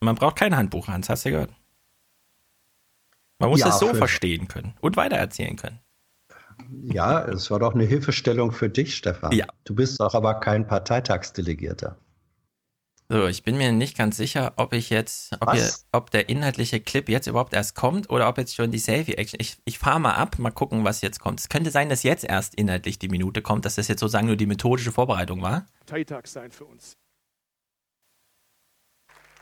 man 0.00 0.16
braucht 0.16 0.36
kein 0.36 0.56
Handbuch, 0.56 0.88
Hans, 0.88 1.08
hast 1.08 1.24
du 1.24 1.30
gehört? 1.30 1.54
Man 3.38 3.50
muss 3.50 3.60
ja, 3.60 3.68
es 3.68 3.78
so 3.78 3.94
verstehen 3.94 4.48
können 4.48 4.74
und 4.80 4.96
weitererzählen 4.96 5.56
können. 5.56 5.80
Ja, 6.82 7.24
es 7.24 7.50
war 7.50 7.58
doch 7.58 7.74
eine 7.74 7.84
Hilfestellung 7.84 8.52
für 8.52 8.68
dich, 8.68 8.96
Stefan. 8.96 9.32
Ja. 9.32 9.46
Du 9.64 9.74
bist 9.74 10.00
doch 10.00 10.14
aber 10.14 10.40
kein 10.40 10.66
Parteitagsdelegierter. 10.66 11.96
So, 13.12 13.26
ich 13.26 13.42
bin 13.42 13.58
mir 13.58 13.72
nicht 13.72 13.98
ganz 13.98 14.16
sicher, 14.16 14.52
ob 14.54 14.72
ich 14.72 14.88
jetzt, 14.88 15.36
ob, 15.40 15.52
ihr, 15.54 15.68
ob 15.90 16.12
der 16.12 16.28
inhaltliche 16.28 16.80
Clip 16.80 17.08
jetzt 17.08 17.26
überhaupt 17.26 17.52
erst 17.52 17.74
kommt 17.74 18.08
oder 18.08 18.28
ob 18.28 18.38
jetzt 18.38 18.54
schon 18.54 18.70
die 18.70 18.78
Selfie-Action. 18.78 19.40
Ich, 19.40 19.56
ich 19.64 19.80
fahre 19.80 19.98
mal 19.98 20.14
ab, 20.14 20.38
mal 20.38 20.52
gucken, 20.52 20.84
was 20.84 21.00
jetzt 21.00 21.18
kommt. 21.18 21.40
Es 21.40 21.48
könnte 21.48 21.72
sein, 21.72 21.88
dass 21.88 22.04
jetzt 22.04 22.22
erst 22.22 22.54
inhaltlich 22.54 23.00
die 23.00 23.08
Minute 23.08 23.42
kommt, 23.42 23.64
dass 23.64 23.74
das 23.74 23.88
jetzt 23.88 23.98
sozusagen 23.98 24.28
nur 24.28 24.36
die 24.36 24.46
methodische 24.46 24.92
Vorbereitung 24.92 25.42
war. 25.42 25.66
Parteitag 25.80 26.26
sein 26.26 26.52
für 26.52 26.66
uns. 26.66 26.92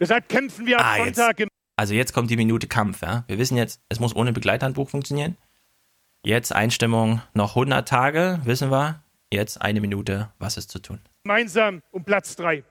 Deshalb 0.01 0.31
kämpfen 0.31 0.65
wir 0.65 0.81
ah, 0.81 0.95
am 0.95 1.05
Sonntag 1.05 1.41
jetzt. 1.41 1.53
Also 1.77 1.93
jetzt 1.93 2.15
kommt 2.15 2.31
die 2.31 2.37
Minute 2.37 2.69
Kampf, 2.69 3.03
ja. 3.03 3.25
Wir 3.29 3.37
wissen 3.37 3.59
jetzt, 3.59 3.83
es 3.91 4.01
muss 4.01 4.17
ohne 4.17 4.33
Begleithandbuch 4.33 4.89
funktionieren. 4.89 5.37
Jetzt 6.25 6.53
Einstimmung, 6.53 7.23
noch 7.33 7.51
100 7.51 7.87
Tage, 7.87 8.41
wissen 8.45 8.73
wir. 8.73 9.03
Jetzt 9.33 9.63
eine 9.63 9.81
Minute, 9.81 10.33
was 10.39 10.57
ist 10.57 10.71
zu 10.71 10.81
tun? 10.81 11.01
Gemeinsam 11.23 11.81
um 11.93 12.03
Platz 12.03 12.35
3. 12.35 12.65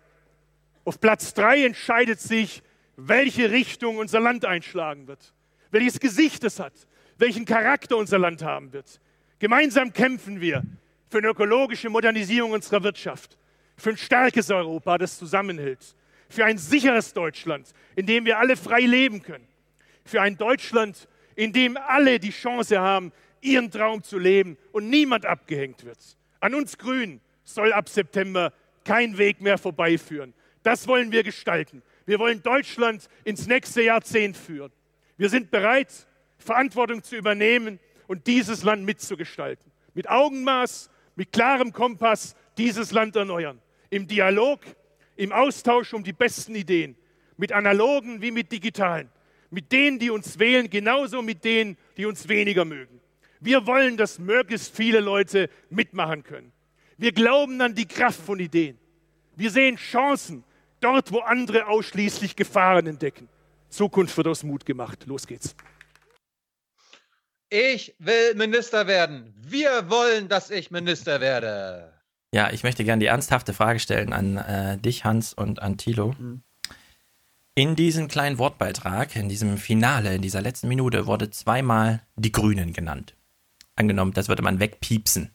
Auf 0.84 1.00
Platz 1.00 1.34
3 1.34 1.66
entscheidet 1.66 2.20
sich, 2.20 2.62
welche 2.98 3.50
Richtung 3.52 3.98
unser 3.98 4.20
Land 4.20 4.44
einschlagen 4.44 5.08
wird, 5.08 5.34
welches 5.72 6.00
Gesicht 6.00 6.44
es 6.44 6.60
hat, 6.60 6.74
welchen 7.18 7.46
Charakter 7.46 7.96
unser 7.96 8.20
Land 8.20 8.44
haben 8.44 8.74
wird. 8.74 9.00
Gemeinsam 9.40 9.94
kämpfen 9.94 10.42
wir 10.42 10.64
für 11.10 11.20
eine 11.20 11.28
ökologische 11.28 11.90
Modernisierung 11.90 12.52
unserer 12.52 12.84
Wirtschaft, 12.84 13.38
für 13.78 13.92
ein 13.92 13.98
starkes 13.98 14.52
Europa, 14.52 14.98
das 14.98 15.18
zusammenhält, 15.18 15.96
für 16.28 16.44
ein 16.44 16.58
sicheres 16.58 17.14
Deutschland, 17.14 17.72
in 17.96 18.08
dem 18.08 18.26
wir 18.26 18.40
alle 18.40 18.58
frei 18.58 18.82
leben 18.82 19.22
können, 19.22 19.48
für 20.04 20.22
ein 20.22 20.38
Deutschland, 20.38 21.08
in 21.36 21.54
dem 21.54 21.78
alle 21.78 22.20
die 22.20 22.32
Chance 22.32 22.80
haben, 22.80 23.14
ihren 23.42 23.72
Traum 23.72 24.04
zu 24.04 24.18
leben 24.18 24.58
und 24.72 24.90
niemand 24.90 25.26
abgehängt 25.26 25.86
wird. 25.86 25.98
An 26.40 26.54
uns 26.54 26.78
Grünen 26.78 27.22
soll 27.44 27.74
ab 27.74 27.90
September 27.90 28.54
kein 28.84 29.18
Weg 29.18 29.42
mehr 29.42 29.58
vorbeiführen. 29.58 30.34
Das 30.64 30.88
wollen 30.88 31.12
wir 31.12 31.24
gestalten. 31.24 31.82
Wir 32.06 32.20
wollen 32.20 32.42
Deutschland 32.42 33.10
ins 33.24 33.48
nächste 33.48 33.82
Jahrzehnt 33.82 34.38
führen. 34.38 34.72
Wir 35.18 35.30
sind 35.30 35.52
bereit, 35.52 36.08
Verantwortung 36.38 37.04
zu 37.04 37.16
übernehmen 37.16 37.80
und 38.08 38.28
dieses 38.28 38.64
Land 38.64 38.86
mitzugestalten. 38.86 39.72
Mit 39.94 40.10
Augenmaß, 40.10 40.90
mit 41.16 41.32
klarem 41.32 41.74
Kompass 41.74 42.36
dieses 42.58 42.92
Land 42.92 43.16
erneuern. 43.16 43.60
Im 43.90 44.08
Dialog, 44.08 44.62
im 45.16 45.32
Austausch 45.32 45.94
um 45.94 46.04
die 46.04 46.14
besten 46.14 46.56
Ideen. 46.56 46.96
Mit 47.36 47.52
analogen 47.52 48.22
wie 48.22 48.32
mit 48.32 48.52
digitalen. 48.52 49.10
Mit 49.50 49.72
denen, 49.72 50.00
die 50.00 50.10
uns 50.10 50.40
wählen, 50.40 50.70
genauso 50.70 51.22
mit 51.22 51.44
denen, 51.44 51.78
die 51.96 52.06
uns 52.06 52.28
weniger 52.28 52.66
mögen. 52.66 52.97
Wir 53.40 53.68
wollen, 53.68 53.98
dass 53.98 54.20
möglichst 54.20 54.76
viele 54.76 55.00
Leute 55.00 55.50
mitmachen 55.70 56.24
können. 56.24 56.52
Wir 56.98 57.12
glauben 57.12 57.62
an 57.62 57.76
die 57.76 57.88
Kraft 57.88 58.20
von 58.20 58.40
Ideen. 58.40 58.78
Wir 59.36 59.52
sehen 59.52 59.76
Chancen 59.76 60.44
dort, 60.80 61.12
wo 61.12 61.20
andere 61.20 61.68
ausschließlich 61.68 62.36
Gefahren 62.36 62.88
entdecken. 62.88 63.30
Zukunft 63.70 64.16
wird 64.18 64.28
aus 64.28 64.44
Mut 64.44 64.66
gemacht. 64.66 65.06
Los 65.06 65.28
geht's. 65.28 65.56
Ich 67.50 67.96
will 68.00 68.36
Minister 68.36 68.88
werden. 68.88 69.34
Wir 69.38 69.90
wollen, 69.90 70.28
dass 70.28 70.50
ich 70.50 70.72
Minister 70.72 71.22
werde. 71.22 71.94
Ja, 72.34 72.52
ich 72.52 72.64
möchte 72.64 72.84
gerne 72.84 73.00
die 73.00 73.06
ernsthafte 73.06 73.54
Frage 73.54 73.80
stellen 73.80 74.12
an 74.12 74.38
äh, 74.38 74.78
dich, 74.78 75.06
Hans, 75.06 75.34
und 75.34 75.62
an 75.62 75.78
Thilo. 75.78 76.14
Mhm. 76.18 76.42
In 77.56 77.76
diesem 77.76 78.08
kleinen 78.08 78.38
Wortbeitrag, 78.38 79.16
in 79.16 79.30
diesem 79.30 79.58
Finale, 79.58 80.14
in 80.16 80.22
dieser 80.22 80.42
letzten 80.42 80.68
Minute, 80.68 81.08
wurde 81.08 81.32
zweimal 81.32 82.04
die 82.16 82.32
Grünen 82.32 82.74
genannt. 82.74 83.17
Angenommen, 83.78 84.12
das 84.12 84.28
würde 84.28 84.42
man 84.42 84.60
wegpiepsen. 84.60 85.32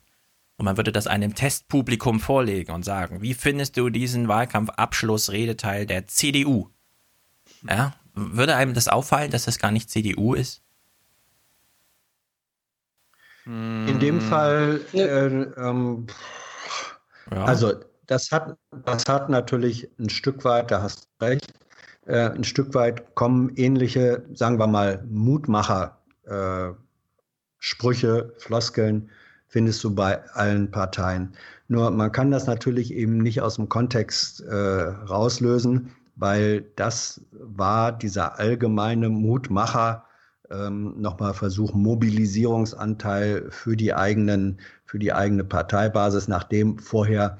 Und 0.57 0.65
man 0.65 0.77
würde 0.77 0.91
das 0.91 1.07
einem 1.07 1.33
Testpublikum 1.33 2.19
vorlegen 2.19 2.73
und 2.73 2.83
sagen, 2.83 3.21
wie 3.21 3.33
findest 3.33 3.77
du 3.77 3.89
diesen 3.89 4.27
Wahlkampfabschlussredeteil 4.27 5.87
der 5.87 6.05
CDU? 6.05 6.69
Ja, 7.67 7.95
würde 8.13 8.55
einem 8.55 8.75
das 8.75 8.87
auffallen, 8.87 9.31
dass 9.31 9.45
das 9.45 9.57
gar 9.57 9.71
nicht 9.71 9.89
CDU 9.89 10.35
ist? 10.35 10.61
In 13.45 13.99
dem 13.99 14.21
Fall, 14.21 14.81
äh, 14.93 15.25
ähm, 15.25 16.07
ja. 17.29 17.43
also 17.43 17.73
das 18.07 18.31
hat, 18.31 18.57
das 18.85 19.05
hat 19.07 19.29
natürlich 19.29 19.89
ein 19.99 20.09
Stück 20.09 20.45
weit, 20.45 20.71
da 20.71 20.81
hast 20.81 21.09
du 21.19 21.25
recht, 21.25 21.53
äh, 22.05 22.29
ein 22.29 22.43
Stück 22.45 22.73
weit 22.73 23.15
kommen 23.15 23.49
ähnliche, 23.55 24.23
sagen 24.33 24.59
wir 24.59 24.67
mal, 24.67 25.03
Mutmacher, 25.09 25.97
äh, 26.25 26.71
Sprüche, 27.65 28.33
Floskeln, 28.39 29.09
findest 29.47 29.81
du 29.85 29.95
bei 29.95 30.21
allen 30.31 30.69
Parteien. 30.69 31.31
Nur 31.69 31.91
man 31.91 32.11
kann 32.11 32.29
das 32.29 32.45
natürlich 32.45 32.93
eben 32.93 33.19
nicht 33.19 33.39
aus 33.39 33.55
dem 33.55 33.69
Kontext 33.69 34.41
äh, 34.41 34.53
rauslösen, 34.53 35.91
weil 36.17 36.65
das 36.75 37.21
war 37.31 37.93
dieser 37.93 38.37
allgemeine 38.37 39.07
Mutmacher, 39.07 40.03
ähm, 40.51 40.99
nochmal 40.99 41.33
versuchen, 41.33 41.81
Mobilisierungsanteil 41.81 43.49
für 43.49 43.77
die 43.77 43.93
eigenen, 43.93 44.59
für 44.83 44.99
die 44.99 45.13
eigene 45.13 45.45
Parteibasis, 45.45 46.27
nachdem 46.27 46.79
vorher 46.79 47.37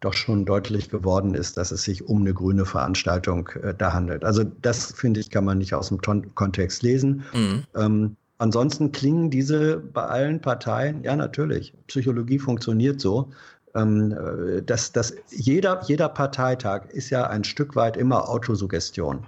doch 0.00 0.14
schon 0.14 0.46
deutlich 0.46 0.88
geworden 0.88 1.34
ist, 1.34 1.58
dass 1.58 1.70
es 1.70 1.82
sich 1.82 2.08
um 2.08 2.22
eine 2.22 2.32
grüne 2.32 2.64
Veranstaltung 2.64 3.50
äh, 3.62 3.74
da 3.76 3.92
handelt. 3.92 4.24
Also 4.24 4.42
das, 4.42 4.92
finde 4.92 5.20
ich, 5.20 5.28
kann 5.28 5.44
man 5.44 5.58
nicht 5.58 5.74
aus 5.74 5.88
dem 5.88 6.00
Ton 6.00 6.34
Kontext 6.34 6.82
lesen. 6.82 7.24
Mhm. 7.34 7.64
Ähm, 7.76 8.16
ansonsten 8.38 8.92
klingen 8.92 9.30
diese 9.30 9.78
bei 9.78 10.04
allen 10.04 10.40
Parteien, 10.40 11.02
ja 11.02 11.16
natürlich, 11.16 11.74
Psychologie 11.86 12.38
funktioniert 12.38 13.00
so, 13.00 13.30
ähm, 13.74 14.12
äh, 14.12 14.62
dass, 14.62 14.92
dass 14.92 15.14
jeder, 15.30 15.82
jeder 15.84 16.08
Parteitag 16.08 16.86
ist 16.90 17.10
ja 17.10 17.26
ein 17.26 17.44
Stück 17.44 17.76
weit 17.76 17.96
immer 17.96 18.28
Autosuggestion. 18.28 19.26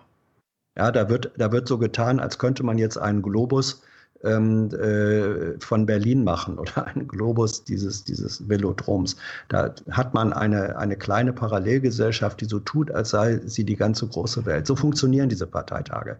Ja, 0.77 0.93
da 0.93 1.09
wird, 1.09 1.33
da 1.37 1.51
wird 1.53 1.69
so 1.69 1.79
getan, 1.79 2.21
als 2.21 2.39
könnte 2.39 2.63
man 2.63 2.79
jetzt 2.79 2.99
einen 2.99 3.23
Globus 3.23 3.83
ähm, 4.25 4.71
äh, 4.73 5.59
von 5.61 5.87
Berlin 5.87 6.25
machen 6.25 6.59
oder 6.59 6.87
einen 6.95 7.07
Globus 7.07 7.65
dieses, 7.65 8.05
dieses 8.05 8.49
Velodroms. 8.49 9.17
Da 9.49 9.75
hat 9.91 10.15
man 10.15 10.33
eine, 10.33 10.77
eine 10.77 10.97
kleine 10.97 11.33
Parallelgesellschaft, 11.33 12.41
die 12.41 12.47
so 12.47 12.59
tut, 12.61 12.91
als 12.91 13.11
sei 13.11 13.41
sie 13.45 13.65
die 13.65 13.77
ganze 13.77 14.07
große 14.07 14.45
Welt. 14.47 14.67
So 14.67 14.77
funktionieren 14.77 15.29
diese 15.29 15.47
Parteitage. 15.47 16.17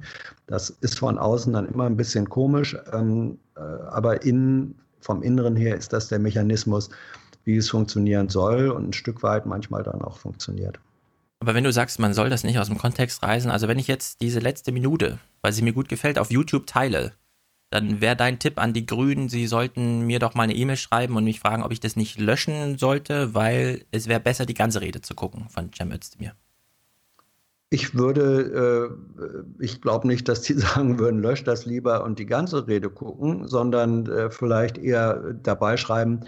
Das 0.47 0.71
ist 0.71 0.99
von 0.99 1.19
außen 1.19 1.53
dann 1.53 1.69
immer 1.69 1.87
ein 1.87 1.97
bisschen 1.97 2.29
komisch, 2.29 2.77
ähm, 2.93 3.39
äh, 3.57 3.61
aber 3.61 4.23
in, 4.25 4.75
vom 5.01 5.23
Inneren 5.23 5.57
her 5.57 5.77
ist 5.77 5.93
das 5.93 6.09
der 6.09 6.19
Mechanismus, 6.19 6.91
wie 7.45 7.57
es 7.57 7.71
funktionieren 7.71 8.29
soll 8.29 8.69
und 8.69 8.91
ein 8.91 8.93
Stück 8.93 9.23
weit 9.23 9.47
manchmal 9.47 9.83
dann 9.83 10.03
auch 10.03 10.19
funktioniert. 10.19 10.79
Aber 11.41 11.55
wenn 11.55 11.65
du 11.65 11.73
sagst, 11.73 12.01
man 12.01 12.15
soll 12.15 12.31
das 12.31 12.43
nicht 12.43 12.59
aus 12.59 12.67
dem 12.67 12.79
Kontext 12.79 13.23
reißen, 13.23 13.51
also 13.51 13.69
wenn 13.69 13.79
ich 13.79 13.87
jetzt 13.87 14.21
diese 14.21 14.41
letzte 14.41 14.73
Minute, 14.73 15.19
weil 15.41 15.53
sie 15.53 15.63
mir 15.63 15.73
gut 15.73 15.89
gefällt, 15.89 16.19
auf 16.19 16.31
YouTube 16.31 16.67
teile, 16.67 17.13
dann 17.71 18.01
wäre 18.01 18.17
dein 18.17 18.39
Tipp 18.39 18.59
an 18.59 18.73
die 18.73 18.87
Grünen, 18.87 19.29
sie 19.29 19.47
sollten 19.47 20.07
mir 20.07 20.19
doch 20.19 20.35
mal 20.35 20.45
eine 20.45 20.55
E-Mail 20.55 20.77
schreiben 20.77 21.17
und 21.17 21.25
mich 21.25 21.41
fragen, 21.41 21.63
ob 21.63 21.73
ich 21.73 21.81
das 21.81 21.97
nicht 21.97 22.19
löschen 22.19 22.79
sollte, 22.79 23.35
weil 23.35 23.85
es 23.91 24.09
wäre 24.09 24.21
besser, 24.21 24.47
die 24.47 24.55
ganze 24.55 24.81
Rede 24.81 25.03
zu 25.03 25.15
gucken 25.15 25.49
von 25.51 25.71
Cem 25.73 25.93
Özdemir. 25.93 26.33
Ich 27.71 27.95
würde, 27.95 28.97
äh, 29.61 29.63
ich 29.63 29.83
glaube 29.83 30.07
nicht, 30.07 30.29
dass 30.29 30.41
die 30.41 30.55
sagen 30.59 30.99
würden, 30.99 31.21
lösch 31.21 31.45
das 31.45 31.67
lieber 31.67 32.05
und 32.05 32.19
die 32.19 32.27
ganze 32.27 32.67
Rede 32.67 32.89
gucken, 32.89 33.47
sondern 33.47 34.07
äh, 34.07 34.31
vielleicht 34.31 34.79
eher 34.79 35.35
dabei 35.43 35.77
schreiben, 35.77 36.21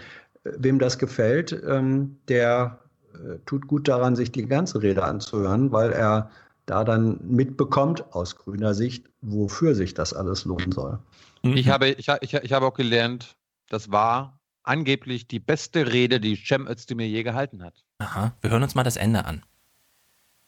äh, 0.43 0.51
wem 0.59 0.77
das 0.77 0.99
gefällt, 0.99 1.59
ähm, 1.67 2.17
der 2.27 2.79
äh, 3.13 3.39
tut 3.47 3.67
gut 3.67 3.87
daran, 3.87 4.15
sich 4.15 4.31
die 4.31 4.45
ganze 4.45 4.83
Rede 4.83 5.03
anzuhören, 5.03 5.71
weil 5.71 5.91
er 5.91 6.29
da 6.67 6.83
dann 6.83 7.19
mitbekommt 7.23 8.13
aus 8.13 8.35
grüner 8.35 8.75
Sicht, 8.75 9.09
wofür 9.21 9.73
sich 9.73 9.95
das 9.95 10.13
alles 10.13 10.45
lohnen 10.45 10.71
soll. 10.71 10.99
Mhm. 11.43 11.57
Ich 11.57 11.69
habe, 11.69 11.89
ich, 11.89 12.07
ich, 12.07 12.33
ich 12.33 12.53
habe 12.53 12.65
auch 12.65 12.73
gelernt, 12.73 13.35
das 13.69 13.91
war 13.91 14.39
angeblich 14.63 15.27
die 15.27 15.39
beste 15.39 15.91
Rede, 15.91 16.19
die 16.19 16.35
Cem 16.35 16.67
Özdemir 16.67 17.07
je 17.07 17.23
gehalten 17.23 17.63
hat. 17.63 17.83
Aha, 17.97 18.33
wir 18.41 18.49
hören 18.49 18.63
uns 18.63 18.75
mal 18.75 18.83
das 18.83 18.97
Ende 18.97 19.25
an. 19.25 19.43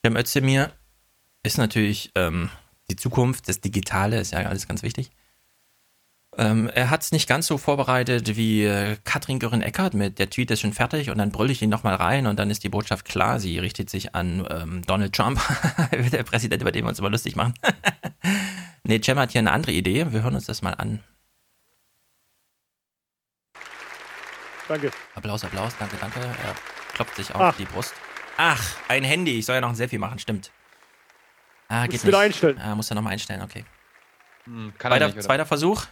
Cem 0.04 0.16
Özdemir 0.16 0.72
ist 1.42 1.58
natürlich 1.58 2.12
ähm, 2.14 2.50
die 2.90 2.96
Zukunft, 2.96 3.48
das 3.48 3.60
Digitale 3.60 4.20
ist 4.20 4.32
ja 4.32 4.40
alles 4.40 4.68
ganz 4.68 4.82
wichtig. 4.82 5.10
Ähm, 6.36 6.68
er 6.74 6.90
hat 6.90 7.02
es 7.02 7.12
nicht 7.12 7.28
ganz 7.28 7.46
so 7.46 7.58
vorbereitet 7.58 8.36
wie 8.36 8.64
äh, 8.64 8.96
Katrin 9.04 9.38
Göring-Eckert 9.38 9.94
mit 9.94 10.18
der 10.18 10.30
Tweet 10.30 10.50
ist 10.50 10.60
schon 10.60 10.72
fertig 10.72 11.10
und 11.10 11.18
dann 11.18 11.30
brülle 11.30 11.52
ich 11.52 11.62
ihn 11.62 11.70
nochmal 11.70 11.94
rein 11.94 12.26
und 12.26 12.38
dann 12.38 12.50
ist 12.50 12.64
die 12.64 12.68
Botschaft 12.68 13.04
klar. 13.04 13.38
Sie 13.38 13.58
richtet 13.58 13.88
sich 13.88 14.14
an 14.14 14.46
ähm, 14.50 14.82
Donald 14.86 15.14
Trump, 15.14 15.40
der 16.12 16.24
Präsident, 16.24 16.62
über 16.62 16.72
den 16.72 16.84
wir 16.84 16.88
uns 16.88 16.98
immer 16.98 17.10
lustig 17.10 17.36
machen. 17.36 17.54
nee, 18.84 19.00
Cem 19.02 19.18
hat 19.18 19.32
hier 19.32 19.40
eine 19.40 19.52
andere 19.52 19.72
Idee. 19.72 20.12
Wir 20.12 20.22
hören 20.22 20.34
uns 20.34 20.46
das 20.46 20.62
mal 20.62 20.74
an. 20.74 21.02
Danke. 24.68 24.90
Applaus, 25.14 25.44
Applaus, 25.44 25.76
danke, 25.78 25.96
danke. 25.96 26.20
Er 26.20 26.54
klopft 26.94 27.16
sich 27.16 27.34
auf 27.34 27.40
Ach. 27.40 27.56
die 27.56 27.66
Brust. 27.66 27.94
Ach, 28.36 28.76
ein 28.88 29.04
Handy. 29.04 29.38
Ich 29.38 29.46
soll 29.46 29.56
ja 29.56 29.60
noch 29.60 29.68
ein 29.68 29.74
Selfie 29.74 29.98
machen, 29.98 30.18
stimmt. 30.18 30.50
Ah, 31.68 31.82
geht 31.82 31.92
Musst 31.92 32.04
nicht. 32.04 32.08
wieder 32.12 32.18
einstellen. 32.20 32.58
Ah, 32.58 32.74
muss 32.74 32.90
er 32.90 32.94
nochmal 32.94 33.12
einstellen, 33.12 33.42
okay. 33.42 33.64
Hm, 34.44 34.72
zweiter, 34.78 35.08
nicht, 35.08 35.22
zweiter 35.22 35.46
Versuch. 35.46 35.84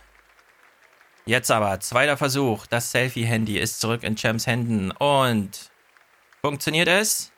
Jetzt 1.25 1.51
aber, 1.51 1.79
zweiter 1.81 2.17
Versuch. 2.17 2.67
Das 2.67 2.91
Selfie-Handy 2.91 3.59
ist 3.59 3.81
zurück 3.81 4.03
in 4.03 4.17
Champs 4.17 4.47
Händen. 4.47 4.91
Und 4.91 5.71
funktioniert 6.41 6.89
es? 6.89 7.31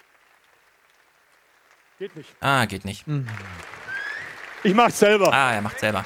Geht 1.98 2.16
nicht. 2.16 2.31
Ah, 2.40 2.64
geht 2.64 2.85
nicht. 2.85 3.06
Hm. 3.06 3.28
Ich 4.65 4.74
mach's 4.74 4.99
selber. 4.99 5.31
Ah, 5.31 5.53
er 5.53 5.61
macht 5.61 5.78
selber. 5.78 6.05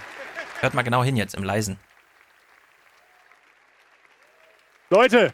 Hört 0.61 0.75
mal 0.75 0.83
genau 0.83 1.05
hin 1.05 1.17
jetzt 1.17 1.37
im 1.37 1.45
Leisen. 1.45 1.79
Leute! 4.91 5.33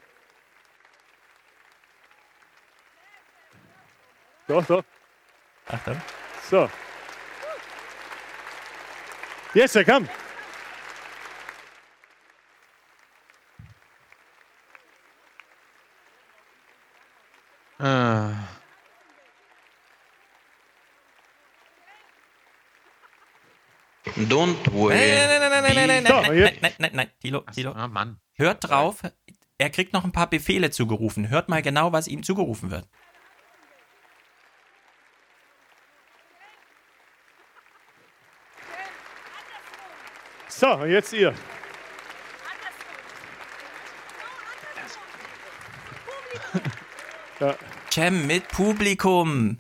So, 4.47 4.61
so. 4.61 4.85
Achtung. 5.69 6.03
So. 6.51 6.71
Yes, 9.55 9.73
sir, 9.73 9.85
komm. 9.85 10.07
Ah. 17.79 18.33
Don't 24.05 24.73
worry. 24.73 24.97
Nein, 24.97 25.41
nein, 25.41 25.51
nein, 25.51 25.51
nein, 25.51 25.63
nein, 25.63 25.87
nein, 25.89 26.03
nein, 26.05 26.23
nein, 26.23 26.59
nein, 26.61 26.73
nein, 26.79 26.91
nein, 26.93 27.11
Tilo, 27.21 27.41
Tilo. 27.53 27.73
Ah, 27.73 27.89
Mann. 27.89 28.21
Hört 28.35 28.69
drauf, 28.69 29.03
er 29.59 29.71
kriegt 29.71 29.93
noch 29.93 30.05
ein 30.05 30.13
paar 30.13 30.29
Befehle 30.29 30.71
zugerufen. 30.71 31.31
Hört 31.31 31.49
mal 31.49 31.63
genau, 31.63 31.93
was 31.93 32.07
ihm 32.07 32.23
zugerufen 32.23 32.71
wird. 32.71 32.87
So, 40.49 40.85
jetzt 40.85 41.13
ihr. 41.13 41.35
ja. 47.41 47.57
Cem 47.91 48.27
mit 48.27 48.49
Publikum. 48.49 49.59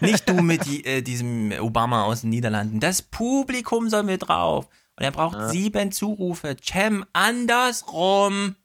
Nicht 0.00 0.28
du 0.28 0.34
mit 0.34 0.66
die, 0.66 0.84
äh, 0.84 1.02
diesem 1.02 1.52
Obama 1.60 2.04
aus 2.04 2.22
den 2.22 2.30
Niederlanden. 2.30 2.80
Das 2.80 3.02
Publikum 3.02 3.88
soll 3.88 4.02
mit 4.02 4.28
drauf. 4.28 4.68
Und 4.96 5.04
er 5.04 5.12
braucht 5.12 5.36
ja. 5.36 5.48
sieben 5.48 5.92
Zurufe. 5.92 6.56
Cem, 6.62 7.04
andersrum. 7.12 8.56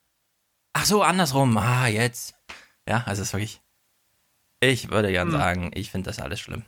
Ach 0.73 0.85
so, 0.85 1.03
andersrum. 1.03 1.57
Ah, 1.57 1.87
jetzt. 1.87 2.35
Ja, 2.87 3.03
also 3.05 3.21
es 3.21 3.29
ist 3.29 3.33
wirklich. 3.33 3.61
Ich 4.59 4.89
würde 4.89 5.11
gern 5.11 5.29
hm. 5.29 5.37
sagen, 5.37 5.71
ich 5.75 5.91
finde 5.91 6.09
das 6.09 6.19
alles 6.19 6.39
schlimm. 6.39 6.63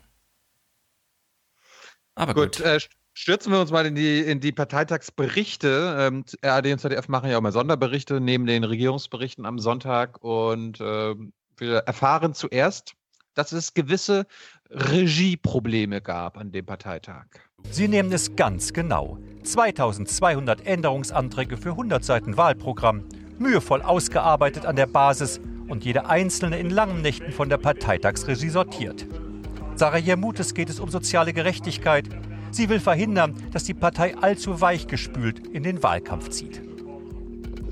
Aber 2.13 2.33
gut. 2.33 2.57
gut. 2.57 2.65
Äh, 2.65 2.79
stürzen 3.13 3.51
wir 3.51 3.59
uns 3.59 3.71
mal 3.71 3.85
in 3.85 3.95
die, 3.95 4.19
in 4.19 4.39
die 4.39 4.51
Parteitagsberichte. 4.51 5.95
Ähm, 5.99 6.25
RAD 6.43 6.67
und 6.67 6.79
ZDF 6.79 7.07
machen 7.07 7.29
ja 7.29 7.37
auch 7.37 7.41
mal 7.41 7.51
Sonderberichte 7.51 8.19
neben 8.21 8.45
den 8.45 8.63
Regierungsberichten 8.63 9.45
am 9.45 9.59
Sonntag. 9.59 10.23
Und 10.23 10.79
äh, 10.79 11.15
wir 11.57 11.77
erfahren 11.79 12.33
zuerst, 12.33 12.95
dass 13.35 13.51
es 13.51 13.73
gewisse 13.73 14.25
Regieprobleme 14.71 16.01
gab 16.01 16.37
an 16.37 16.51
dem 16.51 16.65
Parteitag. 16.65 17.25
Sie 17.69 17.87
nehmen 17.87 18.11
es 18.11 18.35
ganz 18.35 18.73
genau. 18.73 19.17
2200 19.43 20.65
Änderungsanträge 20.65 21.57
für 21.57 21.71
100 21.71 22.03
Seiten 22.03 22.37
Wahlprogramm, 22.37 23.03
mühevoll 23.37 23.81
ausgearbeitet 23.81 24.65
an 24.65 24.75
der 24.75 24.87
Basis 24.87 25.39
und 25.67 25.85
jede 25.85 26.07
einzelne 26.07 26.57
in 26.57 26.69
langen 26.69 27.01
Nächten 27.01 27.31
von 27.31 27.49
der 27.49 27.57
Parteitagsregie 27.57 28.49
sortiert. 28.49 29.05
Sarah 29.75 29.97
Jermutes 29.97 30.53
geht 30.53 30.69
es 30.69 30.79
um 30.79 30.89
soziale 30.89 31.33
Gerechtigkeit. 31.33 32.07
Sie 32.51 32.69
will 32.69 32.79
verhindern, 32.79 33.35
dass 33.51 33.65
die 33.65 33.73
Partei 33.73 34.15
allzu 34.15 34.61
weichgespült 34.61 35.45
in 35.47 35.63
den 35.63 35.83
Wahlkampf 35.83 36.29
zieht 36.29 36.64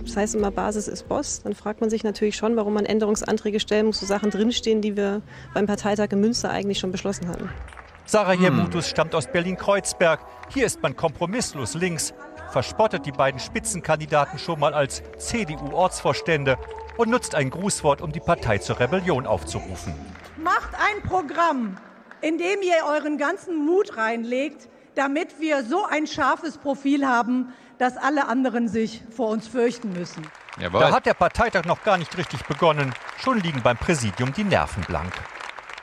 das 0.05 0.17
heißt 0.17 0.35
immer, 0.35 0.51
Basis 0.51 0.87
ist 0.87 1.07
Boss, 1.07 1.41
dann 1.43 1.55
fragt 1.55 1.81
man 1.81 1.89
sich 1.89 2.03
natürlich 2.03 2.35
schon, 2.35 2.55
warum 2.55 2.73
man 2.73 2.85
Änderungsanträge 2.85 3.59
stellen 3.59 3.87
muss, 3.87 3.99
so 3.99 4.05
Sachen 4.05 4.29
drinstehen, 4.29 4.81
die 4.81 4.95
wir 4.97 5.21
beim 5.53 5.65
Parteitag 5.65 6.09
in 6.11 6.19
Münster 6.19 6.49
eigentlich 6.49 6.79
schon 6.79 6.91
beschlossen 6.91 7.27
hatten. 7.27 7.49
Sarah 8.05 8.33
Jemutus 8.33 8.85
hm. 8.85 8.91
stammt 8.91 9.15
aus 9.15 9.27
Berlin-Kreuzberg. 9.27 10.19
Hier 10.53 10.65
ist 10.65 10.81
man 10.81 10.95
kompromisslos 10.95 11.73
links, 11.73 12.13
verspottet 12.51 13.05
die 13.05 13.11
beiden 13.11 13.39
Spitzenkandidaten 13.39 14.37
schon 14.37 14.59
mal 14.59 14.73
als 14.73 15.01
CDU-Ortsvorstände 15.17 16.57
und 16.97 17.09
nutzt 17.09 17.33
ein 17.33 17.49
Grußwort, 17.49 18.01
um 18.01 18.11
die 18.11 18.19
Partei 18.19 18.57
zur 18.59 18.79
Rebellion 18.79 19.25
aufzurufen. 19.25 19.93
Macht 20.37 20.71
ein 20.75 21.01
Programm, 21.09 21.77
in 22.21 22.37
dem 22.37 22.61
ihr 22.61 22.85
euren 22.87 23.17
ganzen 23.17 23.65
Mut 23.65 23.97
reinlegt, 23.97 24.69
damit 24.95 25.39
wir 25.39 25.63
so 25.63 25.85
ein 25.85 26.05
scharfes 26.05 26.57
Profil 26.57 27.07
haben, 27.07 27.53
dass 27.83 27.97
alle 27.97 28.27
anderen 28.29 28.69
sich 28.69 29.01
vor 29.13 29.27
uns 29.27 29.45
fürchten 29.45 29.91
müssen. 29.91 30.25
Jawohl. 30.57 30.79
Da 30.79 30.91
hat 30.93 31.05
der 31.05 31.15
Parteitag 31.15 31.65
noch 31.65 31.83
gar 31.83 31.97
nicht 31.97 32.17
richtig 32.17 32.45
begonnen. 32.45 32.93
Schon 33.21 33.41
liegen 33.41 33.61
beim 33.61 33.75
Präsidium 33.75 34.31
die 34.31 34.45
Nerven 34.45 34.83
blank. 34.83 35.11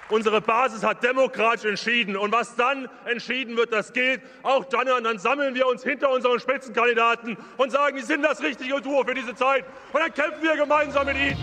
Unsere 0.08 0.40
Basis 0.40 0.82
hat 0.82 1.04
demokratisch 1.04 1.66
entschieden. 1.66 2.16
Und 2.16 2.32
was 2.32 2.56
dann 2.56 2.88
entschieden 3.04 3.54
wird, 3.54 3.70
das 3.74 3.92
gilt 3.92 4.22
auch 4.42 4.64
dann. 4.64 4.88
Und 4.88 5.04
dann 5.04 5.18
sammeln 5.18 5.54
wir 5.54 5.66
uns 5.66 5.82
hinter 5.82 6.10
unseren 6.10 6.40
Spitzenkandidaten 6.40 7.36
und 7.58 7.70
sagen, 7.70 7.98
die 7.98 8.02
sind 8.02 8.22
das 8.22 8.40
richtige 8.40 8.80
Duo 8.80 9.04
für 9.04 9.14
diese 9.14 9.34
Zeit. 9.34 9.66
Und 9.92 10.00
dann 10.00 10.14
kämpfen 10.14 10.42
wir 10.42 10.56
gemeinsam 10.56 11.04
mit 11.04 11.18
ihnen. 11.18 11.36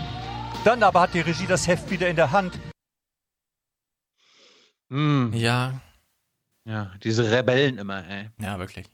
Dann 0.64 0.82
aber 0.82 1.02
hat 1.02 1.14
die 1.14 1.20
Regie 1.20 1.46
das 1.46 1.68
Heft 1.68 1.88
wieder 1.88 2.08
in 2.08 2.16
der 2.16 2.32
Hand. 2.32 2.58
Hm. 4.90 5.32
Ja. 5.34 5.80
Ja, 6.64 6.90
diese 7.04 7.30
Rebellen 7.30 7.78
immer, 7.78 8.04
ey. 8.08 8.30
Ja, 8.40 8.58
wirklich. 8.58 8.86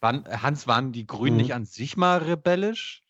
Waren, 0.00 0.24
Hans, 0.42 0.66
waren 0.66 0.92
die 0.92 1.06
Grünen 1.06 1.36
mhm. 1.36 1.42
nicht 1.42 1.54
an 1.54 1.64
sich 1.64 1.96
mal 1.96 2.18
rebellisch? 2.18 3.02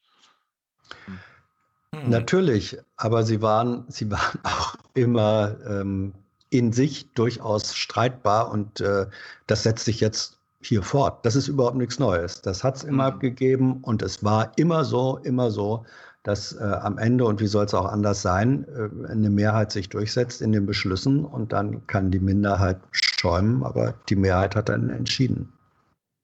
Hm. 1.94 2.08
Natürlich, 2.08 2.78
aber 2.96 3.24
sie 3.24 3.42
waren, 3.42 3.84
sie 3.88 4.10
waren 4.10 4.38
auch 4.42 4.76
immer 4.94 5.56
ähm, 5.66 6.14
in 6.50 6.72
sich 6.72 7.12
durchaus 7.14 7.74
streitbar 7.74 8.50
und 8.50 8.80
äh, 8.80 9.06
das 9.46 9.62
setzt 9.62 9.84
sich 9.84 10.00
jetzt 10.00 10.38
hier 10.62 10.82
fort. 10.82 11.24
Das 11.24 11.36
ist 11.36 11.48
überhaupt 11.48 11.76
nichts 11.76 11.98
Neues. 11.98 12.42
Das 12.42 12.62
hat 12.64 12.76
es 12.76 12.84
immer 12.84 13.12
mhm. 13.12 13.18
gegeben 13.20 13.78
und 13.82 14.02
es 14.02 14.22
war 14.22 14.52
immer 14.56 14.84
so, 14.84 15.18
immer 15.18 15.50
so, 15.50 15.84
dass 16.22 16.52
äh, 16.52 16.62
am 16.62 16.98
Ende, 16.98 17.24
und 17.24 17.40
wie 17.40 17.46
soll 17.46 17.64
es 17.64 17.74
auch 17.74 17.86
anders 17.86 18.20
sein, 18.20 18.66
äh, 18.68 19.10
eine 19.10 19.30
Mehrheit 19.30 19.72
sich 19.72 19.88
durchsetzt 19.88 20.42
in 20.42 20.52
den 20.52 20.66
Beschlüssen 20.66 21.24
und 21.24 21.52
dann 21.52 21.86
kann 21.86 22.10
die 22.10 22.20
Minderheit 22.20 22.78
schäumen, 22.92 23.62
aber 23.62 23.94
die 24.08 24.16
Mehrheit 24.16 24.54
hat 24.54 24.68
dann 24.68 24.90
entschieden. 24.90 25.50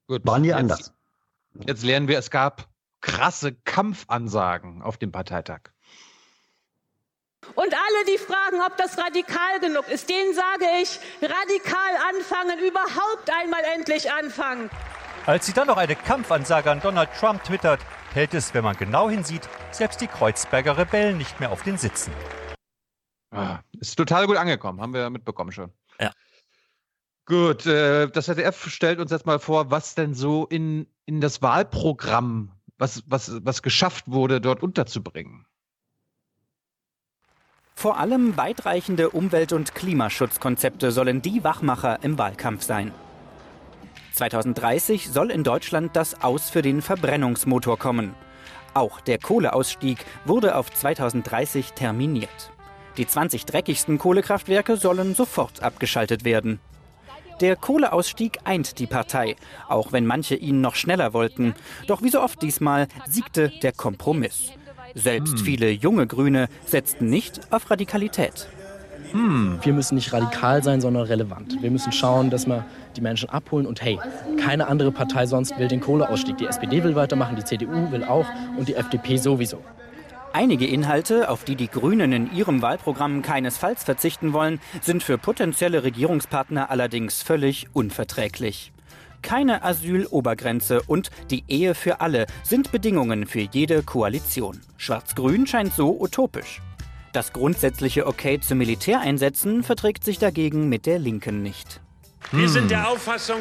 Gut. 0.09 0.25
War 0.25 0.39
nie 0.39 0.49
jetzt, 0.49 0.57
anders. 0.57 0.93
Jetzt 1.67 1.83
lernen 1.83 2.09
wir, 2.09 2.19
es 2.19 2.31
gab 2.31 2.69
krasse 3.01 3.55
Kampfansagen 3.55 4.83
auf 4.83 4.99
dem 4.99 5.13
Parteitag. 5.13 5.71
Und 7.55 7.73
alle, 7.73 8.05
die 8.09 8.19
fragen, 8.19 8.61
ob 8.67 8.77
das 8.77 8.99
radikal 8.99 9.61
genug 9.61 9.89
ist, 9.89 10.09
denen 10.09 10.35
sage 10.35 10.67
ich, 10.83 10.99
radikal 11.23 11.95
anfangen, 12.11 12.59
überhaupt 12.59 13.31
einmal 13.31 13.63
endlich 13.75 14.11
anfangen. 14.11 14.69
Als 15.27 15.47
sie 15.47 15.53
dann 15.53 15.69
noch 15.69 15.77
eine 15.77 15.95
Kampfansage 15.95 16.71
an 16.71 16.81
Donald 16.81 17.09
Trump 17.19 17.43
twittert, 17.45 17.81
hält 18.13 18.35
es, 18.35 18.55
wenn 18.55 18.65
man 18.65 18.77
genau 18.77 19.09
hinsieht, 19.09 19.49
selbst 19.71 20.01
die 20.01 20.07
Kreuzberger 20.07 20.77
Rebellen 20.77 21.19
nicht 21.19 21.39
mehr 21.39 21.53
auf 21.53 21.63
den 21.63 21.79
Sitzen. 21.79 22.13
Ah, 23.31 23.61
ist 23.81 23.97
total 23.97 24.27
gut 24.27 24.37
angekommen, 24.37 24.81
haben 24.81 24.95
wir 24.95 25.11
mitbekommen 25.11 25.53
schon. 25.53 25.73
Ja. 26.01 26.11
Gut, 27.27 27.67
äh, 27.67 28.09
das 28.09 28.27
ZDF 28.27 28.71
stellt 28.71 29.01
uns 29.01 29.11
jetzt 29.11 29.27
mal 29.27 29.41
vor, 29.41 29.71
was 29.71 29.97
denn 29.97 30.15
so 30.15 30.47
in, 30.47 30.87
in 31.07 31.21
das 31.21 31.43
Wahlprogramm, 31.43 32.53
was, 32.79 33.03
was, 33.09 33.45
was 33.45 33.63
geschafft 33.63 34.05
wurde, 34.07 34.41
dort 34.41 34.63
unterzubringen. 34.63 35.45
Vor 37.75 37.99
allem 37.99 38.37
weitreichende 38.37 39.11
Umwelt- 39.11 39.53
und 39.53 39.75
Klimaschutzkonzepte 39.75 40.93
sollen 40.93 41.21
die 41.21 41.43
Wachmacher 41.43 41.99
im 42.03 42.17
Wahlkampf 42.17 42.63
sein. 42.63 42.93
2030 44.13 45.11
soll 45.11 45.31
in 45.31 45.43
Deutschland 45.43 45.97
das 45.97 46.23
Aus 46.23 46.49
für 46.49 46.63
den 46.63 46.81
Verbrennungsmotor 46.81 47.77
kommen. 47.77 48.15
Auch 48.73 49.01
der 49.01 49.19
Kohleausstieg 49.19 49.99
wurde 50.25 50.55
auf 50.55 50.73
2030 50.73 51.73
terminiert. 51.73 52.53
Die 52.97 53.07
20 53.07 53.45
dreckigsten 53.45 53.99
Kohlekraftwerke 53.99 54.77
sollen 54.77 55.15
sofort 55.15 55.63
abgeschaltet 55.63 56.25
werden. 56.25 56.61
Der 57.41 57.57
Kohleausstieg 57.57 58.39
eint 58.45 58.79
die 58.79 58.87
Partei, 58.87 59.37
auch 59.69 59.93
wenn 59.93 60.07
manche 60.07 60.35
ihn 60.35 60.61
noch 60.63 60.75
schneller 60.75 61.13
wollten. 61.13 61.55
Doch 61.87 62.03
wie 62.03 62.09
so 62.09 62.23
oft 62.23 62.41
diesmal 62.41 62.89
siegte 63.07 63.51
der 63.63 63.73
Kompromiss. 63.73 64.53
Selbst 64.95 65.39
hm. 65.39 65.45
viele 65.45 65.71
junge 65.71 66.07
Grüne 66.07 66.49
setzten 66.65 67.11
nicht 67.11 67.53
auf 67.53 67.71
Radikalität. 67.71 68.49
Hm. 69.13 69.59
Wir 69.63 69.73
müssen 69.75 69.97
nicht 69.97 70.13
radikal 70.13 70.63
sein, 70.63 70.81
sondern 70.81 71.05
relevant. 71.05 71.61
Wir 71.61 71.71
müssen 71.71 71.93
schauen, 71.93 72.31
dass 72.31 72.47
wir 72.47 72.65
die 72.97 73.03
Menschen 73.03 73.29
abholen 73.29 73.67
und 73.67 73.83
hey, 73.83 73.99
keine 74.41 74.67
andere 74.69 74.91
Partei 74.91 75.27
sonst 75.27 75.59
will 75.59 75.69
den 75.69 75.81
Kohleausstieg. 75.81 76.39
Die 76.39 76.47
SPD 76.47 76.83
will 76.83 76.95
weitermachen, 76.95 77.37
die 77.37 77.45
CDU 77.45 77.91
will 77.91 78.05
auch 78.05 78.27
und 78.57 78.69
die 78.69 78.75
FDP 78.75 79.19
sowieso. 79.19 79.63
Einige 80.37 80.67
Inhalte, 80.67 81.31
auf 81.31 81.45
die 81.45 81.57
die 81.57 81.71
Grünen 81.71 82.13
in 82.13 82.31
ihrem 82.31 82.61
Wahlprogramm 82.61 83.23
keinesfalls 83.23 83.85
verzichten 83.85 84.35
wollen, 84.35 84.61
sind 84.83 85.03
für 85.03 85.17
potenzielle 85.17 85.83
Regierungspartner 85.83 86.69
allerdings 86.69 87.23
völlig 87.23 87.69
unverträglich. 87.73 88.71
Keine 89.23 89.65
Asylobergrenze 89.65 90.83
und 90.83 91.09
die 91.31 91.45
Ehe 91.49 91.75
für 91.75 92.03
alle 92.03 92.27
sind 92.43 92.71
Bedingungen 92.71 93.27
für 93.27 93.49
jede 93.51 93.83
Koalition. 93.83 94.61
Schwarz-Grün 94.77 95.47
scheint 95.47 95.73
so 95.73 95.99
utopisch. 95.99 96.61
Das 97.15 97.33
grundsätzliche 97.33 98.07
Okay 98.07 98.39
zu 98.39 98.55
Militäreinsätzen 98.57 99.63
verträgt 99.63 100.05
sich 100.05 100.19
dagegen 100.19 100.69
mit 100.69 100.85
der 100.85 100.99
Linken 100.99 101.43
nicht. 101.43 101.81
Wir 102.31 102.51
sind 102.51 102.71
der 102.71 102.91
Auffassung, 102.91 103.41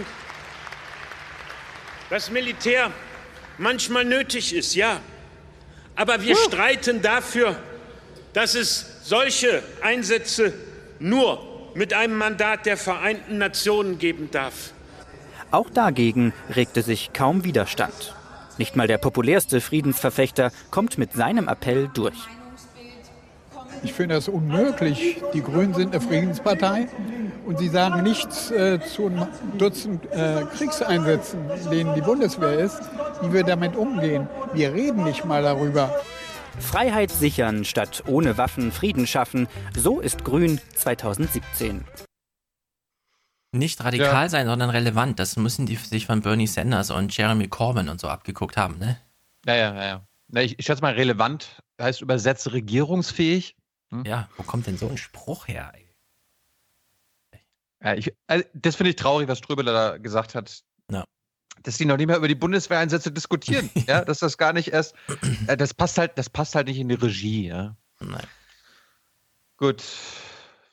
dass 2.10 2.32
Militär 2.32 2.90
manchmal 3.58 4.06
nötig 4.06 4.56
ist, 4.56 4.76
ja. 4.76 5.02
Aber 5.96 6.22
wir 6.22 6.36
streiten 6.36 7.02
dafür, 7.02 7.56
dass 8.34 8.56
es 8.56 9.02
solche 9.04 9.64
Einsätze 9.82 10.54
nur 11.00 11.72
mit 11.74 11.94
einem 11.94 12.18
Mandat 12.18 12.66
der 12.66 12.78
Vereinten 12.78 13.38
Nationen 13.38 13.98
geben 13.98 14.30
darf. 14.32 14.72
Auch 15.52 15.70
dagegen 15.70 16.34
regte 16.54 16.82
sich 16.82 17.14
kaum 17.14 17.44
Widerstand. 17.44 18.16
Nicht 18.58 18.76
mal 18.76 18.88
der 18.88 18.98
populärste 18.98 19.62
Friedensverfechter 19.62 20.52
kommt 20.72 20.98
mit 20.98 21.14
seinem 21.14 21.48
Appell 21.48 21.90
durch. 21.94 22.18
Ich 23.84 23.94
finde 23.94 24.16
das 24.16 24.28
unmöglich. 24.28 25.22
Die 25.34 25.42
Grünen 25.42 25.74
sind 25.74 25.94
eine 25.94 26.02
Friedenspartei 26.02 26.88
und 27.46 27.60
sie 27.60 27.70
sagen 27.70 28.04
nichts 28.04 28.52
äh, 28.52 28.80
zu 28.82 29.08
einem 29.08 29.28
Dutzend 29.58 30.06
äh, 30.12 30.44
Kriegseinsätzen, 30.56 31.40
in 31.64 31.72
denen 31.72 31.96
die 31.96 32.02
Bundeswehr 32.02 32.60
ist, 32.60 32.82
wie 33.22 33.34
wir 33.34 33.44
damit 33.44 33.76
umgehen. 33.76 34.28
Wir 34.54 34.74
reden 34.74 35.04
nicht 35.04 35.26
mal 35.26 35.44
darüber. 35.44 35.94
Freiheit 36.60 37.12
sichern 37.12 37.66
statt 37.66 38.04
ohne 38.08 38.38
Waffen 38.38 38.72
Frieden 38.72 39.08
schaffen, 39.08 39.48
so 39.76 40.00
ist 40.00 40.24
Grün 40.24 40.60
2017. 40.76 41.84
Nicht 43.52 43.84
radikal 43.84 44.24
ja. 44.24 44.30
sein, 44.30 44.48
sondern 44.48 44.70
relevant. 44.70 45.20
Das 45.20 45.38
müssen 45.38 45.66
die 45.66 45.76
sich 45.76 46.06
von 46.06 46.22
Bernie 46.22 46.48
Sanders 46.48 46.92
und 46.92 47.16
Jeremy 47.16 47.48
Corbyn 47.48 47.90
und 47.90 48.02
so 48.02 48.08
abgeguckt 48.08 48.58
haben, 48.58 48.78
ne? 48.80 48.98
Ja, 49.46 49.56
ja, 49.56 49.76
ja. 49.76 49.86
ja. 50.34 50.42
Ich, 50.42 50.60
ich 50.60 50.66
schätze 50.66 50.82
mal, 50.82 50.94
relevant 50.94 51.62
heißt 51.82 52.02
übersetzt 52.02 52.52
regierungsfähig. 52.52 53.56
Hm? 54.00 54.06
Ja, 54.06 54.30
wo 54.38 54.44
kommt 54.44 54.68
denn 54.68 54.78
so 54.78 54.88
ein 54.88 54.98
Spruch 54.98 55.48
her? 55.48 55.74
Ja, 57.84 57.94
ich, 57.94 58.14
also 58.28 58.44
das 58.54 58.76
finde 58.76 58.90
ich 58.90 58.96
traurig, 58.96 59.28
was 59.28 59.38
Ströbele 59.38 59.72
da 59.72 59.98
gesagt 59.98 60.34
hat. 60.34 60.64
Ja. 60.92 61.06
Dass 61.64 61.78
die 61.78 61.86
noch 61.86 61.98
nicht 61.98 62.08
mehr 62.08 62.18
über 62.18 62.28
die 62.28 62.36
Bundeswehreinsätze 62.36 63.12
diskutieren. 63.12 63.70
ja, 63.88 64.04
dass 64.04 64.20
das 64.20 64.38
gar 64.38 64.54
nicht 64.54 64.70
erst. 64.70 64.96
Äh, 65.48 65.56
das 65.56 65.74
passt 65.74 65.98
halt, 65.98 66.18
das 66.18 66.30
passt 66.30 66.56
halt 66.56 66.68
nicht 66.68 66.80
in 66.80 66.90
die 66.90 66.96
Regie, 66.96 67.48
ja. 67.48 67.76
Nein. 68.00 68.26
Gut. 69.58 69.84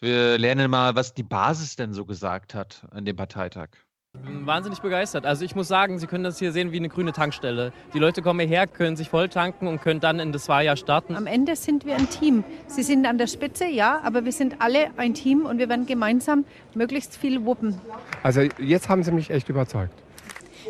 Wir 0.01 0.37
lernen 0.39 0.71
mal, 0.71 0.97
was 0.97 1.15
die 1.15 1.23
Basis 1.23 1.77
denn 1.77 1.93
so 1.93 2.05
gesagt 2.05 2.55
hat 2.55 2.85
an 2.91 3.05
dem 3.05 3.15
Parteitag. 3.15 3.69
Ich 4.15 4.27
bin 4.27 4.47
wahnsinnig 4.47 4.81
begeistert. 4.81 5.25
Also 5.25 5.43
ich 5.43 5.57
muss 5.57 5.69
sagen, 5.69 5.99
Sie 5.99 6.07
können 6.07 6.23
das 6.23 6.39
hier 6.39 6.53
sehen 6.53 6.71
wie 6.71 6.77
eine 6.77 6.91
grüne 6.91 7.13
Tankstelle. 7.13 7.73
Die 7.95 7.99
Leute 7.99 8.21
kommen 8.21 8.41
hierher, 8.41 8.67
können 8.67 8.95
sich 8.95 9.09
voll 9.09 9.31
tanken 9.31 9.67
und 9.67 9.81
können 9.81 10.01
dann 10.01 10.21
in 10.21 10.33
das 10.33 10.51
Wahljahr 10.51 10.77
starten. 10.77 11.17
Am 11.17 11.27
Ende 11.27 11.57
sind 11.57 11.87
wir 11.87 11.97
ein 11.97 12.11
Team. 12.11 12.45
Sie 12.67 12.83
sind 12.83 13.07
an 13.07 13.17
der 13.17 13.27
Spitze, 13.27 13.65
ja, 13.65 14.03
aber 14.05 14.27
wir 14.27 14.33
sind 14.33 14.57
alle 14.59 14.91
ein 14.99 15.15
Team 15.15 15.47
und 15.47 15.57
wir 15.57 15.71
werden 15.71 15.87
gemeinsam 15.87 16.45
möglichst 16.75 17.17
viel 17.17 17.47
wuppen. 17.47 17.81
Also 18.23 18.43
jetzt 18.59 18.91
haben 18.91 19.03
Sie 19.03 19.13
mich 19.13 19.31
echt 19.31 19.49
überzeugt. 19.49 19.95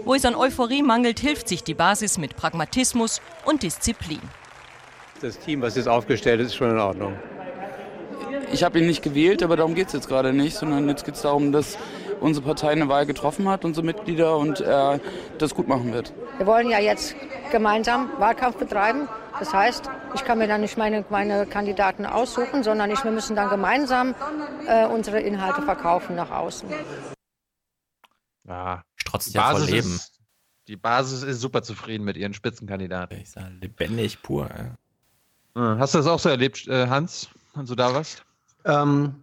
Wo 0.04 0.14
es 0.14 0.24
an 0.24 0.36
Euphorie 0.36 0.84
mangelt, 0.84 1.18
hilft 1.18 1.48
sich 1.48 1.64
die 1.64 1.74
Basis 1.74 2.18
mit 2.18 2.36
Pragmatismus 2.36 3.20
und 3.44 3.64
Disziplin. 3.64 4.20
Das 5.20 5.36
Team, 5.40 5.62
was 5.62 5.74
jetzt 5.74 5.88
aufgestellt 5.88 6.40
ist, 6.40 6.48
ist 6.48 6.54
schon 6.54 6.70
in 6.70 6.78
Ordnung 6.78 7.14
ich 8.52 8.62
habe 8.62 8.78
ihn 8.78 8.86
nicht 8.86 9.02
gewählt, 9.02 9.42
aber 9.42 9.56
darum 9.56 9.74
geht 9.74 9.88
es 9.88 9.92
jetzt 9.94 10.08
gerade 10.08 10.32
nicht, 10.32 10.56
sondern 10.56 10.88
jetzt 10.88 11.04
geht 11.04 11.14
es 11.14 11.22
darum, 11.22 11.52
dass 11.52 11.78
unsere 12.22 12.46
Partei 12.46 12.70
eine 12.70 12.88
Wahl 12.88 13.04
getroffen 13.04 13.48
hat, 13.48 13.64
unsere 13.64 13.84
Mitglieder, 13.84 14.36
und 14.36 14.60
er 14.60 15.00
das 15.38 15.54
gut 15.54 15.68
machen 15.68 15.92
wird. 15.92 16.12
Wir 16.38 16.46
wollen 16.46 16.70
ja 16.70 16.78
jetzt 16.78 17.14
gemeinsam 17.50 18.08
Wahlkampf 18.18 18.56
betreiben. 18.56 19.08
Das 19.38 19.52
heißt, 19.52 19.90
ich 20.14 20.24
kann 20.24 20.38
mir 20.38 20.46
dann 20.46 20.60
nicht 20.60 20.78
meine, 20.78 21.04
meine 21.10 21.46
Kandidaten 21.46 22.06
aussuchen, 22.06 22.62
sondern 22.62 22.90
ich, 22.90 23.02
wir 23.02 23.10
müssen 23.10 23.34
dann 23.34 23.48
gemeinsam 23.48 24.14
äh, 24.66 24.86
unsere 24.86 25.20
Inhalte 25.20 25.62
verkaufen 25.62 26.16
nach 26.16 26.30
außen. 26.30 26.68
Ja, 28.44 28.82
strotzt 28.96 29.34
ja 29.34 29.50
vor 29.50 29.60
Leben. 29.60 29.94
Ist, 29.94 30.20
die 30.68 30.76
Basis 30.76 31.22
ist 31.22 31.40
super 31.40 31.62
zufrieden 31.62 32.04
mit 32.04 32.16
ihren 32.16 32.34
Spitzenkandidaten. 32.34 33.18
Ich 33.18 33.30
sage 33.30 33.48
lebendig 33.60 34.22
pur. 34.22 34.48
Ja. 35.54 35.76
Hast 35.78 35.94
du 35.94 35.98
das 35.98 36.06
auch 36.06 36.18
so 36.18 36.28
erlebt, 36.28 36.66
äh, 36.68 36.88
Hans, 36.88 37.28
wenn 37.54 37.66
du 37.66 37.74
da 37.74 37.94
warst? 37.94 38.24
Ähm, 38.64 39.22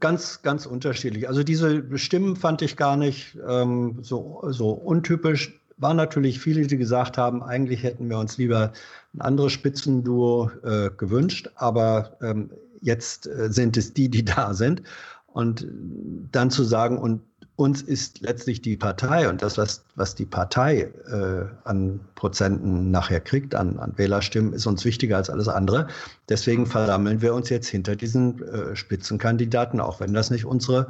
ganz, 0.00 0.42
ganz 0.42 0.66
unterschiedlich. 0.66 1.28
Also 1.28 1.42
diese 1.42 1.84
Stimmen 1.98 2.36
fand 2.36 2.62
ich 2.62 2.76
gar 2.76 2.96
nicht 2.96 3.38
ähm, 3.48 3.98
so, 4.02 4.42
so 4.48 4.70
untypisch. 4.70 5.60
Waren 5.78 5.96
natürlich 5.96 6.40
viele, 6.40 6.66
die 6.66 6.78
gesagt 6.78 7.18
haben, 7.18 7.42
eigentlich 7.42 7.82
hätten 7.82 8.08
wir 8.08 8.18
uns 8.18 8.38
lieber 8.38 8.72
ein 9.14 9.20
anderes 9.20 9.52
Spitzenduo 9.52 10.50
äh, 10.62 10.90
gewünscht, 10.96 11.50
aber 11.54 12.16
ähm, 12.22 12.50
jetzt 12.80 13.26
äh, 13.26 13.52
sind 13.52 13.76
es 13.76 13.92
die, 13.92 14.08
die 14.08 14.24
da 14.24 14.54
sind. 14.54 14.82
Und 15.26 15.66
dann 16.32 16.50
zu 16.50 16.64
sagen, 16.64 16.98
und 16.98 17.20
uns 17.56 17.80
ist 17.80 18.20
letztlich 18.20 18.60
die 18.60 18.76
Partei 18.76 19.28
und 19.28 19.40
das, 19.40 19.56
was, 19.56 19.82
was 19.94 20.14
die 20.14 20.26
Partei 20.26 20.92
äh, 21.10 21.46
an 21.64 22.00
Prozenten 22.14 22.90
nachher 22.90 23.20
kriegt, 23.20 23.54
an, 23.54 23.78
an 23.78 23.94
Wählerstimmen, 23.96 24.52
ist 24.52 24.66
uns 24.66 24.84
wichtiger 24.84 25.16
als 25.16 25.30
alles 25.30 25.48
andere. 25.48 25.88
Deswegen 26.28 26.66
versammeln 26.66 27.22
wir 27.22 27.34
uns 27.34 27.48
jetzt 27.48 27.68
hinter 27.68 27.96
diesen 27.96 28.42
äh, 28.42 28.76
Spitzenkandidaten, 28.76 29.80
auch 29.80 30.00
wenn 30.00 30.12
das 30.12 30.30
nicht 30.30 30.44
unsere 30.44 30.88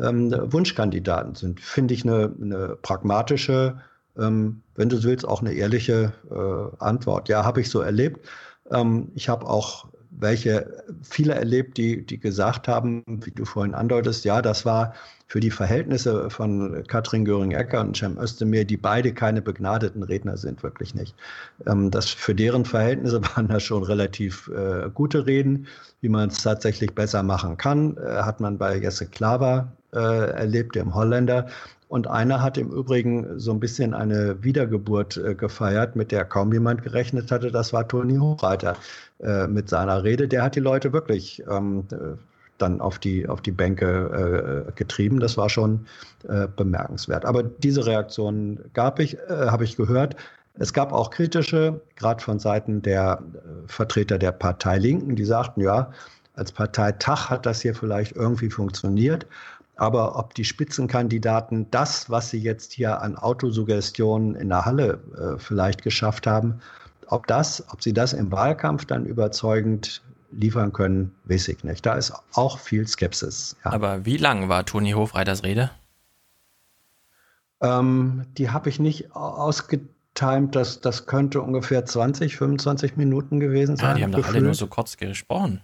ähm, 0.00 0.32
Wunschkandidaten 0.52 1.34
sind. 1.34 1.60
Finde 1.60 1.94
ich 1.94 2.04
eine, 2.04 2.32
eine 2.40 2.76
pragmatische, 2.80 3.80
ähm, 4.16 4.62
wenn 4.76 4.88
du 4.88 5.02
willst, 5.02 5.26
auch 5.26 5.40
eine 5.40 5.52
ehrliche 5.52 6.12
äh, 6.30 6.82
Antwort. 6.82 7.28
Ja, 7.28 7.44
habe 7.44 7.60
ich 7.60 7.70
so 7.70 7.80
erlebt. 7.80 8.24
Ähm, 8.70 9.10
ich 9.16 9.28
habe 9.28 9.46
auch 9.46 9.88
welche 10.18 10.84
viele 11.02 11.34
erlebt, 11.34 11.76
die, 11.76 12.04
die 12.04 12.18
gesagt 12.18 12.68
haben, 12.68 13.02
wie 13.06 13.30
du 13.30 13.44
vorhin 13.44 13.74
andeutest, 13.74 14.24
ja, 14.24 14.42
das 14.42 14.64
war 14.64 14.94
für 15.26 15.40
die 15.40 15.50
Verhältnisse 15.50 16.30
von 16.30 16.84
Katrin 16.86 17.24
Göring-Ecker 17.24 17.80
und 17.80 17.96
Cem 17.96 18.18
Özdemir, 18.18 18.64
die 18.64 18.76
beide 18.76 19.12
keine 19.12 19.42
begnadeten 19.42 20.02
Redner 20.02 20.36
sind, 20.36 20.62
wirklich 20.62 20.94
nicht. 20.94 21.14
Ähm, 21.66 21.90
das 21.90 22.10
für 22.10 22.34
deren 22.34 22.64
Verhältnisse 22.64 23.20
waren 23.34 23.48
das 23.48 23.62
schon 23.62 23.82
relativ 23.82 24.48
äh, 24.48 24.90
gute 24.92 25.26
Reden. 25.26 25.66
Wie 26.00 26.08
man 26.08 26.28
es 26.28 26.42
tatsächlich 26.42 26.94
besser 26.94 27.22
machen 27.22 27.56
kann, 27.56 27.96
äh, 27.96 28.22
hat 28.22 28.40
man 28.40 28.58
bei 28.58 28.76
Jesse 28.78 29.06
Klaver 29.06 29.72
äh, 29.92 29.98
erlebt, 29.98 30.74
dem 30.74 30.94
Holländer. 30.94 31.46
Und 31.94 32.08
einer 32.08 32.42
hat 32.42 32.58
im 32.58 32.72
Übrigen 32.72 33.38
so 33.38 33.52
ein 33.52 33.60
bisschen 33.60 33.94
eine 33.94 34.42
Wiedergeburt 34.42 35.16
äh, 35.16 35.36
gefeiert, 35.36 35.94
mit 35.94 36.10
der 36.10 36.24
kaum 36.24 36.52
jemand 36.52 36.82
gerechnet 36.82 37.30
hatte. 37.30 37.52
Das 37.52 37.72
war 37.72 37.86
Toni 37.86 38.16
Hochreiter 38.16 38.74
äh, 39.20 39.46
mit 39.46 39.68
seiner 39.68 40.02
Rede. 40.02 40.26
Der 40.26 40.42
hat 40.42 40.56
die 40.56 40.60
Leute 40.60 40.92
wirklich 40.92 41.44
ähm, 41.48 41.84
dann 42.58 42.80
auf 42.80 42.98
die, 42.98 43.28
auf 43.28 43.42
die 43.42 43.52
Bänke 43.52 44.66
äh, 44.66 44.72
getrieben. 44.72 45.20
Das 45.20 45.36
war 45.36 45.48
schon 45.48 45.86
äh, 46.28 46.48
bemerkenswert. 46.56 47.24
Aber 47.24 47.44
diese 47.44 47.86
Reaktion 47.86 48.58
gab 48.72 48.98
ich, 48.98 49.16
äh, 49.28 49.46
habe 49.46 49.62
ich 49.62 49.76
gehört. 49.76 50.16
Es 50.58 50.72
gab 50.72 50.92
auch 50.92 51.10
kritische, 51.10 51.80
gerade 51.94 52.24
von 52.24 52.40
Seiten 52.40 52.82
der 52.82 53.22
äh, 53.22 53.68
Vertreter 53.68 54.18
der 54.18 54.32
Partei 54.32 54.78
Linken, 54.78 55.14
die 55.14 55.24
sagten, 55.24 55.60
ja, 55.60 55.92
als 56.34 56.50
Parteitag 56.50 57.30
hat 57.30 57.46
das 57.46 57.60
hier 57.60 57.76
vielleicht 57.76 58.16
irgendwie 58.16 58.50
funktioniert. 58.50 59.26
Aber 59.76 60.16
ob 60.16 60.34
die 60.34 60.44
Spitzenkandidaten 60.44 61.70
das, 61.70 62.08
was 62.08 62.30
sie 62.30 62.38
jetzt 62.38 62.72
hier 62.72 63.02
an 63.02 63.16
Autosuggestionen 63.16 64.34
in 64.36 64.48
der 64.48 64.64
Halle 64.64 65.00
äh, 65.16 65.38
vielleicht 65.38 65.82
geschafft 65.82 66.26
haben, 66.26 66.60
ob 67.08 67.26
das, 67.26 67.64
ob 67.72 67.82
sie 67.82 67.92
das 67.92 68.12
im 68.12 68.30
Wahlkampf 68.30 68.84
dann 68.84 69.04
überzeugend 69.04 70.02
liefern 70.30 70.72
können, 70.72 71.14
weiß 71.24 71.48
ich 71.48 71.64
nicht. 71.64 71.84
Da 71.84 71.94
ist 71.94 72.12
auch 72.34 72.58
viel 72.58 72.86
Skepsis. 72.86 73.56
Ja. 73.64 73.72
Aber 73.72 74.04
wie 74.04 74.16
lang 74.16 74.48
war 74.48 74.64
Toni 74.64 74.92
Hofreiters 74.92 75.42
Rede? 75.42 75.70
Ähm, 77.60 78.26
die 78.36 78.50
habe 78.50 78.68
ich 78.68 78.78
nicht 78.78 79.14
ausgetimt. 79.14 79.90
Das, 80.54 80.80
das 80.80 81.06
könnte 81.06 81.40
ungefähr 81.40 81.84
20, 81.84 82.36
25 82.36 82.96
Minuten 82.96 83.40
gewesen 83.40 83.76
sein. 83.76 83.90
Ja, 83.90 83.94
die 83.94 84.04
haben 84.04 84.12
doch 84.12 84.28
alle 84.28 84.42
nur 84.42 84.54
so 84.54 84.66
kurz 84.66 84.96
gesprochen. 84.96 85.60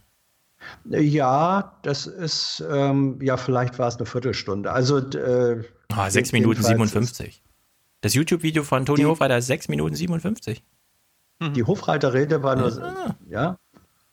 Ja, 0.84 1.76
das 1.82 2.06
ist, 2.06 2.64
ähm, 2.70 3.18
ja, 3.22 3.36
vielleicht 3.36 3.78
war 3.78 3.89
es 3.89 3.97
eine 3.97 4.06
Viertelstunde. 4.06 4.72
Also, 4.72 4.98
äh, 4.98 5.62
ah, 5.92 6.10
6 6.10 6.32
Minuten 6.32 6.62
57. 6.62 7.42
Das 8.02 8.14
YouTube-Video 8.14 8.62
von 8.62 8.86
Toni 8.86 9.02
Hofreiter 9.02 9.39
ist 9.39 9.47
6 9.47 9.68
Minuten 9.68 9.94
57. 9.94 10.62
Die 11.42 11.64
Hofreiter-Rede 11.64 12.42
war 12.42 12.56
nur, 12.56 12.82
ah. 12.82 13.16
ja, 13.28 13.58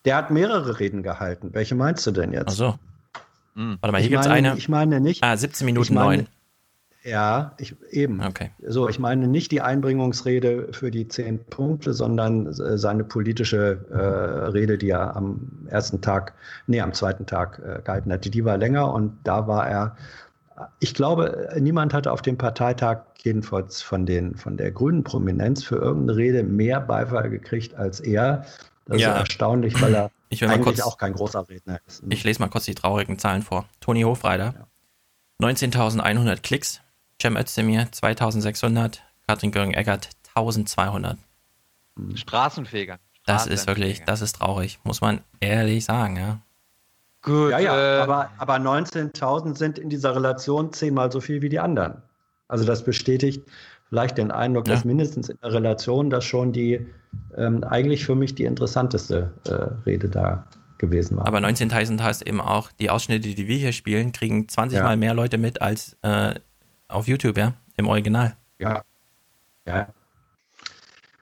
der 0.06 0.16
hat 0.16 0.32
mehrere 0.32 0.80
Reden 0.80 1.04
gehalten. 1.04 1.50
Welche 1.54 1.76
meinst 1.76 2.08
du 2.08 2.12
denn 2.12 2.32
jetzt? 2.32 2.48
Ach 2.48 2.54
so. 2.54 2.80
Hm. 3.56 3.78
Warte 3.82 3.92
mal, 3.92 4.00
hier 4.00 4.10
gibt 4.10 4.22
es 4.22 4.28
eine. 4.28 4.56
Ich 4.56 4.70
meine 4.70 5.02
nicht. 5.02 5.24
Ah, 5.24 5.36
17 5.36 5.66
Minuten 5.66 5.94
meine, 5.94 6.24
9. 6.24 6.28
Ja, 7.04 7.54
ich, 7.58 7.76
eben. 7.92 8.22
Okay. 8.22 8.52
So, 8.66 8.90
ich 8.90 9.00
meine 9.00 9.28
nicht 9.28 9.52
die 9.52 9.62
Einbringungsrede 9.62 10.74
für 10.74 10.92
die 10.92 11.08
zehn 11.08 11.44
Punkte, 11.46 11.94
sondern 11.94 12.48
äh, 12.48 12.78
seine 12.78 13.04
politische 13.04 13.86
äh, 13.90 14.50
Rede, 14.50 14.78
die 14.78 14.90
er 14.90 15.16
am 15.16 15.68
ersten 15.70 16.02
Tag, 16.02 16.34
nee, 16.66 16.82
am 16.82 16.94
zweiten 16.94 17.26
Tag 17.26 17.60
äh, 17.60 17.82
gehalten 17.82 18.12
hatte. 18.12 18.30
Die 18.30 18.44
war 18.44 18.58
länger 18.58 18.94
und 18.94 19.18
da 19.24 19.48
war 19.48 19.70
er, 19.70 19.96
ich 20.80 20.94
glaube, 20.94 21.50
niemand 21.60 21.94
hatte 21.94 22.12
auf 22.12 22.22
dem 22.22 22.38
Parteitag 22.38 23.04
jedenfalls 23.20 23.82
von, 23.82 24.06
den, 24.06 24.36
von 24.36 24.58
der 24.58 24.72
grünen 24.72 25.04
Prominenz 25.04 25.64
für 25.64 25.76
irgendeine 25.76 26.18
Rede 26.18 26.44
mehr 26.44 26.82
Beifall 26.82 27.30
gekriegt 27.30 27.76
als 27.76 28.00
er. 28.00 28.46
Das 28.86 29.02
ja. 29.02 29.14
ist 29.14 29.20
erstaunlich, 29.20 29.82
weil 29.82 29.94
er 29.96 30.12
eigentlich 30.32 30.62
kurz, 30.62 30.82
auch 30.82 30.98
kein 30.98 31.14
großer 31.14 31.48
Redner 31.48 31.80
ist. 31.88 32.04
Ich 32.10 32.24
lese 32.24 32.42
mal 32.42 32.50
kurz 32.50 32.66
die 32.66 32.76
traurigen 32.76 33.18
Zahlen 33.20 33.44
vor. 33.44 33.66
Toni 33.80 34.02
Hofreiter, 34.02 34.56
ja. 34.58 34.68
19.100 35.40 36.42
Klicks, 36.42 36.82
Cem 37.22 37.36
Özdemir 37.36 37.92
2600, 37.92 39.04
Katrin 39.28 39.52
Göring-Eckert 39.52 40.10
1200. 40.36 41.18
Straßenfeger. 42.16 43.00
Das 43.26 43.48
ist 43.48 43.68
wirklich, 43.68 44.04
das 44.06 44.22
ist 44.22 44.38
traurig, 44.38 44.80
muss 44.84 45.02
man 45.02 45.22
ehrlich 45.40 45.84
sagen, 45.84 46.16
ja. 46.16 46.40
Gut. 47.22 47.52
Ja, 47.52 47.60
ja, 47.60 47.98
äh, 47.98 48.02
aber, 48.02 48.30
aber 48.38 48.56
19.000 48.56 49.58
sind 49.58 49.80
in 49.80 49.90
dieser 49.90 50.16
Relation 50.16 50.72
zehnmal 50.72 51.12
so 51.12 51.20
viel 51.20 51.42
wie 51.42 51.50
die 51.50 51.60
anderen. 51.60 52.02
Also 52.48 52.64
das 52.64 52.86
bestätigt 52.86 53.44
vielleicht 53.90 54.18
den 54.18 54.32
Eindruck, 54.32 54.68
ja. 54.68 54.76
dass 54.76 54.86
mindestens 54.86 55.28
in 55.30 55.38
der 55.42 55.54
Relation 55.54 56.10
das 56.10 56.24
schon 56.24 56.54
die 56.54 56.86
ähm, 57.36 57.64
eigentlich 57.64 58.06
für 58.06 58.16
mich 58.16 58.36
die 58.36 58.46
interessanteste 58.46 59.34
äh, 59.46 59.90
Rede 59.90 60.08
da 60.08 60.48
gewesen 60.78 61.18
war. 61.18 61.28
Aber 61.28 61.40
19.000 61.40 62.02
heißt 62.02 62.26
eben 62.28 62.40
auch, 62.40 62.72
die 62.80 62.90
Ausschnitte, 62.90 63.30
die 63.30 63.48
wir 63.48 63.58
hier 63.58 63.74
spielen, 63.74 64.12
kriegen 64.12 64.48
20 64.48 64.78
ja. 64.78 64.84
Mal 64.84 64.96
mehr 64.96 65.14
Leute 65.14 65.38
mit 65.38 65.62
als 65.62 65.98
äh, 66.04 66.36
auf 66.88 67.08
YouTube, 67.08 67.38
ja, 67.38 67.54
im 67.78 67.88
Original. 67.88 68.36
Ja. 68.60 68.84
Ja. 69.66 69.88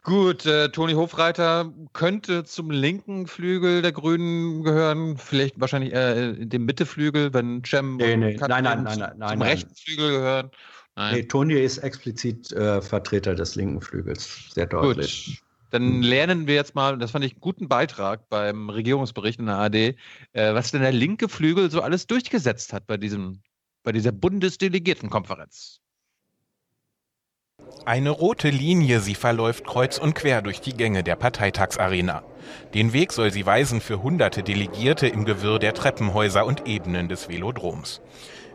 Gut, 0.03 0.45
äh, 0.45 0.69
Toni 0.69 0.93
Hofreiter 0.93 1.73
könnte 1.93 2.43
zum 2.43 2.69
linken 2.69 3.25
Flügel 3.25 3.81
der 3.81 3.91
Grünen 3.91 4.63
gehören, 4.63 5.17
vielleicht 5.17 5.59
wahrscheinlich 5.59 5.93
äh, 5.93 6.45
dem 6.45 6.65
Mitteflügel, 6.65 7.33
wenn 7.33 7.63
Cem 7.65 7.97
nee, 7.97 8.15
nee. 8.15 8.37
nein, 8.39 8.63
nein, 8.63 8.83
nein, 8.83 8.99
nein, 8.99 9.09
zum 9.09 9.19
nein, 9.19 9.41
rechten 9.41 9.73
Flügel 9.73 10.11
gehören. 10.11 10.51
Nein. 10.95 11.15
Nee, 11.15 11.23
Toni 11.23 11.55
ist 11.55 11.79
explizit 11.79 12.51
äh, 12.51 12.83
Vertreter 12.83 13.33
des 13.33 13.55
linken 13.55 13.81
Flügels, 13.81 14.51
sehr 14.53 14.67
deutlich. 14.67 15.25
Gut. 15.25 15.45
Dann 15.71 16.03
lernen 16.03 16.45
wir 16.45 16.53
jetzt 16.53 16.75
mal, 16.75 16.99
das 16.99 17.11
fand 17.11 17.25
ich 17.25 17.33
einen 17.33 17.41
guten 17.41 17.67
Beitrag 17.67 18.29
beim 18.29 18.69
Regierungsbericht 18.69 19.39
in 19.39 19.47
der 19.47 19.57
AD, 19.57 19.95
äh, 20.33 20.53
was 20.53 20.69
denn 20.69 20.81
der 20.81 20.91
linke 20.91 21.27
Flügel 21.27 21.71
so 21.71 21.81
alles 21.81 22.05
durchgesetzt 22.05 22.73
hat 22.73 22.85
bei 22.85 22.97
diesem, 22.97 23.41
bei 23.85 23.93
dieser 23.93 24.11
Bundesdelegiertenkonferenz. 24.11 25.79
Eine 27.85 28.09
rote 28.09 28.49
Linie, 28.49 28.99
sie 28.99 29.15
verläuft 29.15 29.65
kreuz 29.65 29.97
und 29.97 30.15
quer 30.15 30.41
durch 30.41 30.59
die 30.59 30.73
Gänge 30.73 31.03
der 31.03 31.15
Parteitagsarena. 31.15 32.23
Den 32.73 32.93
Weg 32.93 33.13
soll 33.13 33.31
sie 33.31 33.45
weisen 33.45 33.79
für 33.79 34.01
hunderte 34.01 34.43
Delegierte 34.43 35.07
im 35.07 35.23
Gewirr 35.23 35.59
der 35.59 35.73
Treppenhäuser 35.73 36.45
und 36.45 36.67
Ebenen 36.67 37.07
des 37.07 37.29
Velodroms. 37.29 38.01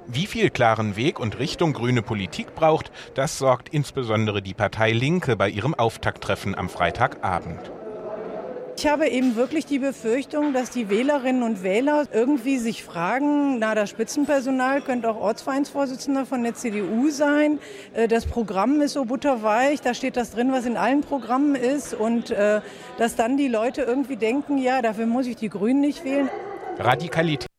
Wie 0.06 0.26
viel 0.26 0.50
klaren 0.50 0.96
Weg 0.96 1.20
und 1.20 1.38
Richtung 1.38 1.72
grüne 1.72 2.02
Politik 2.02 2.54
braucht, 2.56 2.90
das 3.14 3.38
sorgt 3.38 3.68
insbesondere 3.68 4.42
die 4.42 4.54
Partei 4.54 4.90
Linke 4.90 5.36
bei 5.36 5.48
ihrem 5.48 5.74
Auftakttreffen 5.74 6.56
am 6.56 6.68
Freitagabend. 6.68 7.70
Ich 8.80 8.86
habe 8.86 9.10
eben 9.10 9.36
wirklich 9.36 9.66
die 9.66 9.78
Befürchtung, 9.78 10.54
dass 10.54 10.70
die 10.70 10.88
Wählerinnen 10.88 11.42
und 11.42 11.62
Wähler 11.62 12.08
irgendwie 12.14 12.56
sich 12.56 12.82
fragen, 12.82 13.58
na, 13.58 13.74
das 13.74 13.90
Spitzenpersonal 13.90 14.80
könnte 14.80 15.10
auch 15.10 15.16
Ortsvereinsvorsitzender 15.16 16.24
von 16.24 16.42
der 16.42 16.54
CDU 16.54 17.10
sein. 17.10 17.58
Äh, 17.92 18.08
das 18.08 18.24
Programm 18.24 18.80
ist 18.80 18.94
so 18.94 19.04
butterweich, 19.04 19.82
da 19.82 19.92
steht 19.92 20.16
das 20.16 20.30
drin, 20.30 20.50
was 20.50 20.64
in 20.64 20.78
allen 20.78 21.02
Programmen 21.02 21.56
ist. 21.56 21.92
Und 21.92 22.30
äh, 22.30 22.62
dass 22.96 23.16
dann 23.16 23.36
die 23.36 23.48
Leute 23.48 23.82
irgendwie 23.82 24.16
denken, 24.16 24.56
ja, 24.56 24.80
dafür 24.80 25.04
muss 25.04 25.26
ich 25.26 25.36
die 25.36 25.50
Grünen 25.50 25.82
nicht 25.82 26.02
wählen. 26.02 26.30
Radikalität. 26.78 27.50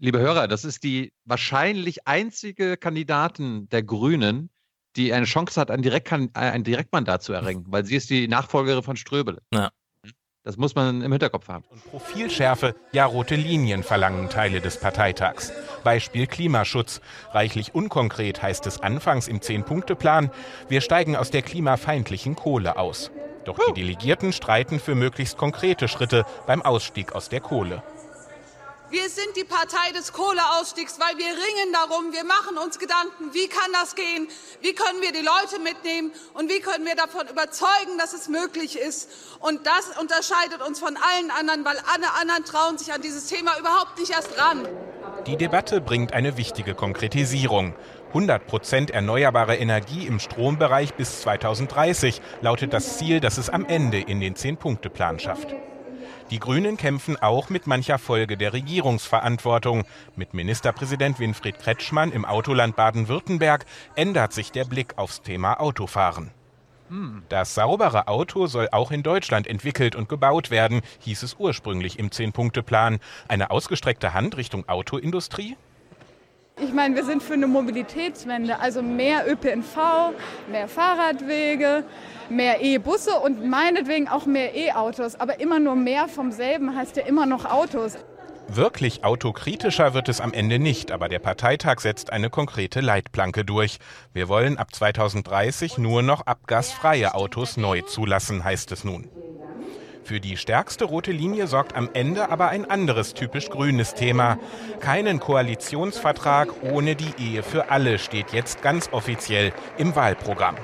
Liebe 0.00 0.18
Hörer, 0.18 0.48
das 0.48 0.64
ist 0.64 0.82
die 0.82 1.12
wahrscheinlich 1.24 2.08
einzige 2.08 2.76
Kandidatin 2.76 3.68
der 3.68 3.84
Grünen, 3.84 4.50
die 4.96 5.12
eine 5.12 5.26
Chance 5.26 5.60
hat, 5.60 5.70
ein, 5.70 5.82
Direkt 5.82 6.12
ein 6.12 6.64
Direktmandat 6.64 7.22
zu 7.22 7.34
erringen, 7.34 7.66
weil 7.68 7.84
sie 7.84 7.94
ist 7.94 8.10
die 8.10 8.26
Nachfolgerin 8.26 8.82
von 8.82 8.96
Ströbele. 8.96 9.42
Ja. 9.54 9.70
Das 10.46 10.56
muss 10.56 10.76
man 10.76 11.02
im 11.02 11.10
Hinterkopf 11.10 11.48
haben. 11.48 11.64
Und 11.70 11.84
Profilschärfe, 11.90 12.76
ja 12.92 13.04
rote 13.04 13.34
Linien 13.34 13.82
verlangen 13.82 14.30
Teile 14.30 14.60
des 14.60 14.78
Parteitags. 14.78 15.52
Beispiel 15.82 16.28
Klimaschutz. 16.28 17.00
Reichlich 17.32 17.74
unkonkret 17.74 18.42
heißt 18.42 18.64
es 18.68 18.80
anfangs 18.80 19.26
im 19.26 19.42
Zehn-Punkte-Plan, 19.42 20.30
wir 20.68 20.82
steigen 20.82 21.16
aus 21.16 21.32
der 21.32 21.42
klimafeindlichen 21.42 22.36
Kohle 22.36 22.76
aus. 22.76 23.10
Doch 23.44 23.58
die 23.58 23.80
Delegierten 23.80 24.32
streiten 24.32 24.78
für 24.78 24.94
möglichst 24.94 25.36
konkrete 25.36 25.88
Schritte 25.88 26.24
beim 26.46 26.62
Ausstieg 26.62 27.12
aus 27.12 27.28
der 27.28 27.40
Kohle. 27.40 27.82
Wir 28.96 29.10
sind 29.10 29.36
die 29.36 29.44
Partei 29.44 29.92
des 29.92 30.14
Kohleausstiegs, 30.14 30.98
weil 30.98 31.18
wir 31.18 31.26
ringen 31.26 31.70
darum, 31.74 32.14
wir 32.14 32.24
machen 32.24 32.56
uns 32.56 32.78
Gedanken, 32.78 33.34
wie 33.34 33.46
kann 33.46 33.70
das 33.74 33.94
gehen, 33.94 34.26
wie 34.62 34.72
können 34.72 35.02
wir 35.02 35.12
die 35.12 35.20
Leute 35.20 35.60
mitnehmen 35.62 36.12
und 36.32 36.48
wie 36.48 36.60
können 36.60 36.86
wir 36.86 36.94
davon 36.94 37.28
überzeugen, 37.28 37.98
dass 37.98 38.14
es 38.14 38.28
möglich 38.28 38.78
ist. 38.78 39.10
Und 39.40 39.66
das 39.66 39.90
unterscheidet 40.00 40.66
uns 40.66 40.78
von 40.78 40.96
allen 40.96 41.30
anderen, 41.30 41.62
weil 41.66 41.76
alle 41.92 42.10
anderen 42.14 42.46
trauen 42.46 42.78
sich 42.78 42.90
an 42.90 43.02
dieses 43.02 43.26
Thema 43.26 43.58
überhaupt 43.58 43.98
nicht 43.98 44.12
erst 44.12 44.38
ran. 44.38 44.66
Die 45.26 45.36
Debatte 45.36 45.82
bringt 45.82 46.14
eine 46.14 46.38
wichtige 46.38 46.74
Konkretisierung. 46.74 47.74
100 48.08 48.46
Prozent 48.46 48.90
erneuerbare 48.92 49.56
Energie 49.56 50.06
im 50.06 50.20
Strombereich 50.20 50.94
bis 50.94 51.20
2030 51.20 52.22
lautet 52.40 52.72
das 52.72 52.96
Ziel, 52.96 53.20
das 53.20 53.36
es 53.36 53.50
am 53.50 53.66
Ende 53.66 54.00
in 54.00 54.20
den 54.20 54.36
Zehn-Punkte-Plan 54.36 55.18
schafft. 55.18 55.54
Die 56.30 56.40
Grünen 56.40 56.76
kämpfen 56.76 57.16
auch 57.22 57.50
mit 57.50 57.68
mancher 57.68 57.98
Folge 57.98 58.36
der 58.36 58.52
Regierungsverantwortung. 58.52 59.84
Mit 60.16 60.34
Ministerpräsident 60.34 61.20
Winfried 61.20 61.60
Kretschmann 61.60 62.10
im 62.10 62.24
Autoland 62.24 62.74
Baden-Württemberg 62.74 63.64
ändert 63.94 64.32
sich 64.32 64.50
der 64.50 64.64
Blick 64.64 64.98
aufs 64.98 65.22
Thema 65.22 65.60
Autofahren. 65.60 66.32
Das 67.28 67.54
saubere 67.54 68.08
Auto 68.08 68.46
soll 68.46 68.68
auch 68.70 68.90
in 68.90 69.04
Deutschland 69.04 69.46
entwickelt 69.46 69.94
und 69.94 70.08
gebaut 70.08 70.50
werden, 70.50 70.82
hieß 71.00 71.22
es 71.22 71.36
ursprünglich 71.38 71.98
im 71.98 72.10
Zehn-Punkte-Plan. 72.10 72.98
Eine 73.28 73.50
ausgestreckte 73.50 74.12
Hand 74.12 74.36
Richtung 74.36 74.68
Autoindustrie? 74.68 75.56
Ich 76.58 76.72
meine, 76.72 76.96
wir 76.96 77.04
sind 77.04 77.22
für 77.22 77.34
eine 77.34 77.46
Mobilitätswende, 77.46 78.58
also 78.58 78.80
mehr 78.80 79.30
ÖPNV, 79.30 79.76
mehr 80.50 80.68
Fahrradwege, 80.68 81.84
mehr 82.30 82.62
E-Busse 82.62 83.20
und 83.20 83.44
meinetwegen 83.44 84.08
auch 84.08 84.24
mehr 84.24 84.54
E-Autos. 84.54 85.16
Aber 85.16 85.38
immer 85.38 85.58
nur 85.58 85.76
mehr 85.76 86.08
vom 86.08 86.32
selben 86.32 86.74
heißt 86.74 86.96
ja 86.96 87.04
immer 87.04 87.26
noch 87.26 87.44
Autos. 87.44 87.98
Wirklich 88.48 89.04
autokritischer 89.04 89.92
wird 89.92 90.08
es 90.08 90.22
am 90.22 90.32
Ende 90.32 90.58
nicht, 90.58 90.92
aber 90.92 91.10
der 91.10 91.18
Parteitag 91.18 91.80
setzt 91.80 92.10
eine 92.10 92.30
konkrete 92.30 92.80
Leitplanke 92.80 93.44
durch. 93.44 93.76
Wir 94.14 94.28
wollen 94.28 94.56
ab 94.56 94.74
2030 94.74 95.76
nur 95.76 96.00
noch 96.00 96.22
abgasfreie 96.22 97.14
Autos 97.14 97.58
neu 97.58 97.82
zulassen, 97.82 98.44
heißt 98.44 98.72
es 98.72 98.82
nun. 98.82 99.10
Für 100.06 100.20
die 100.20 100.36
stärkste 100.36 100.84
rote 100.84 101.10
Linie 101.10 101.48
sorgt 101.48 101.74
am 101.74 101.90
Ende 101.92 102.30
aber 102.30 102.46
ein 102.50 102.70
anderes 102.70 103.12
typisch 103.12 103.50
grünes 103.50 103.94
Thema. 103.94 104.38
Keinen 104.78 105.18
Koalitionsvertrag 105.18 106.62
ohne 106.62 106.94
die 106.94 107.12
Ehe 107.18 107.42
für 107.42 107.72
alle 107.72 107.98
steht 107.98 108.32
jetzt 108.32 108.62
ganz 108.62 108.88
offiziell 108.92 109.52
im 109.78 109.96
Wahlprogramm. 109.96 110.54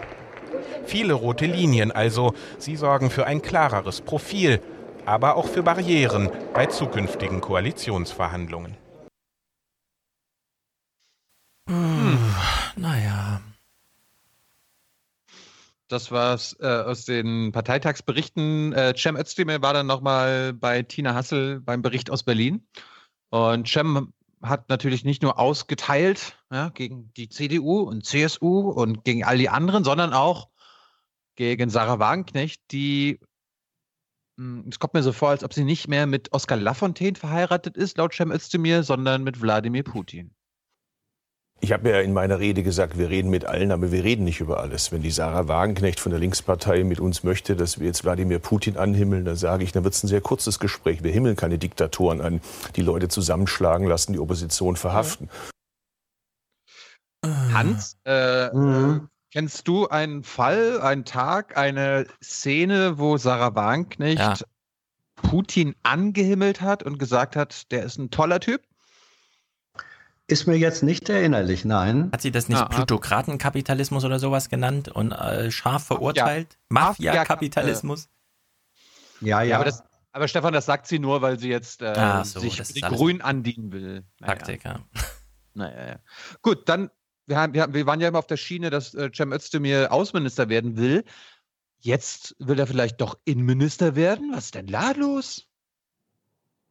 Viele 0.84 1.14
rote 1.14 1.46
Linien 1.46 1.90
also, 1.90 2.34
sie 2.58 2.76
sorgen 2.76 3.10
für 3.10 3.26
ein 3.26 3.42
klareres 3.42 4.00
Profil, 4.00 4.62
aber 5.06 5.36
auch 5.36 5.48
für 5.48 5.64
Barrieren 5.64 6.30
bei 6.54 6.66
zukünftigen 6.66 7.40
Koalitionsverhandlungen. 7.40 8.76
Hm, 11.68 12.32
naja. 12.76 13.40
Das 15.92 16.10
war's 16.10 16.56
äh, 16.58 16.66
aus 16.66 17.04
den 17.04 17.52
Parteitagsberichten. 17.52 18.72
Äh, 18.72 18.94
Cem 18.96 19.14
Özdemir 19.14 19.60
war 19.60 19.74
dann 19.74 19.86
nochmal 19.86 20.54
bei 20.54 20.80
Tina 20.80 21.14
Hassel 21.14 21.60
beim 21.60 21.82
Bericht 21.82 22.10
aus 22.10 22.22
Berlin. 22.22 22.66
Und 23.28 23.68
Cem 23.68 24.10
hat 24.40 24.70
natürlich 24.70 25.04
nicht 25.04 25.22
nur 25.22 25.38
ausgeteilt 25.38 26.38
ja, 26.50 26.70
gegen 26.70 27.12
die 27.18 27.28
CDU 27.28 27.80
und 27.80 28.06
CSU 28.06 28.70
und 28.70 29.04
gegen 29.04 29.22
all 29.22 29.36
die 29.36 29.50
anderen, 29.50 29.84
sondern 29.84 30.14
auch 30.14 30.48
gegen 31.36 31.68
Sarah 31.68 31.98
Wagenknecht, 31.98 32.62
die, 32.70 33.20
hm, 34.38 34.64
es 34.70 34.78
kommt 34.78 34.94
mir 34.94 35.02
so 35.02 35.12
vor, 35.12 35.28
als 35.28 35.44
ob 35.44 35.52
sie 35.52 35.64
nicht 35.64 35.88
mehr 35.88 36.06
mit 36.06 36.32
Oskar 36.32 36.56
Lafontaine 36.56 37.18
verheiratet 37.18 37.76
ist, 37.76 37.98
laut 37.98 38.14
Cem 38.14 38.30
Özdemir, 38.32 38.82
sondern 38.82 39.24
mit 39.24 39.42
Wladimir 39.42 39.82
Putin. 39.82 40.34
Ich 41.65 41.70
habe 41.70 41.91
ja 41.91 42.00
in 42.00 42.12
meiner 42.12 42.41
Rede 42.41 42.65
gesagt, 42.65 42.99
wir 42.99 43.08
reden 43.08 43.31
mit 43.31 43.44
allen, 43.44 43.70
aber 43.70 43.92
wir 43.92 44.02
reden 44.02 44.24
nicht 44.24 44.41
über 44.41 44.58
alles. 44.58 44.91
Wenn 44.91 45.00
die 45.00 45.12
Sarah 45.12 45.47
Wagenknecht 45.47 46.00
von 46.00 46.10
der 46.10 46.18
Linkspartei 46.18 46.82
mit 46.82 46.99
uns 46.99 47.23
möchte, 47.23 47.55
dass 47.55 47.78
wir 47.78 47.86
jetzt 47.86 48.02
Wladimir 48.02 48.41
Putin 48.41 48.76
anhimmeln, 48.76 49.24
dann 49.24 49.36
sage 49.36 49.62
ich, 49.62 49.70
dann 49.70 49.84
wird 49.84 49.94
es 49.94 50.02
ein 50.02 50.08
sehr 50.08 50.20
kurzes 50.20 50.58
Gespräch. 50.58 51.05
Wir 51.05 51.12
himmeln 51.12 51.36
keine 51.36 51.58
Diktatoren 51.58 52.20
an, 52.20 52.41
die 52.74 52.82
Leute 52.82 53.07
zusammenschlagen 53.07 53.86
lassen, 53.86 54.12
die 54.12 54.18
Opposition 54.18 54.74
verhaften. 54.74 55.31
Hans, 57.24 57.97
äh, 58.07 58.52
mhm. 58.52 59.08
kennst 59.31 59.68
du 59.68 59.86
einen 59.86 60.24
Fall, 60.24 60.81
einen 60.81 61.05
Tag, 61.05 61.57
eine 61.57 62.07
Szene, 62.20 62.99
wo 62.99 63.18
Sarah 63.18 63.55
Wagenknecht 63.55 64.18
ja. 64.18 64.34
Putin 65.15 65.76
angehimmelt 65.84 66.60
hat 66.60 66.82
und 66.82 66.99
gesagt 66.99 67.36
hat, 67.36 67.70
der 67.70 67.84
ist 67.84 67.99
ein 67.99 68.10
toller 68.10 68.41
Typ? 68.41 68.62
Ist 70.33 70.47
mir 70.47 70.57
jetzt 70.57 70.83
nicht 70.83 71.11
erinnerlich, 71.11 71.67
nein. 71.67 72.09
Hat 72.11 72.23
sie 72.23 72.31
das 72.31 72.49
nicht 72.49 72.57
ah, 72.57 72.65
ah. 72.65 72.75
Plutokratenkapitalismus 72.75 74.02
oder 74.02 74.19
sowas 74.19 74.49
genannt 74.49 74.89
und 74.89 75.12
äh, 75.12 75.51
scharf 75.51 75.85
verurteilt? 75.85 76.57
Mafia-Kapitalismus? 76.70 78.09
Ja, 79.20 79.43
ja. 79.43 79.57
Aber, 79.57 79.67
das, 79.67 79.85
aber, 80.11 80.28
Stefan, 80.28 80.55
das 80.55 80.65
sagt 80.65 80.86
sie 80.86 80.99
nur, 80.99 81.20
weil 81.20 81.39
sie 81.39 81.51
jetzt 81.51 81.83
äh, 81.83 82.25
so, 82.25 82.41
sich 82.41 82.62
die 82.73 82.81
Grünen 82.81 83.20
andienen 83.20 83.73
will. 83.73 84.05
Naja. 84.20 84.35
Taktik, 84.35 84.65
ja. 84.65 84.81
Naja, 85.52 85.86
ja. 85.86 85.97
Gut, 86.41 86.67
dann, 86.67 86.89
wir, 87.27 87.36
haben, 87.36 87.52
wir, 87.52 87.75
wir 87.75 87.85
waren 87.85 88.01
ja 88.01 88.09
immer 88.09 88.19
auf 88.19 88.27
der 88.27 88.39
Schiene, 88.39 88.70
dass 88.70 88.94
äh, 88.94 89.11
Cem 89.15 89.33
Özdemir 89.33 89.93
Außenminister 89.93 90.49
werden 90.49 90.78
will. 90.78 91.05
Jetzt 91.78 92.35
will 92.39 92.59
er 92.59 92.67
vielleicht 92.67 93.02
doch 93.02 93.19
Innenminister 93.27 93.97
werden? 93.97 94.33
Was 94.33 94.47
ist 94.47 94.55
denn 94.55 94.69
da 94.69 94.93
los? 94.93 95.47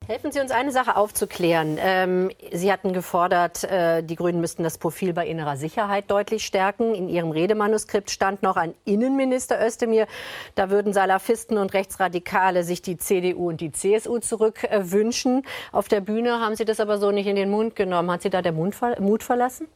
Helfen 0.08 0.32
Sie 0.32 0.40
uns 0.40 0.50
eine 0.50 0.72
Sache 0.72 0.96
aufzuklären. 0.98 1.78
Ähm, 1.80 2.32
Sie 2.52 2.72
hatten 2.72 2.92
gefordert, 2.92 3.64
äh, 3.64 4.02
die 4.02 4.16
Grünen 4.16 4.42
müssten 4.42 4.64
das 4.64 4.80
Profil 4.80 5.14
bei 5.14 5.28
innerer 5.28 5.58
Sicherheit 5.58 6.10
deutlich 6.10 6.44
stärken. 6.44 6.96
In 6.96 7.08
Ihrem 7.08 7.30
Redemanuskript 7.30 8.10
stand 8.10 8.42
noch 8.42 8.58
ein 8.58 8.74
Innenminister 8.84 9.64
Özdemir. 9.64 10.08
Da 10.56 10.72
würden 10.72 10.92
Salafisten 10.92 11.58
und 11.60 11.74
Rechtsradikale 11.74 12.64
sich 12.64 12.82
die 12.82 12.98
CDU 12.98 13.48
und 13.48 13.62
die 13.62 13.72
CSU 13.72 14.18
zurückwünschen. 14.18 15.44
Äh, 15.44 15.48
Auf 15.72 15.88
der 15.88 16.02
Bühne 16.02 16.42
haben 16.42 16.56
Sie 16.56 16.66
das 16.66 16.80
aber 16.80 16.98
so 16.98 17.12
nicht 17.12 17.28
in 17.28 17.36
den 17.36 17.52
Mund 17.52 17.76
genommen. 17.76 18.10
Hat 18.10 18.24
Sie 18.24 18.32
da 18.32 18.42
der 18.42 18.54
Mut 18.54 19.24
verlassen? 19.24 19.68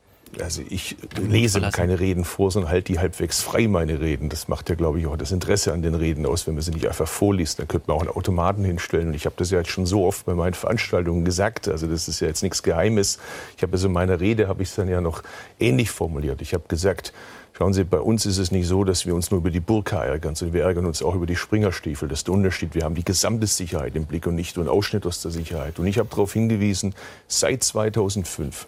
Also 0.41 0.61
ich 0.69 0.97
lese 1.17 1.61
keine 1.71 1.99
Reden 1.99 2.25
vor, 2.25 2.51
sondern 2.51 2.71
halte 2.71 2.91
die 2.91 2.99
halbwegs 2.99 3.41
frei, 3.41 3.67
meine 3.67 3.99
Reden. 3.99 4.29
Das 4.29 4.47
macht 4.47 4.69
ja, 4.69 4.75
glaube 4.75 4.99
ich, 4.99 5.07
auch 5.07 5.15
das 5.15 5.31
Interesse 5.31 5.71
an 5.71 5.81
den 5.81 5.95
Reden 5.95 6.25
aus, 6.25 6.45
wenn 6.45 6.55
man 6.55 6.63
sie 6.63 6.71
nicht 6.71 6.87
einfach 6.87 7.07
vorliest. 7.07 7.59
Dann 7.59 7.67
könnte 7.67 7.87
man 7.87 7.97
auch 7.97 8.01
einen 8.01 8.09
Automaten 8.09 8.63
hinstellen. 8.63 9.09
Und 9.09 9.13
ich 9.13 9.25
habe 9.25 9.35
das 9.37 9.51
ja 9.51 9.59
jetzt 9.59 9.69
schon 9.69 9.85
so 9.85 10.05
oft 10.05 10.25
bei 10.25 10.33
meinen 10.33 10.53
Veranstaltungen 10.53 11.23
gesagt. 11.23 11.67
Also 11.67 11.87
das 11.87 12.07
ist 12.07 12.19
ja 12.19 12.27
jetzt 12.27 12.43
nichts 12.43 12.63
Geheimes. 12.63 13.19
Ich 13.55 13.63
habe 13.63 13.73
also 13.73 13.87
in 13.87 13.93
meiner 13.93 14.19
Rede, 14.19 14.47
habe 14.47 14.63
ich 14.63 14.69
es 14.69 14.75
dann 14.75 14.89
ja 14.89 14.99
noch 14.99 15.23
ähnlich 15.59 15.89
formuliert. 15.91 16.41
Ich 16.41 16.53
habe 16.53 16.65
gesagt, 16.67 17.13
Schauen 17.57 17.73
Sie, 17.73 17.85
bei 17.85 18.01
uns 18.01 18.25
ist 18.25 18.37
es 18.37 18.51
nicht 18.51 18.67
so, 18.67 18.83
dass 18.83 19.05
wir 19.05 19.15
uns 19.15 19.31
nur 19.31 19.37
über 19.39 19.49
die 19.49 19.61
Burka 19.61 20.03
ärgern, 20.03 20.35
sondern 20.35 20.53
wir 20.55 20.63
ärgern 20.63 20.85
uns 20.85 21.01
auch 21.01 21.15
über 21.15 21.25
die 21.25 21.37
Springerstiefel. 21.37 22.09
Das 22.09 22.19
ist 22.19 22.27
der 22.27 22.33
Unterschied. 22.33 22.75
Wir 22.75 22.83
haben 22.83 22.95
die 22.95 23.05
gesamte 23.05 23.47
Sicherheit 23.47 23.95
im 23.95 24.05
Blick 24.05 24.27
und 24.27 24.35
nicht 24.35 24.57
nur 24.57 24.65
einen 24.65 24.77
Ausschnitt 24.77 25.05
aus 25.05 25.21
der 25.21 25.31
Sicherheit. 25.31 25.79
Und 25.79 25.87
ich 25.87 25.97
habe 25.97 26.09
darauf 26.09 26.33
hingewiesen, 26.33 26.93
seit 27.29 27.63
2005 27.63 28.67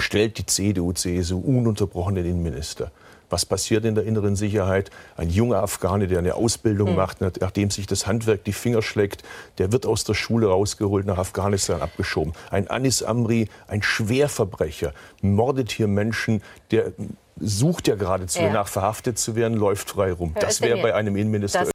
stellt 0.00 0.38
die 0.38 0.46
CDU, 0.46 0.92
CSU 0.92 1.38
ununterbrochen 1.38 2.14
den 2.14 2.26
Innenminister. 2.26 2.90
Was 3.30 3.46
passiert 3.46 3.84
in 3.84 3.94
der 3.94 4.04
inneren 4.04 4.34
Sicherheit? 4.34 4.90
Ein 5.16 5.30
junger 5.30 5.62
Afghane, 5.62 6.08
der 6.08 6.18
eine 6.18 6.34
Ausbildung 6.34 6.90
mhm. 6.90 6.96
macht, 6.96 7.20
nachdem 7.20 7.70
sich 7.70 7.86
das 7.86 8.06
Handwerk 8.06 8.42
die 8.44 8.52
Finger 8.52 8.82
schlägt, 8.82 9.22
der 9.58 9.70
wird 9.72 9.86
aus 9.86 10.02
der 10.02 10.14
Schule 10.14 10.48
rausgeholt, 10.48 11.06
nach 11.06 11.18
Afghanistan 11.18 11.80
abgeschoben. 11.80 12.32
Ein 12.50 12.68
Anis 12.68 13.04
Amri, 13.04 13.48
ein 13.68 13.82
Schwerverbrecher, 13.82 14.92
mordet 15.22 15.70
hier 15.70 15.86
Menschen, 15.86 16.42
der 16.72 16.92
sucht 17.38 17.88
ja 17.88 17.94
geradezu 17.94 18.40
ja. 18.40 18.52
nach 18.52 18.68
verhaftet 18.68 19.18
zu 19.18 19.36
werden, 19.36 19.56
läuft 19.56 19.90
frei 19.90 20.12
rum. 20.12 20.34
Das 20.38 20.60
wäre 20.60 20.82
bei 20.82 20.94
einem 20.94 21.16
Innenminister. 21.16 21.60
Das 21.60 21.70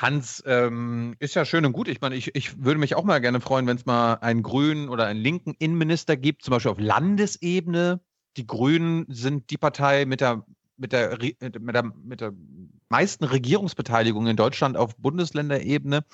Hans, 0.00 0.42
ähm, 0.46 1.14
ist 1.18 1.34
ja 1.34 1.44
schön 1.44 1.64
und 1.64 1.72
gut. 1.72 1.88
Ich 1.88 2.00
meine, 2.00 2.14
ich, 2.14 2.34
ich 2.34 2.62
würde 2.62 2.78
mich 2.78 2.94
auch 2.94 3.04
mal 3.04 3.20
gerne 3.20 3.40
freuen, 3.40 3.66
wenn 3.66 3.76
es 3.76 3.86
mal 3.86 4.14
einen 4.14 4.42
grünen 4.42 4.88
oder 4.88 5.06
einen 5.06 5.20
linken 5.20 5.54
Innenminister 5.58 6.16
gibt, 6.16 6.42
zum 6.42 6.52
Beispiel 6.52 6.72
auf 6.72 6.80
Landesebene. 6.80 8.00
Die 8.36 8.46
Grünen 8.46 9.06
sind 9.08 9.50
die 9.50 9.56
Partei 9.56 10.04
mit 10.04 10.20
der, 10.20 10.44
mit 10.76 10.92
der, 10.92 11.18
mit 11.40 11.74
der, 11.74 11.82
mit 11.82 12.20
der 12.20 12.32
meisten 12.88 13.24
Regierungsbeteiligung 13.24 14.26
in 14.26 14.36
Deutschland 14.36 14.76
auf 14.76 14.96
Bundesländerebene. 14.96 16.04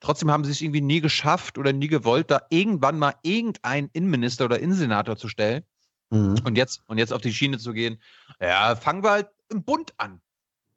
Trotzdem 0.00 0.30
haben 0.30 0.44
sie 0.44 0.50
es 0.50 0.60
irgendwie 0.60 0.80
nie 0.80 1.00
geschafft 1.00 1.58
oder 1.58 1.72
nie 1.72 1.88
gewollt, 1.88 2.30
da 2.30 2.42
irgendwann 2.50 2.98
mal 2.98 3.14
irgendeinen 3.22 3.88
Innenminister 3.92 4.44
oder 4.44 4.58
Innensenator 4.60 5.16
zu 5.16 5.28
stellen. 5.28 5.64
Mhm. 6.10 6.40
Und, 6.44 6.56
jetzt, 6.56 6.82
und 6.86 6.98
jetzt 6.98 7.12
auf 7.12 7.22
die 7.22 7.32
Schiene 7.32 7.58
zu 7.58 7.72
gehen. 7.72 8.00
Ja, 8.40 8.76
fangen 8.76 9.02
wir 9.02 9.10
halt 9.10 9.28
im 9.48 9.64
Bund 9.64 9.94
an. 9.96 10.20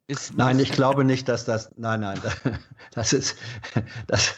Ist 0.08 0.36
nein, 0.36 0.60
ich 0.60 0.70
glaube 0.70 1.04
nicht, 1.04 1.28
dass 1.28 1.44
das. 1.44 1.72
Nein, 1.76 2.00
nein, 2.00 2.20
das 2.92 3.12
ist. 3.12 3.36
Das, 4.06 4.36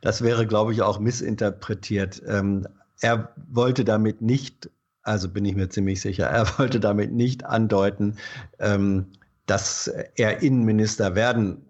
das 0.00 0.22
wäre, 0.22 0.46
glaube 0.46 0.72
ich, 0.72 0.82
auch 0.82 0.98
missinterpretiert. 0.98 2.20
Ähm, 2.26 2.66
er 3.00 3.32
wollte 3.48 3.84
damit 3.84 4.22
nicht, 4.22 4.70
also 5.02 5.28
bin 5.28 5.44
ich 5.44 5.54
mir 5.54 5.68
ziemlich 5.68 6.00
sicher, 6.00 6.26
er 6.26 6.46
wollte 6.58 6.80
damit 6.80 7.12
nicht 7.12 7.44
andeuten, 7.44 8.18
ähm, 8.58 9.12
dass 9.46 9.86
er 9.86 10.42
Innenminister 10.42 11.14
werden 11.14 11.64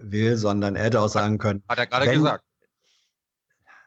will, 0.00 0.36
sondern 0.36 0.76
er 0.76 0.84
hätte 0.84 1.00
auch 1.00 1.08
sagen 1.08 1.38
können. 1.38 1.62
Hat 1.68 1.78
er 1.78 1.86
gerade 1.86 2.10
gesagt. 2.10 2.44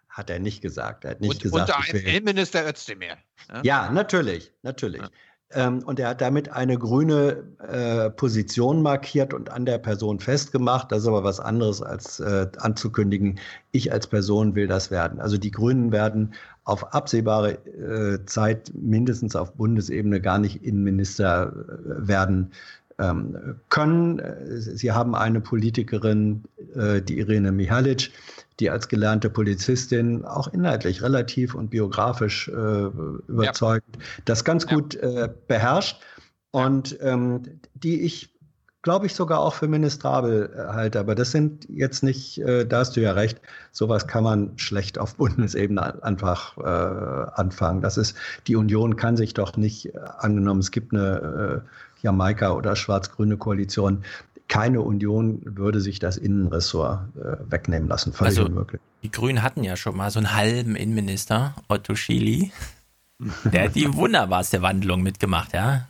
Hat 0.10 0.30
er 0.30 0.40
nicht 0.40 0.61
gesagt. 0.61 1.06
Er 1.06 1.11
hat 1.11 1.22
nicht 1.22 1.35
und, 1.35 1.43
gesagt. 1.43 1.72
Und 1.76 1.93
der 1.93 2.06
Innenminister 2.06 2.68
Özdemir. 2.68 3.18
Ja, 3.50 3.61
ja 3.64 3.92
natürlich, 3.92 4.51
natürlich. 4.61 5.01
Ja. 5.01 5.10
Ähm, 5.53 5.83
und 5.83 5.99
er 5.99 6.09
hat 6.09 6.21
damit 6.21 6.51
eine 6.51 6.77
grüne 6.77 7.43
äh, 7.67 8.09
Position 8.09 8.81
markiert 8.81 9.33
und 9.33 9.49
an 9.51 9.65
der 9.65 9.77
Person 9.77 10.19
festgemacht. 10.19 10.91
Das 10.91 11.01
ist 11.01 11.07
aber 11.07 11.23
was 11.23 11.39
anderes 11.39 11.81
als 11.81 12.19
äh, 12.19 12.47
anzukündigen, 12.57 13.39
ich 13.71 13.91
als 13.91 14.07
Person 14.07 14.55
will 14.55 14.67
das 14.67 14.91
werden. 14.91 15.19
Also 15.19 15.38
die 15.38 15.51
Grünen 15.51 15.91
werden 15.91 16.33
auf 16.63 16.93
absehbare 16.93 17.53
äh, 17.65 18.25
Zeit 18.25 18.71
mindestens 18.73 19.35
auf 19.35 19.53
Bundesebene 19.53 20.21
gar 20.21 20.39
nicht 20.39 20.63
Innenminister 20.63 21.51
äh, 21.51 22.07
werden 22.07 22.51
ähm, 22.99 23.55
können. 23.69 24.21
Sie 24.59 24.91
haben 24.91 25.15
eine 25.15 25.41
Politikerin, 25.41 26.43
äh, 26.75 27.01
die 27.01 27.17
Irene 27.17 27.51
Mihalic, 27.51 28.11
die 28.61 28.69
als 28.69 28.88
gelernte 28.88 29.30
Polizistin 29.30 30.23
auch 30.23 30.48
inhaltlich 30.53 31.01
relativ 31.01 31.56
und 31.56 31.72
biografisch 31.72 32.48
äh, 32.48 32.51
überzeugend 33.27 33.98
ja. 33.98 34.03
das 34.25 34.45
ganz 34.45 34.67
gut 34.67 34.95
äh, 34.95 35.30
beherrscht 35.48 36.01
und 36.51 36.98
ähm, 37.01 37.59
die 37.73 38.01
ich 38.01 38.31
glaube 38.83 39.06
ich 39.06 39.14
sogar 39.14 39.40
auch 39.40 39.53
für 39.53 39.67
ministrabel 39.67 40.51
äh, 40.56 40.73
halte. 40.73 40.99
Aber 40.99 41.15
das 41.15 41.31
sind 41.31 41.67
jetzt 41.69 42.03
nicht, 42.03 42.40
äh, 42.40 42.65
da 42.65 42.80
hast 42.80 42.95
du 42.95 43.01
ja 43.01 43.11
recht, 43.11 43.40
sowas 43.72 44.07
kann 44.07 44.23
man 44.23 44.57
schlecht 44.57 44.98
auf 44.98 45.15
Bundesebene 45.15 46.03
einfach 46.03 46.57
äh, 46.57 47.31
anfangen. 47.40 47.81
Das 47.81 47.98
ist, 47.98 48.15
die 48.48 48.56
Union 48.56 48.95
kann 48.95 49.17
sich 49.17 49.33
doch 49.33 49.56
nicht, 49.56 49.93
äh, 49.93 49.99
angenommen, 50.17 50.61
es 50.61 50.72
gibt 50.72 50.93
eine 50.93 51.64
äh, 51.64 52.06
Jamaika- 52.06 52.53
oder 52.53 52.75
schwarz-grüne 52.75 53.38
Koalition, 53.38 54.03
keine 54.51 54.81
Union 54.81 55.41
würde 55.45 55.80
sich 55.80 55.99
das 55.99 56.17
Innenressort 56.17 57.15
äh, 57.15 57.38
wegnehmen 57.49 57.88
lassen. 57.88 58.11
Völlig 58.11 58.38
also, 58.38 58.49
unmöglich. 58.49 58.81
Die 59.01 59.09
Grünen 59.09 59.41
hatten 59.41 59.63
ja 59.63 59.77
schon 59.77 59.95
mal 59.95 60.11
so 60.11 60.19
einen 60.19 60.35
halben 60.35 60.75
Innenminister, 60.75 61.55
Otto 61.69 61.95
Schily. 61.95 62.51
Der 63.45 63.65
hat 63.65 63.75
die 63.75 63.93
wunderbarste 63.93 64.61
Wandlung 64.61 65.03
mitgemacht, 65.03 65.53
ja. 65.53 65.88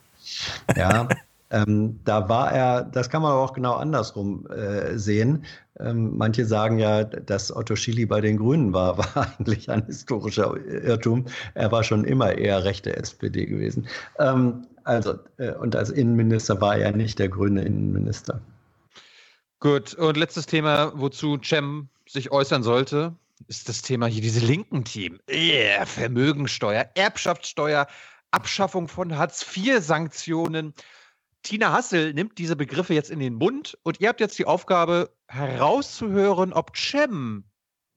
Ja, 0.75 1.07
ähm, 1.49 1.99
da 2.03 2.29
war 2.29 2.51
er, 2.51 2.83
das 2.83 3.09
kann 3.09 3.23
man 3.23 3.31
aber 3.31 3.41
auch 3.41 3.53
genau 3.53 3.73
andersrum 3.77 4.45
äh, 4.51 4.95
sehen. 4.95 5.43
Ähm, 5.79 6.15
manche 6.15 6.45
sagen 6.45 6.77
ja, 6.77 7.03
dass 7.03 7.55
Otto 7.55 7.75
Schily 7.75 8.05
bei 8.05 8.21
den 8.21 8.37
Grünen 8.37 8.73
war, 8.73 8.97
war 9.15 9.33
eigentlich 9.39 9.71
ein 9.71 9.87
historischer 9.87 10.55
Irrtum. 10.55 11.25
Er 11.55 11.71
war 11.71 11.83
schon 11.83 12.03
immer 12.03 12.37
eher 12.37 12.63
rechte 12.63 12.95
SPD 12.95 13.47
gewesen. 13.47 13.87
Ähm, 14.19 14.67
also, 14.83 15.19
äh, 15.37 15.53
und 15.53 15.75
als 15.75 15.89
Innenminister 15.89 16.59
war 16.61 16.77
er 16.77 16.91
nicht 16.91 17.19
der 17.19 17.29
grüne 17.29 17.63
Innenminister. 17.63 18.41
Gut, 19.59 19.93
und 19.93 20.17
letztes 20.17 20.47
Thema, 20.47 20.91
wozu 20.95 21.37
Cem 21.43 21.89
sich 22.07 22.31
äußern 22.31 22.63
sollte, 22.63 23.15
ist 23.47 23.69
das 23.69 23.81
Thema 23.81 24.07
hier, 24.07 24.21
diese 24.21 24.45
linken 24.45 24.83
Team. 24.83 25.19
Yeah, 25.29 25.85
Vermögensteuer, 25.85 26.89
Erbschaftssteuer, 26.95 27.87
Abschaffung 28.31 28.87
von 28.87 29.17
Hartz-IV-Sanktionen. 29.17 30.73
Tina 31.43 31.71
Hassel 31.71 32.13
nimmt 32.13 32.37
diese 32.37 32.55
Begriffe 32.55 32.93
jetzt 32.93 33.09
in 33.09 33.19
den 33.19 33.33
Mund 33.33 33.77
und 33.83 33.99
ihr 33.99 34.09
habt 34.09 34.19
jetzt 34.19 34.37
die 34.37 34.45
Aufgabe 34.45 35.11
herauszuhören, 35.27 36.53
ob 36.53 36.75
Cem 36.75 37.43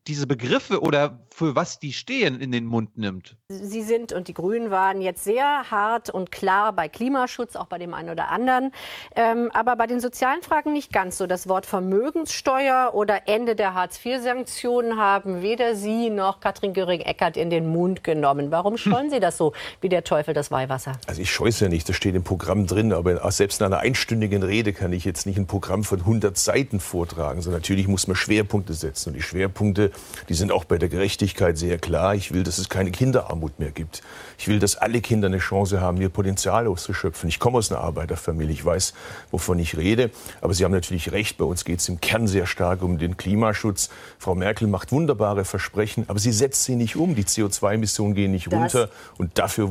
diese 0.07 0.27
Begriffe 0.27 0.83
oder 0.83 1.19
für 1.35 1.57
was 1.57 1.79
die 1.79 1.93
stehen 1.93 2.41
in 2.41 2.53
den 2.53 2.67
Mund 2.67 2.97
nimmt. 2.97 3.37
Sie 3.49 3.83
sind 3.83 4.13
und 4.13 4.29
die 4.29 4.35
Grünen 4.35 4.71
waren 4.71 5.01
jetzt 5.01 5.25
sehr 5.25 5.71
hart 5.71 6.11
und 6.11 6.31
klar 6.31 6.73
bei 6.73 6.89
Klimaschutz, 6.89 7.57
auch 7.57 7.67
bei 7.67 7.79
dem 7.79 7.95
einen 7.95 8.11
oder 8.11 8.29
anderen. 8.29 8.71
Ähm, 9.17 9.51
aber 9.53 9.77
bei 9.77 9.87
den 9.87 10.01
sozialen 10.01 10.43
Fragen 10.43 10.73
nicht 10.73 10.93
ganz 10.93 11.19
so. 11.19 11.27
Das 11.27 11.49
Wort 11.49 11.67
Vermögenssteuer 11.67 12.93
oder 12.95 13.27
Ende 13.27 13.57
der 13.57 13.75
Hartz-IV-Sanktionen 13.75 14.99
haben 14.99 15.43
weder 15.43 15.75
Sie 15.75 16.11
noch 16.11 16.41
Katrin 16.41 16.75
Göring-Eckardt 16.75 17.37
in 17.37 17.51
den 17.51 17.67
Mund 17.67 18.05
genommen. 18.05 18.51
Warum 18.51 18.77
scheuen 18.77 19.11
Sie 19.11 19.21
das 19.21 19.39
so 19.39 19.55
wie 19.81 19.89
der 19.89 20.05
Teufel 20.05 20.35
das 20.35 20.51
Weihwasser? 20.51 20.93
Also 21.07 21.23
ich 21.23 21.33
scheue 21.33 21.49
es 21.49 21.61
ja 21.61 21.69
nicht, 21.69 21.89
das 21.89 21.97
steht 21.97 22.15
im 22.15 22.25
Programm 22.25 22.67
drin. 22.67 22.93
Aber 22.93 23.31
selbst 23.33 23.61
in 23.61 23.67
einer 23.67 23.79
einstündigen 23.79 24.43
Rede 24.43 24.73
kann 24.73 24.93
ich 24.93 25.05
jetzt 25.05 25.27
nicht 25.27 25.39
ein 25.39 25.47
Programm 25.47 25.83
von 25.83 26.01
100 26.01 26.37
Seiten 26.37 26.79
vortragen. 26.79 27.41
sondern 27.41 27.61
natürlich 27.63 27.89
muss 27.89 28.07
man 28.07 28.17
Schwerpunkte 28.17 28.75
setzen. 28.75 29.11
Und 29.11 29.15
die 29.15 29.23
Schwerpunkte, 29.23 29.91
die 30.29 30.35
sind 30.35 30.53
auch 30.53 30.65
bei 30.65 30.79
der 30.79 30.89
Gerechtigkeit 30.89 31.59
sehr 31.59 31.79
klar. 31.79 32.15
Ich 32.15 32.33
will, 32.33 32.43
dass 32.43 32.59
es 32.59 32.69
keine 32.69 32.91
Kinderarmut 32.91 33.59
mehr 33.59 33.71
gibt. 33.71 34.03
Ich 34.39 34.49
will, 34.49 34.59
dass 34.59 34.77
alle 34.77 35.01
Kinder 35.01 35.27
eine 35.27 35.39
Chance 35.39 35.81
haben, 35.81 36.01
ihr 36.01 36.09
Potenzial 36.09 36.67
auszuschöpfen. 36.67 37.29
Ich 37.29 37.39
komme 37.39 37.59
aus 37.59 37.71
einer 37.71 37.81
Arbeiterfamilie, 37.81 38.53
ich 38.53 38.65
weiß, 38.65 38.95
wovon 39.31 39.59
ich 39.59 39.77
rede. 39.77 40.11
Aber 40.41 40.55
Sie 40.55 40.65
haben 40.65 40.73
natürlich 40.73 41.13
recht, 41.13 41.39
bei 41.39 41.45
uns 41.45 41.65
geht 41.65 41.81
es 41.81 41.89
im 41.89 42.01
Kern 42.01 42.27
sehr 42.27 42.47
stark 42.47 42.83
um 42.83 42.99
den 42.99 43.17
Klimaschutz. 43.17 43.91
Frau 44.19 44.35
Merkel 44.35 44.69
macht 44.69 44.93
wunderbare 44.93 45.45
Versprechen, 45.45 46.05
aber 46.09 46.19
sie 46.19 46.33
setzt 46.33 46.65
sie 46.65 46.77
nicht 46.77 46.97
um. 46.97 47.15
Die 47.15 47.25
CO2-Emissionen 47.25 48.15
gehen 48.15 48.33
nicht 48.33 48.53
das 48.53 48.55
runter 48.55 48.91
und 49.19 49.39
dafür 49.39 49.71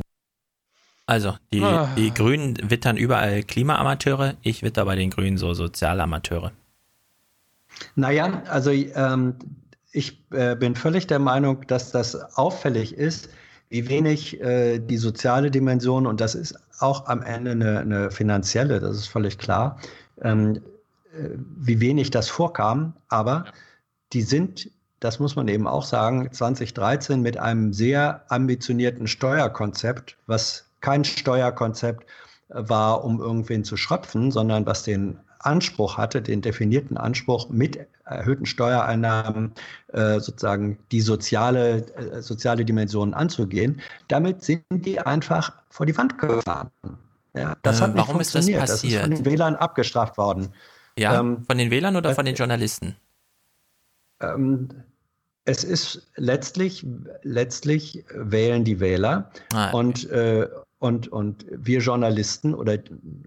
also, 1.06 1.34
die, 1.52 1.62
ah. 1.62 1.90
die 1.96 2.14
Grünen 2.14 2.56
wittern 2.70 2.96
überall 2.96 3.42
Klimaamateure, 3.42 4.34
ich 4.40 4.62
witter 4.62 4.86
bei 4.86 4.96
den 4.96 5.10
Grünen 5.10 5.36
so 5.36 5.52
Sozialamateure. 5.52 6.52
Naja, 7.94 8.42
also 8.48 8.70
ähm, 8.70 9.34
ich 9.94 10.22
äh, 10.32 10.56
bin 10.56 10.74
völlig 10.74 11.06
der 11.06 11.18
Meinung, 11.18 11.66
dass 11.66 11.92
das 11.92 12.14
auffällig 12.36 12.96
ist, 12.96 13.28
wie 13.68 13.88
wenig 13.88 14.40
äh, 14.40 14.78
die 14.78 14.96
soziale 14.96 15.50
Dimension, 15.50 16.06
und 16.06 16.20
das 16.20 16.34
ist 16.34 16.56
auch 16.80 17.06
am 17.06 17.22
Ende 17.22 17.52
eine, 17.52 17.80
eine 17.80 18.10
finanzielle, 18.10 18.80
das 18.80 18.96
ist 18.96 19.06
völlig 19.06 19.38
klar, 19.38 19.78
ähm, 20.20 20.56
äh, 21.16 21.28
wie 21.58 21.80
wenig 21.80 22.10
das 22.10 22.28
vorkam, 22.28 22.94
aber 23.08 23.46
die 24.12 24.22
sind 24.22 24.70
das 25.04 25.18
muss 25.18 25.36
man 25.36 25.48
eben 25.48 25.66
auch 25.66 25.84
sagen, 25.84 26.32
2013 26.32 27.20
mit 27.20 27.36
einem 27.36 27.74
sehr 27.74 28.24
ambitionierten 28.30 29.06
Steuerkonzept, 29.06 30.16
was 30.26 30.70
kein 30.80 31.04
Steuerkonzept 31.04 32.06
war, 32.48 33.04
um 33.04 33.20
irgendwen 33.20 33.64
zu 33.64 33.76
schröpfen, 33.76 34.30
sondern 34.30 34.64
was 34.64 34.82
den 34.82 35.18
Anspruch 35.40 35.98
hatte, 35.98 36.22
den 36.22 36.40
definierten 36.40 36.96
Anspruch 36.96 37.50
mit 37.50 37.86
erhöhten 38.04 38.46
Steuereinnahmen 38.46 39.52
äh, 39.92 40.20
sozusagen 40.20 40.78
die 40.92 41.00
soziale, 41.00 41.86
äh, 41.96 42.22
soziale 42.22 42.64
Dimension 42.64 43.14
anzugehen. 43.14 43.80
Damit 44.08 44.42
sind 44.42 44.64
die 44.70 45.00
einfach 45.00 45.52
vor 45.70 45.86
die 45.86 45.96
Wand 45.96 46.18
gefahren. 46.18 46.70
Ja, 47.34 47.56
das 47.62 47.78
äh, 47.78 47.82
hat 47.82 47.94
nicht 47.94 47.98
warum 47.98 48.16
funktioniert. 48.16 48.62
Ist 48.62 48.70
das, 48.70 48.82
passiert? 48.82 49.02
das 49.02 49.08
ist 49.08 49.16
von 49.16 49.24
den 49.24 49.32
Wählern 49.32 49.56
abgestraft 49.56 50.18
worden. 50.18 50.48
Ja, 50.98 51.18
ähm, 51.18 51.44
von 51.46 51.58
den 51.58 51.70
Wählern 51.70 51.96
oder 51.96 52.14
von 52.14 52.24
den 52.24 52.34
Journalisten? 52.34 52.96
Ähm, 54.20 54.68
es 55.44 55.64
ist 55.64 56.10
letztlich, 56.16 56.86
letztlich 57.22 58.04
wählen 58.14 58.64
die 58.64 58.80
Wähler 58.80 59.30
ah, 59.52 59.68
okay. 59.68 59.76
und, 59.76 60.10
äh, 60.10 60.48
und, 60.84 61.08
und 61.08 61.46
wir 61.50 61.78
Journalisten 61.78 62.52
oder 62.52 62.76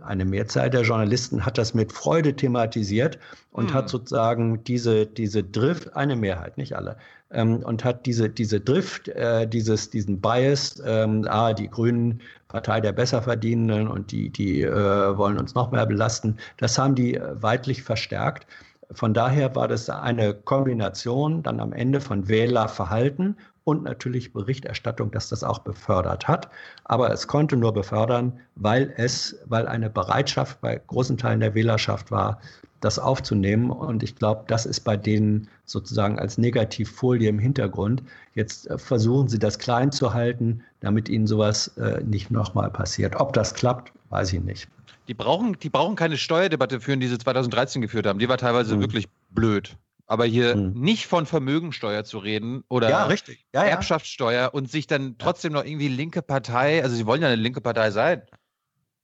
eine 0.02 0.26
Mehrzahl 0.26 0.70
der 0.70 0.84
Journalisten 0.84 1.44
hat 1.44 1.58
das 1.58 1.74
mit 1.74 1.92
Freude 1.92 2.36
thematisiert 2.36 3.18
und 3.52 3.70
hm. 3.70 3.74
hat 3.74 3.90
sozusagen 3.90 4.64
diese, 4.64 5.08
diese 5.08 5.44
Drift, 5.44 5.96
eine 5.96 6.16
Mehrheit, 6.16 6.60
nicht 6.60 6.76
alle, 6.76 6.98
ähm, 7.32 7.64
und 7.64 7.84
hat 7.84 8.06
diese, 8.06 8.30
diese 8.30 8.60
Drift, 8.60 9.08
äh, 9.08 9.48
dieses, 9.48 9.90
diesen 9.90 10.22
Bias, 10.22 10.80
ähm, 10.86 11.26
ah, 11.28 11.54
die 11.54 11.68
Grünen, 11.68 12.22
Partei 12.48 12.80
der 12.80 12.92
Besserverdienenden 12.92 13.88
und 13.88 14.12
die, 14.12 14.30
die 14.30 14.62
äh, 14.62 15.18
wollen 15.18 15.40
uns 15.40 15.56
noch 15.56 15.72
mehr 15.72 15.88
belasten, 15.88 16.38
das 16.58 16.78
haben 16.78 16.94
die 16.94 17.16
äh, 17.16 17.42
weitlich 17.42 17.82
verstärkt. 17.82 18.46
Von 18.92 19.16
daher 19.16 19.56
war 19.56 19.68
das 19.68 19.90
eine 19.90 20.36
Kombination 20.36 21.42
dann 21.42 21.60
am 21.60 21.74
Ende 21.74 22.02
von 22.02 22.28
Wählerverhalten 22.28 23.36
und 23.68 23.84
natürlich 23.84 24.32
Berichterstattung, 24.32 25.12
dass 25.12 25.28
das 25.28 25.44
auch 25.44 25.60
befördert 25.60 26.26
hat. 26.26 26.50
Aber 26.86 27.12
es 27.12 27.28
konnte 27.28 27.58
nur 27.58 27.74
befördern, 27.74 28.32
weil 28.56 28.94
es, 28.96 29.36
weil 29.46 29.68
eine 29.68 29.90
Bereitschaft 29.90 30.62
bei 30.62 30.82
großen 30.88 31.18
Teilen 31.18 31.42
der 31.42 31.54
Wählerschaft 31.54 32.10
war, 32.10 32.40
das 32.80 32.98
aufzunehmen. 32.98 33.70
Und 33.70 34.04
ich 34.04 34.16
glaube, 34.16 34.46
das 34.48 34.66
ist 34.66 34.86
bei 34.86 34.96
denen 34.96 35.50
sozusagen 35.66 36.18
als 36.18 36.38
Negativfolie 36.38 37.28
im 37.28 37.40
Hintergrund. 37.40 38.04
Jetzt 38.36 38.70
äh, 38.70 38.78
versuchen 38.78 39.28
sie 39.28 39.40
das 39.40 39.60
klein 39.60 39.92
zu 39.92 40.14
halten, 40.14 40.64
damit 40.80 41.10
ihnen 41.10 41.28
sowas 41.28 41.68
äh, 41.76 42.02
nicht 42.06 42.32
nochmal 42.32 42.72
passiert. 42.72 43.18
Ob 43.18 43.34
das 43.34 43.54
klappt, 43.54 43.92
weiß 44.12 44.32
ich 44.32 44.42
nicht. 44.42 44.70
Die 45.10 45.14
brauchen, 45.14 45.58
die 45.60 45.70
brauchen 45.70 45.98
keine 45.98 46.16
Steuerdebatte 46.16 46.80
führen, 46.80 47.02
die 47.02 47.08
sie 47.08 47.18
2013 47.18 47.82
geführt 47.82 48.08
haben. 48.08 48.20
Die 48.20 48.30
war 48.30 48.38
teilweise 48.38 48.78
mhm. 48.78 48.82
wirklich 48.82 49.10
blöd. 49.32 49.76
Aber 50.08 50.26
hier 50.26 50.56
mhm. 50.56 50.74
nicht 50.80 51.06
von 51.06 51.26
Vermögensteuer 51.26 52.06
zu 52.06 52.18
reden 52.18 52.64
oder 52.70 52.90
ja, 52.90 53.06
richtig. 53.06 53.46
Ja, 53.54 53.64
ja. 53.64 53.72
Erbschaftssteuer 53.72 54.54
und 54.54 54.72
sich 54.72 54.88
dann 54.88 55.18
trotzdem 55.18 55.54
noch 55.54 55.66
irgendwie 55.66 55.90
linke 55.90 56.22
Partei, 56.22 56.82
also 56.82 56.96
sie 56.96 57.06
wollen 57.06 57.22
ja 57.22 57.28
eine 57.28 57.36
linke 57.36 57.60
Partei 57.60 57.92
sein. 57.92 58.22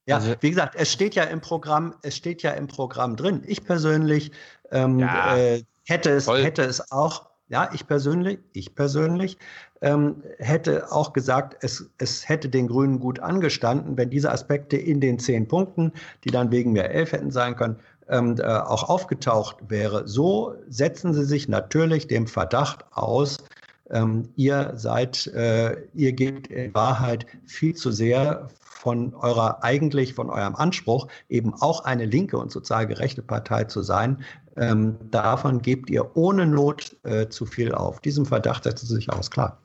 Ja, 0.06 0.18
also, 0.18 0.34
wie 0.42 0.50
gesagt, 0.50 0.76
es 0.76 0.92
steht 0.92 1.16
ja 1.16 1.24
im 1.24 1.42
Programm, 1.42 1.96
es 2.02 2.18
steht 2.18 2.42
ja 2.42 2.52
im 2.52 2.68
Programm 2.68 3.16
drin. 3.16 3.44
Ich 3.46 3.64
persönlich 3.64 4.32
ähm, 4.72 5.00
ja, 5.00 5.38
äh, 5.38 5.64
hätte, 5.86 6.12
es, 6.12 6.28
hätte 6.28 6.64
es 6.64 6.92
auch, 6.92 7.30
ja, 7.48 7.70
ich 7.74 7.88
persönlich, 7.88 8.40
ich 8.52 8.76
persönlich 8.76 9.38
ähm, 9.82 10.24
hätte 10.40 10.92
auch 10.92 11.14
gesagt, 11.14 11.58
es, 11.62 11.90
es 11.98 12.28
hätte 12.28 12.50
den 12.50 12.68
Grünen 12.68 13.00
gut 13.00 13.20
angestanden, 13.20 13.98
wenn 13.98 14.10
diese 14.10 14.32
Aspekte 14.32 14.76
in 14.76 15.00
den 15.00 15.20
zehn 15.20 15.48
Punkten, 15.48 15.94
die 16.24 16.32
dann 16.32 16.52
wegen 16.52 16.74
mir 16.74 16.90
elf 16.90 17.12
hätten 17.14 17.32
sein 17.32 17.56
können, 17.56 17.80
ähm, 18.10 18.38
äh, 18.40 18.44
auch 18.44 18.90
aufgetaucht 18.90 19.58
wäre. 19.68 20.08
So 20.08 20.56
setzen 20.68 21.14
sie 21.14 21.26
sich 21.26 21.48
natürlich 21.48 22.08
dem 22.08 22.28
Verdacht 22.28 22.86
aus, 22.92 23.38
ähm, 23.90 24.30
ihr 24.36 24.74
seid, 24.76 25.28
äh, 25.28 25.76
ihr 25.94 26.14
gebt 26.14 26.48
in 26.48 26.74
Wahrheit 26.74 27.26
viel 27.46 27.76
zu 27.76 27.92
sehr 27.92 28.48
von 28.62 29.14
eurer, 29.14 29.64
eigentlich 29.64 30.14
von 30.14 30.30
eurem 30.30 30.56
Anspruch, 30.56 31.08
eben 31.30 31.54
auch 31.54 31.86
eine 31.86 32.06
linke 32.06 32.38
und 32.38 32.52
sozial 32.52 32.86
gerechte 32.86 33.22
Partei 33.22 33.64
zu 33.64 33.82
sein, 33.82 34.24
ähm, 34.58 34.98
davon 35.10 35.62
gebt 35.62 35.90
ihr 35.90 36.16
ohne 36.18 36.46
Not 36.46 36.96
äh, 37.04 37.30
zu 37.30 37.46
viel 37.46 37.74
auf. 37.74 38.02
Diesem 38.02 38.26
Verdacht 38.26 38.66
setzt 38.66 38.86
sie 38.86 38.94
sich 38.94 39.10
aus, 39.10 39.32
klar. 39.32 39.58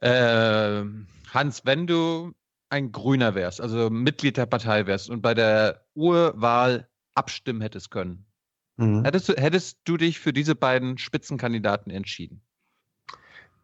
Äh, 0.00 0.84
Hans, 1.32 1.62
wenn 1.64 1.86
du 1.86 2.32
ein 2.70 2.90
Grüner 2.90 3.34
wärst, 3.34 3.60
also 3.60 3.90
Mitglied 3.90 4.36
der 4.36 4.46
Partei 4.46 4.86
wärst 4.86 5.08
und 5.08 5.22
bei 5.22 5.34
der 5.34 5.82
Urwahl 5.94 6.87
abstimmen 7.18 7.60
hättest 7.60 7.90
können, 7.90 8.24
mhm. 8.76 9.04
hättest, 9.04 9.28
du, 9.28 9.34
hättest 9.34 9.78
du 9.84 9.96
dich 9.96 10.18
für 10.20 10.32
diese 10.32 10.54
beiden 10.54 10.98
Spitzenkandidaten 10.98 11.90
entschieden? 11.90 12.40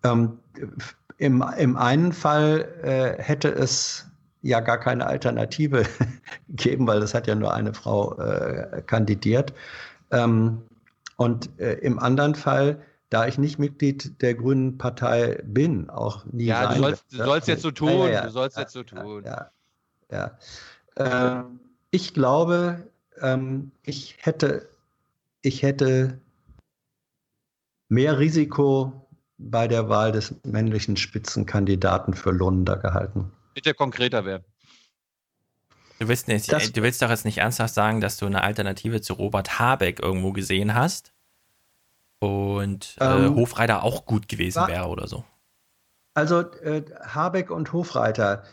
Ähm, 0.03 0.39
im, 1.17 1.45
Im 1.57 1.77
einen 1.77 2.13
Fall 2.13 2.69
äh, 2.83 3.23
hätte 3.23 3.49
es 3.49 4.07
ja 4.43 4.61
gar 4.61 4.79
keine 4.79 5.07
Alternative 5.07 5.85
gegeben, 6.49 6.87
weil 6.87 7.03
es 7.03 7.15
hat 7.15 7.27
ja 7.27 7.35
nur 7.35 7.55
eine 7.55 7.73
Frau 7.73 8.19
äh, 8.19 8.83
kandidiert. 8.87 9.55
Ähm, 10.11 10.63
und 11.17 11.49
äh, 11.59 11.75
im 11.75 11.99
anderen 11.99 12.35
Fall 12.35 12.83
da 13.15 13.29
ich 13.29 13.39
nicht 13.39 13.61
Mitglied 13.61 14.21
der 14.23 14.35
Grünen 14.35 14.77
Partei 14.77 15.41
bin, 15.45 15.89
auch 15.89 16.25
nie. 16.25 16.47
Ja, 16.47 16.75
du 16.75 16.81
sollst, 16.81 17.13
du 17.13 17.19
sollst 17.19 17.47
jetzt 17.47 17.63
so 17.63 17.71
tun. 17.71 17.89
Ja, 17.89 18.09
ja, 18.09 18.23
du 18.23 18.31
sollst 18.31 18.57
ja, 18.57 18.63
jetzt 18.63 18.73
so 18.73 18.83
tun. 18.83 19.23
Ja, 19.25 19.51
ja. 20.11 20.39
Ähm, 20.97 21.61
ich 21.93 22.13
glaube, 22.13 22.89
ähm, 23.21 23.73
ich 23.83 24.17
hätte, 24.21 24.69
ich 25.43 25.63
hätte 25.63 26.21
mehr 27.89 28.19
Risiko 28.19 29.09
bei 29.39 29.69
der 29.69 29.89
Wahl 29.89 30.13
des 30.13 30.35
männlichen 30.45 30.97
Spitzenkandidaten 30.97 32.15
für 32.15 32.31
Lunder 32.31 32.77
gehalten. 32.77 33.33
Bitte 33.55 33.75
konkreter 33.75 34.25
werden. 34.25 34.45
Du 35.99 36.09
willst, 36.09 36.29
nicht, 36.29 36.51
du 36.51 36.83
willst 36.83 37.03
doch 37.03 37.11
jetzt 37.11 37.25
nicht 37.25 37.39
ernsthaft 37.39 37.73
sagen, 37.73 38.01
dass 38.01 38.17
du 38.17 38.27
eine 38.27 38.43
Alternative 38.43 39.01
zu 39.01 39.13
Robert 39.15 39.59
Habeck 39.59 40.01
irgendwo 40.01 40.33
gesehen 40.33 40.75
hast? 40.75 41.15
und 42.25 42.97
äh, 43.01 43.05
ähm, 43.05 43.37
Hofreiter 43.37 43.83
auch 43.83 44.07
gut 44.07 44.29
gewesen 44.29 44.61
war, 44.61 44.69
wäre 44.69 44.89
oder 44.89 45.07
so. 45.07 45.25
Also 46.15 46.41
äh, 46.41 46.83
Habeck 47.03 47.51
und 47.51 47.73
Hofreiter, 47.73 48.45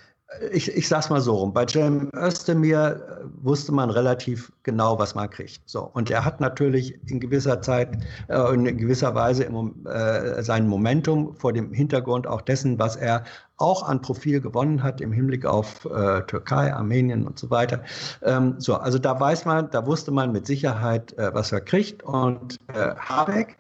ich, 0.51 0.75
ich 0.75 0.87
sag's 0.87 1.09
mal 1.09 1.19
so 1.19 1.35
rum, 1.35 1.53
bei 1.53 1.65
Cem 1.67 2.09
Özdemir 2.15 2.79
äh, 2.79 3.25
wusste 3.43 3.71
man 3.71 3.89
relativ 3.89 4.51
genau, 4.63 4.97
was 4.97 5.13
man 5.13 5.29
kriegt. 5.29 5.61
So. 5.65 5.89
Und 5.93 6.09
er 6.09 6.23
hat 6.23 6.39
natürlich 6.39 6.97
in 7.09 7.19
gewisser 7.19 7.61
Zeit, 7.61 7.97
äh, 8.29 8.53
in 8.53 8.77
gewisser 8.77 9.13
Weise 9.13 9.43
im, 9.43 9.85
äh, 9.85 10.41
sein 10.41 10.67
Momentum 10.67 11.35
vor 11.35 11.53
dem 11.53 11.73
Hintergrund 11.73 12.27
auch 12.27 12.41
dessen, 12.41 12.79
was 12.79 12.95
er 12.95 13.23
auch 13.57 13.87
an 13.87 14.01
Profil 14.01 14.41
gewonnen 14.41 14.81
hat 14.81 15.01
im 15.01 15.11
Hinblick 15.11 15.45
auf 15.45 15.85
äh, 15.85 16.21
Türkei, 16.23 16.73
Armenien 16.73 17.27
und 17.27 17.37
so 17.37 17.49
weiter. 17.49 17.83
Ähm, 18.23 18.55
so, 18.57 18.75
also 18.75 18.97
da 18.97 19.19
weiß 19.19 19.45
man, 19.45 19.69
da 19.69 19.85
wusste 19.85 20.11
man 20.11 20.31
mit 20.31 20.47
Sicherheit, 20.47 21.13
äh, 21.17 21.33
was 21.33 21.51
er 21.51 21.61
kriegt. 21.61 22.03
Und 22.03 22.57
äh, 22.73 22.95
Habeck 22.95 23.57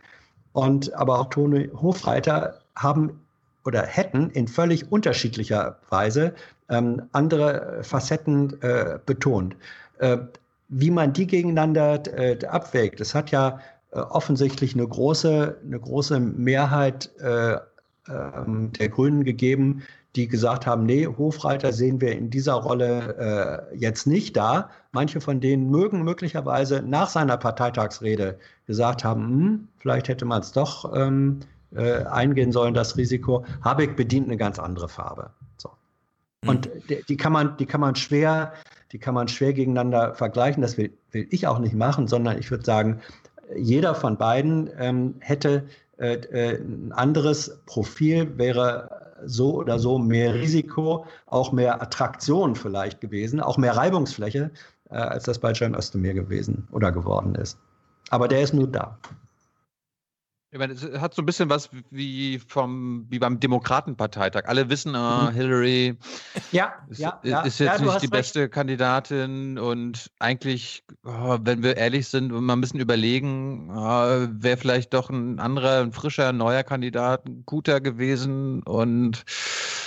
und 0.53 0.93
aber 0.93 1.19
auch 1.19 1.29
Toni 1.29 1.69
Hofreiter 1.69 2.59
haben 2.75 3.19
oder 3.65 3.83
hätten 3.83 4.29
in 4.31 4.47
völlig 4.47 4.91
unterschiedlicher 4.91 5.77
Weise 5.89 6.33
ähm, 6.71 7.03
andere 7.11 7.79
Facetten 7.83 8.59
äh, 8.61 8.97
betont. 9.05 9.55
Äh, 9.99 10.17
wie 10.69 10.89
man 10.89 11.13
die 11.13 11.27
gegeneinander 11.27 12.01
äh, 12.17 12.45
abwägt, 12.45 13.01
es 13.01 13.13
hat 13.13 13.29
ja 13.29 13.59
äh, 13.91 13.99
offensichtlich 13.99 14.73
eine 14.73 14.87
große, 14.87 15.57
eine 15.63 15.79
große 15.79 16.19
Mehrheit 16.19 17.11
äh, 17.19 17.57
ähm, 18.07 18.71
der 18.71 18.89
Grünen 18.89 19.23
gegeben, 19.23 19.83
die 20.15 20.27
gesagt 20.27 20.65
haben, 20.65 20.85
nee, 20.85 21.07
Hofreiter 21.07 21.71
sehen 21.71 22.01
wir 22.01 22.13
in 22.13 22.29
dieser 22.29 22.53
Rolle 22.53 23.69
äh, 23.71 23.77
jetzt 23.77 24.07
nicht 24.07 24.35
da. 24.35 24.69
Manche 24.91 25.21
von 25.21 25.39
denen 25.39 25.69
mögen 25.69 26.03
möglicherweise 26.03 26.81
nach 26.81 27.09
seiner 27.09 27.37
Parteitagsrede 27.37 28.37
gesagt 28.65 29.03
haben, 29.03 29.23
hm, 29.27 29.67
vielleicht 29.77 30.09
hätte 30.09 30.25
man 30.25 30.41
es 30.41 30.51
doch 30.51 30.93
ähm, 30.95 31.39
äh, 31.73 32.03
eingehen 32.05 32.51
sollen, 32.51 32.73
das 32.73 32.97
Risiko. 32.97 33.45
Habeck 33.61 33.95
bedient 33.95 34.27
eine 34.27 34.37
ganz 34.37 34.59
andere 34.59 34.89
Farbe. 34.89 35.31
Mhm. 36.43 36.49
Und 36.49 36.69
die, 36.89 37.03
die, 37.07 37.17
kann 37.17 37.33
man, 37.33 37.57
die 37.57 37.65
kann 37.65 37.81
man 37.81 37.95
schwer, 37.95 38.53
die 38.91 38.99
kann 38.99 39.13
man 39.13 39.27
schwer 39.27 39.53
gegeneinander 39.53 40.15
vergleichen. 40.15 40.61
Das 40.61 40.77
will, 40.77 40.91
will 41.11 41.27
ich 41.29 41.47
auch 41.47 41.59
nicht 41.59 41.75
machen, 41.75 42.07
sondern 42.07 42.37
ich 42.37 42.51
würde 42.51 42.65
sagen, 42.65 43.01
jeder 43.55 43.95
von 43.95 44.17
beiden 44.17 44.69
ähm, 44.77 45.15
hätte 45.19 45.67
äh, 45.97 46.15
äh 46.15 46.57
ein 46.59 46.91
anderes 46.93 47.59
Profil, 47.65 48.37
wäre 48.37 48.89
so 49.25 49.55
oder 49.55 49.77
so 49.79 49.99
mehr 49.99 50.33
Risiko, 50.33 51.05
auch 51.27 51.51
mehr 51.51 51.81
Attraktion 51.81 52.55
vielleicht 52.55 53.01
gewesen, 53.01 53.39
auch 53.39 53.57
mehr 53.57 53.75
Reibungsfläche, 53.75 54.51
äh, 54.89 54.95
als 54.95 55.25
das 55.25 55.39
bei 55.39 55.53
Cem 55.53 55.75
Özdemir 55.75 56.13
gewesen 56.13 56.67
oder 56.71 56.91
geworden 56.91 57.35
ist. 57.35 57.57
Aber 58.09 58.27
der 58.27 58.41
ist 58.41 58.53
nur 58.53 58.67
da. 58.67 58.97
Ich 60.53 60.59
meine, 60.59 60.73
es 60.73 60.83
hat 60.99 61.13
so 61.13 61.21
ein 61.21 61.25
bisschen 61.25 61.49
was 61.49 61.69
wie 61.91 62.37
vom 62.45 63.05
wie 63.09 63.19
beim 63.19 63.39
Demokratenparteitag. 63.39 64.49
Alle 64.49 64.69
wissen, 64.69 64.93
oh, 64.97 65.29
Hillary 65.29 65.97
ja, 66.51 66.73
ist, 66.89 66.99
ja, 66.99 67.21
ja. 67.23 67.41
ist 67.43 67.59
jetzt 67.59 67.79
ja, 67.79 67.85
nicht 67.85 68.01
die 68.01 68.07
recht. 68.07 68.11
beste 68.11 68.49
Kandidatin 68.49 69.57
und 69.57 70.11
eigentlich, 70.19 70.83
oh, 71.05 71.37
wenn 71.41 71.63
wir 71.63 71.77
ehrlich 71.77 72.09
sind, 72.09 72.33
mal 72.33 72.51
ein 72.51 72.59
bisschen 72.59 72.81
überlegen, 72.81 73.71
oh, 73.71 74.27
wäre 74.29 74.57
vielleicht 74.57 74.93
doch 74.93 75.09
ein 75.09 75.39
anderer, 75.39 75.83
ein 75.83 75.93
frischer, 75.93 76.33
neuer 76.33 76.63
Kandidat 76.63 77.25
ein 77.25 77.43
guter 77.45 77.79
gewesen 77.79 78.61
und 78.63 79.23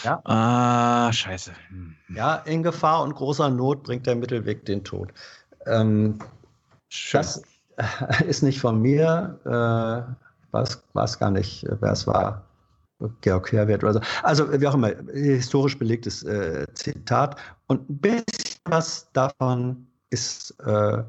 ja. 0.03 0.23
ah, 0.25 1.13
scheiße. 1.13 1.53
Hm. 1.69 1.95
Ja, 2.09 2.37
in 2.37 2.63
Gefahr 2.63 3.03
und 3.03 3.15
großer 3.15 3.51
Not 3.51 3.83
bringt 3.83 4.07
der 4.07 4.17
Mittelweg 4.17 4.65
den 4.65 4.83
Tod. 4.83 5.13
Ähm, 5.67 6.21
das 7.13 7.43
ist 8.27 8.43
nicht 8.43 8.61
von 8.61 8.81
mir. 8.81 9.39
Äh, 9.45 10.24
weiß, 10.55 10.83
weiß 10.95 11.19
gar 11.19 11.31
nicht, 11.31 11.67
wer 11.81 11.93
es 11.93 12.07
war, 12.07 12.45
Georg 13.21 13.53
Herwert 13.53 13.83
oder 13.83 13.95
so. 13.95 14.01
Also 14.23 14.61
wie 14.61 14.67
auch 14.67 14.75
immer, 14.75 14.93
historisch 15.13 15.79
belegtes 15.79 16.23
äh, 16.23 16.67
Zitat. 16.75 17.37
Und 17.67 17.91
ein 17.91 17.99
bisschen 17.99 18.61
was 18.65 19.11
davon 19.13 19.87
ist 20.11 20.55
äh, 20.65 21.03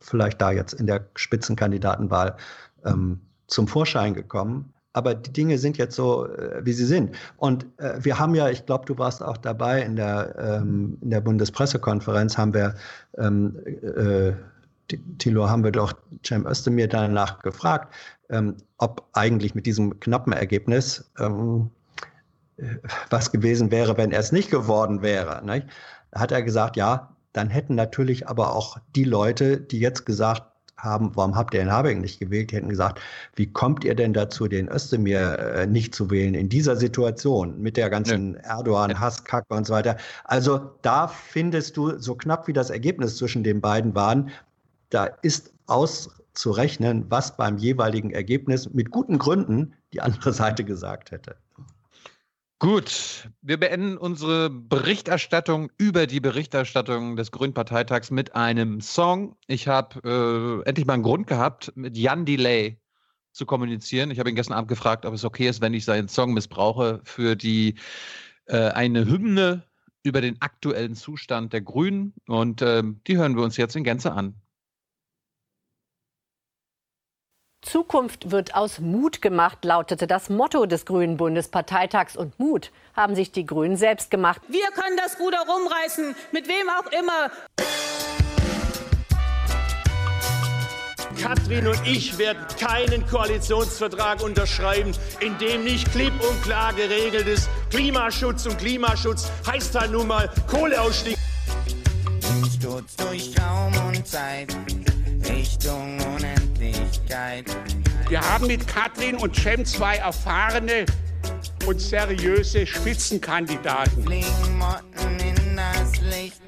vielleicht 0.00 0.40
da 0.40 0.52
jetzt 0.52 0.74
in 0.74 0.86
der 0.86 1.06
Spitzenkandidatenwahl 1.16 2.36
ähm, 2.84 3.20
zum 3.48 3.66
Vorschein 3.66 4.14
gekommen. 4.14 4.72
Aber 4.92 5.14
die 5.14 5.32
Dinge 5.32 5.56
sind 5.58 5.78
jetzt 5.78 5.96
so, 5.96 6.26
äh, 6.26 6.60
wie 6.64 6.72
sie 6.72 6.84
sind. 6.84 7.14
Und 7.36 7.66
äh, 7.78 7.94
wir 8.04 8.18
haben 8.18 8.34
ja, 8.34 8.48
ich 8.48 8.66
glaube, 8.66 8.84
du 8.86 8.98
warst 8.98 9.22
auch 9.22 9.36
dabei 9.36 9.82
in 9.82 9.96
der, 9.96 10.34
ähm, 10.38 10.98
in 11.00 11.10
der 11.10 11.20
Bundespressekonferenz, 11.20 12.36
haben 12.36 12.54
wir 12.54 12.74
ähm, 13.16 13.56
äh, 13.66 14.32
Thilo, 15.18 15.48
haben 15.48 15.64
wir 15.64 15.72
doch 15.72 15.92
Cem 16.24 16.46
Özdemir 16.46 16.88
danach 16.88 17.40
gefragt, 17.40 17.94
ähm, 18.28 18.56
ob 18.78 19.08
eigentlich 19.12 19.54
mit 19.54 19.66
diesem 19.66 20.00
knappen 20.00 20.32
Ergebnis 20.32 21.10
ähm, 21.18 21.70
was 23.08 23.32
gewesen 23.32 23.70
wäre, 23.70 23.96
wenn 23.96 24.12
er 24.12 24.20
es 24.20 24.32
nicht 24.32 24.50
geworden 24.50 25.02
wäre. 25.02 25.44
Ne? 25.44 25.66
Hat 26.14 26.32
er 26.32 26.42
gesagt, 26.42 26.76
ja, 26.76 27.16
dann 27.32 27.48
hätten 27.48 27.74
natürlich 27.74 28.28
aber 28.28 28.54
auch 28.54 28.78
die 28.96 29.04
Leute, 29.04 29.60
die 29.60 29.78
jetzt 29.78 30.04
gesagt 30.04 30.44
haben, 30.76 31.14
warum 31.14 31.36
habt 31.36 31.54
ihr 31.54 31.60
den 31.60 31.70
Habeck 31.70 32.00
nicht 32.00 32.20
gewählt, 32.20 32.50
die 32.50 32.56
hätten 32.56 32.68
gesagt, 32.68 33.00
wie 33.36 33.46
kommt 33.46 33.84
ihr 33.84 33.94
denn 33.94 34.14
dazu, 34.14 34.48
den 34.48 34.68
Özdemir 34.68 35.38
äh, 35.38 35.66
nicht 35.66 35.94
zu 35.94 36.10
wählen 36.10 36.34
in 36.34 36.48
dieser 36.48 36.76
Situation 36.76 37.60
mit 37.60 37.76
der 37.76 37.90
ganzen 37.90 38.34
ja. 38.34 38.58
Erdogan-Hasskacke 38.58 39.54
und 39.54 39.66
so 39.66 39.74
weiter. 39.74 39.96
Also 40.24 40.70
da 40.82 41.08
findest 41.08 41.76
du, 41.76 41.98
so 41.98 42.14
knapp 42.14 42.48
wie 42.48 42.52
das 42.52 42.70
Ergebnis 42.70 43.16
zwischen 43.16 43.44
den 43.44 43.60
beiden 43.60 43.94
waren, 43.94 44.30
da 44.90 45.06
ist 45.22 45.54
auszurechnen, 45.66 47.06
was 47.08 47.36
beim 47.36 47.56
jeweiligen 47.56 48.10
Ergebnis 48.10 48.68
mit 48.70 48.90
guten 48.90 49.18
Gründen 49.18 49.74
die 49.92 50.00
andere 50.00 50.32
Seite 50.34 50.64
gesagt 50.64 51.10
hätte. 51.10 51.36
Gut, 52.58 53.30
wir 53.40 53.58
beenden 53.58 53.96
unsere 53.96 54.50
Berichterstattung 54.50 55.70
über 55.78 56.06
die 56.06 56.20
Berichterstattung 56.20 57.16
des 57.16 57.30
Grünen 57.30 57.54
Parteitags 57.54 58.10
mit 58.10 58.34
einem 58.34 58.82
Song. 58.82 59.34
Ich 59.46 59.66
habe 59.66 60.62
äh, 60.64 60.68
endlich 60.68 60.86
mal 60.86 60.92
einen 60.92 61.02
Grund 61.02 61.26
gehabt, 61.26 61.72
mit 61.74 61.96
Jan 61.96 62.26
Delay 62.26 62.78
zu 63.32 63.46
kommunizieren. 63.46 64.10
Ich 64.10 64.18
habe 64.18 64.28
ihn 64.28 64.36
gestern 64.36 64.58
Abend 64.58 64.68
gefragt, 64.68 65.06
ob 65.06 65.14
es 65.14 65.24
okay 65.24 65.48
ist, 65.48 65.62
wenn 65.62 65.72
ich 65.72 65.86
seinen 65.86 66.08
Song 66.08 66.34
missbrauche 66.34 67.00
für 67.02 67.34
die 67.34 67.76
äh, 68.44 68.68
eine 68.68 69.06
Hymne 69.06 69.64
über 70.02 70.20
den 70.20 70.40
aktuellen 70.42 70.94
Zustand 70.94 71.54
der 71.54 71.62
Grünen. 71.62 72.12
Und 72.26 72.60
äh, 72.62 72.82
die 73.06 73.16
hören 73.16 73.36
wir 73.36 73.42
uns 73.42 73.56
jetzt 73.56 73.76
in 73.76 73.84
Gänze 73.84 74.12
an. 74.12 74.34
Zukunft 77.62 78.30
wird 78.30 78.54
aus 78.54 78.80
Mut 78.80 79.20
gemacht, 79.20 79.64
lautete 79.64 80.06
das 80.06 80.30
Motto 80.30 80.64
des 80.64 80.86
Grünen 80.86 81.16
Bundesparteitags. 81.16 82.16
Und 82.16 82.38
Mut 82.38 82.70
haben 82.96 83.14
sich 83.14 83.32
die 83.32 83.44
Grünen 83.44 83.76
selbst 83.76 84.10
gemacht. 84.10 84.40
Wir 84.48 84.66
können 84.74 84.96
das 84.96 85.20
Ruder 85.20 85.40
rumreißen, 85.46 86.14
mit 86.32 86.48
wem 86.48 86.68
auch 86.70 86.90
immer. 86.92 87.30
Katrin 91.20 91.66
und 91.66 91.86
ich 91.86 92.16
werden 92.16 92.46
keinen 92.58 93.06
Koalitionsvertrag 93.06 94.22
unterschreiben, 94.22 94.92
in 95.20 95.36
dem 95.36 95.64
nicht 95.64 95.92
klipp 95.92 96.14
und 96.26 96.42
klar 96.42 96.72
geregelt 96.72 97.26
ist, 97.26 97.50
Klimaschutz 97.68 98.46
und 98.46 98.56
Klimaschutz 98.56 99.30
heißt 99.46 99.78
halt 99.78 99.92
nun 99.92 100.06
mal 100.06 100.30
Kohleausstieg. 100.48 101.18
Sturz 102.58 102.96
durch 102.96 103.34
Raum 103.38 103.72
und 103.88 104.06
Zeit, 104.06 104.56
Richtung 105.32 105.98
unendlich. 106.14 106.50
Öffentlichkeit. 106.60 107.44
Wir 108.08 108.20
haben 108.20 108.46
mit 108.46 108.66
Katrin 108.66 109.16
und 109.16 109.36
Cem 109.36 109.64
zwei 109.64 109.96
erfahrene 109.96 110.86
und 111.66 111.80
seriöse 111.80 112.66
Spitzenkandidaten. 112.66 114.04
Fliegen 114.04 114.58
Motten 114.58 115.18
in 115.20 115.56
das 115.56 116.00
Licht, 116.00 116.42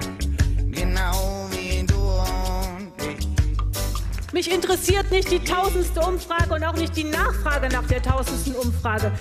genau 0.71 1.49
wie 1.51 1.85
du 1.87 1.95
und 1.95 2.93
ich. 2.99 4.33
Mich 4.33 4.51
interessiert 4.53 5.11
nicht 5.11 5.31
die 5.31 5.41
tausendste 5.41 6.01
Umfrage 6.01 6.55
und 6.55 6.65
auch 6.65 6.75
nicht 6.75 6.97
die 6.97 7.05
Nachfrage 7.05 7.69
nach 7.69 7.87
der 7.87 8.03
tausendsten 8.03 8.55
Umfrage. 8.55 9.13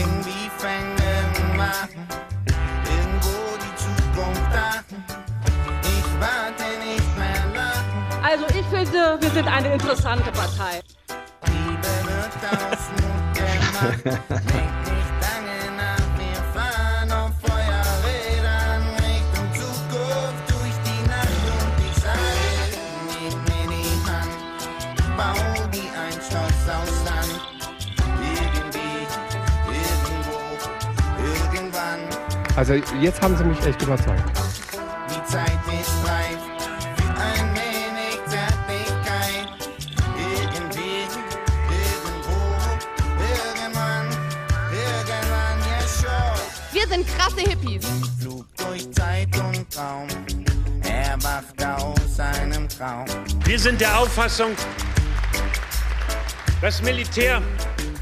Irgendwie 0.00 0.50
fängt 0.58 1.00
irgendwann 1.00 1.88
irgendwo 2.84 3.56
die 3.56 3.74
Zukunft 3.76 4.52
an. 4.52 4.84
Ich 5.82 6.20
warte. 6.20 6.61
Finde, 8.92 9.16
wir 9.22 9.30
sind 9.30 9.48
eine 9.48 9.72
interessante 9.72 10.30
Partei. 10.32 10.82
Also 32.54 32.74
jetzt 33.00 33.22
haben 33.22 33.36
sie 33.36 33.44
mich 33.44 33.64
echt 33.64 33.80
überzeugt. 33.82 34.41
Sind 46.92 47.06
krasse 47.16 47.40
Hippies. 47.40 47.86
Flug 48.20 48.44
durch 48.58 48.92
Zeit 48.92 49.28
und 49.38 49.70
Traum. 49.72 50.06
Er 50.84 51.16
wacht 51.22 51.64
aus 51.64 52.16
seinem 52.16 52.68
Traum. 52.68 53.06
Wir 53.46 53.58
sind 53.58 53.80
der 53.80 53.98
Auffassung, 53.98 54.50
dass 56.60 56.82
Militär 56.82 57.40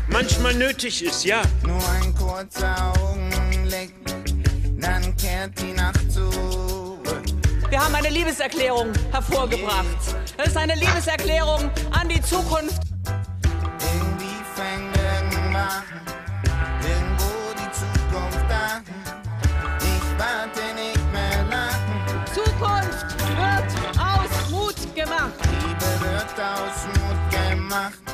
manchmal 0.08 0.54
nötig 0.54 1.04
ist, 1.04 1.24
ja. 1.24 1.40
Nur 1.62 1.80
ein 1.90 2.12
kurzer 2.16 2.92
Augenblick 3.00 3.94
dann 4.80 5.16
kehrt 5.16 5.52
die 5.60 5.72
Nacht 5.72 6.10
zurück. 6.10 7.22
Wir 7.68 7.84
haben 7.84 7.94
eine 7.94 8.08
Liebeserklärung 8.08 8.92
hervorgebracht. 9.12 9.86
Das 10.36 10.48
ist 10.48 10.56
eine 10.56 10.74
Liebeserklärung 10.74 11.70
an 11.92 12.08
die 12.08 12.20
Zukunft. 12.22 12.89
Aus 26.40 26.86
Mut 26.86 27.30
gemacht. 27.30 28.09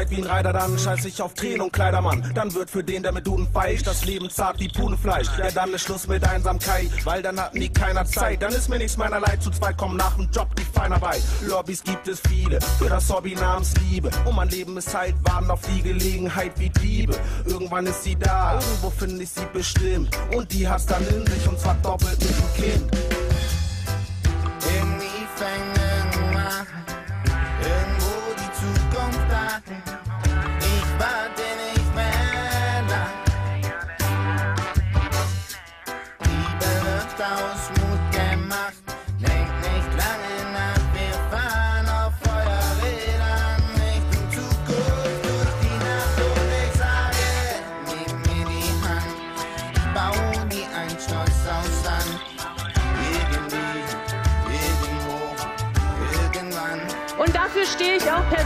Einsamkeit 0.00 0.10
wie 0.10 0.22
ein 0.22 0.26
Reiter, 0.26 0.52
dann 0.52 0.78
scheiß 0.78 1.04
ich 1.04 1.20
auf 1.20 1.34
Tränen 1.34 1.62
und 1.62 1.72
Kleidermann. 1.72 2.32
Dann 2.34 2.54
wird 2.54 2.70
für 2.70 2.82
den, 2.82 3.02
der 3.02 3.12
mit 3.12 3.26
Duden 3.26 3.46
feischt, 3.52 3.86
das 3.86 4.04
Leben 4.04 4.30
zart 4.30 4.58
wie 4.58 4.68
Pudenfleisch. 4.68 5.28
Ja, 5.38 5.50
dann 5.50 5.72
ist 5.74 5.82
Schluss 5.82 6.06
mit 6.06 6.26
Einsamkeit, 6.26 6.90
weil 7.04 7.22
dann 7.22 7.38
hat 7.38 7.54
nie 7.54 7.68
keiner 7.68 8.04
Zeit. 8.04 8.42
Dann 8.42 8.52
ist 8.52 8.68
mir 8.68 8.78
nichts 8.78 8.96
meiner 8.96 9.20
Leid, 9.20 9.42
zu 9.42 9.50
zweit 9.50 9.76
kommen 9.76 9.96
nach 9.96 10.14
dem 10.16 10.30
Job 10.30 10.48
die 10.56 10.64
Feinarbeit. 10.64 11.22
Lobbys 11.46 11.82
gibt 11.84 12.08
es 12.08 12.20
viele, 12.28 12.60
für 12.78 12.88
das 12.88 13.10
Hobby 13.10 13.34
namens 13.34 13.74
Liebe. 13.90 14.10
Und 14.24 14.36
mein 14.36 14.48
Leben 14.48 14.76
ist 14.76 14.94
halt 14.94 15.14
warten 15.22 15.50
auf 15.50 15.60
die 15.62 15.82
Gelegenheit 15.82 16.52
wie 16.56 16.70
Diebe. 16.70 17.16
Irgendwann 17.46 17.86
ist 17.86 18.04
sie 18.04 18.16
da, 18.16 18.54
irgendwo 18.54 18.90
finde 18.90 19.22
ich 19.22 19.30
sie 19.30 19.46
bestimmt. 19.52 20.16
Und 20.34 20.50
die 20.52 20.66
hat's 20.66 20.86
dann 20.86 21.06
in 21.08 21.26
sich 21.26 21.48
und 21.48 21.58
zwar 21.58 21.74
doppelt 21.82 22.18
mit 22.20 22.30
dem 22.30 22.54
Kind. 22.54 23.19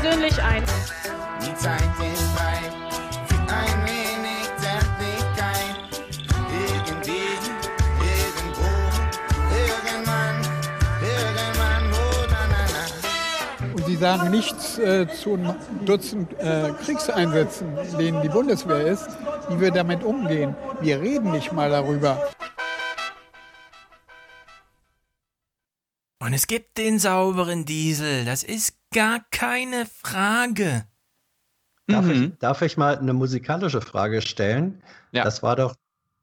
Persönlich 0.05 0.43
ein. 0.43 0.63
Die 1.41 1.55
Zeit 1.57 1.81
ist 1.81 2.39
reif 2.39 2.75
für 3.27 3.41
ein 3.41 3.87
wenig 3.87 4.45
Zärtlichkeit. 4.59 5.77
Irgendwie, 6.53 7.25
irgendwo, 8.05 8.69
irgendwann, 9.55 10.37
irgendwann, 11.01 11.93
wo, 11.93 12.27
na, 12.31 12.47
na, 12.51 12.67
na. 13.61 13.75
Und 13.75 13.87
Sie 13.87 13.97
sagen 13.97 14.31
nichts 14.31 14.79
äh, 14.79 15.09
zu 15.09 15.35
einem 15.35 15.55
Dutzend 15.87 16.39
äh, 16.39 16.73
Kriegseinsätzen, 16.85 17.79
in 17.79 17.99
denen 17.99 18.23
die 18.23 18.29
Bundeswehr 18.29 18.87
ist, 18.87 19.09
wie 19.49 19.61
wir 19.61 19.71
damit 19.71 20.05
umgehen. 20.05 20.55
Wir 20.83 21.01
reden 21.01 21.31
nicht 21.31 21.53
mal 21.53 21.71
darüber. 21.71 22.21
Und 26.23 26.33
es 26.33 26.47
gibt 26.47 26.79
den 26.79 26.99
sauberen 26.99 27.65
Diesel. 27.65 28.25
Das 28.25 28.43
ist 28.43 28.84
gar 28.95 29.21
keine 29.31 29.85
Frage. 29.85 30.87
Darf, 31.87 32.07
Mhm. 32.07 32.11
ich, 32.11 32.39
darf 32.39 32.63
ich 32.63 32.77
mal 32.79 32.97
eine 32.97 33.13
musikalische 33.13 33.83
Frage 33.83 34.23
stellen? 34.23 34.83
Ja. 35.13 35.25
Das 35.25 35.43
war 35.43 35.57
doch 35.57 35.75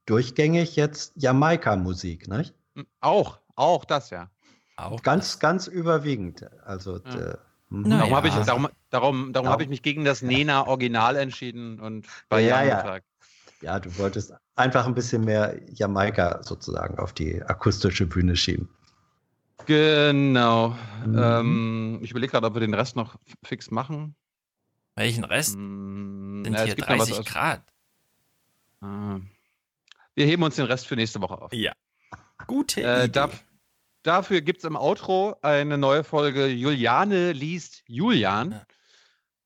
durchgängig 0.08 0.76
jetzt 0.76 1.14
Jamaika-Musik, 1.16 2.28
nicht? 2.28 2.56
Auch, 3.00 3.40
auch 3.56 3.86
das 3.86 4.10
ja. 4.10 4.32
Auch 4.78 5.04
Ganz, 5.04 5.38
ganz 5.38 5.68
überwiegend. 5.68 6.50
Also, 6.66 6.96
äh, 6.98 7.36
mhm. 7.70 7.90
Darum 7.92 8.16
habe 8.16 8.30
ich, 8.30 8.34
Ja. 8.34 8.44
darum, 8.44 8.70
darum, 8.90 9.34
darum 9.34 9.50
habe 9.50 9.62
ich 9.62 9.70
mich 9.70 9.84
gegen 9.84 10.04
das 10.04 10.24
Nena 10.24 10.66
Original 10.66 11.16
entschieden 11.18 11.80
und 11.80 12.08
bei 12.30 12.42
ja, 12.42 12.64
ja. 12.64 12.98
ja, 13.62 13.80
du 13.80 13.96
wolltest 14.00 14.34
einfach 14.56 14.88
ein 14.88 14.96
bisschen 14.96 15.24
mehr 15.24 15.60
Jamaika 15.72 16.42
sozusagen 16.42 16.98
auf 16.98 17.14
die 17.14 17.44
akustische 17.44 18.08
Bühne 18.08 18.36
schieben. 18.36 18.70
Genau. 19.66 20.76
Mhm. 21.06 21.18
Ähm, 21.18 22.00
ich 22.02 22.12
überlege 22.12 22.32
gerade, 22.32 22.48
ob 22.48 22.54
wir 22.54 22.62
den 22.62 22.74
Rest 22.74 22.96
noch 22.96 23.16
fix 23.44 23.72
machen. 23.72 24.16
Welchen 24.96 25.24
Rest? 25.24 25.56
Mm, 25.58 26.44
Sind 26.44 26.54
ja, 26.54 26.60
es 26.60 26.66
hier 26.66 26.76
gibt 26.76 26.90
noch 26.90 27.00
was 27.00 27.08
30 27.10 27.20
aus- 27.20 27.26
Grad. 27.26 27.62
Ah. 28.82 29.20
Wir 30.16 30.26
heben 30.26 30.44
uns 30.44 30.56
den 30.56 30.66
Rest 30.66 30.88
für 30.88 30.96
nächste 30.96 31.22
Woche 31.22 31.42
auf. 31.42 31.54
Ja. 31.54 31.72
Gute 32.48 32.82
Äh, 32.84 33.04
Idee. 33.06 33.12
darf, 33.12 33.44
dafür 34.04 34.42
gibt 34.42 34.60
es 34.60 34.64
im 34.66 34.76
Outro 34.76 35.36
eine 35.42 35.78
neue 35.78 36.04
Folge 36.04 36.48
Juliane 36.48 37.32
liest 37.32 37.84
Julian. 37.88 38.62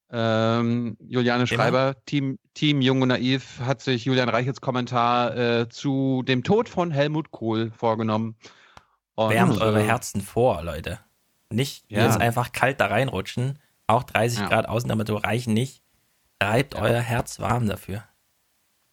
Ähm, 0.10 0.98
Juliane. 1.00 1.46
Schreiber, 1.48 1.96
Team, 2.06 2.40
Team 2.54 2.82
Jung 2.82 3.02
und 3.02 3.10
Naiv, 3.10 3.60
hat 3.60 3.82
sich 3.82 4.06
Julian 4.06 4.30
Reichels 4.30 4.62
Kommentar 4.62 5.36
äh, 5.36 5.70
zu 5.70 6.24
dem 6.26 6.44
Tod 6.44 6.70
von 6.70 6.92
Helmut 6.92 7.32
Kohl 7.32 7.72
vorgenommen. 7.72 8.36
Und, 9.16 9.30
Wärmt 9.32 9.62
eure 9.62 9.82
Herzen 9.82 10.22
vor, 10.22 10.62
Leute. 10.64 11.00
Nicht 11.50 11.86
Ja. 11.90 12.04
jetzt 12.06 12.20
einfach 12.20 12.52
kalt 12.52 12.80
da 12.82 12.88
reinrutschen. 12.88 13.60
Auch 13.88 14.04
30 14.04 14.40
Ja. 14.40 14.48
Grad 14.48 14.68
Außentemperatur 14.68 15.24
reichen 15.24 15.54
nicht. 15.54 15.82
Reibt 16.42 16.76
euer 16.76 17.00
Herz 17.00 17.40
warm 17.40 17.68
dafür. 17.68 18.04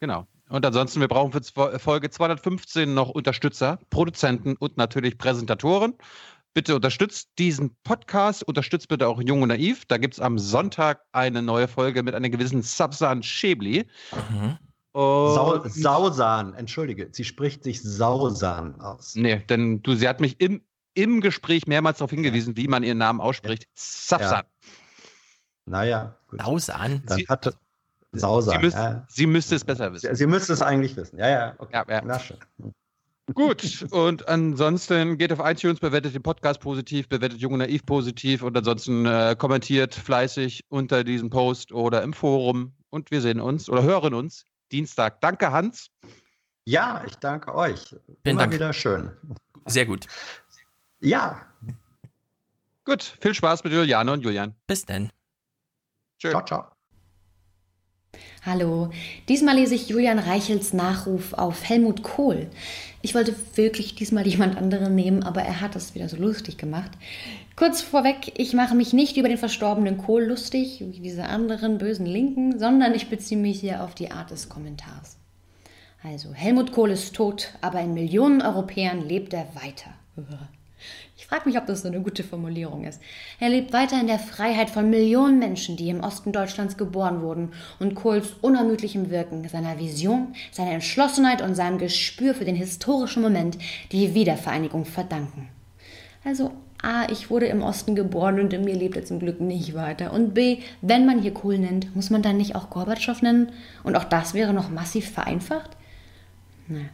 Genau. 0.01 0.27
Und 0.49 0.65
ansonsten, 0.67 1.01
wir 1.01 1.09
brauchen 1.09 1.33
für 1.33 1.79
Folge 1.79 2.11
215 2.11 2.93
noch 2.93 3.09
Unterstützer, 3.09 3.79
Produzenten 3.91 4.55
und 4.57 4.77
natürlich 4.77 5.17
Präsentatoren. 5.17 5.95
Bitte 6.55 6.77
unterstützt 6.77 7.31
diesen 7.39 7.75
Podcast, 7.83 8.43
unterstützt 8.45 8.89
bitte 8.89 9.09
auch 9.09 9.21
Jung 9.23 9.41
und 9.41 9.49
Naiv. 9.49 9.87
Da 9.87 9.97
gibt 9.97 10.15
es 10.15 10.21
am 10.21 10.39
Sonntag 10.39 11.03
eine 11.13 11.41
neue 11.41 11.67
Folge 11.67 12.03
mit 12.03 12.15
einer 12.15 12.29
gewissen 12.29 12.61
Sabsan 12.61 13.23
Schäbli. 13.23 13.87
Mhm. 14.31 14.59
Sau, 14.95 15.67
Sausan, 15.69 16.55
entschuldige, 16.55 17.09
sie 17.13 17.25
spricht 17.25 17.65
sich 17.65 17.83
Sausan 17.83 18.79
aus. 18.81 19.15
Nee, 19.15 19.39
denn 19.49 19.83
du, 19.83 19.95
sie 19.95 20.07
hat 20.07 20.21
mich 20.21 20.39
im, 20.41 20.63
im 20.95 21.23
Gespräch 21.23 21.67
mehrmals 21.67 21.99
darauf 21.99 22.11
hingewiesen, 22.11 22.57
wie 22.59 22.69
man 22.69 22.83
ihren 22.83 22.99
Namen 22.99 23.21
ausspricht. 23.21 23.67
Sabsan. 23.75 24.43
Naja, 25.65 26.17
gut. 26.29 26.43
Sausan. 26.43 27.03
Dann 27.07 27.19
Sie- 27.19 27.27
hatte 27.27 27.55
Sausan. 28.13 28.55
Sie, 28.55 28.61
müsst, 28.61 28.77
ja. 28.77 29.07
sie 29.09 29.27
müsste 29.27 29.55
es 29.55 29.65
besser 29.65 29.93
wissen. 29.95 30.11
Sie, 30.11 30.17
sie 30.17 30.27
müsste 30.27 30.53
es 30.53 30.61
eigentlich 30.61 30.95
wissen. 30.97 31.19
Ja, 31.19 31.29
ja, 31.29 31.55
okay. 31.57 31.73
Ja, 31.73 31.85
ja. 31.89 32.03
Na 32.05 32.19
schön. 32.19 32.37
Gut, 33.33 33.87
und 33.93 34.29
ansonsten 34.29 35.17
geht 35.17 35.33
auf 35.33 35.39
iTunes, 35.43 35.81
bewertet 35.81 36.15
den 36.15 36.23
Podcast 36.23 36.61
positiv, 36.61 37.09
bewertet 37.09 37.39
Jung 37.39 37.53
und 37.55 37.61
Naiv 37.61 37.87
positiv 37.87 38.43
und 38.43 38.55
ansonsten 38.59 39.07
äh, 39.07 39.37
kommentiert 39.39 39.95
fleißig 39.95 40.65
unter 40.69 41.05
diesem 41.05 41.31
Post 41.31 41.73
oder 41.73 42.03
im 42.03 42.13
Forum 42.13 42.75
und 42.91 43.11
wir 43.11 43.23
sehen 43.23 43.41
uns 43.41 43.71
oder 43.71 43.85
hören 43.85 44.13
uns 44.13 44.45
Dienstag. 44.73 45.21
Danke, 45.21 45.53
Hans. 45.53 45.91
Ja, 46.65 47.05
ich 47.07 47.17
danke 47.17 47.55
euch. 47.55 47.81
Vielen 47.89 48.17
Immer 48.25 48.41
Dank. 48.43 48.55
wieder 48.55 48.73
schön. 48.73 49.11
Sehr 49.67 49.87
gut. 49.87 50.07
Ja, 51.01 51.47
Gut, 52.85 53.17
viel 53.21 53.33
Spaß 53.35 53.63
mit 53.63 53.73
Juliane 53.73 54.13
und 54.13 54.23
Julian. 54.23 54.55
Bis 54.67 54.85
denn. 54.85 55.11
Tschö. 56.19 56.31
ciao, 56.31 56.45
ciao. 56.45 56.65
Hallo, 58.45 58.91
diesmal 59.29 59.55
lese 59.55 59.77
ich 59.77 59.89
Julian 59.89 60.19
Reichels 60.19 60.73
Nachruf 60.73 61.33
auf 61.33 61.63
Helmut 61.63 62.03
Kohl. 62.03 62.51
Ich 63.01 63.15
wollte 63.15 63.37
wirklich 63.55 63.95
diesmal 63.95 64.27
jemand 64.27 64.57
anderen 64.57 64.97
nehmen, 64.97 65.23
aber 65.23 65.43
er 65.43 65.61
hat 65.61 65.77
es 65.77 65.95
wieder 65.95 66.09
so 66.09 66.17
lustig 66.17 66.59
gemacht. 66.59 66.91
Kurz 67.55 67.83
vorweg, 67.83 68.33
ich 68.37 68.55
mache 68.55 68.75
mich 68.75 68.93
nicht 68.93 69.17
über 69.17 69.29
den 69.29 69.39
verstorbenen 69.39 69.99
Kohl 69.99 70.25
lustig, 70.25 70.81
wie 70.81 71.01
diese 71.01 71.25
anderen 71.25 71.79
bösen 71.79 72.07
Linken, 72.07 72.59
sondern 72.59 72.95
ich 72.95 73.11
beziehe 73.11 73.41
mich 73.41 73.61
hier 73.61 73.83
auf 73.85 73.95
die 73.95 74.11
Art 74.11 74.31
des 74.31 74.49
Kommentars. 74.49 75.19
Also, 76.03 76.33
Helmut 76.33 76.73
Kohl 76.73 76.91
ist 76.91 77.15
tot, 77.15 77.53
aber 77.61 77.81
in 77.81 77.95
Millionen 77.95 78.43
Europäern 78.43 79.07
lebt 79.07 79.35
er 79.35 79.47
weiter. 79.55 79.91
Ich 81.17 81.29
frage 81.29 81.49
mich, 81.49 81.57
ob 81.57 81.67
das 81.67 81.83
so 81.83 81.89
eine 81.89 82.01
gute 82.01 82.25
Formulierung 82.25 82.83
ist. 82.83 83.01
Er 83.39 83.49
lebt 83.49 83.73
weiter 83.73 84.01
in 84.01 84.09
der 84.09 84.19
Freiheit 84.19 84.69
von 84.69 84.91
Millionen 84.91 85.39
Menschen, 85.39 85.77
die 85.77 85.89
im 85.89 86.01
Osten 86.01 86.33
Deutschlands 86.33 86.77
geboren 86.77 87.23
wurden 87.23 87.53
und 87.79 87.95
Kohls 87.95 88.35
unermüdlichem 88.41 89.09
Wirken, 89.09 89.49
seiner 89.49 89.79
Vision, 89.79 90.35
seiner 90.51 90.73
Entschlossenheit 90.73 91.41
und 91.41 91.55
seinem 91.55 91.79
Gespür 91.79 92.35
für 92.35 92.45
den 92.45 92.57
historischen 92.57 93.23
Moment 93.23 93.57
die 93.93 94.15
Wiedervereinigung 94.15 94.85
verdanken. 94.85 95.49
Also 96.25 96.51
A, 96.83 97.09
ich 97.11 97.31
wurde 97.31 97.47
im 97.47 97.63
Osten 97.63 97.95
geboren 97.95 98.41
und 98.41 98.53
in 98.53 98.65
mir 98.65 98.75
lebt 98.75 98.97
er 98.97 99.05
zum 99.05 99.21
Glück 99.21 99.41
nicht 99.41 99.75
weiter. 99.75 100.13
Und 100.13 100.35
B, 100.35 100.59
wenn 100.81 101.07
man 101.07 101.23
hier 101.23 101.33
Kohl 101.33 101.59
nennt, 101.59 101.95
muss 101.95 102.11
man 102.11 102.23
dann 102.23 102.37
nicht 102.37 102.57
auch 102.57 102.71
Gorbatschow 102.71 103.23
nennen? 103.23 103.53
Und 103.85 103.97
auch 103.97 104.05
das 104.05 104.35
wäre 104.35 104.53
noch 104.53 104.69
massiv 104.69 105.11
vereinfacht? 105.11 105.71
Naja. 106.67 106.87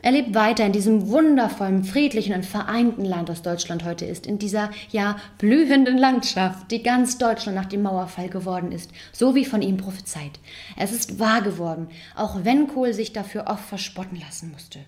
Er 0.00 0.12
lebt 0.12 0.32
weiter 0.32 0.64
in 0.64 0.72
diesem 0.72 1.08
wundervollen, 1.08 1.82
friedlichen 1.82 2.32
und 2.32 2.46
vereinten 2.46 3.04
Land, 3.04 3.28
das 3.28 3.42
Deutschland 3.42 3.84
heute 3.84 4.04
ist, 4.04 4.28
in 4.28 4.38
dieser, 4.38 4.70
ja, 4.90 5.16
blühenden 5.38 5.98
Landschaft, 5.98 6.70
die 6.70 6.84
ganz 6.84 7.18
Deutschland 7.18 7.56
nach 7.56 7.66
dem 7.66 7.82
Mauerfall 7.82 8.28
geworden 8.28 8.70
ist, 8.70 8.92
so 9.12 9.34
wie 9.34 9.44
von 9.44 9.60
ihm 9.60 9.76
prophezeit. 9.76 10.38
Es 10.76 10.92
ist 10.92 11.18
wahr 11.18 11.42
geworden, 11.42 11.88
auch 12.14 12.44
wenn 12.44 12.68
Kohl 12.68 12.92
sich 12.92 13.12
dafür 13.12 13.46
oft 13.48 13.64
verspotten 13.64 14.20
lassen 14.20 14.52
musste. 14.52 14.78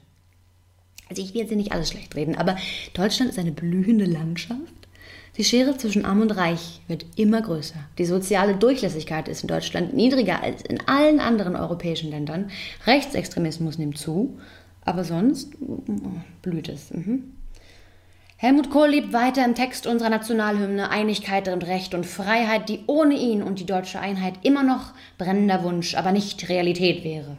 Also 1.11 1.23
ich 1.23 1.35
will 1.35 1.41
jetzt 1.41 1.49
hier 1.49 1.57
nicht 1.57 1.73
alles 1.73 1.91
schlecht 1.91 2.15
reden, 2.15 2.37
aber 2.37 2.57
Deutschland 2.95 3.31
ist 3.31 3.39
eine 3.39 3.53
blühende 3.53 4.05
Landschaft. 4.05 4.61
Die 5.37 5.45
Schere 5.45 5.77
zwischen 5.77 6.05
Arm 6.05 6.23
und 6.23 6.31
Reich 6.31 6.81
wird 6.87 7.05
immer 7.17 7.43
größer. 7.43 7.79
Die 7.99 8.05
soziale 8.05 8.55
Durchlässigkeit 8.55 9.29
ist 9.29 9.43
in 9.43 9.49
Deutschland 9.49 9.95
niedriger 9.95 10.43
als 10.43 10.63
in 10.63 10.87
allen 10.87 11.19
anderen 11.19 11.57
europäischen 11.57 12.11
Ländern. 12.11 12.51
Rechtsextremismus 12.87 13.77
nimmt 13.79 13.99
zu, 13.99 14.39
aber 14.85 15.05
sonst 15.05 15.53
oh, 15.61 15.83
blüht 16.43 16.69
es. 16.69 16.93
Mhm. 16.93 17.33
Helmut 18.37 18.71
Kohl 18.71 18.89
lebt 18.89 19.13
weiter 19.13 19.45
im 19.45 19.55
Text 19.55 19.87
unserer 19.87 20.09
Nationalhymne 20.09 20.91
Einigkeit 20.91 21.49
und 21.49 21.67
Recht 21.67 21.95
und 21.95 22.07
Freiheit, 22.07 22.69
die 22.69 22.81
ohne 22.87 23.15
ihn 23.15 23.43
und 23.43 23.61
die 23.61 23.67
deutsche 23.67 24.01
Einheit 24.01 24.35
immer 24.43 24.63
noch 24.63 24.95
brennender 25.19 25.63
Wunsch, 25.63 25.95
aber 25.95 26.13
nicht 26.13 26.49
Realität 26.49 27.05
wäre. 27.05 27.37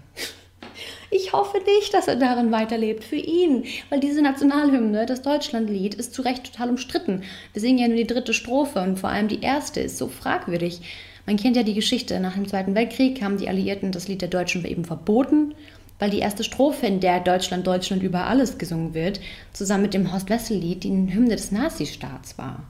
Ich 1.14 1.34
hoffe 1.34 1.58
nicht, 1.58 1.94
dass 1.94 2.08
er 2.08 2.16
darin 2.16 2.52
weiterlebt. 2.52 3.04
Für 3.04 3.18
ihn. 3.18 3.66
Weil 3.90 4.00
diese 4.00 4.22
Nationalhymne, 4.22 5.06
das 5.06 5.22
Deutschlandlied, 5.22 5.94
ist 5.94 6.14
zu 6.14 6.22
Recht 6.22 6.46
total 6.46 6.70
umstritten. 6.70 7.24
Wir 7.52 7.62
singen 7.62 7.80
ja 7.80 7.88
nur 7.88 7.98
die 7.98 8.08
dritte 8.08 8.34
Strophe 8.34 8.80
und 8.82 8.98
vor 8.98 9.10
allem 9.10 9.28
die 9.28 9.42
erste 9.42 9.82
ist 9.82 9.98
so 9.98 10.08
fragwürdig. 10.08 10.80
Man 11.26 11.38
kennt 11.38 11.58
ja 11.58 11.64
die 11.64 11.74
Geschichte. 11.74 12.20
Nach 12.22 12.34
dem 12.34 12.48
Zweiten 12.48 12.76
Weltkrieg 12.76 13.22
haben 13.22 13.38
die 13.38 13.50
Alliierten 13.50 13.92
das 13.92 14.08
Lied 14.08 14.22
der 14.22 14.30
Deutschen 14.30 14.66
eben 14.66 14.86
verboten 14.86 15.54
weil 16.02 16.10
die 16.10 16.20
erste 16.20 16.44
Strophe, 16.44 16.88
in 16.88 17.00
der 17.00 17.20
Deutschland, 17.20 17.68
Deutschland 17.68 18.02
über 18.02 18.26
alles 18.26 18.58
gesungen 18.58 18.96
wird, 18.96 19.22
zusammen 19.54 19.84
mit 19.84 19.94
dem 19.94 20.12
Horst-Wessel-Lied 20.12 20.84
die 20.84 20.90
Hymne 20.90 21.36
des 21.36 21.52
Nazistaats 21.52 22.40
war. 22.40 22.64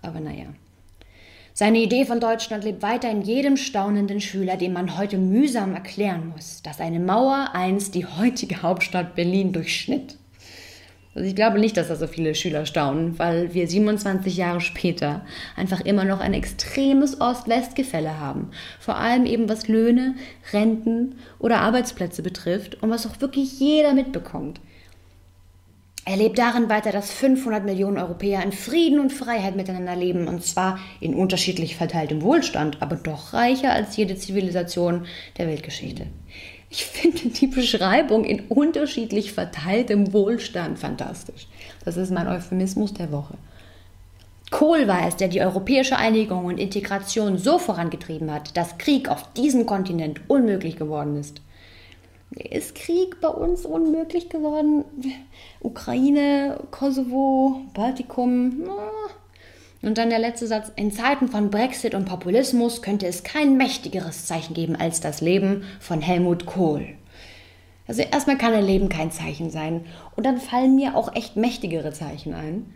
Aber 0.00 0.20
naja. 0.20 0.46
Seine 1.60 1.78
Idee 1.78 2.04
von 2.04 2.20
Deutschland 2.20 2.62
lebt 2.62 2.82
weiter 2.82 3.10
in 3.10 3.22
jedem 3.22 3.56
staunenden 3.56 4.20
Schüler, 4.20 4.56
dem 4.56 4.74
man 4.74 4.96
heute 4.96 5.18
mühsam 5.18 5.74
erklären 5.74 6.28
muss, 6.28 6.62
dass 6.62 6.78
eine 6.78 7.00
Mauer 7.00 7.48
einst 7.52 7.96
die 7.96 8.06
heutige 8.06 8.62
Hauptstadt 8.62 9.16
Berlin 9.16 9.52
durchschnitt. 9.52 10.18
Also 11.16 11.28
ich 11.28 11.34
glaube 11.34 11.58
nicht, 11.58 11.76
dass 11.76 11.88
da 11.88 11.96
so 11.96 12.06
viele 12.06 12.36
Schüler 12.36 12.64
staunen, 12.64 13.18
weil 13.18 13.54
wir 13.54 13.66
27 13.66 14.36
Jahre 14.36 14.60
später 14.60 15.26
einfach 15.56 15.80
immer 15.80 16.04
noch 16.04 16.20
ein 16.20 16.32
extremes 16.32 17.20
Ost-West-Gefälle 17.20 18.20
haben. 18.20 18.52
Vor 18.78 18.96
allem 18.96 19.26
eben 19.26 19.48
was 19.48 19.66
Löhne, 19.66 20.14
Renten 20.52 21.16
oder 21.40 21.58
Arbeitsplätze 21.62 22.22
betrifft 22.22 22.80
und 22.84 22.90
was 22.90 23.04
auch 23.04 23.20
wirklich 23.20 23.58
jeder 23.58 23.94
mitbekommt. 23.94 24.60
Er 26.08 26.16
lebt 26.16 26.38
darin 26.38 26.70
weiter, 26.70 26.90
dass 26.90 27.10
500 27.10 27.66
Millionen 27.66 27.98
Europäer 27.98 28.42
in 28.42 28.52
Frieden 28.52 28.98
und 28.98 29.12
Freiheit 29.12 29.56
miteinander 29.56 29.94
leben 29.94 30.26
und 30.26 30.42
zwar 30.42 30.78
in 31.00 31.12
unterschiedlich 31.14 31.76
verteiltem 31.76 32.22
Wohlstand, 32.22 32.80
aber 32.80 32.96
doch 32.96 33.34
reicher 33.34 33.74
als 33.74 33.94
jede 33.98 34.16
Zivilisation 34.16 35.04
der 35.36 35.48
Weltgeschichte. 35.48 36.06
Ich 36.70 36.86
finde 36.86 37.28
die 37.28 37.46
Beschreibung 37.46 38.24
in 38.24 38.40
unterschiedlich 38.48 39.34
verteiltem 39.34 40.14
Wohlstand 40.14 40.78
fantastisch. 40.78 41.46
Das 41.84 41.98
ist 41.98 42.10
mein 42.10 42.26
Euphemismus 42.26 42.94
der 42.94 43.12
Woche. 43.12 43.34
Kohl 44.50 44.88
war 44.88 45.06
es, 45.06 45.16
der 45.16 45.28
die 45.28 45.42
europäische 45.42 45.98
Einigung 45.98 46.46
und 46.46 46.56
Integration 46.56 47.36
so 47.36 47.58
vorangetrieben 47.58 48.32
hat, 48.32 48.56
dass 48.56 48.78
Krieg 48.78 49.10
auf 49.10 49.30
diesem 49.34 49.66
Kontinent 49.66 50.22
unmöglich 50.26 50.76
geworden 50.76 51.16
ist. 51.16 51.42
Ist 52.30 52.74
Krieg 52.74 53.20
bei 53.20 53.28
uns 53.28 53.64
unmöglich 53.64 54.28
geworden? 54.28 54.84
Ukraine, 55.60 56.60
Kosovo, 56.70 57.62
Baltikum? 57.72 58.68
Und 59.80 59.96
dann 59.96 60.10
der 60.10 60.18
letzte 60.18 60.46
Satz. 60.46 60.70
In 60.76 60.92
Zeiten 60.92 61.28
von 61.28 61.50
Brexit 61.50 61.94
und 61.94 62.04
Populismus 62.04 62.82
könnte 62.82 63.06
es 63.06 63.22
kein 63.22 63.56
mächtigeres 63.56 64.26
Zeichen 64.26 64.54
geben 64.54 64.76
als 64.76 65.00
das 65.00 65.20
Leben 65.20 65.64
von 65.80 66.00
Helmut 66.00 66.46
Kohl. 66.46 66.86
Also 67.86 68.02
erstmal 68.02 68.36
kann 68.36 68.52
ein 68.52 68.66
Leben 68.66 68.90
kein 68.90 69.10
Zeichen 69.10 69.50
sein. 69.50 69.86
Und 70.14 70.26
dann 70.26 70.38
fallen 70.38 70.76
mir 70.76 70.94
auch 70.94 71.14
echt 71.14 71.36
mächtigere 71.36 71.92
Zeichen 71.92 72.34
ein. 72.34 72.66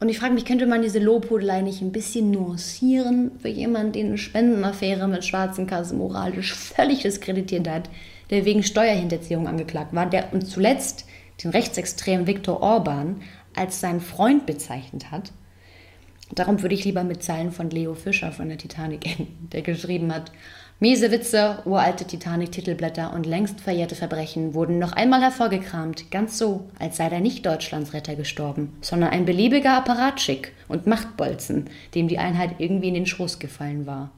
Und 0.00 0.08
ich 0.08 0.18
frage 0.18 0.34
mich, 0.34 0.44
könnte 0.44 0.66
man 0.66 0.82
diese 0.82 0.98
Lobhudelei 0.98 1.62
nicht 1.62 1.80
ein 1.80 1.92
bisschen 1.92 2.30
nuancieren 2.30 3.30
für 3.38 3.48
jemanden, 3.48 3.92
den 3.92 4.06
eine 4.08 4.18
Spendenaffäre 4.18 5.08
mit 5.08 5.24
schwarzen 5.24 5.66
Kassen 5.66 5.98
moralisch 5.98 6.52
völlig 6.54 7.02
diskreditiert 7.02 7.68
hat, 7.68 7.88
der 8.30 8.44
wegen 8.44 8.62
Steuerhinterziehung 8.62 9.46
angeklagt 9.46 9.94
war, 9.94 10.06
der 10.06 10.32
und 10.32 10.46
zuletzt 10.46 11.06
den 11.42 11.50
rechtsextremen 11.50 12.26
Viktor 12.26 12.60
Orban 12.60 13.22
als 13.54 13.80
seinen 13.80 14.00
Freund 14.00 14.46
bezeichnet 14.46 15.10
hat? 15.10 15.32
Darum 16.34 16.60
würde 16.60 16.74
ich 16.74 16.84
lieber 16.84 17.04
mit 17.04 17.22
Zeilen 17.22 17.52
von 17.52 17.70
Leo 17.70 17.94
Fischer 17.94 18.32
von 18.32 18.48
der 18.48 18.58
Titanic 18.58 19.06
enden, 19.06 19.48
der 19.52 19.62
geschrieben 19.62 20.12
hat, 20.12 20.32
Miese 20.78 21.10
Witze, 21.10 21.62
uralte 21.64 22.04
Titanic-Titelblätter 22.04 23.14
und 23.14 23.24
längst 23.24 23.62
verjährte 23.62 23.94
Verbrechen 23.94 24.52
wurden 24.52 24.78
noch 24.78 24.92
einmal 24.92 25.22
hervorgekramt, 25.22 26.10
ganz 26.10 26.36
so, 26.36 26.68
als 26.78 26.98
sei 26.98 27.08
da 27.08 27.18
nicht 27.18 27.46
Deutschlands 27.46 27.94
Retter 27.94 28.14
gestorben, 28.14 28.76
sondern 28.82 29.08
ein 29.08 29.24
beliebiger 29.24 29.72
Apparatschick 29.72 30.52
und 30.68 30.86
Machtbolzen, 30.86 31.70
dem 31.94 32.08
die 32.08 32.18
Einheit 32.18 32.56
irgendwie 32.58 32.88
in 32.88 32.94
den 32.94 33.06
Schoß 33.06 33.38
gefallen 33.38 33.86
war. 33.86 34.10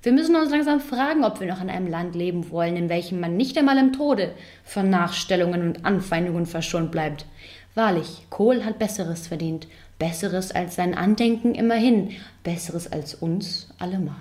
Wir 0.00 0.12
müssen 0.12 0.36
uns 0.36 0.50
langsam 0.50 0.80
fragen, 0.80 1.24
ob 1.24 1.40
wir 1.40 1.48
noch 1.48 1.60
in 1.60 1.70
einem 1.70 1.88
Land 1.88 2.14
leben 2.14 2.50
wollen, 2.50 2.76
in 2.76 2.88
welchem 2.88 3.18
man 3.18 3.36
nicht 3.36 3.58
einmal 3.58 3.78
im 3.78 3.92
Tode 3.92 4.32
von 4.64 4.88
Nachstellungen 4.88 5.62
und 5.62 5.84
Anfeindungen 5.84 6.46
verschont 6.46 6.92
bleibt. 6.92 7.26
Wahrlich, 7.74 8.26
Kohl 8.30 8.64
hat 8.64 8.78
Besseres 8.78 9.26
verdient, 9.26 9.66
Besseres 9.98 10.52
als 10.52 10.76
sein 10.76 10.94
Andenken 10.94 11.54
immerhin, 11.54 12.12
Besseres 12.44 12.90
als 12.90 13.14
uns 13.14 13.68
allemal. 13.78 14.14